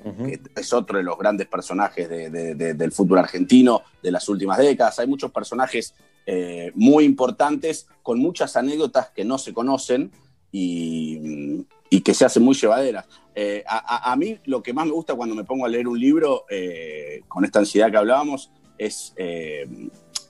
es 0.56 0.73
otro 0.73 0.98
de 0.98 1.03
los 1.03 1.18
grandes 1.18 1.48
personajes 1.48 2.10
de- 2.10 2.30
de- 2.30 2.56
de- 2.56 2.73
del 2.73 2.91
fútbol 2.91 3.19
argentino 3.19 3.81
de 4.02 4.11
las 4.11 4.27
últimas 4.30 4.57
décadas. 4.57 4.99
Hay 4.99 5.07
muchos 5.07 5.31
personajes 5.31 5.94
eh, 6.26 6.72
muy 6.76 7.06
importantes, 7.06 7.88
con 8.03 8.19
muchas 8.19 8.56
anécdotas 8.56 9.10
que 9.10 9.26
no 9.26 9.38
se 9.38 9.52
conocen 9.53 10.11
y, 10.52 11.65
y 11.90 12.02
que 12.02 12.14
se 12.14 12.26
hacen 12.26 12.44
muy 12.44 12.56
llevaderas. 12.56 13.06
Eh, 13.34 13.64
a, 13.68 14.15
mí 14.15 14.38
lo 14.45 14.61
que 14.61 14.73
más 14.73 14.86
me 14.86 14.91
gusta 14.91 15.15
cuando 15.15 15.34
me 15.34 15.44
pongo 15.44 15.65
a 15.65 15.69
leer 15.69 15.88
un 15.88 15.99
libro, 15.99 16.45
eh, 16.49 17.22
con 17.27 17.45
esta 17.45 17.60
ansiedad 17.60 17.90
que 17.90 17.98
hablábamos, 17.98 18.52
es 18.77 19.14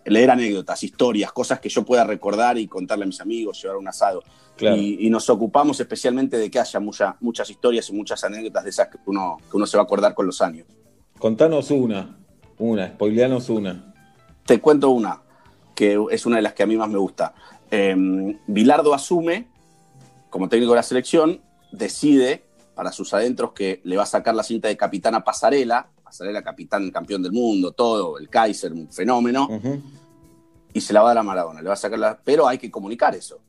leer 0.06 0.32
anécdotas, 0.32 0.84
historias, 0.84 1.32
cosas 1.32 1.60
que 1.60 1.70
yo 1.70 1.84
pueda 1.84 2.04
recordar 2.04 2.58
y 2.58 2.68
contarle 2.68 3.04
a 3.04 3.08
mis 3.08 3.22
amigos, 3.22 3.62
llevar 3.62 3.78
un 3.78 3.88
asado. 3.88 4.24
Claro. 4.60 4.76
Y, 4.76 5.08
y 5.08 5.10
nos 5.10 5.30
ocupamos 5.30 5.80
especialmente 5.80 6.38
de 6.38 6.52
que 6.52 6.60
haya 6.60 6.80
mucha- 6.82 7.16
muchas 7.22 7.50
historias 7.50 7.90
y 7.90 7.94
muchas 7.94 8.22
anécdotas 8.26 8.66
de 8.66 8.70
esas 8.72 8.90
que 8.90 8.98
uno, 9.06 9.38
que 9.50 9.56
uno 9.56 9.66
se 9.66 9.78
va 9.78 9.84
a 9.84 9.86
acordar 9.86 10.14
con 10.14 10.26
los 10.26 10.42
años. 10.42 10.68
Contanos 11.18 11.72
una, 11.72 12.18
una, 12.58 12.88
spoileanos 12.90 13.48
una. 13.50 13.94
Te 14.46 14.60
cuento 14.60 14.90
una, 14.90 15.22
que 15.74 15.98
es 16.12 16.26
una 16.26 16.36
de 16.36 16.42
las 16.42 16.54
que 16.54 16.64
a 16.64 16.66
mí 16.66 16.76
más 16.76 16.90
me 16.90 16.98
gusta. 16.98 17.34
Eh, 17.72 18.36
Bilardo 18.48 18.94
asume, 18.94 19.48
como 20.30 20.50
técnico 20.50 20.74
de 20.74 20.78
la 20.78 20.84
selección, 20.84 21.40
decide 21.72 22.44
para 22.76 22.92
sus 22.92 23.14
adentros 23.14 23.54
que 23.54 23.80
le 23.86 23.96
va 23.96 24.04
a 24.04 24.08
sacar 24.08 24.36
la 24.36 24.44
cinta 24.44 24.68
de 24.68 24.76
capitán 24.76 25.16
a 25.16 25.24
Pasarela, 25.24 25.88
Pasarela 26.04 26.42
capitán, 26.44 26.92
campeón 26.92 27.24
del 27.24 27.32
mundo, 27.32 27.72
todo, 27.72 28.18
el 28.18 28.28
Kaiser, 28.28 28.74
un 28.74 28.92
fenómeno, 28.92 29.48
y 30.74 30.82
se 30.82 30.92
la 30.94 31.02
va 31.02 31.12
a 31.12 31.14
dar 31.14 31.20
a 31.20 31.24
Maradona, 31.24 31.62
le 31.62 31.68
va 31.68 31.74
a 31.74 31.78
sacar 31.78 31.98
la... 32.00 32.20
Pero 32.24 32.48
hay 32.48 32.58
que 32.58 32.70
comunicar 32.72 33.16
eso. 33.16 33.40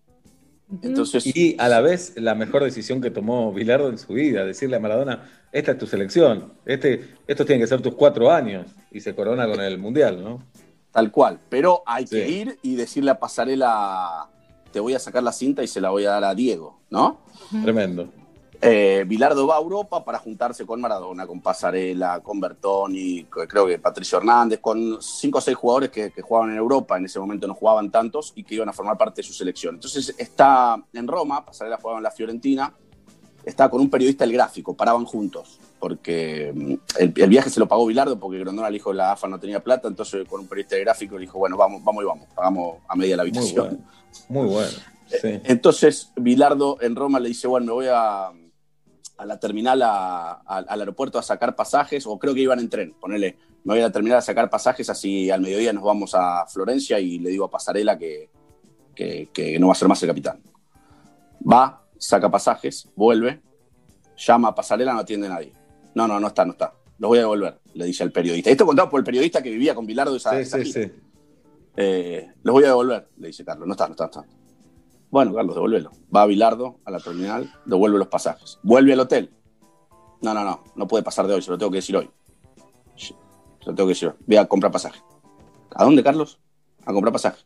Entonces, 0.82 1.26
y 1.26 1.56
a 1.58 1.68
la 1.68 1.80
vez 1.80 2.14
la 2.16 2.34
mejor 2.34 2.62
decisión 2.62 3.00
que 3.00 3.10
tomó 3.10 3.52
Bilardo 3.52 3.88
en 3.88 3.98
su 3.98 4.12
vida, 4.12 4.44
decirle 4.44 4.76
a 4.76 4.80
Maradona, 4.80 5.28
esta 5.52 5.72
es 5.72 5.78
tu 5.78 5.86
selección, 5.86 6.52
este, 6.64 7.08
estos 7.26 7.46
tienen 7.46 7.62
que 7.62 7.66
ser 7.66 7.80
tus 7.80 7.94
cuatro 7.94 8.30
años, 8.30 8.66
y 8.90 9.00
se 9.00 9.14
corona 9.14 9.48
con 9.48 9.60
el 9.60 9.78
Mundial, 9.78 10.22
¿no? 10.22 10.44
Tal 10.92 11.10
cual, 11.10 11.40
pero 11.48 11.82
hay 11.86 12.04
que 12.04 12.28
ir 12.28 12.58
y 12.62 12.76
decirle 12.76 13.12
a 13.12 13.18
Pasarela, 13.18 14.28
te 14.72 14.80
voy 14.80 14.94
a 14.94 14.98
sacar 14.98 15.22
la 15.22 15.32
cinta 15.32 15.62
y 15.62 15.66
se 15.66 15.80
la 15.80 15.90
voy 15.90 16.04
a 16.04 16.10
dar 16.10 16.24
a 16.24 16.34
Diego, 16.34 16.80
¿no? 16.90 17.20
Tremendo. 17.62 18.08
Eh, 18.62 19.04
Bilardo 19.06 19.46
va 19.46 19.56
a 19.56 19.60
Europa 19.60 20.04
para 20.04 20.18
juntarse 20.18 20.66
con 20.66 20.80
Maradona, 20.80 21.26
con 21.26 21.40
Pasarela, 21.40 22.20
con 22.20 22.38
Bertoni, 22.38 23.24
creo 23.24 23.66
que 23.66 23.78
Patricio 23.78 24.18
Hernández, 24.18 24.60
con 24.60 25.00
cinco 25.00 25.38
o 25.38 25.40
seis 25.40 25.56
jugadores 25.56 25.88
que, 25.90 26.10
que 26.10 26.20
jugaban 26.20 26.50
en 26.50 26.58
Europa, 26.58 26.98
en 26.98 27.06
ese 27.06 27.18
momento 27.18 27.46
no 27.46 27.54
jugaban 27.54 27.90
tantos 27.90 28.32
y 28.36 28.44
que 28.44 28.56
iban 28.56 28.68
a 28.68 28.72
formar 28.74 28.98
parte 28.98 29.22
de 29.22 29.26
su 29.26 29.32
selección. 29.32 29.76
Entonces 29.76 30.14
está 30.18 30.76
en 30.92 31.08
Roma, 31.08 31.44
Pasarela 31.44 31.78
jugaba 31.78 32.00
en 32.00 32.04
la 32.04 32.10
Fiorentina, 32.10 32.74
estaba 33.46 33.70
con 33.70 33.80
un 33.80 33.88
periodista 33.88 34.24
del 34.24 34.34
gráfico, 34.34 34.76
paraban 34.76 35.06
juntos, 35.06 35.58
porque 35.78 36.52
mm, 36.54 36.74
el, 36.98 37.14
el 37.16 37.28
viaje 37.30 37.48
se 37.48 37.60
lo 37.60 37.66
pagó 37.66 37.86
Bilardo 37.86 38.20
porque 38.20 38.40
Grondona 38.40 38.68
le 38.68 38.74
dijo 38.74 38.92
la 38.92 39.12
AFA 39.12 39.26
no 39.26 39.40
tenía 39.40 39.64
plata, 39.64 39.88
entonces 39.88 40.28
con 40.28 40.40
un 40.40 40.46
periodista 40.46 40.74
del 40.76 40.84
gráfico 40.84 41.14
le 41.14 41.22
dijo, 41.22 41.38
bueno, 41.38 41.56
vamos, 41.56 41.82
vamos 41.82 42.02
y 42.02 42.06
vamos, 42.06 42.28
pagamos 42.34 42.80
a 42.86 42.94
media 42.94 43.16
la 43.16 43.22
Muy 43.22 43.30
habitación. 43.30 43.82
bueno. 44.28 44.46
Muy 44.46 44.54
bueno. 44.54 44.70
Sí. 45.10 45.40
Entonces, 45.42 46.12
Bilardo 46.14 46.78
en 46.80 46.94
Roma 46.94 47.18
le 47.18 47.30
dice, 47.30 47.48
bueno, 47.48 47.66
me 47.66 47.72
voy 47.72 47.86
a, 47.90 48.30
a 49.20 49.26
la 49.26 49.38
terminal, 49.38 49.82
a- 49.82 50.40
a- 50.46 50.64
al 50.66 50.80
aeropuerto 50.80 51.18
a 51.18 51.22
sacar 51.22 51.54
pasajes, 51.54 52.06
o 52.06 52.18
creo 52.18 52.32
que 52.34 52.40
iban 52.40 52.58
en 52.58 52.70
tren, 52.70 52.94
ponele, 52.98 53.36
me 53.64 53.74
voy 53.74 53.80
a 53.80 53.84
la 53.88 53.92
terminal 53.92 54.18
a 54.18 54.22
sacar 54.22 54.48
pasajes, 54.48 54.88
así 54.88 55.30
al 55.30 55.42
mediodía 55.42 55.72
nos 55.74 55.84
vamos 55.84 56.14
a 56.14 56.46
Florencia 56.46 56.98
y 56.98 57.18
le 57.18 57.28
digo 57.30 57.44
a 57.44 57.50
Pasarela 57.50 57.98
que, 57.98 58.30
que- 58.94 59.28
que 59.32 59.58
no 59.58 59.66
va 59.66 59.72
a 59.72 59.76
ser 59.76 59.88
más 59.88 60.02
el 60.02 60.08
capitán. 60.08 60.40
Va, 61.40 61.84
saca 61.98 62.30
pasajes, 62.30 62.88
vuelve, 62.96 63.40
llama 64.16 64.48
a 64.48 64.54
Pasarela, 64.54 64.94
no 64.94 65.00
atiende 65.00 65.26
a 65.26 65.30
nadie. 65.30 65.52
No, 65.94 66.08
no, 66.08 66.18
no 66.18 66.28
está, 66.28 66.44
no 66.46 66.52
está. 66.52 66.72
Los 66.98 67.08
voy 67.08 67.18
a 67.18 67.22
devolver, 67.22 67.60
le 67.74 67.84
dice 67.84 68.02
al 68.02 68.12
periodista. 68.12 68.48
Esto 68.50 68.64
contado 68.64 68.88
por 68.88 69.00
el 69.00 69.04
periodista 69.04 69.42
que 69.42 69.50
vivía 69.50 69.74
con 69.74 69.84
Bilardo 69.86 70.16
esa, 70.16 70.30
Sí, 70.30 70.36
esa 70.38 70.58
sí, 70.58 70.72
sí. 70.72 70.92
Eh, 71.76 72.30
los 72.42 72.52
voy 72.54 72.64
a 72.64 72.68
devolver, 72.68 73.08
le 73.18 73.28
dice 73.28 73.44
Carlos. 73.44 73.66
No 73.66 73.72
está, 73.72 73.86
no 73.86 73.92
está, 73.92 74.04
no 74.04 74.10
está. 74.22 74.24
Bueno, 75.10 75.34
Carlos, 75.34 75.54
devuélvelo. 75.54 75.90
Va 76.14 76.22
a 76.22 76.26
Bilardo 76.26 76.78
a 76.84 76.90
la 76.90 77.00
terminal, 77.00 77.52
devuelve 77.64 77.98
los 77.98 78.08
pasajes. 78.08 78.58
Vuelve 78.62 78.92
al 78.92 79.00
hotel. 79.00 79.32
No, 80.22 80.34
no, 80.34 80.44
no, 80.44 80.62
no 80.76 80.86
puede 80.86 81.02
pasar 81.02 81.26
de 81.26 81.34
hoy, 81.34 81.42
se 81.42 81.50
lo 81.50 81.58
tengo 81.58 81.70
que 81.72 81.78
decir 81.78 81.96
hoy. 81.96 82.10
Se 82.96 83.14
lo 83.66 83.74
tengo 83.74 83.86
que 83.88 83.94
decir 83.94 84.08
hoy. 84.08 84.14
Voy 84.26 84.36
a 84.36 84.46
comprar 84.46 84.70
pasaje. 84.70 85.00
¿A 85.74 85.84
dónde, 85.84 86.02
Carlos? 86.02 86.38
A 86.84 86.92
comprar 86.92 87.12
pasaje. 87.12 87.42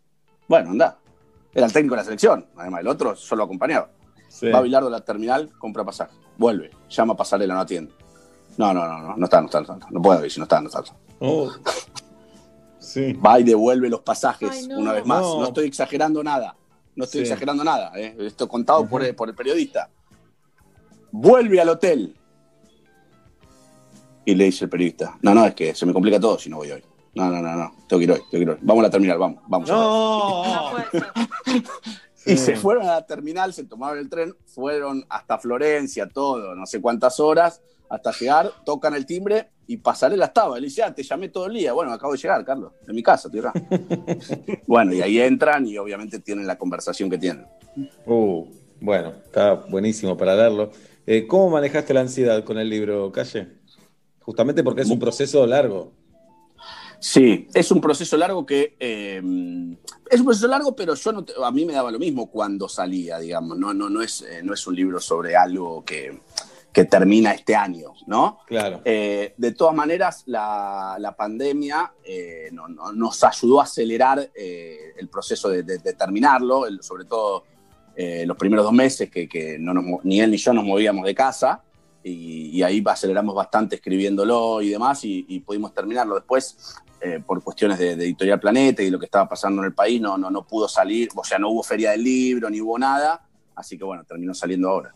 Bueno, 0.49 0.71
anda. 0.71 0.99
Era 1.55 1.67
el 1.67 1.73
técnico 1.73 1.95
de 1.95 2.01
la 2.01 2.05
selección, 2.05 2.47
además 2.57 2.81
el 2.81 2.89
otro 2.89 3.15
solo 3.17 3.45
acompañado. 3.45 3.89
Sí. 4.29 4.51
Va 4.51 4.59
a 4.59 4.63
Bilardo 4.63 4.89
a 4.89 4.91
la 4.91 5.05
terminal, 5.05 5.51
compra 5.59 5.85
pasaje. 5.85 6.15
Vuelve, 6.37 6.71
llama 6.91 7.15
a 7.15 7.17
Pasarela, 7.17 7.55
no 7.55 7.61
atiende. 7.61 7.93
No, 8.57 8.75
no, 8.75 8.87
no, 8.87 8.99
no, 8.99 9.17
no 9.17 9.25
está, 9.25 9.41
no 9.41 9.47
está, 9.47 9.61
no 9.61 9.75
está. 9.75 9.87
No 9.91 10.03
puedo 10.03 10.25
ir 10.25 10.31
si 10.31 10.41
no 10.41 10.45
está, 10.45 10.61
no 10.61 10.67
está. 10.67 10.81
no 10.81 10.85
está. 10.85 10.97
Oh. 11.21 11.51
Sí. 12.79 13.15
Va 13.15 13.41
y 13.41 13.45
devuelve 13.45 13.89
los 13.89 14.03
pasajes 14.03 14.51
Ay, 14.51 14.67
no. 14.69 14.79
una 14.79 14.93
vez 14.93 15.07
más. 15.07 15.23
No. 15.23 15.41
No. 15.41 15.47
estoy 15.47 15.67
exagerando 15.67 16.23
nada. 16.23 16.55
No 16.97 17.05
estoy 17.05 17.21
Sí. 17.21 17.27
exagerando 17.27 17.65
nada. 17.65 17.93
¿eh? 17.97 18.17
Esto 18.21 18.49
contado 18.49 18.87
por, 18.89 19.03
el, 19.05 19.15
por 19.15 19.29
el 19.29 19.35
periodista. 19.35 19.91
Vuelve 21.11 21.61
al 21.61 21.69
hotel. 21.69 22.17
Y 24.25 24.35
le 24.35 24.45
dice 24.45 24.65
el 24.65 24.71
periodista, 24.71 25.19
no, 25.23 25.35
no, 25.35 25.45
es 25.47 25.55
que 25.55 25.75
se 25.75 25.85
me 25.85 25.93
complica 25.93 26.19
todo 26.19 26.39
si 26.39 26.49
no 26.49 26.57
voy 26.57 26.71
hoy. 26.71 26.83
No, 27.15 27.31
no, 27.31 27.41
no, 27.43 27.55
no, 27.55 27.77
tengo 27.89 27.99
que 27.99 28.05
ir 28.05 28.11
hoy, 28.13 28.19
tengo 28.19 28.31
que 28.31 28.39
ir 28.39 28.51
hoy. 28.51 28.59
Vamos 28.63 28.81
a 28.83 28.87
la 28.87 28.91
terminal, 28.91 29.19
vamos, 29.19 29.43
vamos. 29.47 29.69
No. 29.69 30.73
Y 32.27 32.39
se 32.39 32.57
fueron 32.57 32.85
a 32.85 32.93
la 32.95 33.07
terminal, 33.07 33.53
se 33.53 33.65
tomaron 33.65 33.99
el 33.99 34.09
tren, 34.09 34.35
fueron 34.47 35.05
hasta 35.11 35.37
Florencia, 35.39 36.09
todo, 36.09 36.55
no 36.55 36.65
sé 36.65 36.81
cuántas 36.81 37.21
horas, 37.21 37.61
hasta 37.95 38.13
llegar, 38.13 38.51
tocan 38.65 38.95
el 38.95 39.07
timbre 39.07 39.51
y 39.67 39.77
Pasarela 39.79 40.27
estaba. 40.27 40.59
Le 40.59 40.67
dice, 40.67 40.83
ah, 40.83 40.95
te 40.95 41.03
llamé 41.03 41.29
todo 41.29 41.47
el 41.47 41.55
día. 41.55 41.73
Bueno, 41.73 41.93
acabo 41.93 42.13
de 42.13 42.19
llegar, 42.19 42.45
Carlos, 42.45 42.73
de 42.87 42.93
mi 42.93 43.03
casa, 43.03 43.31
tierra. 43.31 43.53
bueno, 44.67 44.93
y 44.93 45.01
ahí 45.01 45.21
entran 45.21 45.67
y 45.67 45.79
obviamente 45.79 46.19
tienen 46.19 46.47
la 46.47 46.59
conversación 46.59 47.09
que 47.09 47.19
tienen. 47.19 47.47
Uh, 48.07 48.47
bueno, 48.81 49.15
está 49.25 49.55
buenísimo 49.55 50.17
para 50.17 50.35
leerlo. 50.35 50.71
Eh, 51.07 51.27
¿Cómo 51.27 51.51
manejaste 51.51 51.95
la 51.95 52.01
ansiedad 52.01 52.45
con 52.45 52.59
el 52.59 52.69
libro, 52.69 53.11
Calle? 53.13 53.49
Justamente 54.21 54.63
porque 54.65 54.83
es 54.83 54.91
un 54.91 54.99
proceso 54.99 55.47
largo. 55.47 55.93
Sí, 56.99 57.49
es 57.53 57.71
un 57.71 57.83
proceso 57.83 58.17
largo 58.17 58.47
que 58.47 58.77
eh, 58.81 59.21
es 60.11 60.21
un 60.21 60.25
proceso 60.25 60.49
largo, 60.49 60.75
pero 60.75 60.95
yo 60.95 61.13
no 61.13 61.27
a 61.45 61.51
mí 61.51 61.67
me 61.67 61.75
daba 61.75 61.91
lo 61.91 61.99
mismo 61.99 62.31
cuando 62.31 62.67
salía, 62.67 63.19
digamos. 63.19 63.59
No, 63.59 63.75
no, 63.75 63.91
no 63.91 64.01
es, 64.01 64.23
eh, 64.23 64.41
no 64.43 64.55
es 64.55 64.67
un 64.67 64.75
libro 64.75 64.99
sobre 65.01 65.37
algo 65.37 65.85
que, 65.85 66.19
que 66.75 66.85
termina 66.85 67.33
este 67.33 67.55
año, 67.55 67.95
¿no? 68.07 68.41
Claro. 68.47 68.83
Eh, 68.85 69.33
de 69.37 69.53
todas 69.53 69.75
maneras, 69.75 70.25
la, 70.27 70.97
la 70.99 71.17
pandemia 71.17 71.95
no, 72.53 72.69
no, 72.69 72.93
nos 72.93 73.25
ayudó 73.25 73.61
a 73.61 73.65
acelerar 73.65 74.31
el 74.35 75.09
proceso 75.09 75.49
de, 75.49 75.63
de, 75.63 75.79
terminarlo, 75.95 76.65
sobre 76.81 77.05
todo 77.05 77.45
los 77.97 78.37
primeros 78.37 78.65
dos 78.65 78.75
meses 78.75 79.09
que, 79.09 79.29
que 79.29 79.57
no 79.59 79.73
nos, 79.73 80.05
ni 80.05 80.21
él 80.21 80.33
ni 80.33 80.37
yo 80.37 80.53
nos 80.53 80.65
movíamos 80.65 81.07
de 81.07 81.15
casa 81.15 81.63
y, 82.05 82.63
ahí 82.63 82.83
aceleramos 82.87 83.35
bastante 83.35 83.77
escribiéndolo 83.77 84.61
y 84.61 84.71
demás 84.71 85.01
y, 85.05 85.41
pudimos 85.41 85.73
terminarlo. 85.73 86.15
Después, 86.17 86.77
eh, 87.01 87.21
por 87.25 87.43
cuestiones 87.43 87.79
de, 87.79 87.93
Editorial 87.93 88.39
Planeta 88.39 88.83
y 88.83 88.91
lo 88.91 88.99
que 88.99 89.07
estaba 89.07 89.29
pasando 89.29 89.63
en 89.63 89.67
el 89.67 89.75
país, 89.75 90.01
no, 90.01 90.19
no, 90.19 90.31
no 90.31 90.47
pudo 90.47 90.69
salir, 90.69 91.09
o 91.15 91.25
sea, 91.25 91.39
no 91.39 91.49
hubo 91.49 91.63
feria 91.63 91.93
del 91.93 92.05
libro, 92.05 92.51
ni 92.51 92.61
hubo 92.61 92.79
nada, 92.79 93.27
así 93.57 93.79
que 93.79 93.85
bueno, 93.85 94.05
terminó 94.05 94.35
saliendo 94.35 94.69
ahora. 94.69 94.95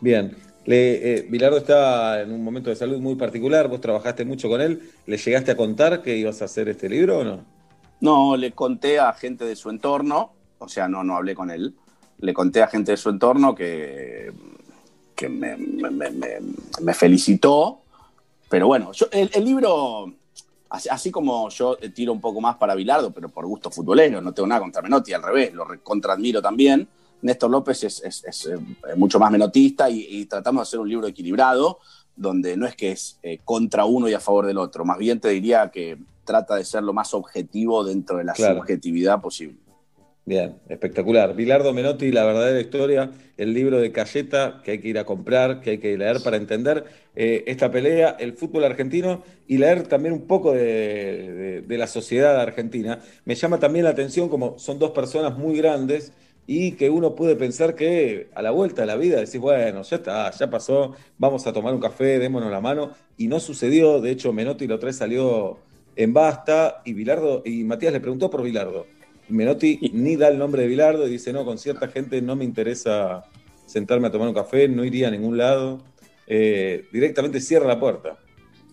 Bien, 0.00 0.36
le, 0.68 1.14
eh, 1.14 1.26
Bilardo 1.28 1.56
está 1.56 2.22
en 2.22 2.32
un 2.32 2.44
momento 2.44 2.70
de 2.70 2.76
salud 2.76 2.98
muy 2.98 3.16
particular, 3.16 3.68
vos 3.68 3.80
trabajaste 3.80 4.24
mucho 4.24 4.48
con 4.48 4.60
él, 4.60 4.90
¿le 5.06 5.16
llegaste 5.16 5.50
a 5.50 5.56
contar 5.56 6.02
que 6.02 6.16
ibas 6.16 6.42
a 6.42 6.44
hacer 6.44 6.68
este 6.68 6.88
libro 6.88 7.18
o 7.18 7.24
no? 7.24 7.44
No, 8.00 8.36
le 8.36 8.52
conté 8.52 8.98
a 8.98 9.12
gente 9.12 9.44
de 9.44 9.56
su 9.56 9.70
entorno, 9.70 10.32
o 10.58 10.68
sea, 10.68 10.88
no, 10.88 11.02
no 11.02 11.16
hablé 11.16 11.34
con 11.34 11.50
él, 11.50 11.74
le 12.20 12.34
conté 12.34 12.62
a 12.62 12.68
gente 12.68 12.92
de 12.92 12.96
su 12.96 13.08
entorno 13.10 13.54
que 13.54 14.32
que 15.18 15.28
me, 15.28 16.94
felicitó. 16.94 17.80
Pero 18.48 18.68
bueno, 18.68 18.92
el, 19.10 19.44
libro, 19.44 20.12
así, 20.70 21.10
como 21.10 21.48
yo 21.50 21.76
tiro 21.92 22.12
un 22.12 22.20
poco 22.20 22.40
más 22.40 22.56
para 22.56 22.76
Bilardo, 22.76 23.10
pero 23.10 23.28
por 23.28 23.44
gusto 23.46 23.68
futbolero, 23.70 24.20
no 24.20 24.32
tengo 24.32 24.46
nada 24.46 24.60
contra 24.60 24.80
Menotti, 24.80 25.12
al 25.12 25.24
revés, 25.24 25.52
lo 25.52 25.66
contraadmiro 25.82 26.40
también. 26.40 26.86
Néstor 27.22 27.50
López 27.50 27.84
es, 27.84 28.46
eh, 28.46 28.56
mucho 28.96 29.18
más 29.18 29.30
menotista 29.30 29.90
y, 29.90 30.24
tratamos 30.26 30.60
de 30.60 30.62
hacer 30.62 30.80
un 30.80 30.88
libro 30.88 31.06
equilibrado, 31.06 31.78
donde 32.14 32.56
no 32.56 32.66
es 32.66 32.74
que 32.76 32.92
es 32.92 33.18
eh, 33.22 33.40
contra 33.44 33.84
uno 33.84 34.08
y 34.08 34.14
a 34.14 34.20
favor 34.20 34.46
del 34.46 34.58
otro, 34.58 34.84
más 34.84 34.98
bien 34.98 35.20
te 35.20 35.28
diría 35.28 35.70
que 35.70 35.98
trata 36.24 36.56
de 36.56 36.64
ser 36.64 36.82
lo 36.82 36.92
más 36.92 37.14
objetivo 37.14 37.84
dentro 37.84 38.18
de 38.18 38.24
la 38.24 38.34
subjetividad 38.34 39.20
posible. 39.20 39.58
Bien, 40.28 40.56
espectacular. 40.68 41.34
Bilardo 41.34 41.72
Menotti, 41.72 42.12
La 42.12 42.22
verdadera 42.22 42.60
historia, 42.60 43.10
el 43.38 43.54
libro 43.54 43.80
de 43.80 43.92
Cayeta 43.92 44.60
que 44.62 44.72
hay 44.72 44.78
que 44.78 44.88
ir 44.88 44.98
a 44.98 45.06
comprar, 45.06 45.62
que 45.62 45.70
hay 45.70 45.78
que 45.78 45.96
leer 45.96 46.20
para 46.22 46.36
entender 46.36 46.84
eh, 47.16 47.44
esta 47.46 47.70
pelea, 47.70 48.14
el 48.20 48.34
fútbol 48.34 48.64
argentino 48.64 49.22
y 49.46 49.56
leer 49.56 49.84
también 49.84 50.12
un 50.12 50.26
poco 50.26 50.52
de, 50.52 51.64
la 51.66 51.86
sociedad 51.86 52.38
argentina. 52.38 53.00
Me 53.24 53.36
llama 53.36 53.58
también 53.58 53.86
la 53.86 53.90
atención 53.92 54.28
como 54.28 54.58
son 54.58 54.78
dos 54.78 54.90
personas 54.90 55.34
muy 55.34 55.56
grandes 55.56 56.12
y 56.50 56.72
que 56.72 56.88
uno 56.88 57.14
puede 57.14 57.36
pensar 57.36 57.74
que 57.74 58.30
a 58.34 58.40
la 58.40 58.50
vuelta 58.50 58.80
de 58.80 58.86
la 58.86 58.96
vida 58.96 59.16
decís, 59.20 59.38
bueno, 59.38 59.82
ya 59.82 59.96
está, 59.96 60.30
ya 60.30 60.48
pasó, 60.48 60.94
vamos 61.18 61.46
a 61.46 61.52
tomar 61.52 61.74
un 61.74 61.80
café, 61.80 62.18
démonos 62.18 62.50
la 62.50 62.62
mano. 62.62 62.92
Y 63.18 63.28
no 63.28 63.38
sucedió, 63.38 64.00
de 64.00 64.12
hecho 64.12 64.32
Menotti 64.32 64.66
lo 64.66 64.78
tres 64.78 64.96
salió 64.96 65.58
en 65.94 66.14
Basta 66.14 66.80
y 66.86 66.94
Bilardo, 66.94 67.42
y 67.44 67.64
Matías 67.64 67.92
le 67.92 68.00
preguntó 68.00 68.30
por 68.30 68.42
Bilardo. 68.42 68.86
Menotti 69.28 69.90
ni 69.92 70.16
da 70.16 70.28
el 70.28 70.38
nombre 70.38 70.62
de 70.62 70.68
Bilardo 70.68 71.06
y 71.06 71.10
dice, 71.10 71.34
no, 71.34 71.44
con 71.44 71.58
cierta 71.58 71.88
gente 71.88 72.22
no 72.22 72.34
me 72.34 72.46
interesa 72.46 73.24
sentarme 73.66 74.08
a 74.08 74.10
tomar 74.10 74.28
un 74.28 74.34
café, 74.34 74.68
no 74.68 74.86
iría 74.86 75.08
a 75.08 75.10
ningún 75.10 75.36
lado. 75.36 75.82
Eh, 76.26 76.86
directamente 76.90 77.42
cierra 77.42 77.66
la 77.68 77.78
puerta. 77.78 78.16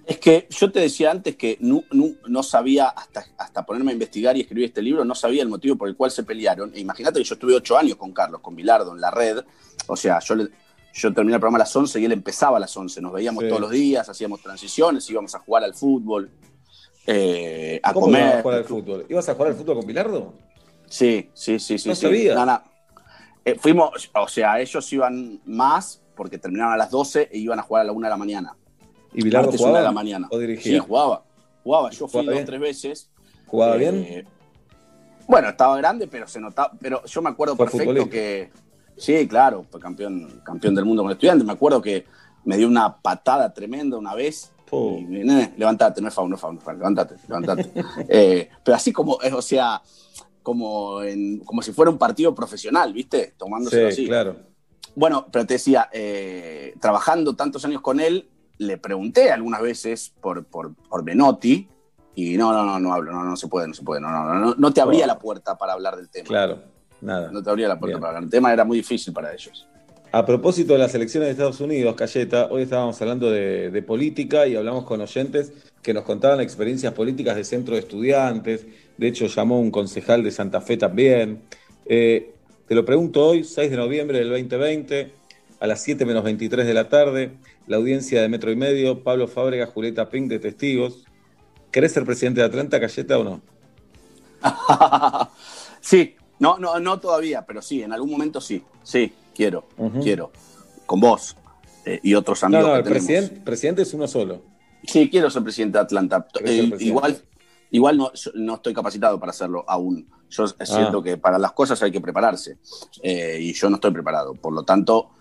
Es 0.05 0.19
que 0.19 0.47
yo 0.51 0.71
te 0.71 0.79
decía 0.79 1.09
antes 1.09 1.35
que 1.35 1.57
no, 1.61 1.83
no, 1.91 2.43
sabía, 2.43 2.89
hasta, 2.89 3.25
hasta 3.37 3.65
ponerme 3.65 3.91
a 3.91 3.93
investigar 3.93 4.37
y 4.37 4.41
escribir 4.41 4.65
este 4.65 4.81
libro, 4.81 5.03
no 5.03 5.15
sabía 5.15 5.41
el 5.41 5.49
motivo 5.49 5.75
por 5.77 5.89
el 5.89 5.95
cual 5.95 6.11
se 6.11 6.23
pelearon. 6.23 6.71
E 6.75 6.79
imagínate 6.79 7.19
que 7.19 7.25
yo 7.25 7.33
estuve 7.33 7.55
ocho 7.55 7.75
años 7.75 7.95
con 7.95 8.11
Carlos, 8.11 8.41
con 8.41 8.55
Bilardo, 8.55 8.93
en 8.93 9.01
la 9.01 9.09
red. 9.09 9.43
O 9.87 9.95
sea, 9.95 10.19
yo, 10.19 10.35
yo 10.93 11.13
terminé 11.13 11.35
el 11.35 11.39
programa 11.39 11.57
a 11.57 11.65
las 11.65 11.75
11 11.75 11.99
y 11.99 12.05
él 12.05 12.11
empezaba 12.11 12.57
a 12.57 12.59
las 12.59 12.75
11. 12.77 13.01
Nos 13.01 13.13
veíamos 13.13 13.47
todos 13.47 13.59
los 13.59 13.71
días, 13.71 14.07
hacíamos 14.07 14.41
transiciones, 14.41 15.09
íbamos 15.09 15.33
a 15.33 15.39
jugar 15.39 15.63
al 15.63 15.73
fútbol, 15.73 16.29
eh, 17.07 17.79
a 17.81 17.93
¿Cómo 17.93 18.05
comer. 18.05 18.21
Ibas 18.21 18.35
a 18.35 18.41
jugar 18.41 18.57
al 18.57 18.65
fútbol? 18.65 19.05
¿Ibas 19.09 19.29
a 19.29 19.33
jugar 19.33 19.51
al 19.51 19.57
fútbol 19.57 19.75
con 19.77 19.87
Bilardo? 19.87 20.33
Sí, 20.87 21.29
sí, 21.33 21.59
sí, 21.59 21.79
sí. 21.79 21.89
No 21.89 21.95
sabía. 21.95 22.63
Eh, 23.43 23.55
fuimos, 23.59 24.09
o 24.13 24.27
sea, 24.27 24.59
ellos 24.59 24.91
iban 24.93 25.39
más 25.45 26.01
porque 26.15 26.37
terminaron 26.37 26.73
a 26.73 26.77
las 26.77 26.89
12 26.89 27.29
e 27.31 27.37
iban 27.37 27.59
a 27.59 27.63
jugar 27.63 27.81
a 27.81 27.85
la 27.85 27.91
1 27.91 28.05
de 28.05 28.09
la 28.09 28.17
mañana. 28.17 28.55
¿Y 29.15 29.23
Bilardo 29.23 29.51
jugaba? 29.51 29.79
de 29.79 29.83
la 29.85 29.91
mañana. 29.91 30.27
¿O 30.29 30.37
dirigía? 30.37 30.73
Sí, 30.73 30.79
jugaba. 30.79 31.23
Jugaba, 31.63 31.89
yo 31.91 32.07
fui 32.07 32.25
dos 32.25 32.41
o 32.41 32.45
tres 32.45 32.59
veces. 32.59 33.09
¿Jugaba 33.47 33.75
eh, 33.75 33.79
bien? 33.79 34.27
Bueno, 35.27 35.49
estaba 35.49 35.77
grande, 35.77 36.07
pero 36.07 36.27
se 36.27 36.39
notaba. 36.39 36.71
Pero 36.79 37.03
yo 37.05 37.21
me 37.21 37.29
acuerdo 37.29 37.55
perfecto 37.55 38.09
que. 38.09 38.51
Sí, 38.97 39.27
claro, 39.27 39.65
fue 39.69 39.79
campeón, 39.79 40.41
campeón 40.43 40.75
del 40.75 40.85
mundo 40.85 41.03
con 41.03 41.11
estudiantes. 41.11 41.45
Me 41.45 41.53
acuerdo 41.53 41.81
que 41.81 42.05
me 42.43 42.57
dio 42.57 42.67
una 42.67 42.97
patada 42.97 43.53
tremenda 43.53 43.97
una 43.97 44.13
vez. 44.13 44.51
Y, 44.71 45.23
levantate, 45.57 46.01
no 46.01 46.09
es 46.09 46.13
faun, 46.13 46.29
no 46.29 46.35
es 46.35 46.41
faun, 46.41 46.59
levantate, 46.65 47.15
levantate. 47.27 47.71
Eh, 48.09 48.49
pero 48.63 48.75
así 48.75 48.91
como, 48.91 49.13
o 49.13 49.41
sea, 49.41 49.81
como, 50.43 51.01
en, 51.01 51.39
como 51.39 51.61
si 51.61 51.71
fuera 51.71 51.89
un 51.89 51.97
partido 51.97 52.35
profesional, 52.35 52.91
¿viste? 52.91 53.35
Tomándose 53.37 53.91
sí, 53.91 54.07
claro. 54.07 54.35
Bueno, 54.95 55.27
pero 55.31 55.45
te 55.45 55.55
decía, 55.55 55.89
eh, 55.91 56.73
trabajando 56.79 57.35
tantos 57.35 57.63
años 57.65 57.81
con 57.81 57.99
él, 57.99 58.29
le 58.57 58.77
pregunté 58.77 59.31
algunas 59.31 59.61
veces 59.61 60.13
por, 60.21 60.45
por, 60.45 60.73
por 60.73 61.03
Menotti 61.03 61.67
y 62.15 62.37
no, 62.37 62.53
no, 62.53 62.63
no, 62.63 62.79
no 62.79 62.93
hablo, 62.93 63.11
no, 63.11 63.23
no 63.23 63.35
se 63.35 63.47
puede, 63.47 63.67
no 63.67 63.73
se 63.73 63.83
puede, 63.83 64.01
no, 64.01 64.09
no, 64.09 64.33
no, 64.35 64.55
no 64.55 64.73
te 64.73 64.81
abría 64.81 65.05
la 65.05 65.19
puerta 65.19 65.57
para 65.57 65.73
hablar 65.73 65.97
del 65.97 66.09
tema. 66.09 66.27
Claro, 66.27 66.59
nada. 67.01 67.29
No 67.31 67.43
te 67.43 67.49
abría 67.49 67.67
la 67.67 67.77
puerta 67.77 67.99
para 67.99 68.09
hablar 68.09 68.23
del 68.23 68.31
tema, 68.31 68.53
era 68.53 68.63
muy 68.63 68.77
difícil 68.77 69.13
para 69.13 69.33
ellos. 69.33 69.67
A 70.15 70.25
propósito 70.25 70.71
de 70.71 70.79
las 70.79 70.95
elecciones 70.95 71.27
de 71.27 71.31
Estados 71.33 71.59
Unidos, 71.59 71.93
Cayeta, 71.95 72.47
hoy 72.49 72.61
estábamos 72.61 73.01
hablando 73.01 73.29
de, 73.29 73.83
política 73.85 74.47
y 74.47 74.55
hablamos 74.55 74.85
con 74.85 75.01
oyentes 75.01 75.51
que 75.81 75.93
nos 75.93 76.05
contaban 76.05 76.39
experiencias 76.39 76.93
políticas 76.93 77.35
de 77.35 77.43
centro 77.43 77.75
de 77.75 77.81
estudiantes. 77.81 78.65
De 78.97 79.07
hecho, 79.07 79.27
llamó 79.27 79.59
un 79.59 79.71
concejal 79.71 80.23
de 80.23 80.31
Santa 80.31 80.61
Fe 80.61 80.77
también. 80.77 81.41
Eh, 81.85 82.33
te 82.65 82.75
lo 82.75 82.85
pregunto 82.85 83.27
hoy, 83.27 83.43
6 83.43 83.69
de 83.69 83.75
noviembre 83.75 84.19
del 84.19 84.29
2020, 84.29 85.11
a 85.59 85.67
las 85.67 85.81
7 85.83 86.05
menos 86.05 86.23
23 86.23 86.65
de 86.65 86.73
la 86.73 86.89
tarde, 86.89 87.37
la 87.67 87.77
audiencia 87.77 88.21
de 88.21 88.29
Metro 88.29 88.51
y 88.51 88.55
Medio, 88.55 89.03
Pablo 89.03 89.27
Fábrega, 89.27 89.67
Julieta 89.67 90.09
Pink 90.09 90.29
de 90.29 90.39
testigos. 90.39 91.05
¿Querés 91.71 91.93
ser 91.93 92.05
presidente 92.05 92.41
de 92.41 92.47
Atlanta, 92.47 92.79
Cayeta, 92.79 93.17
o 93.17 93.23
no? 93.23 93.41
sí, 95.81 96.15
no, 96.39 96.57
no, 96.57 96.79
no 96.79 96.99
todavía, 96.99 97.45
pero 97.45 97.61
sí, 97.61 97.81
en 97.81 97.93
algún 97.93 98.11
momento 98.11 98.39
sí, 98.39 98.63
sí 98.83 99.13
quiero, 99.33 99.65
quiero, 100.01 100.31
con 100.85 100.99
vos 100.99 101.35
eh, 101.85 101.99
y 102.03 102.13
otros 102.13 102.43
amigos. 102.43 102.65
No, 102.65 102.71
no, 102.71 102.75
el 102.77 102.83
presidente, 102.83 103.41
presidente, 103.41 103.81
es 103.81 103.93
uno 103.93 104.07
solo. 104.07 104.43
Sí, 104.83 105.09
quiero 105.09 105.29
ser 105.29 105.43
presidente 105.43 105.77
de 105.77 105.83
Atlanta. 105.83 106.27
Eh, 106.43 106.71
igual 106.79 107.21
igual 107.71 107.97
no, 107.97 108.11
no, 108.35 108.55
estoy 108.55 108.73
capacitado 108.73 109.19
para 109.19 109.31
hacerlo 109.31 109.65
aún. 109.67 110.07
Yo 110.29 110.47
siento 110.47 110.99
ah. 110.99 111.03
que 111.03 111.17
para 111.17 111.37
las 111.37 111.51
cosas 111.51 111.81
hay 111.83 111.91
que 111.91 112.01
prepararse 112.01 112.57
eh, 113.01 113.37
y 113.39 113.53
yo 113.53 113.69
no 113.69 113.75
estoy 113.75 113.91
preparado. 113.91 114.33
Por 114.33 114.53
lo 114.53 114.63
tanto, 114.63 115.11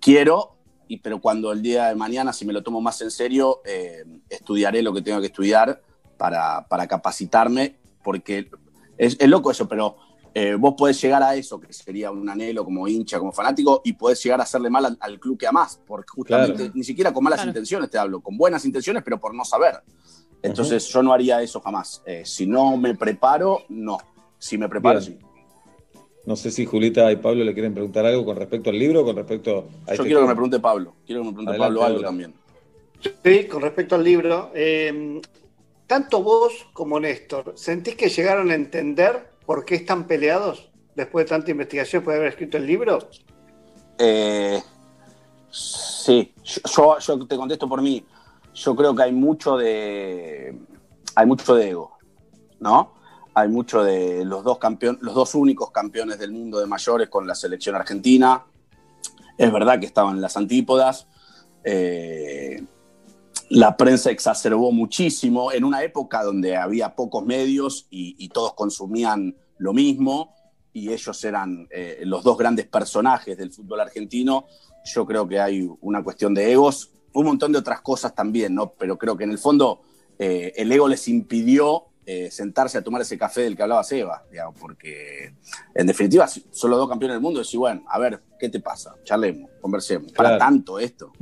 quiero, 0.00 0.56
y, 0.88 0.98
pero 0.98 1.20
cuando 1.20 1.52
el 1.52 1.62
día 1.62 1.88
de 1.88 1.94
mañana, 1.94 2.32
si 2.32 2.44
me 2.44 2.52
lo 2.52 2.62
tomo 2.62 2.80
más 2.80 3.00
en 3.00 3.10
serio, 3.10 3.62
estudiaré 4.28 4.82
lo 4.82 4.92
que 4.92 5.02
tengo 5.02 5.20
que 5.20 5.26
estudiar 5.26 5.82
para, 6.16 6.66
para 6.68 6.86
capacitarme, 6.86 7.76
porque 8.02 8.50
es, 8.98 9.16
es 9.18 9.28
loco 9.28 9.50
eso, 9.50 9.68
pero 9.68 9.96
eh, 10.34 10.54
vos 10.54 10.74
podés 10.76 11.00
llegar 11.00 11.22
a 11.22 11.34
eso, 11.34 11.60
que 11.60 11.72
sería 11.72 12.10
un 12.10 12.28
anhelo 12.28 12.64
como 12.64 12.88
hincha, 12.88 13.18
como 13.18 13.32
fanático, 13.32 13.82
y 13.84 13.92
podés 13.92 14.22
llegar 14.22 14.40
a 14.40 14.44
hacerle 14.44 14.70
mal 14.70 14.96
al, 14.98 15.20
club 15.20 15.36
que 15.36 15.46
amás, 15.46 15.80
porque 15.86 16.08
justamente 16.08 16.70
ni 16.74 16.84
siquiera 16.84 17.12
con 17.12 17.22
malas 17.22 17.44
intenciones 17.44 17.90
te 17.90 17.98
hablo, 17.98 18.20
con 18.20 18.36
buenas 18.36 18.64
intenciones, 18.64 19.02
pero 19.02 19.20
por 19.20 19.34
no 19.34 19.44
saber. 19.44 19.82
Entonces 20.40 20.88
yo 20.88 21.02
no 21.02 21.12
haría 21.12 21.42
eso 21.42 21.60
jamás. 21.60 22.02
Eh, 22.06 22.22
si 22.24 22.46
no 22.46 22.76
me 22.76 22.94
preparo, 22.94 23.64
no. 23.68 23.98
Si 24.38 24.56
me 24.58 24.68
preparo, 24.68 25.00
sí. 25.00 25.18
No 26.24 26.36
sé 26.36 26.50
si 26.50 26.64
Julita 26.66 27.10
y 27.10 27.16
Pablo 27.16 27.44
le 27.44 27.52
quieren 27.52 27.74
preguntar 27.74 28.06
algo 28.06 28.24
con 28.24 28.36
respecto 28.36 28.70
al 28.70 28.78
libro, 28.78 29.04
con 29.04 29.16
respecto 29.16 29.66
a 29.86 29.88
Yo 29.88 29.92
este 29.92 30.04
quiero 30.04 30.20
que 30.20 30.26
me 30.28 30.34
pregunte 30.34 30.60
Pablo. 30.60 30.94
Quiero 31.04 31.22
que 31.22 31.28
me 31.28 31.32
pregunte 31.34 31.58
Pablo 31.58 31.84
algo 31.84 32.00
también. 32.00 32.34
Sí, 33.24 33.44
con 33.44 33.62
respecto 33.62 33.96
al 33.96 34.04
libro. 34.04 34.50
Eh, 34.54 35.20
tanto 35.86 36.22
vos 36.22 36.68
como 36.72 37.00
Néstor, 37.00 37.52
¿sentís 37.56 37.96
que 37.96 38.08
llegaron 38.08 38.50
a 38.50 38.54
entender 38.54 39.32
¿Por 39.46 39.64
qué 39.64 39.76
están 39.76 40.06
peleados? 40.06 40.68
después 40.94 41.24
de 41.24 41.30
tanta 41.30 41.50
investigación, 41.50 42.04
puede 42.04 42.18
haber 42.18 42.28
escrito 42.28 42.58
el 42.58 42.66
libro? 42.66 42.98
Eh, 43.98 44.60
sí, 45.50 46.34
yo, 46.44 46.98
yo 46.98 47.26
te 47.26 47.36
contesto 47.36 47.66
por 47.66 47.80
mí. 47.80 48.04
Yo 48.54 48.76
creo 48.76 48.94
que 48.94 49.02
hay 49.02 49.12
mucho 49.12 49.56
de. 49.56 50.54
Hay 51.14 51.26
mucho 51.26 51.54
de 51.54 51.70
ego, 51.70 51.96
¿no? 52.60 52.92
Hay 53.34 53.48
mucho 53.48 53.82
de 53.82 54.24
los 54.24 54.44
dos 54.44 54.58
campeones, 54.58 55.00
los 55.02 55.14
dos 55.14 55.34
únicos 55.34 55.70
campeones 55.70 56.18
del 56.18 56.32
mundo 56.32 56.58
de 56.58 56.66
mayores 56.66 57.08
con 57.08 57.26
la 57.26 57.34
selección 57.34 57.74
argentina. 57.74 58.44
Es 59.38 59.50
verdad 59.50 59.80
que 59.80 59.86
estaban 59.86 60.16
en 60.16 60.20
las 60.20 60.36
antípodas. 60.36 61.06
Eh, 61.64 62.62
la 63.48 63.76
prensa 63.76 64.10
exacerbó 64.10 64.72
muchísimo 64.72 65.52
en 65.52 65.64
una 65.64 65.82
época 65.82 66.22
donde 66.22 66.56
había 66.56 66.94
pocos 66.94 67.24
medios 67.24 67.86
y, 67.90 68.28
todos 68.30 68.54
consumían 68.54 69.36
lo 69.58 69.72
mismo 69.72 70.34
y 70.72 70.90
ellos 70.90 71.22
eran 71.24 71.68
eh, 71.70 72.00
los 72.04 72.24
dos 72.24 72.38
grandes 72.38 72.66
personajes 72.66 73.36
del 73.36 73.52
fútbol 73.52 73.80
argentino. 73.80 74.46
Yo 74.84 75.06
creo 75.06 75.28
que 75.28 75.38
hay 75.38 75.68
una 75.80 76.02
cuestión 76.02 76.32
de 76.32 76.50
egos, 76.50 76.92
un 77.12 77.26
montón 77.26 77.52
de 77.52 77.58
otras 77.58 77.82
cosas 77.82 78.14
también, 78.14 78.54
¿no? 78.54 78.72
Pero 78.72 78.96
creo 78.96 79.16
que 79.16 79.24
en 79.24 79.30
el 79.30 79.38
fondo 79.38 79.82
eh, 80.18 80.52
el 80.56 80.72
ego 80.72 80.88
les 80.88 81.06
impidió 81.08 81.91
eh, 82.04 82.30
sentarse 82.30 82.78
a 82.78 82.82
tomar 82.82 83.02
ese 83.02 83.16
café 83.16 83.42
del 83.42 83.56
que 83.56 83.62
hablaba 83.62 83.84
Seba, 83.84 84.24
digamos, 84.30 84.58
porque 84.58 85.34
en 85.74 85.86
definitiva 85.86 86.26
son 86.26 86.70
los 86.70 86.78
dos 86.78 86.88
campeones 86.88 87.14
del 87.14 87.22
mundo. 87.22 87.40
Decir, 87.40 87.60
bueno, 87.60 87.84
a 87.88 87.98
ver, 87.98 88.20
¿qué 88.38 88.48
te 88.48 88.60
pasa? 88.60 88.96
Charlemos, 89.04 89.50
conversemos. 89.60 90.10
Para 90.12 90.36
tanto 90.36 90.78
esto. 90.78 91.12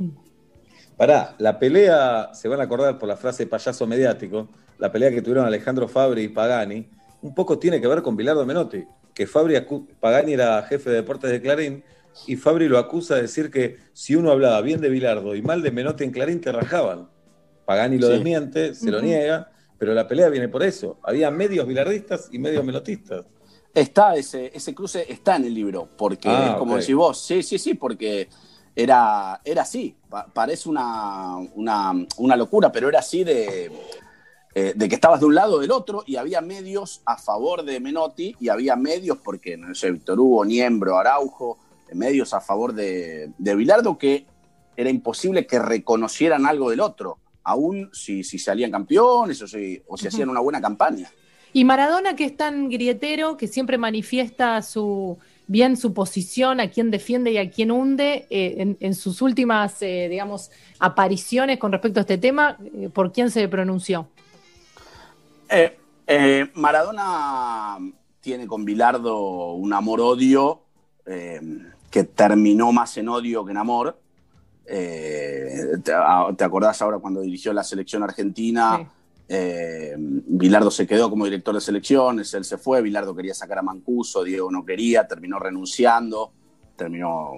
Pará, 0.97 1.35
la 1.37 1.57
pelea, 1.59 2.31
se 2.33 2.47
van 2.47 2.59
a 2.61 2.63
acordar 2.63 2.97
por 2.97 3.07
la 3.07 3.15
frase 3.15 3.47
payaso 3.47 3.85
mediático, 3.87 4.49
la 4.77 4.91
pelea 4.91 5.11
que 5.11 5.21
tuvieron 5.21 5.45
Alejandro 5.45 5.87
Fabri 5.87 6.23
y 6.23 6.27
Pagani, 6.29 6.89
un 7.21 7.35
poco 7.35 7.59
tiene 7.59 7.79
que 7.79 7.87
ver 7.87 8.01
con 8.01 8.15
Bilardo 8.15 8.45
Menotti, 8.45 8.83
que 9.13 9.27
Fabri, 9.27 9.55
Pagani 9.99 10.33
era 10.33 10.63
jefe 10.63 10.89
de 10.89 10.95
deportes 10.97 11.29
de 11.29 11.41
Clarín, 11.41 11.83
y 12.25 12.35
Fabri 12.35 12.67
lo 12.67 12.77
acusa 12.77 13.15
de 13.15 13.23
decir 13.23 13.51
que 13.51 13.77
si 13.93 14.15
uno 14.15 14.31
hablaba 14.31 14.59
bien 14.61 14.81
de 14.81 14.89
Bilardo 14.89 15.35
y 15.35 15.41
mal 15.41 15.61
de 15.61 15.71
Menotti 15.71 16.03
en 16.03 16.11
Clarín, 16.11 16.41
te 16.41 16.51
rajaban. 16.51 17.07
Pagani 17.65 17.99
lo 17.99 18.09
desmiente, 18.09 18.73
se 18.73 18.91
lo 18.91 19.01
niega, 19.01 19.50
pero 19.81 19.95
la 19.95 20.07
pelea 20.07 20.29
viene 20.29 20.47
por 20.47 20.61
eso. 20.61 20.99
Había 21.01 21.31
medios 21.31 21.65
bilardistas 21.65 22.29
y 22.31 22.37
medios 22.37 22.63
menotistas. 22.63 23.25
Está 23.73 24.15
ese, 24.15 24.51
ese 24.53 24.75
cruce, 24.75 25.11
está 25.11 25.37
en 25.37 25.45
el 25.45 25.55
libro, 25.55 25.89
porque 25.97 26.29
ah, 26.29 26.55
como 26.59 26.77
decís 26.77 26.93
vos, 26.93 27.19
sí, 27.19 27.41
sí, 27.41 27.57
sí, 27.57 27.73
porque 27.73 28.29
era, 28.75 29.41
era 29.43 29.63
así, 29.63 29.97
parece 30.35 30.69
una, 30.69 31.35
una, 31.55 32.35
locura, 32.35 32.71
pero 32.71 32.89
era 32.89 32.99
así 32.99 33.23
de, 33.23 33.71
eh, 34.53 34.73
de 34.75 34.87
que 34.87 34.93
estabas 34.93 35.19
de 35.19 35.25
un 35.25 35.33
lado 35.33 35.55
o 35.55 35.59
del 35.59 35.71
otro 35.71 36.03
y 36.05 36.15
había 36.15 36.41
medios 36.41 37.01
a 37.03 37.17
favor 37.17 37.63
de 37.63 37.79
Menotti 37.79 38.35
y 38.39 38.49
había 38.49 38.75
medios, 38.75 39.17
porque 39.17 39.57
no 39.57 39.73
sé, 39.73 39.89
Víctor 39.89 40.19
Hugo, 40.19 40.45
Niembro, 40.45 40.99
Araujo, 40.99 41.57
medios 41.91 42.35
a 42.35 42.41
favor 42.41 42.73
de, 42.73 43.31
de 43.35 43.55
Bilardo 43.55 43.97
que 43.97 44.27
era 44.77 44.91
imposible 44.91 45.47
que 45.47 45.57
reconocieran 45.57 46.45
algo 46.45 46.69
del 46.69 46.81
otro, 46.81 47.17
aún 47.43 47.89
si, 47.93 48.23
si 48.23 48.39
salían 48.39 48.71
campeones 48.71 49.41
o 49.41 49.47
si, 49.47 49.81
o 49.87 49.97
si 49.97 50.07
hacían 50.07 50.29
una 50.29 50.39
buena 50.39 50.61
campaña. 50.61 51.09
Y 51.53 51.65
Maradona, 51.65 52.15
que 52.15 52.25
es 52.25 52.37
tan 52.37 52.69
grietero, 52.69 53.35
que 53.35 53.47
siempre 53.47 53.77
manifiesta 53.77 54.61
su, 54.61 55.17
bien 55.47 55.75
su 55.75 55.93
posición, 55.93 56.61
a 56.61 56.69
quién 56.69 56.91
defiende 56.91 57.31
y 57.31 57.37
a 57.37 57.49
quién 57.51 57.71
hunde 57.71 58.25
eh, 58.29 58.77
en, 58.79 58.95
sus 58.95 59.21
últimas, 59.21 59.81
eh, 59.81 60.07
digamos, 60.09 60.49
apariciones 60.79 61.59
con 61.59 61.73
respecto 61.73 61.99
a 61.99 62.01
este 62.01 62.17
tema, 62.17 62.57
eh, 62.73 62.87
¿por 62.87 63.11
quién 63.11 63.29
se 63.29 63.47
pronunció? 63.49 64.07
Maradona 66.53 67.77
tiene 68.21 68.47
con 68.47 68.63
Bilardo 68.63 69.53
un 69.53 69.73
amor-odio 69.73 70.61
que 71.05 72.03
terminó 72.05 72.71
más 72.71 72.95
en 72.95 73.09
odio 73.09 73.43
que 73.43 73.51
en 73.51 73.57
amor. 73.57 74.00
Te, 74.73 76.43
acordás 76.43 76.81
ahora 76.81 76.99
cuando 76.99 77.21
dirigió 77.21 77.53
la 77.53 77.63
selección 77.63 78.03
argentina? 78.03 78.87
Eh, 79.33 79.95
Bilardo 79.97 80.69
se 80.69 80.85
quedó 80.85 81.09
como 81.09 81.23
director 81.23 81.55
de 81.55 81.61
selecciones, 81.61 82.33
él 82.33 82.43
se 82.43 82.57
fue, 82.57 82.81
Bilardo 82.81 83.15
quería 83.15 83.33
sacar 83.33 83.59
a 83.59 83.61
Mancuso, 83.61 84.25
Diego 84.25 84.51
no 84.51 84.65
quería, 84.65 85.07
terminó 85.07 85.39
renunciando, 85.39 86.33
terminó 86.75 87.35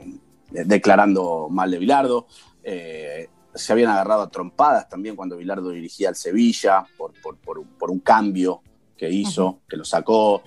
eh, 0.53 0.63
declarando 0.65 1.49
mal 1.51 1.69
de 1.69 1.77
Bilardo. 1.77 2.25
Eh, 2.63 3.29
se 3.53 3.73
habían 3.73 3.91
agarrado 3.91 4.23
a 4.23 4.29
trompadas 4.31 4.89
también 4.89 5.15
cuando 5.15 5.37
Bilardo 5.37 5.69
dirigía 5.69 6.09
al 6.09 6.15
Sevilla 6.15 6.83
por, 6.97 7.91
un 7.91 7.99
cambio 7.99 8.63
que 8.97 9.11
hizo, 9.11 9.59
que 9.69 9.77
lo 9.77 9.85
sacó. 9.85 10.41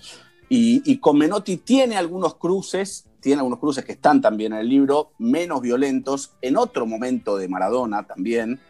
Y, 0.49 0.99
con 0.99 1.17
Menotti 1.17 1.59
tiene 1.59 1.97
algunos 1.97 2.35
cruces, 2.35 3.07
tiene 3.27 3.41
algunos 3.41 3.59
cruces 3.59 3.85
que 3.85 3.91
están 3.91 4.21
también 4.21 4.53
en 4.53 4.61
el 4.61 4.69
libro, 4.69 5.11
menos 5.19 5.61
violentos. 5.61 6.37
En 6.41 6.57
otro 6.57 6.87
momento 6.87 7.37
de 7.37 7.49
Maradona 7.49 8.07
también, 8.07 8.61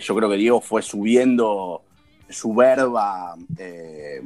yo 0.00 0.16
creo 0.16 0.30
que 0.30 0.38
Diego 0.38 0.62
fue 0.62 0.80
subiendo 0.80 1.82
su 2.26 2.54
verba 2.54 3.36
eh, 3.58 4.22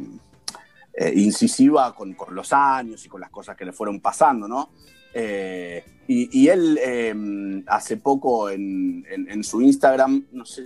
eh, 0.95 1.13
incisiva 1.17 1.93
con, 1.97 2.17
los 2.31 2.53
años 2.53 3.05
y 3.05 3.09
con 3.09 3.21
las 3.21 3.31
cosas 3.31 3.57
que 3.57 3.65
le 3.65 3.73
fueron 3.73 3.99
pasando, 3.99 4.47
¿no? 4.47 4.71
Eh, 5.13 5.85
y, 6.07 6.47
él 6.47 7.65
hace 7.67 7.97
poco 7.97 8.51
en, 8.51 9.43
su 9.43 9.63
Instagram, 9.63 10.27
no 10.31 10.45
sé, 10.45 10.63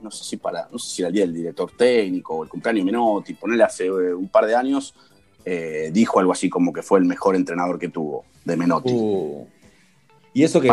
no 0.00 0.12
sé 0.12 0.22
si 0.22 0.36
para, 0.36 0.68
no 0.70 0.78
sé 0.78 0.94
si 0.94 1.02
era 1.02 1.24
el 1.24 1.34
director 1.34 1.72
técnico 1.76 2.36
o 2.36 2.44
el 2.44 2.48
cumpleaños 2.48 2.84
Menotti, 2.84 3.34
ponerle 3.34 3.64
hace 3.64 3.90
un 3.90 4.28
par 4.28 4.46
de 4.46 4.54
años, 4.54 4.94
dijo 5.90 6.20
algo 6.20 6.30
así 6.30 6.48
como 6.48 6.72
que 6.72 6.82
fue 6.82 7.00
el 7.00 7.04
mejor 7.04 7.34
entrenador 7.34 7.76
que 7.76 7.88
tuvo 7.88 8.29
de 8.44 8.56
Menotti. 8.56 8.92
Uh. 8.92 9.46
Y 10.32 10.44
eso 10.44 10.60
que 10.60 10.68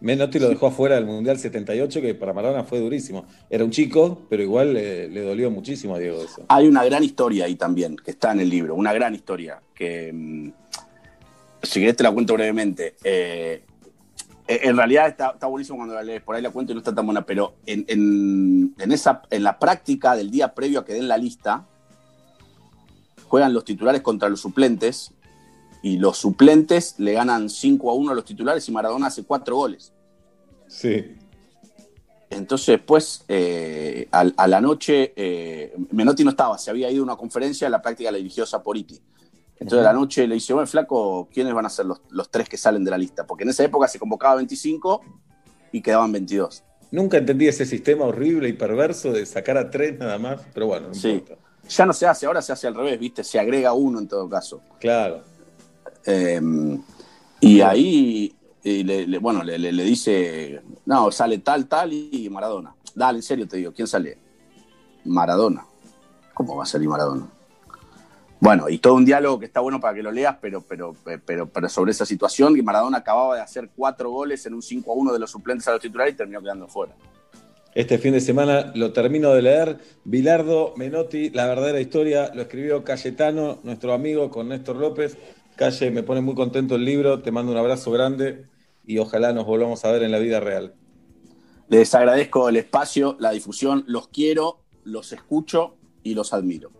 Menotti, 0.00 0.38
lo, 0.38 0.48
dejó 0.48 0.68
afuera 0.68 0.94
del 0.94 1.04
Mundial 1.04 1.38
78, 1.38 2.00
que 2.00 2.14
para 2.14 2.32
Maradona 2.32 2.64
fue 2.64 2.80
durísimo. 2.80 3.26
Era 3.50 3.64
un 3.64 3.70
chico, 3.70 4.22
pero 4.30 4.42
igual 4.42 4.72
le, 4.72 5.22
dolió 5.22 5.50
muchísimo 5.50 5.94
a 5.94 5.98
Diego 5.98 6.22
eso. 6.22 6.44
Hay 6.48 6.66
una 6.66 6.82
gran 6.84 7.04
historia 7.04 7.44
ahí 7.44 7.56
también, 7.56 7.96
que 7.96 8.12
está 8.12 8.32
en 8.32 8.40
el 8.40 8.48
libro, 8.48 8.74
una 8.74 8.94
gran 8.94 9.14
historia, 9.14 9.60
que 9.74 10.10
mm, 10.10 10.50
si 11.62 11.80
querés 11.80 11.96
te 11.96 12.02
la 12.02 12.12
cuento 12.12 12.32
brevemente. 12.32 12.94
Eh, 13.04 13.62
en 14.48 14.76
realidad 14.76 15.08
está, 15.08 15.46
buenísimo 15.46 15.76
cuando 15.76 15.94
la 15.94 16.02
lees, 16.02 16.22
por 16.22 16.36
ahí 16.36 16.42
la 16.42 16.50
cuento 16.50 16.72
y 16.72 16.74
no 16.74 16.78
está 16.78 16.94
tan 16.94 17.04
buena, 17.04 17.26
pero 17.26 17.56
en, 17.66 18.74
esa, 18.78 19.22
en 19.30 19.42
la 19.42 19.58
práctica 19.58 20.16
del 20.16 20.30
día 20.30 20.54
previo 20.54 20.80
a 20.80 20.84
que 20.84 20.94
den 20.94 21.08
la 21.08 21.18
lista, 21.18 21.66
juegan 23.28 23.52
los 23.52 23.64
titulares 23.64 24.02
contra 24.02 24.28
los 24.28 24.40
suplentes 24.40 25.12
y 25.86 25.98
los 25.98 26.18
suplentes 26.18 26.96
le 26.98 27.12
ganan 27.12 27.48
5 27.48 27.88
a 27.88 27.94
1 27.94 28.10
a 28.10 28.14
los 28.16 28.24
titulares 28.24 28.68
y 28.68 28.72
Maradona 28.72 29.06
hace 29.06 29.22
4 29.22 29.54
goles. 29.54 29.92
Sí. 30.66 31.14
Entonces, 32.28 32.80
pues, 32.84 33.24
eh, 33.28 34.08
a, 34.10 34.48
la 34.48 34.60
noche, 34.60 35.12
eh, 35.14 35.72
Menotti 35.92 36.24
no 36.24 36.30
estaba, 36.30 36.58
se 36.58 36.70
había 36.70 36.90
ido 36.90 37.02
a 37.02 37.04
una 37.04 37.14
conferencia, 37.14 37.70
la 37.70 37.80
práctica 37.80 38.10
la 38.10 38.18
dirigió 38.18 38.44
Saporiti. 38.44 39.00
Entonces, 39.60 39.78
a 39.78 39.92
la 39.92 39.92
noche 39.92 40.26
le 40.26 40.34
dice, 40.34 40.54
bueno, 40.54 40.66
flaco, 40.66 41.28
¿quiénes 41.32 41.54
van 41.54 41.66
a 41.66 41.70
ser 41.70 41.86
los, 41.86 42.00
los, 42.10 42.32
tres 42.32 42.48
que 42.48 42.56
salen 42.56 42.82
de 42.82 42.90
la 42.90 42.98
lista? 42.98 43.24
Porque 43.24 43.44
en 43.44 43.50
esa 43.50 43.62
época 43.62 43.86
se 43.86 44.00
convocaba 44.00 44.34
25 44.34 45.02
y 45.70 45.82
quedaban 45.82 46.10
22. 46.10 46.64
Nunca 46.90 47.18
entendí 47.18 47.46
ese 47.46 47.64
sistema 47.64 48.06
horrible 48.06 48.48
y 48.48 48.54
perverso 48.54 49.12
de 49.12 49.24
sacar 49.24 49.56
a 49.56 49.70
tres 49.70 49.96
nada 49.96 50.18
más, 50.18 50.40
pero 50.52 50.66
bueno, 50.66 50.88
no 50.88 50.94
sí. 50.94 51.22
Ya 51.68 51.86
no 51.86 51.92
se 51.92 52.08
hace, 52.08 52.26
ahora 52.26 52.42
se 52.42 52.52
hace 52.52 52.66
al 52.66 52.74
revés, 52.74 52.98
¿viste? 52.98 53.22
Se 53.22 53.38
agrega 53.38 53.72
uno 53.72 54.00
en 54.00 54.08
todo 54.08 54.28
caso. 54.28 54.60
Claro. 54.80 55.35
Em, 56.06 56.80
y 57.40 57.60
ahí, 57.60 58.34
le, 58.62 59.18
bueno, 59.18 59.42
le, 59.42 59.58
dice, 59.84 60.62
no, 60.86 61.10
sale 61.10 61.38
tal, 61.38 61.66
tal 61.66 61.92
y 61.92 62.28
Maradona. 62.30 62.74
Dale, 62.94 63.18
en 63.18 63.22
serio 63.22 63.46
te 63.46 63.58
digo, 63.58 63.72
¿quién 63.72 63.86
sale? 63.86 64.18
Maradona. 65.04 65.66
¿Cómo 66.32 66.56
va 66.56 66.62
a 66.62 66.66
salir 66.66 66.88
Maradona? 66.88 67.28
Bueno, 68.38 68.68
y 68.68 68.78
todo 68.78 68.94
un 68.94 69.04
diálogo 69.04 69.38
que 69.38 69.46
está 69.46 69.60
bueno 69.60 69.80
para 69.80 69.94
que 69.94 70.02
lo 70.02 70.12
leas, 70.12 70.36
pero, 70.40 70.62
pero, 70.62 70.94
pero, 71.24 71.48
pero 71.48 71.68
sobre 71.68 71.92
esa 71.92 72.04
situación, 72.04 72.54
que 72.54 72.62
Maradona 72.62 72.98
acababa 72.98 73.36
de 73.36 73.40
hacer 73.40 73.70
cuatro 73.74 74.10
goles 74.10 74.44
en 74.46 74.54
un 74.54 74.62
5 74.62 74.92
a 74.92 74.94
1 74.94 75.12
de 75.12 75.18
los 75.18 75.30
suplentes 75.30 75.66
a 75.68 75.72
los 75.72 75.80
titulares 75.80 76.14
y 76.14 76.16
terminó 76.16 76.40
quedando 76.40 76.68
fuera. 76.68 76.94
Este 77.74 77.98
fin 77.98 78.12
de 78.12 78.20
semana 78.20 78.72
lo 78.74 78.92
termino 78.92 79.34
de 79.34 79.42
leer. 79.42 79.78
Bilardo 80.04 80.72
Menotti, 80.76 81.28
la 81.30 81.46
verdadera 81.46 81.78
historia, 81.78 82.30
lo 82.34 82.42
escribió 82.42 82.84
Cayetano, 82.84 83.58
nuestro 83.64 83.92
amigo 83.92 84.30
con 84.30 84.48
Néstor 84.48 84.76
López. 84.76 85.18
Calle, 85.56 85.90
me 85.90 86.02
pone 86.02 86.20
muy 86.20 86.34
contento 86.34 86.74
el 86.74 86.84
libro, 86.84 87.22
te 87.22 87.32
mando 87.32 87.50
un 87.50 87.58
abrazo 87.58 87.90
grande 87.90 88.44
y 88.84 88.98
ojalá 88.98 89.32
nos 89.32 89.46
volvamos 89.46 89.84
a 89.84 89.90
ver 89.90 90.02
en 90.02 90.12
la 90.12 90.18
vida 90.18 90.38
real. 90.38 90.74
Les 91.68 91.94
agradezco 91.94 92.48
el 92.48 92.56
espacio, 92.56 93.16
la 93.18 93.30
difusión, 93.30 93.84
los 93.88 94.08
quiero, 94.08 94.60
los 94.84 95.12
escucho 95.12 95.76
y 96.02 96.14
los 96.14 96.32
admiro. 96.32 96.70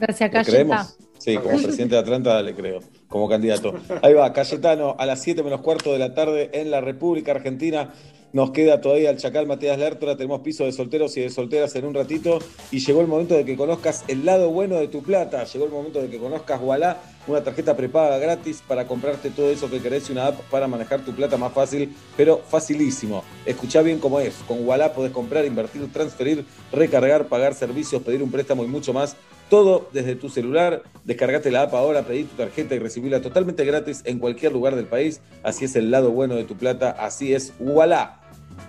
Gracias, 0.00 0.30
Cayetano. 0.30 0.84
Sí, 1.18 1.36
como 1.38 1.56
presidente 1.56 1.94
de 1.94 2.00
Atlanta 2.00 2.42
le 2.42 2.54
creo, 2.54 2.80
como 3.08 3.28
candidato. 3.28 3.74
Ahí 4.02 4.12
va, 4.12 4.32
Cayetano, 4.32 4.96
a 4.98 5.06
las 5.06 5.22
7 5.22 5.42
menos 5.42 5.62
cuarto 5.62 5.92
de 5.92 5.98
la 5.98 6.14
tarde 6.14 6.50
en 6.52 6.70
la 6.70 6.80
República 6.80 7.32
Argentina. 7.32 7.94
Nos 8.32 8.50
queda 8.50 8.80
todavía 8.80 9.10
el 9.10 9.16
Chacal 9.16 9.46
Matías 9.46 9.78
Lertora, 9.78 10.16
tenemos 10.16 10.40
piso 10.40 10.64
de 10.64 10.72
solteros 10.72 11.16
y 11.16 11.22
de 11.22 11.30
solteras 11.30 11.74
en 11.76 11.86
un 11.86 11.94
ratito 11.94 12.38
y 12.70 12.80
llegó 12.80 13.00
el 13.00 13.06
momento 13.06 13.34
de 13.34 13.44
que 13.44 13.56
conozcas 13.56 14.04
el 14.08 14.24
lado 14.24 14.50
bueno 14.50 14.76
de 14.76 14.88
tu 14.88 15.02
plata, 15.02 15.44
llegó 15.44 15.64
el 15.64 15.70
momento 15.70 16.02
de 16.02 16.08
que 16.08 16.18
conozcas 16.18 16.60
Wallah, 16.62 16.96
una 17.26 17.42
tarjeta 17.42 17.76
prepaga 17.76 18.18
gratis 18.18 18.62
para 18.66 18.86
comprarte 18.86 19.30
todo 19.30 19.50
eso 19.50 19.70
que 19.70 19.80
querés 19.80 20.08
y 20.08 20.12
una 20.12 20.28
app 20.28 20.40
para 20.50 20.68
manejar 20.68 21.04
tu 21.04 21.12
plata 21.12 21.36
más 21.36 21.52
fácil, 21.52 21.94
pero 22.16 22.42
facilísimo. 22.46 23.24
Escuchá 23.44 23.82
bien 23.82 23.98
cómo 23.98 24.20
es, 24.20 24.34
con 24.46 24.66
Wallah 24.66 24.92
podés 24.92 25.12
comprar, 25.12 25.44
invertir, 25.44 25.90
transferir, 25.92 26.44
recargar, 26.72 27.26
pagar 27.26 27.54
servicios, 27.54 28.02
pedir 28.02 28.22
un 28.22 28.30
préstamo 28.30 28.64
y 28.64 28.68
mucho 28.68 28.92
más. 28.92 29.16
Todo 29.48 29.88
desde 29.92 30.16
tu 30.16 30.28
celular. 30.28 30.82
Descargate 31.04 31.50
la 31.50 31.62
app 31.62 31.74
ahora, 31.74 32.02
pedí 32.02 32.24
tu 32.24 32.36
tarjeta 32.36 32.74
y 32.74 32.78
recibirla 32.78 33.20
totalmente 33.20 33.64
gratis 33.64 34.02
en 34.04 34.18
cualquier 34.18 34.52
lugar 34.52 34.74
del 34.74 34.86
país. 34.86 35.20
Así 35.42 35.64
es 35.64 35.76
el 35.76 35.90
lado 35.90 36.10
bueno 36.10 36.34
de 36.34 36.44
tu 36.44 36.56
plata, 36.56 36.90
así 36.90 37.32
es 37.32 37.52
Wallah. 37.60 38.20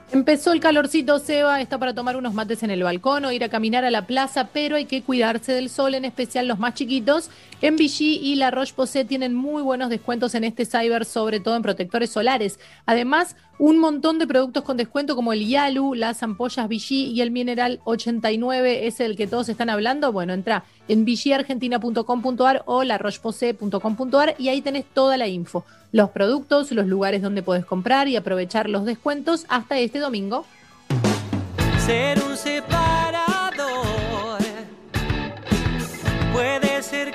Empezó 0.09 0.53
el 0.53 0.61
calorcito, 0.61 1.19
Seba, 1.19 1.59
está 1.59 1.77
para 1.77 1.93
tomar 1.93 2.15
unos 2.15 2.33
mates 2.33 2.63
en 2.63 2.71
el 2.71 2.81
balcón 2.81 3.25
o 3.25 3.31
ir 3.33 3.43
a 3.43 3.49
caminar 3.49 3.83
a 3.83 3.91
la 3.91 4.07
plaza, 4.07 4.47
pero 4.53 4.77
hay 4.77 4.85
que 4.85 5.03
cuidarse 5.03 5.51
del 5.51 5.69
sol, 5.69 5.95
en 5.95 6.05
especial 6.05 6.47
los 6.47 6.59
más 6.59 6.75
chiquitos. 6.75 7.29
En 7.61 7.75
Vichy 7.75 8.15
y 8.15 8.35
La 8.35 8.49
Roche-Posay 8.49 9.03
tienen 9.03 9.35
muy 9.35 9.61
buenos 9.61 9.89
descuentos 9.89 10.33
en 10.33 10.45
este 10.45 10.65
cyber, 10.65 11.03
sobre 11.03 11.41
todo 11.41 11.57
en 11.57 11.61
protectores 11.61 12.09
solares. 12.09 12.57
Además, 12.85 13.35
un 13.59 13.79
montón 13.79 14.17
de 14.17 14.27
productos 14.27 14.63
con 14.63 14.77
descuento 14.77 15.13
como 15.13 15.33
el 15.33 15.45
Yalu, 15.45 15.93
las 15.93 16.23
ampollas 16.23 16.69
Vichy 16.69 17.07
y 17.07 17.19
el 17.19 17.31
Mineral 17.31 17.81
89, 17.83 18.87
es 18.87 19.01
el 19.01 19.17
que 19.17 19.27
todos 19.27 19.49
están 19.49 19.69
hablando. 19.69 20.13
Bueno, 20.13 20.31
entra 20.31 20.63
en 20.87 21.03
vichyargentina.com.ar 21.03 22.63
o 22.65 22.85
larocheposay.com.ar 22.85 24.35
y 24.37 24.47
ahí 24.47 24.61
tenés 24.61 24.85
toda 24.85 25.17
la 25.17 25.27
info 25.27 25.65
los 25.91 26.09
productos, 26.09 26.71
los 26.71 26.85
lugares 26.85 27.21
donde 27.21 27.43
puedes 27.43 27.65
comprar 27.65 28.07
y 28.07 28.15
aprovechar 28.15 28.69
los 28.69 28.85
descuentos 28.85 29.45
hasta 29.49 29.79
este 29.79 29.96
domingo. 29.99 30.45
Ser 31.85 32.21
un 32.23 32.37
separador 32.37 34.39
puede 36.33 36.83
ser 36.83 37.11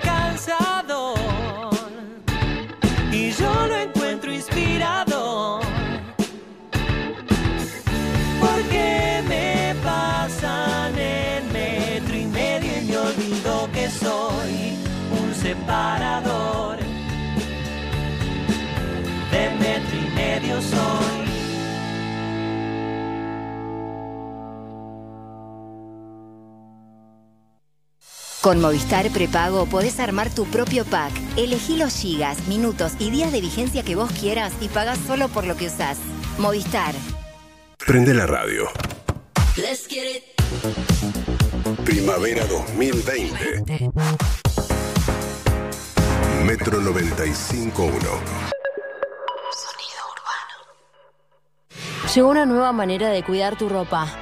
Con 28.42 28.60
Movistar 28.60 29.08
Prepago 29.10 29.66
podés 29.66 30.00
armar 30.00 30.28
tu 30.28 30.46
propio 30.46 30.84
pack. 30.84 31.12
Elegí 31.36 31.76
los 31.76 31.94
gigas, 31.94 32.48
minutos 32.48 32.94
y 32.98 33.08
días 33.10 33.30
de 33.30 33.40
vigencia 33.40 33.84
que 33.84 33.94
vos 33.94 34.10
quieras 34.10 34.52
y 34.60 34.66
pagás 34.66 34.98
solo 35.06 35.28
por 35.28 35.46
lo 35.46 35.56
que 35.56 35.68
usás. 35.68 35.96
Movistar. 36.38 36.92
Prende 37.86 38.12
la 38.12 38.26
radio. 38.26 38.64
Let's 39.56 39.86
get 39.86 40.16
it. 40.16 40.24
Primavera 41.84 42.44
2020. 42.46 43.62
Metro 46.44 46.80
95.1. 46.80 48.52
Llegó 52.12 52.28
una 52.28 52.44
nueva 52.44 52.72
manera 52.72 53.10
de 53.10 53.22
cuidar 53.22 53.56
tu 53.56 53.68
ropa. 53.68 54.21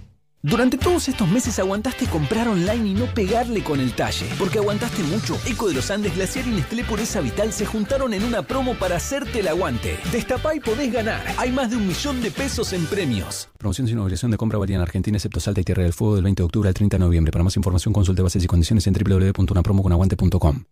Durante 0.43 0.75
todos 0.75 1.07
estos 1.07 1.29
meses 1.29 1.59
aguantaste 1.59 2.07
comprar 2.07 2.47
online 2.47 2.89
y 2.89 2.93
no 2.95 3.05
pegarle 3.05 3.63
con 3.63 3.79
el 3.79 3.93
talle. 3.93 4.27
Porque 4.39 4.57
aguantaste 4.57 5.03
mucho. 5.03 5.37
Eco 5.45 5.67
de 5.67 5.75
los 5.75 5.91
Andes, 5.91 6.15
Glaciar 6.15 6.47
y 6.47 6.49
Nestlé 6.49 6.83
por 6.83 6.99
esa 6.99 7.21
vital 7.21 7.53
se 7.53 7.67
juntaron 7.67 8.11
en 8.11 8.23
una 8.23 8.41
promo 8.41 8.73
para 8.73 8.95
hacerte 8.95 9.41
el 9.41 9.47
aguante. 9.47 9.99
Destapá 10.11 10.55
y 10.55 10.59
podés 10.59 10.91
ganar. 10.91 11.21
Hay 11.37 11.51
más 11.51 11.69
de 11.69 11.77
un 11.77 11.87
millón 11.87 12.23
de 12.23 12.31
pesos 12.31 12.73
en 12.73 12.87
premios. 12.87 13.49
Promoción 13.59 13.87
sin 13.87 13.99
obligación 13.99 14.31
de 14.31 14.37
compra 14.37 14.57
valía 14.57 14.77
en 14.77 14.81
Argentina, 14.81 15.15
excepto 15.15 15.39
Salta 15.39 15.61
y 15.61 15.63
Tierra 15.63 15.83
del 15.83 15.93
Fuego 15.93 16.15
del 16.15 16.23
20 16.23 16.41
de 16.41 16.45
octubre 16.45 16.67
al 16.69 16.73
30 16.73 16.97
de 16.97 17.01
noviembre. 17.01 17.31
Para 17.31 17.43
más 17.43 17.55
información 17.55 17.93
consulte 17.93 18.23
bases 18.23 18.43
y 18.43 18.47
condiciones 18.47 18.87
en 18.87 18.95
www.unapromoconaguante.com. 18.95 20.63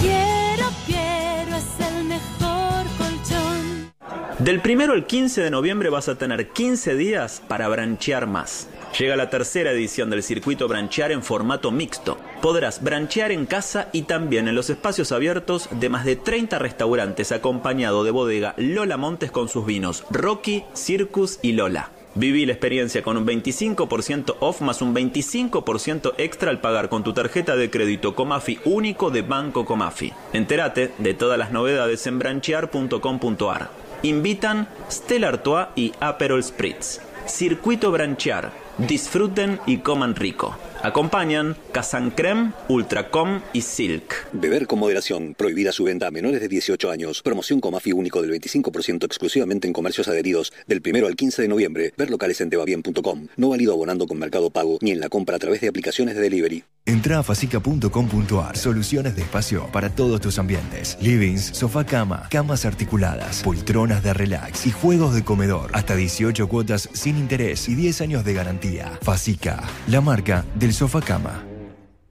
Quiero, 0.00 0.68
quiero, 0.86 1.54
es 1.54 1.86
el 1.86 2.04
mejor 2.06 2.86
colchón. 2.96 3.92
Del 4.38 4.62
primero 4.62 4.94
al 4.94 5.06
15 5.06 5.42
de 5.42 5.50
noviembre 5.50 5.90
vas 5.90 6.08
a 6.08 6.16
tener 6.16 6.50
15 6.50 6.94
días 6.94 7.42
para 7.46 7.68
branchear 7.68 8.26
más. 8.26 8.68
Llega 8.98 9.14
la 9.16 9.28
tercera 9.28 9.72
edición 9.72 10.08
del 10.08 10.22
circuito 10.22 10.68
branchear 10.68 11.12
en 11.12 11.22
formato 11.22 11.70
mixto. 11.70 12.16
Podrás 12.40 12.82
branchear 12.82 13.30
en 13.30 13.44
casa 13.44 13.88
y 13.92 14.02
también 14.02 14.48
en 14.48 14.54
los 14.54 14.70
espacios 14.70 15.12
abiertos 15.12 15.68
de 15.70 15.90
más 15.90 16.06
de 16.06 16.16
30 16.16 16.58
restaurantes 16.58 17.30
acompañado 17.30 18.04
de 18.04 18.10
bodega 18.10 18.54
Lola 18.56 18.96
Montes 18.96 19.30
con 19.30 19.48
sus 19.48 19.66
vinos 19.66 20.04
Rocky, 20.10 20.64
Circus 20.72 21.38
y 21.42 21.52
Lola. 21.52 21.90
Viví 22.14 22.46
la 22.46 22.52
experiencia 22.52 23.02
con 23.02 23.18
un 23.18 23.26
25% 23.26 24.36
off 24.40 24.62
más 24.62 24.80
un 24.80 24.94
25% 24.94 26.14
extra 26.16 26.50
al 26.50 26.62
pagar 26.62 26.88
con 26.88 27.04
tu 27.04 27.12
tarjeta 27.12 27.54
de 27.54 27.68
crédito 27.68 28.14
Comafi 28.14 28.60
único 28.64 29.10
de 29.10 29.20
Banco 29.20 29.66
Comafi. 29.66 30.14
Entérate 30.32 30.92
de 30.96 31.12
todas 31.12 31.38
las 31.38 31.52
novedades 31.52 32.06
en 32.06 32.18
branchear.com.ar. 32.18 33.68
Invitan 34.02 34.68
Stella 34.90 35.28
Artois 35.28 35.68
y 35.76 35.92
Aperol 36.00 36.42
Spritz. 36.42 37.02
Circuito 37.26 37.90
Branchear. 37.90 38.65
Disfruten 38.78 39.58
y 39.66 39.78
coman 39.78 40.14
rico. 40.14 40.54
Acompañan 40.82 41.56
Kazan 41.72 42.10
Creme, 42.10 42.52
Ultracom 42.68 43.40
y 43.54 43.62
Silk. 43.62 44.28
Beber 44.32 44.66
con 44.66 44.78
moderación. 44.78 45.34
Prohibida 45.34 45.72
su 45.72 45.84
venta 45.84 46.08
a 46.08 46.10
menores 46.10 46.42
de 46.42 46.48
18 46.48 46.90
años. 46.90 47.22
Promoción 47.22 47.60
Comafi 47.60 47.92
único 47.92 48.20
del 48.20 48.32
25% 48.32 49.04
exclusivamente 49.04 49.66
en 49.66 49.72
comercios 49.72 50.08
adheridos 50.08 50.52
del 50.66 50.82
1 50.84 51.06
al 51.06 51.16
15 51.16 51.42
de 51.42 51.48
noviembre. 51.48 51.94
Ver 51.96 52.10
locales 52.10 52.40
en 52.42 52.50
tebabien.com. 52.50 53.28
No 53.36 53.48
válido 53.48 53.72
abonando 53.72 54.06
con 54.06 54.18
Mercado 54.18 54.50
Pago 54.50 54.78
ni 54.82 54.90
en 54.90 55.00
la 55.00 55.08
compra 55.08 55.36
a 55.36 55.38
través 55.38 55.62
de 55.62 55.68
aplicaciones 55.68 56.14
de 56.14 56.20
delivery. 56.20 56.64
Entra 56.86 57.18
a 57.18 57.22
facica.com.ar. 57.22 58.56
Soluciones 58.56 59.16
de 59.16 59.22
espacio 59.22 59.66
para 59.72 59.90
todos 59.90 60.20
tus 60.20 60.38
ambientes. 60.38 60.96
Livings, 61.00 61.46
sofá 61.46 61.84
cama, 61.84 62.28
camas 62.30 62.64
articuladas, 62.64 63.42
poltronas 63.42 64.04
de 64.04 64.14
relax 64.14 64.66
y 64.66 64.70
juegos 64.70 65.14
de 65.14 65.24
comedor. 65.24 65.70
Hasta 65.74 65.96
18 65.96 66.48
cuotas 66.48 66.88
sin 66.92 67.18
interés 67.18 67.68
y 67.68 67.74
10 67.74 68.00
años 68.02 68.24
de 68.24 68.34
garantía. 68.34 68.98
Facica, 69.02 69.62
la 69.88 70.00
marca 70.00 70.44
del 70.54 70.72
sofá 70.72 71.00
cama. 71.00 71.55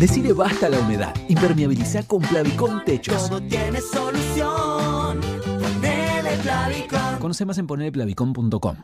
Decide 0.00 0.32
basta 0.32 0.66
a 0.66 0.70
la 0.70 0.80
humedad. 0.80 1.14
Impermeabiliza 1.28 2.06
con 2.06 2.22
Plavicón 2.22 2.84
Techos. 2.86 3.28
Todo 3.28 3.42
tiene 3.42 3.80
solución. 3.80 5.20
Ponele 5.44 6.36
Plavicón. 6.42 7.18
Conoce 7.18 7.44
más 7.44 7.58
en 7.58 7.66
ponerplavicón.com. 7.66 8.76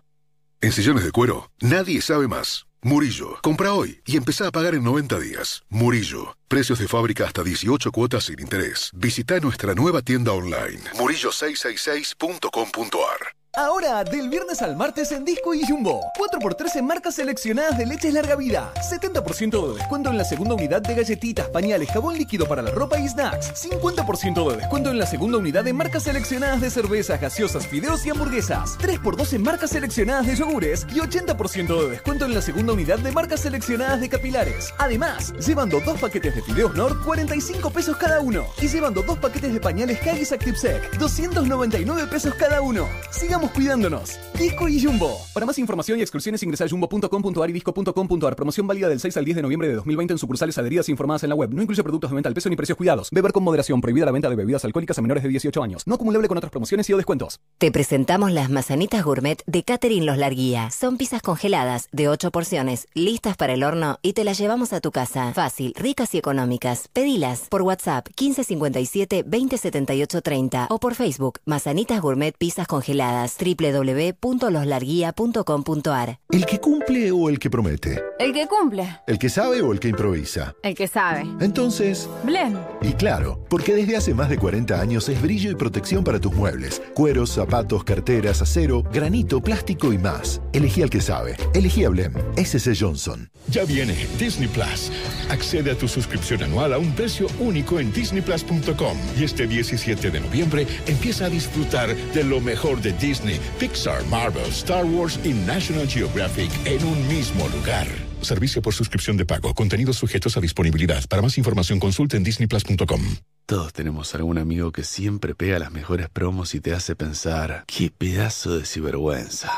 En 0.61 0.73
sillones 0.73 1.05
de 1.05 1.11
cuero, 1.11 1.51
nadie 1.61 2.03
sabe 2.03 2.28
más. 2.28 2.66
Murillo, 2.84 3.38
compra 3.42 3.74
hoy 3.74 4.00
y 4.04 4.16
empezá 4.16 4.48
a 4.48 4.50
pagar 4.50 4.74
en 4.74 4.82
90 4.82 5.20
días. 5.20 5.62
Murillo, 5.68 6.36
precios 6.48 6.80
de 6.80 6.88
fábrica 6.88 7.24
hasta 7.24 7.44
18 7.44 7.92
cuotas 7.92 8.24
sin 8.24 8.40
interés. 8.40 8.90
Visita 8.92 9.38
nuestra 9.38 9.72
nueva 9.74 10.02
tienda 10.02 10.32
online, 10.32 10.80
murillo666.com.ar. 10.94 13.41
Ahora, 13.55 14.03
del 14.03 14.31
viernes 14.31 14.62
al 14.62 14.77
martes 14.77 15.12
en 15.12 15.27
Disco 15.27 15.53
y 15.53 15.62
Jumbo. 15.66 16.01
4x3 16.19 16.77
en 16.77 16.87
marcas 16.87 17.16
seleccionadas 17.16 17.77
de 17.77 17.85
leches 17.85 18.15
larga 18.15 18.35
vida. 18.35 18.73
70% 18.77 19.69
de 19.69 19.79
descuento 19.79 20.09
en 20.09 20.16
la 20.16 20.24
segunda 20.24 20.55
unidad 20.55 20.81
de 20.81 20.95
galletitas, 20.95 21.49
pañales, 21.49 21.91
jabón 21.91 22.16
líquido 22.16 22.49
para 22.49 22.62
la 22.62 22.70
ropa 22.70 22.99
y 22.99 23.07
snacks. 23.07 23.53
50% 23.62 24.51
de 24.51 24.57
descuento 24.57 24.89
en 24.89 24.99
la 24.99 25.05
segunda 25.05 25.37
unidad 25.37 25.65
de 25.65 25.74
marcas 25.74 26.05
seleccionadas 26.05 26.62
de 26.62 26.70
cervezas, 26.70 27.20
gaseosas, 27.20 27.66
fideos 27.66 28.07
y 28.07 28.11
hamburguesas. 28.11 28.79
3x2 28.79 29.35
en 29.35 29.43
marcas 29.43 29.69
seleccionadas 29.69 30.27
de 30.27 30.37
yogures. 30.37 30.87
Y 30.89 31.01
80% 31.01 31.79
de 31.79 31.91
descuento 31.91 32.24
en 32.24 32.33
la 32.33 32.41
segunda 32.41 32.73
unidad 32.73 33.01
de 33.01 33.12
marcas 33.12 33.41
seleccionadas 33.41 34.01
de 34.01 34.09
capilares. 34.09 34.73
Además, 34.79 35.35
llevando 35.47 35.79
dos 35.81 36.01
paquetes 36.01 36.35
de 36.35 36.41
fideos 36.41 36.74
Nord, 36.74 37.05
45 37.05 37.70
pesos 37.70 37.99
cada 37.99 38.20
uno. 38.20 38.47
Y 38.62 38.69
llevando 38.69 39.03
dos 39.03 39.19
paquetes 39.19 39.53
de 39.53 39.61
pañales 39.61 40.01
Haggis 40.07 40.33
Active 40.33 40.57
Sec, 40.57 40.97
299 40.97 42.07
pesos 42.07 42.35
cada 42.37 42.62
uno. 42.62 42.89
Sigamos 43.11 43.41
cuidándonos. 43.51 44.19
Disco 44.39 44.69
y 44.69 44.82
Jumbo. 44.82 45.19
Para 45.35 45.47
más 45.47 45.59
información 45.59 45.98
y 45.98 46.02
exclusiones 46.02 46.43
ingresa 46.43 46.64
a 46.64 46.69
jumbo.com.ar 46.69 47.51
y 47.51 47.52
disco.com.ar. 47.52 48.36
Promoción 48.36 48.66
válida 48.66 48.89
del 48.89 49.01
6 49.01 49.16
al 49.16 49.24
10 49.24 49.36
de 49.36 49.43
noviembre 49.43 49.69
de 49.69 49.74
2020 49.74 50.12
en 50.12 50.19
sucursales 50.19 50.59
adheridas 50.59 50.89
informadas 50.89 51.23
en 51.23 51.31
la 51.31 51.35
web. 51.35 51.51
No 51.52 51.62
incluye 51.62 51.82
productos 51.82 52.10
de 52.10 52.14
venta 52.14 52.28
al 52.28 52.35
peso 52.35 52.48
ni 52.48 52.56
precios 52.56 52.77
cuidados. 52.77 53.10
Beber 53.10 53.32
con 53.32 53.43
moderación. 53.43 53.81
Prohibida 53.81 54.06
la 54.06 54.12
venta 54.12 54.28
de 54.28 54.36
bebidas 54.36 54.64
alcohólicas 54.64 54.98
a 54.98 55.02
menores 55.02 55.23
de 55.23 55.28
18 55.28 55.62
años. 55.62 55.86
No 55.86 55.94
acumulable 55.97 56.28
con 56.28 56.39
otras 56.39 56.51
promociones 56.51 56.89
y 56.89 56.93
o 56.93 56.97
descuentos. 56.97 57.40
Te 57.59 57.73
presentamos 57.73 58.32
las 58.32 58.51
mazanitas 58.51 59.05
gourmet 59.05 59.43
de 59.47 59.62
Catherine 59.64 60.06
Los 60.06 60.19
Larguía. 60.19 60.70
Son 60.70 60.97
pizzas 60.97 61.23
congeladas 61.23 61.89
de 61.93 62.09
8 62.09 62.31
porciones, 62.31 62.86
listas 62.94 63.36
para 63.36 63.55
el 63.55 63.64
horno 63.64 63.98
y 64.02 64.12
te 64.12 64.24
las 64.24 64.39
llevamos 64.39 64.73
a 64.73 64.81
tu 64.81 64.90
casa. 64.90 65.32
Fácil, 65.35 65.74
ricas 65.77 66.14
y 66.14 66.19
económicas. 66.19 66.89
Pedilas 66.93 67.47
por 67.48 67.62
WhatsApp 67.62 68.06
1557 68.09 69.24
2078 69.24 70.23
30 70.23 70.66
o 70.70 70.78
por 70.78 70.94
Facebook 70.94 71.39
Mazanitas 71.44 72.01
Gourmet 72.01 72.36
Pizzas 72.36 72.66
Congeladas 72.66 73.31
www.loslarguía.com.ar 73.38 76.18
¿El 76.30 76.46
que 76.46 76.59
cumple 76.59 77.12
o 77.12 77.28
el 77.28 77.38
que 77.38 77.50
promete? 77.50 78.02
El 78.18 78.32
que 78.32 78.46
cumple. 78.46 79.00
¿El 79.06 79.18
que 79.18 79.28
sabe 79.28 79.62
o 79.62 79.72
el 79.72 79.80
que 79.80 79.88
improvisa? 79.88 80.54
El 80.62 80.74
que 80.74 80.88
sabe. 80.88 81.26
Entonces, 81.40 82.09
Blem. 82.24 82.56
y 82.80 82.92
claro, 82.92 83.44
porque 83.48 83.74
desde 83.74 83.96
hace 83.96 84.14
más 84.14 84.28
de 84.28 84.38
40 84.38 84.80
años 84.80 85.09
es 85.09 85.20
brillo 85.20 85.50
y 85.50 85.54
protección 85.54 86.04
para 86.04 86.20
tus 86.20 86.32
muebles. 86.32 86.80
Cueros, 86.94 87.30
zapatos, 87.30 87.84
carteras, 87.84 88.42
acero, 88.42 88.82
granito, 88.92 89.40
plástico 89.40 89.92
y 89.92 89.98
más. 89.98 90.40
Elegí 90.52 90.82
al 90.82 90.90
que 90.90 91.00
sabe. 91.00 91.36
Elegí 91.54 91.84
a 91.84 91.88
Blem. 91.90 92.14
SC 92.36 92.74
Johnson. 92.78 93.30
Ya 93.48 93.64
viene 93.64 94.06
Disney 94.18 94.48
Plus. 94.48 94.90
Accede 95.30 95.72
a 95.72 95.76
tu 95.76 95.88
suscripción 95.88 96.42
anual 96.42 96.72
a 96.72 96.78
un 96.78 96.92
precio 96.92 97.26
único 97.40 97.80
en 97.80 97.92
disneyplus.com 97.92 98.96
y 99.18 99.24
este 99.24 99.46
17 99.46 100.10
de 100.10 100.20
noviembre 100.20 100.66
empieza 100.86 101.26
a 101.26 101.28
disfrutar 101.28 101.94
de 101.94 102.24
lo 102.24 102.40
mejor 102.40 102.80
de 102.80 102.92
Disney, 102.92 103.22
Pixar, 103.59 104.05
Marvel, 104.07 104.49
Star 104.51 104.85
Wars 104.85 105.19
y 105.24 105.31
National 105.31 105.89
Geographic 105.89 106.51
en 106.65 106.85
un 106.85 107.09
mismo 107.09 107.49
lugar. 107.49 107.86
Servicio 108.23 108.62
por 108.62 108.74
suscripción 108.74 109.16
de 109.16 109.24
pago. 109.24 109.55
Contenidos 109.55 109.97
sujetos 109.97 110.36
a 110.36 110.40
disponibilidad. 110.40 111.07
Para 111.09 111.23
más 111.23 111.39
información 111.39 111.81
consulte 111.81 112.16
en 112.16 112.24
disneyplus.com. 112.24 113.03
Todos 113.47 113.73
tenemos 113.73 114.15
algún 114.15 114.39
amigo 114.39 114.73
que 114.73 114.85
siempre 114.85 115.35
pega 115.35 115.59
las 115.59 115.73
mejores 115.73 116.09
promos 116.09 116.55
y 116.55 116.61
te 116.61 116.73
hace 116.73 116.94
pensar, 116.97 117.65
qué 117.66 117.90
pedazo 117.90 118.57
de 118.57 118.65
sinvergüenza. 118.65 119.51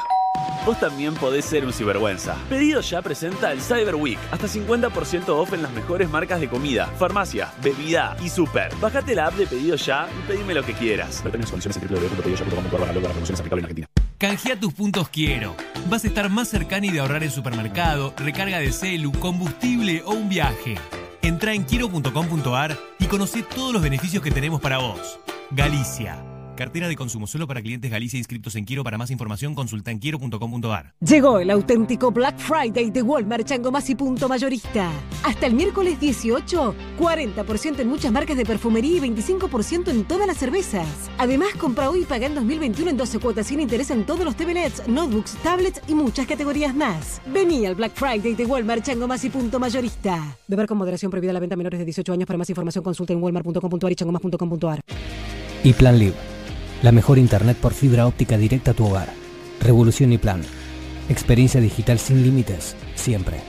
Vos 0.64 0.80
también 0.80 1.12
podés 1.14 1.44
ser 1.44 1.66
un 1.66 1.72
cibergüenza. 1.74 2.36
Pedido 2.48 2.80
ya 2.80 3.02
presenta 3.02 3.52
el 3.52 3.60
Cyber 3.60 3.96
Week. 3.96 4.18
Hasta 4.30 4.46
50% 4.46 5.28
off 5.28 5.52
en 5.52 5.62
las 5.62 5.70
mejores 5.72 6.08
marcas 6.08 6.40
de 6.40 6.48
comida, 6.48 6.86
farmacia, 6.98 7.52
bebida 7.62 8.16
y 8.22 8.30
super. 8.30 8.74
Bájate 8.80 9.14
la 9.14 9.26
app 9.26 9.34
de 9.34 9.46
Pedido 9.46 9.76
ya 9.76 10.08
y 10.18 10.26
pedime 10.26 10.54
lo 10.54 10.64
que 10.64 10.72
quieras. 10.72 11.22
Ver 11.22 11.32
condiciones 11.32 11.76
en 11.76 11.88
www.pedidoya.com.ar 11.88 12.80
barra 12.80 12.92
logo. 12.94 13.08
promociones 13.08 13.40
aplicables 13.40 13.62
en 13.62 13.64
Argentina. 13.64 13.86
Canjea 14.16 14.58
tus 14.58 14.72
puntos 14.72 15.08
quiero. 15.10 15.54
Vas 15.90 16.04
a 16.04 16.06
estar 16.06 16.30
más 16.30 16.48
cercano 16.48 16.86
y 16.86 16.90
de 16.90 17.00
ahorrar 17.00 17.22
en 17.22 17.30
supermercado, 17.30 18.14
recarga 18.16 18.58
de 18.58 18.72
celu, 18.72 19.12
combustible 19.12 20.02
o 20.06 20.12
un 20.12 20.30
viaje. 20.30 20.76
Entra 21.20 21.52
en 21.52 21.64
quiero.com.ar 21.64 22.78
y 22.98 23.06
conoce 23.06 23.42
todos 23.42 23.72
los 23.72 23.82
beneficios 23.82 24.22
que 24.22 24.30
tenemos 24.30 24.62
para 24.62 24.78
vos. 24.78 25.20
Galicia. 25.50 26.33
Cartera 26.56 26.86
de 26.86 26.94
consumo 26.94 27.26
solo 27.26 27.48
para 27.48 27.60
clientes 27.62 27.90
Galicia 27.90 28.16
inscritos 28.16 28.54
en 28.54 28.64
Quiero. 28.64 28.84
Para 28.84 28.96
más 28.96 29.10
información 29.10 29.54
consulta 29.54 29.90
en 29.90 29.98
quiero.com.ar. 29.98 30.94
Llegó 31.00 31.40
el 31.40 31.50
auténtico 31.50 32.12
Black 32.12 32.38
Friday 32.38 32.90
de 32.90 33.02
Walmart 33.02 33.44
Changomás 33.44 33.90
y 33.90 33.94
Punto 33.94 34.28
Mayorista. 34.28 34.90
Hasta 35.24 35.46
el 35.46 35.54
miércoles 35.54 35.98
18, 35.98 36.74
40% 36.98 37.80
en 37.80 37.88
muchas 37.88 38.12
marcas 38.12 38.36
de 38.36 38.44
perfumería 38.44 38.98
y 38.98 39.00
25% 39.00 39.88
en 39.88 40.04
todas 40.04 40.26
las 40.26 40.36
cervezas. 40.36 40.86
Además, 41.18 41.48
compra 41.58 41.90
hoy 41.90 42.02
y 42.02 42.04
paga 42.04 42.26
en 42.26 42.34
2021 42.34 42.90
en 42.90 42.96
12 42.96 43.18
cuotas 43.18 43.46
sin 43.46 43.60
interés 43.60 43.90
en 43.90 44.04
todos 44.06 44.24
los 44.24 44.36
tablets, 44.36 44.86
notebooks, 44.86 45.36
tablets 45.42 45.80
y 45.88 45.94
muchas 45.94 46.26
categorías 46.26 46.74
más. 46.74 47.20
Vení 47.26 47.66
al 47.66 47.74
Black 47.74 47.94
Friday 47.94 48.34
de 48.34 48.46
Walmart 48.46 48.84
Changomás 48.84 49.24
y 49.24 49.30
Punto 49.30 49.58
Mayorista. 49.58 50.36
Beber 50.46 50.66
con 50.66 50.78
moderación 50.78 51.10
prohibida 51.10 51.32
la 51.32 51.40
venta 51.40 51.54
a 51.54 51.56
menores 51.56 51.80
de 51.80 51.84
18 51.84 52.12
años. 52.12 52.26
Para 52.26 52.38
más 52.38 52.48
información 52.48 52.84
consulta 52.84 53.12
en 53.12 53.22
walmart.com.ar 53.22 53.92
y 53.92 53.94
changomás.com.ar. 53.96 54.80
Y 55.64 55.72
Plan 55.72 55.98
Live. 55.98 56.33
La 56.84 56.92
mejor 56.92 57.16
internet 57.16 57.56
por 57.56 57.72
fibra 57.72 58.06
óptica 58.06 58.36
directa 58.36 58.72
a 58.72 58.74
tu 58.74 58.84
hogar. 58.84 59.08
Revolución 59.58 60.12
y 60.12 60.18
Plan. 60.18 60.42
Experiencia 61.08 61.58
digital 61.58 61.98
sin 61.98 62.22
límites, 62.22 62.76
siempre. 62.94 63.40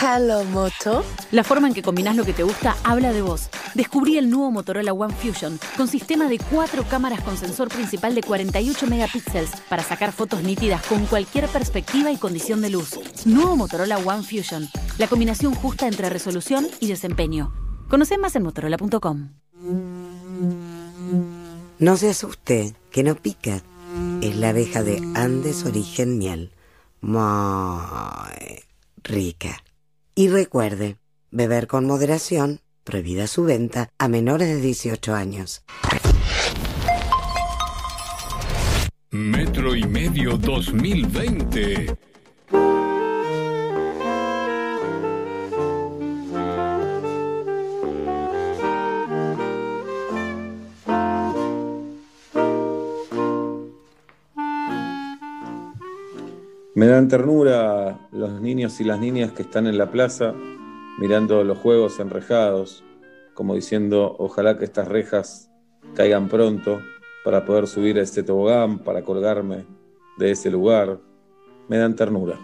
Hello 0.00 0.44
Moto. 0.44 1.04
La 1.32 1.42
forma 1.42 1.66
en 1.66 1.74
que 1.74 1.82
combinás 1.82 2.14
lo 2.14 2.24
que 2.24 2.34
te 2.34 2.44
gusta 2.44 2.76
habla 2.84 3.12
de 3.12 3.22
vos. 3.22 3.48
Descubrí 3.74 4.16
el 4.16 4.30
nuevo 4.30 4.52
Motorola 4.52 4.92
One 4.92 5.12
Fusion 5.12 5.58
con 5.76 5.88
sistema 5.88 6.28
de 6.28 6.38
cuatro 6.38 6.84
cámaras 6.84 7.20
con 7.22 7.36
sensor 7.36 7.66
principal 7.68 8.14
de 8.14 8.22
48 8.22 8.86
megapíxeles 8.86 9.50
para 9.68 9.82
sacar 9.82 10.12
fotos 10.12 10.44
nítidas 10.44 10.86
con 10.86 11.04
cualquier 11.06 11.48
perspectiva 11.48 12.12
y 12.12 12.16
condición 12.16 12.60
de 12.60 12.70
luz. 12.70 12.96
Nuevo 13.24 13.56
Motorola 13.56 13.98
One 13.98 14.22
Fusion. 14.22 14.68
La 14.98 15.08
combinación 15.08 15.52
justa 15.52 15.88
entre 15.88 16.10
resolución 16.10 16.68
y 16.78 16.86
desempeño. 16.86 17.52
Conoce 17.88 18.18
más 18.18 18.36
en 18.36 18.44
motorola.com. 18.44 19.30
No 21.82 21.96
se 21.96 22.10
asuste, 22.10 22.76
que 22.92 23.02
no 23.02 23.16
pica. 23.16 23.60
Es 24.22 24.36
la 24.36 24.50
abeja 24.50 24.84
de 24.84 25.02
Andes 25.16 25.64
Origen 25.64 26.16
Miel. 26.16 26.52
Muy 27.00 27.18
rica. 29.02 29.64
Y 30.14 30.28
recuerde, 30.28 30.96
beber 31.32 31.66
con 31.66 31.84
moderación, 31.84 32.60
prohibida 32.84 33.26
su 33.26 33.42
venta 33.42 33.88
a 33.98 34.06
menores 34.06 34.46
de 34.46 34.60
18 34.60 35.12
años. 35.12 35.64
Metro 39.10 39.74
y 39.74 39.82
medio 39.82 40.38
2020. 40.38 42.11
Me 56.74 56.86
dan 56.86 57.06
ternura 57.06 58.08
los 58.12 58.40
niños 58.40 58.80
y 58.80 58.84
las 58.84 58.98
niñas 58.98 59.32
que 59.32 59.42
están 59.42 59.66
en 59.66 59.76
la 59.76 59.90
plaza 59.90 60.32
mirando 60.98 61.44
los 61.44 61.58
juegos 61.58 62.00
enrejados, 62.00 62.82
como 63.34 63.54
diciendo, 63.54 64.16
ojalá 64.18 64.56
que 64.56 64.64
estas 64.64 64.88
rejas 64.88 65.50
caigan 65.94 66.30
pronto 66.30 66.80
para 67.26 67.44
poder 67.44 67.66
subir 67.66 67.98
a 67.98 68.02
este 68.02 68.22
tobogán, 68.22 68.78
para 68.78 69.02
colgarme 69.02 69.66
de 70.16 70.30
ese 70.30 70.50
lugar. 70.50 70.98
Me 71.68 71.76
dan 71.76 71.94
ternura. 71.94 72.40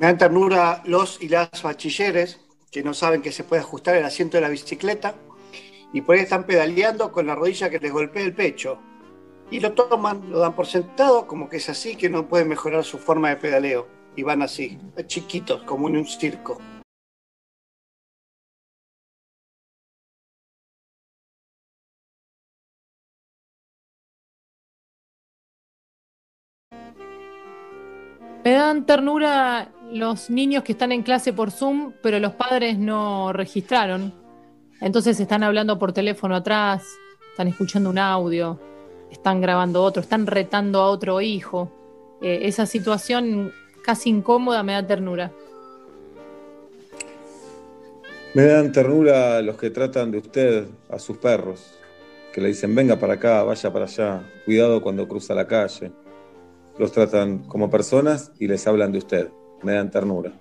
Me 0.00 0.06
dan 0.06 0.18
ternura 0.18 0.82
los 0.86 1.22
y 1.22 1.28
las 1.28 1.62
bachilleres 1.62 2.40
que 2.72 2.82
no 2.82 2.92
saben 2.92 3.22
que 3.22 3.30
se 3.30 3.44
puede 3.44 3.62
ajustar 3.62 3.94
el 3.94 4.04
asiento 4.04 4.36
de 4.36 4.40
la 4.40 4.48
bicicleta 4.48 5.14
y 5.92 6.00
por 6.00 6.16
ahí 6.16 6.22
están 6.22 6.44
pedaleando 6.44 7.12
con 7.12 7.28
la 7.28 7.36
rodilla 7.36 7.70
que 7.70 7.78
les 7.78 7.92
golpea 7.92 8.24
el 8.24 8.34
pecho. 8.34 8.80
Y 9.50 9.58
lo 9.58 9.72
toman, 9.72 10.30
lo 10.30 10.38
dan 10.38 10.54
por 10.54 10.66
sentado, 10.66 11.26
como 11.26 11.48
que 11.48 11.56
es 11.56 11.68
así, 11.68 11.96
que 11.96 12.08
no 12.08 12.28
pueden 12.28 12.48
mejorar 12.48 12.84
su 12.84 12.98
forma 12.98 13.30
de 13.30 13.36
pedaleo. 13.36 13.88
Y 14.14 14.22
van 14.22 14.42
así, 14.42 14.78
chiquitos, 15.06 15.62
como 15.62 15.88
en 15.88 15.96
un 15.96 16.06
circo. 16.06 16.58
Me 28.44 28.52
dan 28.52 28.86
ternura 28.86 29.70
los 29.92 30.30
niños 30.30 30.62
que 30.62 30.72
están 30.72 30.92
en 30.92 31.02
clase 31.02 31.32
por 31.32 31.50
Zoom, 31.50 31.92
pero 32.02 32.18
los 32.20 32.34
padres 32.34 32.78
no 32.78 33.32
registraron. 33.32 34.14
Entonces 34.80 35.20
están 35.20 35.42
hablando 35.42 35.78
por 35.78 35.92
teléfono 35.92 36.36
atrás, 36.36 36.84
están 37.32 37.48
escuchando 37.48 37.90
un 37.90 37.98
audio, 37.98 38.58
están 39.10 39.40
grabando 39.40 39.82
otro, 39.82 40.02
están 40.02 40.26
retando 40.26 40.80
a 40.80 40.88
otro 40.88 41.20
hijo. 41.20 41.70
Eh, 42.22 42.40
esa 42.42 42.66
situación 42.66 43.52
casi 43.84 44.10
incómoda 44.10 44.62
me 44.62 44.72
da 44.72 44.86
ternura. 44.86 45.32
Me 48.34 48.44
dan 48.44 48.70
ternura 48.70 49.42
los 49.42 49.56
que 49.56 49.70
tratan 49.70 50.10
de 50.12 50.18
usted 50.18 50.66
a 50.88 50.98
sus 50.98 51.16
perros. 51.18 51.76
que 52.32 52.40
le 52.40 52.46
dicen 52.46 52.76
venga 52.76 52.94
para 52.94 53.14
acá, 53.14 53.42
vaya 53.42 53.72
para 53.72 53.86
allá, 53.86 54.22
cuidado 54.44 54.80
cuando 54.80 55.08
cruza 55.08 55.34
la 55.34 55.48
calle. 55.48 55.90
Los 56.78 56.92
tratan 56.92 57.40
como 57.40 57.68
personas 57.68 58.30
y 58.38 58.46
les 58.46 58.64
hablan 58.68 58.92
de 58.92 58.98
usted, 58.98 59.30
me 59.62 59.72
dan 59.72 59.90
ternura. 59.90 60.32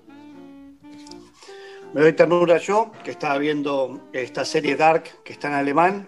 Me 1.92 2.02
doy 2.02 2.14
ternura 2.14 2.58
yo, 2.60 2.92
que 3.04 3.10
estaba 3.10 3.40
viendo 3.40 4.00
esta 4.14 4.46
serie 4.46 4.76
Dark, 4.76 5.06
que 5.24 5.34
está 5.34 5.48
en 5.48 5.56
alemán, 5.56 6.08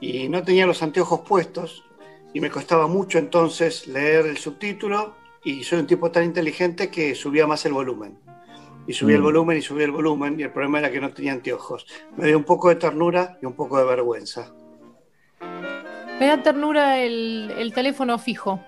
y 0.00 0.28
no 0.28 0.42
tenía 0.42 0.66
los 0.66 0.82
anteojos 0.82 1.20
puestos, 1.20 1.84
y 2.32 2.40
me 2.40 2.50
costaba 2.50 2.86
mucho 2.86 3.18
entonces 3.18 3.86
leer 3.86 4.26
el 4.26 4.38
subtítulo, 4.38 5.14
y 5.44 5.64
soy 5.64 5.80
un 5.80 5.86
tipo 5.86 6.10
tan 6.10 6.24
inteligente 6.24 6.90
que 6.90 7.14
subía 7.14 7.46
más 7.46 7.64
el 7.66 7.72
volumen. 7.72 8.18
Y 8.86 8.92
subía 8.92 9.16
el 9.16 9.20
Mm. 9.22 9.24
volumen 9.24 9.58
y 9.58 9.62
subía 9.62 9.84
el 9.84 9.90
volumen, 9.90 10.38
y 10.38 10.42
el 10.42 10.50
problema 10.52 10.78
era 10.80 10.90
que 10.90 11.00
no 11.00 11.10
tenía 11.12 11.32
anteojos. 11.32 11.86
Me 12.16 12.26
dio 12.26 12.36
un 12.36 12.44
poco 12.44 12.68
de 12.68 12.76
ternura 12.76 13.38
y 13.42 13.46
un 13.46 13.52
poco 13.54 13.78
de 13.78 13.84
vergüenza. 13.84 14.52
Me 16.18 16.26
da 16.26 16.42
ternura 16.42 16.98
el, 16.98 17.52
el 17.56 17.72
teléfono 17.72 18.18
fijo, 18.18 18.60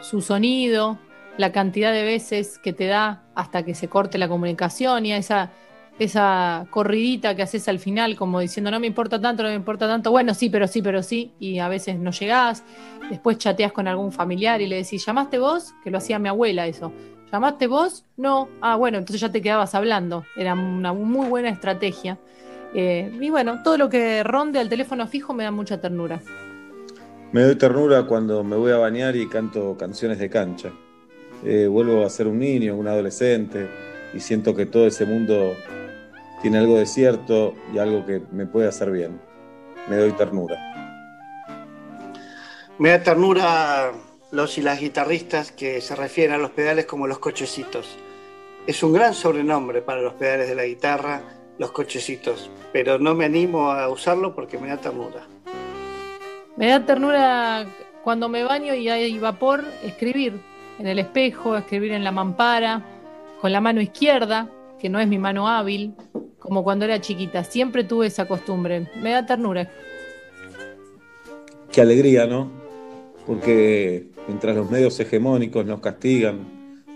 su 0.00 0.20
sonido, 0.20 0.98
la 1.36 1.50
cantidad 1.50 1.92
de 1.92 2.04
veces 2.04 2.58
que 2.58 2.72
te 2.72 2.86
da 2.86 3.24
hasta 3.34 3.64
que 3.64 3.74
se 3.74 3.88
corte 3.88 4.18
la 4.18 4.28
comunicación 4.28 5.04
y 5.06 5.12
a 5.12 5.16
esa, 5.16 5.50
esa 5.98 6.66
corridita 6.70 7.36
que 7.36 7.42
haces 7.42 7.68
al 7.68 7.78
final, 7.78 8.16
como 8.16 8.40
diciendo 8.40 8.70
no 8.70 8.80
me 8.80 8.86
importa 8.86 9.20
tanto, 9.20 9.42
no 9.42 9.48
me 9.48 9.54
importa 9.54 9.86
tanto, 9.86 10.10
bueno, 10.10 10.34
sí, 10.34 10.50
pero 10.50 10.66
sí, 10.66 10.82
pero 10.82 11.02
sí, 11.02 11.32
y 11.38 11.58
a 11.58 11.68
veces 11.68 11.98
no 11.98 12.10
llegás. 12.10 12.64
Después 13.10 13.38
chateas 13.38 13.72
con 13.72 13.86
algún 13.86 14.12
familiar 14.12 14.60
y 14.60 14.66
le 14.66 14.76
decís, 14.76 15.04
¿llamaste 15.06 15.38
vos? 15.38 15.74
Que 15.84 15.90
lo 15.90 15.98
hacía 15.98 16.18
mi 16.18 16.28
abuela 16.28 16.66
eso. 16.66 16.92
¿Llamaste 17.32 17.66
vos? 17.66 18.04
No. 18.16 18.48
Ah, 18.60 18.76
bueno, 18.76 18.98
entonces 18.98 19.20
ya 19.20 19.30
te 19.30 19.42
quedabas 19.42 19.74
hablando. 19.74 20.24
Era 20.36 20.54
una 20.54 20.92
muy 20.92 21.26
buena 21.28 21.48
estrategia. 21.48 22.18
Eh, 22.74 23.10
y 23.20 23.30
bueno, 23.30 23.62
todo 23.62 23.76
lo 23.76 23.88
que 23.88 24.22
ronde 24.22 24.58
al 24.58 24.68
teléfono 24.68 25.06
fijo 25.06 25.32
me 25.32 25.44
da 25.44 25.50
mucha 25.50 25.80
ternura. 25.80 26.20
Me 27.32 27.42
doy 27.42 27.56
ternura 27.56 28.04
cuando 28.04 28.44
me 28.44 28.56
voy 28.56 28.72
a 28.72 28.78
bañar 28.78 29.16
y 29.16 29.28
canto 29.28 29.76
canciones 29.76 30.18
de 30.18 30.30
cancha. 30.30 30.70
Eh, 31.44 31.66
vuelvo 31.66 32.04
a 32.04 32.10
ser 32.10 32.26
un 32.28 32.38
niño, 32.38 32.76
un 32.76 32.86
adolescente, 32.86 33.68
y 34.14 34.20
siento 34.20 34.54
que 34.54 34.66
todo 34.66 34.86
ese 34.86 35.04
mundo 35.04 35.54
tiene 36.44 36.58
algo 36.58 36.76
de 36.76 36.84
cierto 36.84 37.54
y 37.72 37.78
algo 37.78 38.04
que 38.04 38.20
me 38.30 38.44
puede 38.44 38.68
hacer 38.68 38.90
bien. 38.90 39.18
Me 39.88 39.96
doy 39.96 40.12
ternura. 40.12 40.54
Me 42.76 42.90
da 42.90 43.02
ternura 43.02 43.92
los 44.30 44.58
y 44.58 44.60
las 44.60 44.78
guitarristas 44.78 45.52
que 45.52 45.80
se 45.80 45.96
refieren 45.96 46.34
a 46.34 46.38
los 46.38 46.50
pedales 46.50 46.84
como 46.84 47.06
los 47.06 47.18
cochecitos. 47.18 47.96
Es 48.66 48.82
un 48.82 48.92
gran 48.92 49.14
sobrenombre 49.14 49.80
para 49.80 50.02
los 50.02 50.12
pedales 50.12 50.46
de 50.46 50.54
la 50.54 50.66
guitarra, 50.66 51.22
los 51.56 51.70
cochecitos, 51.70 52.50
pero 52.74 52.98
no 52.98 53.14
me 53.14 53.24
animo 53.24 53.70
a 53.70 53.88
usarlo 53.88 54.34
porque 54.34 54.58
me 54.58 54.68
da 54.68 54.76
ternura. 54.76 55.26
Me 56.58 56.68
da 56.68 56.84
ternura 56.84 57.64
cuando 58.02 58.28
me 58.28 58.44
baño 58.44 58.74
y 58.74 58.90
hay 58.90 59.18
vapor, 59.18 59.64
escribir 59.82 60.38
en 60.78 60.88
el 60.88 60.98
espejo, 60.98 61.56
escribir 61.56 61.92
en 61.92 62.04
la 62.04 62.12
mampara, 62.12 62.82
con 63.40 63.50
la 63.50 63.62
mano 63.62 63.80
izquierda, 63.80 64.46
que 64.84 64.90
no 64.90 65.00
es 65.00 65.08
mi 65.08 65.16
mano 65.16 65.48
hábil, 65.48 65.94
como 66.38 66.62
cuando 66.62 66.84
era 66.84 67.00
chiquita. 67.00 67.42
Siempre 67.42 67.84
tuve 67.84 68.06
esa 68.06 68.28
costumbre. 68.28 68.86
Me 69.00 69.12
da 69.12 69.24
ternura. 69.24 69.70
Qué 71.72 71.80
alegría, 71.80 72.26
¿no? 72.26 72.50
Porque 73.26 74.08
mientras 74.28 74.54
los 74.54 74.70
medios 74.70 75.00
hegemónicos 75.00 75.64
nos 75.64 75.80
castigan, 75.80 76.40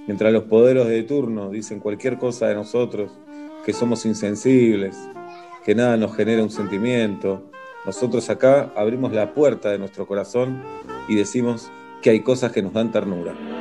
mientras 0.07 0.35
los 0.35 0.43
poderes 0.43 0.87
de 0.87 1.03
turno 1.03 1.49
dicen 1.49 1.81
cualquier 1.81 2.19
cosa 2.19 2.49
de 2.49 2.57
nosotros, 2.57 3.11
que 3.65 3.73
somos 3.73 4.05
insensibles, 4.05 4.95
que 5.65 5.75
nada 5.75 5.97
nos 5.97 6.15
genera 6.15 6.43
un 6.43 6.51
sentimiento, 6.51 7.51
nosotros 7.87 8.29
acá 8.29 8.71
abrimos 8.77 9.15
la 9.15 9.33
puerta 9.33 9.71
de 9.71 9.79
nuestro 9.79 10.07
corazón 10.07 10.63
y 11.09 11.15
decimos 11.15 11.71
que 12.03 12.11
hay 12.11 12.21
cosas 12.21 12.53
que 12.53 12.61
nos 12.61 12.75
dan 12.75 12.93
ternura. 12.93 13.58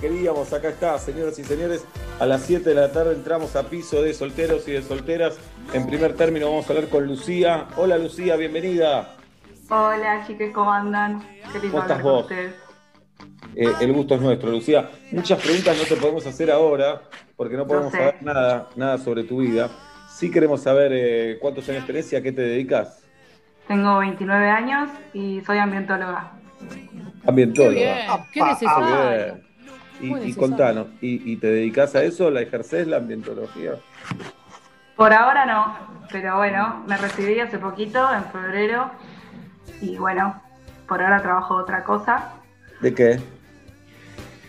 Queríamos, 0.00 0.52
acá 0.52 0.68
está, 0.70 0.98
señoras 0.98 1.38
y 1.38 1.44
señores, 1.44 1.84
a 2.18 2.26
las 2.26 2.42
7 2.42 2.68
de 2.68 2.74
la 2.74 2.90
tarde 2.92 3.14
entramos 3.14 3.56
a 3.56 3.64
piso 3.64 4.02
de 4.02 4.14
solteros 4.14 4.66
y 4.68 4.72
de 4.72 4.82
solteras. 4.82 5.36
En 5.72 5.86
primer 5.86 6.14
término 6.14 6.46
vamos 6.50 6.68
a 6.68 6.72
hablar 6.72 6.88
con 6.88 7.06
Lucía. 7.06 7.66
Hola 7.76 7.98
Lucía, 7.98 8.36
bienvenida. 8.36 9.14
Hola, 9.70 10.24
chicas, 10.26 10.48
¿cómo 10.54 10.72
andan? 10.72 11.20
Qué 11.52 11.58
lindo 11.60 11.70
¿Cómo 11.70 11.82
estás 11.82 12.02
vos? 12.02 12.26
Eh, 12.30 13.72
el 13.80 13.92
gusto 13.92 14.14
es 14.14 14.20
nuestro, 14.20 14.50
Lucía. 14.50 14.88
Muchas 15.12 15.40
preguntas 15.42 15.76
no 15.76 15.84
te 15.84 15.96
podemos 16.00 16.26
hacer 16.26 16.50
ahora 16.50 17.02
porque 17.36 17.56
no 17.56 17.66
podemos 17.66 17.92
sé. 17.92 17.98
saber 17.98 18.22
nada, 18.22 18.68
nada 18.76 18.98
sobre 18.98 19.24
tu 19.24 19.38
vida. 19.38 19.68
Sí 20.10 20.30
queremos 20.30 20.62
saber 20.62 20.92
eh, 20.94 21.38
cuántos 21.40 21.68
años 21.68 21.86
tenés 21.86 22.12
y 22.12 22.16
a 22.16 22.22
qué 22.22 22.32
te 22.32 22.42
dedicas. 22.42 23.02
Tengo 23.66 23.98
29 23.98 24.48
años 24.48 24.88
y 25.12 25.42
soy 25.42 25.58
ambientóloga. 25.58 26.32
Ambientóloga. 27.26 27.74
Qué 27.74 27.84
bien, 27.84 28.06
qué 28.32 28.40
Ah, 28.40 28.48
necesario. 28.52 29.47
Y, 30.00 30.34
contanos, 30.34 30.86
¿y, 31.00 31.32
y 31.32 31.36
te 31.36 31.48
dedicas 31.48 31.94
a 31.94 32.02
eso? 32.02 32.30
¿La 32.30 32.40
ejercés 32.40 32.86
la 32.86 32.98
ambientología? 32.98 33.72
Por 34.96 35.12
ahora 35.12 35.44
no, 35.46 35.76
pero 36.10 36.36
bueno, 36.36 36.84
me 36.86 36.96
recibí 36.96 37.38
hace 37.40 37.58
poquito, 37.58 38.12
en 38.12 38.24
febrero, 38.24 38.90
y 39.80 39.96
bueno, 39.96 40.40
por 40.86 41.02
ahora 41.02 41.20
trabajo 41.22 41.54
otra 41.56 41.84
cosa. 41.84 42.32
¿De 42.80 42.94
qué? 42.94 43.20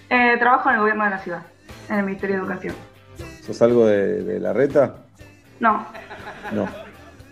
Eh, 0.10 0.38
trabajo 0.40 0.70
en 0.70 0.76
el 0.76 0.82
gobierno 0.82 1.04
de 1.04 1.10
la 1.12 1.20
ciudad, 1.20 1.42
en 1.90 1.98
el 2.00 2.06
Ministerio 2.06 2.38
de 2.38 2.42
Educación. 2.44 2.76
¿Sos 3.44 3.62
algo 3.62 3.86
de, 3.86 4.24
de 4.24 4.40
la 4.40 4.54
reta? 4.54 4.98
No, 5.60 5.86
No. 6.54 6.68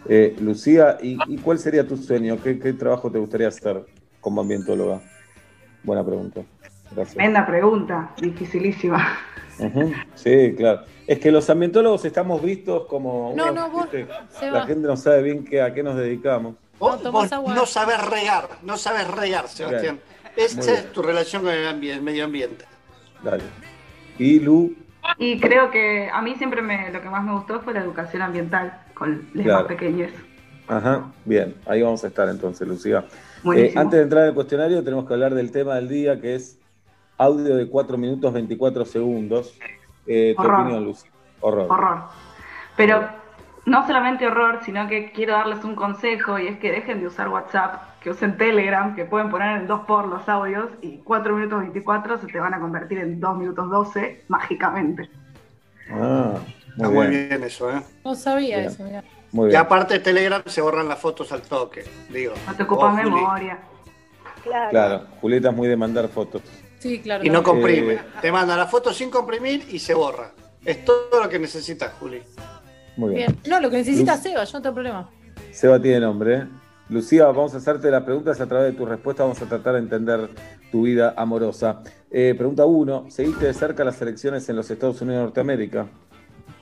Eh, 0.09 0.35
Lucía, 0.39 0.97
¿y, 1.01 1.17
y 1.27 1.37
cuál 1.37 1.59
sería 1.59 1.85
tu 1.85 1.97
sueño? 1.97 2.37
¿Qué, 2.41 2.57
qué 2.59 2.71
trabajo 2.71 3.11
te 3.11 3.19
gustaría 3.19 3.49
hacer 3.49 3.85
como 4.21 4.39
ambientóloga? 4.39 5.01
Buena 5.83 6.05
pregunta. 6.05 6.41
Gracias. 6.91 7.15
tremenda 7.15 7.45
pregunta, 7.45 8.11
dificilísima. 8.21 9.17
Sí, 10.15 10.53
claro. 10.55 10.81
Es 11.07 11.19
que 11.19 11.31
los 11.31 11.49
ambientólogos 11.49 12.05
estamos 12.05 12.41
vistos 12.41 12.85
como. 12.85 13.33
No, 13.35 13.51
unos, 13.51 13.55
no, 13.55 13.69
vos, 13.69 13.87
La 14.41 14.65
gente 14.65 14.87
no 14.87 14.97
sabe 14.97 15.23
bien 15.23 15.45
qué, 15.45 15.61
a 15.61 15.73
qué 15.73 15.81
nos 15.81 15.95
dedicamos. 15.95 16.55
Vos, 16.79 17.01
vos 17.11 17.31
no 17.31 17.65
sabes 17.65 17.99
regar, 18.05 18.49
no 18.61 18.77
sabes 18.77 19.07
regar, 19.09 19.47
Sebastián. 19.47 19.99
Esa 20.35 20.57
Muy 20.57 20.65
bien. 20.67 20.77
es 20.77 20.91
tu 20.91 21.01
relación 21.01 21.41
con 21.43 21.51
el, 21.51 22.01
medio 22.03 22.25
ambiente. 22.25 22.65
Dale. 23.23 23.43
Y 24.19 24.39
Lu, 24.39 24.75
Y 25.17 25.39
creo 25.39 25.71
que 25.71 26.09
a 26.13 26.21
mí 26.21 26.35
siempre 26.35 26.61
me, 26.61 26.91
lo 26.91 27.01
que 27.01 27.09
más 27.09 27.23
me 27.23 27.33
gustó 27.33 27.59
fue 27.61 27.73
la 27.73 27.79
educación 27.79 28.21
ambiental 28.21 28.79
con 28.93 29.27
los 29.33 29.43
Claro. 29.43 29.59
más 29.61 29.67
pequeños. 29.67 30.11
Ajá, 30.67 31.11
bien, 31.25 31.55
ahí 31.65 31.81
vamos 31.81 32.03
a 32.03 32.07
estar 32.07 32.27
entonces, 32.29 32.67
Lucía. 32.67 33.05
Eh, 33.55 33.73
antes 33.75 33.97
de 33.97 34.03
entrar 34.03 34.25
al 34.25 34.33
cuestionario, 34.35 34.83
tenemos 34.83 35.07
que 35.07 35.13
hablar 35.13 35.33
del 35.33 35.51
tema 35.51 35.75
del 35.75 35.87
día, 35.87 36.19
que 36.19 36.35
es 36.35 36.59
audio 37.17 37.55
de 37.55 37.67
4 37.67 37.97
minutos 37.97 38.33
24 38.33 38.85
segundos. 38.85 39.57
Eh, 40.05 40.33
tu 40.35 40.43
Horror. 40.43 40.61
opinión, 40.61 40.83
Lucía. 40.85 41.11
Horror. 41.41 41.67
Horror. 41.69 42.03
Pero 42.75 43.07
no 43.65 43.85
solamente 43.85 44.25
horror, 44.27 44.59
sino 44.63 44.87
que 44.87 45.11
quiero 45.11 45.33
darles 45.33 45.63
un 45.65 45.75
consejo 45.75 46.39
y 46.39 46.47
es 46.47 46.57
que 46.59 46.71
dejen 46.71 47.01
de 47.01 47.07
usar 47.07 47.27
WhatsApp, 47.29 47.99
que 48.01 48.11
usen 48.11 48.37
Telegram, 48.37 48.95
que 48.95 49.03
pueden 49.05 49.29
poner 49.29 49.57
en 49.61 49.67
2 49.67 49.81
por 49.81 50.07
los 50.07 50.27
audios 50.29 50.69
y 50.81 50.99
4 50.99 51.35
minutos 51.35 51.59
24 51.59 52.19
se 52.19 52.27
te 52.27 52.39
van 52.39 52.53
a 52.53 52.59
convertir 52.59 52.99
en 52.99 53.19
2 53.19 53.37
minutos 53.37 53.69
12 53.69 54.23
mágicamente. 54.29 55.09
Ah, 55.91 56.35
Está 56.71 56.87
muy 56.89 56.95
muy 56.95 57.07
bien. 57.07 57.29
bien 57.29 57.43
eso, 57.43 57.71
¿eh? 57.71 57.81
No 58.05 58.13
sabía 58.15 58.57
Bien. 58.59 58.69
eso, 58.69 58.83
mirá. 58.83 59.03
Muy 59.31 59.45
Y 59.45 59.49
bien. 59.49 59.61
aparte 59.61 59.95
de 59.95 59.99
Telegram 59.99 60.41
se 60.45 60.61
borran 60.61 60.87
las 60.87 60.99
fotos 60.99 61.31
al 61.33 61.41
toque, 61.41 61.83
digo. 62.09 62.33
No 62.47 62.55
te 62.55 62.63
ocupa 62.63 62.89
Vos, 62.91 62.99
Juli. 63.01 63.15
memoria. 63.15 63.59
Claro, 64.69 65.03
Julieta 65.19 65.49
es 65.49 65.55
muy 65.55 65.67
de 65.67 65.75
mandar 65.75 66.07
fotos. 66.07 66.41
Sí, 66.79 66.99
claro. 66.99 67.23
Y 67.25 67.29
no 67.29 67.43
comprime. 67.43 67.93
Eh, 67.93 67.99
Te 68.21 68.31
manda 68.31 68.55
la 68.55 68.67
foto 68.67 68.93
sin 68.93 69.09
comprimir 69.09 69.65
y 69.69 69.79
se 69.79 69.93
borra. 69.93 70.31
Es 70.63 70.85
todo 70.85 71.21
lo 71.23 71.29
que 71.29 71.39
necesitas, 71.39 71.93
Juli. 71.99 72.21
Muy 72.97 73.15
bien. 73.15 73.35
Bien. 73.43 73.51
No, 73.51 73.59
lo 73.61 73.69
que 73.69 73.77
necesita 73.77 74.13
Luz. 74.13 74.23
Seba, 74.23 74.43
yo 74.43 74.57
no 74.57 74.61
tengo 74.61 74.73
problema. 74.75 75.09
Seba 75.51 75.81
tiene 75.81 75.99
nombre. 76.01 76.35
¿eh? 76.35 76.47
Lucía, 76.89 77.25
vamos 77.25 77.53
a 77.53 77.57
hacerte 77.57 77.91
las 77.91 78.03
preguntas 78.03 78.39
a 78.39 78.47
través 78.47 78.71
de 78.71 78.77
tu 78.77 78.85
respuesta. 78.85 79.23
Vamos 79.23 79.41
a 79.41 79.45
tratar 79.45 79.73
de 79.73 79.79
entender 79.79 80.29
tu 80.71 80.83
vida 80.83 81.13
amorosa. 81.17 81.81
Eh, 82.11 82.33
pregunta 82.37 82.65
1. 82.65 83.07
¿Seguiste 83.09 83.45
de 83.45 83.53
cerca 83.53 83.83
las 83.83 84.01
elecciones 84.01 84.47
en 84.49 84.55
los 84.55 84.69
Estados 84.69 85.01
Unidos 85.01 85.19
de 85.19 85.23
Norteamérica? 85.25 85.87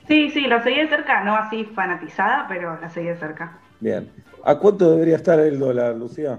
Sí, 0.08 0.30
sí, 0.30 0.42
la 0.42 0.62
seguí 0.62 0.80
de 0.80 0.88
cerca, 0.88 1.24
no 1.24 1.34
así 1.34 1.64
fanatizada, 1.64 2.46
pero 2.48 2.78
la 2.80 2.88
seguí 2.90 3.08
de 3.08 3.16
cerca. 3.16 3.58
Bien. 3.80 4.10
¿A 4.44 4.56
cuánto 4.56 4.90
debería 4.92 5.16
estar 5.16 5.38
el 5.40 5.58
dólar, 5.58 5.96
Lucía? 5.96 6.38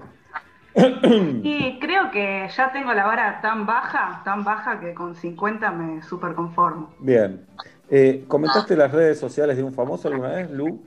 Y 1.43 1.79
creo 1.79 2.11
que 2.11 2.47
ya 2.55 2.71
tengo 2.71 2.93
la 2.93 3.05
vara 3.05 3.41
tan 3.41 3.65
baja, 3.65 4.21
tan 4.23 4.43
baja 4.43 4.79
que 4.79 4.93
con 4.93 5.15
50 5.15 5.71
me 5.71 6.01
super 6.03 6.33
conformo. 6.33 6.93
Bien. 6.99 7.45
Eh, 7.89 8.25
¿Comentaste 8.27 8.75
las 8.75 8.91
redes 8.91 9.19
sociales 9.19 9.57
de 9.57 9.63
un 9.63 9.73
famoso 9.73 10.07
alguna 10.07 10.29
vez, 10.29 10.51
Lu? 10.51 10.83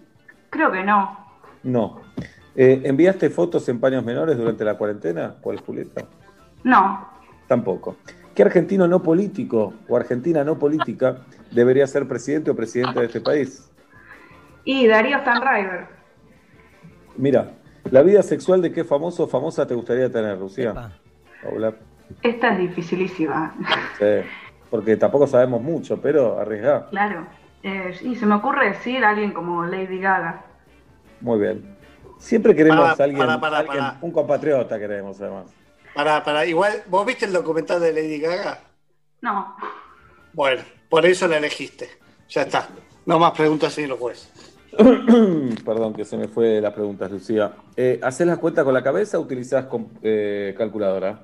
Creo 0.50 0.70
que 0.70 0.84
no. 0.84 1.18
No. 1.62 2.00
Eh, 2.54 2.82
¿Enviaste 2.84 3.30
fotos 3.30 3.68
en 3.68 3.80
paños 3.80 4.04
menores 4.04 4.36
durante 4.36 4.64
la 4.64 4.74
cuarentena? 4.74 5.36
¿Cuál, 5.40 5.60
Julieta? 5.60 6.04
No. 6.62 7.08
Tampoco. 7.48 7.96
¿Qué 8.34 8.42
argentino 8.42 8.86
no 8.86 9.02
político 9.02 9.74
o 9.88 9.96
argentina 9.96 10.44
no 10.44 10.58
política 10.58 11.18
debería 11.50 11.86
ser 11.86 12.06
presidente 12.06 12.50
o 12.50 12.56
presidenta 12.56 13.00
de 13.00 13.06
este 13.06 13.20
país? 13.20 13.70
Y 14.64 14.86
Darío 14.86 15.18
Stanriver. 15.20 15.86
Mira, 17.16 17.50
¿la 17.90 18.02
vida 18.02 18.22
sexual 18.22 18.62
de 18.62 18.72
qué 18.72 18.84
famoso 18.84 19.24
o 19.24 19.26
famosa 19.26 19.66
te 19.66 19.74
gustaría 19.74 20.10
tener, 20.10 20.38
Lucía? 20.38 20.92
Hola. 21.44 21.74
Esta 22.22 22.52
es 22.52 22.58
dificilísima. 22.58 23.54
Sí, 23.98 24.28
porque 24.70 24.96
tampoco 24.96 25.26
sabemos 25.26 25.62
mucho, 25.62 26.00
pero 26.00 26.38
arriesgá. 26.38 26.88
Claro. 26.90 27.26
Eh, 27.62 27.96
y 28.02 28.16
se 28.16 28.26
me 28.26 28.34
ocurre 28.36 28.70
decir 28.70 29.04
a 29.04 29.10
alguien 29.10 29.32
como 29.32 29.64
Lady 29.64 29.98
Gaga. 30.00 30.44
Muy 31.20 31.38
bien. 31.40 31.76
Siempre 32.18 32.54
queremos 32.54 32.98
a 32.98 33.02
alguien, 33.04 33.40
pará, 33.40 33.58
alguien- 33.58 33.84
un 34.00 34.10
compatriota 34.12 34.78
queremos 34.78 35.20
además. 35.20 35.46
Para, 35.94 36.22
para, 36.22 36.44
igual, 36.46 36.82
¿vos 36.86 37.04
viste 37.06 37.26
el 37.26 37.32
documental 37.32 37.80
de 37.80 37.92
Lady 37.92 38.20
Gaga? 38.20 38.58
No. 39.22 39.56
Bueno, 40.32 40.62
por 40.88 41.04
eso 41.06 41.26
la 41.28 41.38
elegiste. 41.38 41.88
Ya 42.28 42.42
está. 42.42 42.68
No 43.06 43.18
más 43.18 43.32
preguntas, 43.32 43.72
señor 43.72 43.98
juez. 43.98 44.30
Perdón 45.64 45.94
que 45.94 46.04
se 46.04 46.16
me 46.16 46.28
fue 46.28 46.60
las 46.60 46.72
preguntas, 46.72 47.10
Lucía. 47.10 47.52
Eh, 47.76 48.00
¿Haces 48.02 48.26
las 48.26 48.38
cuentas 48.38 48.64
con 48.64 48.74
la 48.74 48.82
cabeza 48.82 49.18
o 49.18 49.22
utilizás 49.22 49.66
com- 49.66 49.88
eh, 50.02 50.54
calculadora? 50.56 51.20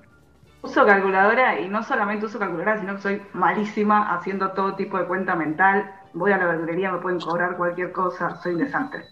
Uso 0.62 0.84
calculadora 0.84 1.60
y 1.60 1.68
no 1.68 1.82
solamente 1.82 2.26
uso 2.26 2.38
calculadora, 2.38 2.80
sino 2.80 2.96
que 2.96 3.02
soy 3.02 3.22
malísima 3.34 4.14
haciendo 4.14 4.50
todo 4.50 4.74
tipo 4.74 4.98
de 4.98 5.04
cuenta 5.04 5.36
mental. 5.36 5.92
Voy 6.12 6.32
a 6.32 6.38
la 6.38 6.46
verdulería, 6.46 6.90
me 6.90 6.98
pueden 6.98 7.20
cobrar 7.20 7.56
cualquier 7.56 7.92
cosa, 7.92 8.36
soy 8.42 8.54
un 8.54 8.58
desastre. 8.60 9.04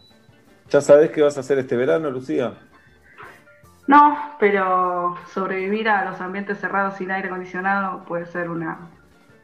¿Ya 0.71 0.81
sabés 0.81 1.11
qué 1.11 1.23
vas 1.23 1.37
a 1.37 1.41
hacer 1.41 1.59
este 1.59 1.77
verano, 1.77 2.11
Lucía? 2.11 2.55
No, 3.87 4.17
pero 4.41 5.15
sobrevivir 5.33 5.89
a 5.91 6.11
los 6.11 6.21
ambientes 6.21 6.59
cerrados 6.59 6.95
sin 6.97 7.11
aire 7.11 7.29
acondicionado 7.29 8.03
puede 8.05 8.25
ser 8.27 8.49
una, 8.49 8.79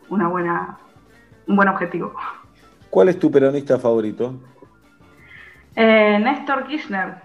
una 0.09 0.29
buena, 0.29 0.79
un 1.47 1.57
buen 1.57 1.69
objetivo. 1.69 2.15
¿Cuál 2.89 3.11
es 3.11 3.19
tu 3.19 3.31
peronista 3.31 3.79
favorito? 3.79 4.35
Eh, 5.75 6.19
Néstor 6.21 6.67
Kirchner, 6.69 7.23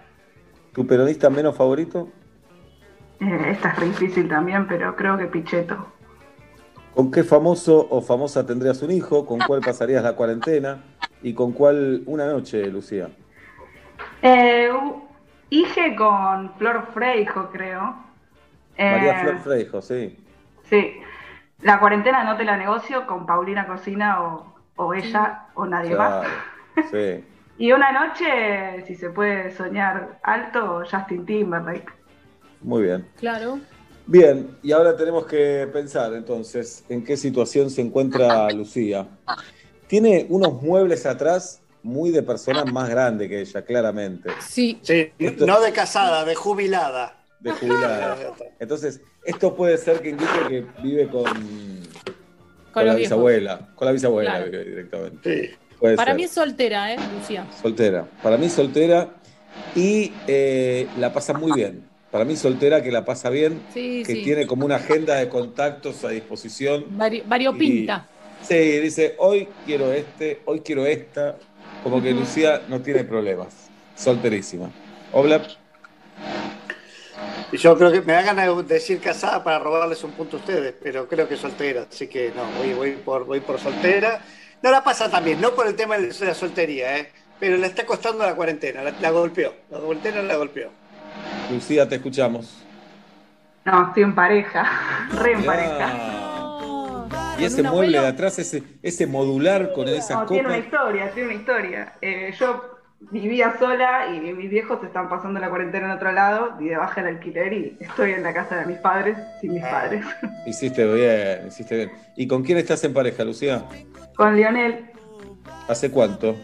¿Tu 0.72 0.86
peronista 0.86 1.28
menos 1.28 1.56
favorito? 1.56 2.14
eh, 3.20 3.50
esta 3.50 3.70
es 3.70 3.78
re 3.78 3.86
difícil 3.86 4.28
también, 4.28 4.66
pero 4.66 4.94
creo 4.96 5.16
que 5.18 5.26
Pichetto. 5.26 5.92
¿Con 6.90 7.10
qué 7.12 7.22
famoso 7.24 7.86
o 7.90 8.00
famosa 8.02 8.44
tendrías 8.46 8.82
un 8.82 8.90
hijo? 8.90 9.26
¿Con 9.26 9.44
cuál 9.44 9.62
pasarías 9.62 10.02
la 10.02 10.16
cuarentena? 10.16 10.84
¿Y 11.20 11.34
con 11.34 11.52
cuál 11.52 12.02
una 12.06 12.26
noche, 12.26 12.70
Lucía? 12.70 13.10
Eh, 14.22 14.70
Ige 15.50 15.94
con 15.96 16.54
Flor 16.58 16.88
Freijo, 16.92 17.50
creo. 17.52 17.96
Eh, 18.76 18.90
María 18.90 19.14
Flor 19.14 19.38
Freijo, 19.38 19.80
sí. 19.82 20.16
Sí. 20.64 21.00
La 21.60 21.78
cuarentena 21.80 22.24
no 22.24 22.36
te 22.36 22.44
la 22.44 22.56
negocio 22.56 23.06
con 23.06 23.26
Paulina 23.26 23.66
Cocina 23.66 24.22
o, 24.22 24.54
o 24.76 24.94
ella 24.94 25.48
o 25.54 25.66
nadie 25.66 25.94
Claro, 25.94 25.96
más. 25.96 26.28
sí. 26.82 27.24
Y 27.58 27.72
una 27.72 27.90
noche, 27.92 28.84
si 28.86 28.94
se 28.94 29.10
puede 29.10 29.54
soñar 29.56 30.18
alto, 30.22 30.82
Justin 30.90 31.24
Timberlake. 31.24 31.86
Muy 32.60 32.82
bien. 32.84 33.06
Claro. 33.16 33.58
Bien, 34.06 34.56
y 34.62 34.72
ahora 34.72 34.96
tenemos 34.96 35.26
que 35.26 35.68
pensar 35.72 36.12
entonces 36.14 36.84
en 36.88 37.02
qué 37.02 37.16
situación 37.16 37.70
se 37.70 37.80
encuentra 37.80 38.50
Lucía. 38.52 39.06
Tiene 39.86 40.26
unos 40.28 40.62
muebles 40.62 41.06
atrás 41.06 41.62
muy 41.82 42.10
de 42.10 42.22
persona 42.22 42.64
más 42.64 42.88
grande 42.90 43.28
que 43.28 43.40
ella, 43.40 43.62
claramente. 43.64 44.30
Sí. 44.40 44.78
Sí, 44.82 45.12
no 45.38 45.60
de 45.60 45.72
casada, 45.72 46.24
de 46.24 46.34
jubilada. 46.34 47.22
De 47.40 47.52
jubilada. 47.52 48.16
Entonces, 48.60 49.00
esto 49.24 49.54
puede 49.54 49.78
ser 49.78 50.00
que 50.00 50.10
indique 50.10 50.48
que 50.48 50.66
vive 50.82 51.08
con, 51.08 51.24
con, 51.24 51.32
Con 52.72 52.86
la 52.86 52.94
bisabuela. 52.94 53.68
Con 53.74 53.86
la 53.86 53.92
bisabuela 53.92 54.30
Claro. 54.30 54.50
vive 54.50 54.64
directamente. 54.64 55.58
Puede 55.78 55.96
Para 55.96 56.12
ser. 56.12 56.16
mí 56.16 56.24
es 56.24 56.30
soltera, 56.30 56.92
¿eh, 56.94 56.96
Lucía? 57.18 57.46
Soltera. 57.60 58.06
Para 58.22 58.36
mí 58.38 58.48
soltera 58.48 59.08
y 59.74 60.12
eh, 60.26 60.86
la 60.98 61.12
pasa 61.12 61.32
muy 61.34 61.52
bien. 61.52 61.84
Para 62.10 62.24
mí 62.24 62.36
soltera 62.36 62.82
que 62.82 62.90
la 62.90 63.04
pasa 63.04 63.28
bien, 63.30 63.60
Sí, 63.74 64.02
que 64.06 64.14
sí. 64.14 64.22
tiene 64.22 64.46
como 64.46 64.64
una 64.64 64.76
agenda 64.76 65.16
de 65.16 65.28
contactos 65.28 66.02
a 66.04 66.08
disposición. 66.10 66.86
Vari- 66.96 67.22
variopinta. 67.26 68.06
Sí, 68.42 68.54
dice, 68.54 69.14
hoy 69.18 69.48
quiero 69.66 69.92
este, 69.92 70.40
hoy 70.46 70.60
quiero 70.60 70.86
esta. 70.86 71.36
Como 71.82 72.02
que 72.02 72.12
Lucía 72.12 72.62
no 72.68 72.80
tiene 72.80 73.04
problemas. 73.04 73.68
Solterísima. 73.96 74.70
Obla, 75.12 75.42
Y 77.52 77.58
yo 77.58 77.76
creo 77.78 77.92
que 77.92 78.00
me 78.00 78.12
ganas 78.14 78.56
de 78.68 78.74
decir 78.74 79.00
casada 79.00 79.42
para 79.44 79.58
robarles 79.58 80.02
un 80.04 80.12
punto 80.12 80.36
a 80.36 80.40
ustedes, 80.40 80.74
pero 80.82 81.06
creo 81.08 81.28
que 81.28 81.36
soltera, 81.36 81.86
así 81.90 82.08
que 82.08 82.32
no, 82.34 82.42
voy, 82.58 82.72
voy, 82.74 82.90
por, 83.04 83.24
voy 83.24 83.40
por 83.40 83.60
soltera. 83.60 84.20
No 84.66 84.72
la 84.72 84.82
pasa 84.82 85.08
también, 85.08 85.40
no 85.40 85.52
por 85.54 85.68
el 85.68 85.76
tema 85.76 85.96
de 85.96 86.12
la 86.24 86.34
soltería, 86.34 86.98
¿eh? 86.98 87.08
pero 87.38 87.56
le 87.56 87.68
está 87.68 87.86
costando 87.86 88.26
la 88.26 88.34
cuarentena, 88.34 88.82
la, 88.82 88.90
la 89.00 89.10
golpeó, 89.12 89.54
la 89.70 89.78
cuarentena 89.78 90.22
la 90.22 90.34
golpeó. 90.34 90.70
Lucía, 91.52 91.88
te 91.88 91.94
escuchamos. 91.94 92.64
No, 93.64 93.86
estoy 93.86 94.02
en 94.02 94.16
pareja, 94.16 95.08
re 95.22 95.34
en 95.34 95.44
pareja. 95.44 95.92
Y 97.38 97.44
ese 97.44 97.62
mueble 97.62 97.68
abuelo. 97.68 98.02
de 98.02 98.08
atrás, 98.08 98.40
ese, 98.40 98.64
ese 98.82 99.06
modular 99.06 99.72
con 99.72 99.86
esas 99.86 100.10
No, 100.10 100.26
tiene 100.26 100.48
una 100.48 100.58
historia, 100.58 101.12
tiene 101.12 101.28
una 101.28 101.38
historia. 101.38 101.92
Eh, 102.02 102.34
yo 102.36 102.76
vivía 103.12 103.56
sola 103.60 104.08
y 104.08 104.18
mis 104.18 104.50
viejos 104.50 104.82
están 104.82 105.08
pasando 105.08 105.38
la 105.38 105.48
cuarentena 105.48 105.86
en 105.86 105.92
otro 105.92 106.10
lado 106.10 106.56
y 106.58 106.64
de 106.64 106.76
baja 106.76 107.02
el 107.02 107.06
alquiler 107.06 107.52
y 107.52 107.76
estoy 107.78 108.14
en 108.14 108.24
la 108.24 108.34
casa 108.34 108.56
de 108.56 108.66
mis 108.66 108.78
padres 108.78 109.16
sin 109.40 109.52
mis 109.52 109.62
padres. 109.62 110.04
Hiciste 110.44 110.92
bien, 110.92 111.46
hiciste 111.46 111.76
bien. 111.76 111.92
¿Y 112.16 112.26
con 112.26 112.42
quién 112.42 112.58
estás 112.58 112.82
en 112.82 112.92
pareja, 112.92 113.22
Lucía? 113.22 113.62
Con 114.16 114.36
Lionel, 114.36 114.90
¿Hace 115.68 115.90
cuánto? 115.90 116.36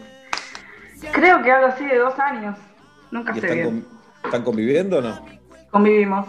creo 1.11 1.41
que 1.41 1.51
algo 1.51 1.67
así 1.67 1.85
de 1.85 1.97
dos 1.97 2.17
años. 2.19 2.57
Nunca 3.11 3.31
¿Y 3.35 3.39
sé 3.41 3.47
están, 3.47 3.57
bien. 3.57 3.81
con- 3.81 3.99
están 4.25 4.43
conviviendo 4.43 4.97
o 4.99 5.01
no? 5.01 5.25
Convivimos. 5.71 6.25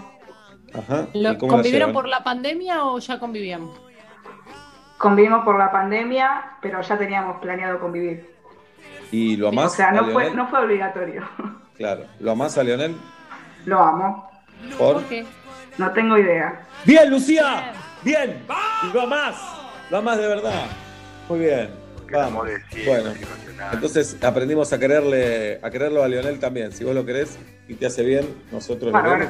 Ajá. 0.73 1.07
Lo- 1.15 1.33
¿Y 1.33 1.39
cómo 1.39 1.53
la 1.53 1.57
¿Convivieron 1.59 1.93
por 1.93 2.09
la 2.09 2.25
pandemia 2.25 2.85
o 2.85 2.99
ya 2.99 3.19
convivían? 3.19 3.69
Convivimos 4.99 5.45
por 5.45 5.59
la 5.59 5.71
pandemia, 5.71 6.57
pero 6.63 6.81
ya 6.81 6.97
teníamos 6.99 7.41
planeado 7.41 7.79
convivir. 7.81 8.35
¿Y 9.13 9.37
lo 9.37 9.47
o 9.47 9.49
amás 9.51 9.75
sea, 9.75 9.89
a 9.91 9.93
no 9.93 10.07
fue, 10.11 10.31
no 10.33 10.49
fue 10.49 10.61
obligatorio. 10.65 11.23
Claro. 11.75 12.05
¿Lo 12.21 12.31
amás 12.31 12.57
a 12.57 12.63
Leonel? 12.63 12.95
Lo 13.67 13.81
amo. 13.81 14.31
¿Por? 14.79 15.03
qué? 15.07 15.27
No 15.77 15.91
tengo 15.91 16.17
idea. 16.17 16.65
¡Bien, 16.85 17.11
Lucía! 17.11 17.73
¡Bien! 18.05 18.45
Y 18.89 18.93
lo 18.95 19.01
amás. 19.03 19.35
Lo 19.91 19.97
amás 19.99 20.17
de 20.19 20.29
verdad. 20.29 20.67
Muy 21.29 21.39
bien. 21.41 21.69
Vamos. 22.13 22.47
Bueno, 22.87 23.11
entonces 23.73 24.17
aprendimos 24.23 24.73
a 24.73 24.79
quererle, 24.79 25.59
a 25.63 25.71
quererlo 25.71 26.03
a 26.03 26.09
Leonel 26.09 26.39
también. 26.39 26.71
Si 26.73 26.85
vos 26.85 26.95
lo 26.95 27.05
querés 27.05 27.39
y 27.67 27.75
te 27.75 27.87
hace 27.87 28.03
bien, 28.05 28.27
nosotros 28.53 28.93
lo 28.93 29.03
queremos. 29.03 29.29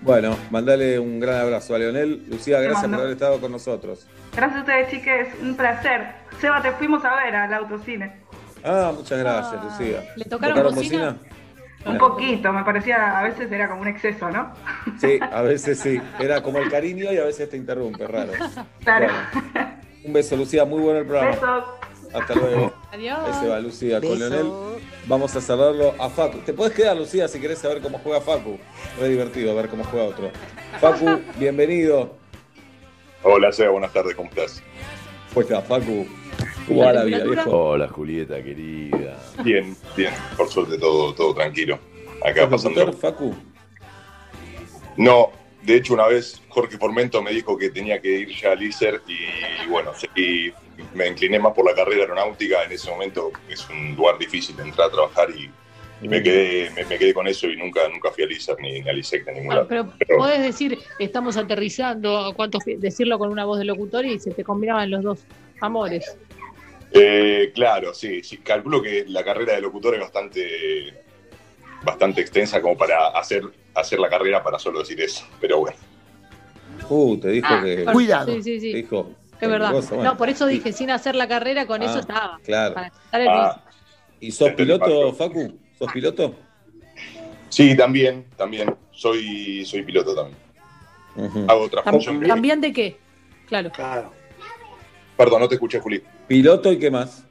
Bueno, 0.00 0.36
mandale 0.50 0.98
un 0.98 1.18
gran 1.18 1.40
abrazo 1.40 1.74
a 1.74 1.78
Leonel. 1.78 2.24
Lucía, 2.28 2.60
gracias 2.60 2.82
mando. 2.82 2.96
por 2.98 3.04
haber 3.06 3.14
estado 3.14 3.40
con 3.40 3.52
nosotros. 3.52 4.06
Gracias 4.34 4.58
a 4.58 4.60
ustedes, 4.60 4.90
chiques. 4.90 5.28
Un 5.42 5.56
placer. 5.56 6.06
Seba, 6.40 6.62
te 6.62 6.70
fuimos 6.72 7.04
a 7.04 7.16
ver 7.16 7.34
al 7.34 7.52
autocine. 7.54 8.12
Ah, 8.62 8.92
muchas 8.94 9.18
gracias, 9.18 9.64
Lucía. 9.64 10.04
¿le 10.16 10.24
tocaron 10.24 10.74
bocina? 10.74 11.16
Un 11.86 11.96
Ah. 11.96 11.98
poquito, 11.98 12.50
me 12.52 12.64
parecía, 12.64 13.18
a 13.18 13.22
veces 13.24 13.50
era 13.52 13.68
como 13.68 13.82
un 13.82 13.88
exceso, 13.88 14.30
¿no? 14.30 14.54
Sí, 14.98 15.18
a 15.20 15.42
veces 15.42 15.78
sí. 15.80 16.00
Era 16.18 16.42
como 16.42 16.58
el 16.58 16.70
cariño 16.70 17.12
y 17.12 17.18
a 17.18 17.24
veces 17.24 17.50
te 17.50 17.56
interrumpe, 17.58 18.06
raro. 18.06 18.32
Claro. 18.82 19.08
Bueno, 19.52 19.74
un 20.04 20.12
beso, 20.12 20.36
Lucía. 20.36 20.64
Muy 20.64 20.80
bueno 20.80 21.00
el 21.00 21.06
programa. 21.06 21.30
Besos. 21.32 21.64
Hasta 22.12 22.34
luego. 22.34 22.72
Adiós. 22.92 23.18
Ahí 23.24 23.40
se 23.40 23.48
va 23.48 23.60
Lucía 23.60 24.00
con 24.00 24.10
Beso. 24.10 24.28
Leonel. 24.28 24.52
Vamos 25.06 25.34
a 25.34 25.40
cerrarlo 25.40 25.94
a 25.98 26.08
Facu. 26.08 26.38
Te 26.38 26.52
puedes 26.52 26.74
quedar, 26.74 26.96
Lucía, 26.96 27.26
si 27.26 27.40
querés 27.40 27.58
saber 27.58 27.80
cómo 27.82 27.98
juega 27.98 28.20
Facu. 28.20 28.58
Re 29.00 29.08
divertido 29.08 29.54
ver 29.56 29.68
cómo 29.68 29.84
juega 29.84 30.06
otro. 30.06 30.30
Facu, 30.80 31.20
bienvenido. 31.38 32.14
Hola, 33.22 33.50
Seba, 33.52 33.70
buenas 33.70 33.92
tardes, 33.92 34.14
¿cómo 34.14 34.28
estás? 34.28 34.62
Pues 35.32 35.46
está, 35.48 35.60
Facu. 35.62 36.06
¿Cómo 36.68 36.84
va 36.84 36.92
la 36.92 37.04
vida, 37.04 37.24
viejo? 37.24 37.50
Hola, 37.50 37.88
Julieta, 37.88 38.42
querida. 38.42 39.18
Bien, 39.42 39.76
bien, 39.96 40.12
por 40.36 40.48
suerte 40.48 40.78
todo, 40.78 41.12
todo 41.14 41.34
tranquilo. 41.34 41.78
Acá 42.24 42.48
¿Sos 42.48 42.64
locutor, 42.64 42.86
pasando. 42.86 42.92
Facu? 42.92 43.34
No, 44.96 45.32
de 45.64 45.76
hecho, 45.76 45.94
una 45.94 46.06
vez 46.06 46.40
Jorge 46.48 46.76
Formento 46.78 47.22
me 47.22 47.30
dijo 47.32 47.56
que 47.56 47.70
tenía 47.70 48.00
que 48.00 48.08
ir 48.20 48.28
ya 48.28 48.52
al 48.52 48.62
ISER 48.62 49.00
y 49.06 49.68
bueno, 49.68 49.92
y 50.14 50.52
me 50.94 51.08
incliné 51.08 51.38
más 51.38 51.52
por 51.54 51.64
la 51.64 51.74
carrera 51.74 52.02
aeronáutica. 52.02 52.62
En 52.64 52.72
ese 52.72 52.90
momento 52.90 53.32
es 53.48 53.68
un 53.70 53.94
lugar 53.96 54.18
difícil 54.18 54.56
de 54.56 54.64
entrar 54.64 54.88
a 54.88 54.90
trabajar 54.92 55.28
y, 55.30 55.50
y 56.04 56.08
me, 56.08 56.22
quedé, 56.22 56.70
me, 56.70 56.84
me 56.84 56.98
quedé 56.98 57.14
con 57.14 57.26
eso 57.26 57.46
y 57.48 57.56
nunca, 57.56 57.88
nunca 57.88 58.10
fui 58.10 58.24
al 58.24 58.32
ISER 58.32 58.56
ni, 58.60 58.80
ni 58.82 58.88
al 58.88 58.98
ISEC 58.98 59.26
ningún 59.32 59.52
Ah, 59.52 59.54
lado. 59.56 59.68
pero 59.68 59.92
Pero- 59.98 60.18
podés 60.18 60.42
decir, 60.42 60.78
estamos 60.98 61.36
aterrizando, 61.36 62.32
cuántos, 62.36 62.62
decirlo 62.66 63.18
con 63.18 63.30
una 63.30 63.44
voz 63.44 63.58
de 63.58 63.64
locutor 63.64 64.04
y 64.04 64.18
se 64.18 64.32
te 64.32 64.44
combinaban 64.44 64.90
los 64.90 65.02
dos 65.02 65.20
amores. 65.60 66.16
Eh, 66.92 67.50
claro, 67.54 67.92
sí, 67.94 68.22
sí. 68.22 68.36
Calculo 68.38 68.80
que 68.82 69.04
la 69.08 69.24
carrera 69.24 69.54
de 69.54 69.60
locutor 69.62 69.94
es 69.94 70.00
bastante, 70.00 70.92
bastante 71.82 72.20
extensa 72.20 72.60
como 72.60 72.76
para 72.76 73.08
hacer, 73.08 73.42
hacer 73.74 73.98
la 73.98 74.08
carrera 74.08 74.42
para 74.42 74.58
solo 74.58 74.80
decir 74.80 75.00
eso. 75.00 75.26
Pero 75.40 75.60
bueno. 75.60 75.76
Uh, 76.88 77.16
te 77.18 77.28
dijo 77.28 77.46
Ah, 77.50 77.62
que. 77.64 77.84
Cuidado. 77.84 78.32
sí, 78.32 78.42
sí, 78.42 78.60
sí. 78.60 78.70
Te 78.72 78.76
dijo. 78.78 79.10
Es 79.40 79.48
verdad. 79.48 79.72
cosa, 79.72 79.94
bueno. 79.96 80.12
No, 80.12 80.16
por 80.16 80.28
eso 80.28 80.46
dije, 80.46 80.72
sin 80.72 80.90
hacer 80.90 81.14
la 81.14 81.28
carrera, 81.28 81.66
con 81.66 81.82
eso 81.82 81.96
Ah, 81.96 82.00
estaba. 82.00 82.38
Claro. 82.44 82.74
Para 82.74 82.92
el 83.24 83.28
Ah, 83.28 83.64
¿Y 84.20 84.30
sos 84.30 84.52
piloto, 84.52 85.12
Facu? 85.12 85.58
¿Sos 85.78 85.92
piloto? 85.92 86.34
sí, 87.48 87.76
también, 87.76 88.26
también. 88.36 88.74
Soy, 88.92 89.64
soy 89.66 89.82
piloto 89.82 90.14
también. 90.14 90.38
Hago 91.48 91.62
otra 91.62 91.82
Tam- 91.82 91.90
función. 91.92 92.20
¿También 92.26 92.60
de 92.60 92.72
qué? 92.72 92.96
Claro. 93.46 93.70
Perdón, 95.16 95.40
no 95.40 95.48
te 95.48 95.54
escuché, 95.56 95.78
Juli. 95.80 96.02
¿Piloto 96.26 96.72
y 96.72 96.78
qué 96.78 96.90
más? 96.90 97.24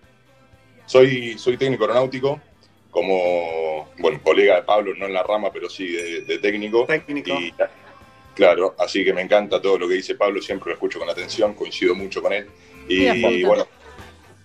Soy, 0.85 1.37
soy 1.37 1.57
técnico 1.57 1.83
aeronáutico, 1.83 2.39
como, 2.93 3.89
bueno, 3.97 4.21
colega 4.23 4.55
de 4.57 4.63
Pablo, 4.63 4.93
no 4.95 5.07
en 5.07 5.13
la 5.13 5.23
rama, 5.23 5.51
pero 5.51 5.69
sí 5.69 5.87
de, 5.91 6.21
de 6.21 6.37
técnico. 6.37 6.85
Técnico. 6.85 7.31
Y, 7.31 7.53
claro, 8.35 8.75
así 8.79 9.03
que 9.03 9.11
me 9.13 9.21
encanta 9.21 9.61
todo 9.61 9.77
lo 9.79 9.87
que 9.89 9.95
dice 9.95 10.15
Pablo, 10.15 10.41
siempre 10.41 10.69
lo 10.69 10.73
escucho 10.75 10.99
con 10.99 11.09
atención, 11.09 11.53
coincido 11.55 11.95
mucho 11.95 12.21
con 12.21 12.31
él. 12.31 12.47
Y, 12.87 13.43
bueno, 13.43 13.67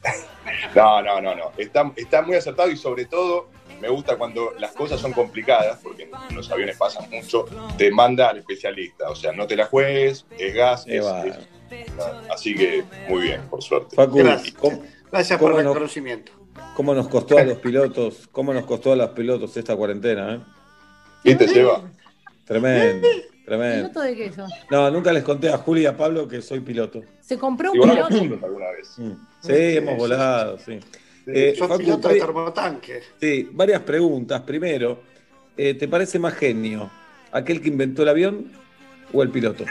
no, 0.75 1.03
no, 1.03 1.21
no, 1.21 1.35
no. 1.35 1.53
Está, 1.57 1.93
está 1.97 2.23
muy 2.23 2.37
acertado 2.37 2.71
y 2.71 2.77
sobre 2.77 3.05
todo 3.05 3.51
me 3.81 3.89
gusta 3.89 4.17
cuando 4.17 4.53
las 4.59 4.73
cosas 4.73 5.01
son 5.01 5.13
complicadas, 5.13 5.79
porque 5.83 6.09
en 6.31 6.35
los 6.37 6.51
aviones 6.51 6.77
pasan 6.77 7.09
mucho, 7.11 7.45
te 7.77 7.91
manda 7.91 8.31
al 8.31 8.39
especialista. 8.39 9.11
O 9.11 9.15
sea, 9.15 9.33
no 9.33 9.47
te 9.47 9.55
la 9.57 9.67
juegues, 9.67 10.27
es 10.39 10.55
gas, 10.55 10.85
es- 10.87 11.05
es- 11.05 11.93
así 12.31 12.55
que 12.55 12.83
muy 13.09 13.23
bien, 13.23 13.43
por 13.51 13.63
suerte. 13.63 13.95
Facu, 13.95 14.17
Gracias. 14.19 14.55
¿cómo, 14.55 14.83
Gracias 15.13 15.39
por 15.39 15.51
el 15.53 15.59
reconocimiento. 15.59 16.33
Cómo 16.75 16.95
nos 16.95 17.09
costó 17.09 17.39
a 17.39 17.43
los 17.45 17.59
pilotos? 17.59 18.29
¿Cómo 18.33 18.53
nos 18.55 18.65
costó 18.65 18.93
a 18.93 18.97
los 18.97 19.11
pilotos 19.11 19.57
esta 19.57 19.77
cuarentena? 19.77 20.35
Eh? 20.35 20.41
¿Viste, 21.25 21.49
Seba? 21.49 21.83
Tremendo, 22.45 23.07
tremendo. 23.45 23.89
¿Piloto 23.89 24.01
de 24.01 24.17
qué 24.17 24.25
eso? 24.27 24.47
No, 24.71 24.91
nunca 24.91 25.13
les 25.13 25.23
conté 25.23 25.49
a 25.51 25.59
Juli 25.59 25.83
y 25.83 25.87
a 25.87 25.97
Pablo 25.97 26.27
que 26.29 26.41
soy 26.41 26.61
piloto. 26.61 27.03
Se 27.21 27.37
compró 27.39 27.73
un 27.73 27.81
piloto. 27.81 28.15
alguna 28.47 28.71
vez. 28.71 28.89
Sí, 29.41 29.53
hemos 29.77 29.97
volado, 29.99 30.59
sí. 30.59 30.79
Eh, 31.27 31.55
Sos 31.59 31.69
Facu, 31.69 31.81
piloto 31.81 32.09
de 32.09 32.15
vari- 32.15 32.21
termotanque. 32.21 33.03
sí, 33.21 33.49
varias 33.53 33.83
preguntas. 33.83 34.41
Primero, 34.43 35.01
eh, 35.59 35.75
¿te 35.75 35.87
parece 35.87 36.19
más 36.19 36.33
genio 36.35 36.91
aquel 37.33 37.61
que 37.61 37.69
inventó 37.69 38.03
el 38.03 38.09
avión 38.09 38.51
o 39.13 39.23
el 39.23 39.29
piloto? 39.29 39.65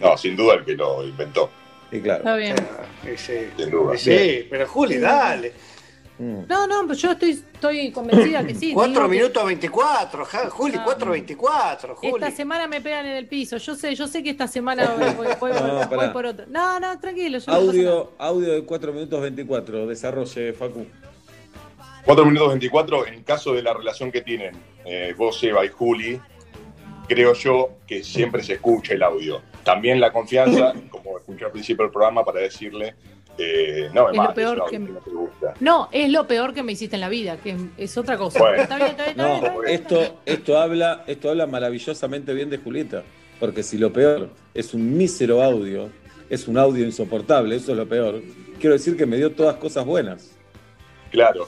No, 0.00 0.16
sin 0.16 0.34
duda 0.36 0.54
el 0.54 0.64
que 0.64 0.74
lo 0.74 1.04
inventó. 1.06 1.48
Sí, 1.90 2.00
claro. 2.00 2.18
Está 2.18 2.36
bien. 2.36 2.56
Sí, 3.04 3.10
sí. 3.16 3.34
Sin 3.56 3.70
duda. 3.70 3.96
Sí, 3.96 4.46
pero 4.50 4.66
Juli, 4.68 4.98
dale. 4.98 5.52
No, 6.18 6.66
no, 6.66 6.82
pero 6.82 6.94
yo 6.94 7.12
estoy, 7.12 7.30
estoy 7.30 7.92
convencida 7.92 8.44
que 8.44 8.52
sí. 8.52 8.72
4 8.74 8.92
digo 8.92 9.04
que 9.04 9.08
minutos 9.16 9.46
24, 9.46 10.24
ja- 10.24 10.50
Juli, 10.50 10.74
4.24, 10.76 11.94
Juli. 11.94 12.12
Esta 12.12 12.30
semana 12.32 12.66
me 12.66 12.80
pegan 12.80 13.06
en 13.06 13.12
el 13.12 13.28
piso. 13.28 13.56
Yo 13.58 13.76
sé, 13.76 13.94
yo 13.94 14.08
sé 14.08 14.22
que 14.24 14.30
esta 14.30 14.48
semana 14.48 14.84
voy, 14.98 15.14
voy- 15.14 15.34
voy- 15.38 15.52
No, 15.52 15.88
voy 15.88 16.08
por 16.08 16.26
otro. 16.26 16.44
No, 16.48 16.80
no, 16.80 16.98
tranquilo. 16.98 17.38
Yo 17.38 17.52
no. 17.52 17.56
Audio, 17.58 18.12
audio 18.18 18.52
de 18.54 18.64
4 18.64 18.92
minutos 18.92 19.20
24. 19.20 19.86
Desarrolle, 19.86 20.52
Facu. 20.54 20.86
4 22.04 22.24
minutos 22.24 22.48
24, 22.48 23.06
en 23.06 23.22
caso 23.22 23.52
de 23.52 23.62
la 23.62 23.72
relación 23.74 24.10
que 24.10 24.20
tienen 24.22 24.56
eh, 24.84 25.14
vos, 25.16 25.40
Eva 25.44 25.64
y 25.64 25.68
Juli, 25.68 26.20
creo 27.08 27.32
yo 27.34 27.70
que 27.86 28.02
siempre 28.04 28.42
se 28.42 28.54
escucha 28.54 28.94
el 28.94 29.02
audio. 29.02 29.40
También 29.64 30.00
la 30.00 30.12
confianza, 30.12 30.72
como 30.90 31.18
escuché 31.18 31.44
al 31.46 31.50
principio 31.52 31.84
del 31.84 31.92
programa, 31.92 32.24
para 32.24 32.40
decirle, 32.40 32.94
eh, 33.38 33.88
no, 33.94 34.10
Es 34.10 34.16
más, 34.16 34.28
lo 34.28 34.34
peor 34.34 34.56
es 34.58 34.62
un 34.64 34.70
que 34.70 34.78
me- 34.78 34.90
no 34.90 34.98
te 35.00 35.10
gusta. 35.10 35.54
No, 35.60 35.88
es 35.92 36.10
lo 36.10 36.26
peor 36.26 36.54
que 36.54 36.62
me 36.62 36.72
hiciste 36.72 36.96
en 36.96 37.00
la 37.00 37.08
vida, 37.08 37.36
que 37.38 37.50
es, 37.50 37.60
es 37.76 37.96
otra 37.98 38.16
cosa. 38.18 38.38
Bueno. 38.40 38.62
Está 38.62 38.76
bien, 38.76 38.88
está 38.90 39.04
bien, 39.04 39.10
está 39.18 39.24
bien, 39.26 39.36
está 39.44 39.52
No, 39.54 39.60
bien. 39.60 39.74
esto, 39.74 40.20
esto, 40.26 40.58
habla, 40.58 41.04
esto 41.06 41.30
habla 41.30 41.46
maravillosamente 41.46 42.34
bien 42.34 42.50
de 42.50 42.58
Julieta. 42.58 43.02
Porque 43.40 43.62
si 43.62 43.78
lo 43.78 43.92
peor 43.92 44.30
es 44.54 44.74
un 44.74 44.96
mísero 44.96 45.42
audio, 45.42 45.88
es 46.28 46.48
un 46.48 46.58
audio 46.58 46.84
insoportable, 46.84 47.54
eso 47.54 47.70
es 47.70 47.78
lo 47.78 47.88
peor. 47.88 48.20
Quiero 48.58 48.72
decir 48.74 48.96
que 48.96 49.06
me 49.06 49.16
dio 49.16 49.30
todas 49.30 49.54
cosas 49.56 49.84
buenas. 49.86 50.32
Claro, 51.12 51.46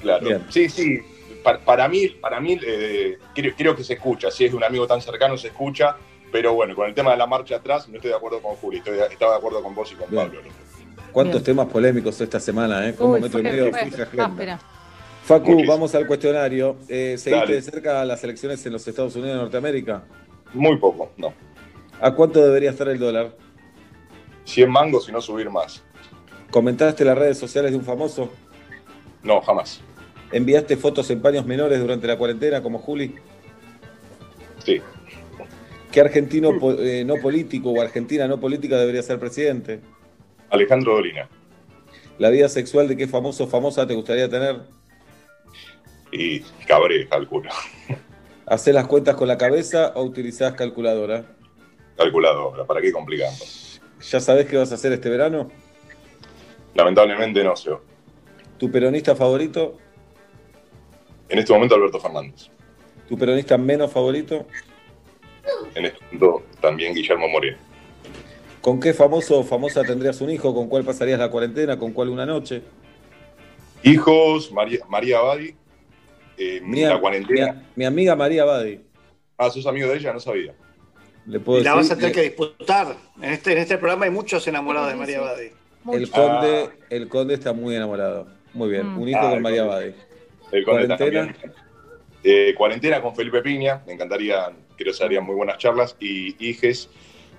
claro. 0.00 0.24
Bien. 0.26 0.44
Sí, 0.50 0.68
sí, 0.68 1.00
pa- 1.42 1.58
para, 1.58 1.88
mí, 1.88 2.08
para 2.08 2.40
mí 2.40 2.58
eh, 2.66 3.18
creo, 3.34 3.54
creo 3.56 3.76
que 3.76 3.84
se 3.84 3.94
escucha. 3.94 4.30
Si 4.30 4.44
es 4.44 4.50
de 4.52 4.56
un 4.56 4.64
amigo 4.64 4.86
tan 4.86 5.00
cercano, 5.00 5.36
se 5.36 5.48
escucha. 5.48 5.96
Pero 6.30 6.54
bueno, 6.54 6.74
con 6.74 6.88
el 6.88 6.94
tema 6.94 7.10
de 7.10 7.18
la 7.18 7.26
marcha 7.26 7.56
atrás, 7.56 7.88
no 7.88 7.96
estoy 7.96 8.10
de 8.10 8.16
acuerdo 8.16 8.40
con 8.40 8.54
Juli. 8.56 8.78
Estoy 8.78 8.96
de- 8.96 9.06
estaba 9.06 9.32
de 9.32 9.38
acuerdo 9.38 9.62
con 9.62 9.74
vos 9.74 9.92
y 9.92 9.96
con 9.96 10.08
Bien. 10.10 10.22
Pablo. 10.28 10.40
¿Cuántos 11.12 11.42
temas 11.42 11.66
polémicos 11.66 12.18
esta 12.20 12.40
semana, 12.40 12.88
eh? 12.88 12.94
Uy, 12.98 13.20
metro 13.20 13.40
y 13.40 13.42
medio 13.42 13.66
áspera. 13.66 14.58
Facu, 15.24 15.50
Muchísimo. 15.50 15.72
vamos 15.72 15.94
al 15.94 16.06
cuestionario. 16.06 16.76
Eh, 16.88 17.16
¿Seguiste 17.18 17.30
Dale. 17.32 17.54
de 17.56 17.62
cerca 17.62 18.04
las 18.04 18.24
elecciones 18.24 18.64
en 18.64 18.72
los 18.72 18.88
Estados 18.88 19.14
Unidos 19.14 19.34
de 19.36 19.42
Norteamérica? 19.42 20.04
Muy 20.54 20.76
poco, 20.78 21.12
no. 21.18 21.34
¿A 22.00 22.10
cuánto 22.12 22.42
debería 22.42 22.70
estar 22.70 22.88
el 22.88 22.98
dólar? 22.98 23.36
100 24.44 24.70
mangos 24.70 25.08
y 25.08 25.12
no 25.12 25.20
subir 25.20 25.48
más. 25.50 25.82
¿Comentaste 26.50 27.04
las 27.04 27.16
redes 27.16 27.38
sociales 27.38 27.70
de 27.72 27.76
un 27.76 27.84
famoso? 27.84 28.30
No, 29.22 29.40
jamás. 29.42 29.80
¿Enviaste 30.32 30.76
fotos 30.76 31.10
en 31.10 31.20
paños 31.20 31.46
menores 31.46 31.78
durante 31.78 32.06
la 32.06 32.16
cuarentena 32.16 32.62
como 32.62 32.78
Juli? 32.78 33.14
Sí. 34.64 34.80
¿Qué 35.92 36.00
argentino 36.00 36.50
eh, 36.78 37.04
no 37.04 37.16
político 37.16 37.70
o 37.70 37.80
argentina 37.80 38.26
no 38.26 38.40
política 38.40 38.78
debería 38.78 39.02
ser 39.02 39.18
presidente? 39.18 39.80
Alejandro 40.48 40.94
Dolina. 40.94 41.28
¿La 42.18 42.30
vida 42.30 42.48
sexual 42.48 42.88
de 42.88 42.96
qué 42.96 43.06
famoso 43.06 43.44
o 43.44 43.46
famosa 43.46 43.86
te 43.86 43.94
gustaría 43.94 44.28
tener? 44.28 44.60
Y 46.10 46.40
cabré, 46.66 47.08
calculo. 47.08 47.50
¿Hacés 48.46 48.74
las 48.74 48.86
cuentas 48.86 49.16
con 49.16 49.28
la 49.28 49.36
cabeza 49.36 49.92
o 49.94 50.02
utilizás 50.02 50.54
calculadora? 50.54 51.24
Calculadora, 51.96 52.64
¿para 52.64 52.80
qué 52.80 52.90
complicando? 52.90 53.44
¿Ya 54.00 54.20
sabés 54.20 54.46
qué 54.46 54.56
vas 54.56 54.72
a 54.72 54.76
hacer 54.76 54.92
este 54.92 55.10
verano? 55.10 55.50
Lamentablemente 56.74 57.44
no 57.44 57.54
sé. 57.54 57.70
¿Tu 58.58 58.70
peronista 58.70 59.14
favorito? 59.14 59.78
En 61.32 61.38
este 61.38 61.50
momento 61.54 61.74
Alberto 61.74 61.98
Fernández. 61.98 62.48
¿Tu 63.08 63.16
peronista 63.16 63.56
menos 63.56 63.90
favorito? 63.90 64.46
En 65.74 65.86
este 65.86 65.98
momento 66.12 66.42
también 66.60 66.94
Guillermo 66.94 67.26
Moreno. 67.26 67.56
¿Con 68.60 68.78
qué 68.78 68.92
famoso 68.92 69.38
o 69.40 69.42
famosa 69.42 69.82
tendrías 69.82 70.20
un 70.20 70.28
hijo? 70.28 70.54
¿Con 70.54 70.68
cuál 70.68 70.84
pasarías 70.84 71.18
la 71.18 71.30
cuarentena? 71.30 71.78
¿Con 71.78 71.92
cuál 71.92 72.10
una 72.10 72.26
noche? 72.26 72.62
Hijos, 73.82 74.52
María, 74.52 74.80
María 74.90 75.18
Abadi. 75.20 75.54
eh, 76.36 76.60
Mi, 76.62 76.82
la 76.82 77.00
cuarentena. 77.00 77.52
mi- 77.54 77.60
mi 77.76 77.84
amiga 77.86 78.14
María 78.14 78.44
Badi. 78.44 78.80
Ah, 79.38 79.48
¿sos 79.50 79.66
amigo 79.66 79.88
de 79.88 79.96
ella? 79.96 80.12
No 80.12 80.20
sabía. 80.20 80.54
Le 81.26 81.40
puedo 81.40 81.60
Y 81.60 81.64
la 81.64 81.74
vas 81.74 81.88
decir 81.88 81.94
a 81.94 81.96
tener 81.96 82.12
que 82.12 82.20
que 82.20 82.28
disputar. 82.28 82.94
En 83.22 83.32
este, 83.32 83.52
en 83.52 83.58
este 83.58 83.78
programa 83.78 84.04
hay 84.04 84.10
muchos 84.10 84.46
enamorados 84.46 84.90
de 84.90 84.96
María 84.96 85.20
Badi. 85.20 85.50
el 85.94 86.10
conde, 86.10 86.68
el 86.90 87.08
conde 87.08 87.34
está 87.34 87.52
muy 87.54 87.74
enamorado. 87.74 88.28
Muy 88.52 88.68
bien, 88.70 88.86
Mm. 88.86 89.00
un 89.02 89.08
hijo 89.08 89.18
Ah, 89.22 89.30
con 89.30 89.42
María 89.42 89.66
conde. 89.66 89.74
Badi. 89.76 89.94
El 90.52 90.64
Conde 90.64 90.86
¿Cuarentena? 90.86 91.34
Eh, 92.24 92.54
cuarentena 92.56 93.02
con 93.02 93.16
Felipe 93.16 93.42
Piña. 93.42 93.82
Me 93.86 93.94
encantaría, 93.94 94.52
creo 94.76 94.92
que 94.92 94.96
serían 94.96 95.24
muy 95.24 95.34
buenas 95.34 95.58
charlas. 95.58 95.96
Y 95.98 96.36
Hijes 96.46 96.88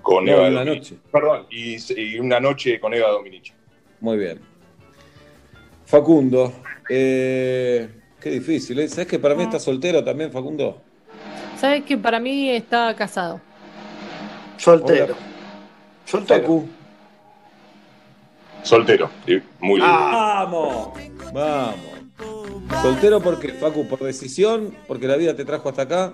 con 0.01 0.25
No, 0.25 0.31
Eva 0.33 0.47
una 0.49 0.65
noche. 0.65 0.97
Perdón, 1.11 1.47
y, 1.49 1.77
y 1.99 2.19
una 2.19 2.39
noche 2.39 2.79
con 2.79 2.93
Eva 2.93 3.09
Dominici. 3.09 3.53
Muy 4.01 4.17
bien. 4.17 4.41
Facundo, 5.85 6.51
eh, 6.89 7.87
qué 8.19 8.31
difícil. 8.31 8.79
¿eh? 8.79 8.87
¿Sabes 8.87 9.07
que 9.07 9.19
para 9.19 9.35
mí 9.35 9.43
está 9.43 9.59
soltero 9.59 10.03
también, 10.03 10.31
Facundo? 10.31 10.81
¿Sabes 11.57 11.83
que 11.83 11.97
para 11.97 12.19
mí 12.19 12.49
está 12.49 12.93
casado? 12.95 13.39
Soltero. 14.57 15.15
Soltero. 16.05 16.41
Facu. 16.41 16.67
Soltero. 18.63 19.09
Muy 19.59 19.79
lindo. 19.79 19.85
Ah. 19.85 20.45
¡Vamos! 20.45 20.89
Vamos. 21.33 22.02
Soltero 22.81 23.21
porque, 23.21 23.49
Facu, 23.53 23.87
por 23.87 23.99
decisión, 23.99 24.75
porque 24.87 25.07
la 25.07 25.15
vida 25.15 25.35
te 25.35 25.45
trajo 25.45 25.69
hasta 25.69 25.83
acá. 25.83 26.13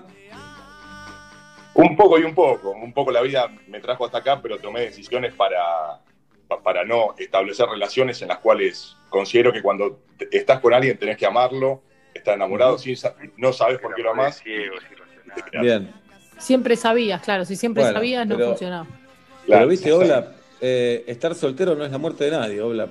Un 1.74 1.96
poco 1.96 2.18
y 2.18 2.22
un 2.24 2.34
poco. 2.34 2.70
Un 2.70 2.92
poco 2.92 3.10
la 3.10 3.22
vida 3.22 3.50
me 3.66 3.80
trajo 3.80 4.04
hasta 4.04 4.18
acá, 4.18 4.40
pero 4.42 4.58
tomé 4.58 4.80
decisiones 4.80 5.32
para, 5.34 5.58
pa- 6.48 6.62
para 6.62 6.84
no 6.84 7.14
establecer 7.18 7.66
relaciones 7.68 8.20
en 8.22 8.28
las 8.28 8.38
cuales 8.38 8.96
considero 9.08 9.52
que 9.52 9.62
cuando 9.62 10.00
estás 10.30 10.60
con 10.60 10.74
alguien 10.74 10.98
tenés 10.98 11.16
que 11.16 11.26
amarlo, 11.26 11.82
estar 12.12 12.34
enamorado, 12.34 12.76
sin 12.78 12.96
no 13.36 13.52
sabes 13.52 13.78
por 13.78 13.94
qué 13.94 14.02
lo 14.02 14.10
amás. 14.10 14.42
Bien. 15.60 15.92
Siempre 16.38 16.76
sabías, 16.76 17.22
claro, 17.22 17.44
si 17.44 17.54
siempre 17.56 17.82
Bueno, 17.82 17.98
sabías 17.98 18.26
no 18.26 18.36
pero- 18.36 18.48
funcionaba. 18.50 18.86
Pero 19.46 19.66
viste, 19.66 19.92
Oblap, 19.92 20.34
eh, 20.60 21.04
estar 21.06 21.34
soltero 21.34 21.74
no 21.74 21.84
es 21.84 21.90
la 21.90 21.98
muerte 21.98 22.24
de 22.24 22.30
nadie, 22.32 22.60
Oblap. 22.60 22.90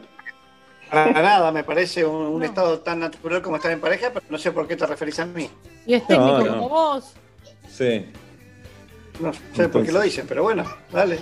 Para 0.90 1.11
nada, 1.22 1.52
me 1.52 1.64
parece 1.64 2.03
un, 2.06 2.16
un 2.16 2.44
estado 2.44 2.80
tan 2.80 2.99
natural 2.99 3.41
como 3.41 3.57
estar 3.57 3.72
en 3.72 3.80
pareja, 3.80 4.10
pero 4.14 4.26
no 4.30 4.38
sé 4.38 4.52
por 4.52 4.68
qué 4.68 4.76
te 4.76 4.86
referís 4.88 5.20
a 5.20 5.26
mí. 5.26 5.49
Y 5.86 5.94
es 5.94 6.07
técnico 6.07 6.40
No, 6.40 6.44
no. 6.45 6.52
como 6.53 6.70
vos. 6.70 7.14
Sí. 7.70 8.06
No 9.20 9.32
sé 9.53 9.70
por 9.70 9.86
qué 9.86 9.91
lo 9.91 10.02
dicen, 10.02 10.26
pero 10.28 10.44
bueno, 10.44 10.64
dale. 10.91 11.20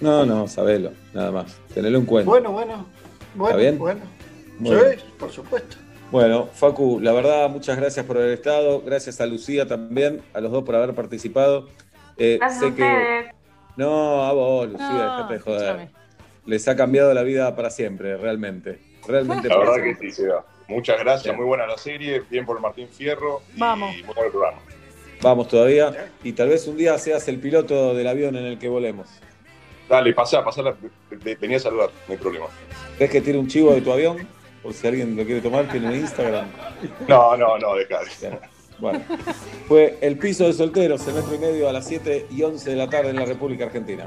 No, 0.00 0.24
no, 0.26 0.46
sabelo, 0.46 0.92
nada 1.12 1.30
más. 1.32 1.56
Tenelo 1.72 1.98
en 1.98 2.06
cuenta. 2.06 2.28
Bueno, 2.30 2.52
bueno. 2.52 2.86
Bueno, 3.34 3.50
¿Está 3.58 3.60
bien? 3.60 3.78
bueno. 3.78 4.00
Sí, 4.62 5.02
por 5.18 5.30
supuesto. 5.32 5.76
Bueno, 6.12 6.46
Facu, 6.52 7.00
la 7.00 7.12
verdad, 7.12 7.48
muchas 7.50 7.76
gracias 7.76 8.06
por 8.06 8.18
haber 8.18 8.30
estado. 8.30 8.82
Gracias 8.82 9.20
a 9.20 9.26
Lucía 9.26 9.66
también, 9.66 10.22
a 10.32 10.40
los 10.40 10.52
dos 10.52 10.62
por 10.62 10.76
haber 10.76 10.94
participado. 10.94 11.68
Eh, 12.16 12.36
Gracias 12.38 12.60
sé 12.60 12.66
a 12.68 12.74
que. 12.76 13.30
No, 13.76 14.22
a 14.22 14.32
vos, 14.32 14.68
Lucía, 14.68 14.86
No, 14.88 14.98
dejate 15.16 15.32
de 15.34 15.40
joder. 15.40 15.62
escúchame. 15.62 16.03
Les 16.46 16.66
ha 16.68 16.76
cambiado 16.76 17.12
la 17.14 17.22
vida 17.22 17.54
para 17.56 17.70
siempre, 17.70 18.16
realmente. 18.16 18.78
Realmente 19.06 19.48
La 19.48 19.56
para 19.56 19.70
verdad 19.70 19.84
que 19.84 19.94
sí, 19.96 20.10
Seba. 20.22 20.44
Muchas 20.68 20.98
gracias, 20.98 21.24
Bien. 21.24 21.36
muy 21.36 21.46
buena 21.46 21.66
la 21.66 21.76
serie, 21.76 22.22
bien 22.30 22.46
por 22.46 22.58
Martín 22.60 22.88
Fierro 22.88 23.42
y 23.54 23.60
Vamos. 23.60 23.92
muy 23.92 24.02
buen 24.02 24.30
programa. 24.30 24.58
Vamos 25.22 25.48
todavía. 25.48 26.10
Y 26.22 26.32
tal 26.32 26.48
vez 26.48 26.66
un 26.66 26.76
día 26.76 26.98
seas 26.98 27.26
el 27.28 27.38
piloto 27.38 27.94
del 27.94 28.06
avión 28.06 28.36
en 28.36 28.44
el 28.44 28.58
que 28.58 28.68
volemos. 28.68 29.08
Dale, 29.88 30.12
pasá, 30.14 30.42
pasá, 30.42 30.62
la- 30.62 30.74
ve- 31.10 31.36
venía 31.36 31.58
a 31.58 31.60
saludar, 31.60 31.90
no 32.08 32.12
hay 32.12 32.18
problema. 32.18 32.46
¿Ves 32.98 33.10
que 33.10 33.20
tiene 33.20 33.38
un 33.38 33.46
chivo 33.48 33.72
de 33.74 33.80
tu 33.82 33.92
avión? 33.92 34.26
Por 34.62 34.72
si 34.72 34.86
alguien 34.86 35.14
lo 35.16 35.24
quiere 35.24 35.42
tomar, 35.42 35.68
tiene 35.70 35.88
un 35.88 35.94
Instagram. 35.96 36.46
No, 37.06 37.36
no, 37.36 37.58
no, 37.58 37.74
deja. 37.74 37.98
Bueno, 38.78 39.02
fue 39.68 39.98
el 40.00 40.16
piso 40.18 40.46
de 40.46 40.52
solteros, 40.54 41.06
el 41.06 41.14
metro 41.14 41.34
y 41.34 41.38
medio 41.38 41.68
a 41.68 41.72
las 41.72 41.86
7 41.86 42.26
y 42.30 42.42
11 42.42 42.70
de 42.70 42.76
la 42.76 42.88
tarde 42.88 43.10
en 43.10 43.16
la 43.16 43.26
República 43.26 43.66
Argentina. 43.66 44.06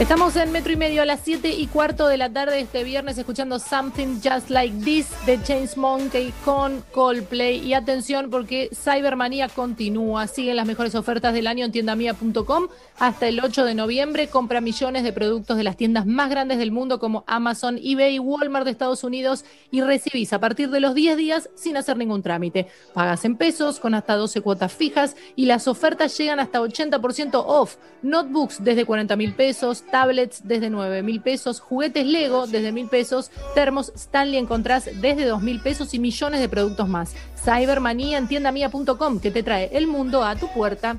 Estamos 0.00 0.36
en 0.36 0.52
metro 0.52 0.72
y 0.72 0.76
medio 0.76 1.02
a 1.02 1.04
las 1.04 1.22
7 1.24 1.50
y 1.50 1.66
cuarto 1.66 2.06
de 2.06 2.16
la 2.16 2.32
tarde 2.32 2.60
este 2.60 2.84
viernes 2.84 3.18
escuchando 3.18 3.58
Something 3.58 4.20
Just 4.22 4.48
Like 4.48 4.84
This 4.84 5.08
de 5.26 5.38
James 5.38 5.76
Monkey 5.76 6.32
con 6.44 6.84
Coldplay. 6.92 7.66
Y 7.66 7.74
atención 7.74 8.30
porque 8.30 8.70
Cybermanía 8.72 9.48
continúa. 9.48 10.28
Siguen 10.28 10.54
las 10.54 10.68
mejores 10.68 10.94
ofertas 10.94 11.34
del 11.34 11.48
año 11.48 11.64
en 11.64 11.72
tiendamia.com 11.72 12.68
hasta 13.00 13.26
el 13.26 13.40
8 13.40 13.64
de 13.64 13.74
noviembre. 13.74 14.28
Compra 14.28 14.60
millones 14.60 15.02
de 15.02 15.12
productos 15.12 15.56
de 15.56 15.64
las 15.64 15.76
tiendas 15.76 16.06
más 16.06 16.30
grandes 16.30 16.58
del 16.58 16.70
mundo 16.70 17.00
como 17.00 17.24
Amazon, 17.26 17.80
eBay 17.82 18.20
Walmart 18.20 18.66
de 18.66 18.70
Estados 18.70 19.02
Unidos 19.02 19.44
y 19.72 19.80
recibís 19.80 20.32
a 20.32 20.38
partir 20.38 20.70
de 20.70 20.78
los 20.78 20.94
10 20.94 21.16
días 21.16 21.50
sin 21.56 21.76
hacer 21.76 21.96
ningún 21.96 22.22
trámite. 22.22 22.68
Pagas 22.94 23.24
en 23.24 23.36
pesos 23.36 23.80
con 23.80 23.94
hasta 23.94 24.14
12 24.14 24.42
cuotas 24.42 24.72
fijas 24.72 25.16
y 25.34 25.46
las 25.46 25.66
ofertas 25.66 26.16
llegan 26.16 26.38
hasta 26.38 26.60
80% 26.60 27.42
off. 27.44 27.78
Notebooks 28.02 28.62
desde 28.62 28.84
40 28.84 29.16
mil 29.16 29.32
pesos, 29.32 29.82
tablets 29.90 30.46
desde 30.46 30.70
9 30.70 31.02
mil 31.02 31.20
pesos, 31.20 31.60
juguetes 31.60 32.06
Lego 32.06 32.46
desde 32.46 32.72
mil 32.72 32.88
pesos, 32.88 33.30
termos 33.54 33.92
Stanley 33.94 34.38
encontrás 34.38 34.86
desde 35.00 35.24
2 35.24 35.42
mil 35.42 35.60
pesos 35.60 35.94
y 35.94 35.98
millones 35.98 36.40
de 36.40 36.48
productos 36.48 36.88
más. 36.88 37.14
Cybermanía 37.44 38.18
en 38.18 38.28
tiendamia.com 38.28 39.20
que 39.20 39.30
te 39.30 39.42
trae 39.42 39.70
el 39.72 39.86
mundo 39.86 40.24
a 40.24 40.36
tu 40.36 40.52
puerta. 40.52 40.96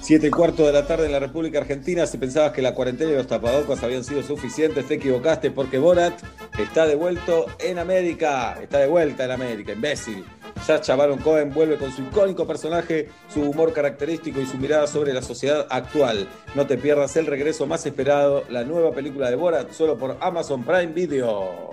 Siete 0.00 0.28
y 0.28 0.30
cuarto 0.30 0.64
de 0.66 0.72
la 0.72 0.86
tarde 0.86 1.06
en 1.06 1.12
la 1.12 1.18
República 1.18 1.58
Argentina. 1.58 2.06
Si 2.06 2.18
pensabas 2.18 2.52
que 2.52 2.62
la 2.62 2.74
cuarentena 2.74 3.10
y 3.10 3.16
los 3.16 3.26
tapabocas 3.26 3.82
habían 3.82 4.04
sido 4.04 4.22
suficientes, 4.22 4.86
te 4.86 4.94
equivocaste 4.94 5.50
porque 5.50 5.78
Borat 5.78 6.14
está 6.58 6.86
de 6.86 6.94
vuelto 6.94 7.46
en 7.58 7.78
América. 7.78 8.58
Está 8.62 8.78
de 8.78 8.86
vuelta 8.86 9.24
en 9.24 9.32
América, 9.32 9.72
imbécil. 9.72 10.24
Sacha 10.64 10.96
Baron 10.96 11.18
Cohen 11.18 11.52
vuelve 11.52 11.76
con 11.76 11.92
su 11.92 12.02
icónico 12.02 12.46
personaje, 12.46 13.08
su 13.32 13.42
humor 13.42 13.72
característico 13.72 14.40
y 14.40 14.46
su 14.46 14.56
mirada 14.56 14.86
sobre 14.86 15.12
la 15.12 15.22
sociedad 15.22 15.66
actual. 15.70 16.28
No 16.54 16.66
te 16.66 16.78
pierdas 16.78 17.16
el 17.16 17.26
regreso 17.26 17.66
más 17.66 17.86
esperado, 17.86 18.44
la 18.48 18.64
nueva 18.64 18.92
película 18.92 19.30
de 19.30 19.36
Borat, 19.36 19.72
solo 19.72 19.96
por 19.98 20.16
Amazon 20.20 20.64
Prime 20.64 20.92
Video. 20.92 21.70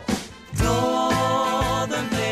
Todo 0.58 2.23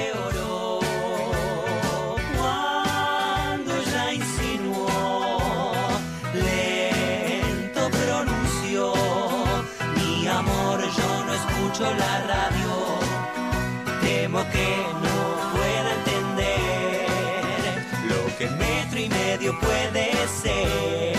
radio, 12.19 12.99
temo 14.01 14.39
que 14.51 14.85
no 15.03 15.17
pueda 15.53 15.93
entender 15.93 17.07
lo 18.09 18.21
que 18.37 18.49
metro 18.49 18.99
y 18.99 19.09
medio 19.09 19.59
puede 19.59 20.11
ser. 20.41 21.15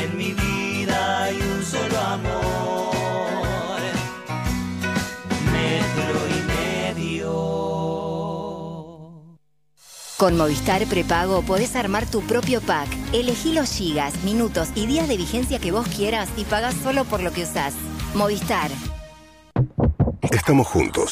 En 0.00 0.16
mi 0.16 0.32
vida 0.32 1.24
hay 1.24 1.36
un 1.36 1.64
solo 1.64 1.98
amor, 2.00 3.80
metro 5.52 6.18
y 6.28 6.40
medio. 6.94 7.32
Con 10.16 10.36
Movistar 10.36 10.86
Prepago 10.86 11.42
podés 11.42 11.74
armar 11.76 12.06
tu 12.10 12.22
propio 12.22 12.60
pack. 12.60 12.88
Elegí 13.12 13.52
los 13.52 13.70
gigas, 13.72 14.22
minutos 14.22 14.68
y 14.74 14.86
días 14.86 15.08
de 15.08 15.16
vigencia 15.16 15.58
que 15.58 15.72
vos 15.72 15.86
quieras 15.88 16.28
y 16.36 16.44
pagás 16.44 16.74
solo 16.82 17.04
por 17.04 17.22
lo 17.22 17.32
que 17.32 17.42
usás. 17.42 17.74
Movistar. 18.14 18.70
Estamos 20.30 20.66
juntos. 20.68 21.10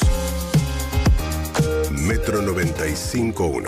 Metro 1.91 2.41
95.1. 2.41 3.67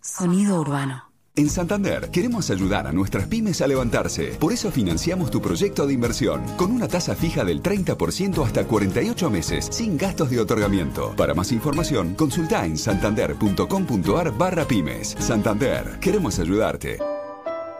Sonido 0.00 0.60
urbano. 0.60 1.04
En 1.36 1.50
Santander 1.50 2.10
queremos 2.10 2.50
ayudar 2.50 2.86
a 2.86 2.92
nuestras 2.92 3.26
pymes 3.26 3.60
a 3.60 3.66
levantarse. 3.66 4.28
Por 4.40 4.54
eso 4.54 4.70
financiamos 4.70 5.30
tu 5.30 5.42
proyecto 5.42 5.86
de 5.86 5.92
inversión 5.92 6.42
con 6.56 6.72
una 6.72 6.88
tasa 6.88 7.14
fija 7.14 7.44
del 7.44 7.62
30% 7.62 8.42
hasta 8.42 8.64
48 8.64 9.28
meses, 9.28 9.68
sin 9.70 9.98
gastos 9.98 10.30
de 10.30 10.40
otorgamiento. 10.40 11.14
Para 11.14 11.34
más 11.34 11.52
información, 11.52 12.14
consulta 12.14 12.64
en 12.64 12.78
santander.com.ar 12.78 14.32
barra 14.38 14.64
pymes. 14.64 15.14
Santander, 15.18 15.98
queremos 16.00 16.38
ayudarte. 16.38 16.98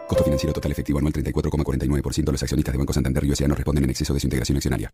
Costo 0.07 0.23
financiero 0.23 0.53
total 0.53 0.71
efectivo 0.71 0.99
anual 0.99 1.13
34,49%. 1.13 2.31
Los 2.31 2.41
accionistas 2.41 2.73
de 2.73 2.77
Banco 2.77 2.93
Santander 2.93 3.23
y 3.25 3.31
USA 3.31 3.47
no 3.47 3.55
responden 3.55 3.83
en 3.83 3.89
exceso 3.89 4.13
de 4.13 4.19
su 4.19 4.27
integración 4.27 4.55
accionaria. 4.55 4.93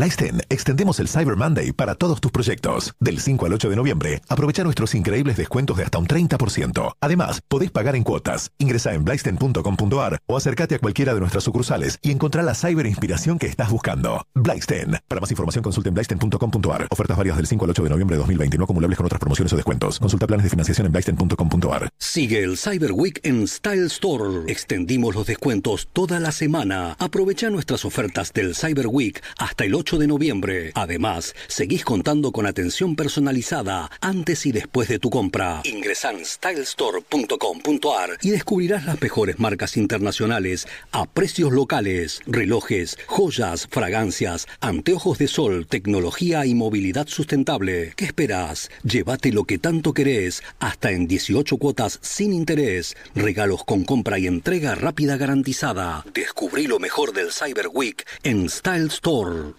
Blaisten 0.00 0.40
extendemos 0.48 0.98
el 0.98 1.08
Cyber 1.08 1.36
Monday 1.36 1.72
para 1.72 1.94
todos 1.94 2.22
tus 2.22 2.32
proyectos. 2.32 2.94
Del 3.00 3.20
5 3.20 3.44
al 3.44 3.52
8 3.52 3.68
de 3.68 3.76
noviembre, 3.76 4.22
aprovecha 4.30 4.64
nuestros 4.64 4.94
increíbles 4.94 5.36
descuentos 5.36 5.76
de 5.76 5.84
hasta 5.84 5.98
un 5.98 6.06
30%. 6.06 6.92
Además, 7.02 7.42
podés 7.46 7.70
pagar 7.70 7.96
en 7.96 8.02
cuotas. 8.02 8.50
Ingresa 8.56 8.94
en 8.94 9.04
blaisten.com.ar 9.04 10.18
o 10.24 10.36
acércate 10.38 10.76
a 10.76 10.78
cualquiera 10.78 11.12
de 11.12 11.20
nuestras 11.20 11.44
sucursales 11.44 11.98
y 12.00 12.12
encontrá 12.12 12.42
la 12.42 12.54
cyber 12.54 12.86
inspiración 12.86 13.38
que 13.38 13.46
estás 13.46 13.68
buscando. 13.68 14.24
Blaisten. 14.34 14.96
Para 15.06 15.20
más 15.20 15.30
información 15.32 15.62
consulta 15.62 15.90
en 15.90 15.94
blaisten.com.ar. 15.94 16.88
Ofertas 16.90 17.18
válidas 17.18 17.36
del 17.36 17.46
5 17.48 17.64
al 17.66 17.70
8 17.72 17.82
de 17.82 17.90
noviembre 17.90 18.16
de 18.16 18.20
2020 18.20 18.56
no 18.56 18.64
acumulables 18.64 18.96
con 18.96 19.04
otras 19.04 19.20
promociones 19.20 19.52
o 19.52 19.56
descuentos. 19.56 19.98
Consulta 19.98 20.26
planes 20.26 20.44
de 20.44 20.48
financiación 20.48 20.86
en 20.86 20.92
blaisten.com.ar. 20.92 21.90
Sigue 21.98 22.42
el 22.42 22.56
Cyber 22.56 22.92
Week 22.92 23.20
en 23.22 23.46
Style 23.46 23.84
Store. 23.88 24.50
Extendimos 24.50 25.14
los 25.14 25.26
descuentos 25.26 25.90
toda 25.92 26.18
la 26.20 26.32
semana. 26.32 26.96
Aprovecha 26.98 27.50
nuestras 27.50 27.84
ofertas 27.84 28.32
del 28.32 28.56
Cyber 28.56 28.86
Week 28.86 29.22
hasta 29.36 29.66
el 29.66 29.74
8 29.74 29.89
de 29.98 30.06
noviembre. 30.06 30.72
Además, 30.74 31.34
seguís 31.48 31.84
contando 31.84 32.32
con 32.32 32.46
atención 32.46 32.96
personalizada 32.96 33.90
antes 34.00 34.46
y 34.46 34.52
después 34.52 34.88
de 34.88 34.98
tu 34.98 35.10
compra. 35.10 35.62
Ingresa 35.64 36.10
en 36.10 36.24
stylestore.com.ar 36.24 38.18
y 38.22 38.30
descubrirás 38.30 38.84
las 38.84 39.00
mejores 39.00 39.38
marcas 39.38 39.76
internacionales 39.76 40.66
a 40.92 41.06
precios 41.06 41.52
locales, 41.52 42.20
relojes, 42.26 42.98
joyas, 43.06 43.68
fragancias, 43.70 44.46
anteojos 44.60 45.18
de 45.18 45.28
sol, 45.28 45.66
tecnología 45.66 46.46
y 46.46 46.54
movilidad 46.54 47.06
sustentable. 47.08 47.92
¿Qué 47.96 48.04
esperas? 48.04 48.70
Llévate 48.82 49.32
lo 49.32 49.44
que 49.44 49.58
tanto 49.58 49.92
querés 49.92 50.42
hasta 50.58 50.90
en 50.90 51.06
18 51.06 51.56
cuotas 51.56 51.98
sin 52.02 52.32
interés, 52.32 52.96
regalos 53.14 53.64
con 53.64 53.84
compra 53.84 54.18
y 54.18 54.26
entrega 54.26 54.74
rápida 54.74 55.16
garantizada. 55.16 56.04
Descubrí 56.12 56.66
lo 56.66 56.78
mejor 56.78 57.12
del 57.12 57.32
Cyber 57.32 57.68
Week 57.72 58.06
en 58.22 58.48
Style 58.48 58.88
Store. 58.88 59.54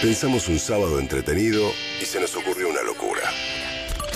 Pensamos 0.00 0.48
un 0.48 0.58
sábado 0.58 0.98
entretenido 0.98 1.70
y 2.00 2.04
se 2.04 2.20
nos 2.20 2.34
ocurrió 2.36 2.68
una 2.68 2.82
locura. 2.82 3.22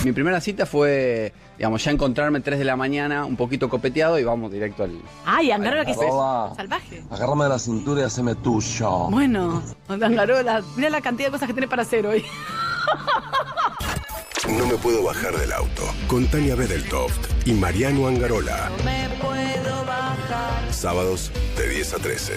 Mi 0.03 0.11
primera 0.11 0.39
cita 0.39 0.65
fue, 0.65 1.33
digamos, 1.57 1.83
ya 1.83 1.91
encontrarme 1.91 2.39
3 2.39 2.59
de 2.59 2.65
la 2.65 2.75
mañana, 2.75 3.25
un 3.25 3.35
poquito 3.35 3.67
copeteado 3.67 4.19
y 4.19 4.23
vamos 4.23 4.51
directo 4.51 4.83
al. 4.83 5.01
Ay, 5.25 5.51
Angarola, 5.51 5.85
que 5.85 5.91
es 5.91 5.97
salvaje. 5.97 7.03
Agárrame 7.09 7.45
de 7.45 7.49
la 7.49 7.59
cintura 7.59 8.01
y 8.01 8.03
haceme 8.03 8.35
tuyo. 8.35 9.09
Bueno, 9.09 9.63
Angarola, 9.87 10.63
mira 10.75 10.89
la 10.89 11.01
cantidad 11.01 11.27
de 11.27 11.31
cosas 11.31 11.47
que 11.47 11.53
tiene 11.53 11.67
para 11.67 11.81
hacer 11.81 12.05
hoy. 12.05 12.23
No 14.47 14.65
me 14.65 14.75
puedo 14.75 15.03
bajar 15.03 15.35
del 15.35 15.51
auto. 15.51 15.83
Con 16.07 16.25
Tania 16.27 16.55
Bedeltoft 16.55 17.45
y 17.45 17.53
Mariano 17.53 18.07
Angarola. 18.07 18.71
Me 18.85 19.09
puedo 19.19 19.85
bajar. 19.85 20.73
Sábados 20.73 21.31
de 21.57 21.67
10 21.69 21.93
a 21.95 21.97
13. 21.97 22.33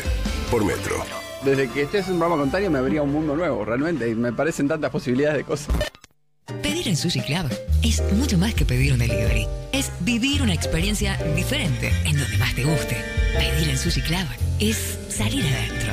Por 0.50 0.64
Metro. 0.64 0.96
Desde 1.44 1.68
que 1.70 1.82
estés 1.82 2.06
en 2.06 2.14
un 2.14 2.18
programa 2.18 2.50
con 2.50 2.72
me 2.72 2.78
abría 2.78 3.02
un 3.02 3.12
mundo 3.12 3.34
nuevo, 3.34 3.64
realmente. 3.64 4.08
Y 4.08 4.14
me 4.14 4.32
parecen 4.32 4.68
tantas 4.68 4.90
posibilidades 4.90 5.38
de 5.38 5.44
cosas. 5.44 5.74
Pedir 6.62 6.88
en 6.88 6.96
Sushi 6.96 7.20
Club 7.20 7.48
es 7.82 8.02
mucho 8.12 8.36
más 8.36 8.54
que 8.54 8.64
pedir 8.64 8.92
un 8.92 8.98
delivery. 8.98 9.46
Es 9.72 9.90
vivir 10.00 10.42
una 10.42 10.52
experiencia 10.52 11.16
diferente 11.34 11.92
en 12.04 12.18
donde 12.18 12.36
más 12.38 12.54
te 12.54 12.64
guste. 12.64 12.96
Pedir 13.38 13.70
en 13.70 13.78
Sushi 13.78 14.02
Club 14.02 14.26
es 14.58 14.98
salir 15.08 15.44
adentro. 15.44 15.92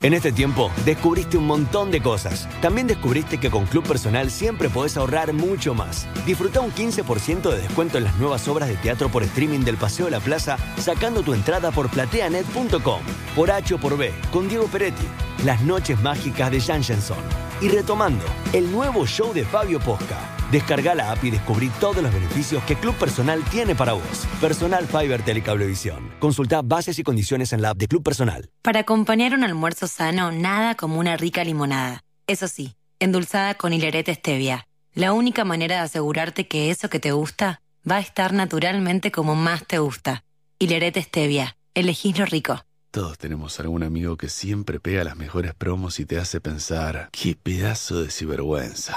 En 0.00 0.14
este 0.14 0.30
tiempo 0.30 0.70
descubriste 0.84 1.36
un 1.36 1.46
montón 1.46 1.90
de 1.90 2.00
cosas. 2.00 2.48
También 2.62 2.86
descubriste 2.86 3.38
que 3.38 3.50
con 3.50 3.66
Club 3.66 3.84
Personal 3.84 4.30
siempre 4.30 4.68
podés 4.68 4.96
ahorrar 4.96 5.32
mucho 5.32 5.74
más. 5.74 6.06
Disfruta 6.24 6.60
un 6.60 6.70
15% 6.70 7.50
de 7.50 7.62
descuento 7.62 7.98
en 7.98 8.04
las 8.04 8.16
nuevas 8.16 8.46
obras 8.46 8.68
de 8.68 8.76
teatro 8.76 9.08
por 9.08 9.24
streaming 9.24 9.60
del 9.60 9.76
Paseo 9.76 10.04
de 10.04 10.12
la 10.12 10.20
Plaza 10.20 10.56
sacando 10.76 11.22
tu 11.22 11.34
entrada 11.34 11.72
por 11.72 11.90
plateanet.com. 11.90 13.00
Por 13.34 13.50
H 13.50 13.74
o 13.74 13.78
por 13.78 13.96
B, 13.96 14.12
con 14.30 14.48
Diego 14.48 14.68
Peretti. 14.68 15.06
Las 15.44 15.62
noches 15.62 16.00
mágicas 16.00 16.52
de 16.52 16.60
Jan 16.60 16.84
Jenson. 16.84 17.18
Y 17.60 17.68
retomando, 17.68 18.24
el 18.52 18.70
nuevo 18.70 19.04
show 19.04 19.32
de 19.34 19.44
Fabio 19.44 19.80
Posca. 19.80 20.37
Descarga 20.50 20.94
la 20.94 21.12
app 21.12 21.22
y 21.24 21.30
descubrí 21.30 21.68
todos 21.78 22.02
los 22.02 22.12
beneficios 22.12 22.64
que 22.64 22.74
Club 22.74 22.94
Personal 22.94 23.44
tiene 23.50 23.74
para 23.74 23.92
vos. 23.92 24.26
Personal 24.40 24.86
Fiber 24.86 25.22
Telecablevisión. 25.22 26.10
Consulta 26.18 26.62
bases 26.62 26.98
y 26.98 27.02
condiciones 27.02 27.52
en 27.52 27.60
la 27.60 27.70
app 27.70 27.76
de 27.76 27.86
Club 27.86 28.02
Personal. 28.02 28.48
Para 28.62 28.80
acompañar 28.80 29.34
un 29.34 29.44
almuerzo 29.44 29.86
sano, 29.86 30.32
nada 30.32 30.74
como 30.74 30.98
una 30.98 31.18
rica 31.18 31.44
limonada. 31.44 32.02
Eso 32.26 32.48
sí, 32.48 32.76
endulzada 32.98 33.56
con 33.56 33.74
hilerete 33.74 34.14
stevia. 34.14 34.66
La 34.94 35.12
única 35.12 35.44
manera 35.44 35.76
de 35.76 35.82
asegurarte 35.82 36.48
que 36.48 36.70
eso 36.70 36.88
que 36.88 36.98
te 36.98 37.12
gusta 37.12 37.60
va 37.88 37.96
a 37.96 38.00
estar 38.00 38.32
naturalmente 38.32 39.12
como 39.12 39.34
más 39.34 39.66
te 39.66 39.78
gusta. 39.78 40.24
Hilerete 40.58 41.02
stevia. 41.02 41.56
Elegís 41.74 42.18
lo 42.18 42.24
rico. 42.24 42.64
Todos 42.90 43.18
tenemos 43.18 43.60
algún 43.60 43.82
amigo 43.82 44.16
que 44.16 44.30
siempre 44.30 44.80
pega 44.80 45.04
las 45.04 45.16
mejores 45.16 45.52
promos 45.54 46.00
y 46.00 46.06
te 46.06 46.18
hace 46.18 46.40
pensar, 46.40 47.10
qué 47.12 47.36
pedazo 47.36 48.02
de 48.02 48.10
sinvergüenza. 48.10 48.96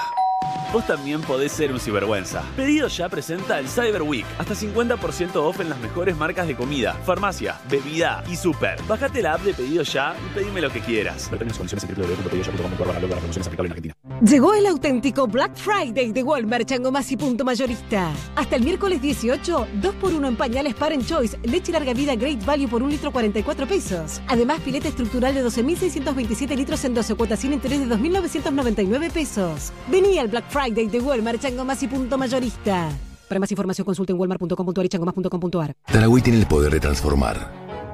Vos 0.72 0.86
también 0.86 1.20
podés 1.20 1.52
ser 1.52 1.70
un 1.70 1.78
cibergüenza. 1.78 2.42
Pedido 2.56 2.88
ya 2.88 3.08
presenta 3.08 3.58
el 3.58 3.68
Cyber 3.68 4.02
Week. 4.02 4.24
Hasta 4.38 4.54
50% 4.54 5.36
off 5.36 5.60
en 5.60 5.68
las 5.68 5.78
mejores 5.78 6.16
marcas 6.16 6.46
de 6.46 6.56
comida, 6.56 6.94
farmacia, 7.04 7.60
bebida 7.68 8.24
y 8.30 8.36
super. 8.36 8.80
Bájate 8.88 9.20
la 9.20 9.34
app 9.34 9.42
de 9.42 9.52
Pedido 9.52 9.82
Ya 9.82 10.14
y 10.24 10.34
pedime 10.34 10.62
lo 10.62 10.70
que 10.70 10.80
quieras. 10.80 11.28
Condiciones 11.28 11.72
en 11.72 13.42
aplicables 13.42 13.58
en 13.58 13.72
Argentina. 13.72 13.94
Llegó 14.20 14.54
el 14.54 14.66
auténtico 14.66 15.26
Black 15.26 15.56
Friday 15.56 16.12
de 16.12 16.22
Walmart 16.22 16.68
Changomas 16.68 17.10
y 17.10 17.16
Punto 17.16 17.44
Mayorista. 17.44 18.12
Hasta 18.36 18.56
el 18.56 18.62
miércoles 18.62 19.02
18, 19.02 19.66
2x1 19.80 20.28
en 20.28 20.36
pañales 20.36 20.74
Parent 20.74 21.04
Choice, 21.04 21.38
leche 21.42 21.72
larga 21.72 21.92
vida 21.92 22.14
Great 22.14 22.44
Value 22.44 22.68
por 22.68 22.82
un 22.82 22.90
litro 22.90 23.10
44 23.10 23.66
pesos. 23.66 24.22
Además, 24.28 24.60
pileta 24.60 24.88
estructural 24.88 25.34
de 25.34 25.44
12.627 25.44 26.56
litros 26.56 26.84
en 26.84 26.94
12 26.94 27.14
cuotas 27.16 27.40
sin 27.40 27.52
interés 27.52 27.80
de 27.80 27.86
2.999 27.86 29.10
pesos. 29.10 29.72
Vení 29.88 30.18
al 30.18 30.28
Black 30.28 30.44
Friday 30.50 30.86
de 30.86 31.00
Walmart 31.00 31.40
Changomas 31.40 31.82
y 31.82 31.88
Punto 31.88 32.16
Mayorista. 32.16 32.90
Para 33.28 33.40
más 33.40 33.50
información 33.50 33.84
consulte 33.84 34.12
en 34.12 34.20
walmart.com.ar 34.20 34.84
y 34.84 34.88
changomas.com.ar. 34.88 35.74
Tarahui 35.86 36.22
tiene 36.22 36.38
el 36.38 36.46
poder 36.46 36.72
de 36.72 36.80
transformar. 36.80 37.50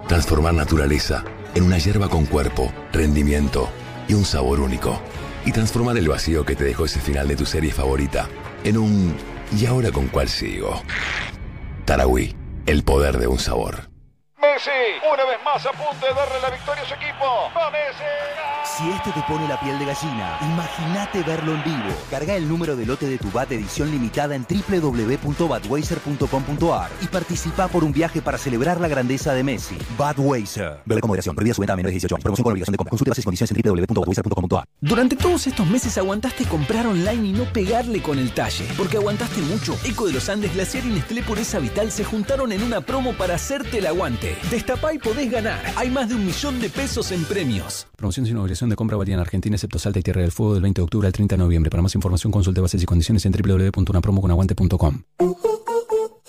Transformar 0.08 0.52
naturaleza 0.52 1.24
en 1.54 1.62
una 1.62 1.78
hierba 1.78 2.08
con 2.08 2.26
cuerpo, 2.26 2.70
rendimiento 2.92 3.68
y 4.08 4.14
un 4.14 4.24
sabor 4.24 4.60
único. 4.60 4.98
Y 5.48 5.50
transformar 5.50 5.96
el 5.96 6.06
vacío 6.06 6.44
que 6.44 6.54
te 6.54 6.64
dejó 6.64 6.84
ese 6.84 7.00
final 7.00 7.26
de 7.26 7.34
tu 7.34 7.46
serie 7.46 7.72
favorita 7.72 8.28
en 8.64 8.76
un 8.76 9.16
¿y 9.50 9.64
ahora 9.64 9.90
con 9.90 10.08
cuál 10.08 10.28
sigo? 10.28 10.82
Tarahui, 11.86 12.36
el 12.66 12.84
poder 12.84 13.16
de 13.16 13.28
un 13.28 13.38
sabor. 13.38 13.88
Messi, 14.36 14.70
una 15.10 15.24
vez 15.24 15.38
más 15.42 15.64
a 15.64 15.72
punto 15.72 16.04
de 16.06 16.12
darle 16.12 16.38
la 16.42 16.50
victoria 16.50 16.82
a 16.82 16.86
su 16.86 16.92
equipo. 16.92 17.50
¡Va 17.56 17.70
Messi! 17.70 18.57
Si 18.78 18.88
este 18.90 19.10
te 19.10 19.22
pone 19.22 19.48
la 19.48 19.58
piel 19.58 19.76
de 19.76 19.86
gallina, 19.86 20.38
imagínate 20.40 21.24
verlo 21.24 21.52
en 21.52 21.64
vivo. 21.64 21.88
Carga 22.08 22.36
el 22.36 22.48
número 22.48 22.76
de 22.76 22.86
lote 22.86 23.08
de 23.08 23.18
tu 23.18 23.28
BAT 23.32 23.50
edición 23.50 23.90
limitada 23.90 24.36
en 24.36 24.46
www.badweiser.com.ar 24.48 26.88
y 27.02 27.08
participa 27.08 27.66
por 27.66 27.82
un 27.82 27.90
viaje 27.90 28.22
para 28.22 28.38
celebrar 28.38 28.80
la 28.80 28.86
grandeza 28.86 29.34
de 29.34 29.42
Messi. 29.42 29.76
Badweiser. 29.98 30.78
Bebe 30.86 31.00
con 31.00 31.08
moderación. 31.08 31.34
Prohibida 31.34 31.54
su 31.54 31.60
venta 31.60 31.72
a 31.72 31.76
de 31.76 31.90
18 31.90 32.14
años. 32.14 32.22
Promoción 32.22 32.44
con 32.44 32.52
obligación 32.52 32.72
de 32.72 32.76
compra. 32.76 32.90
Consulte 32.90 33.10
bases 33.10 33.24
y 33.24 33.26
condiciones 33.26 33.50
en 33.50 33.56
www.badweiser.com.ar. 33.68 34.64
Durante 34.80 35.16
todos 35.16 35.48
estos 35.48 35.66
meses 35.66 35.98
aguantaste 35.98 36.44
comprar 36.44 36.86
online 36.86 37.30
y 37.30 37.32
no 37.32 37.52
pegarle 37.52 38.00
con 38.00 38.20
el 38.20 38.32
talle. 38.32 38.64
Porque 38.76 38.98
aguantaste 38.98 39.40
mucho. 39.40 39.76
Eco 39.82 40.06
de 40.06 40.12
los 40.12 40.28
Andes, 40.28 40.54
Glaciar 40.54 40.86
y 40.86 40.90
Nestlé 40.90 41.24
Pureza 41.24 41.58
Vital 41.58 41.90
se 41.90 42.04
juntaron 42.04 42.52
en 42.52 42.62
una 42.62 42.80
promo 42.80 43.12
para 43.14 43.34
hacerte 43.34 43.78
el 43.78 43.88
aguante. 43.88 44.36
Destapá 44.52 44.94
y 44.94 44.98
podés 44.98 45.32
ganar. 45.32 45.60
Hay 45.74 45.90
más 45.90 46.10
de 46.10 46.14
un 46.14 46.24
millón 46.24 46.60
de 46.60 46.70
pesos 46.70 47.10
en 47.10 47.24
premios. 47.24 47.87
Promoción 47.98 48.26
sin 48.26 48.36
obligación 48.36 48.70
de 48.70 48.76
compra 48.76 48.96
válida 48.96 49.14
en 49.14 49.20
Argentina, 49.20 49.56
excepto 49.56 49.80
Salta 49.80 49.98
y 49.98 50.04
Tierra 50.04 50.20
del 50.20 50.30
Fuego 50.30 50.54
del 50.54 50.62
20 50.62 50.80
de 50.80 50.84
octubre 50.84 51.06
al 51.08 51.12
30 51.12 51.34
de 51.34 51.38
noviembre. 51.42 51.68
Para 51.68 51.82
más 51.82 51.96
información 51.96 52.30
consulte 52.30 52.60
bases 52.60 52.80
y 52.80 52.86
condiciones 52.86 53.26
en 53.26 53.32
www.unapromoconaguante.com. 53.32 55.02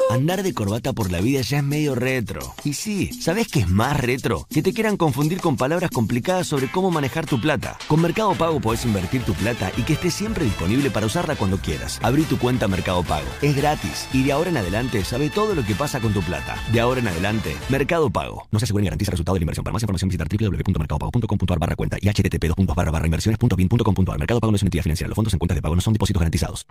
Andar 0.09 0.41
de 0.41 0.55
corbata 0.55 0.91
por 0.91 1.11
la 1.11 1.21
vida 1.21 1.41
ya 1.41 1.59
es 1.59 1.63
medio 1.63 1.93
retro. 1.93 2.55
Y 2.63 2.73
sí, 2.73 3.13
¿sabés 3.13 3.47
qué 3.47 3.59
es 3.59 3.69
más 3.69 3.95
retro? 3.95 4.47
Que 4.49 4.63
te 4.63 4.73
quieran 4.73 4.97
confundir 4.97 5.39
con 5.39 5.55
palabras 5.55 5.91
complicadas 5.91 6.47
sobre 6.47 6.67
cómo 6.71 6.89
manejar 6.89 7.27
tu 7.27 7.39
plata. 7.39 7.77
Con 7.87 8.01
Mercado 8.01 8.33
Pago 8.33 8.59
podés 8.59 8.85
invertir 8.85 9.21
tu 9.21 9.35
plata 9.35 9.71
y 9.77 9.83
que 9.83 9.93
esté 9.93 10.09
siempre 10.09 10.45
disponible 10.45 10.89
para 10.89 11.05
usarla 11.05 11.35
cuando 11.35 11.59
quieras. 11.59 11.99
Abrí 12.01 12.23
tu 12.23 12.39
cuenta 12.39 12.67
Mercado 12.67 13.03
Pago. 13.03 13.27
Es 13.43 13.55
gratis. 13.55 14.07
Y 14.11 14.23
de 14.23 14.31
ahora 14.31 14.49
en 14.49 14.57
adelante 14.57 15.05
sabe 15.05 15.29
todo 15.29 15.53
lo 15.53 15.63
que 15.63 15.75
pasa 15.75 15.99
con 15.99 16.11
tu 16.11 16.23
plata. 16.23 16.57
De 16.73 16.79
ahora 16.79 17.01
en 17.01 17.07
adelante, 17.07 17.55
Mercado 17.69 18.09
Pago. 18.09 18.47
No 18.49 18.57
se 18.57 18.65
asegura 18.65 18.81
ni 18.81 18.87
garantiza 18.87 19.11
el 19.11 19.13
resultado 19.13 19.35
de 19.35 19.41
la 19.41 19.43
inversión. 19.43 19.63
Para 19.63 19.73
más 19.73 19.83
información 19.83 20.09
visitar 20.09 20.27
www.mercadopago.com.ar 20.27 21.59
barra 21.59 21.75
cuenta 21.75 21.97
y 22.01 22.09
http 22.09 22.45
inversiones.bin.com.ar. 22.57 24.17
Mercado 24.17 24.39
Pago 24.39 24.51
no 24.51 24.55
es 24.55 24.63
una 24.63 24.69
entidad 24.69 24.81
financiera. 24.81 25.07
Los 25.09 25.15
fondos 25.15 25.33
en 25.33 25.37
cuentas 25.37 25.55
de 25.55 25.61
pago 25.61 25.75
no 25.75 25.81
son 25.81 25.93
depósitos 25.93 26.19
garantizados. 26.19 26.65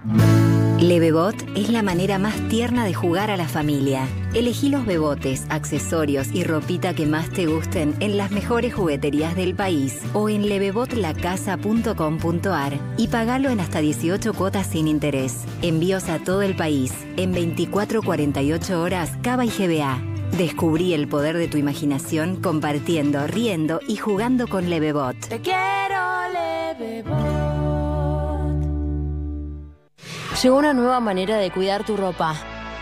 Levebot 0.80 1.36
es 1.56 1.68
la 1.70 1.82
manera 1.82 2.18
más 2.18 2.34
tierna 2.48 2.84
de 2.84 2.94
jugar 2.94 3.27
a 3.30 3.36
la 3.36 3.48
familia. 3.48 4.06
Elegí 4.34 4.68
los 4.68 4.84
bebotes, 4.86 5.46
accesorios 5.48 6.28
y 6.32 6.44
ropita 6.44 6.94
que 6.94 7.06
más 7.06 7.30
te 7.30 7.46
gusten 7.46 7.96
en 8.00 8.16
las 8.16 8.30
mejores 8.30 8.72
jugueterías 8.74 9.34
del 9.36 9.54
país 9.54 10.00
o 10.14 10.28
en 10.28 10.48
levebotlacasa.com.ar 10.48 12.78
y 12.96 13.08
pagalo 13.08 13.50
en 13.50 13.58
hasta 13.60 13.80
18 13.80 14.32
cuotas 14.34 14.68
sin 14.68 14.88
interés. 14.88 15.44
Envíos 15.62 16.08
a 16.08 16.18
todo 16.18 16.42
el 16.42 16.56
país 16.56 16.92
en 17.16 17.34
24-48 17.34 18.74
horas 18.74 19.12
Cava 19.22 19.44
y 19.44 19.50
GBA. 19.50 20.00
Descubrí 20.36 20.94
el 20.94 21.08
poder 21.08 21.36
de 21.36 21.48
tu 21.48 21.58
imaginación 21.58 22.36
compartiendo, 22.36 23.26
riendo 23.26 23.80
y 23.88 23.96
jugando 23.96 24.46
con 24.46 24.70
Levebot. 24.70 25.18
Te 25.28 25.40
quiero, 25.40 25.56
Levebot. 26.78 27.48
Llegó 30.42 30.56
una 30.56 30.72
nueva 30.72 31.00
manera 31.00 31.36
de 31.38 31.50
cuidar 31.50 31.84
tu 31.84 31.96
ropa. 31.96 32.36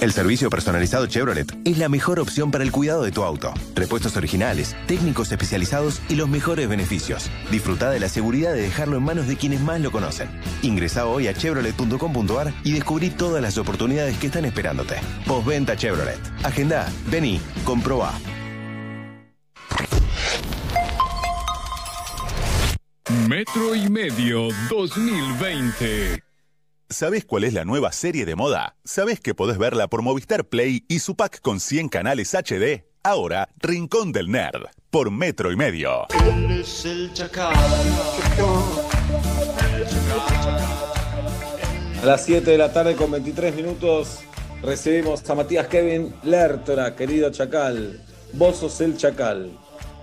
El 0.00 0.12
servicio 0.12 0.48
personalizado 0.48 1.06
Chevrolet 1.06 1.52
es 1.64 1.78
la 1.78 1.88
mejor 1.88 2.20
opción 2.20 2.52
para 2.52 2.62
el 2.62 2.70
cuidado 2.70 3.02
de 3.02 3.10
tu 3.10 3.24
auto. 3.24 3.52
Repuestos 3.74 4.16
originales, 4.16 4.76
técnicos 4.86 5.32
especializados 5.32 6.00
y 6.08 6.14
los 6.14 6.28
mejores 6.28 6.68
beneficios. 6.68 7.28
Disfruta 7.50 7.90
de 7.90 7.98
la 7.98 8.08
seguridad 8.08 8.52
de 8.52 8.62
dejarlo 8.62 8.96
en 8.96 9.02
manos 9.02 9.26
de 9.26 9.36
quienes 9.36 9.60
más 9.60 9.80
lo 9.80 9.90
conocen. 9.90 10.28
Ingresa 10.62 11.06
hoy 11.06 11.26
a 11.26 11.34
chevrolet.com.ar 11.34 12.54
y 12.62 12.72
descubrí 12.72 13.10
todas 13.10 13.42
las 13.42 13.58
oportunidades 13.58 14.16
que 14.18 14.28
están 14.28 14.44
esperándote. 14.44 14.96
Postventa 15.26 15.76
Chevrolet. 15.76 16.20
Agenda, 16.44 16.88
vení, 17.10 17.40
comproba. 17.64 18.12
Metro 23.26 23.74
y 23.74 23.90
medio 23.90 24.48
2020. 24.70 26.27
¿Sabés 26.90 27.26
cuál 27.26 27.44
es 27.44 27.52
la 27.52 27.66
nueva 27.66 27.92
serie 27.92 28.24
de 28.24 28.34
moda? 28.34 28.74
¿Sabés 28.82 29.20
que 29.20 29.34
podés 29.34 29.58
verla 29.58 29.88
por 29.88 30.00
Movistar 30.00 30.46
Play 30.46 30.86
y 30.88 31.00
su 31.00 31.16
pack 31.16 31.42
con 31.42 31.60
100 31.60 31.90
canales 31.90 32.32
HD? 32.32 32.82
Ahora, 33.02 33.50
Rincón 33.58 34.10
del 34.10 34.30
Nerd, 34.30 34.68
por 34.88 35.10
Metro 35.10 35.52
y 35.52 35.56
Medio. 35.56 36.06
Eres 36.24 36.86
el 36.86 37.12
chacal. 37.12 37.54
A 42.02 42.06
las 42.06 42.24
7 42.24 42.50
de 42.50 42.56
la 42.56 42.72
tarde 42.72 42.96
con 42.96 43.10
23 43.10 43.54
minutos 43.54 44.20
recibimos 44.62 45.28
a 45.28 45.34
Matías 45.34 45.66
Kevin 45.66 46.14
Lertora, 46.22 46.96
querido 46.96 47.30
Chacal. 47.30 48.00
Vos 48.32 48.56
sos 48.56 48.80
el 48.80 48.96
Chacal. 48.96 49.50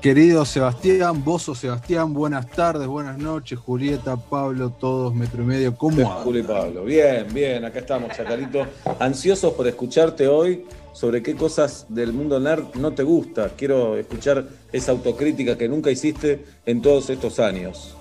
Querido 0.06 0.46
Sebastián, 0.46 1.24
vos 1.26 1.50
o 1.50 1.56
Sebastián, 1.56 2.14
buenas 2.14 2.48
tardes, 2.52 2.86
buenas 2.86 3.18
noches, 3.18 3.58
Julieta, 3.58 4.16
Pablo, 4.18 4.70
todos, 4.70 5.16
metro 5.16 5.42
y 5.42 5.48
medio, 5.48 5.76
¿cómo? 5.76 6.06
Julio 6.24 6.42
y 6.42 6.44
Pablo. 6.44 6.84
Bien, 6.84 7.26
bien, 7.34 7.66
acá 7.66 7.80
estamos, 7.80 8.12
Chacalito. 8.16 8.68
Ansiosos 9.00 9.54
por 9.54 9.68
escucharte 9.68 10.28
hoy 10.28 10.64
sobre 10.94 11.24
qué 11.24 11.34
cosas 11.34 11.88
del 11.90 12.14
mundo 12.14 12.40
nerd 12.40 12.66
no 12.76 12.92
te 12.94 13.02
gusta. 13.02 13.50
Quiero 13.58 13.98
escuchar 13.98 14.46
esa 14.72 14.92
autocrítica 14.92 15.58
que 15.58 15.68
nunca 15.68 15.90
hiciste 15.90 16.46
en 16.68 16.84
todos 16.84 17.10
estos 17.10 17.40
años. 17.40 17.96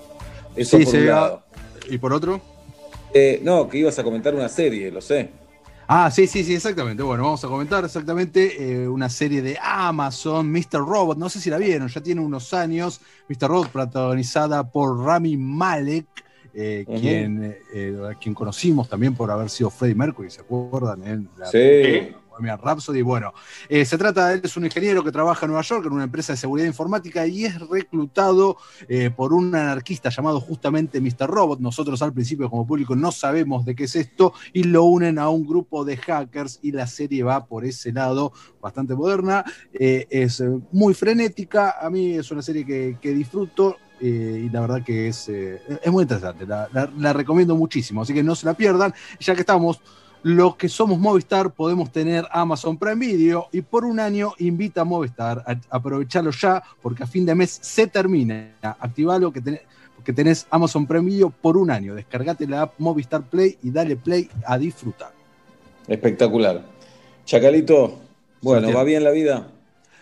Eso 0.55 0.77
Sí, 0.77 0.85
por 0.85 0.93
un 0.93 1.01
vea- 1.05 1.15
lado. 1.15 1.43
¿Y 1.89 1.97
por 1.97 2.13
otro? 2.13 2.39
Eh, 3.15 3.39
no, 3.43 3.67
que 3.67 3.79
ibas 3.79 3.97
a 3.97 4.03
comentar 4.03 4.35
una 4.35 4.47
serie, 4.47 4.91
lo 4.91 5.01
sé. 5.01 5.31
Ah, 5.87 6.09
sí, 6.09 6.25
sí, 6.25 6.43
sí, 6.43 6.55
exactamente. 6.55 7.03
Bueno, 7.03 7.23
vamos 7.23 7.43
a 7.43 7.47
comentar 7.47 7.85
exactamente 7.85 8.83
eh, 8.83 8.87
una 8.87 9.07
serie 9.09 9.41
de 9.41 9.57
Amazon, 9.61 10.51
Mr. 10.51 10.79
Robot. 10.79 11.17
No 11.17 11.29
sé 11.29 11.39
si 11.39 11.49
la 11.49 11.57
vieron, 11.57 11.87
ya 11.87 12.01
tiene 12.01 12.21
unos 12.21 12.53
años. 12.53 13.01
Mr. 13.29 13.47
Robot, 13.47 13.69
protagonizada 13.69 14.67
por 14.69 14.99
Rami 15.03 15.37
Malek, 15.37 16.07
eh, 16.53 16.85
quien, 16.87 17.55
eh, 17.73 17.93
quien 18.19 18.33
conocimos 18.33 18.89
también 18.89 19.13
por 19.13 19.29
haber 19.29 19.49
sido 19.49 19.69
Freddie 19.69 19.95
Mercury, 19.95 20.31
¿se 20.31 20.41
acuerdan? 20.41 21.05
En 21.05 21.29
la 21.37 21.47
Sí. 21.47 22.15
Bohemian 22.35 22.59
Rhapsody. 22.59 23.01
Bueno, 23.01 23.33
eh, 23.69 23.85
se 23.85 23.97
trata, 23.97 24.33
él 24.33 24.41
es 24.43 24.57
un 24.57 24.65
ingeniero 24.65 25.03
que 25.03 25.11
trabaja 25.11 25.45
en 25.45 25.51
Nueva 25.51 25.63
York 25.63 25.85
en 25.85 25.93
una 25.93 26.03
empresa 26.03 26.33
de 26.33 26.37
seguridad 26.37 26.67
informática 26.67 27.25
y 27.25 27.45
es 27.45 27.59
reclutado 27.59 28.57
eh, 28.87 29.09
por 29.09 29.33
un 29.33 29.55
anarquista 29.55 30.09
llamado 30.09 30.39
justamente 30.41 30.99
Mr. 30.99 31.27
Robot. 31.27 31.59
Nosotros 31.59 32.01
al 32.01 32.13
principio 32.13 32.49
como 32.49 32.67
público 32.67 32.95
no 32.95 33.11
sabemos 33.11 33.65
de 33.65 33.75
qué 33.75 33.85
es 33.85 33.95
esto 33.95 34.33
y 34.53 34.63
lo 34.63 34.83
unen 34.83 35.17
a 35.17 35.29
un 35.29 35.45
grupo 35.45 35.85
de 35.85 35.97
hackers 35.97 36.59
y 36.61 36.71
la 36.71 36.87
serie 36.87 37.23
va 37.23 37.45
por 37.45 37.65
ese 37.65 37.93
lado 37.93 38.33
bastante 38.61 38.95
moderna. 38.95 39.45
Eh, 39.73 40.05
es 40.09 40.43
muy 40.71 40.93
frenética, 40.93 41.75
a 41.79 41.89
mí 41.89 42.15
es 42.15 42.29
una 42.31 42.41
serie 42.41 42.65
que, 42.65 43.15
disfruto. 43.15 43.77
y 44.01 44.49
la 44.49 44.59
verdad 44.59 44.83
que 44.83 45.07
es, 45.07 45.29
es 45.29 45.91
muy 45.91 46.01
interesante, 46.01 46.45
la 46.45 47.13
recomiendo 47.13 47.55
muchísimo, 47.55 48.01
así 48.01 48.13
que 48.13 48.23
no 48.23 48.35
se 48.35 48.45
la 48.45 48.53
pierdan. 48.53 48.93
Ya 49.19 49.33
que 49.35 49.41
estamos, 49.41 49.79
los 50.25 50.55
que 50.55 50.69
somos 50.69 50.97
Movistar 50.97 51.51
podemos 51.51 51.91
tener 51.91 52.25
Amazon 52.31 52.79
Prime 52.79 52.95
Video 52.95 53.47
y 53.51 53.61
por 53.61 53.85
un 53.85 53.99
año 53.99 54.33
invita 54.39 54.81
a 54.81 54.83
Movistar 54.83 55.43
a 55.45 55.55
aprovecharlo 55.69 56.31
ya 56.31 56.63
porque 56.81 57.03
a 57.03 57.05
fin 57.05 57.27
de 57.27 57.35
mes 57.35 57.59
se 57.61 57.85
termina. 57.85 58.55
Activalo 58.79 59.31
que 59.31 59.39
tenés, 59.39 59.61
que 60.03 60.13
tenés 60.13 60.47
Amazon 60.49 60.87
Prime 60.87 61.05
Video 61.05 61.29
por 61.29 61.57
un 61.57 61.69
año. 61.69 61.93
Descargate 61.93 62.47
la 62.47 62.63
app 62.63 62.73
Movistar 62.79 63.21
Play 63.21 63.59
y 63.61 63.69
dale 63.69 63.97
play 63.97 64.27
a 64.47 64.57
disfrutar. 64.57 65.11
Espectacular. 65.87 66.63
Chacalito, 67.23 67.99
bueno. 68.41 68.73
¿va 68.73 68.83
bien 68.83 69.03
la 69.03 69.11
vida? 69.11 69.51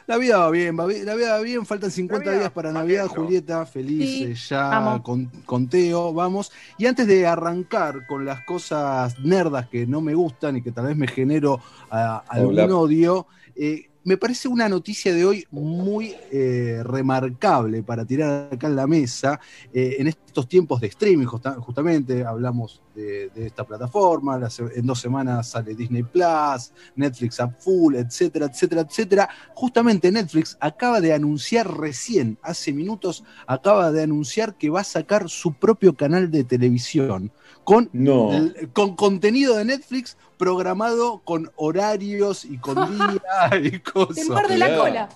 La 0.06 0.18
vida 0.18 0.38
va 0.38 0.50
bien, 0.50 0.78
va 0.78 0.86
bien, 0.86 1.06
la 1.06 1.16
vida 1.16 1.32
va 1.32 1.40
bien, 1.40 1.66
faltan 1.66 1.90
50 1.90 2.32
días 2.32 2.52
para 2.52 2.72
Navidad, 2.72 3.08
Julieta, 3.08 3.66
feliz 3.66 4.38
Sí, 4.38 4.50
ya 4.50 5.02
con, 5.04 5.28
con 5.46 5.70
Teo, 5.70 6.14
vamos. 6.14 6.52
Y 6.78 6.88
antes 6.88 7.08
de 7.08 7.26
arrancar 7.26 8.06
con 8.06 8.26
las 8.26 8.44
cosas 8.46 9.18
nerdas 9.20 9.70
que 9.70 9.88
no 9.88 10.02
me 10.02 10.14
gustan 10.14 10.58
y 10.58 10.62
que 10.62 10.72
tal 10.72 10.88
vez 10.88 10.98
me 10.98 11.08
genero 11.08 11.62
ah, 11.90 12.24
algún 12.28 12.60
Hola. 12.60 12.76
odio, 12.76 13.28
eh, 13.56 13.90
me 14.04 14.18
parece 14.18 14.48
una 14.48 14.68
noticia 14.68 15.14
de 15.14 15.26
hoy 15.26 15.46
muy 15.52 16.16
eh, 16.32 16.82
remarcable 16.84 17.84
para 17.84 18.06
tirar 18.06 18.50
acá 18.52 18.68
en 18.68 18.76
la 18.76 18.88
mesa. 18.88 19.40
Eh, 19.74 19.96
en 20.00 20.08
estos 20.08 20.48
tiempos 20.48 20.82
de 20.82 20.88
streaming, 20.88 21.26
justa- 21.26 21.56
justamente, 21.60 22.26
hablamos 22.26 22.82
de, 22.96 23.32
esta 23.36 23.64
plataforma, 23.64 24.40
en 24.76 24.86
dos 24.86 25.00
semanas 25.00 25.50
sale 25.50 25.74
Disney 25.74 26.04
Plus, 26.04 26.72
Netflix 26.96 27.40
a 27.40 27.50
full, 27.50 27.96
etcétera, 27.96 28.48
etcétera, 28.48 28.82
etcétera. 28.82 29.30
Justamente 29.54 30.12
Netflix 30.12 30.58
acaba 30.60 31.02
de 31.02 31.14
anunciar 31.14 31.80
recién, 31.80 32.38
hace 32.42 32.74
minutos, 32.74 33.24
acaba 33.48 33.92
de 33.92 34.04
anunciar 34.04 34.58
que 34.58 34.70
va 34.70 34.82
a 34.82 34.86
sacar 34.86 35.30
su 35.30 35.54
propio 35.54 35.96
canal 35.96 36.30
de 36.30 36.44
televisión 36.44 37.32
con, 37.64 37.90
No. 37.94 38.32
el- 38.34 38.70
con 38.74 38.96
contenido 38.96 39.56
de 39.56 39.66
Netflix 39.66 40.18
programado 40.38 41.22
con 41.24 41.52
horarios 41.56 42.46
y 42.46 42.58
con 42.58 42.76
día 42.98 43.58
y 43.62 43.80
cosas. 43.80 44.16
Te 44.16 44.26
muerde 44.26 44.58
la 44.58 44.78
cola. 44.78 45.10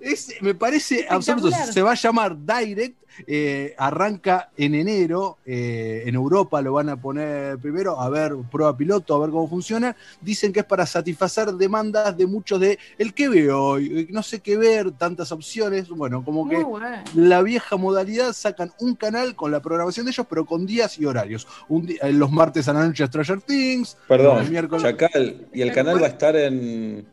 Es- 0.00 0.34
me 0.40 0.54
parece 0.54 1.06
absoluto. 1.08 1.48
Espectacular. 1.48 1.74
Se 1.74 1.82
va 1.82 1.92
a 1.92 1.94
llamar 1.94 2.36
Direct. 2.38 2.96
eh, 3.26 3.74
arranca 3.76 4.50
en 4.56 4.74
enero. 4.74 5.38
eh, 5.44 6.04
en 6.06 6.14
Europa 6.14 6.62
lo 6.62 6.72
van 6.74 6.88
a 6.88 6.96
poner 6.96 7.58
primero 7.58 8.00
a 8.00 8.08
ver 8.08 8.32
prueba 8.50 8.74
piloto, 8.76 9.14
a 9.14 9.18
ver 9.18 9.30
cómo 9.30 9.46
funciona. 9.48 9.94
Dicen 10.22 10.52
que 10.52 10.60
es 10.60 10.64
para 10.66 10.86
satisfacer 10.86 11.48
demandas 11.52 12.16
de 12.16 12.26
muchos 12.26 12.60
de 12.60 12.78
el 12.96 13.12
que 13.12 13.28
veo 13.28 13.62
hoy, 13.62 14.06
no 14.10 14.22
sé 14.22 14.40
qué 14.40 14.56
ver, 14.56 14.92
tantas 14.92 15.32
opciones. 15.32 15.88
Bueno, 15.88 16.24
como 16.24 16.48
que 16.48 16.62
bueno. 16.62 16.86
la 17.14 17.42
vieja 17.42 17.76
modalidad 17.76 18.32
sacan 18.32 18.72
un 18.78 18.94
canal 18.94 19.34
con 19.34 19.50
la 19.50 19.60
programación 19.60 20.06
de 20.06 20.12
ellos, 20.12 20.26
pero 20.30 20.46
con 20.46 20.64
días 20.64 20.96
y 20.98 21.04
horarios. 21.04 21.46
Un 21.68 21.86
di- 21.86 21.98
eh, 22.00 22.12
los 22.12 22.30
martes 22.30 22.68
a 22.68 22.72
la 22.72 22.86
noche 22.86 23.06
Stranger 23.06 23.40
Things. 23.42 23.98
Perdón, 24.08 24.44
el 24.44 24.50
miércoles. 24.50 24.82
Chacal, 24.84 25.46
¿y 25.52 25.60
el 25.62 25.72
canal 25.72 26.00
va 26.00 26.06
a 26.06 26.10
estar 26.10 26.36
en, 26.36 27.04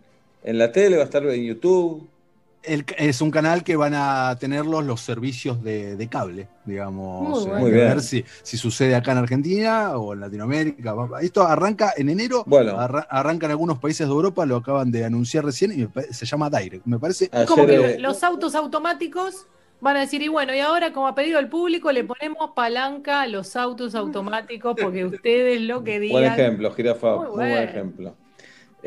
en 0.44 0.58
la 0.58 0.72
tele, 0.72 0.96
va 0.96 1.02
a 1.02 1.06
estar 1.06 1.26
en 1.26 1.44
YouTube? 1.44 2.08
El- 2.68 2.86
es 2.98 3.22
un 3.22 3.32
canal 3.32 3.64
que 3.64 3.76
van 3.76 3.94
a 3.96 4.36
tenerlos 4.40 4.84
los 4.86 5.02
servicios 5.02 5.64
de, 5.64 5.96
de 5.96 6.08
cable, 6.10 6.48
digamos. 6.66 7.46
Muy 7.46 7.56
eh, 7.56 7.60
bueno. 7.62 7.78
ver 7.78 8.02
si, 8.02 8.24
si 8.44 8.58
sucede 8.58 8.96
acá 8.96 9.14
en 9.14 9.20
Argentina 9.20 9.98
o 9.98 10.14
en 10.14 10.20
Latinoamérica. 10.20 10.96
Esto 11.22 11.44
arranca 11.44 11.94
en 11.96 12.10
enero, 12.10 12.44
Bueno. 12.46 12.80
arra- 12.80 13.08
arranca 13.10 13.46
en 13.46 13.52
algunos 13.52 13.80
países 13.80 14.08
de 14.08 14.14
Europa, 14.14 14.46
lo 14.46 14.58
acaban 14.58 14.92
de 14.92 15.06
anunciar 15.06 15.46
recién 15.46 15.72
y 15.72 15.88
me 15.94 16.04
se 16.14 16.26
llama 16.26 16.50
Direct. 16.50 16.86
Me 16.86 17.00
parece 17.00 17.30
como 17.48 17.66
que 17.66 17.76
eh, 17.96 18.00
los 18.00 18.24
autos 18.24 18.54
automáticos 18.56 19.48
van 19.80 19.96
a 19.98 20.00
decir, 20.02 20.22
y 20.24 20.28
bueno, 20.28 20.54
y 20.56 20.60
ahora 20.60 20.92
como 20.92 21.08
ha 21.08 21.16
pedido 21.16 21.40
el 21.40 21.50
público, 21.50 21.92
le 21.92 22.04
ponemos 22.04 22.52
palanca 22.56 23.22
a 23.22 23.28
los 23.28 23.56
autos 23.56 23.96
automáticos 23.96 24.76
porque 24.82 25.06
ustedes 25.06 25.62
lo 25.62 25.84
que 25.84 26.00
digan. 26.00 26.22
Buen 26.22 26.34
ejemplo, 26.34 26.72
Jirafa, 26.72 27.16
Muy 27.16 27.28
muy, 27.28 27.36
buen 27.36 27.50
bueno. 27.50 27.70
ejemplo. 27.70 28.16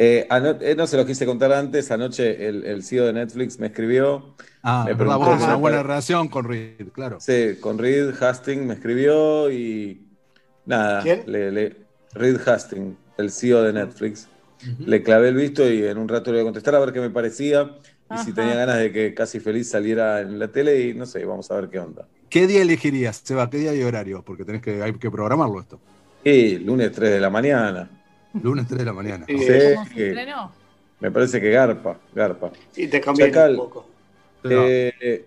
Eh, 0.02 0.26
ano- 0.30 0.56
eh, 0.60 0.74
no 0.74 0.86
se 0.86 0.96
lo 0.96 1.04
quise 1.04 1.26
contar 1.26 1.52
antes, 1.52 1.90
anoche 1.90 2.48
el, 2.48 2.64
el 2.64 2.82
CEO 2.82 3.04
de 3.06 3.12
Netflix 3.12 3.58
me 3.58 3.66
escribió. 3.66 4.34
Ah, 4.62 4.84
me 4.84 4.94
verdad, 4.96 5.18
preguntó 5.18 5.28
vos 5.28 5.38
si 5.38 5.44
una 5.44 5.56
buena 5.56 5.82
relación 5.82 6.28
con 6.28 6.44
Reed, 6.44 6.88
claro. 6.92 7.18
Sí, 7.18 7.58
con 7.60 7.78
Reed 7.78 8.14
Hastings 8.22 8.64
me 8.64 8.74
escribió 8.74 9.50
y 9.50 10.08
nada, 10.64 11.02
¿Quién? 11.02 11.26
le, 11.26 11.50
le- 11.52 11.86
Reed 12.12 12.40
Hastings, 12.48 12.96
el 13.18 13.30
CEO 13.30 13.62
de 13.62 13.72
Netflix. 13.74 14.28
Le 14.84 15.02
clavé 15.02 15.28
el 15.28 15.34
visto 15.36 15.68
y 15.70 15.84
en 15.84 15.98
un 15.98 16.08
rato 16.08 16.30
le 16.30 16.38
voy 16.38 16.42
a 16.42 16.44
contestar 16.44 16.74
a 16.74 16.80
ver 16.80 16.92
qué 16.92 17.00
me 17.00 17.10
parecía 17.10 17.78
y 18.08 18.18
si 18.18 18.32
tenía 18.32 18.56
ganas 18.56 18.78
de 18.78 18.90
que 18.92 19.14
Casi 19.14 19.38
Feliz 19.40 19.68
saliera 19.70 20.20
en 20.22 20.38
la 20.38 20.50
tele 20.50 20.80
y 20.88 20.94
no 20.94 21.06
sé, 21.06 21.24
vamos 21.24 21.50
a 21.50 21.56
ver 21.60 21.68
qué 21.70 21.78
onda. 21.78 22.08
¿Qué 22.28 22.46
día 22.46 22.62
elegirías, 22.62 23.18
Seba? 23.24 23.50
¿Qué 23.50 23.58
día 23.58 23.74
y 23.74 23.82
horario? 23.82 24.24
Porque 24.24 24.44
tenés 24.44 24.62
que, 24.62 24.82
hay 24.82 24.92
que 24.98 25.10
programarlo 25.10 25.60
esto. 25.60 25.82
Y 26.24 26.58
lunes 26.58 26.92
3 26.92 27.10
de 27.10 27.20
la 27.20 27.30
mañana. 27.30 27.99
Lunes 28.42 28.66
3 28.66 28.78
de 28.78 28.84
la 28.84 28.92
mañana. 28.92 29.26
Sí, 29.26 29.34
¿Cómo 29.34 29.84
se 29.86 30.14
me 31.00 31.10
parece 31.10 31.40
que 31.40 31.50
garpa, 31.50 31.96
garpa. 32.14 32.50
Y 32.76 32.86
te 32.86 33.00
conviene 33.00 33.32
Chacal, 33.32 33.52
un 33.52 33.56
poco. 33.56 33.86
eh, 34.44 35.24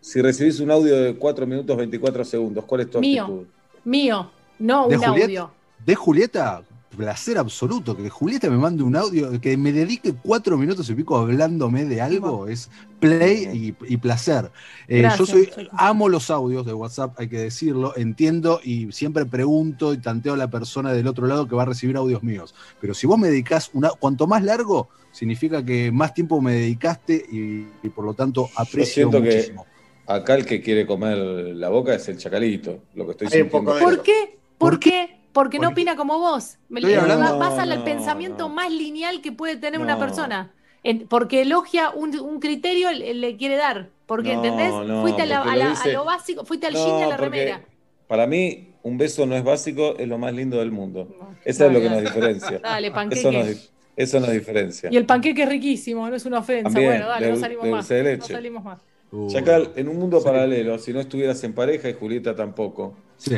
si 0.00 0.20
recibís 0.22 0.58
un 0.60 0.70
audio 0.70 0.96
de 0.96 1.14
4 1.14 1.46
minutos 1.46 1.76
24 1.76 2.24
segundos, 2.24 2.64
¿cuál 2.64 2.80
es 2.82 2.90
tu 2.90 2.98
Mío. 2.98 3.24
actitud? 3.24 3.46
Mío, 3.84 4.30
no 4.58 4.88
¿De 4.88 4.96
un 4.96 5.02
Julieta? 5.02 5.24
audio. 5.24 5.50
De 5.84 5.94
Julieta, 5.94 6.62
placer 6.96 7.38
absoluto. 7.38 7.96
Que 7.96 8.08
Julieta 8.08 8.48
me 8.50 8.56
mande 8.56 8.82
un 8.82 8.96
audio, 8.96 9.40
que 9.40 9.56
me 9.56 9.72
dedique 9.72 10.12
cuatro 10.12 10.56
minutos 10.56 10.88
y 10.90 10.94
pico 10.94 11.18
hablándome 11.18 11.84
de 11.84 12.00
algo, 12.00 12.46
es 12.48 12.70
play 13.00 13.74
y, 13.88 13.92
y 13.92 13.96
placer. 13.96 14.50
Eh, 14.86 15.00
Gracias, 15.00 15.18
yo 15.18 15.26
soy, 15.26 15.50
amo 15.72 16.08
los 16.08 16.30
audios 16.30 16.64
de 16.64 16.72
WhatsApp, 16.72 17.18
hay 17.18 17.28
que 17.28 17.38
decirlo, 17.38 17.94
entiendo 17.96 18.60
y 18.62 18.92
siempre 18.92 19.26
pregunto 19.26 19.92
y 19.92 19.98
tanteo 19.98 20.34
a 20.34 20.36
la 20.36 20.50
persona 20.50 20.92
del 20.92 21.06
otro 21.08 21.26
lado 21.26 21.48
que 21.48 21.56
va 21.56 21.62
a 21.62 21.66
recibir 21.66 21.96
audios 21.96 22.22
míos. 22.22 22.54
Pero 22.80 22.94
si 22.94 23.06
vos 23.06 23.18
me 23.18 23.28
dedicás, 23.28 23.70
una, 23.72 23.90
cuanto 23.90 24.26
más 24.26 24.44
largo, 24.44 24.88
significa 25.10 25.64
que 25.64 25.90
más 25.90 26.14
tiempo 26.14 26.40
me 26.40 26.52
dedicaste 26.52 27.14
y, 27.14 27.66
y 27.82 27.88
por 27.90 28.04
lo 28.04 28.14
tanto 28.14 28.48
aprecio 28.56 29.10
siento 29.10 29.20
muchísimo. 29.20 29.64
que 29.64 30.12
acá 30.12 30.34
el 30.34 30.46
que 30.46 30.60
quiere 30.60 30.86
comer 30.86 31.18
la 31.18 31.68
boca 31.68 31.94
es 31.94 32.08
el 32.08 32.18
chacalito, 32.18 32.84
lo 32.94 33.06
que 33.06 33.10
estoy 33.12 33.28
sintiendo. 33.28 33.78
¿Por 33.78 34.02
qué? 34.02 34.38
¿Por, 34.58 34.70
¿Por 34.70 34.80
qué? 34.80 35.21
Porque 35.32 35.58
no 35.58 35.68
opina 35.70 35.96
como 35.96 36.18
vos. 36.18 36.58
Me 36.68 36.80
Estoy 36.80 36.94
hablando- 36.94 37.38
va- 37.38 37.48
Vas 37.50 37.58
al 37.58 37.70
No, 37.78 37.84
pensamiento 37.84 38.48
no. 38.48 38.54
más 38.54 38.70
lineal 38.72 39.20
que 39.22 39.32
puede 39.32 39.56
tener 39.56 39.80
una 39.80 39.98
persona. 39.98 40.52
En- 40.84 41.06
porque 41.06 41.42
elogia 41.42 41.90
un, 41.90 42.18
un 42.18 42.40
criterio, 42.40 42.90
le, 42.92 43.14
le 43.14 43.36
quiere 43.36 43.56
dar. 43.56 43.88
Porque, 44.06 44.34
No, 44.34 44.44
¿entendés? 44.44 44.72
no, 44.86 45.02
fuiste 45.02 45.22
a, 45.22 45.26
la- 45.26 45.38
porque 45.42 45.50
a 45.52 45.56
lo 45.56 45.64
la- 45.64 45.70
dice- 45.70 45.90
a 45.90 45.92
lo 45.92 46.04
básico, 46.04 46.44
fuiste 46.44 46.66
al 46.66 46.74
No, 46.74 46.84
jean 46.86 46.98
y 46.98 47.02
a 47.02 47.06
la 47.08 47.16
remera. 47.16 47.60
Para 48.08 48.26
mí, 48.26 48.68
un 48.82 48.98
beso 48.98 49.24
no 49.24 49.36
es 49.36 49.44
básico, 49.44 49.94
es 49.96 50.06
lo 50.08 50.18
más 50.18 50.34
lindo 50.34 50.58
del 50.58 50.70
mundo. 50.72 51.08
Eso 51.44 51.66
es 51.66 51.72
lo 51.72 51.80
que 51.80 51.88
nos 51.88 52.00
diferencia. 52.02 52.58
Dale, 52.62 52.90
panqueque. 52.90 53.20
Eso 53.20 53.32
nos, 53.32 53.46
di- 53.46 53.60
eso 53.96 54.20
nos 54.20 54.30
diferencia. 54.32 54.88
Y 54.92 54.96
el 54.96 55.06
panqueque 55.06 55.44
es 55.44 55.48
riquísimo, 55.48 56.08
no 56.10 56.16
es 56.16 56.26
una 56.26 56.40
ofensa. 56.40 56.64
También, 56.64 56.88
bueno, 56.90 57.06
dale, 57.06 57.26
de- 57.26 57.32
no 57.32 57.38
salimos 57.38 57.64
de 57.64 57.70
más. 57.70 57.90
No 57.90 58.26
salimos 58.26 58.64
más. 58.64 58.80
Uh, 59.12 59.28
Chacal, 59.30 59.70
en 59.76 59.88
un 59.88 59.98
mundo 59.98 60.22
paralelo, 60.22 60.78
si 60.78 60.92
no 60.92 61.00
estuvieras 61.00 61.42
en 61.44 61.54
pareja 61.54 61.88
y 61.88 61.92
Julieta 61.94 62.34
tampoco, 62.34 62.94
Sí, 63.16 63.36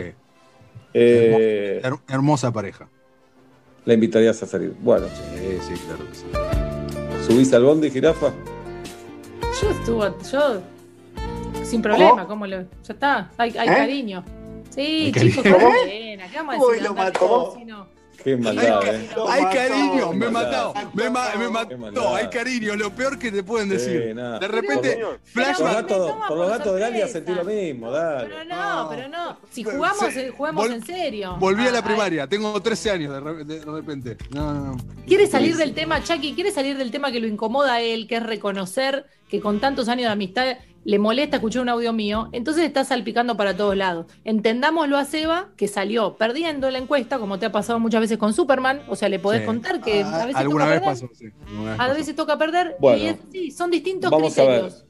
eh, 0.94 1.80
her- 1.82 1.98
hermosa 2.08 2.52
pareja. 2.52 2.88
la 3.84 3.94
invitarías 3.94 4.42
a 4.42 4.46
salir. 4.46 4.74
Bueno, 4.80 5.06
Sí, 5.08 5.58
sí, 5.68 5.74
claro 5.86 6.08
que 6.08 6.14
sí. 6.14 7.26
¿subís 7.26 7.52
al 7.52 7.64
bondi, 7.64 7.90
jirafa? 7.90 8.32
Yo 9.62 9.70
estuve, 9.70 10.12
yo 10.32 10.62
sin 11.64 11.82
problema, 11.82 12.26
¿cómo 12.26 12.46
lo.? 12.46 12.62
Ya 12.62 12.66
está, 12.88 13.30
hay, 13.36 13.56
hay 13.56 13.68
¿Eh? 13.68 13.72
cariño. 13.76 14.24
Sí, 14.70 15.12
chicos, 15.14 15.42
pena, 15.44 16.28
¿qué 16.30 16.36
vamos 16.36 16.54
a 16.56 16.58
Uy, 16.58 16.66
decir? 16.72 16.82
lo 16.84 16.90
Andar 16.90 17.06
mató. 17.12 17.18
como 17.28 17.54
si 17.54 17.64
no. 17.64 17.86
Qué 18.24 18.36
maldad, 18.38 18.86
eh. 18.86 19.08
Hay 19.28 19.44
cariño, 19.54 20.12
me 20.14 20.30
mató, 20.30 20.72
me, 20.94 21.10
ma- 21.10 21.28
me 21.38 21.48
mató, 21.76 22.14
hay 22.16 22.28
cariño, 22.28 22.74
lo 22.74 22.90
peor 22.90 23.18
que 23.18 23.30
te 23.30 23.42
pueden 23.42 23.68
Sí, 23.68 23.74
decir. 23.74 24.14
De 24.14 24.48
repente, 24.48 24.96
Por, 24.96 25.20
flash 25.22 25.56
por 25.58 26.36
los 26.38 26.48
gatos 26.48 26.74
de 26.74 26.80
Galia 26.80 27.06
sentí 27.06 27.32
lo 27.34 27.44
mismo, 27.44 27.90
dale. 27.90 28.28
Pero 28.30 28.44
no, 28.46 28.86
pero 28.88 29.08
no. 29.08 29.36
Si 29.50 29.62
jugamos, 29.62 30.12
Sí, 30.12 30.20
eh, 30.20 30.32
jugamos 30.34 30.66
vol- 30.66 30.72
en 30.74 30.86
serio. 30.86 31.36
volví 31.38 31.66
a 31.66 31.70
la 31.70 31.80
Ah, 31.80 31.84
primaria, 31.84 32.26
tengo 32.26 32.58
13 32.62 32.90
años 32.92 33.12
de, 33.12 33.20
re- 33.20 33.44
de 33.44 33.64
repente. 33.64 34.16
No, 34.30 34.54
no, 34.54 34.60
no. 34.72 34.76
Quiere 35.06 35.26
salir 35.26 35.56
del 35.56 35.74
tema, 35.74 36.02
Chucky, 36.02 36.32
quiere 36.34 36.50
salir 36.50 36.78
del 36.78 36.90
tema 36.90 37.12
que 37.12 37.20
lo 37.20 37.26
incomoda 37.26 37.74
a 37.74 37.80
él, 37.82 38.06
que 38.08 38.16
es 38.16 38.22
reconocer 38.22 39.04
que 39.28 39.40
con 39.40 39.60
tantos 39.60 39.88
años 39.88 40.04
de 40.06 40.12
amistad 40.12 40.46
le 40.84 40.98
molesta 40.98 41.36
escuchar 41.36 41.62
un 41.62 41.68
audio 41.70 41.92
mío, 41.92 42.28
entonces 42.32 42.64
está 42.64 42.84
salpicando 42.84 43.36
para 43.36 43.56
todos 43.56 43.76
lados. 43.76 44.06
Entendámoslo 44.24 44.96
a 44.98 45.04
Seba, 45.04 45.48
que 45.56 45.66
salió 45.68 46.16
perdiendo 46.16 46.70
la 46.70 46.78
encuesta, 46.78 47.18
como 47.18 47.38
te 47.38 47.46
ha 47.46 47.52
pasado 47.52 47.80
muchas 47.80 48.00
veces 48.02 48.18
con 48.18 48.32
Superman, 48.34 48.82
o 48.88 48.96
sea, 48.96 49.08
le 49.08 49.18
podés 49.18 49.40
Sí. 49.40 49.46
contar 49.46 49.80
que 49.80 50.02
Ah, 50.02 50.22
a 50.22 50.26
veces 50.26 50.40
alguna 50.40 50.64
toca 50.64 50.74
vez 50.74 50.80
perder, 50.82 51.00
pasó, 51.08 51.08
sí. 51.14 51.24
alguna 51.48 51.70
vez 51.70 51.74
a 51.80 51.84
pasó. 51.86 51.94
veces 51.98 52.16
toca 52.16 52.38
perder, 52.38 52.76
Bueno. 52.80 52.98
y 53.02 53.06
es 53.06 53.16
así, 53.28 53.50
son 53.50 53.70
distintos 53.70 54.10
Vamos 54.10 54.38
a 54.38 54.42
ver. 54.44 54.60
criterios. 54.60 54.84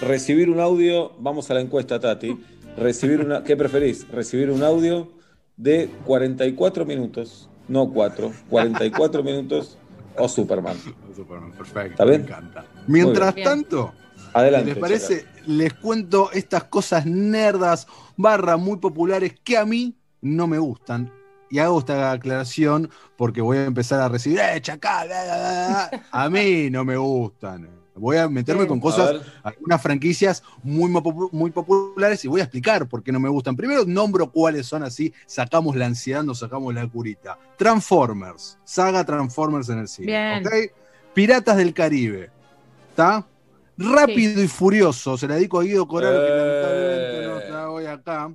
Recibir 0.00 0.50
un 0.50 0.60
audio, 0.60 1.12
vamos 1.18 1.50
a 1.50 1.54
la 1.54 1.60
encuesta, 1.60 1.98
Tati. 2.00 2.36
Recibir 2.76 3.20
una, 3.20 3.42
¿Qué 3.44 3.56
preferís? 3.56 4.06
Recibir 4.08 4.50
un 4.50 4.62
audio 4.62 5.08
de 5.56 5.88
44 6.04 6.84
minutos, 6.84 7.48
no 7.68 7.90
4, 7.90 8.32
44 8.50 9.22
minutos 9.22 9.78
o 10.18 10.28
Superman. 10.28 10.76
Superman, 11.14 11.52
perfecto. 11.52 11.90
¿Está 11.92 12.04
bien? 12.04 12.22
Me 12.22 12.26
encanta. 12.26 12.64
Mientras 12.86 13.34
bien. 13.34 13.44
tanto, 13.48 13.92
Adelante. 14.36 14.70
¿les 14.72 14.78
parece? 14.78 15.26
Les 15.46 15.72
cuento 15.72 16.30
estas 16.32 16.64
cosas 16.64 17.06
nerdas, 17.06 17.86
barra 18.16 18.56
muy 18.56 18.78
populares 18.78 19.34
que 19.42 19.56
a 19.56 19.64
mí 19.64 19.96
no 20.20 20.46
me 20.46 20.58
gustan. 20.58 21.12
Y 21.48 21.58
hago 21.60 21.78
esta 21.78 22.10
aclaración 22.10 22.90
porque 23.16 23.40
voy 23.40 23.58
a 23.58 23.64
empezar 23.64 24.00
a 24.00 24.08
recibir, 24.08 24.40
¡eh, 24.40 24.60
chacal! 24.60 25.06
bla, 25.06 25.24
bla, 25.24 25.36
bla, 25.36 25.88
bla". 25.90 26.02
A 26.10 26.28
mí 26.28 26.68
no 26.70 26.84
me 26.84 26.96
gustan. 26.96 27.68
Voy 27.94 28.18
a 28.18 28.28
meterme 28.28 28.66
con 28.66 28.78
cosas, 28.78 29.22
algunas 29.42 29.80
franquicias 29.80 30.42
muy, 30.62 30.90
muy 31.32 31.50
populares 31.50 32.22
y 32.26 32.28
voy 32.28 32.42
a 32.42 32.44
explicar 32.44 32.86
por 32.86 33.02
qué 33.02 33.10
no 33.10 33.18
me 33.18 33.30
gustan. 33.30 33.56
Primero 33.56 33.84
nombro 33.86 34.30
cuáles 34.30 34.66
son 34.66 34.82
así, 34.82 35.14
sacamos 35.24 35.76
la 35.76 35.86
ansiedad, 35.86 36.22
nos 36.22 36.40
sacamos 36.40 36.74
la 36.74 36.86
curita. 36.86 37.38
Transformers, 37.56 38.58
saga 38.64 39.02
Transformers 39.02 39.70
en 39.70 39.78
el 39.78 39.88
cine. 39.88 40.08
Bien. 40.08 40.46
¿ok? 40.46 40.52
Piratas 41.14 41.56
del 41.56 41.72
Caribe, 41.72 42.30
¿está? 42.90 43.26
Rápido 43.78 44.42
y 44.42 44.48
Furioso, 44.48 45.16
se 45.18 45.28
la 45.28 45.34
dedico 45.34 45.60
a 45.60 45.64
Guido 45.64 45.86
Corral, 45.86 46.14
que 46.14 46.30
lamentablemente 46.30 47.26
no 47.26 47.38
está 47.38 47.70
hoy 47.70 47.86
acá. 47.86 48.32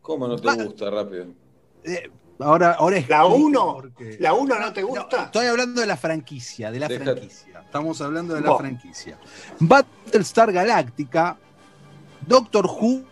¿Cómo 0.00 0.26
no 0.26 0.36
te 0.36 0.64
gusta 0.64 0.90
rápido? 0.90 1.26
Eh, 1.84 2.10
ahora, 2.40 2.72
ahora 2.72 2.96
es 2.96 3.08
¿La 3.08 3.24
1? 3.24 3.82
¿La 4.18 4.32
1 4.34 4.58
no 4.58 4.72
te 4.72 4.82
gusta? 4.82 5.24
Estoy 5.26 5.46
hablando 5.46 5.80
de 5.80 5.86
la 5.86 5.96
franquicia, 5.96 6.70
de 6.72 6.80
la 6.80 6.88
Deja- 6.88 7.04
franquicia. 7.04 7.60
Estamos 7.64 8.00
hablando 8.00 8.34
de 8.34 8.40
la 8.40 8.56
franquicia. 8.56 9.18
Battlestar 9.60 10.52
Galáctica, 10.52 11.36
Doctor 12.26 12.66
Who 12.66 13.02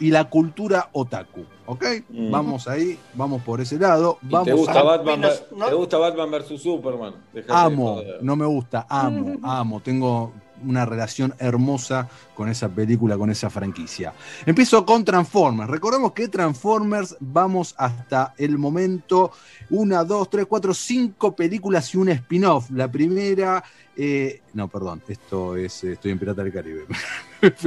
y 0.00 0.10
la 0.10 0.28
cultura 0.28 0.88
otaku. 0.92 1.44
¿Ok? 1.66 1.84
Mm. 2.08 2.30
Vamos 2.32 2.66
ahí, 2.66 2.98
vamos 3.14 3.40
por 3.42 3.60
ese 3.60 3.78
lado. 3.78 4.18
¿Y 4.22 4.28
Vamos 4.28 4.46
¿Te 4.48 4.52
gusta, 4.54 4.80
a- 4.80 4.82
Batman, 4.82 5.20
Menos- 5.20 5.44
no- 5.56 5.66
¿Te 5.68 5.74
gusta 5.74 5.98
Batman 5.98 6.30
versus 6.32 6.60
Superman? 6.60 7.14
Dejate 7.32 7.52
Amo, 7.54 8.02
no 8.20 8.34
me 8.36 8.44
gusta, 8.46 8.84
amo, 8.88 9.36
amo. 9.44 9.80
Tengo 9.80 10.32
una 10.66 10.84
relación 10.84 11.34
hermosa 11.38 12.08
con 12.34 12.48
esa 12.48 12.68
película, 12.68 13.16
con 13.16 13.30
esa 13.30 13.50
franquicia. 13.50 14.12
Empiezo 14.46 14.84
con 14.84 15.04
Transformers. 15.04 15.70
Recordemos 15.70 16.12
que 16.12 16.28
Transformers 16.28 17.16
vamos 17.20 17.74
hasta 17.76 18.34
el 18.38 18.58
momento 18.58 19.32
una, 19.70 20.04
dos, 20.04 20.30
tres, 20.30 20.46
cuatro, 20.46 20.74
cinco 20.74 21.34
películas 21.34 21.94
y 21.94 21.98
un 21.98 22.08
spin-off. 22.10 22.70
La 22.70 22.90
primera, 22.90 23.62
eh, 23.96 24.42
no, 24.54 24.68
perdón, 24.68 25.02
esto 25.08 25.56
es, 25.56 25.84
eh, 25.84 25.92
estoy 25.92 26.12
en 26.12 26.18
Pirata 26.18 26.42
del 26.42 26.52
Caribe. 26.52 26.86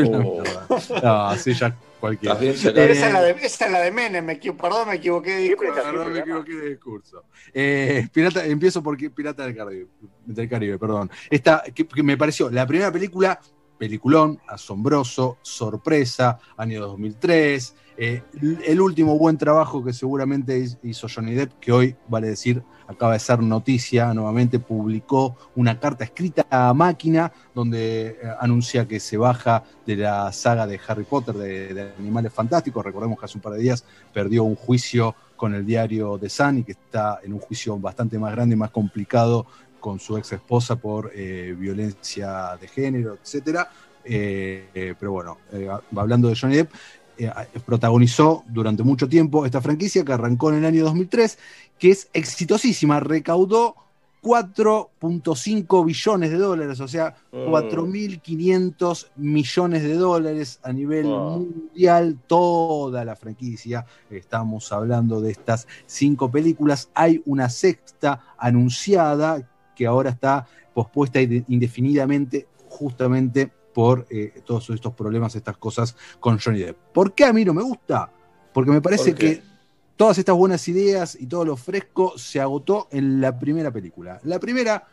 Oh. 0.05 0.41
no, 1.03 1.35
sí, 1.35 1.53
ya 1.53 1.75
cualquiera. 2.05 2.37
Eh, 2.41 2.49
esa, 2.49 2.69
es 2.69 3.13
la 3.13 3.21
de, 3.21 3.31
esa 3.41 3.65
es 3.65 3.71
la 3.71 3.81
de 3.81 3.91
Menem, 3.91 4.25
me 4.25 4.35
perdón, 4.37 4.87
me 4.89 4.95
equivoqué 4.95 5.31
de 5.31 5.41
disco. 5.41 5.63
Perdón, 5.73 6.13
me 6.13 6.19
equivoqué 6.19 6.55
de 6.55 6.69
discurso. 6.69 7.23
Eh, 7.53 8.07
Pirata, 8.13 8.45
empiezo 8.45 8.83
por 8.83 8.97
Pirata 9.13 9.45
del 9.45 9.55
Caribe, 9.55 9.87
del 10.25 10.49
Caribe, 10.49 10.77
perdón. 10.77 11.09
Esta 11.29 11.63
que, 11.73 11.87
que 11.87 12.03
me 12.03 12.17
pareció 12.17 12.49
la 12.49 12.67
primera 12.67 12.91
película, 12.91 13.39
peliculón, 13.77 14.39
asombroso, 14.47 15.37
sorpresa, 15.41 16.39
año 16.57 16.81
2003. 16.81 17.75
eh, 17.97 18.21
el 18.65 18.81
último 18.81 19.17
buen 19.17 19.37
trabajo 19.37 19.83
que 19.83 19.93
seguramente 19.93 20.65
hizo 20.83 21.07
Johnny 21.13 21.33
Depp, 21.33 21.59
que 21.59 21.71
hoy, 21.71 21.95
vale 22.07 22.27
decir, 22.27 22.61
acaba 22.87 23.13
de 23.13 23.19
ser 23.19 23.39
noticia, 23.41 24.13
nuevamente 24.13 24.59
publicó 24.59 25.35
una 25.55 25.79
carta 25.79 26.03
escrita 26.03 26.45
a 26.49 26.73
máquina 26.73 27.31
donde 27.53 28.07
eh, 28.07 28.17
anuncia 28.39 28.87
que 28.87 28.99
se 28.99 29.17
baja 29.17 29.63
de 29.85 29.95
la 29.97 30.31
saga 30.31 30.67
de 30.67 30.79
Harry 30.87 31.03
Potter 31.03 31.35
de, 31.35 31.93
Animales 31.99 32.33
Fantásticos. 32.33 32.85
Recordemos 32.85 33.19
que 33.19 33.25
hace 33.25 33.37
un 33.37 33.41
par 33.41 33.53
de 33.53 33.59
días 33.59 33.83
perdió 34.13 34.43
un 34.43 34.55
juicio 34.55 35.15
con 35.35 35.53
el 35.53 35.65
diario 35.65 36.17
The 36.17 36.29
Sun 36.29 36.59
y 36.59 36.63
que 36.63 36.73
está 36.73 37.19
en 37.23 37.33
un 37.33 37.39
juicio 37.39 37.77
bastante 37.77 38.17
más 38.17 38.31
grande 38.31 38.55
y 38.55 38.57
más 38.57 38.71
complicado 38.71 39.45
con 39.79 39.99
su 39.99 40.17
ex 40.17 40.31
esposa 40.31 40.75
por 40.75 41.11
eh, 41.13 41.55
violencia 41.57 42.57
de 42.59 42.67
género, 42.67 43.17
etcétera. 43.21 43.69
Eh, 44.03 44.95
pero 44.99 45.11
bueno, 45.11 45.39
hablando 45.95 46.29
de 46.29 46.35
Johnny 46.35 46.55
Depp, 46.57 46.71
protagonizó 47.65 48.43
durante 48.47 48.83
mucho 48.83 49.07
tiempo 49.07 49.45
esta 49.45 49.61
franquicia 49.61 50.03
que 50.03 50.13
arrancó 50.13 50.51
en 50.51 50.57
el 50.57 50.65
año 50.65 50.83
2003, 50.83 51.37
que 51.79 51.91
es 51.91 52.09
exitosísima, 52.13 52.99
recaudó 52.99 53.75
4.5 54.21 55.85
billones 55.85 56.31
de 56.31 56.37
dólares, 56.37 56.79
o 56.79 56.87
sea, 56.87 57.15
Oh. 57.31 57.45
4.500 57.51 59.07
millones 59.17 59.83
de 59.83 59.93
dólares 59.95 60.59
a 60.63 60.71
nivel 60.73 61.05
Wow. 61.05 61.39
mundial, 61.39 62.17
toda 62.27 63.05
la 63.05 63.15
franquicia. 63.15 63.85
Estamos 64.09 64.71
hablando 64.71 65.21
de 65.21 65.31
estas 65.31 65.67
cinco 65.85 66.31
películas. 66.31 66.89
Hay 66.93 67.21
una 67.25 67.49
sexta 67.49 68.21
anunciada 68.37 69.47
que 69.75 69.85
ahora 69.85 70.09
está 70.11 70.47
pospuesta 70.73 71.21
inde- 71.21 71.45
indefinidamente, 71.47 72.47
justamente 72.69 73.51
por 73.73 74.05
eh, 74.09 74.41
todos 74.45 74.69
estos 74.69 74.93
problemas, 74.93 75.35
estas 75.35 75.57
cosas 75.57 75.95
con 76.19 76.39
Johnny 76.39 76.59
Depp. 76.59 76.77
¿Por 76.93 77.13
qué 77.13 77.25
a 77.25 77.33
mí 77.33 77.43
no 77.45 77.53
me 77.53 77.61
gusta? 77.61 78.09
Porque 78.53 78.71
me 78.71 78.81
parece 78.81 79.13
que 79.13 79.43
todas 79.95 80.17
estas 80.17 80.35
buenas 80.35 80.67
ideas 80.67 81.17
y 81.19 81.27
todo 81.27 81.45
lo 81.45 81.57
fresco 81.57 82.17
se 82.17 82.39
agotó 82.39 82.87
en 82.91 83.21
la 83.21 83.37
primera 83.37 83.71
película. 83.71 84.19
La 84.23 84.39
primera 84.39 84.87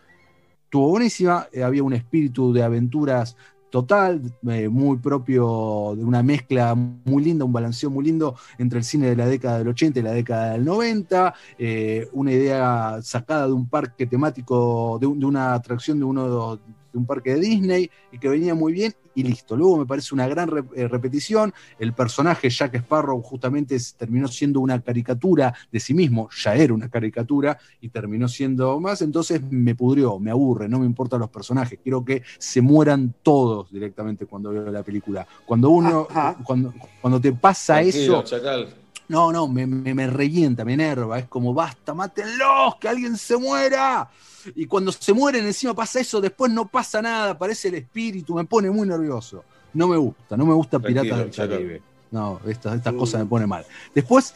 estuvo 0.65 0.89
buenísima, 0.89 1.49
eh, 1.53 1.63
había 1.63 1.83
un 1.83 1.93
espíritu 1.93 2.53
de 2.53 2.63
aventuras 2.63 3.37
total, 3.69 4.21
eh, 4.49 4.69
muy 4.69 4.99
propio 4.99 5.95
de 5.97 6.05
una 6.05 6.23
mezcla 6.23 6.75
muy 6.75 7.25
linda, 7.25 7.47
un 7.47 7.53
balanceo 7.53 7.89
muy 7.89 8.05
lindo 8.05 8.37
entre 8.59 8.79
el 8.79 8.85
cine 8.85 9.09
de 9.09 9.17
la 9.17 9.27
década 9.27 9.59
del 9.59 9.69
80 9.69 9.99
y 9.99 10.03
la 10.03 10.13
década 10.13 10.53
del 10.53 10.65
90, 10.65 11.35
eh, 11.59 12.07
una 12.13 12.33
idea 12.33 12.99
sacada 13.03 13.47
de 13.47 13.55
un 13.55 13.67
parque 13.67 14.07
temático, 14.07 14.99
de, 15.01 15.07
de 15.07 15.27
una 15.27 15.55
atracción 15.55 15.99
de 15.99 16.05
uno 16.05 16.61
de 16.93 16.99
un 16.99 17.07
parque 17.07 17.35
de 17.35 17.41
Disney 17.41 17.91
y 18.13 18.19
que 18.19 18.29
venía 18.29 18.55
muy 18.55 18.73
bien 18.73 18.95
y 19.15 19.23
listo. 19.23 19.57
Luego 19.57 19.79
me 19.79 19.87
parece 19.87 20.15
una 20.15 20.27
gran 20.27 20.49
re- 20.49 20.65
eh, 20.75 20.89
repetición. 20.89 21.53
El 21.79 21.93
personaje 21.93 22.49
Jack 22.49 22.75
Sparrow 22.77 23.21
justamente 23.23 23.77
terminó 23.97 24.29
siendo 24.29 24.61
una 24.61 24.81
caricatura 24.81 25.55
de 25.71 25.81
sí 25.81 25.93
mismo, 25.95 26.29
ya 26.43 26.55
era 26.55 26.73
una 26.73 26.89
caricatura 26.89 27.59
y 27.81 27.89
terminó 27.91 28.29
siendo 28.29 28.81
más. 28.81 29.03
Entonces 29.03 29.43
me 29.51 29.75
pudrió, 29.75 30.19
me 30.19 30.31
aburre, 30.31 30.69
no 30.69 30.79
me 30.79 30.87
importan 30.87 31.21
los 31.21 31.31
personajes. 31.31 31.79
Quiero 31.83 32.05
que 32.05 32.23
se 32.39 32.63
mueran 32.63 33.15
todos 33.23 33.71
directamente 33.71 34.27
cuando 34.27 34.51
veo 34.51 34.71
la 34.71 34.83
película. 34.83 35.27
Cuando 35.45 35.71
uno, 35.71 36.09
cuando, 36.45 36.73
cuando 37.01 37.21
te 37.21 37.33
pasa 37.33 37.75
Tranquilo, 37.81 38.21
eso, 38.21 38.23
Chacal. 38.25 38.69
No, 39.13 39.31
no, 39.31 39.47
me, 39.47 39.67
me, 39.67 39.93
me 39.93 40.07
revienta, 40.07 40.65
me 40.65 40.73
enerva. 40.73 41.19
Es 41.19 41.27
como, 41.27 41.53
basta, 41.53 41.93
mátenlos, 41.93 42.77
que 42.81 42.89
alguien 42.89 43.19
se 43.19 43.37
muera. 43.37 44.09
Y 44.55 44.65
cuando 44.65 44.91
se 44.91 45.13
mueren, 45.13 45.45
encima 45.45 45.75
pasa 45.75 46.01
eso, 46.01 46.19
después 46.19 46.51
no 46.51 46.67
pasa 46.67 47.03
nada, 47.03 47.33
aparece 47.33 47.69
el 47.69 47.75
espíritu, 47.75 48.35
me 48.35 48.47
pone 48.47 48.71
muy 48.71 48.89
nervioso. 48.89 49.45
No 49.75 49.87
me 49.87 49.99
gusta, 49.99 50.35
no 50.35 50.47
me 50.47 50.55
gusta 50.55 50.79
Tranquilo, 50.79 51.03
Piratas 51.03 51.37
del. 51.37 51.51
Caribe. 51.51 51.83
No, 52.11 52.41
estas, 52.47 52.77
estas 52.77 52.95
cosas 52.95 53.21
me 53.21 53.27
ponen 53.27 53.51
mal. 53.51 53.67
Después, 53.95 54.35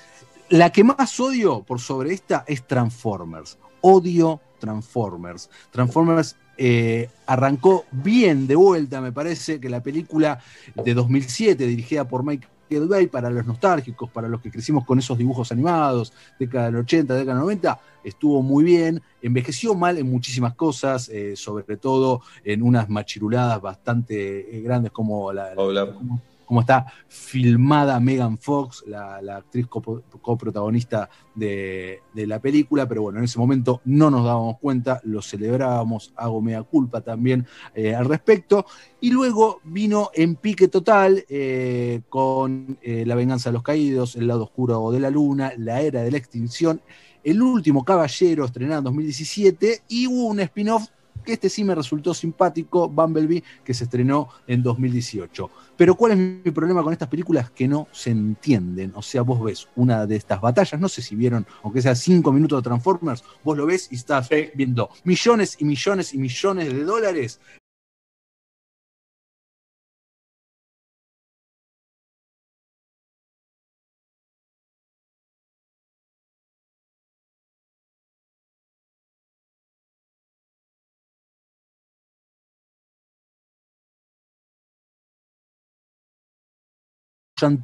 la 0.51 0.71
que 0.71 0.85
más 0.85 1.19
odio 1.21 1.63
por 1.63 1.81
sobre 1.81 2.13
esta 2.13 2.45
es 2.47 2.67
Transformers. 2.67 3.57
Odio 3.81 4.43
Transformers. 4.59 5.49
Transformers 5.71 6.37
eh, 6.59 7.09
arrancó 7.25 7.87
bien 7.93 8.47
de 8.47 8.57
vuelta, 8.57 9.01
me 9.01 9.11
parece 9.11 9.59
que 9.59 9.71
la 9.71 9.83
película 9.83 10.39
de 10.75 10.93
2007, 10.93 11.67
dirigida 11.67 12.07
por 12.07 12.23
Michael 12.69 12.89
Bay, 12.89 13.07
para 13.07 13.31
los 13.31 13.47
nostálgicos, 13.47 14.11
para 14.11 14.29
los 14.29 14.41
que 14.41 14.51
crecimos 14.51 14.85
con 14.85 14.99
esos 14.99 15.17
dibujos 15.17 15.53
animados, 15.53 16.13
década 16.39 16.67
del 16.67 16.77
80, 16.77 17.15
década 17.15 17.35
del 17.37 17.43
90, 17.45 17.81
estuvo 18.05 18.43
muy 18.43 18.65
bien, 18.65 19.01
envejeció 19.23 19.75
mal 19.75 19.99
en 19.99 20.11
muchísimas 20.11 20.55
cosas, 20.55 21.09
eh, 21.09 21.37
sobre 21.37 21.77
todo 21.77 22.23
en 22.45 22.63
unas 22.63 22.89
machiruladas 22.89 23.61
bastante 23.61 24.59
eh, 24.59 24.63
grandes 24.63 24.91
como 24.93 25.33
la, 25.33 25.53
Hola. 25.57 25.93
como- 25.93 26.21
cómo 26.47 26.61
está 26.61 26.87
filmada 27.09 28.01
Megan 28.01 28.39
Fox, 28.39 28.85
la, 28.87 29.19
actriz 29.37 29.67
coprotagonista 29.67 31.11
de, 31.35 32.01
de 32.15 32.27
la 32.27 32.41
película, 32.41 32.89
pero 32.89 33.03
bueno, 33.03 33.19
en 33.19 33.25
ese 33.25 33.39
momento 33.39 33.83
no 33.85 34.11
nos 34.11 34.25
dábamos 34.25 34.59
cuenta, 34.59 35.01
lo 35.05 35.21
celebrábamos, 35.21 36.13
hago 36.17 36.41
mea 36.41 36.63
culpa 36.63 37.01
también 37.03 37.47
eh, 37.75 37.95
al 37.95 38.07
respecto, 38.07 38.65
y 39.01 39.11
luego 39.11 39.61
vino 39.65 40.11
en 40.15 40.37
pique 40.37 40.69
total 40.69 41.25
eh, 41.29 42.01
con 42.09 42.79
eh, 42.81 43.05
La 43.05 43.15
venganza 43.15 43.51
de 43.51 43.55
los 43.55 43.63
caídos, 43.63 44.17
El 44.17 44.29
lado 44.29 44.45
oscuro 44.45 44.91
de 44.91 45.01
la 45.01 45.11
luna, 45.11 45.53
La 45.59 45.81
era 45.81 46.03
de 46.03 46.11
la 46.11 46.19
extinción, 46.19 46.81
El 47.25 47.43
último 47.43 47.85
caballero, 47.85 48.45
estrenado 48.45 48.79
en 48.79 48.85
2017, 48.85 49.83
y 49.89 50.07
hubo 50.07 50.29
un 50.29 50.41
spin-off 50.41 50.89
que 51.27 51.35
este 51.35 51.51
sí 51.51 51.65
me 51.65 51.75
resultó 51.75 52.15
simpático, 52.15 52.89
Bumblebee, 52.89 53.43
que 53.63 53.75
se 53.75 53.85
estrenó 53.85 54.29
en 54.47 54.63
2018. 54.63 55.51
Pero 55.77 55.95
¿cuál 55.95 56.13
es 56.13 56.19
mi 56.19 56.51
problema 56.53 56.83
con 56.83 56.93
estas 56.93 57.09
películas? 57.09 57.51
Que 57.51 57.69
no 57.69 57.89
se 57.93 58.11
entienden. 58.11 58.93
O 58.95 59.03
sea, 59.03 59.21
vos 59.23 59.43
ves 59.43 59.69
una 59.77 60.07
de 60.07 60.17
estas 60.17 60.41
batallas, 60.41 60.81
no 60.81 60.89
sé 60.89 61.03
si 61.03 61.15
vieron, 61.15 61.47
aunque 61.63 61.83
sea 61.83 61.95
cinco 61.95 62.33
minutos 62.33 62.61
de 62.61 62.63
Transformers, 62.63 63.25
vos 63.45 63.59
lo 63.59 63.67
ves 63.67 63.89
y 63.91 63.97
estás 63.97 64.31
viendo 64.55 64.89
millones 65.05 65.57
y 65.59 65.65
millones 65.65 66.15
y 66.15 66.19
millones 66.19 66.73
de 66.73 66.85
dólares 66.85 67.41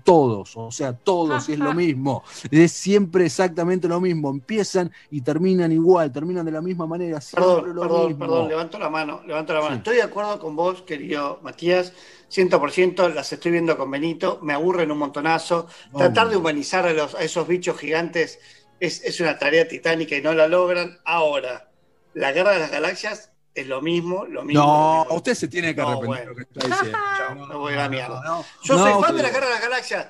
todos, 0.04 0.54
o 0.56 0.70
sea, 0.70 0.92
todos, 0.92 1.48
y 1.48 1.54
es 1.54 1.58
lo 1.58 1.72
mismo. 1.72 2.22
Es 2.50 2.72
siempre 2.72 3.24
exactamente 3.24 3.88
lo 3.88 4.00
mismo. 4.00 4.30
Empiezan 4.30 4.92
y 5.10 5.22
terminan 5.22 5.72
igual, 5.72 6.12
terminan 6.12 6.44
de 6.44 6.52
la 6.52 6.60
misma 6.60 6.86
manera. 6.86 7.20
Siempre 7.22 7.42
Perdón, 7.42 7.74
lo 7.74 7.80
perdón, 7.80 8.06
mismo. 8.08 8.18
perdón, 8.18 8.48
levanto 8.48 8.78
la 8.78 8.90
mano, 8.90 9.22
levanto 9.26 9.54
la 9.54 9.60
mano. 9.60 9.72
Sí. 9.72 9.78
Estoy 9.78 9.96
de 9.96 10.02
acuerdo 10.02 10.38
con 10.38 10.54
vos, 10.54 10.82
querido 10.82 11.40
Matías, 11.42 11.94
100%, 12.30 13.14
las 13.14 13.32
estoy 13.32 13.52
viendo 13.52 13.78
con 13.78 13.90
Benito, 13.90 14.38
me 14.42 14.52
aburren 14.52 14.90
un 14.90 14.98
montonazo. 14.98 15.66
Tratar 15.96 16.28
de 16.28 16.36
humanizar 16.36 16.86
a, 16.86 16.92
los, 16.92 17.14
a 17.14 17.22
esos 17.22 17.48
bichos 17.48 17.78
gigantes 17.78 18.40
es, 18.78 19.02
es 19.04 19.20
una 19.20 19.38
tarea 19.38 19.66
titánica 19.66 20.14
y 20.14 20.20
no 20.20 20.34
la 20.34 20.48
logran. 20.48 20.98
Ahora, 21.06 21.70
la 22.12 22.32
Guerra 22.32 22.52
de 22.52 22.58
las 22.58 22.70
Galaxias 22.70 23.31
es 23.54 23.66
lo 23.66 23.82
mismo, 23.82 24.24
lo 24.26 24.42
mismo. 24.44 24.62
No, 25.08 25.14
usted 25.14 25.34
se 25.34 25.48
tiene 25.48 25.74
que 25.74 25.80
No, 25.82 25.88
arrepentir 25.88 26.06
bueno. 26.08 26.22
de 26.22 26.26
lo 26.30 26.34
que 26.36 26.42
está 26.42 26.66
diciendo. 26.68 26.98
Chao, 27.18 27.46
me 27.46 27.54
voy 27.56 27.72
a 27.74 27.76
la 27.76 27.88
mierda. 27.88 28.22
no, 28.24 28.44
Yo 28.62 28.74
no, 28.76 28.84
soy 28.94 29.02
fan 29.04 29.16
de 29.16 29.22
la 29.22 29.30
Guerra 29.30 29.46
de 29.46 29.52
las 29.52 29.62
Galaxias. 29.62 30.06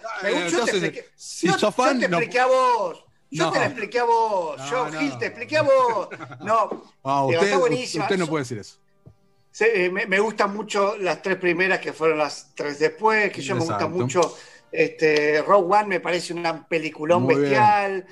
Yo 0.50 0.64
te 0.64 0.70
expliqué, 0.70 1.08
si 1.16 1.46
yo- 1.48 1.58
sos 1.58 1.74
fan, 1.74 1.94
yo 1.94 2.00
te 2.02 2.08
no- 2.08 2.18
expliqué 2.18 2.40
a 2.40 2.46
vos. 2.46 3.04
Yo 3.30 3.46
No. 3.46 3.52
te 3.52 3.58
la 3.60 3.66
expliqué 3.66 3.98
a 3.98 4.04
vos. 4.04 4.70
yo, 4.70 4.90
no. 4.90 4.98
Gil, 5.00 5.18
te 5.18 5.26
expliqué 5.26 5.56
a 5.56 5.62
vos. 5.62 6.08
No, 6.40 6.84
Ah, 7.02 7.24
usted, 7.24 7.42
está 7.44 7.56
buenísima. 7.58 8.04
usted 8.04 8.18
no 8.18 8.24
Yo- 8.26 8.30
puede 8.30 8.42
decir 8.44 8.58
eso. 8.58 8.76
Sí, 9.50 9.64
eh, 9.72 9.90
me, 9.90 10.06
me 10.06 10.18
gustan 10.20 10.54
mucho 10.54 10.96
las 10.98 11.20
tres 11.22 11.36
primeras 11.36 11.78
que 11.80 11.92
fueron 11.92 12.18
las 12.18 12.52
tres 12.54 12.78
después, 12.78 13.32
que 13.32 13.42
yo 13.42 13.54
me 13.54 13.60
gusta 13.64 13.86
mucho. 13.88 14.36
Este, 14.70 15.42
Rogue 15.42 15.76
One 15.78 15.86
me 15.86 16.00
parece 16.00 16.32
un 16.32 16.64
peliculón 16.68 17.24
Muy 17.24 17.34
bien. 17.36 18.06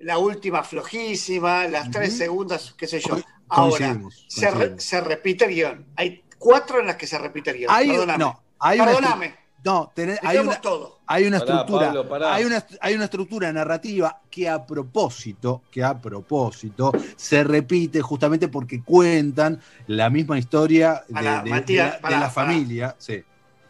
La 0.00 0.18
última 0.18 0.62
flojísima, 0.64 1.66
las 1.66 1.90
tres 1.90 2.16
segundas, 2.16 2.74
qué 2.76 2.86
sé 2.86 3.00
yo. 3.00 3.18
Ahora, 3.48 3.70
coincidimos, 3.88 4.24
se, 4.28 4.50
re- 4.50 4.80
se 4.80 5.00
repite 5.00 5.44
el 5.44 5.50
guion. 5.54 5.86
Hay 5.96 6.22
cuatro 6.38 6.80
en 6.80 6.86
las 6.86 6.96
que 6.96 7.06
se 7.06 7.18
repite 7.18 7.50
el 7.50 7.58
guion. 7.58 7.70
Hay, 7.70 7.88
Perdóname. 7.90 8.18
no, 8.18 8.42
hay 8.58 8.80
una 8.80 8.86
Perdóname. 8.92 9.26
estru- 9.26 9.36
no, 9.64 9.92
tenés- 9.94 10.18
hay 10.22 10.38
una, 10.38 10.60
todo. 10.60 11.00
hay 11.06 11.26
una 11.26 11.38
Pará, 11.40 11.50
estructura, 11.52 11.86
Pablo, 11.88 12.08
pará. 12.08 12.34
hay 12.34 12.44
una, 12.44 12.64
hay 12.80 12.94
una 12.94 13.04
estructura 13.04 13.52
narrativa 13.52 14.20
que 14.30 14.48
a 14.48 14.64
propósito, 14.64 15.62
que 15.70 15.84
a 15.84 15.98
propósito 16.00 16.92
se 17.16 17.44
repite 17.44 18.00
justamente 18.00 18.48
porque 18.48 18.82
cuentan 18.82 19.60
la 19.88 20.08
misma 20.08 20.38
historia 20.38 21.04
de, 21.08 21.12
Pará, 21.14 21.42
de- 21.42 21.50
Matías, 21.50 21.84
de 21.86 21.90
la, 21.90 21.96
de 21.96 22.00
pará, 22.00 22.20
la 22.20 22.30
pará. 22.32 22.46
familia. 22.46 22.96
Sí, 22.98 23.22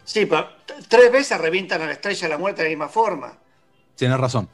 Sí, 0.05 0.26
pero 0.26 0.49
tres 0.89 1.10
veces 1.12 1.41
revientan 1.41 1.83
a 1.83 1.86
la 1.86 1.92
estrella 1.92 2.23
de 2.23 2.28
la 2.28 2.39
muerte 2.39 2.62
de 2.62 2.68
la 2.68 2.70
misma 2.70 2.89
forma. 2.89 3.33
tienes 3.97 4.18
razón. 4.18 4.49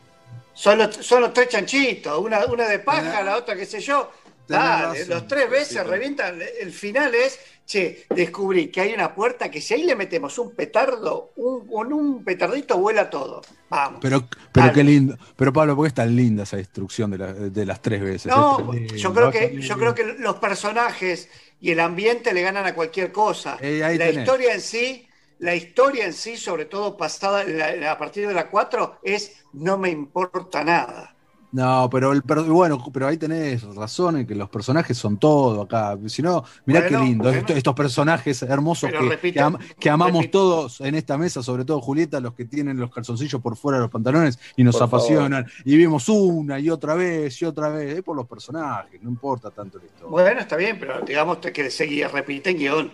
Son 0.57 0.79
los, 0.79 0.97
son 0.97 1.21
los 1.21 1.33
tres 1.33 1.49
chanchitos, 1.51 2.19
una, 2.19 2.47
una 2.47 2.67
de 2.67 2.79
paja, 2.81 3.23
la 3.23 3.37
otra 3.37 3.55
qué 3.55 3.67
sé 3.67 3.79
yo. 3.81 4.11
Dale, 4.49 5.01
razón. 5.01 5.09
los 5.09 5.27
tres 5.27 5.51
veces 5.51 5.87
revientan. 5.87 6.41
El 6.61 6.73
final 6.73 7.15
es, 7.17 7.39
che, 7.67 8.07
descubrí 8.11 8.69
que 8.69 8.81
hay 8.81 8.95
una 8.95 9.13
puerta 9.13 9.51
que 9.51 9.61
si 9.61 9.75
ahí 9.75 9.83
le 9.83 9.97
metemos 9.97 10.39
un 10.39 10.55
petardo, 10.55 11.33
un, 11.37 11.67
con 11.67 11.93
un 11.93 12.25
petardito 12.25 12.79
vuela 12.79 13.11
todo. 13.11 13.43
Vamos. 13.69 13.99
Pero, 14.01 14.29
pero 14.53 14.73
qué 14.73 14.85
lindo. 14.85 15.19
Pero 15.35 15.53
Pablo, 15.53 15.75
¿por 15.75 15.85
qué 15.85 15.89
es 15.89 15.95
tan 15.95 16.15
linda 16.15 16.45
esa 16.45 16.59
instrucción 16.59 17.11
de, 17.11 17.19
la- 17.19 17.33
de 17.35 17.67
las 17.67 17.83
tres 17.83 18.01
veces? 18.01 18.27
No, 18.27 18.73
Es 18.73 18.93
yo 19.03 19.13
creo 19.13 19.31
que, 19.33 19.61
yo 19.61 19.77
creo 19.77 19.95
que 19.95 20.05
los 20.05 20.37
personajes 20.37 21.29
y 21.61 21.73
el 21.73 21.81
ambiente 21.81 22.33
le 22.33 22.43
ganan 22.43 22.67
a 22.67 22.75
cualquier 22.75 23.11
cosa. 23.11 23.59
Eh, 23.61 23.81
la 23.81 23.89
tenés. 23.91 24.19
historia 24.19 24.55
en 24.55 24.61
sí, 24.61 25.06
la 25.39 25.55
historia 25.55 26.05
en 26.07 26.13
sí, 26.13 26.37
sobre 26.37 26.65
todo 26.67 26.97
pasada 26.97 27.45
la- 27.45 27.93
a 27.93 27.99
partir 27.99 28.27
de 28.27 28.35
la 28.35 28.49
4, 28.49 28.99
es 29.03 29.45
no 29.53 29.79
me 29.79 29.91
importa 29.91 30.65
nada. 30.65 31.13
No, 31.53 31.89
pero 31.91 32.13
el 32.13 32.23
per- 32.23 32.41
bueno, 32.43 32.83
pero 32.93 33.07
ahí 33.07 33.17
tenés 33.17 33.63
razón 33.75 34.19
en 34.19 34.27
que 34.27 34.35
los 34.35 34.51
personajes 34.51 34.99
son 34.99 35.17
todo 35.17 35.63
acá. 35.63 35.97
Si 36.07 36.21
no, 36.21 36.45
mirá 36.67 36.81
Bueno, 36.81 36.99
qué 36.99 37.05
lindo. 37.07 37.31
bueno. 37.31 37.47
Estos 37.49 37.75
personajes 37.75 38.43
hermosos 38.43 38.91
Pero 38.91 39.05
que, 39.05 39.09
repito, 39.11 39.35
que 39.35 39.41
am- 39.41 39.59
que 39.79 39.89
amamos 39.89 40.23
repito. 40.23 40.39
todos 40.39 40.81
en 40.83 40.97
esta 40.97 41.17
mesa, 41.17 41.43
sobre 41.43 41.65
todo 41.65 41.81
Julieta, 41.81 42.21
los 42.21 42.35
que 42.35 42.45
tienen 42.45 42.77
los 42.79 42.91
calzoncillos 42.93 43.41
por 43.41 43.57
fuera 43.57 43.79
de 43.79 43.83
los 43.83 43.91
pantalones 43.91 44.39
y 44.57 44.65
nos 44.65 44.75
Por 44.77 44.85
apasionan. 44.89 45.47
Y 45.65 45.77
vimos 45.79 46.09
una 46.11 46.59
y 46.59 46.69
otra 46.69 46.95
vez 46.95 47.41
y 47.41 47.45
otra 47.47 47.71
vez. 47.71 47.97
Es 47.99 48.03
por 48.03 48.17
los 48.17 48.27
personajes, 48.27 49.01
no 49.03 49.09
importa 49.09 49.51
tanto 49.51 49.79
la 49.79 49.85
historia. 49.87 50.09
Bueno, 50.11 50.41
está 50.41 50.57
bien, 50.57 50.79
pero 50.79 51.01
digamos 51.03 51.39
que 51.39 51.71
seguía, 51.71 52.09
repiten 52.09 52.59
guion. 52.59 52.93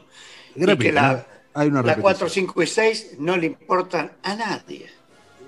Y 0.54 0.62
Y 0.62 0.66
repite, 0.66 0.90
que 0.90 0.92
la, 0.92 1.26
hay 1.54 1.68
una 1.68 1.76
la 1.82 1.94
repetición. 1.94 2.02
4, 2.02 2.28
5 2.28 2.62
y 2.62 2.66
6 2.66 3.06
no 3.18 3.36
le 3.36 3.46
importan 3.46 4.12
a 4.22 4.34
nadie. 4.34 4.86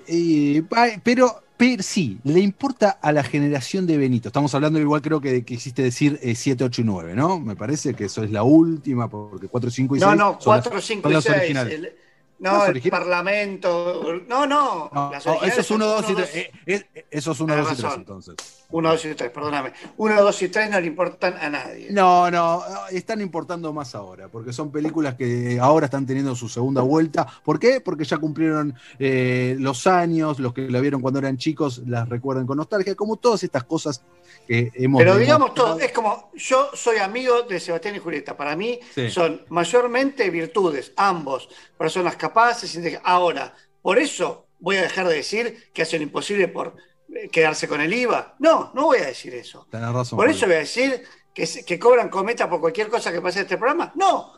Ay, 0.07 0.99
pero, 1.03 1.41
pero 1.57 1.81
sí, 1.83 2.19
le 2.23 2.39
importa 2.39 2.91
a 3.01 3.11
la 3.11 3.23
generación 3.23 3.87
de 3.87 3.97
Benito. 3.97 4.29
Estamos 4.29 4.53
hablando 4.53 4.79
igual 4.79 5.01
creo 5.01 5.19
que, 5.21 5.43
hiciste 5.47 5.81
decir 5.81 6.19
7, 6.35 6.63
8 6.63 6.81
y 6.81 6.83
9, 6.85 7.15
¿no? 7.15 7.39
Me 7.39 7.55
parece 7.55 7.93
que 7.93 8.05
eso 8.05 8.23
es 8.23 8.31
la 8.31 8.43
última, 8.43 9.09
porque 9.09 9.47
4, 9.47 9.69
5 9.71 9.95
y 9.95 9.99
6 9.99 10.09
No, 10.09 10.15
no, 10.15 10.41
son 10.41 10.55
las- 10.57 10.63
4, 10.67 10.81
5 10.81 11.01
son 11.03 11.11
y 11.11 11.13
las 11.15 11.23
6. 11.23 11.35
originales. 11.37 11.73
el- 11.73 11.81
¿Las 11.83 11.91
no, 12.39 12.65
el? 12.65 12.81
Parlamento. 12.89 14.21
No, 14.27 14.45
no. 14.45 14.89
No, 14.93 15.11
esos 15.43 15.65
son 15.65 15.81
1, 15.81 15.85
2 15.85 16.09
y 16.09 16.13
uno, 16.13 16.23
3. 16.65 16.85
Esos 17.09 17.39
1, 17.39 17.53
Tenés 17.53 17.69
2 17.69 17.73
y 17.73 17.75
3 17.75 17.83
razón. 17.83 17.99
entonces. 18.01 18.35
1, 18.71 18.89
2 18.89 19.05
y 19.05 19.15
3, 19.15 19.31
perdóname. 19.31 19.73
1, 19.97 20.21
2 20.21 20.41
y 20.41 20.49
3 20.49 20.69
no 20.69 20.79
le 20.79 20.87
importan 20.87 21.35
a 21.37 21.49
nadie. 21.49 21.87
No, 21.91 22.29
no, 22.29 22.63
están 22.91 23.21
importando 23.21 23.71
más 23.71 23.95
ahora, 23.95 24.27
porque 24.27 24.51
son 24.51 24.71
películas 24.71 25.15
que 25.15 25.59
ahora 25.61 25.85
están 25.85 26.05
teniendo 26.05 26.35
su 26.35 26.49
segunda 26.49 26.81
vuelta. 26.81 27.25
¿Por 27.43 27.59
qué? 27.59 27.79
Porque 27.79 28.03
ya 28.03 28.17
cumplieron 28.17 28.75
eh, 28.99 29.55
los 29.59 29.87
años, 29.87 30.39
los 30.39 30.53
que 30.53 30.69
la 30.69 30.79
vieron 30.81 31.01
cuando 31.01 31.19
eran 31.19 31.37
chicos 31.37 31.81
las 31.85 32.09
recuerdan 32.09 32.45
con 32.45 32.57
nostalgia, 32.57 32.95
como 32.95 33.15
todas 33.17 33.43
estas 33.43 33.63
cosas 33.63 34.03
que 34.47 34.71
hemos 34.75 34.99
Pero 34.99 35.17
digamos 35.17 35.53
todo, 35.53 35.79
es 35.79 35.91
como 35.91 36.31
yo 36.35 36.69
soy 36.73 36.97
amigo 36.97 37.43
de 37.43 37.59
Sebastián 37.59 37.95
y 37.95 37.99
Julieta. 37.99 38.35
Para 38.37 38.55
mí 38.55 38.79
Sí. 38.93 39.09
son 39.09 39.43
mayormente 39.49 40.29
virtudes, 40.29 40.93
ambos, 40.95 41.49
personas 41.77 42.15
capaces. 42.15 42.77
Ahora, 43.03 43.53
por 43.81 43.99
eso 43.99 44.47
voy 44.59 44.77
a 44.77 44.81
dejar 44.83 45.07
de 45.07 45.15
decir 45.15 45.71
que 45.73 45.81
hacen 45.83 46.01
imposible 46.01 46.47
por 46.47 46.75
eh, 47.13 47.29
quedarse 47.29 47.67
con 47.67 47.81
el 47.81 47.93
IVA. 47.93 48.35
No, 48.39 48.71
no 48.73 48.85
voy 48.85 48.97
a 48.99 49.05
decir 49.07 49.33
eso. 49.35 49.67
Tenés 49.69 49.91
razón. 49.93 50.17
Por 50.17 50.29
eso 50.29 50.45
voy 50.45 50.55
a 50.55 50.59
decir 50.59 51.03
que, 51.33 51.79
cobran 51.79 52.09
cometa 52.09 52.49
por 52.49 52.59
cualquier 52.61 52.87
cosa 52.87 53.11
que 53.11 53.21
pase 53.21 53.39
en 53.39 53.45
este 53.45 53.57
programa. 53.57 53.91
No, 53.95 54.33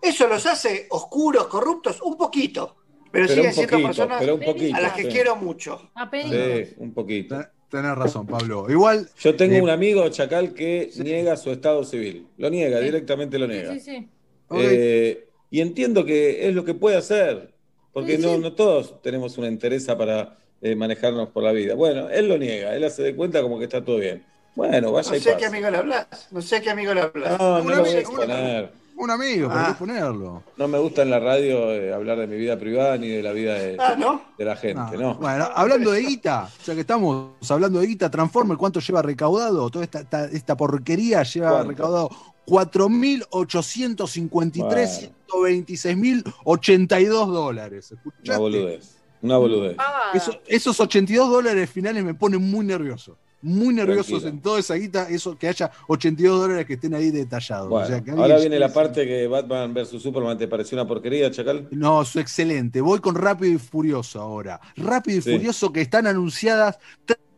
eso 0.00 0.26
los 0.26 0.44
hace 0.46 0.86
oscuros, 0.90 1.46
corruptos, 1.46 2.00
un 2.02 2.16
poquito. 2.16 2.76
Pero, 3.10 3.26
Pero 3.26 3.28
siguen 3.28 3.54
siendo 3.54 3.70
poquito, 3.70 3.88
personas 3.88 4.18
pero 4.20 4.34
un 4.34 4.40
poquito, 4.42 4.76
a 4.76 4.80
las 4.80 4.92
que 4.92 5.02
sí. 5.02 5.08
quiero 5.08 5.36
mucho. 5.36 5.90
Sí, 6.12 6.74
un 6.76 6.92
poquito. 6.92 7.46
Tenés 7.70 7.94
razón, 7.96 8.26
Pablo. 8.26 8.66
Igual. 8.70 9.08
Yo 9.20 9.36
tengo 9.36 9.56
eh, 9.56 9.60
un 9.62 9.68
amigo, 9.70 10.08
Chacal, 10.08 10.54
que 10.54 10.90
niega 10.96 11.36
su 11.36 11.50
estado 11.50 11.84
civil. 11.84 12.26
Lo 12.38 12.48
niega, 12.48 12.80
directamente 12.80 13.38
lo 13.38 13.46
niega. 13.46 13.74
Sí, 13.74 13.80
sí. 13.80 14.08
Eh, 14.52 15.28
y 15.50 15.60
entiendo 15.60 16.04
que 16.04 16.48
es 16.48 16.54
lo 16.54 16.64
que 16.64 16.74
puede 16.74 16.96
hacer, 16.96 17.52
porque 17.92 18.16
Sí, 18.16 18.22
no, 18.22 18.34
sí. 18.36 18.40
no 18.40 18.52
todos 18.54 19.02
tenemos 19.02 19.36
una 19.36 19.48
entereza 19.48 19.98
para 19.98 20.38
eh, 20.62 20.74
manejarnos 20.74 21.28
por 21.28 21.42
la 21.42 21.52
vida. 21.52 21.74
Bueno, 21.74 22.08
él 22.08 22.28
lo 22.28 22.38
niega, 22.38 22.74
él 22.74 22.84
hace 22.84 23.02
de 23.02 23.14
cuenta 23.14 23.42
como 23.42 23.58
que 23.58 23.64
está 23.64 23.84
todo 23.84 23.98
bien. 23.98 24.24
Bueno, 24.54 24.90
vaya 24.90 25.10
No 25.10 25.16
y 25.16 25.20
sé 25.20 25.30
pase. 25.32 25.40
qué 25.40 25.46
amigo 25.46 25.70
le 25.70 25.76
hablas. 25.76 26.28
No 26.30 26.42
sé 26.42 26.60
qué 26.62 26.70
amigo 26.70 26.94
le 26.94 27.02
hablas. 27.02 27.38
No, 27.38 27.62
no 27.62 27.74
lo 27.76 27.80
voy 27.82 27.90
a 27.90 27.98
exponer. 28.00 28.70
Un 29.00 29.10
amigo, 29.12 29.48
¿para 29.48 29.64
Ah. 29.64 29.68
qué 29.68 29.74
ponerlo? 29.78 30.42
No 30.56 30.66
me 30.66 30.76
gusta 30.78 31.02
en 31.02 31.10
la 31.10 31.20
radio 31.20 31.70
eh, 31.72 31.94
hablar 31.94 32.18
de 32.18 32.26
mi 32.26 32.36
vida 32.36 32.58
privada 32.58 32.96
ni 32.98 33.06
de 33.08 33.22
la 33.22 33.30
vida 33.32 33.54
de, 33.54 33.76
Ah, 33.78 33.94
¿no? 33.96 34.22
de 34.36 34.44
la 34.44 34.56
gente, 34.56 34.96
¿no? 34.98 35.14
Bueno, 35.14 35.48
hablando 35.54 35.92
de 35.92 36.00
guita, 36.00 36.48
ya 36.66 36.74
que 36.74 36.80
estamos 36.80 37.28
hablando 37.48 37.78
de 37.78 37.86
guita, 37.86 38.10
Transformer, 38.10 38.56
¿cuánto 38.56 38.80
lleva 38.80 39.00
recaudado? 39.00 39.70
Toda 39.70 39.84
esta, 39.84 40.00
esta, 40.00 40.24
esta 40.24 40.56
porquería 40.56 41.22
lleva 41.22 41.50
¿Cuánto? 41.50 41.68
recaudado 41.70 42.10
4.853, 42.44 45.10
126.082 45.28 47.26
dólares. 47.32 47.90
Una 47.92 48.00
¿Escuchaste? 48.00 48.40
boludez. 48.40 48.96
Una 49.22 49.36
boludez. 49.38 49.76
Ah, 49.78 50.10
Eso- 50.14 50.38
esos 50.46 50.78
82 50.80 51.28
dólares 51.30 51.70
finales 51.70 52.04
me 52.04 52.14
ponen 52.14 52.40
muy 52.50 52.64
nervioso. 52.64 53.16
Muy 53.40 53.72
nerviosos 53.72 54.06
Tranquilo. 54.22 54.28
en 54.30 54.40
toda 54.40 54.58
esa 54.60 54.74
guita, 54.74 55.08
eso 55.08 55.38
que 55.38 55.46
haya 55.48 55.70
82 55.86 56.40
dólares 56.40 56.66
que 56.66 56.74
estén 56.74 56.94
ahí 56.94 57.10
detallados. 57.10 57.68
Bueno, 57.68 57.84
O 57.84 57.88
sea, 57.88 57.96
que 58.02 58.10
alguien 58.10 58.18
ahora 58.20 58.38
viene 58.40 58.58
la 58.58 58.72
parte 58.72 59.06
que 59.06 59.26
Batman 59.28 59.72
vs 59.74 60.02
Superman 60.02 60.36
te 60.36 60.48
pareció 60.48 60.76
una 60.76 60.88
porquería, 60.88 61.30
Chacal. 61.30 61.68
No, 61.70 62.02
es 62.02 62.16
excelente. 62.16 62.80
Voy 62.80 62.98
con 62.98 63.14
Rápido 63.14 63.52
y 63.54 63.58
Furioso 63.58 64.20
ahora. 64.20 64.60
Rápido 64.76 65.18
y 65.18 65.22
Sí. 65.22 65.32
Furioso 65.32 65.72
que 65.72 65.80
están 65.82 66.06
anunciadas 66.08 66.78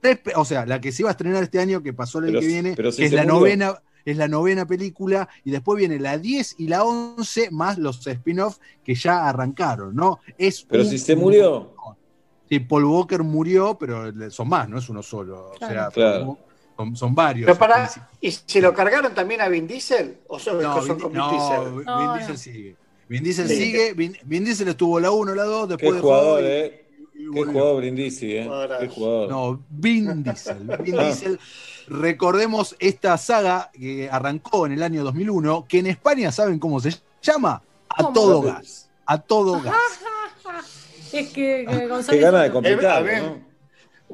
tres, 0.01 0.21
o 0.37 0.45
sea, 0.47 0.65
la 0.65 0.81
que 0.81 0.91
se 0.93 1.03
iba 1.03 1.11
a 1.11 1.13
estrenar 1.13 1.43
este 1.43 1.59
año, 1.61 1.83
que 1.83 1.93
pasó 1.93 2.19
el 2.21 2.31
año 2.31 2.41
que 2.41 2.47
viene, 2.47 2.71
si 2.71 2.97
que 2.97 3.05
es 3.05 3.13
la 3.13 3.23
murió. 3.25 3.35
novena, 3.35 3.83
es 4.07 4.17
la 4.17 4.29
novena 4.29 4.67
película, 4.67 5.29
y 5.45 5.51
después 5.51 5.79
viene 5.79 5.99
la 6.01 6.17
10 6.17 6.55
y 6.57 6.69
la 6.69 6.85
11, 6.85 7.51
más 7.51 7.77
los 7.77 8.07
spin-offs 8.07 8.59
que 8.83 8.95
ya 8.95 9.29
arrancaron, 9.29 9.95
¿no? 9.95 10.21
Es 10.39 10.63
Pero 10.67 10.85
un- 10.85 10.89
si 10.89 10.97
se 10.99 11.15
murió. 11.15 11.75
Sí, 12.51 12.59
Paul 12.61 12.85
Walker 12.85 13.23
murió, 13.23 13.79
pero 13.79 14.13
son 14.31 14.49
más, 14.49 14.69
no 14.69 14.77
es 14.79 14.89
uno 14.89 15.03
solo. 15.05 15.53
O 15.55 15.59
sea, 15.59 15.89
Claro. 15.91 16.37
son, 16.77 16.97
son 16.97 17.15
varios. 17.15 17.47
Pero 17.47 17.57
para, 17.59 17.89
¿y 18.21 18.31
si 18.33 18.61
lo 18.61 18.75
cargaron 18.75 19.15
también 19.15 19.41
a 19.41 19.49
Vin 19.49 19.67
Diesel? 19.69 20.19
¿O 20.27 20.39
son, 20.39 20.61
No, 20.61 20.75
son 20.83 20.97
Vin, 20.97 20.99
con 20.99 21.13
Vin 21.13 21.19
no, 21.21 21.31
Diesel? 21.31 21.73
Vin 21.77 21.85
No, 21.87 22.15
Diesel 22.15 22.33
no. 22.33 22.39
sigue. 22.39 22.77
Vin 23.09 23.23
Diesel 23.23 23.49
Sí. 23.49 23.55
sigue. 23.57 23.93
Vin, 23.95 24.17
Vin 24.25 24.45
Diesel 24.45 24.67
estuvo 24.69 24.99
la 24.99 25.13
1, 25.13 25.33
la 25.35 25.45
2, 25.45 25.63
Qué 25.69 25.71
después 25.77 25.95
dejó 25.95 26.07
jugador, 26.09 26.43
y- 26.43 26.47
eh. 26.47 26.87
Qué 27.35 27.45
jugador 27.45 27.77
Brindisi, 27.77 28.33
eh. 28.37 28.51
Qué 28.81 28.89
jugador. 28.89 29.31
No, 29.31 29.63
Vin 29.71 30.23
Diesel. 30.25 30.59
Vin 30.83 30.95
Ah. 30.99 31.05
Diesel. 31.05 31.39
Recordemos 31.87 32.75
esta 32.79 33.17
saga 33.19 33.71
que 33.73 34.09
arrancó 34.11 34.67
en 34.67 34.73
el 34.73 34.83
año 34.83 35.05
2001, 35.05 35.67
que 35.69 35.79
en 35.81 35.87
España, 35.87 36.33
¿saben 36.33 36.59
cómo 36.59 36.81
se 36.81 36.95
llama? 37.23 37.63
A 37.89 38.13
todo 38.13 38.43
gas. 38.43 38.89
A 39.07 39.19
todo 39.19 39.61
gas. 39.61 39.75
Es 41.13 41.29
que, 41.33 41.65
que 41.65 41.67
Qué 41.79 41.87
Gonzalo. 41.87 42.21
gana 42.21 42.39
de 42.41 42.47
Eh, 42.47 42.49
a 42.49 42.53
complicarlo, 42.53 43.07
ver, 43.07 43.23
¿no? 43.23 43.45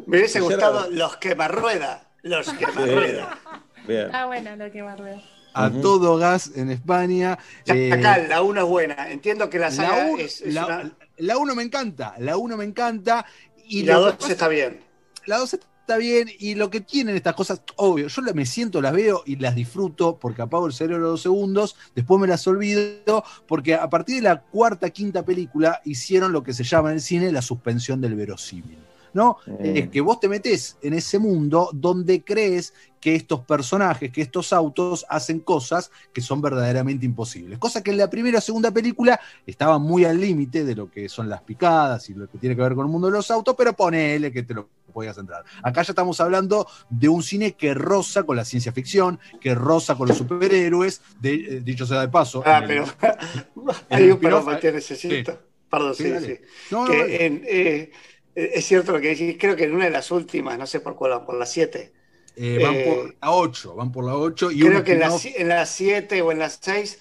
Me 0.07 0.19
hubiese 0.19 0.41
gustado 0.41 0.87
era- 0.87 0.97
los 0.97 1.17
quemarrueda. 1.17 2.09
Los 2.23 2.49
quemarrueda. 2.53 3.39
Bien. 3.87 4.09
Ah, 4.13 4.27
bueno, 4.27 4.57
lo 4.57 4.71
que 4.73 4.83
me 4.83 4.97
rueda. 4.97 5.23
A 5.55 5.69
Ujú. 5.69 5.81
todo 5.81 6.17
gas 6.19 6.51
en 6.55 6.71
España. 6.71 7.39
Eh, 7.67 7.89
Chacal, 7.91 8.29
la 8.29 8.43
1 8.43 8.61
es 8.61 8.67
buena. 8.67 9.11
Entiendo 9.11 9.49
que 9.49 9.59
la 9.59 9.71
saga 9.71 10.05
la 10.05 10.11
1 10.11 10.19
es, 10.23 10.41
es 10.43 10.55
una- 10.55 10.93
la 11.19 11.39
uno 11.39 11.55
me 11.55 11.63
encanta. 11.63 12.15
La 12.19 12.37
1 12.37 12.57
me 12.59 12.65
encanta. 12.65 13.25
Y, 13.67 13.81
y 13.81 13.83
la 13.85 13.95
lo 13.95 13.99
que 14.01 14.05
2 14.07 14.15
pasa- 14.17 14.33
está 14.33 14.49
bien. 14.49 14.81
La 15.25 15.39
2 15.39 15.55
está 15.55 15.67
bien 15.97 16.29
y 16.41 16.57
lo 16.57 16.69
que 16.69 16.81
tienen 16.81 17.15
estas 17.15 17.35
cosas, 17.35 17.63
obvio, 17.77 18.09
yo 18.09 18.23
me 18.35 18.45
siento, 18.45 18.83
las 18.83 18.93
veo 18.93 19.23
y 19.25 19.37
las 19.37 19.55
disfruto 19.55 20.19
porque 20.19 20.43
apago 20.43 20.67
el 20.67 20.73
cerebro 20.73 21.11
dos 21.11 21.23
segundos, 21.23 21.77
después 21.95 22.21
me 22.21 22.27
las 22.27 22.45
olvido 22.49 23.23
porque 23.47 23.77
a 23.77 23.89
partir 23.89 24.17
de 24.17 24.23
la 24.23 24.43
cuarta, 24.43 24.91
quinta 24.91 25.25
película 25.25 25.81
hicieron 25.85 26.33
lo 26.33 26.43
que 26.43 26.53
se 26.53 26.65
llama 26.65 26.89
en 26.89 26.97
el 26.97 27.01
cine 27.01 27.31
la 27.31 27.43
suspensión 27.43 28.01
del 28.01 28.17
verosímil. 28.17 28.86
¿No? 29.17 29.39
Mm. 29.47 29.77
Es 29.77 29.89
que 29.89 30.03
vos 30.03 30.21
te 30.21 30.29
metés 30.29 30.77
en 30.83 30.93
ese 30.93 31.19
mundo 31.19 31.71
donde 31.73 32.23
crees 32.23 32.75
que 33.01 33.15
estos 33.15 33.41
personajes, 33.47 34.13
que 34.13 34.21
estos 34.21 34.53
autos 34.53 35.07
hacen 35.09 35.41
cosas 35.41 35.91
que 36.13 36.21
son 36.21 36.43
verdaderamente 36.43 37.07
imposibles. 37.07 37.59
Cosa 37.59 37.83
que 37.83 37.93
en 37.93 37.97
la 37.97 38.11
primera 38.11 38.39
o 38.39 38.41
segunda 38.43 38.71
película 38.71 39.19
estaban 39.47 39.81
muy 39.81 40.05
al 40.05 40.21
límite 40.21 40.65
de 40.67 40.75
lo 40.75 40.91
que 40.91 41.09
son 41.09 41.31
las 41.31 41.41
picadas 41.41 42.11
y 42.11 42.15
lo 42.15 42.29
que 42.29 42.37
tiene 42.37 42.55
que 42.55 42.61
ver 42.61 42.75
con 42.75 42.85
el 42.87 42.93
mundo 42.93 43.07
de 43.07 43.15
los 43.15 43.31
autos, 43.31 43.55
pero 43.57 43.73
ponele 43.73 44.31
que 44.31 44.43
te 44.43 44.53
lo 44.53 44.69
podías 44.93 45.17
entrar. 45.17 45.45
Acá 45.63 45.81
ya 45.83 45.93
estamos 45.93 46.21
hablando 46.21 46.67
de 46.91 47.09
un 47.09 47.23
cine 47.23 47.53
que 47.55 47.73
roza 47.73 48.25
con 48.25 48.37
la 48.37 48.45
ciencia 48.45 48.71
ficción, 48.73 49.19
que 49.41 49.55
roza 49.55 49.95
con 49.95 50.09
los 50.09 50.19
superhéroes, 50.19 51.01
de, 51.21 51.35
eh, 51.37 51.61
dicho 51.65 51.87
sea 51.87 52.03
de 52.03 52.09
paso. 52.09 52.43
Ah, 52.45 52.59
el- 52.59 52.67
pero 52.67 52.85
hay 53.89 54.11
un 54.11 54.19
perdón, 54.19 54.41
spin-off- 54.41 54.45
Matías, 54.45 54.75
necesito. 54.75 55.33
Sí. 55.33 55.39
Perdón, 55.69 55.95
Sí, 55.97 56.05
sí. 56.25 56.35
No, 56.71 56.85
no, 56.85 56.91
Que 56.93 57.27
en, 57.27 57.43
eh, 57.45 57.91
es 58.37 58.65
cierto 58.67 58.93
lo 58.93 59.01
que 59.01 59.09
decís. 59.09 59.37
Creo 59.39 59.57
que 59.57 59.65
en 59.65 59.75
una 59.75 59.85
de 59.87 59.91
las 59.91 60.11
últimas, 60.11 60.59
no 60.59 60.67
sé 60.67 60.81
por 60.81 60.95
cuál, 60.95 61.25
por 61.25 61.37
las 61.37 61.51
7. 61.51 61.93
Eh, 62.37 62.59
van 62.63 62.75
eh, 62.75 62.85
por 62.85 63.15
la 63.21 63.33
8, 63.33 63.75
van 63.75 63.91
por 63.93 64.05
la 64.05 64.15
8 64.17 64.51
y 64.51 64.61
Creo 64.61 64.85
que 64.85 64.93
en 64.93 65.03
en 65.03 65.49
las 65.49 65.71
7 65.71 66.21
o 66.23 66.33
en 66.33 66.39
las 66.39 66.59
6 66.61 66.99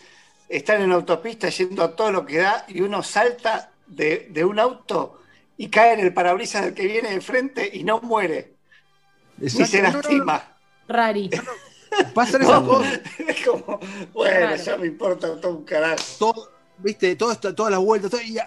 están 0.48 0.82
en 0.82 0.92
autopista 0.94 1.50
yendo 1.50 1.84
a 1.84 1.96
todo 1.96 2.12
lo 2.12 2.26
que 2.26 2.38
da 2.38 2.66
y 2.70 2.82
uno 2.82 3.04
salta 3.04 3.72
de, 3.86 4.28
de 4.30 4.46
un 4.46 4.60
auto 4.60 5.20
y 5.58 5.70
cae 5.70 5.94
en 5.94 6.00
el 6.00 6.14
parabrisas 6.14 6.64
del 6.66 6.74
que 6.74 6.86
viene 6.88 7.12
de 7.12 7.22
frente 7.22 7.70
y 7.74 7.84
no 7.84 8.00
muere. 8.02 8.56
Ni 9.38 9.48
Exacto, 9.48 9.66
se 9.72 9.82
lastima. 9.82 10.58
Rari. 10.88 11.30
Pasan 12.14 12.42
esas 12.44 12.62
cosas. 12.68 13.02
es 13.28 13.46
como, 13.46 13.80
bueno, 14.14 14.38
Claro. 14.40 14.56
ya 14.56 14.78
me 14.78 14.88
importa 14.88 15.40
todo 15.42 15.58
un 15.58 15.66
carajo. 15.66 16.04
todo, 16.20 16.52
viste, 16.78 17.16
todo 17.16 17.32
esto- 17.32 17.54
todas 17.56 17.72
las 17.72 17.82
vueltas, 17.82 18.12
todo, 18.12 18.22
y, 18.22 18.38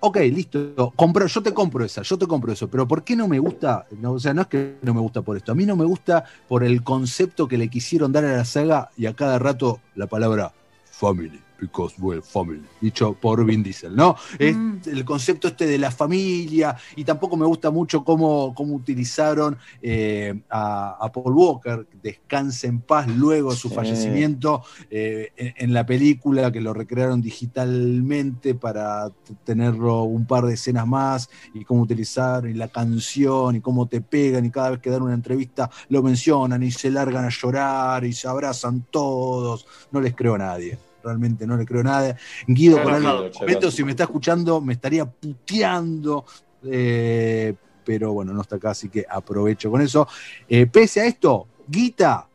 ok, 0.00 0.16
listo, 0.32 0.92
compro, 0.96 1.26
yo 1.26 1.42
te 1.42 1.54
compro 1.54 1.84
esa, 1.84 2.02
yo 2.02 2.18
te 2.18 2.26
compro 2.26 2.52
eso, 2.52 2.68
pero 2.68 2.86
¿por 2.86 3.02
qué 3.04 3.16
no 3.16 3.28
me 3.28 3.38
gusta? 3.38 3.86
No, 4.00 4.12
o 4.12 4.18
sea, 4.20 4.34
no 4.34 4.42
es 4.42 4.48
que 4.48 4.76
no 4.82 4.94
me 4.94 5.00
gusta 5.00 5.22
por 5.22 5.36
esto, 5.36 5.52
a 5.52 5.54
mí 5.54 5.64
no 5.64 5.76
me 5.76 5.84
gusta 5.84 6.24
por 6.48 6.64
el 6.64 6.82
concepto 6.82 7.48
que 7.48 7.58
le 7.58 7.68
quisieron 7.68 8.12
dar 8.12 8.24
a 8.24 8.36
la 8.36 8.44
saga 8.44 8.90
y 8.96 9.06
a 9.06 9.14
cada 9.14 9.38
rato 9.38 9.80
la 9.94 10.06
palabra 10.06 10.52
family, 10.90 11.40
because 11.62 11.94
well, 12.00 12.20
family, 12.22 12.60
dicho 12.80 13.14
por 13.14 13.44
Vin 13.44 13.62
Diesel, 13.62 13.94
¿no? 13.94 14.16
Es 14.36 14.56
Mm. 14.56 14.80
el 14.86 15.04
concepto 15.04 15.46
este 15.46 15.64
de 15.66 15.78
la 15.78 15.92
familia 15.92 16.76
y 16.96 17.04
tampoco 17.04 17.36
me 17.36 17.46
gusta 17.46 17.70
mucho 17.70 18.02
cómo, 18.02 18.52
cómo 18.52 18.74
utilizaron 18.74 19.56
eh, 19.80 20.42
a, 20.50 20.96
a 21.00 21.12
Paul 21.12 21.32
Walker, 21.34 21.86
descanse 22.02 22.66
en 22.66 22.80
paz 22.80 23.06
luego 23.06 23.52
de 23.52 23.56
su 23.56 23.68
Sí. 23.68 23.74
fallecimiento 23.76 24.62
eh, 24.90 25.30
en, 25.36 25.54
en 25.56 25.72
la 25.72 25.86
película 25.86 26.50
que 26.50 26.60
lo 26.60 26.74
recrearon 26.74 27.22
digitalmente 27.22 28.56
para 28.56 29.08
tenerlo 29.44 30.02
un 30.02 30.26
par 30.26 30.44
de 30.46 30.54
escenas 30.54 30.86
más 30.86 31.30
y 31.54 31.64
cómo 31.64 31.82
utilizar 31.82 32.44
y 32.46 32.54
la 32.54 32.66
canción 32.68 33.54
y 33.54 33.60
cómo 33.60 33.86
te 33.86 34.00
pegan 34.00 34.44
y 34.46 34.50
cada 34.50 34.70
vez 34.70 34.80
que 34.80 34.90
dan 34.90 35.02
una 35.02 35.14
entrevista 35.14 35.70
lo 35.90 36.02
mencionan 36.02 36.62
y 36.64 36.72
se 36.72 36.90
largan 36.90 37.24
a 37.24 37.28
llorar 37.30 38.04
y 38.04 38.12
se 38.12 38.26
abrazan 38.26 38.84
todos. 38.90 39.64
No 39.92 40.00
les 40.00 40.14
creo 40.16 40.34
a 40.34 40.38
nadie. 40.38 40.76
Realmente 41.02 41.46
no 41.46 41.56
le 41.56 41.64
creo 41.64 41.80
a 41.80 41.84
nadie. 41.84 42.16
Guido 42.46 42.80
Claro, 42.82 43.30
momento, 43.40 43.70
si 43.70 43.82
me 43.84 43.90
está 43.92 44.04
escuchando, 44.04 44.60
me 44.60 44.74
estaría 44.74 45.04
puteando. 45.04 46.24
eh, 46.64 47.54
pero 47.84 48.12
bueno, 48.12 48.32
no 48.32 48.42
está 48.42 48.56
acá, 48.56 48.70
así 48.70 48.88
que 48.88 49.04
aprovecho 49.08 49.68
con 49.70 49.80
eso. 49.82 50.06
Eh, 50.48 50.66
pese 50.66 51.00
a 51.00 51.04
esto, 51.06 51.48
Guita, 51.66 52.28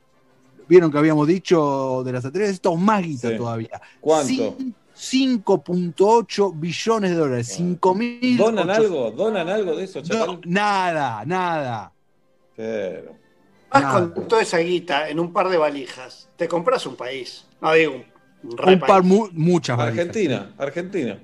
vieron 0.67 0.91
que 0.91 0.97
habíamos 0.97 1.25
dicho 1.25 2.01
de 2.03 2.11
las 2.11 2.25
anteriores, 2.25 2.55
esto 2.55 2.75
más 2.75 3.01
Guita 3.01 3.29
Sí. 3.29 3.37
todavía. 3.37 3.81
¿Cuánto? 4.01 4.57
Cin- 4.57 4.73
5.8 5.45 6.51
billones 6.53 7.11
de 7.11 7.15
dólares, 7.17 7.47
5 7.55 7.95
mil. 7.95 8.35
¿Donan 8.37 8.69
algo? 8.69 9.11
¿Donan 9.11 9.47
algo 9.47 9.75
de 9.75 9.83
eso, 9.85 10.01
nada, 10.45 11.23
nada. 11.25 11.91
Pero. 12.55 13.15
Vas 13.69 13.81
Nada. 13.83 14.13
con 14.13 14.27
toda 14.27 14.41
esa 14.41 14.57
guita 14.59 15.09
en 15.09 15.19
un 15.19 15.31
par 15.33 15.49
de 15.49 15.57
valijas. 15.57 16.29
Te 16.37 16.47
compras 16.47 16.85
un 16.85 16.95
país. 16.95 17.45
No 17.61 17.73
digo 17.73 17.95
un, 17.95 18.05
un 18.47 18.57
re 18.57 18.73
Un 18.73 18.79
par, 18.79 19.03
mu- 19.03 19.29
muchas. 19.33 19.77
Argentina, 19.79 20.53
Argentina. 20.57 21.19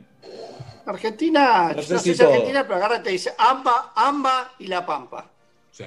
Argentina, 0.86 1.70
No 1.70 1.76
no 1.76 1.82
sé 1.82 2.00
si 2.00 2.16
todo. 2.16 2.30
Argentina, 2.30 2.64
pero 2.64 2.76
agarra 2.76 3.02
y 3.06 3.12
dice 3.12 3.34
Amba, 3.38 3.94
Amba 3.96 4.52
y 4.60 4.68
La 4.68 4.86
Pampa. 4.86 5.30
Sí. 5.72 5.84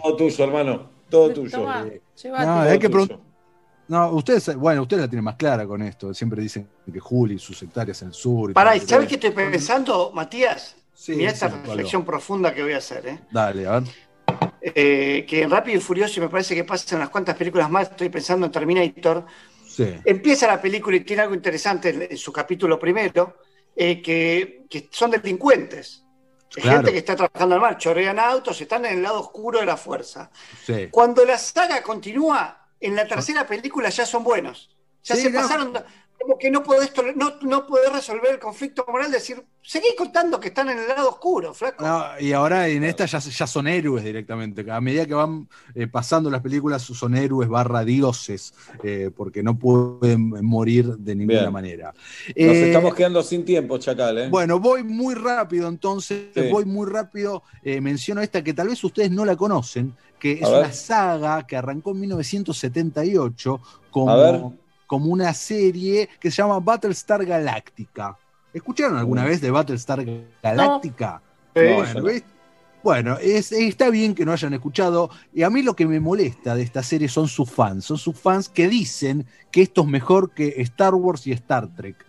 Todo 0.00 0.16
tuyo, 0.16 0.44
hermano. 0.44 0.88
Todo 1.08 1.30
tuyo. 1.32 1.50
Toma. 1.58 1.84
No, 2.24 2.60
hay 2.60 2.78
que 2.78 2.88
No, 3.88 4.10
ustedes, 4.12 4.54
bueno, 4.54 4.82
ustedes 4.82 5.02
la 5.02 5.08
tienen 5.08 5.24
más 5.24 5.34
clara 5.34 5.66
con 5.66 5.82
esto. 5.82 6.14
Siempre 6.14 6.40
dicen 6.42 6.68
que 6.92 7.00
Juli 7.00 7.34
y 7.34 7.38
sus 7.40 7.60
hectáreas 7.62 8.00
en 8.02 8.08
el 8.08 8.14
sur. 8.14 8.52
y 8.52 8.54
Pará, 8.54 8.72
todo. 8.74 8.84
¿y 8.84 8.86
sabes 8.88 9.08
qué 9.08 9.14
estoy 9.16 9.30
pensando, 9.32 10.12
Matías? 10.14 10.76
Sí, 10.94 11.12
Mira 11.16 11.32
esta 11.32 11.48
sí, 11.50 11.56
reflexión 11.66 12.04
profunda 12.04 12.54
que 12.54 12.62
voy 12.62 12.74
a 12.74 12.78
hacer. 12.78 13.06
¿eh? 13.08 13.18
Dale, 13.32 13.66
a 13.66 13.80
ver. 13.80 13.82
Eh, 14.62 15.24
que 15.28 15.42
en 15.42 15.50
Rápido 15.50 15.78
y 15.78 15.80
Furioso, 15.80 16.20
y 16.20 16.22
me 16.22 16.28
parece 16.28 16.54
que 16.54 16.62
pasan 16.62 16.98
unas 16.98 17.08
cuantas 17.08 17.34
películas 17.36 17.68
más, 17.70 17.90
estoy 17.90 18.10
pensando 18.10 18.46
en 18.46 18.52
Terminator, 18.52 19.24
Sí. 19.70 19.94
empieza 20.04 20.48
la 20.48 20.60
película 20.60 20.96
y 20.96 21.00
tiene 21.00 21.22
algo 21.22 21.34
interesante 21.34 21.90
en, 21.90 22.02
en 22.02 22.16
su 22.18 22.32
capítulo 22.32 22.78
primero, 22.78 23.38
eh, 23.76 24.02
que, 24.02 24.64
que 24.68 24.88
son 24.90 25.12
delincuentes. 25.12 26.04
Claro. 26.50 26.78
Gente 26.78 26.92
que 26.92 26.98
está 26.98 27.14
trabajando 27.14 27.54
al 27.54 27.60
mal, 27.60 27.78
chorean 27.78 28.18
autos, 28.18 28.60
están 28.60 28.84
en 28.84 28.94
el 28.94 29.02
lado 29.04 29.20
oscuro 29.20 29.60
de 29.60 29.66
la 29.66 29.76
fuerza. 29.76 30.30
Sí. 30.66 30.88
Cuando 30.90 31.24
la 31.24 31.38
saga 31.38 31.80
continúa, 31.82 32.66
en 32.80 32.96
la 32.96 33.06
tercera 33.06 33.46
película 33.46 33.88
ya 33.90 34.04
son 34.04 34.24
buenos. 34.24 34.76
Ya 35.04 35.14
Sí, 35.14 35.22
se 35.22 35.30
no. 35.30 35.40
pasaron. 35.40 35.72
Como 36.20 36.36
que 36.38 36.50
no 36.50 36.62
podés, 36.62 36.92
no, 37.16 37.32
no 37.42 37.66
podés 37.66 37.92
resolver 37.92 38.32
el 38.32 38.38
conflicto 38.38 38.84
moral, 38.86 39.10
decir, 39.10 39.42
seguí 39.62 39.88
contando 39.96 40.38
que 40.38 40.48
están 40.48 40.68
en 40.68 40.78
el 40.78 40.88
lado 40.88 41.08
oscuro, 41.08 41.54
flaco. 41.54 41.84
No, 41.84 42.04
y 42.20 42.32
ahora 42.32 42.68
en 42.68 42.84
esta 42.84 43.06
ya, 43.06 43.18
ya 43.18 43.46
son 43.46 43.66
héroes 43.66 44.04
directamente. 44.04 44.70
A 44.70 44.80
medida 44.80 45.06
que 45.06 45.14
van 45.14 45.48
eh, 45.74 45.86
pasando 45.86 46.30
las 46.30 46.42
películas, 46.42 46.82
son 46.82 47.16
héroes 47.16 47.48
barra 47.48 47.84
dioses, 47.84 48.52
eh, 48.82 49.10
porque 49.16 49.42
no 49.42 49.58
pueden 49.58 50.28
morir 50.44 50.86
de 50.98 51.14
ninguna 51.14 51.40
Bien. 51.40 51.52
manera. 51.52 51.92
Nos 51.92 52.36
Eh, 52.36 52.66
estamos 52.66 52.94
quedando 52.94 53.22
sin 53.22 53.44
tiempo, 53.44 53.78
Chacal, 53.78 54.18
¿eh? 54.18 54.28
Bueno, 54.28 54.60
voy 54.60 54.82
muy 54.84 55.14
rápido 55.14 55.68
entonces, 55.68 56.26
Sí. 56.34 56.48
voy 56.50 56.64
muy 56.66 56.86
rápido. 56.90 57.42
eh, 57.62 57.80
menciono 57.80 58.20
esta 58.20 58.42
que 58.44 58.52
tal 58.54 58.68
vez 58.68 58.82
ustedes 58.84 59.10
no 59.10 59.24
la 59.24 59.36
conocen, 59.36 59.94
que 60.18 60.32
es 60.32 60.40
ver. 60.42 60.58
una 60.58 60.72
saga 60.72 61.46
que 61.46 61.56
arrancó 61.56 61.92
en 61.92 62.00
1978 62.00 63.60
A 64.06 64.16
ver. 64.16 64.40
como, 64.40 64.54
como 64.90 65.06
una 65.12 65.32
serie 65.34 66.08
que 66.18 66.32
se 66.32 66.38
llama 66.42 66.58
Battlestar 66.58 67.24
Galactica. 67.24 68.18
¿Escucharon 68.52 68.96
alguna 68.98 69.22
Mm. 69.22 69.26
vez 69.26 69.40
de 69.40 69.48
Battlestar 69.52 70.04
Galactica? 70.42 71.22
Bueno, 71.54 71.84
eso 71.84 71.98
no. 72.00 72.04
¿ves? 72.06 72.24
Bueno, 72.82 73.16
es- 73.18 73.52
está 73.52 73.88
bien 73.88 74.16
que 74.16 74.24
no 74.24 74.32
hayan 74.32 74.52
escuchado. 74.52 75.08
Y 75.32 75.44
a 75.44 75.50
mí 75.50 75.62
lo 75.62 75.76
que 75.76 75.86
me 75.86 76.00
molesta 76.00 76.56
de 76.56 76.62
esta 76.62 76.82
serie 76.82 77.08
son 77.08 77.28
sus 77.28 77.48
fans. 77.48 77.84
Son 77.84 77.98
sus 77.98 78.18
fans 78.18 78.48
que 78.48 78.68
dicen 78.68 79.26
que 79.52 79.62
esto 79.62 79.82
es 79.82 79.86
mejor 79.86 80.32
que 80.32 80.54
Star 80.62 80.96
Wars 80.96 81.24
y 81.28 81.30
Star 81.32 81.68
Trek. 81.76 82.04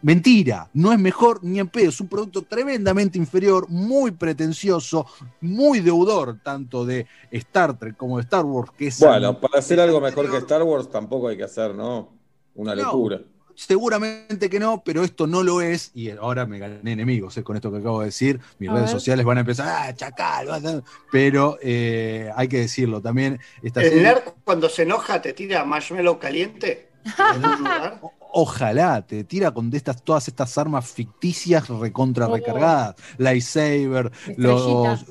Mentira, 0.00 0.70
no 0.72 0.90
es 0.90 0.98
mejor 0.98 1.44
ni 1.44 1.58
en 1.60 1.68
pedo, 1.68 1.90
es 1.90 2.00
un 2.00 2.08
producto 2.08 2.40
tremendamente 2.42 3.18
inferior, 3.18 3.68
muy 3.68 4.10
pretencioso, 4.10 5.06
muy 5.42 5.80
deudor 5.80 6.38
tanto 6.42 6.86
de 6.86 7.06
Star 7.30 7.78
Trek 7.78 7.94
como 7.96 8.16
de 8.16 8.22
Star 8.22 8.44
Wars, 8.46 8.70
que 8.76 8.86
es 8.88 8.98
Bueno, 8.98 9.38
para 9.38 9.58
hacer 9.58 9.78
algo 9.80 10.00
mejor 10.00 10.30
que 10.30 10.38
Star 10.38 10.62
Wars 10.62 10.90
tampoco 10.90 11.28
hay 11.28 11.36
que 11.36 11.44
hacer, 11.44 11.74
¿no? 11.74 12.21
Una 12.54 12.74
No. 12.74 12.82
locura. 12.84 13.20
Seguramente 13.54 14.48
que 14.50 14.58
no, 14.58 14.82
pero 14.82 15.04
esto 15.04 15.26
no 15.26 15.42
lo 15.42 15.60
es. 15.60 15.90
Y 15.94 16.10
ahora 16.10 16.46
me 16.46 16.58
gané 16.58 16.92
enemigos 16.92 17.36
eh, 17.36 17.42
con 17.44 17.54
esto 17.56 17.70
que 17.70 17.78
acabo 17.78 18.00
de 18.00 18.06
decir. 18.06 18.40
Mis 18.58 18.68
A 18.70 18.72
redes 18.72 18.86
ver. 18.86 18.92
sociales 19.00 19.24
van 19.26 19.36
a 19.36 19.40
empezar, 19.40 19.68
ah, 19.68 19.94
chacal, 19.94 20.46
vas 20.48 20.64
a-". 20.64 20.82
pero 21.10 21.58
eh, 21.62 22.30
hay 22.34 22.48
que 22.48 22.58
decirlo 22.60 23.00
también. 23.02 23.38
Esta 23.62 23.82
¿El 23.82 23.88
serie- 23.90 24.02
nerd 24.04 24.22
cuando 24.44 24.68
se 24.68 24.82
enoja 24.82 25.20
te 25.20 25.32
tira 25.34 25.64
marshmallow 25.64 26.18
caliente? 26.18 26.88
en 27.04 27.44
un 27.44 27.58
lugar? 27.58 28.00
Ojalá 28.34 29.06
te 29.06 29.24
tira 29.24 29.50
con 29.50 29.70
de 29.70 29.76
estas, 29.76 30.02
todas 30.02 30.26
estas 30.28 30.56
armas 30.56 30.86
ficticias 30.90 31.68
recontra 31.68 32.28
Oh. 32.28 32.34
recargadas. 32.34 32.94
Lightsaber, 33.18 34.10
los, 34.38 35.04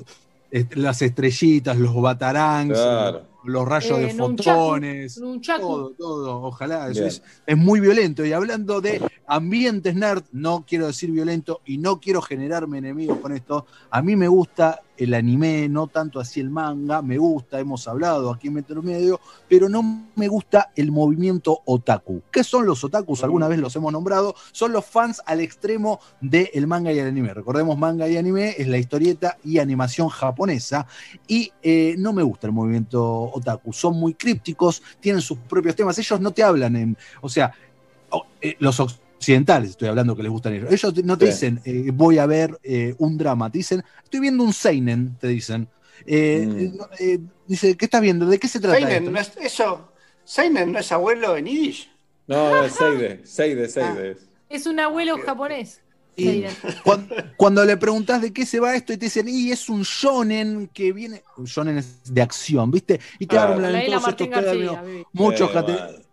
est- 0.50 0.74
las 0.74 1.00
estrellitas, 1.00 1.76
los 1.78 1.94
batarangs, 1.94 2.72
Claro. 2.76 3.22
Los 3.44 3.66
rayos 3.68 3.98
Eh, 3.98 4.02
de 4.06 4.14
fotones. 4.14 5.18
nunchaku. 5.18 5.60
Todo, 5.60 5.90
todo, 5.90 6.42
ojalá. 6.42 6.90
eso 6.90 7.04
es, 7.06 7.22
es 7.46 7.56
muy 7.56 7.80
violento. 7.80 8.24
Y 8.24 8.32
hablando 8.32 8.80
de 8.80 9.00
ambientes 9.26 9.94
nerd, 9.94 10.24
no 10.32 10.64
quiero 10.66 10.86
decir 10.86 11.10
violento 11.10 11.60
y 11.64 11.78
no 11.78 12.00
quiero 12.00 12.20
generarme 12.22 12.78
enemigos 12.78 13.18
con 13.18 13.32
esto. 13.32 13.66
A 13.90 14.02
mí 14.02 14.16
me 14.16 14.28
gusta 14.28 14.80
el 14.98 15.14
anime, 15.14 15.68
no 15.68 15.88
tanto 15.88 16.20
así 16.20 16.38
el 16.38 16.50
manga, 16.50 17.02
me 17.02 17.18
gusta, 17.18 17.58
hemos 17.58 17.88
hablado 17.88 18.30
aquí 18.30 18.48
en 18.48 18.54
Metro 18.54 18.82
Medio, 18.82 19.18
pero 19.48 19.68
no 19.68 19.82
me 20.14 20.28
gusta 20.28 20.70
el 20.76 20.92
movimiento 20.92 21.60
otaku. 21.64 22.22
¿Qué 22.30 22.44
son 22.44 22.66
los 22.66 22.84
otakus? 22.84 23.24
Alguna 23.24 23.48
vez 23.48 23.58
los 23.58 23.74
hemos 23.74 23.92
nombrado. 23.92 24.34
Son 24.52 24.70
los 24.70 24.84
fans 24.84 25.20
al 25.26 25.40
extremo 25.40 25.98
del 26.20 26.66
manga 26.68 26.92
y 26.92 26.98
el 27.00 27.08
anime. 27.08 27.34
Recordemos, 27.34 27.76
manga 27.78 28.06
y 28.06 28.16
anime 28.16 28.54
es 28.58 28.68
la 28.68 28.78
historieta 28.78 29.38
y 29.42 29.58
animación 29.58 30.08
japonesa. 30.08 30.86
Y 31.26 31.50
eh, 31.62 31.96
no 31.98 32.12
me 32.12 32.22
gusta 32.22 32.46
el 32.46 32.52
movimiento 32.52 33.31
otaku. 33.32 33.72
Son 33.72 33.96
muy 33.98 34.14
crípticos, 34.14 34.82
tienen 35.00 35.20
sus 35.20 35.38
propios 35.38 35.74
temas. 35.76 35.98
Ellos 35.98 36.20
no 36.20 36.30
te 36.32 36.42
hablan 36.42 36.76
en. 36.76 36.96
O 37.20 37.28
sea, 37.28 37.52
eh, 38.40 38.56
los 38.58 38.78
occidentales, 38.80 39.70
estoy 39.70 39.88
hablando 39.88 40.16
que 40.16 40.22
les 40.22 40.30
gustan 40.32 40.54
ellos. 40.54 40.72
Ellos 40.72 41.04
no 41.04 41.16
te 41.18 41.26
Sí. 41.26 41.32
dicen, 41.32 41.60
eh, 41.64 41.90
voy 41.92 42.18
a 42.18 42.26
ver 42.26 42.58
eh, 42.62 42.94
un 42.98 43.16
drama. 43.18 43.50
Te 43.50 43.58
dicen, 43.58 43.82
estoy 44.02 44.20
viendo 44.20 44.42
un 44.44 44.52
Seinen, 44.52 45.16
te 45.18 45.28
dicen. 45.28 45.68
Eh, 46.06 46.46
Mm. 46.46 47.28
dice, 47.46 47.76
¿qué 47.76 47.84
estás 47.84 48.00
viendo? 48.00 48.26
¿De 48.26 48.38
qué 48.38 48.48
se 48.48 48.58
trata 48.58 48.76
Seinen, 48.78 48.92
esto? 49.04 49.10
¿no 49.10 49.18
es, 49.20 49.32
eso, 49.40 49.92
Seinen 50.24 50.72
no 50.72 50.78
es 50.78 50.90
abuelo 50.90 51.36
en 51.36 51.46
Yiddish. 51.46 51.90
No, 52.26 52.50
no, 52.50 52.64
es 52.64 52.72
Seide, 52.72 53.20
Seide, 53.26 53.68
Seide. 53.68 54.16
Es 54.48 54.66
un 54.66 54.80
abuelo 54.80 55.18
japonés. 55.18 55.81
Y 56.16 56.44
cuando, 56.84 57.14
cuando 57.36 57.64
le 57.64 57.76
preguntas 57.76 58.20
de 58.20 58.32
qué 58.32 58.44
se 58.44 58.60
va 58.60 58.74
esto 58.74 58.92
y 58.92 58.96
te 58.98 59.06
dicen, 59.06 59.28
y 59.28 59.50
es 59.50 59.68
un 59.68 59.82
shonen 59.82 60.68
que 60.72 60.92
viene, 60.92 61.22
un 61.38 61.44
shonen 61.46 61.78
es 61.78 62.12
de 62.12 62.20
acción, 62.22 62.70
¿viste? 62.70 63.00
Y 63.18 63.26
te 63.26 63.36
Claro. 63.36 63.54
hablan 63.54 63.84
todos 63.86 64.08
estos 64.08 64.30
términos, 64.30 64.78
muchos 65.12 65.50
Eh, 65.50 65.54
cate- 65.54 66.04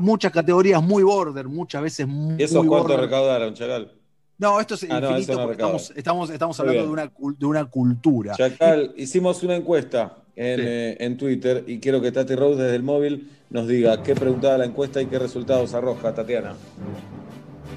muchas 0.00 0.30
categorías 0.32 0.82
muy 0.82 1.02
border, 1.02 1.48
muchas 1.48 1.82
veces 1.82 2.06
muy, 2.06 2.36
¿Y 2.40 2.44
esos 2.44 2.58
muy 2.64 2.68
cuánto 2.68 2.96
recaudaron, 2.96 3.52
Chacal? 3.54 3.92
No, 4.38 4.58
esto 4.60 4.74
es 4.74 4.84
Ah, 4.84 5.00
no, 5.00 5.10
infinito 5.10 5.32
eso 5.32 5.40
no 5.40 5.46
porque 5.46 5.62
estamos, 5.62 5.92
estamos, 5.96 6.30
estamos 6.30 6.60
hablando 6.60 6.82
de 6.84 6.88
una, 6.88 7.12
de 7.36 7.46
una 7.46 7.64
cultura. 7.66 8.34
Chacal, 8.36 8.94
hicimos 8.96 9.42
una 9.42 9.56
encuesta 9.56 10.16
en, 10.36 10.60
Sí. 10.60 10.64
eh, 10.66 10.96
en 11.00 11.18
Twitter 11.18 11.64
y 11.66 11.78
quiero 11.78 12.00
que 12.00 12.10
Tati 12.12 12.34
Rose 12.36 12.62
desde 12.62 12.76
el 12.76 12.82
móvil 12.82 13.30
nos 13.50 13.66
diga 13.68 14.02
qué 14.02 14.14
preguntaba 14.14 14.56
la 14.56 14.64
encuesta 14.64 15.02
y 15.02 15.06
qué 15.06 15.18
resultados 15.18 15.74
arroja, 15.74 16.14
Tatiana. 16.14 16.54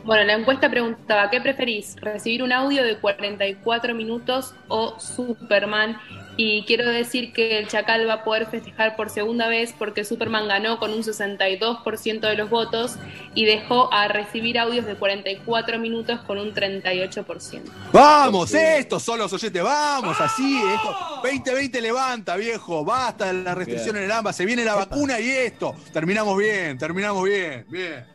Bueno, 0.03 0.25
la 0.25 0.33
encuesta 0.33 0.69
preguntaba, 0.69 1.29
¿qué 1.29 1.39
preferís? 1.39 1.95
¿Recibir 2.01 2.43
un 2.43 2.51
audio 2.51 2.83
de 2.83 2.97
44 2.97 3.95
minutos 3.95 4.53
o 4.67 4.99
Superman? 4.99 5.97
Y 6.35 6.63
quiero 6.65 6.89
decir 6.89 7.31
que 7.31 7.59
el 7.59 7.67
Chacal 7.67 8.09
va 8.09 8.13
a 8.15 8.23
poder 8.23 8.47
festejar 8.47 8.95
por 8.95 9.09
segunda 9.11 9.47
vez 9.47 9.73
porque 9.77 10.03
Superman 10.03 10.47
ganó 10.47 10.79
con 10.79 10.91
un 10.91 11.03
62% 11.03 12.19
de 12.21 12.35
los 12.35 12.49
votos 12.49 12.95
y 13.35 13.45
dejó 13.45 13.93
a 13.93 14.07
recibir 14.07 14.57
audios 14.59 14.85
de 14.85 14.95
44 14.95 15.77
minutos 15.79 16.19
con 16.21 16.37
un 16.39 16.53
38%. 16.53 17.61
Vamos, 17.93 18.49
Sí. 18.49 18.57
estos 18.59 19.03
son 19.03 19.19
los 19.19 19.31
oyentes, 19.31 19.63
vamos, 19.63 20.19
así, 20.19 20.59
esto. 20.75 20.97
2020 21.23 21.79
levanta, 21.81 22.35
viejo, 22.35 22.83
basta 22.83 23.27
de 23.31 23.43
la 23.43 23.55
restricción 23.55 23.93
Bien. 23.93 24.05
en 24.05 24.11
el 24.11 24.17
AMBA, 24.17 24.33
se 24.33 24.45
viene 24.45 24.65
la 24.65 24.75
vacuna 24.75 25.19
y 25.19 25.29
esto. 25.29 25.75
Terminamos 25.93 26.35
bien, 26.37 26.77
terminamos 26.79 27.23
bien, 27.23 27.65
bien. 27.69 28.12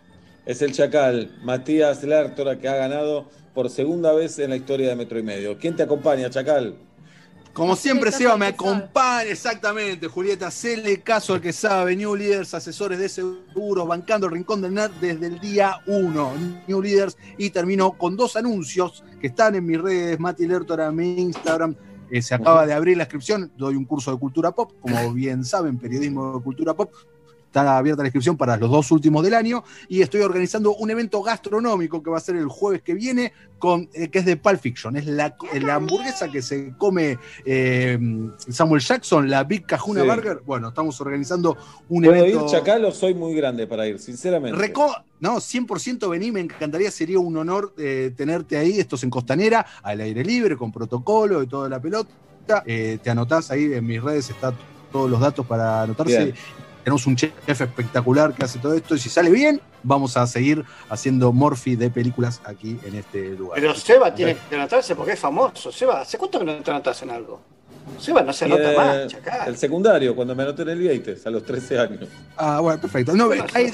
Es 0.49 0.63
el 0.63 0.73
Chacal, 0.73 1.31
Matías 1.43 2.03
Lertora, 2.03 2.59
que 2.59 2.69
ha 2.69 2.75
ganado 2.75 3.29
por 3.53 3.69
segunda 3.69 4.15
vez 4.15 4.39
en 4.39 4.49
la 4.49 4.57
historia 4.57 4.89
de 4.89 4.97
Metro 4.97 5.19
y 5.19 5.23
Medio. 5.23 5.59
¿Quién 5.59 5.77
te 5.77 5.83
acompaña, 5.83 6.31
Chacal? 6.31 6.75
Como 7.53 7.77
siempre, 7.77 8.11
Seba 8.11 8.35
me 8.39 8.47
acompaña, 8.47 9.25
exactamente, 9.25 10.07
Julieta. 10.09 10.47
Hacele 10.47 11.03
caso 11.03 11.35
al 11.35 11.43
que 11.43 11.53
sabe, 11.53 11.95
New 11.97 12.17
Leaders, 12.17 12.55
asesores 12.55 12.99
de 12.99 13.11
seguros, 13.11 13.87
bancando 13.87 14.27
el 14.27 14.33
rincón 14.33 14.63
del 14.63 14.73
NERD 14.73 14.93
desde 15.03 15.27
el 15.27 15.39
día 15.39 15.83
1. 15.87 16.33
New 16.67 16.81
Leaders, 16.81 17.19
y 17.37 17.51
termino 17.51 17.93
con 17.99 18.17
dos 18.17 18.35
anuncios 18.35 19.05
que 19.21 19.27
están 19.27 19.55
en 19.55 19.67
mis 19.67 19.79
redes, 19.79 20.19
Mati 20.19 20.47
Lertora, 20.47 20.91
mi 20.91 21.21
Instagram. 21.21 21.77
Eh, 22.11 22.23
se 22.23 22.35
acaba 22.35 22.65
de 22.65 22.73
abrir 22.73 22.97
la 22.97 23.03
inscripción, 23.03 23.53
doy 23.55 23.77
un 23.77 23.85
curso 23.85 24.13
de 24.13 24.19
cultura 24.19 24.53
pop, 24.53 24.73
como 24.81 25.13
bien 25.13 25.45
saben, 25.45 25.77
periodismo 25.77 26.39
de 26.39 26.43
cultura 26.43 26.73
pop. 26.73 26.91
Está 27.49 27.79
abierta 27.79 28.03
la 28.03 28.09
inscripción 28.09 28.37
para 28.37 28.59
los 28.59 28.71
dos 28.71 28.91
últimos 28.91 29.25
del 29.25 29.33
año 29.33 29.65
y 29.89 30.03
estoy 30.03 30.21
organizando 30.21 30.75
un 30.75 30.91
evento 30.91 31.23
gastronómico 31.23 32.03
que 32.03 32.11
va 32.11 32.19
a 32.19 32.21
ser 32.21 32.37
el 32.37 32.47
jueves 32.47 32.83
que 32.83 32.93
viene, 32.93 33.33
con, 33.59 33.89
eh, 33.95 34.09
que 34.09 34.19
es 34.19 34.27
de 34.27 34.37
Pulp 34.37 34.61
Fiction. 34.61 34.97
Es 34.99 35.07
la, 35.07 35.35
la 35.63 35.75
hamburguesa 35.77 36.31
que 36.31 36.43
se 36.43 36.75
come 36.77 37.19
eh, 37.47 37.99
Samuel 38.51 38.83
Jackson, 38.83 39.31
la 39.31 39.45
Big 39.45 39.65
Cajuna 39.65 40.03
Sí. 40.03 40.07
Burger. 40.09 40.43
Bueno, 40.45 40.69
estamos 40.69 41.01
organizando 41.01 41.57
un 41.89 42.05
¿Puedo 42.05 42.17
evento. 42.17 42.45
ir, 42.45 42.51
Chacal, 42.51 42.85
o 42.85 42.93
soy 42.93 43.15
muy 43.15 43.33
grande 43.35 43.67
para 43.67 43.87
ir, 43.87 43.99
sinceramente? 43.99 44.57
Reco- 44.59 45.03
no, 45.21 45.37
100% 45.41 46.07
vení, 46.11 46.31
me 46.31 46.41
encantaría, 46.41 46.91
sería 46.91 47.19
un 47.19 47.35
honor 47.39 47.73
eh, 47.79 48.13
tenerte 48.15 48.59
ahí, 48.59 48.79
esto 48.79 48.97
es 48.97 49.03
en 49.05 49.11
Costanera, 49.11 49.65
al 49.83 50.01
aire 50.03 50.23
libre, 50.23 50.55
con 50.57 50.71
protocolo 50.71 51.43
y 51.43 51.47
toda 51.47 51.69
la 51.71 51.81
pelota. 51.81 52.11
Eh, 52.67 52.99
te 53.03 53.09
anotás 53.11 53.51
ahí, 53.51 53.73
en 53.73 53.87
mis 53.87 54.03
redes 54.03 54.29
están 54.31 54.55
todos 54.93 55.11
los 55.11 55.19
datos 55.19 55.47
para 55.47 55.83
anotarse. 55.83 56.25
Bien. 56.25 56.35
Tenemos 56.89 57.07
un 57.07 57.17
chef 57.17 57.35
espectacular 57.47 58.33
que 58.33 58.47
hace 58.47 58.59
todo 58.59 58.73
esto 58.73 58.95
y 58.95 58.99
si 58.99 59.11
sale 59.11 59.29
bien, 59.29 59.61
vamos 59.83 60.17
a 60.17 60.27
seguir 60.27 60.65
haciendo 60.89 61.35
Morphy 61.35 61.77
de 61.77 61.91
películas 61.91 62.41
aquí 62.47 62.81
en 62.83 62.95
este 62.95 63.37
lugar. 63.37 63.61
Pero 63.61 63.75
Seba 63.75 64.15
tiene 64.15 64.39
que 64.49 64.55
anotarse 64.57 64.95
porque 64.95 65.13
es 65.13 65.21
famoso. 65.21 65.71
Seba, 65.71 66.01
¿hace 66.01 66.17
cuánto 66.17 66.39
que 66.39 66.47
no 66.47 66.55
te 66.63 66.71
anotas 66.71 67.03
en 67.03 67.11
algo? 67.11 67.43
Seba 67.99 68.23
no 68.23 68.33
se 68.33 68.47
anota 68.47 68.73
eh, 68.73 68.77
más, 68.77 69.07
Chacal. 69.09 69.49
El 69.49 69.59
secundario, 69.59 70.17
cuando 70.17 70.35
me 70.35 70.45
anoté 70.45 70.63
en 70.63 70.71
el 70.71 70.79
Vieites, 70.79 71.27
a 71.27 71.31
los 71.31 71.45
13 71.45 71.79
años. 71.79 72.09
Ah, 72.39 72.61
bueno, 72.61 72.81
perfecto. 72.81 73.15
No, 73.15 73.29
cae, 73.53 73.71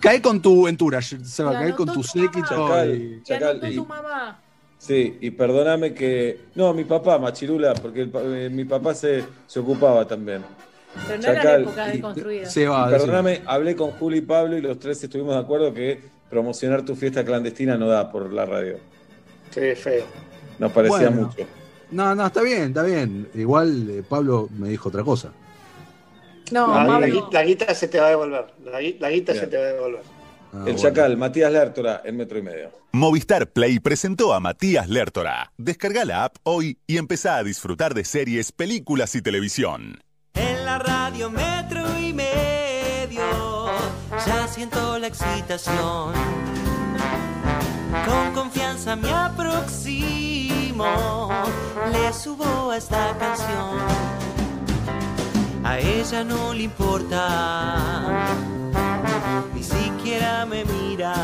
cae 0.00 0.22
con 0.22 0.40
tu 0.40 0.66
entourage, 0.68 1.22
Seba, 1.26 1.52
cae 1.52 1.74
con 1.74 1.84
tu 1.88 2.00
tu 2.00 2.02
séquito 2.02 2.48
Chacal, 2.48 2.94
y- 2.94 3.22
Chacal, 3.24 3.60
tu 3.74 3.84
mamá. 3.84 4.40
Sí, 4.78 5.18
y 5.20 5.30
perdóname 5.32 5.92
que. 5.92 6.46
No, 6.54 6.72
mi 6.72 6.84
papá, 6.84 7.18
Machirula, 7.18 7.74
porque 7.74 8.00
el 8.00 8.12
eh, 8.14 8.48
mi 8.50 8.64
papá 8.64 8.94
se, 8.94 9.22
se 9.46 9.60
ocupaba 9.60 10.06
también. 10.08 10.42
Pero 11.06 11.22
no 11.22 11.28
era 11.28 11.44
la 11.44 11.56
época 11.58 11.86
de 11.86 12.00
construida. 12.00 12.46
Se 12.50 12.66
va, 12.68 12.88
perdóname, 12.88 13.42
hablé 13.46 13.74
con 13.76 13.90
Juli 13.92 14.18
y 14.18 14.20
Pablo 14.22 14.56
y 14.56 14.60
los 14.60 14.78
tres 14.78 15.02
estuvimos 15.02 15.34
de 15.34 15.40
acuerdo 15.40 15.72
que 15.72 16.00
promocionar 16.30 16.82
tu 16.84 16.94
fiesta 16.94 17.24
clandestina 17.24 17.76
no 17.76 17.88
da 17.88 18.10
por 18.10 18.32
la 18.32 18.44
radio. 18.46 18.78
Sí, 19.50 19.74
feo. 19.74 20.04
Nos 20.58 20.72
parecía 20.72 21.08
Bueno. 21.10 21.28
mucho. 21.28 21.46
No, 21.90 22.14
no, 22.14 22.26
está 22.26 22.40
bien, 22.42 22.62
está 22.68 22.82
bien. 22.82 23.28
Igual 23.34 23.90
eh, 23.90 24.02
Pablo 24.08 24.48
me 24.56 24.68
dijo 24.70 24.88
otra 24.88 25.02
cosa. 25.02 25.32
No, 26.50 26.68
la, 26.74 26.84
la 26.84 26.86
Pablo. 26.88 27.06
gui- 27.06 27.32
la 27.32 27.42
guita 27.44 27.74
se 27.74 27.88
te 27.88 27.98
va 28.00 28.06
a 28.06 28.10
devolver. 28.10 28.46
La, 28.64 28.72
la 28.72 29.10
guita 29.10 29.32
Bien. 29.32 29.44
se 29.44 29.50
te 29.50 29.56
va 29.56 29.62
a 29.64 29.66
devolver. 29.66 30.02
el 30.66 30.76
Chacal, 30.76 31.16
Matías 31.16 31.50
Lertora, 31.52 32.02
en 32.04 32.16
metro 32.16 32.38
y 32.38 32.42
medio. 32.42 32.70
Movistar 32.92 33.50
Play 33.50 33.78
presentó 33.80 34.34
a 34.34 34.40
Matías 34.40 34.88
Lertora. 34.88 35.50
Descarga 35.56 36.04
la 36.04 36.24
app 36.24 36.36
hoy 36.42 36.78
y 36.86 36.98
empezá 36.98 37.36
a 37.36 37.42
disfrutar 37.44 37.94
de 37.94 38.04
series, 38.04 38.52
películas 38.52 39.14
y 39.14 39.22
televisión. 39.22 40.02
Metro 41.30 41.98
y 41.98 42.12
medio 42.12 43.22
ya 44.26 44.48
siento 44.48 44.98
la 44.98 45.06
excitación. 45.06 46.12
Con 48.06 48.32
confianza 48.34 48.96
me 48.96 49.10
aproximo, 49.10 50.84
le 51.92 52.12
subo 52.12 52.70
a 52.70 52.76
esta 52.76 53.16
canción. 53.18 53.78
A 55.64 55.78
ella 55.78 56.24
no 56.24 56.52
le 56.52 56.64
importa, 56.64 58.08
ni 59.54 59.62
siquiera 59.62 60.44
me 60.44 60.64
mira. 60.64 61.14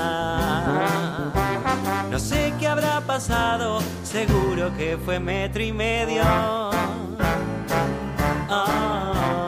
No 2.11 2.19
sé 2.19 2.55
qué 2.59 2.69
habrá 2.69 3.01
pasado, 3.01 3.81
seguro 4.05 4.73
que 4.77 4.97
fue 5.05 5.19
metro 5.19 5.63
y 5.63 5.73
medio. 5.73 6.23
Ah. 8.51 9.48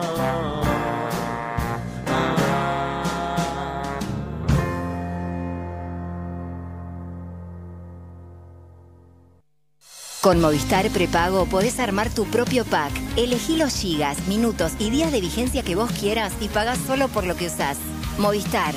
Con 10.21 10.39
Movistar 10.39 10.87
Prepago 10.91 11.47
podés 11.47 11.79
armar 11.79 12.11
tu 12.13 12.25
propio 12.25 12.63
pack. 12.63 12.91
Elegí 13.17 13.57
los 13.57 13.73
gigas, 13.73 14.27
minutos 14.27 14.73
y 14.77 14.91
días 14.91 15.11
de 15.11 15.19
vigencia 15.19 15.63
que 15.63 15.73
vos 15.73 15.91
quieras 15.93 16.31
y 16.39 16.47
pagás 16.47 16.77
solo 16.85 17.07
por 17.07 17.25
lo 17.25 17.35
que 17.35 17.47
usás. 17.47 17.79
Movistar. 18.19 18.75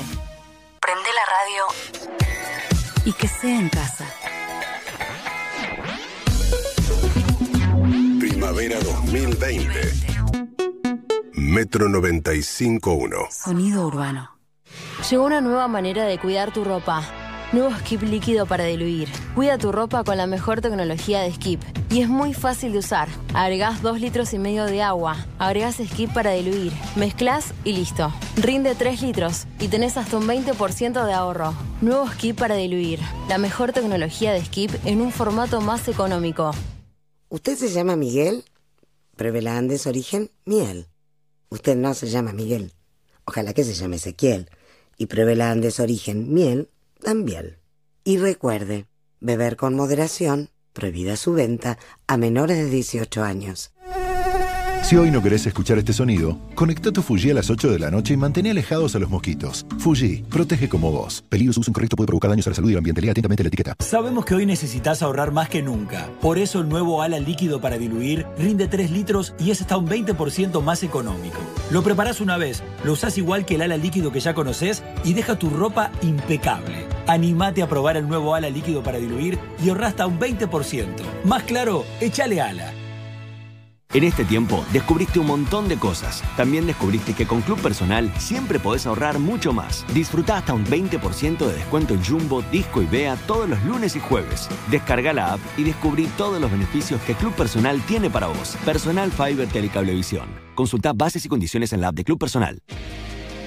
Prende 0.81 1.09
la 1.13 1.25
radio 1.37 1.63
y 3.05 3.13
que 3.13 3.27
sea 3.27 3.59
en 3.59 3.69
casa. 3.69 4.07
Primavera 8.19 8.79
2020. 8.79 9.69
Metro 11.33 11.87
95.1. 11.89 13.29
Sonido 13.29 13.85
urbano. 13.85 14.35
Llegó 15.11 15.25
una 15.25 15.41
nueva 15.41 15.67
manera 15.67 16.05
de 16.05 16.17
cuidar 16.17 16.51
tu 16.51 16.63
ropa. 16.63 17.03
Nuevo 17.53 17.73
Skip 17.77 18.01
líquido 18.01 18.45
para 18.47 18.65
diluir. 18.65 19.07
Cuida 19.35 19.57
tu 19.57 19.71
ropa 19.71 20.03
con 20.03 20.17
la 20.17 20.25
mejor 20.25 20.61
tecnología 20.61 21.21
de 21.21 21.31
Skip. 21.31 21.61
Y 21.91 22.01
es 22.01 22.09
muy 22.09 22.33
fácil 22.33 22.73
de 22.73 22.79
usar. 22.79 23.07
Agregás 23.33 23.81
2 23.81 24.01
litros 24.01 24.33
y 24.33 24.39
medio 24.39 24.65
de 24.65 24.81
agua. 24.81 25.25
Agregás 25.37 25.75
Skip 25.75 26.11
para 26.11 26.31
diluir. 26.31 26.73
Mezclas 26.95 27.53
y 27.63 27.73
listo. 27.73 28.11
Rinde 28.35 28.75
3 28.75 29.01
litros 29.03 29.45
y 29.59 29.67
tenés 29.67 29.95
hasta 29.95 30.17
un 30.17 30.27
20% 30.27 31.05
de 31.05 31.13
ahorro. 31.13 31.53
Nuevo 31.81 32.09
Skip 32.09 32.37
para 32.37 32.55
diluir. 32.55 32.99
La 33.29 33.37
mejor 33.37 33.71
tecnología 33.73 34.33
de 34.33 34.43
Skip 34.43 34.71
en 34.83 34.99
un 34.99 35.11
formato 35.11 35.61
más 35.61 35.87
económico. 35.87 36.51
¿Usted 37.29 37.55
se 37.55 37.69
llama 37.69 37.95
Miguel? 37.95 38.43
Prevela 39.15 39.55
Andes 39.55 39.87
origen 39.87 40.31
miel. 40.45 40.87
Usted 41.49 41.77
no 41.77 41.93
se 41.93 42.09
llama 42.09 42.33
Miguel. 42.33 42.73
Ojalá 43.23 43.53
que 43.53 43.63
se 43.63 43.75
llame 43.75 43.97
Ezequiel. 43.97 44.49
Y 44.97 45.05
Prevela 45.05 45.51
Andes 45.51 45.79
origen 45.79 46.33
miel 46.33 46.69
también. 47.01 47.59
Y 48.03 48.17
recuerde, 48.17 48.87
beber 49.19 49.57
con 49.57 49.75
moderación, 49.75 50.49
prohibida 50.73 51.15
su 51.15 51.33
venta 51.33 51.77
a 52.07 52.17
menores 52.17 52.57
de 52.57 52.69
18 52.69 53.23
años. 53.23 53.74
Si 54.85 54.95
hoy 54.95 55.09
no 55.09 55.19
querés 55.19 55.43
escuchar 55.47 55.79
este 55.79 55.93
sonido, 55.93 56.37
conecta 56.53 56.91
tu 56.91 57.01
Fuji 57.01 57.31
a 57.31 57.33
las 57.33 57.49
8 57.49 57.71
de 57.71 57.79
la 57.79 57.89
noche 57.89 58.13
y 58.13 58.17
mantén 58.17 58.45
alejados 58.45 58.95
a 58.95 58.99
los 58.99 59.09
mosquitos. 59.09 59.65
Fuji, 59.79 60.23
protege 60.29 60.69
como 60.69 60.91
vos. 60.91 61.23
Peligro 61.27 61.59
uso 61.59 61.71
incorrecto 61.71 61.95
puede 61.95 62.05
provocar 62.05 62.29
daños 62.29 62.45
a 62.45 62.51
la 62.51 62.55
salud 62.55 62.69
y 62.69 62.73
al 62.73 62.77
ambiente. 62.77 63.01
Lea 63.01 63.09
atentamente 63.09 63.41
la 63.41 63.47
etiqueta. 63.47 63.73
Sabemos 63.79 64.25
que 64.25 64.35
hoy 64.35 64.45
necesitas 64.45 65.01
ahorrar 65.01 65.31
más 65.31 65.49
que 65.49 65.63
nunca. 65.63 66.07
Por 66.21 66.37
eso 66.37 66.59
el 66.59 66.69
nuevo 66.69 67.01
ala 67.01 67.19
líquido 67.19 67.59
para 67.59 67.79
diluir 67.79 68.27
rinde 68.37 68.67
3 68.67 68.91
litros 68.91 69.33
y 69.39 69.49
es 69.49 69.59
hasta 69.59 69.75
un 69.75 69.87
20% 69.87 70.61
más 70.61 70.83
económico. 70.83 71.39
Lo 71.71 71.81
preparás 71.81 72.21
una 72.21 72.37
vez, 72.37 72.61
lo 72.83 72.93
usás 72.93 73.17
igual 73.17 73.43
que 73.43 73.55
el 73.55 73.63
ala 73.63 73.77
líquido 73.77 74.11
que 74.11 74.19
ya 74.19 74.35
conoces 74.35 74.83
y 75.03 75.15
deja 75.15 75.39
tu 75.39 75.49
ropa 75.49 75.89
impecable. 76.03 76.85
Animate 77.07 77.63
a 77.63 77.67
probar 77.67 77.97
el 77.97 78.07
nuevo 78.07 78.35
ala 78.35 78.51
líquido 78.51 78.83
para 78.83 78.99
diluir 78.99 79.39
y 79.63 79.69
ahorra 79.69 79.87
hasta 79.87 80.05
un 80.05 80.19
20%. 80.19 80.85
Más 81.23 81.41
claro, 81.41 81.85
échale 82.01 82.39
ala. 82.39 82.71
En 83.93 84.03
este 84.03 84.25
tiempo 84.25 84.65
descubriste 84.73 85.19
un 85.19 85.27
montón 85.27 85.67
de 85.67 85.77
cosas. 85.77 86.21
También 86.35 86.67
descubriste 86.67 87.13
que 87.13 87.25
con 87.25 87.41
Club 87.41 87.61
Personal 87.61 88.11
siempre 88.17 88.59
podés 88.59 88.85
ahorrar 88.85 89.19
mucho 89.19 89.53
más. 89.53 89.85
Disfruta 89.93 90.37
hasta 90.37 90.53
un 90.53 90.65
20% 90.65 91.37
de 91.37 91.53
descuento 91.53 91.93
en 91.93 92.03
Jumbo, 92.03 92.41
Disco 92.51 92.81
y 92.81 92.85
Bea 92.85 93.15
todos 93.27 93.47
los 93.47 93.63
lunes 93.63 93.95
y 93.95 93.99
jueves. 93.99 94.49
Descarga 94.69 95.13
la 95.13 95.33
app 95.33 95.39
y 95.57 95.63
descubrí 95.63 96.07
todos 96.17 96.41
los 96.41 96.51
beneficios 96.51 96.99
que 97.01 97.13
Club 97.13 97.33
Personal 97.35 97.81
tiene 97.85 98.09
para 98.09 98.27
vos. 98.27 98.57
Personal 98.65 99.11
Fiber 99.11 99.47
Telecablevisión. 99.47 100.27
Consulta 100.55 100.91
bases 100.93 101.25
y 101.25 101.29
condiciones 101.29 101.71
en 101.71 101.81
la 101.81 101.89
app 101.89 101.95
de 101.95 102.03
Club 102.03 102.19
Personal. 102.19 102.61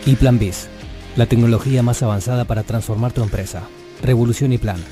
Y 0.07 0.17
Plan 0.17 0.39
Biz, 0.39 0.69
la 1.17 1.27
tecnología 1.27 1.83
más 1.83 2.03
avanzada 2.03 2.47
para 2.47 2.63
transformar 2.63 3.13
tu 3.13 3.23
empresa. 3.23 3.69
Revolución 4.03 4.53
y 4.53 4.59
Plan. 4.59 4.83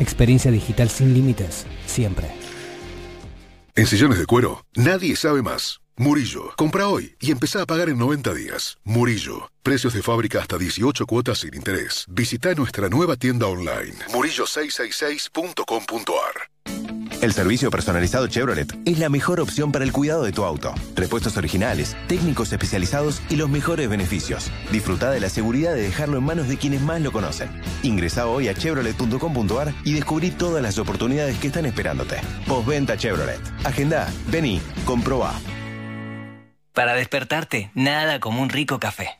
Experiencia 0.00 0.50
digital 0.50 0.88
sin 0.88 1.14
límites, 1.14 1.66
siempre. 1.86 2.47
En 3.78 3.86
sillones 3.86 4.18
de 4.18 4.26
cuero, 4.26 4.64
nadie 4.74 5.14
sabe 5.14 5.40
más. 5.40 5.80
Murillo, 6.00 6.52
compra 6.56 6.86
hoy 6.86 7.16
y 7.18 7.32
empezá 7.32 7.62
a 7.62 7.66
pagar 7.66 7.88
en 7.88 7.98
90 7.98 8.32
días. 8.32 8.78
Murillo, 8.84 9.50
precios 9.64 9.94
de 9.94 10.02
fábrica 10.02 10.40
hasta 10.40 10.56
18 10.56 11.06
cuotas 11.06 11.38
sin 11.38 11.54
interés. 11.54 12.06
Visita 12.08 12.54
nuestra 12.54 12.88
nueva 12.88 13.16
tienda 13.16 13.48
online, 13.48 13.96
murillo666.com.ar. 14.12 16.50
El 17.20 17.32
servicio 17.32 17.72
personalizado 17.72 18.28
Chevrolet 18.28 18.72
es 18.84 19.00
la 19.00 19.08
mejor 19.08 19.40
opción 19.40 19.72
para 19.72 19.84
el 19.84 19.90
cuidado 19.90 20.22
de 20.22 20.30
tu 20.30 20.44
auto. 20.44 20.72
Repuestos 20.94 21.36
originales, 21.36 21.96
técnicos 22.06 22.52
especializados 22.52 23.20
y 23.28 23.34
los 23.34 23.50
mejores 23.50 23.88
beneficios. 23.88 24.52
Disfruta 24.70 25.10
de 25.10 25.18
la 25.18 25.28
seguridad 25.28 25.74
de 25.74 25.82
dejarlo 25.82 26.18
en 26.18 26.24
manos 26.24 26.46
de 26.46 26.58
quienes 26.58 26.80
más 26.80 27.00
lo 27.00 27.10
conocen. 27.10 27.50
Ingresa 27.82 28.28
hoy 28.28 28.46
a 28.46 28.54
chevrolet.com.ar 28.54 29.74
y 29.82 29.94
descubrí 29.94 30.30
todas 30.30 30.62
las 30.62 30.78
oportunidades 30.78 31.40
que 31.40 31.48
están 31.48 31.66
esperándote. 31.66 32.20
Postventa 32.46 32.96
Chevrolet. 32.96 33.40
Agenda, 33.64 34.08
vení, 34.30 34.62
comprobá. 34.84 35.34
Para 36.78 36.94
despertarte, 36.94 37.72
nada 37.74 38.20
como 38.20 38.40
un 38.40 38.50
rico 38.50 38.78
café. 38.78 39.18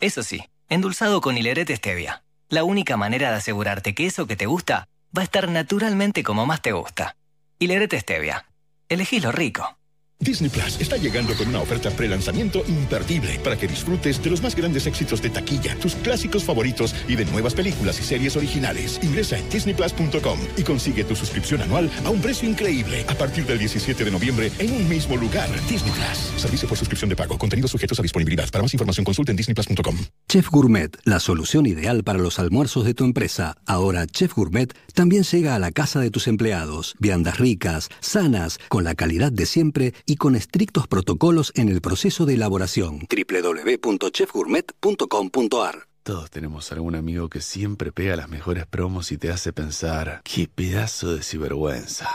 Eso 0.00 0.22
sí, 0.22 0.48
endulzado 0.70 1.20
con 1.20 1.36
hilerete 1.36 1.76
stevia. 1.76 2.24
La 2.48 2.64
única 2.64 2.96
manera 2.96 3.28
de 3.28 3.36
asegurarte 3.36 3.94
que 3.94 4.06
eso 4.06 4.26
que 4.26 4.36
te 4.36 4.46
gusta 4.46 4.88
va 5.14 5.20
a 5.20 5.24
estar 5.24 5.50
naturalmente 5.50 6.22
como 6.22 6.46
más 6.46 6.62
te 6.62 6.72
gusta. 6.72 7.14
Hilerete 7.58 8.00
stevia. 8.00 8.46
Elegí 8.88 9.20
lo 9.20 9.32
rico. 9.32 9.77
Disney 10.20 10.50
Plus 10.50 10.80
está 10.80 10.96
llegando 10.96 11.32
con 11.34 11.46
una 11.46 11.60
oferta 11.60 11.90
pre-lanzamiento 11.90 12.64
imperdible 12.66 13.38
para 13.44 13.56
que 13.56 13.68
disfrutes 13.68 14.20
de 14.20 14.30
los 14.30 14.42
más 14.42 14.56
grandes 14.56 14.86
éxitos 14.86 15.22
de 15.22 15.30
taquilla, 15.30 15.76
tus 15.76 15.94
clásicos 15.94 16.42
favoritos 16.42 16.92
y 17.06 17.14
de 17.14 17.24
nuevas 17.26 17.54
películas 17.54 18.00
y 18.00 18.02
series 18.02 18.36
originales. 18.36 18.98
Ingresa 19.02 19.38
en 19.38 19.48
disneyplus.com 19.48 20.40
y 20.56 20.62
consigue 20.64 21.04
tu 21.04 21.14
suscripción 21.14 21.62
anual 21.62 21.88
a 22.04 22.10
un 22.10 22.20
precio 22.20 22.50
increíble 22.50 23.04
a 23.08 23.14
partir 23.14 23.46
del 23.46 23.60
17 23.60 24.04
de 24.04 24.10
noviembre 24.10 24.50
en 24.58 24.72
un 24.72 24.88
mismo 24.88 25.16
lugar. 25.16 25.48
Disney 25.68 25.92
Plus. 25.92 26.40
Servicio 26.40 26.68
por 26.68 26.76
suscripción 26.76 27.08
de 27.08 27.14
pago. 27.14 27.38
Contenidos 27.38 27.70
sujetos 27.70 28.00
a 28.00 28.02
disponibilidad. 28.02 28.50
Para 28.50 28.62
más 28.62 28.74
información 28.74 29.04
consulta 29.04 29.30
en 29.30 29.36
disneyplus.com. 29.36 29.96
Chef 30.28 30.50
Gourmet, 30.50 30.96
la 31.04 31.20
solución 31.20 31.64
ideal 31.64 32.02
para 32.02 32.18
los 32.18 32.40
almuerzos 32.40 32.84
de 32.84 32.92
tu 32.92 33.04
empresa. 33.04 33.56
Ahora 33.66 34.06
Chef 34.08 34.34
Gourmet 34.34 34.74
también 34.94 35.22
llega 35.22 35.54
a 35.54 35.60
la 35.60 35.70
casa 35.70 36.00
de 36.00 36.10
tus 36.10 36.26
empleados. 36.26 36.96
Viandas 36.98 37.38
ricas, 37.38 37.88
sanas, 38.00 38.58
con 38.68 38.82
la 38.82 38.96
calidad 38.96 39.30
de 39.30 39.46
siempre 39.46 39.94
y 40.08 40.16
con 40.16 40.34
estrictos 40.34 40.88
protocolos 40.88 41.52
en 41.54 41.68
el 41.68 41.82
proceso 41.82 42.26
de 42.26 42.34
elaboración. 42.34 43.06
www.chefgourmet.com.ar 43.08 45.86
Todos 46.02 46.30
tenemos 46.30 46.72
algún 46.72 46.94
amigo 46.94 47.28
que 47.28 47.42
siempre 47.42 47.92
pega 47.92 48.16
las 48.16 48.30
mejores 48.30 48.64
promos 48.66 49.12
y 49.12 49.18
te 49.18 49.30
hace 49.30 49.52
pensar, 49.52 50.22
qué 50.24 50.48
pedazo 50.48 51.14
de 51.14 51.22
sinvergüenza. 51.22 52.08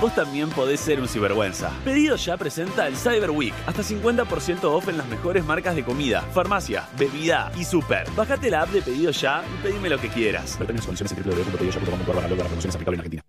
Vos 0.00 0.14
también 0.14 0.48
podés 0.48 0.80
ser 0.80 0.98
un 1.00 1.08
cibergüenza. 1.08 1.70
Pedido 1.84 2.16
ya 2.16 2.38
presenta 2.38 2.86
el 2.86 2.96
Cyber 2.96 3.30
Week. 3.30 3.52
Hasta 3.66 3.82
50% 3.82 4.64
off 4.64 4.88
en 4.88 4.96
las 4.96 5.06
mejores 5.08 5.44
marcas 5.44 5.76
de 5.76 5.84
comida, 5.84 6.22
farmacia, 6.32 6.88
bebida 6.98 7.52
y 7.58 7.64
super. 7.64 8.08
Bájate 8.16 8.48
la 8.48 8.62
app 8.62 8.70
de 8.70 8.80
Pedido 8.80 9.10
Ya 9.10 9.44
y 9.44 9.58
pedime 9.62 9.90
lo 9.90 10.00
que 10.00 10.08
quieras. 10.08 10.56
condiciones 10.56 11.12
en 11.12 11.22
www.pedidoya.com.ar 11.22 12.30
la 12.30 12.36
promociones 12.44 12.74
aplicable 12.74 12.94
en 12.94 13.00
Argentina. 13.00 13.22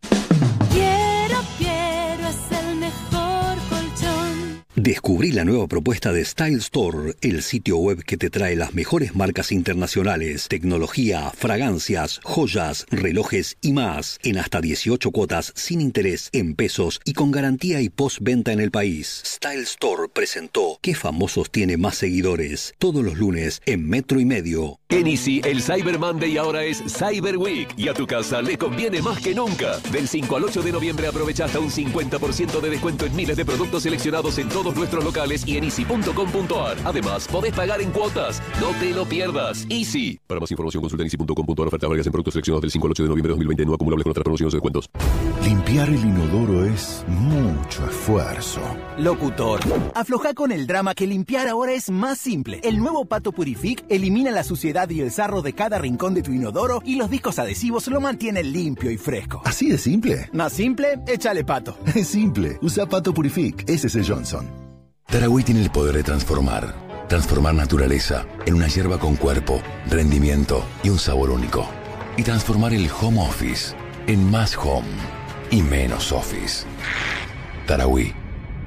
Descubrí 4.82 5.34
la 5.34 5.44
nueva 5.44 5.68
propuesta 5.68 6.14
de 6.14 6.24
Style 6.24 6.60
Store, 6.60 7.14
el 7.20 7.44
sitio 7.44 7.76
web 7.76 8.02
que 8.06 8.16
te 8.16 8.30
trae 8.30 8.56
las 8.56 8.74
mejores 8.74 9.14
marcas 9.14 9.52
internacionales, 9.52 10.48
tecnología, 10.48 11.34
fragancias, 11.36 12.22
joyas, 12.24 12.86
relojes 12.90 13.58
y 13.60 13.74
más, 13.74 14.20
en 14.24 14.38
hasta 14.38 14.62
18 14.62 15.12
cuotas 15.12 15.52
sin 15.54 15.82
interés, 15.82 16.30
en 16.32 16.56
pesos 16.56 17.02
y 17.04 17.12
con 17.12 17.30
garantía 17.30 17.82
y 17.82 17.90
postventa 17.90 18.54
en 18.54 18.62
el 18.62 18.72
país. 18.72 19.22
Style 19.26 19.64
Store 19.64 20.04
presentó 20.08 20.80
¿Qué 20.82 20.96
famosos 20.96 21.52
tiene 21.52 21.76
más 21.76 21.96
seguidores? 21.96 22.74
Todos 22.78 23.04
los 23.04 23.18
lunes 23.18 23.62
en 23.66 23.86
Metro 23.86 24.22
y 24.22 24.26
Medio. 24.26 24.80
En 24.88 25.08
Easy, 25.08 25.42
el 25.44 25.62
Cyber 25.62 26.00
Monday 26.00 26.38
ahora 26.38 26.64
es 26.64 26.82
Cyber 26.88 27.36
Week 27.36 27.68
y 27.76 27.90
a 27.90 27.94
tu 27.94 28.08
casa 28.08 28.42
le 28.42 28.58
conviene 28.58 29.02
más 29.02 29.20
que 29.22 29.36
nunca. 29.36 29.78
Del 29.92 30.08
5 30.08 30.38
al 30.38 30.46
8 30.46 30.62
de 30.62 30.72
noviembre 30.72 31.08
aprovecha 31.08 31.46
hasta 31.46 31.60
un 31.60 31.70
50% 31.70 32.62
de 32.62 32.70
descuento 32.70 33.06
en 33.06 33.14
miles 33.14 33.36
de 33.36 33.44
productos 33.44 33.84
seleccionados 33.84 34.38
en 34.38 34.48
todos 34.70 34.78
nuestros 34.78 35.04
locales 35.04 35.44
y 35.48 35.58
en 35.58 35.64
easy.com.ar. 35.64 36.78
Además, 36.86 37.28
podés 37.28 37.54
pagar 37.54 37.82
en 37.82 37.92
cuotas. 37.92 38.42
No 38.62 38.68
te 38.80 38.94
lo 38.94 39.06
pierdas. 39.06 39.66
Easy. 39.70 40.20
Para 40.28 40.40
más 40.40 40.52
información 40.52 40.82
consulta 40.82 41.04
en 41.04 41.08
easy.com.ar. 41.08 41.68
Ofertas 41.68 41.90
válidas 41.90 42.06
en 42.06 42.12
productos 42.12 42.34
seleccionados 42.34 42.62
del 42.62 42.72
5 42.72 42.88
al 42.88 42.92
8 42.92 43.04
de 43.04 43.10
noviembre 43.10 43.30
de 43.30 43.34
2020 43.34 43.66
no 43.66 43.74
acumulables 43.74 44.04
con 44.04 44.12
otras 44.12 44.24
promociones 44.24 44.54
o 44.54 44.58
descuentos. 44.58 44.90
Limpiar 45.44 45.90
el 45.90 46.06
inodoro 46.06 46.66
es 46.66 47.04
mucho 47.08 47.88
esfuerzo. 47.90 48.62
Locutor, 48.98 49.60
afloja 49.96 50.34
con 50.34 50.52
el 50.52 50.68
drama 50.68 50.94
que 50.94 51.08
limpiar 51.08 51.48
ahora 51.48 51.74
es 51.74 51.90
más 51.90 52.20
simple. 52.20 52.60
El 52.64 52.78
nuevo 52.78 53.06
Pato 53.06 53.32
Purific 53.32 53.84
elimina 53.90 54.32
la 54.32 54.44
suciedad 54.44 54.90
y 54.90 55.02
el 55.02 55.12
sarro 55.12 55.42
de 55.42 55.54
cada 55.54 55.80
rincón 55.80 56.14
de 56.14 56.22
tu 56.22 56.32
inodoro 56.32 56.82
y 56.86 56.96
los 56.96 57.10
discos 57.10 57.40
adhesivos 57.40 57.88
lo 57.88 58.02
mantienen 58.02 58.52
limpio 58.52 58.92
y 58.92 58.98
fresco. 58.98 59.42
¿Así 59.46 59.70
de 59.70 59.78
simple? 59.78 60.30
Más 60.34 60.54
simple, 60.54 61.00
échale 61.08 61.44
pato. 61.44 61.78
Es 61.96 62.08
simple. 62.08 62.60
Usa 62.62 62.88
Pato 62.88 63.14
Purific. 63.14 63.68
Ese 63.68 63.88
es 63.88 63.96
el 63.96 64.06
Johnson. 64.06 64.59
Tarahui 65.12 65.44
tiene 65.44 65.62
el 65.64 65.72
poder 65.72 65.96
de 65.96 66.04
transformar. 66.04 66.76
Transformar 67.08 67.56
naturaleza 67.56 68.28
en 68.46 68.54
una 68.54 68.68
hierba 68.68 69.00
con 69.00 69.16
cuerpo, 69.16 69.60
rendimiento 69.88 70.64
y 70.84 70.90
un 70.90 71.00
sabor 71.00 71.32
único. 71.32 71.68
Y 72.16 72.22
transformar 72.22 72.74
el 72.74 72.88
home 72.92 73.20
office 73.20 73.74
en 74.06 74.30
más 74.30 74.56
home 74.56 74.88
y 75.50 75.64
menos 75.64 76.12
office. 76.12 76.64
Tarahui, 77.66 78.14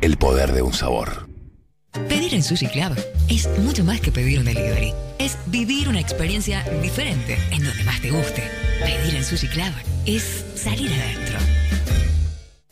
el 0.01 0.17
poder 0.17 0.51
de 0.51 0.62
un 0.62 0.73
sabor. 0.73 1.29
Pedir 2.09 2.35
en 2.35 2.43
Sushi 2.43 2.67
Club 2.67 2.97
es 3.29 3.49
mucho 3.61 3.85
más 3.85 4.01
que 4.01 4.11
pedir 4.11 4.41
un 4.41 4.45
delivery. 4.45 4.93
Es 5.21 5.39
vivir 5.47 5.89
una 5.89 6.01
experiencia 6.01 6.65
diferente 6.83 7.39
en 7.53 7.62
donde 7.62 7.85
más 7.85 8.01
te 8.01 8.11
guste. 8.11 8.43
Pedir 8.81 9.15
en 9.15 9.25
Sushi 9.25 9.47
Club 9.47 9.73
es 10.07 10.45
salir 10.57 10.91
adentro. 10.93 11.39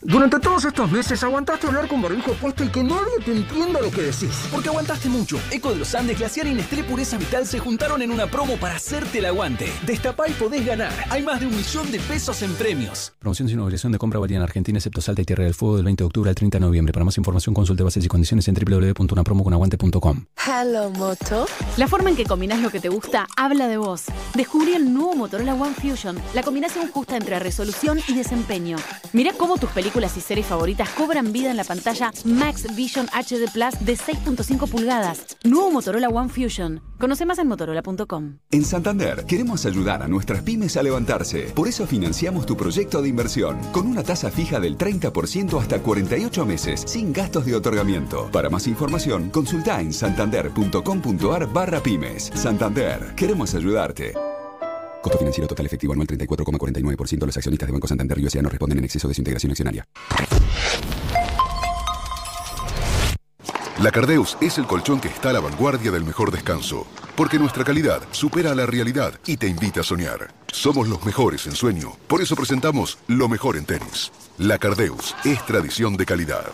Durante 0.03 0.39
todos 0.39 0.65
estos 0.65 0.91
meses 0.91 1.23
aguantaste 1.23 1.67
hablar 1.67 1.87
con 1.87 2.01
barbijo 2.01 2.31
puesto 2.33 2.63
y 2.63 2.69
que 2.69 2.83
nadie 2.83 3.19
te 3.23 3.33
entienda 3.33 3.79
lo 3.79 3.91
que 3.91 4.01
decís. 4.01 4.47
Porque 4.51 4.69
aguantaste 4.69 5.09
mucho. 5.09 5.39
Eco 5.51 5.69
de 5.69 5.75
los 5.75 5.93
Andes, 5.93 6.17
Glaciar 6.17 6.47
y 6.47 6.55
Nestlé 6.55 6.83
Pureza 6.83 7.19
Vital 7.19 7.45
se 7.45 7.59
juntaron 7.59 8.01
en 8.01 8.09
una 8.09 8.25
promo 8.25 8.57
para 8.57 8.77
hacerte 8.77 9.19
el 9.19 9.25
aguante. 9.25 9.71
Destapá 9.85 10.27
y 10.27 10.31
podés 10.33 10.65
ganar. 10.65 10.91
Hay 11.11 11.21
más 11.21 11.39
de 11.39 11.45
un 11.45 11.55
millón 11.55 11.91
de 11.91 11.99
pesos 11.99 12.41
en 12.41 12.51
premios. 12.55 13.13
Promoción 13.19 13.47
sin 13.47 13.59
obligación 13.59 13.91
de 13.91 13.99
compra 13.99 14.19
válida 14.19 14.37
en 14.37 14.43
Argentina, 14.43 14.79
excepto 14.79 15.01
Salta 15.01 15.21
y 15.21 15.25
Tierra 15.25 15.43
del 15.43 15.53
Fuego 15.53 15.75
del 15.75 15.85
20 15.85 16.01
de 16.01 16.05
octubre 16.07 16.29
al 16.29 16.35
30 16.35 16.57
de 16.57 16.65
noviembre. 16.65 16.93
Para 16.93 17.05
más 17.05 17.17
información 17.19 17.53
consulte 17.53 17.83
bases 17.83 18.03
y 18.03 18.07
condiciones 18.07 18.47
en 18.47 18.55
www.unapromoconaguante.com. 18.55 20.25
Hello 20.47 20.89
Moto. 20.89 21.45
La 21.77 21.87
forma 21.87 22.09
en 22.09 22.15
que 22.15 22.25
combinas 22.25 22.59
lo 22.59 22.71
que 22.71 22.79
te 22.79 22.89
gusta 22.89 23.27
habla 23.37 23.67
de 23.67 23.77
vos. 23.77 24.05
Descubrí 24.33 24.73
el 24.73 24.91
nuevo 24.91 25.15
Motorola 25.15 25.53
One 25.53 25.75
Fusion, 25.75 26.17
la 26.33 26.41
combinación 26.41 26.89
justa 26.89 27.17
entre 27.17 27.37
resolución 27.37 27.99
y 28.07 28.15
desempeño. 28.15 28.77
Mira 29.13 29.33
cómo 29.37 29.59
tus 29.59 29.69
películas 29.69 29.90
y 29.93 30.21
series 30.21 30.47
favoritas 30.47 30.89
cobran 30.91 31.33
vida 31.33 31.51
en 31.51 31.57
la 31.57 31.65
pantalla 31.65 32.11
Max 32.23 32.75
Vision 32.75 33.07
HD 33.07 33.51
Plus 33.51 33.85
de 33.85 33.97
6.5 33.97 34.69
pulgadas. 34.69 35.37
Nuevo 35.43 35.69
Motorola 35.71 36.07
One 36.07 36.29
Fusion. 36.29 36.81
Conoce 36.97 37.25
más 37.25 37.39
en 37.39 37.47
motorola.com. 37.47 38.37
En 38.51 38.63
Santander 38.63 39.25
queremos 39.25 39.65
ayudar 39.65 40.01
a 40.01 40.07
nuestras 40.07 40.43
pymes 40.43 40.77
a 40.77 40.83
levantarse. 40.83 41.51
Por 41.53 41.67
eso 41.67 41.85
financiamos 41.85 42.45
tu 42.45 42.55
proyecto 42.55 43.01
de 43.01 43.09
inversión 43.09 43.59
con 43.73 43.85
una 43.85 44.01
tasa 44.03 44.31
fija 44.31 44.59
del 44.59 44.77
30% 44.77 45.59
hasta 45.59 45.79
48 45.79 46.45
meses, 46.45 46.83
sin 46.87 47.11
gastos 47.11 47.45
de 47.45 47.55
otorgamiento. 47.55 48.29
Para 48.31 48.49
más 48.49 48.67
información, 48.67 49.29
consulta 49.29 49.81
en 49.81 49.91
santander.com.ar 49.91 51.51
barra 51.51 51.81
pymes. 51.81 52.31
Santander, 52.33 53.13
queremos 53.15 53.53
ayudarte. 53.55 54.13
Costo 55.01 55.17
financiero 55.17 55.47
total 55.47 55.65
efectivo 55.65 55.93
anual 55.93 56.07
34,49%. 56.07 57.25
Los 57.25 57.37
accionistas 57.37 57.67
de 57.67 57.73
Banco 57.73 57.87
Santander 57.87 58.17
y 58.19 58.41
no 58.41 58.49
responden 58.49 58.77
en 58.77 58.85
exceso 58.85 59.07
de 59.07 59.13
su 59.13 59.21
integración 59.21 59.51
accionaria. 59.51 59.85
La 63.79 63.91
Cardeus 63.91 64.37
es 64.41 64.59
el 64.59 64.67
colchón 64.67 64.99
que 65.01 65.07
está 65.07 65.31
a 65.31 65.33
la 65.33 65.39
vanguardia 65.39 65.89
del 65.89 66.05
mejor 66.05 66.29
descanso, 66.29 66.85
porque 67.15 67.39
nuestra 67.39 67.63
calidad 67.63 68.01
supera 68.11 68.51
a 68.51 68.55
la 68.55 68.67
realidad 68.67 69.19
y 69.25 69.37
te 69.37 69.47
invita 69.47 69.79
a 69.79 69.83
soñar. 69.83 70.31
Somos 70.51 70.87
los 70.87 71.03
mejores 71.03 71.47
en 71.47 71.53
sueño, 71.53 71.93
por 72.07 72.21
eso 72.21 72.35
presentamos 72.35 72.99
lo 73.07 73.27
mejor 73.27 73.57
en 73.57 73.65
tenis. 73.65 74.11
La 74.37 74.59
Cardeus 74.59 75.15
es 75.25 75.43
tradición 75.47 75.97
de 75.97 76.05
calidad. 76.05 76.45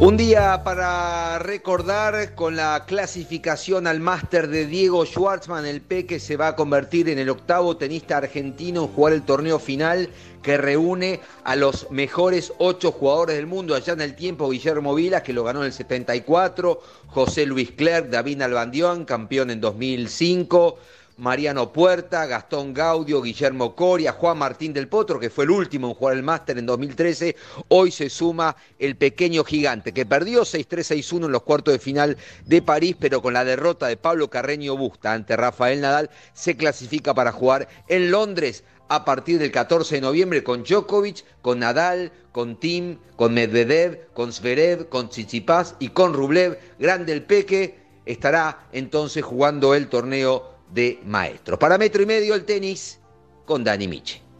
Un 0.00 0.16
día 0.16 0.64
para 0.64 1.38
recordar 1.40 2.34
con 2.34 2.56
la 2.56 2.86
clasificación 2.86 3.86
al 3.86 4.00
máster 4.00 4.48
de 4.48 4.64
Diego 4.64 5.04
Schwartzman, 5.04 5.66
el 5.66 5.82
P 5.82 6.06
que 6.06 6.18
se 6.18 6.38
va 6.38 6.48
a 6.48 6.56
convertir 6.56 7.10
en 7.10 7.18
el 7.18 7.28
octavo 7.28 7.76
tenista 7.76 8.16
argentino 8.16 8.84
en 8.84 8.88
jugar 8.88 9.12
el 9.12 9.24
torneo 9.24 9.58
final 9.58 10.08
que 10.42 10.56
reúne 10.56 11.20
a 11.44 11.54
los 11.54 11.90
mejores 11.90 12.50
ocho 12.56 12.92
jugadores 12.92 13.36
del 13.36 13.46
mundo. 13.46 13.74
Allá 13.74 13.92
en 13.92 14.00
el 14.00 14.16
tiempo, 14.16 14.48
Guillermo 14.48 14.94
Vilas, 14.94 15.20
que 15.20 15.34
lo 15.34 15.44
ganó 15.44 15.60
en 15.60 15.66
el 15.66 15.74
74, 15.74 16.80
José 17.08 17.44
Luis 17.44 17.70
Clerc, 17.72 18.08
David 18.08 18.40
Albandión, 18.40 19.04
campeón 19.04 19.50
en 19.50 19.60
2005, 19.60 20.78
Mariano 21.20 21.70
Puerta, 21.70 22.24
Gastón 22.24 22.72
Gaudio, 22.72 23.20
Guillermo 23.20 23.76
Coria, 23.76 24.12
Juan 24.12 24.38
Martín 24.38 24.72
del 24.72 24.88
Potro, 24.88 25.20
que 25.20 25.28
fue 25.28 25.44
el 25.44 25.50
último 25.50 25.88
en 25.88 25.94
jugar 25.94 26.16
el 26.16 26.22
máster 26.22 26.56
en 26.56 26.64
2013. 26.64 27.36
Hoy 27.68 27.90
se 27.90 28.08
suma 28.08 28.56
el 28.78 28.96
pequeño 28.96 29.44
gigante, 29.44 29.92
que 29.92 30.06
perdió 30.06 30.42
6-3-6-1 30.42 31.26
en 31.26 31.32
los 31.32 31.42
cuartos 31.42 31.74
de 31.74 31.78
final 31.78 32.16
de 32.46 32.62
París, 32.62 32.96
pero 32.98 33.20
con 33.20 33.34
la 33.34 33.44
derrota 33.44 33.86
de 33.86 33.98
Pablo 33.98 34.30
Carreño 34.30 34.78
Busta 34.78 35.12
ante 35.12 35.36
Rafael 35.36 35.82
Nadal, 35.82 36.08
se 36.32 36.56
clasifica 36.56 37.12
para 37.12 37.32
jugar 37.32 37.68
en 37.88 38.10
Londres 38.10 38.64
a 38.88 39.04
partir 39.04 39.38
del 39.38 39.52
14 39.52 39.96
de 39.96 40.00
noviembre 40.00 40.42
con 40.42 40.64
Djokovic, 40.64 41.24
con 41.42 41.58
Nadal, 41.58 42.12
con 42.32 42.58
Tim, 42.58 42.96
con 43.16 43.34
Medvedev, 43.34 44.08
con 44.14 44.32
Zverev, 44.32 44.88
con 44.88 45.10
Tsitsipas 45.10 45.76
y 45.80 45.90
con 45.90 46.14
Rublev. 46.14 46.58
Grande 46.78 47.12
el 47.12 47.22
Peque 47.24 47.78
estará 48.06 48.66
entonces 48.72 49.22
jugando 49.22 49.74
el 49.74 49.88
torneo 49.88 50.49
de 50.72 51.00
maestros. 51.04 51.58
Para 51.58 51.78
metro 51.78 52.02
y 52.02 52.06
medio 52.06 52.34
el 52.34 52.44
tenis 52.44 53.00
con 53.44 53.64
Dani 53.64 53.88
Miche. 53.88 54.30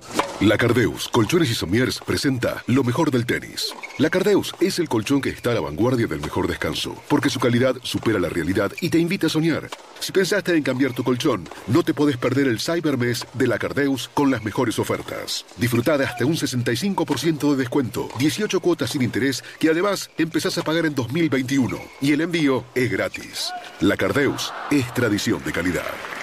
La 0.41 0.57
Cardeus, 0.57 1.07
Colchones 1.09 1.51
y 1.51 1.55
Somiers 1.55 2.01
presenta 2.01 2.65
lo 2.67 2.83
mejor 2.83 3.11
del 3.11 3.27
tenis. 3.27 3.75
La 3.99 4.09
Cardeus 4.09 4.55
es 4.59 4.79
el 4.79 4.89
colchón 4.89 5.21
que 5.21 5.29
está 5.29 5.51
a 5.51 5.55
la 5.55 5.61
vanguardia 5.61 6.07
del 6.07 6.23
mejor 6.23 6.49
descanso, 6.49 6.97
porque 7.09 7.29
su 7.29 7.39
calidad 7.39 7.77
supera 7.83 8.19
la 8.19 8.31
realidad 8.31 8.73
y 8.81 8.89
te 8.89 8.99
invita 8.99 9.27
a 9.27 9.31
soñar. 9.31 9.69
Si 9.99 10.13
pensaste 10.13 10.57
en 10.57 10.63
cambiar 10.63 10.95
tu 10.95 11.05
colchón, 11.05 11.47
no 11.67 11.83
te 11.83 11.93
podés 11.93 12.17
perder 12.17 12.47
el 12.47 12.59
Cybermes 12.59 13.27
de 13.35 13.47
la 13.49 13.59
Cardeus 13.59 14.09
con 14.15 14.31
las 14.31 14.43
mejores 14.43 14.79
ofertas. 14.79 15.45
Disfruta 15.59 15.97
hasta 15.97 16.25
un 16.25 16.37
65% 16.37 17.51
de 17.51 17.57
descuento, 17.57 18.09
18 18.19 18.61
cuotas 18.61 18.91
sin 18.93 19.03
interés 19.03 19.45
que 19.59 19.69
además 19.69 20.11
empezás 20.17 20.57
a 20.57 20.63
pagar 20.63 20.87
en 20.87 20.95
2021 20.95 21.79
y 22.01 22.13
el 22.13 22.23
envío 22.23 22.65
es 22.75 22.91
gratis. 22.91 23.51
La 23.81 23.99
Cardeus 23.99 24.55
es 24.71 24.95
tradición 24.95 25.45
de 25.45 25.53
calidad. 25.53 26.20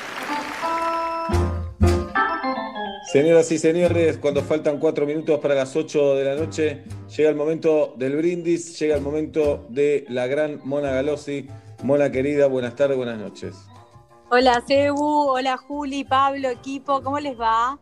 Señoras 3.12 3.52
y 3.52 3.58
señores, 3.58 4.18
cuando 4.18 4.42
faltan 4.44 4.80
cuatro 4.80 5.06
minutos 5.06 5.40
para 5.40 5.56
las 5.56 5.76
8 5.76 6.16
de 6.16 6.26
la 6.26 6.36
noche, 6.36 6.84
llega 7.16 7.30
el 7.30 7.36
momento 7.36 7.94
del 7.98 8.18
brindis, 8.18 8.78
llega 8.80 8.96
el 8.96 9.02
momento 9.02 9.66
de 9.70 10.06
la 10.10 10.28
gran 10.28 10.60
Mona 10.66 10.92
Galossi. 10.92 11.48
Mona 11.84 12.12
querida, 12.12 12.48
buenas 12.48 12.76
tardes, 12.76 12.98
buenas 12.98 13.18
noches. 13.18 13.56
Hola 14.30 14.62
Cebu, 14.68 15.30
hola 15.30 15.56
Juli, 15.56 16.04
Pablo, 16.04 16.50
equipo, 16.50 17.02
¿cómo 17.02 17.18
les 17.20 17.40
va? 17.40 17.80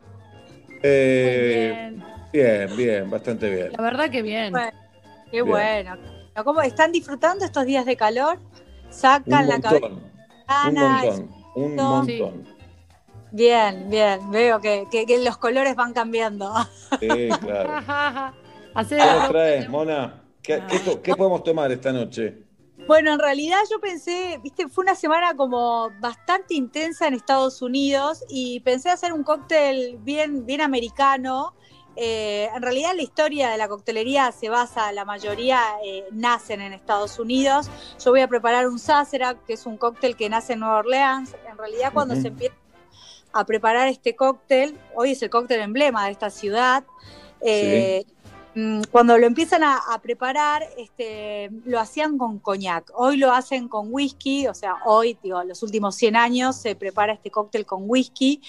Eh, 0.83 1.91
bien, 2.31 2.69
bien, 2.77 3.09
bastante 3.09 3.49
bien. 3.49 3.71
La 3.75 3.81
verdad 3.81 4.09
que 4.11 4.21
bien. 4.21 4.51
Bueno, 4.51 4.71
qué 5.31 5.41
Bien. 5.41 5.47
bueno. 5.47 5.97
¿Cómo 6.43 6.61
están 6.61 6.91
disfrutando 6.91 7.45
estos 7.45 7.65
días 7.65 7.85
de 7.85 7.95
calor? 7.95 8.37
Sacan 8.91 9.43
Un 9.43 9.49
la 9.49 9.59
cabeza. 9.59 9.87
montón, 9.87 11.29
un 11.55 11.75
montón, 11.75 11.99
un 11.99 12.05
Sí. 12.05 12.54
Bien, 13.35 13.89
bien, 13.89 14.31
veo 14.31 14.61
que, 14.61 14.87
que- 14.89 15.05
que 15.05 15.21
los 15.21 15.37
colores 15.37 15.75
van 15.75 15.91
cambiando. 15.91 16.53
Sí, 17.01 17.27
claro. 17.41 17.69
¿Qué 18.87 18.95
nos 18.95 19.27
traes, 19.29 19.69
Mona? 19.69 20.23
¿Qué, 20.41 20.61
qué 21.03 21.15
podemos 21.15 21.43
tomar 21.43 21.69
esta 21.69 21.91
noche? 21.91 22.37
Bueno, 22.87 23.11
en 23.11 23.19
realidad 23.19 23.57
yo 23.69 23.79
pensé, 23.81 24.39
viste, 24.41 24.69
fue 24.69 24.83
una 24.83 24.95
semana 24.95 25.35
como 25.35 25.91
bastante 25.99 26.53
intensa 26.53 27.07
en 27.07 27.13
Estados 27.15 27.61
Unidos 27.61 28.23
y 28.29 28.61
pensé 28.61 28.89
hacer 28.89 29.11
un 29.11 29.23
cóctel 29.23 29.97
bien, 30.01 30.45
bien 30.45 30.61
americano 30.61 31.53
eh, 31.97 32.49
en 32.53 32.61
realidad 32.61 32.91
la 32.93 33.01
historia 33.03 33.49
de 33.49 33.57
la 33.57 33.69
coctelería 33.69 34.29
se 34.33 34.49
basa, 34.49 34.91
la 34.91 35.05
mayoría 35.05 35.61
eh, 35.83 36.03
nacen 36.11 36.59
en 36.59 36.73
Estados 36.73 37.19
Unidos. 37.19 37.69
Yo 38.03 38.11
voy 38.11 38.19
a 38.19 38.27
preparar 38.27 38.67
un 38.67 38.79
Sazerac, 38.79 39.45
que 39.45 39.53
es 39.53 39.65
un 39.65 39.77
cóctel 39.77 40.17
que 40.17 40.27
nace 40.29 40.53
en 40.53 40.59
Nueva 40.59 40.79
Orleans. 40.79 41.33
En 41.49 41.57
realidad 41.57 41.91
cuando 41.93 42.15
se 42.15 42.27
empieza 42.27 42.53
a 43.35 43.45
preparar 43.45 43.89
este 43.89 44.15
cóctel, 44.15 44.79
hoy 44.95 45.11
es 45.11 45.21
el 45.21 45.29
cóctel 45.29 45.59
emblema 45.59 46.05
de 46.05 46.11
esta 46.11 46.29
ciudad. 46.29 46.85
eh, 47.41 48.05
Cuando 48.89 49.17
lo 49.17 49.27
empiezan 49.27 49.63
a, 49.63 49.77
a 49.91 50.01
preparar, 50.01 50.63
este, 50.77 51.49
lo 51.65 51.77
hacían 51.77 52.17
con 52.17 52.39
coñac. 52.39 52.89
Hoy 52.95 53.17
lo 53.17 53.33
hacen 53.33 53.67
con 53.67 53.89
whisky, 53.91 54.47
o 54.47 54.53
sea, 54.53 54.77
hoy, 54.85 55.17
digo, 55.21 55.43
los 55.43 55.61
últimos 55.61 55.95
100 55.95 56.15
años 56.15 56.55
se 56.55 56.73
prepara 56.73 57.11
este 57.11 57.31
cóctel 57.31 57.65
con 57.65 57.83
whisky. 57.85 58.41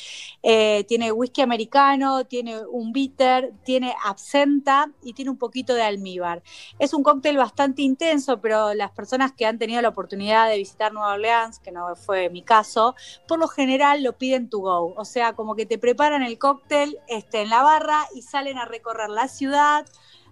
Eh, 0.45 0.85
tiene 0.87 1.11
whisky 1.11 1.43
americano, 1.43 2.25
tiene 2.25 2.65
un 2.65 2.93
bitter, 2.93 3.53
tiene 3.65 3.97
absenta 4.05 4.93
y 5.03 5.13
tiene 5.13 5.33
un 5.33 5.39
poquito 5.39 5.75
de 5.75 5.83
almíbar. 5.83 6.41
Es 6.79 6.95
un 6.95 7.03
cóctel 7.03 7.37
bastante 7.37 7.83
intenso, 7.83 8.41
pero 8.41 8.75
las 8.75 8.93
personas 8.93 9.33
que 9.33 9.45
han 9.45 9.59
tenido 9.59 9.83
la 9.83 9.89
oportunidad 9.89 10.49
de 10.49 10.59
visitar 10.59 10.93
Nueva 10.93 11.15
Orleans, 11.15 11.59
que 11.59 11.73
no 11.73 11.97
fue 11.97 12.31
mi 12.31 12.43
caso, 12.43 12.95
por 13.27 13.41
lo 13.41 13.49
general 13.49 14.05
lo 14.05 14.13
piden 14.13 14.49
to 14.51 14.61
go. 14.61 14.95
O 14.97 15.05
sea, 15.05 15.33
como 15.33 15.57
que 15.57 15.67
te 15.67 15.79
preparan 15.79 16.23
el 16.23 16.39
cóctel 16.39 16.97
este, 17.09 17.43
en 17.43 17.51
la 17.51 17.65
barra 17.65 18.07
y 18.15 18.23
salen 18.23 18.57
a 18.57 18.67
recorrer 18.67 19.11
la 19.11 19.27
ciudad 19.27 19.85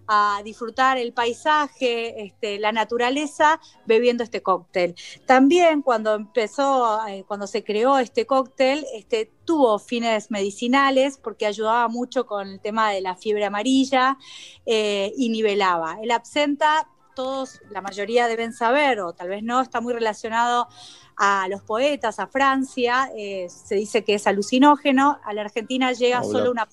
a 0.07 0.41
disfrutar 0.45 0.99
el 0.99 1.13
paisaje, 1.13 2.25
este, 2.25 2.59
la 2.59 2.73
naturaleza, 2.73 3.61
bebiendo 3.87 4.25
este 4.25 4.43
cóctel. 4.43 4.95
También 5.27 5.83
cuando 5.83 6.15
empezó, 6.15 7.07
eh, 7.07 7.25
cuando 7.27 7.47
se 7.47 7.65
creó 7.65 7.99
este 7.99 8.27
cóctel, 8.27 8.87
este, 8.95 9.31
tuvo 9.45 9.79
fines 9.79 10.31
medicinales 10.31 11.19
porque 11.19 11.47
ayudaba 11.47 11.89
mucho 11.89 12.27
con 12.27 12.49
el 12.49 12.61
tema 12.61 12.91
de 12.91 13.01
la 13.01 13.17
fiebre 13.17 13.45
amarilla 13.45 14.19
eh, 14.67 15.13
y 15.17 15.29
nivelaba. 15.31 15.99
El 16.03 16.11
absenta, 16.11 16.89
todos, 17.15 17.61
la 17.71 17.81
mayoría 17.81 18.27
deben 18.27 18.53
saber, 18.53 19.01
o 19.01 19.13
tal 19.13 19.29
vez 19.29 19.43
no, 19.43 19.61
está 19.61 19.81
muy 19.81 19.93
relacionado 19.93 20.69
a 21.17 21.47
los 21.49 21.63
poetas, 21.63 22.19
a 22.19 22.27
Francia, 22.27 23.11
eh, 23.17 23.47
se 23.49 23.77
dice 23.77 24.03
que 24.03 24.15
es 24.15 24.27
alucinógeno, 24.27 25.21
a 25.25 25.33
la 25.33 25.43
Argentina 25.43 25.93
llega 25.93 26.21
Hola. 26.21 26.33
solo 26.33 26.51
una 26.51 26.69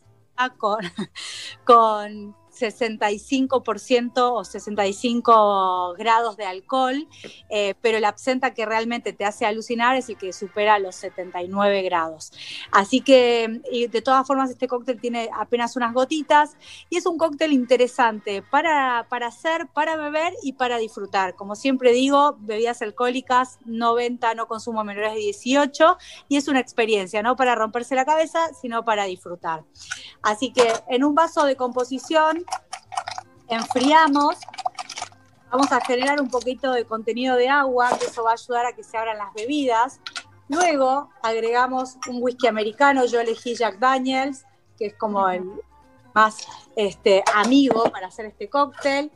con, 0.58 0.80
con 1.66 2.36
65% 2.62 4.12
o 4.18 4.44
65 4.44 5.96
grados 5.98 6.38
de 6.38 6.46
alcohol, 6.46 7.08
eh, 7.50 7.76
pero 7.82 7.98
el 7.98 8.06
absenta 8.06 8.54
que 8.54 8.66
realmente 8.66 9.14
te 9.14 9.26
hace 9.26 9.46
alucinar 9.46 9.96
es 9.96 10.10
el 10.10 10.18
que 10.18 10.34
supera 10.34 10.80
los 10.80 10.96
79 10.96 11.82
grados. 11.84 12.32
Así 12.72 13.02
que, 13.02 13.62
de 13.90 14.02
todas 14.02 14.26
formas, 14.26 14.50
este 14.50 14.68
cóctel 14.68 15.00
tiene 15.00 15.30
apenas 15.34 15.76
unas 15.76 15.94
gotitas 15.94 16.58
y 16.90 16.98
es 16.98 17.06
un 17.06 17.18
cóctel 17.18 17.54
interesante 17.54 18.42
para, 18.42 19.06
para 19.10 19.28
hacer, 19.28 19.68
para 19.68 19.96
beber 19.96 20.34
y 20.44 20.54
para 20.54 20.78
disfrutar. 20.78 21.36
Como 21.36 21.56
siempre 21.56 21.92
digo, 21.92 22.38
bebidas 22.40 22.82
alcohólicas, 22.82 23.60
90, 23.66 24.36
no 24.36 24.48
consumo 24.48 24.84
menores 24.84 25.14
de 25.14 25.20
18 25.20 25.98
y 26.28 26.38
es 26.38 26.48
una 26.48 26.60
experiencia, 26.60 27.22
no 27.24 27.36
para 27.36 27.56
romperse 27.56 27.96
la 27.96 28.06
cabeza, 28.06 28.54
sino 28.54 28.84
para 28.84 29.06
disfrutar. 29.06 29.64
Así 30.22 30.52
que 30.52 30.72
en 30.88 31.04
un 31.04 31.16
vaso 31.16 31.46
de 31.46 31.56
composición 31.56 32.44
enfriamos, 33.56 34.38
vamos 35.52 35.72
a 35.72 35.82
generar 35.82 36.22
un 36.22 36.30
poquito 36.30 36.72
de 36.72 36.86
contenido 36.86 37.36
de 37.36 37.50
agua, 37.50 37.90
que 38.00 38.06
eso 38.06 38.24
va 38.24 38.32
a 38.32 38.34
ayudar 38.34 38.66
a 38.66 38.74
que 38.74 38.84
se 38.84 38.98
abran 38.98 39.18
las 39.18 39.34
bebidas. 39.34 40.00
Luego 40.48 41.10
agregamos 41.22 41.98
un 42.08 42.22
whisky 42.22 42.48
americano, 42.48 43.06
yo 43.06 43.20
elegí 43.20 43.56
Jack 43.56 43.80
Daniels, 43.80 44.46
que 44.78 44.88
es 44.88 44.96
como 44.96 45.30
el 45.30 45.44
más 46.14 46.46
este, 46.76 47.24
amigo 47.36 47.84
para 47.92 48.08
hacer 48.08 48.26
este 48.26 48.50
cóctel. 48.50 49.12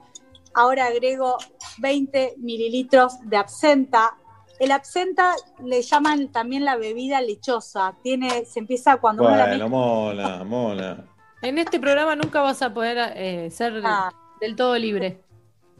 Ahora 0.53 0.85
agrego 0.85 1.37
20 1.79 2.35
mililitros 2.37 3.17
de 3.23 3.37
absenta. 3.37 4.15
El 4.59 4.71
absenta 4.71 5.35
le 5.63 5.81
llaman 5.81 6.31
también 6.31 6.63
la 6.63 6.77
bebida 6.77 7.19
lechosa. 7.19 7.95
Tiene, 8.01 8.45
se 8.45 8.59
empieza 8.59 8.97
cuando 8.97 9.23
uno 9.23 9.35
la 9.35 9.47
Bueno, 9.47 9.67
mona, 9.67 10.43
mona. 10.45 11.05
En 11.41 11.57
este 11.57 11.79
programa 11.79 12.15
nunca 12.15 12.41
vas 12.41 12.61
a 12.61 12.73
poder 12.73 13.13
eh, 13.15 13.51
ser 13.51 13.81
Ah. 13.83 14.11
Del 14.39 14.55
todo 14.55 14.77
libre. 14.77 15.21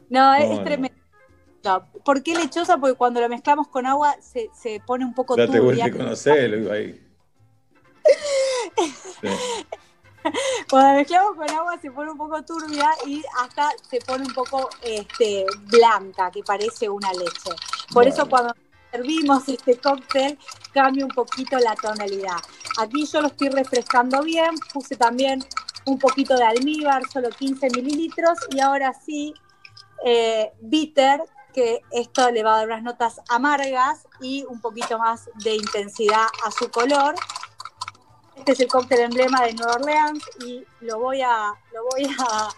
No, 0.09 0.34
es, 0.35 0.64
tremendo. 0.64 0.95
¿Por 2.03 2.22
qué 2.22 2.35
lechosa? 2.35 2.77
Porque 2.77 2.95
cuando 2.95 3.22
lo 3.22 3.30
mezclamos 3.30 3.67
con 3.67 3.85
agua 3.85 4.16
se, 4.22 4.50
se 4.53 4.82
pone 4.85 5.03
un 5.03 5.14
poco 5.14 5.35
Date 5.35 5.58
turbia. 5.58 5.92
conocelo, 5.92 6.58
iba 6.58 6.74
ahí. 6.74 7.01
Sí. 9.22 9.30
Cuando 10.69 10.90
lo 10.90 10.95
mezclamos 10.95 11.35
con 11.35 11.50
agua 11.50 11.80
se 11.80 11.92
pone 11.92 12.11
un 12.11 12.17
poco 12.17 12.43
turbia 12.43 12.90
y 13.06 13.24
hasta 13.40 13.69
se 13.90 14.00
pone 14.00 14.25
un 14.25 14.34
poco 14.34 14.69
este, 14.82 15.45
blanca, 15.67 16.32
que 16.32 16.43
parece 16.43 16.90
una 16.90 17.11
leche. 17.14 17.51
Por 17.93 18.08
eso 18.08 18.27
cuando 18.27 18.53
servimos 18.92 19.48
este 19.48 19.77
cóctel 19.77 20.38
cambia 20.74 21.06
un 21.06 21.11
poquito 21.11 21.58
la 21.59 21.75
tonalidad. 21.75 22.38
Aquí 22.80 23.06
yo 23.06 23.22
lo 23.22 23.27
estoy 23.27 23.50
refrescando 23.50 24.22
bien, 24.24 24.56
puse 24.74 24.95
también 24.95 25.43
un 25.86 26.00
poquito 26.00 26.36
de 26.36 26.44
almíbar, 26.44 27.04
solo 27.12 27.30
15 27.30 27.70
mililitros, 27.70 28.40
y 28.50 28.60
ahora 28.60 28.94
sí, 28.94 29.34
eh, 30.04 30.52
bitter, 30.62 31.22
que 31.54 31.82
esto 31.92 32.30
le 32.32 32.44
va 32.44 32.56
a 32.56 32.58
dar 32.58 32.68
unas 32.68 32.84
notas 32.84 33.22
amargas 33.30 34.08
y 34.20 34.44
un 34.50 34.60
poquito 34.60 35.00
más 35.00 35.30
de 35.44 35.56
intensidad 35.56 36.28
a 36.46 36.52
su 36.52 36.70
color. 36.70 37.16
Este 38.36 38.52
es 38.52 38.60
el 38.60 38.68
cóctel 38.68 39.00
emblema 39.00 39.42
de 39.46 39.54
Nueva 39.54 39.76
Orleans 39.76 40.22
y 40.46 40.66
lo 40.82 41.00
voy 41.00 41.22
a, 41.22 41.54
lo 41.74 41.84
voy 41.92 42.14
a, 42.20 42.50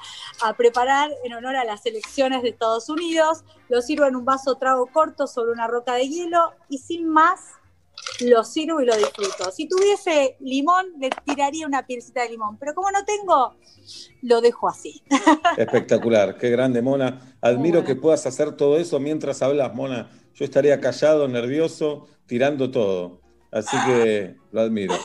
a 0.48 0.54
preparar 0.54 1.12
en 1.24 1.34
honor 1.34 1.56
a 1.56 1.64
las 1.64 1.86
elecciones 1.86 2.42
de 2.42 2.50
Estados 2.50 2.90
Unidos. 2.90 3.44
Lo 3.70 3.84
sirvo 3.84 4.06
en 4.06 4.16
un 4.16 4.26
vaso 4.26 4.56
trago 4.56 4.88
corto 4.88 5.28
sobre 5.28 5.52
una 5.52 5.68
roca 5.68 5.94
de 5.94 6.10
hielo 6.10 6.54
y 6.68 6.80
sin 6.80 7.08
más 7.08 7.52
lo 8.22 8.44
sirvo 8.44 8.82
y 8.82 8.86
lo 8.86 8.96
disfruto. 8.96 9.52
Si 9.52 9.68
tuviese 9.68 10.38
limón, 10.40 10.86
le 11.00 11.10
tiraría 11.26 11.68
una 11.68 11.86
pielcita 11.86 12.24
de 12.24 12.30
limón, 12.30 12.58
pero 12.58 12.74
como 12.74 12.92
no 12.92 13.04
tengo, 13.06 13.56
lo 14.22 14.42
dejo 14.42 14.68
así. 14.68 15.04
Espectacular, 15.58 16.38
qué 16.38 16.50
grande, 16.50 16.82
Mona. 16.82 17.36
Admiro 17.42 17.84
que 17.84 17.96
puedas 17.96 18.26
hacer 18.26 18.56
todo 18.56 18.78
eso 18.78 19.00
mientras 19.00 19.42
hablas, 19.42 19.74
Mona. 19.74 20.10
Yo 20.34 20.46
estaría 20.46 20.80
callado, 20.80 21.28
nervioso, 21.28 22.08
tirando 22.26 22.72
todo. 22.72 23.22
Así 23.52 23.78
que 23.86 24.36
lo 24.52 24.62
admiro. 24.62 24.96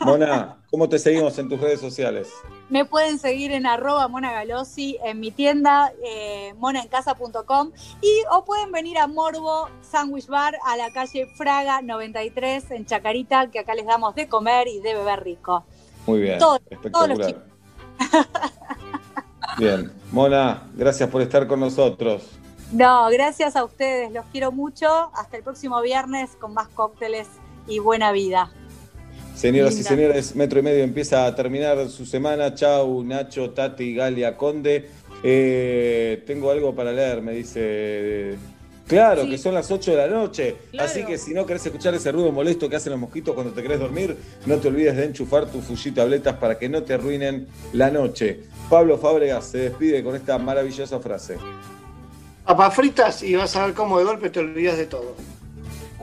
Mona, 0.00 0.63
¿cómo 0.74 0.88
te 0.88 0.98
seguimos 0.98 1.38
en 1.38 1.48
tus 1.48 1.60
redes 1.60 1.78
sociales? 1.78 2.32
Me 2.68 2.84
pueden 2.84 3.20
seguir 3.20 3.52
en 3.52 3.64
arroba 3.64 4.08
monagalosi 4.08 4.98
en 5.04 5.20
mi 5.20 5.30
tienda, 5.30 5.92
eh, 6.04 6.52
monaencasa.com 6.58 7.70
y 8.02 8.22
o 8.32 8.44
pueden 8.44 8.72
venir 8.72 8.98
a 8.98 9.06
Morbo 9.06 9.68
Sandwich 9.88 10.26
Bar 10.26 10.56
a 10.66 10.76
la 10.76 10.92
calle 10.92 11.28
Fraga 11.36 11.80
93 11.80 12.72
en 12.72 12.86
Chacarita, 12.86 13.52
que 13.52 13.60
acá 13.60 13.76
les 13.76 13.86
damos 13.86 14.16
de 14.16 14.26
comer 14.26 14.66
y 14.66 14.80
de 14.80 14.94
beber 14.94 15.22
rico. 15.22 15.64
Muy 16.06 16.22
bien, 16.22 16.40
Todo- 16.40 16.58
todos 16.90 17.08
los 17.08 17.20
espectacular. 17.20 17.46
Bien, 19.58 19.92
Mona, 20.10 20.64
gracias 20.74 21.08
por 21.08 21.22
estar 21.22 21.46
con 21.46 21.60
nosotros. 21.60 22.24
No, 22.72 23.08
gracias 23.10 23.54
a 23.54 23.62
ustedes, 23.62 24.10
los 24.10 24.24
quiero 24.32 24.50
mucho. 24.50 24.88
Hasta 25.14 25.36
el 25.36 25.44
próximo 25.44 25.80
viernes 25.82 26.30
con 26.40 26.52
más 26.52 26.66
cócteles 26.66 27.28
y 27.68 27.78
buena 27.78 28.10
vida. 28.10 28.50
Señoras 29.34 29.74
Linda. 29.74 29.88
y 29.90 29.94
señores, 29.96 30.36
Metro 30.36 30.60
y 30.60 30.62
Medio 30.62 30.84
empieza 30.84 31.26
a 31.26 31.34
terminar 31.34 31.88
su 31.88 32.06
semana. 32.06 32.54
Chau, 32.54 33.02
Nacho, 33.04 33.50
Tati, 33.50 33.94
Galia, 33.94 34.36
Conde. 34.36 34.88
Eh, 35.22 36.22
tengo 36.26 36.50
algo 36.50 36.74
para 36.74 36.92
leer, 36.92 37.20
me 37.22 37.32
dice. 37.32 38.36
Claro, 38.86 39.22
Sí. 39.24 39.30
que 39.30 39.38
son 39.38 39.54
las 39.54 39.70
8 39.70 39.92
de 39.92 39.96
la 39.96 40.06
noche. 40.08 40.56
Claro. 40.70 40.88
Así 40.88 41.04
que 41.04 41.16
si 41.16 41.32
no 41.32 41.46
querés 41.46 41.64
escuchar 41.64 41.94
ese 41.94 42.12
ruido 42.12 42.30
molesto 42.32 42.68
que 42.68 42.76
hacen 42.76 42.92
los 42.92 43.00
mosquitos 43.00 43.34
cuando 43.34 43.52
te 43.52 43.62
querés 43.62 43.80
dormir, 43.80 44.14
no 44.44 44.56
te 44.58 44.68
olvides 44.68 44.94
de 44.96 45.06
enchufar 45.06 45.46
tus 45.46 45.64
Fuji 45.64 45.92
tabletas 45.92 46.36
para 46.36 46.58
que 46.58 46.68
no 46.68 46.82
te 46.82 46.92
arruinen 46.92 47.46
la 47.72 47.90
noche. 47.90 48.40
Pablo 48.68 48.98
Fábregas 48.98 49.46
se 49.46 49.58
despide 49.58 50.04
con 50.04 50.14
esta 50.14 50.36
maravillosa 50.38 51.00
frase. 51.00 51.38
Papas 52.44 52.74
fritas 52.74 53.22
y 53.22 53.34
vas 53.36 53.56
a 53.56 53.64
ver 53.64 53.74
cómo 53.74 53.98
de 53.98 54.04
golpe 54.04 54.28
te 54.28 54.40
olvidas 54.40 54.76
de 54.76 54.84
todo. 54.84 55.16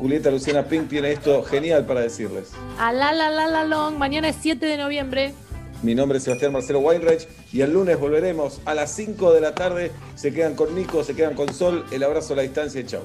Julieta 0.01 0.31
Luciana 0.31 0.65
Pink 0.65 0.89
tiene 0.89 1.11
esto 1.11 1.43
genial 1.43 1.85
para 1.85 2.01
decirles. 2.01 2.49
A 2.79 2.91
la 2.91 3.13
la 3.13 3.29
la 3.29 3.47
la 3.47 3.63
long. 3.63 3.99
Mañana 3.99 4.29
es 4.29 4.35
7 4.41 4.65
de 4.65 4.75
noviembre. 4.75 5.31
Mi 5.83 5.93
nombre 5.93 6.17
es 6.17 6.23
Sebastián 6.23 6.53
Marcelo 6.53 6.79
Weinreich 6.79 7.27
y 7.53 7.61
el 7.61 7.73
lunes 7.73 7.99
volveremos 7.99 8.61
a 8.65 8.73
las 8.73 8.91
5 8.95 9.31
de 9.31 9.41
la 9.41 9.53
tarde. 9.53 9.91
Se 10.15 10.33
quedan 10.33 10.55
con 10.55 10.73
Nico, 10.73 11.03
se 11.03 11.13
quedan 11.13 11.35
con 11.35 11.53
Sol. 11.53 11.85
El 11.91 12.01
abrazo 12.01 12.33
a 12.33 12.37
la 12.37 12.41
distancia 12.41 12.81
y 12.81 12.85
chao. 12.85 13.03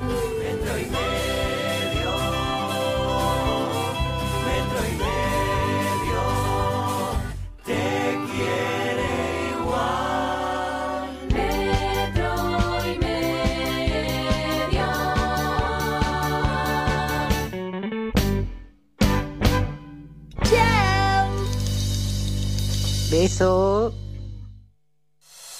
Beso. 23.26 23.92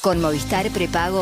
Con 0.01 0.21
Movistar 0.21 0.71
Prepago 0.71 1.15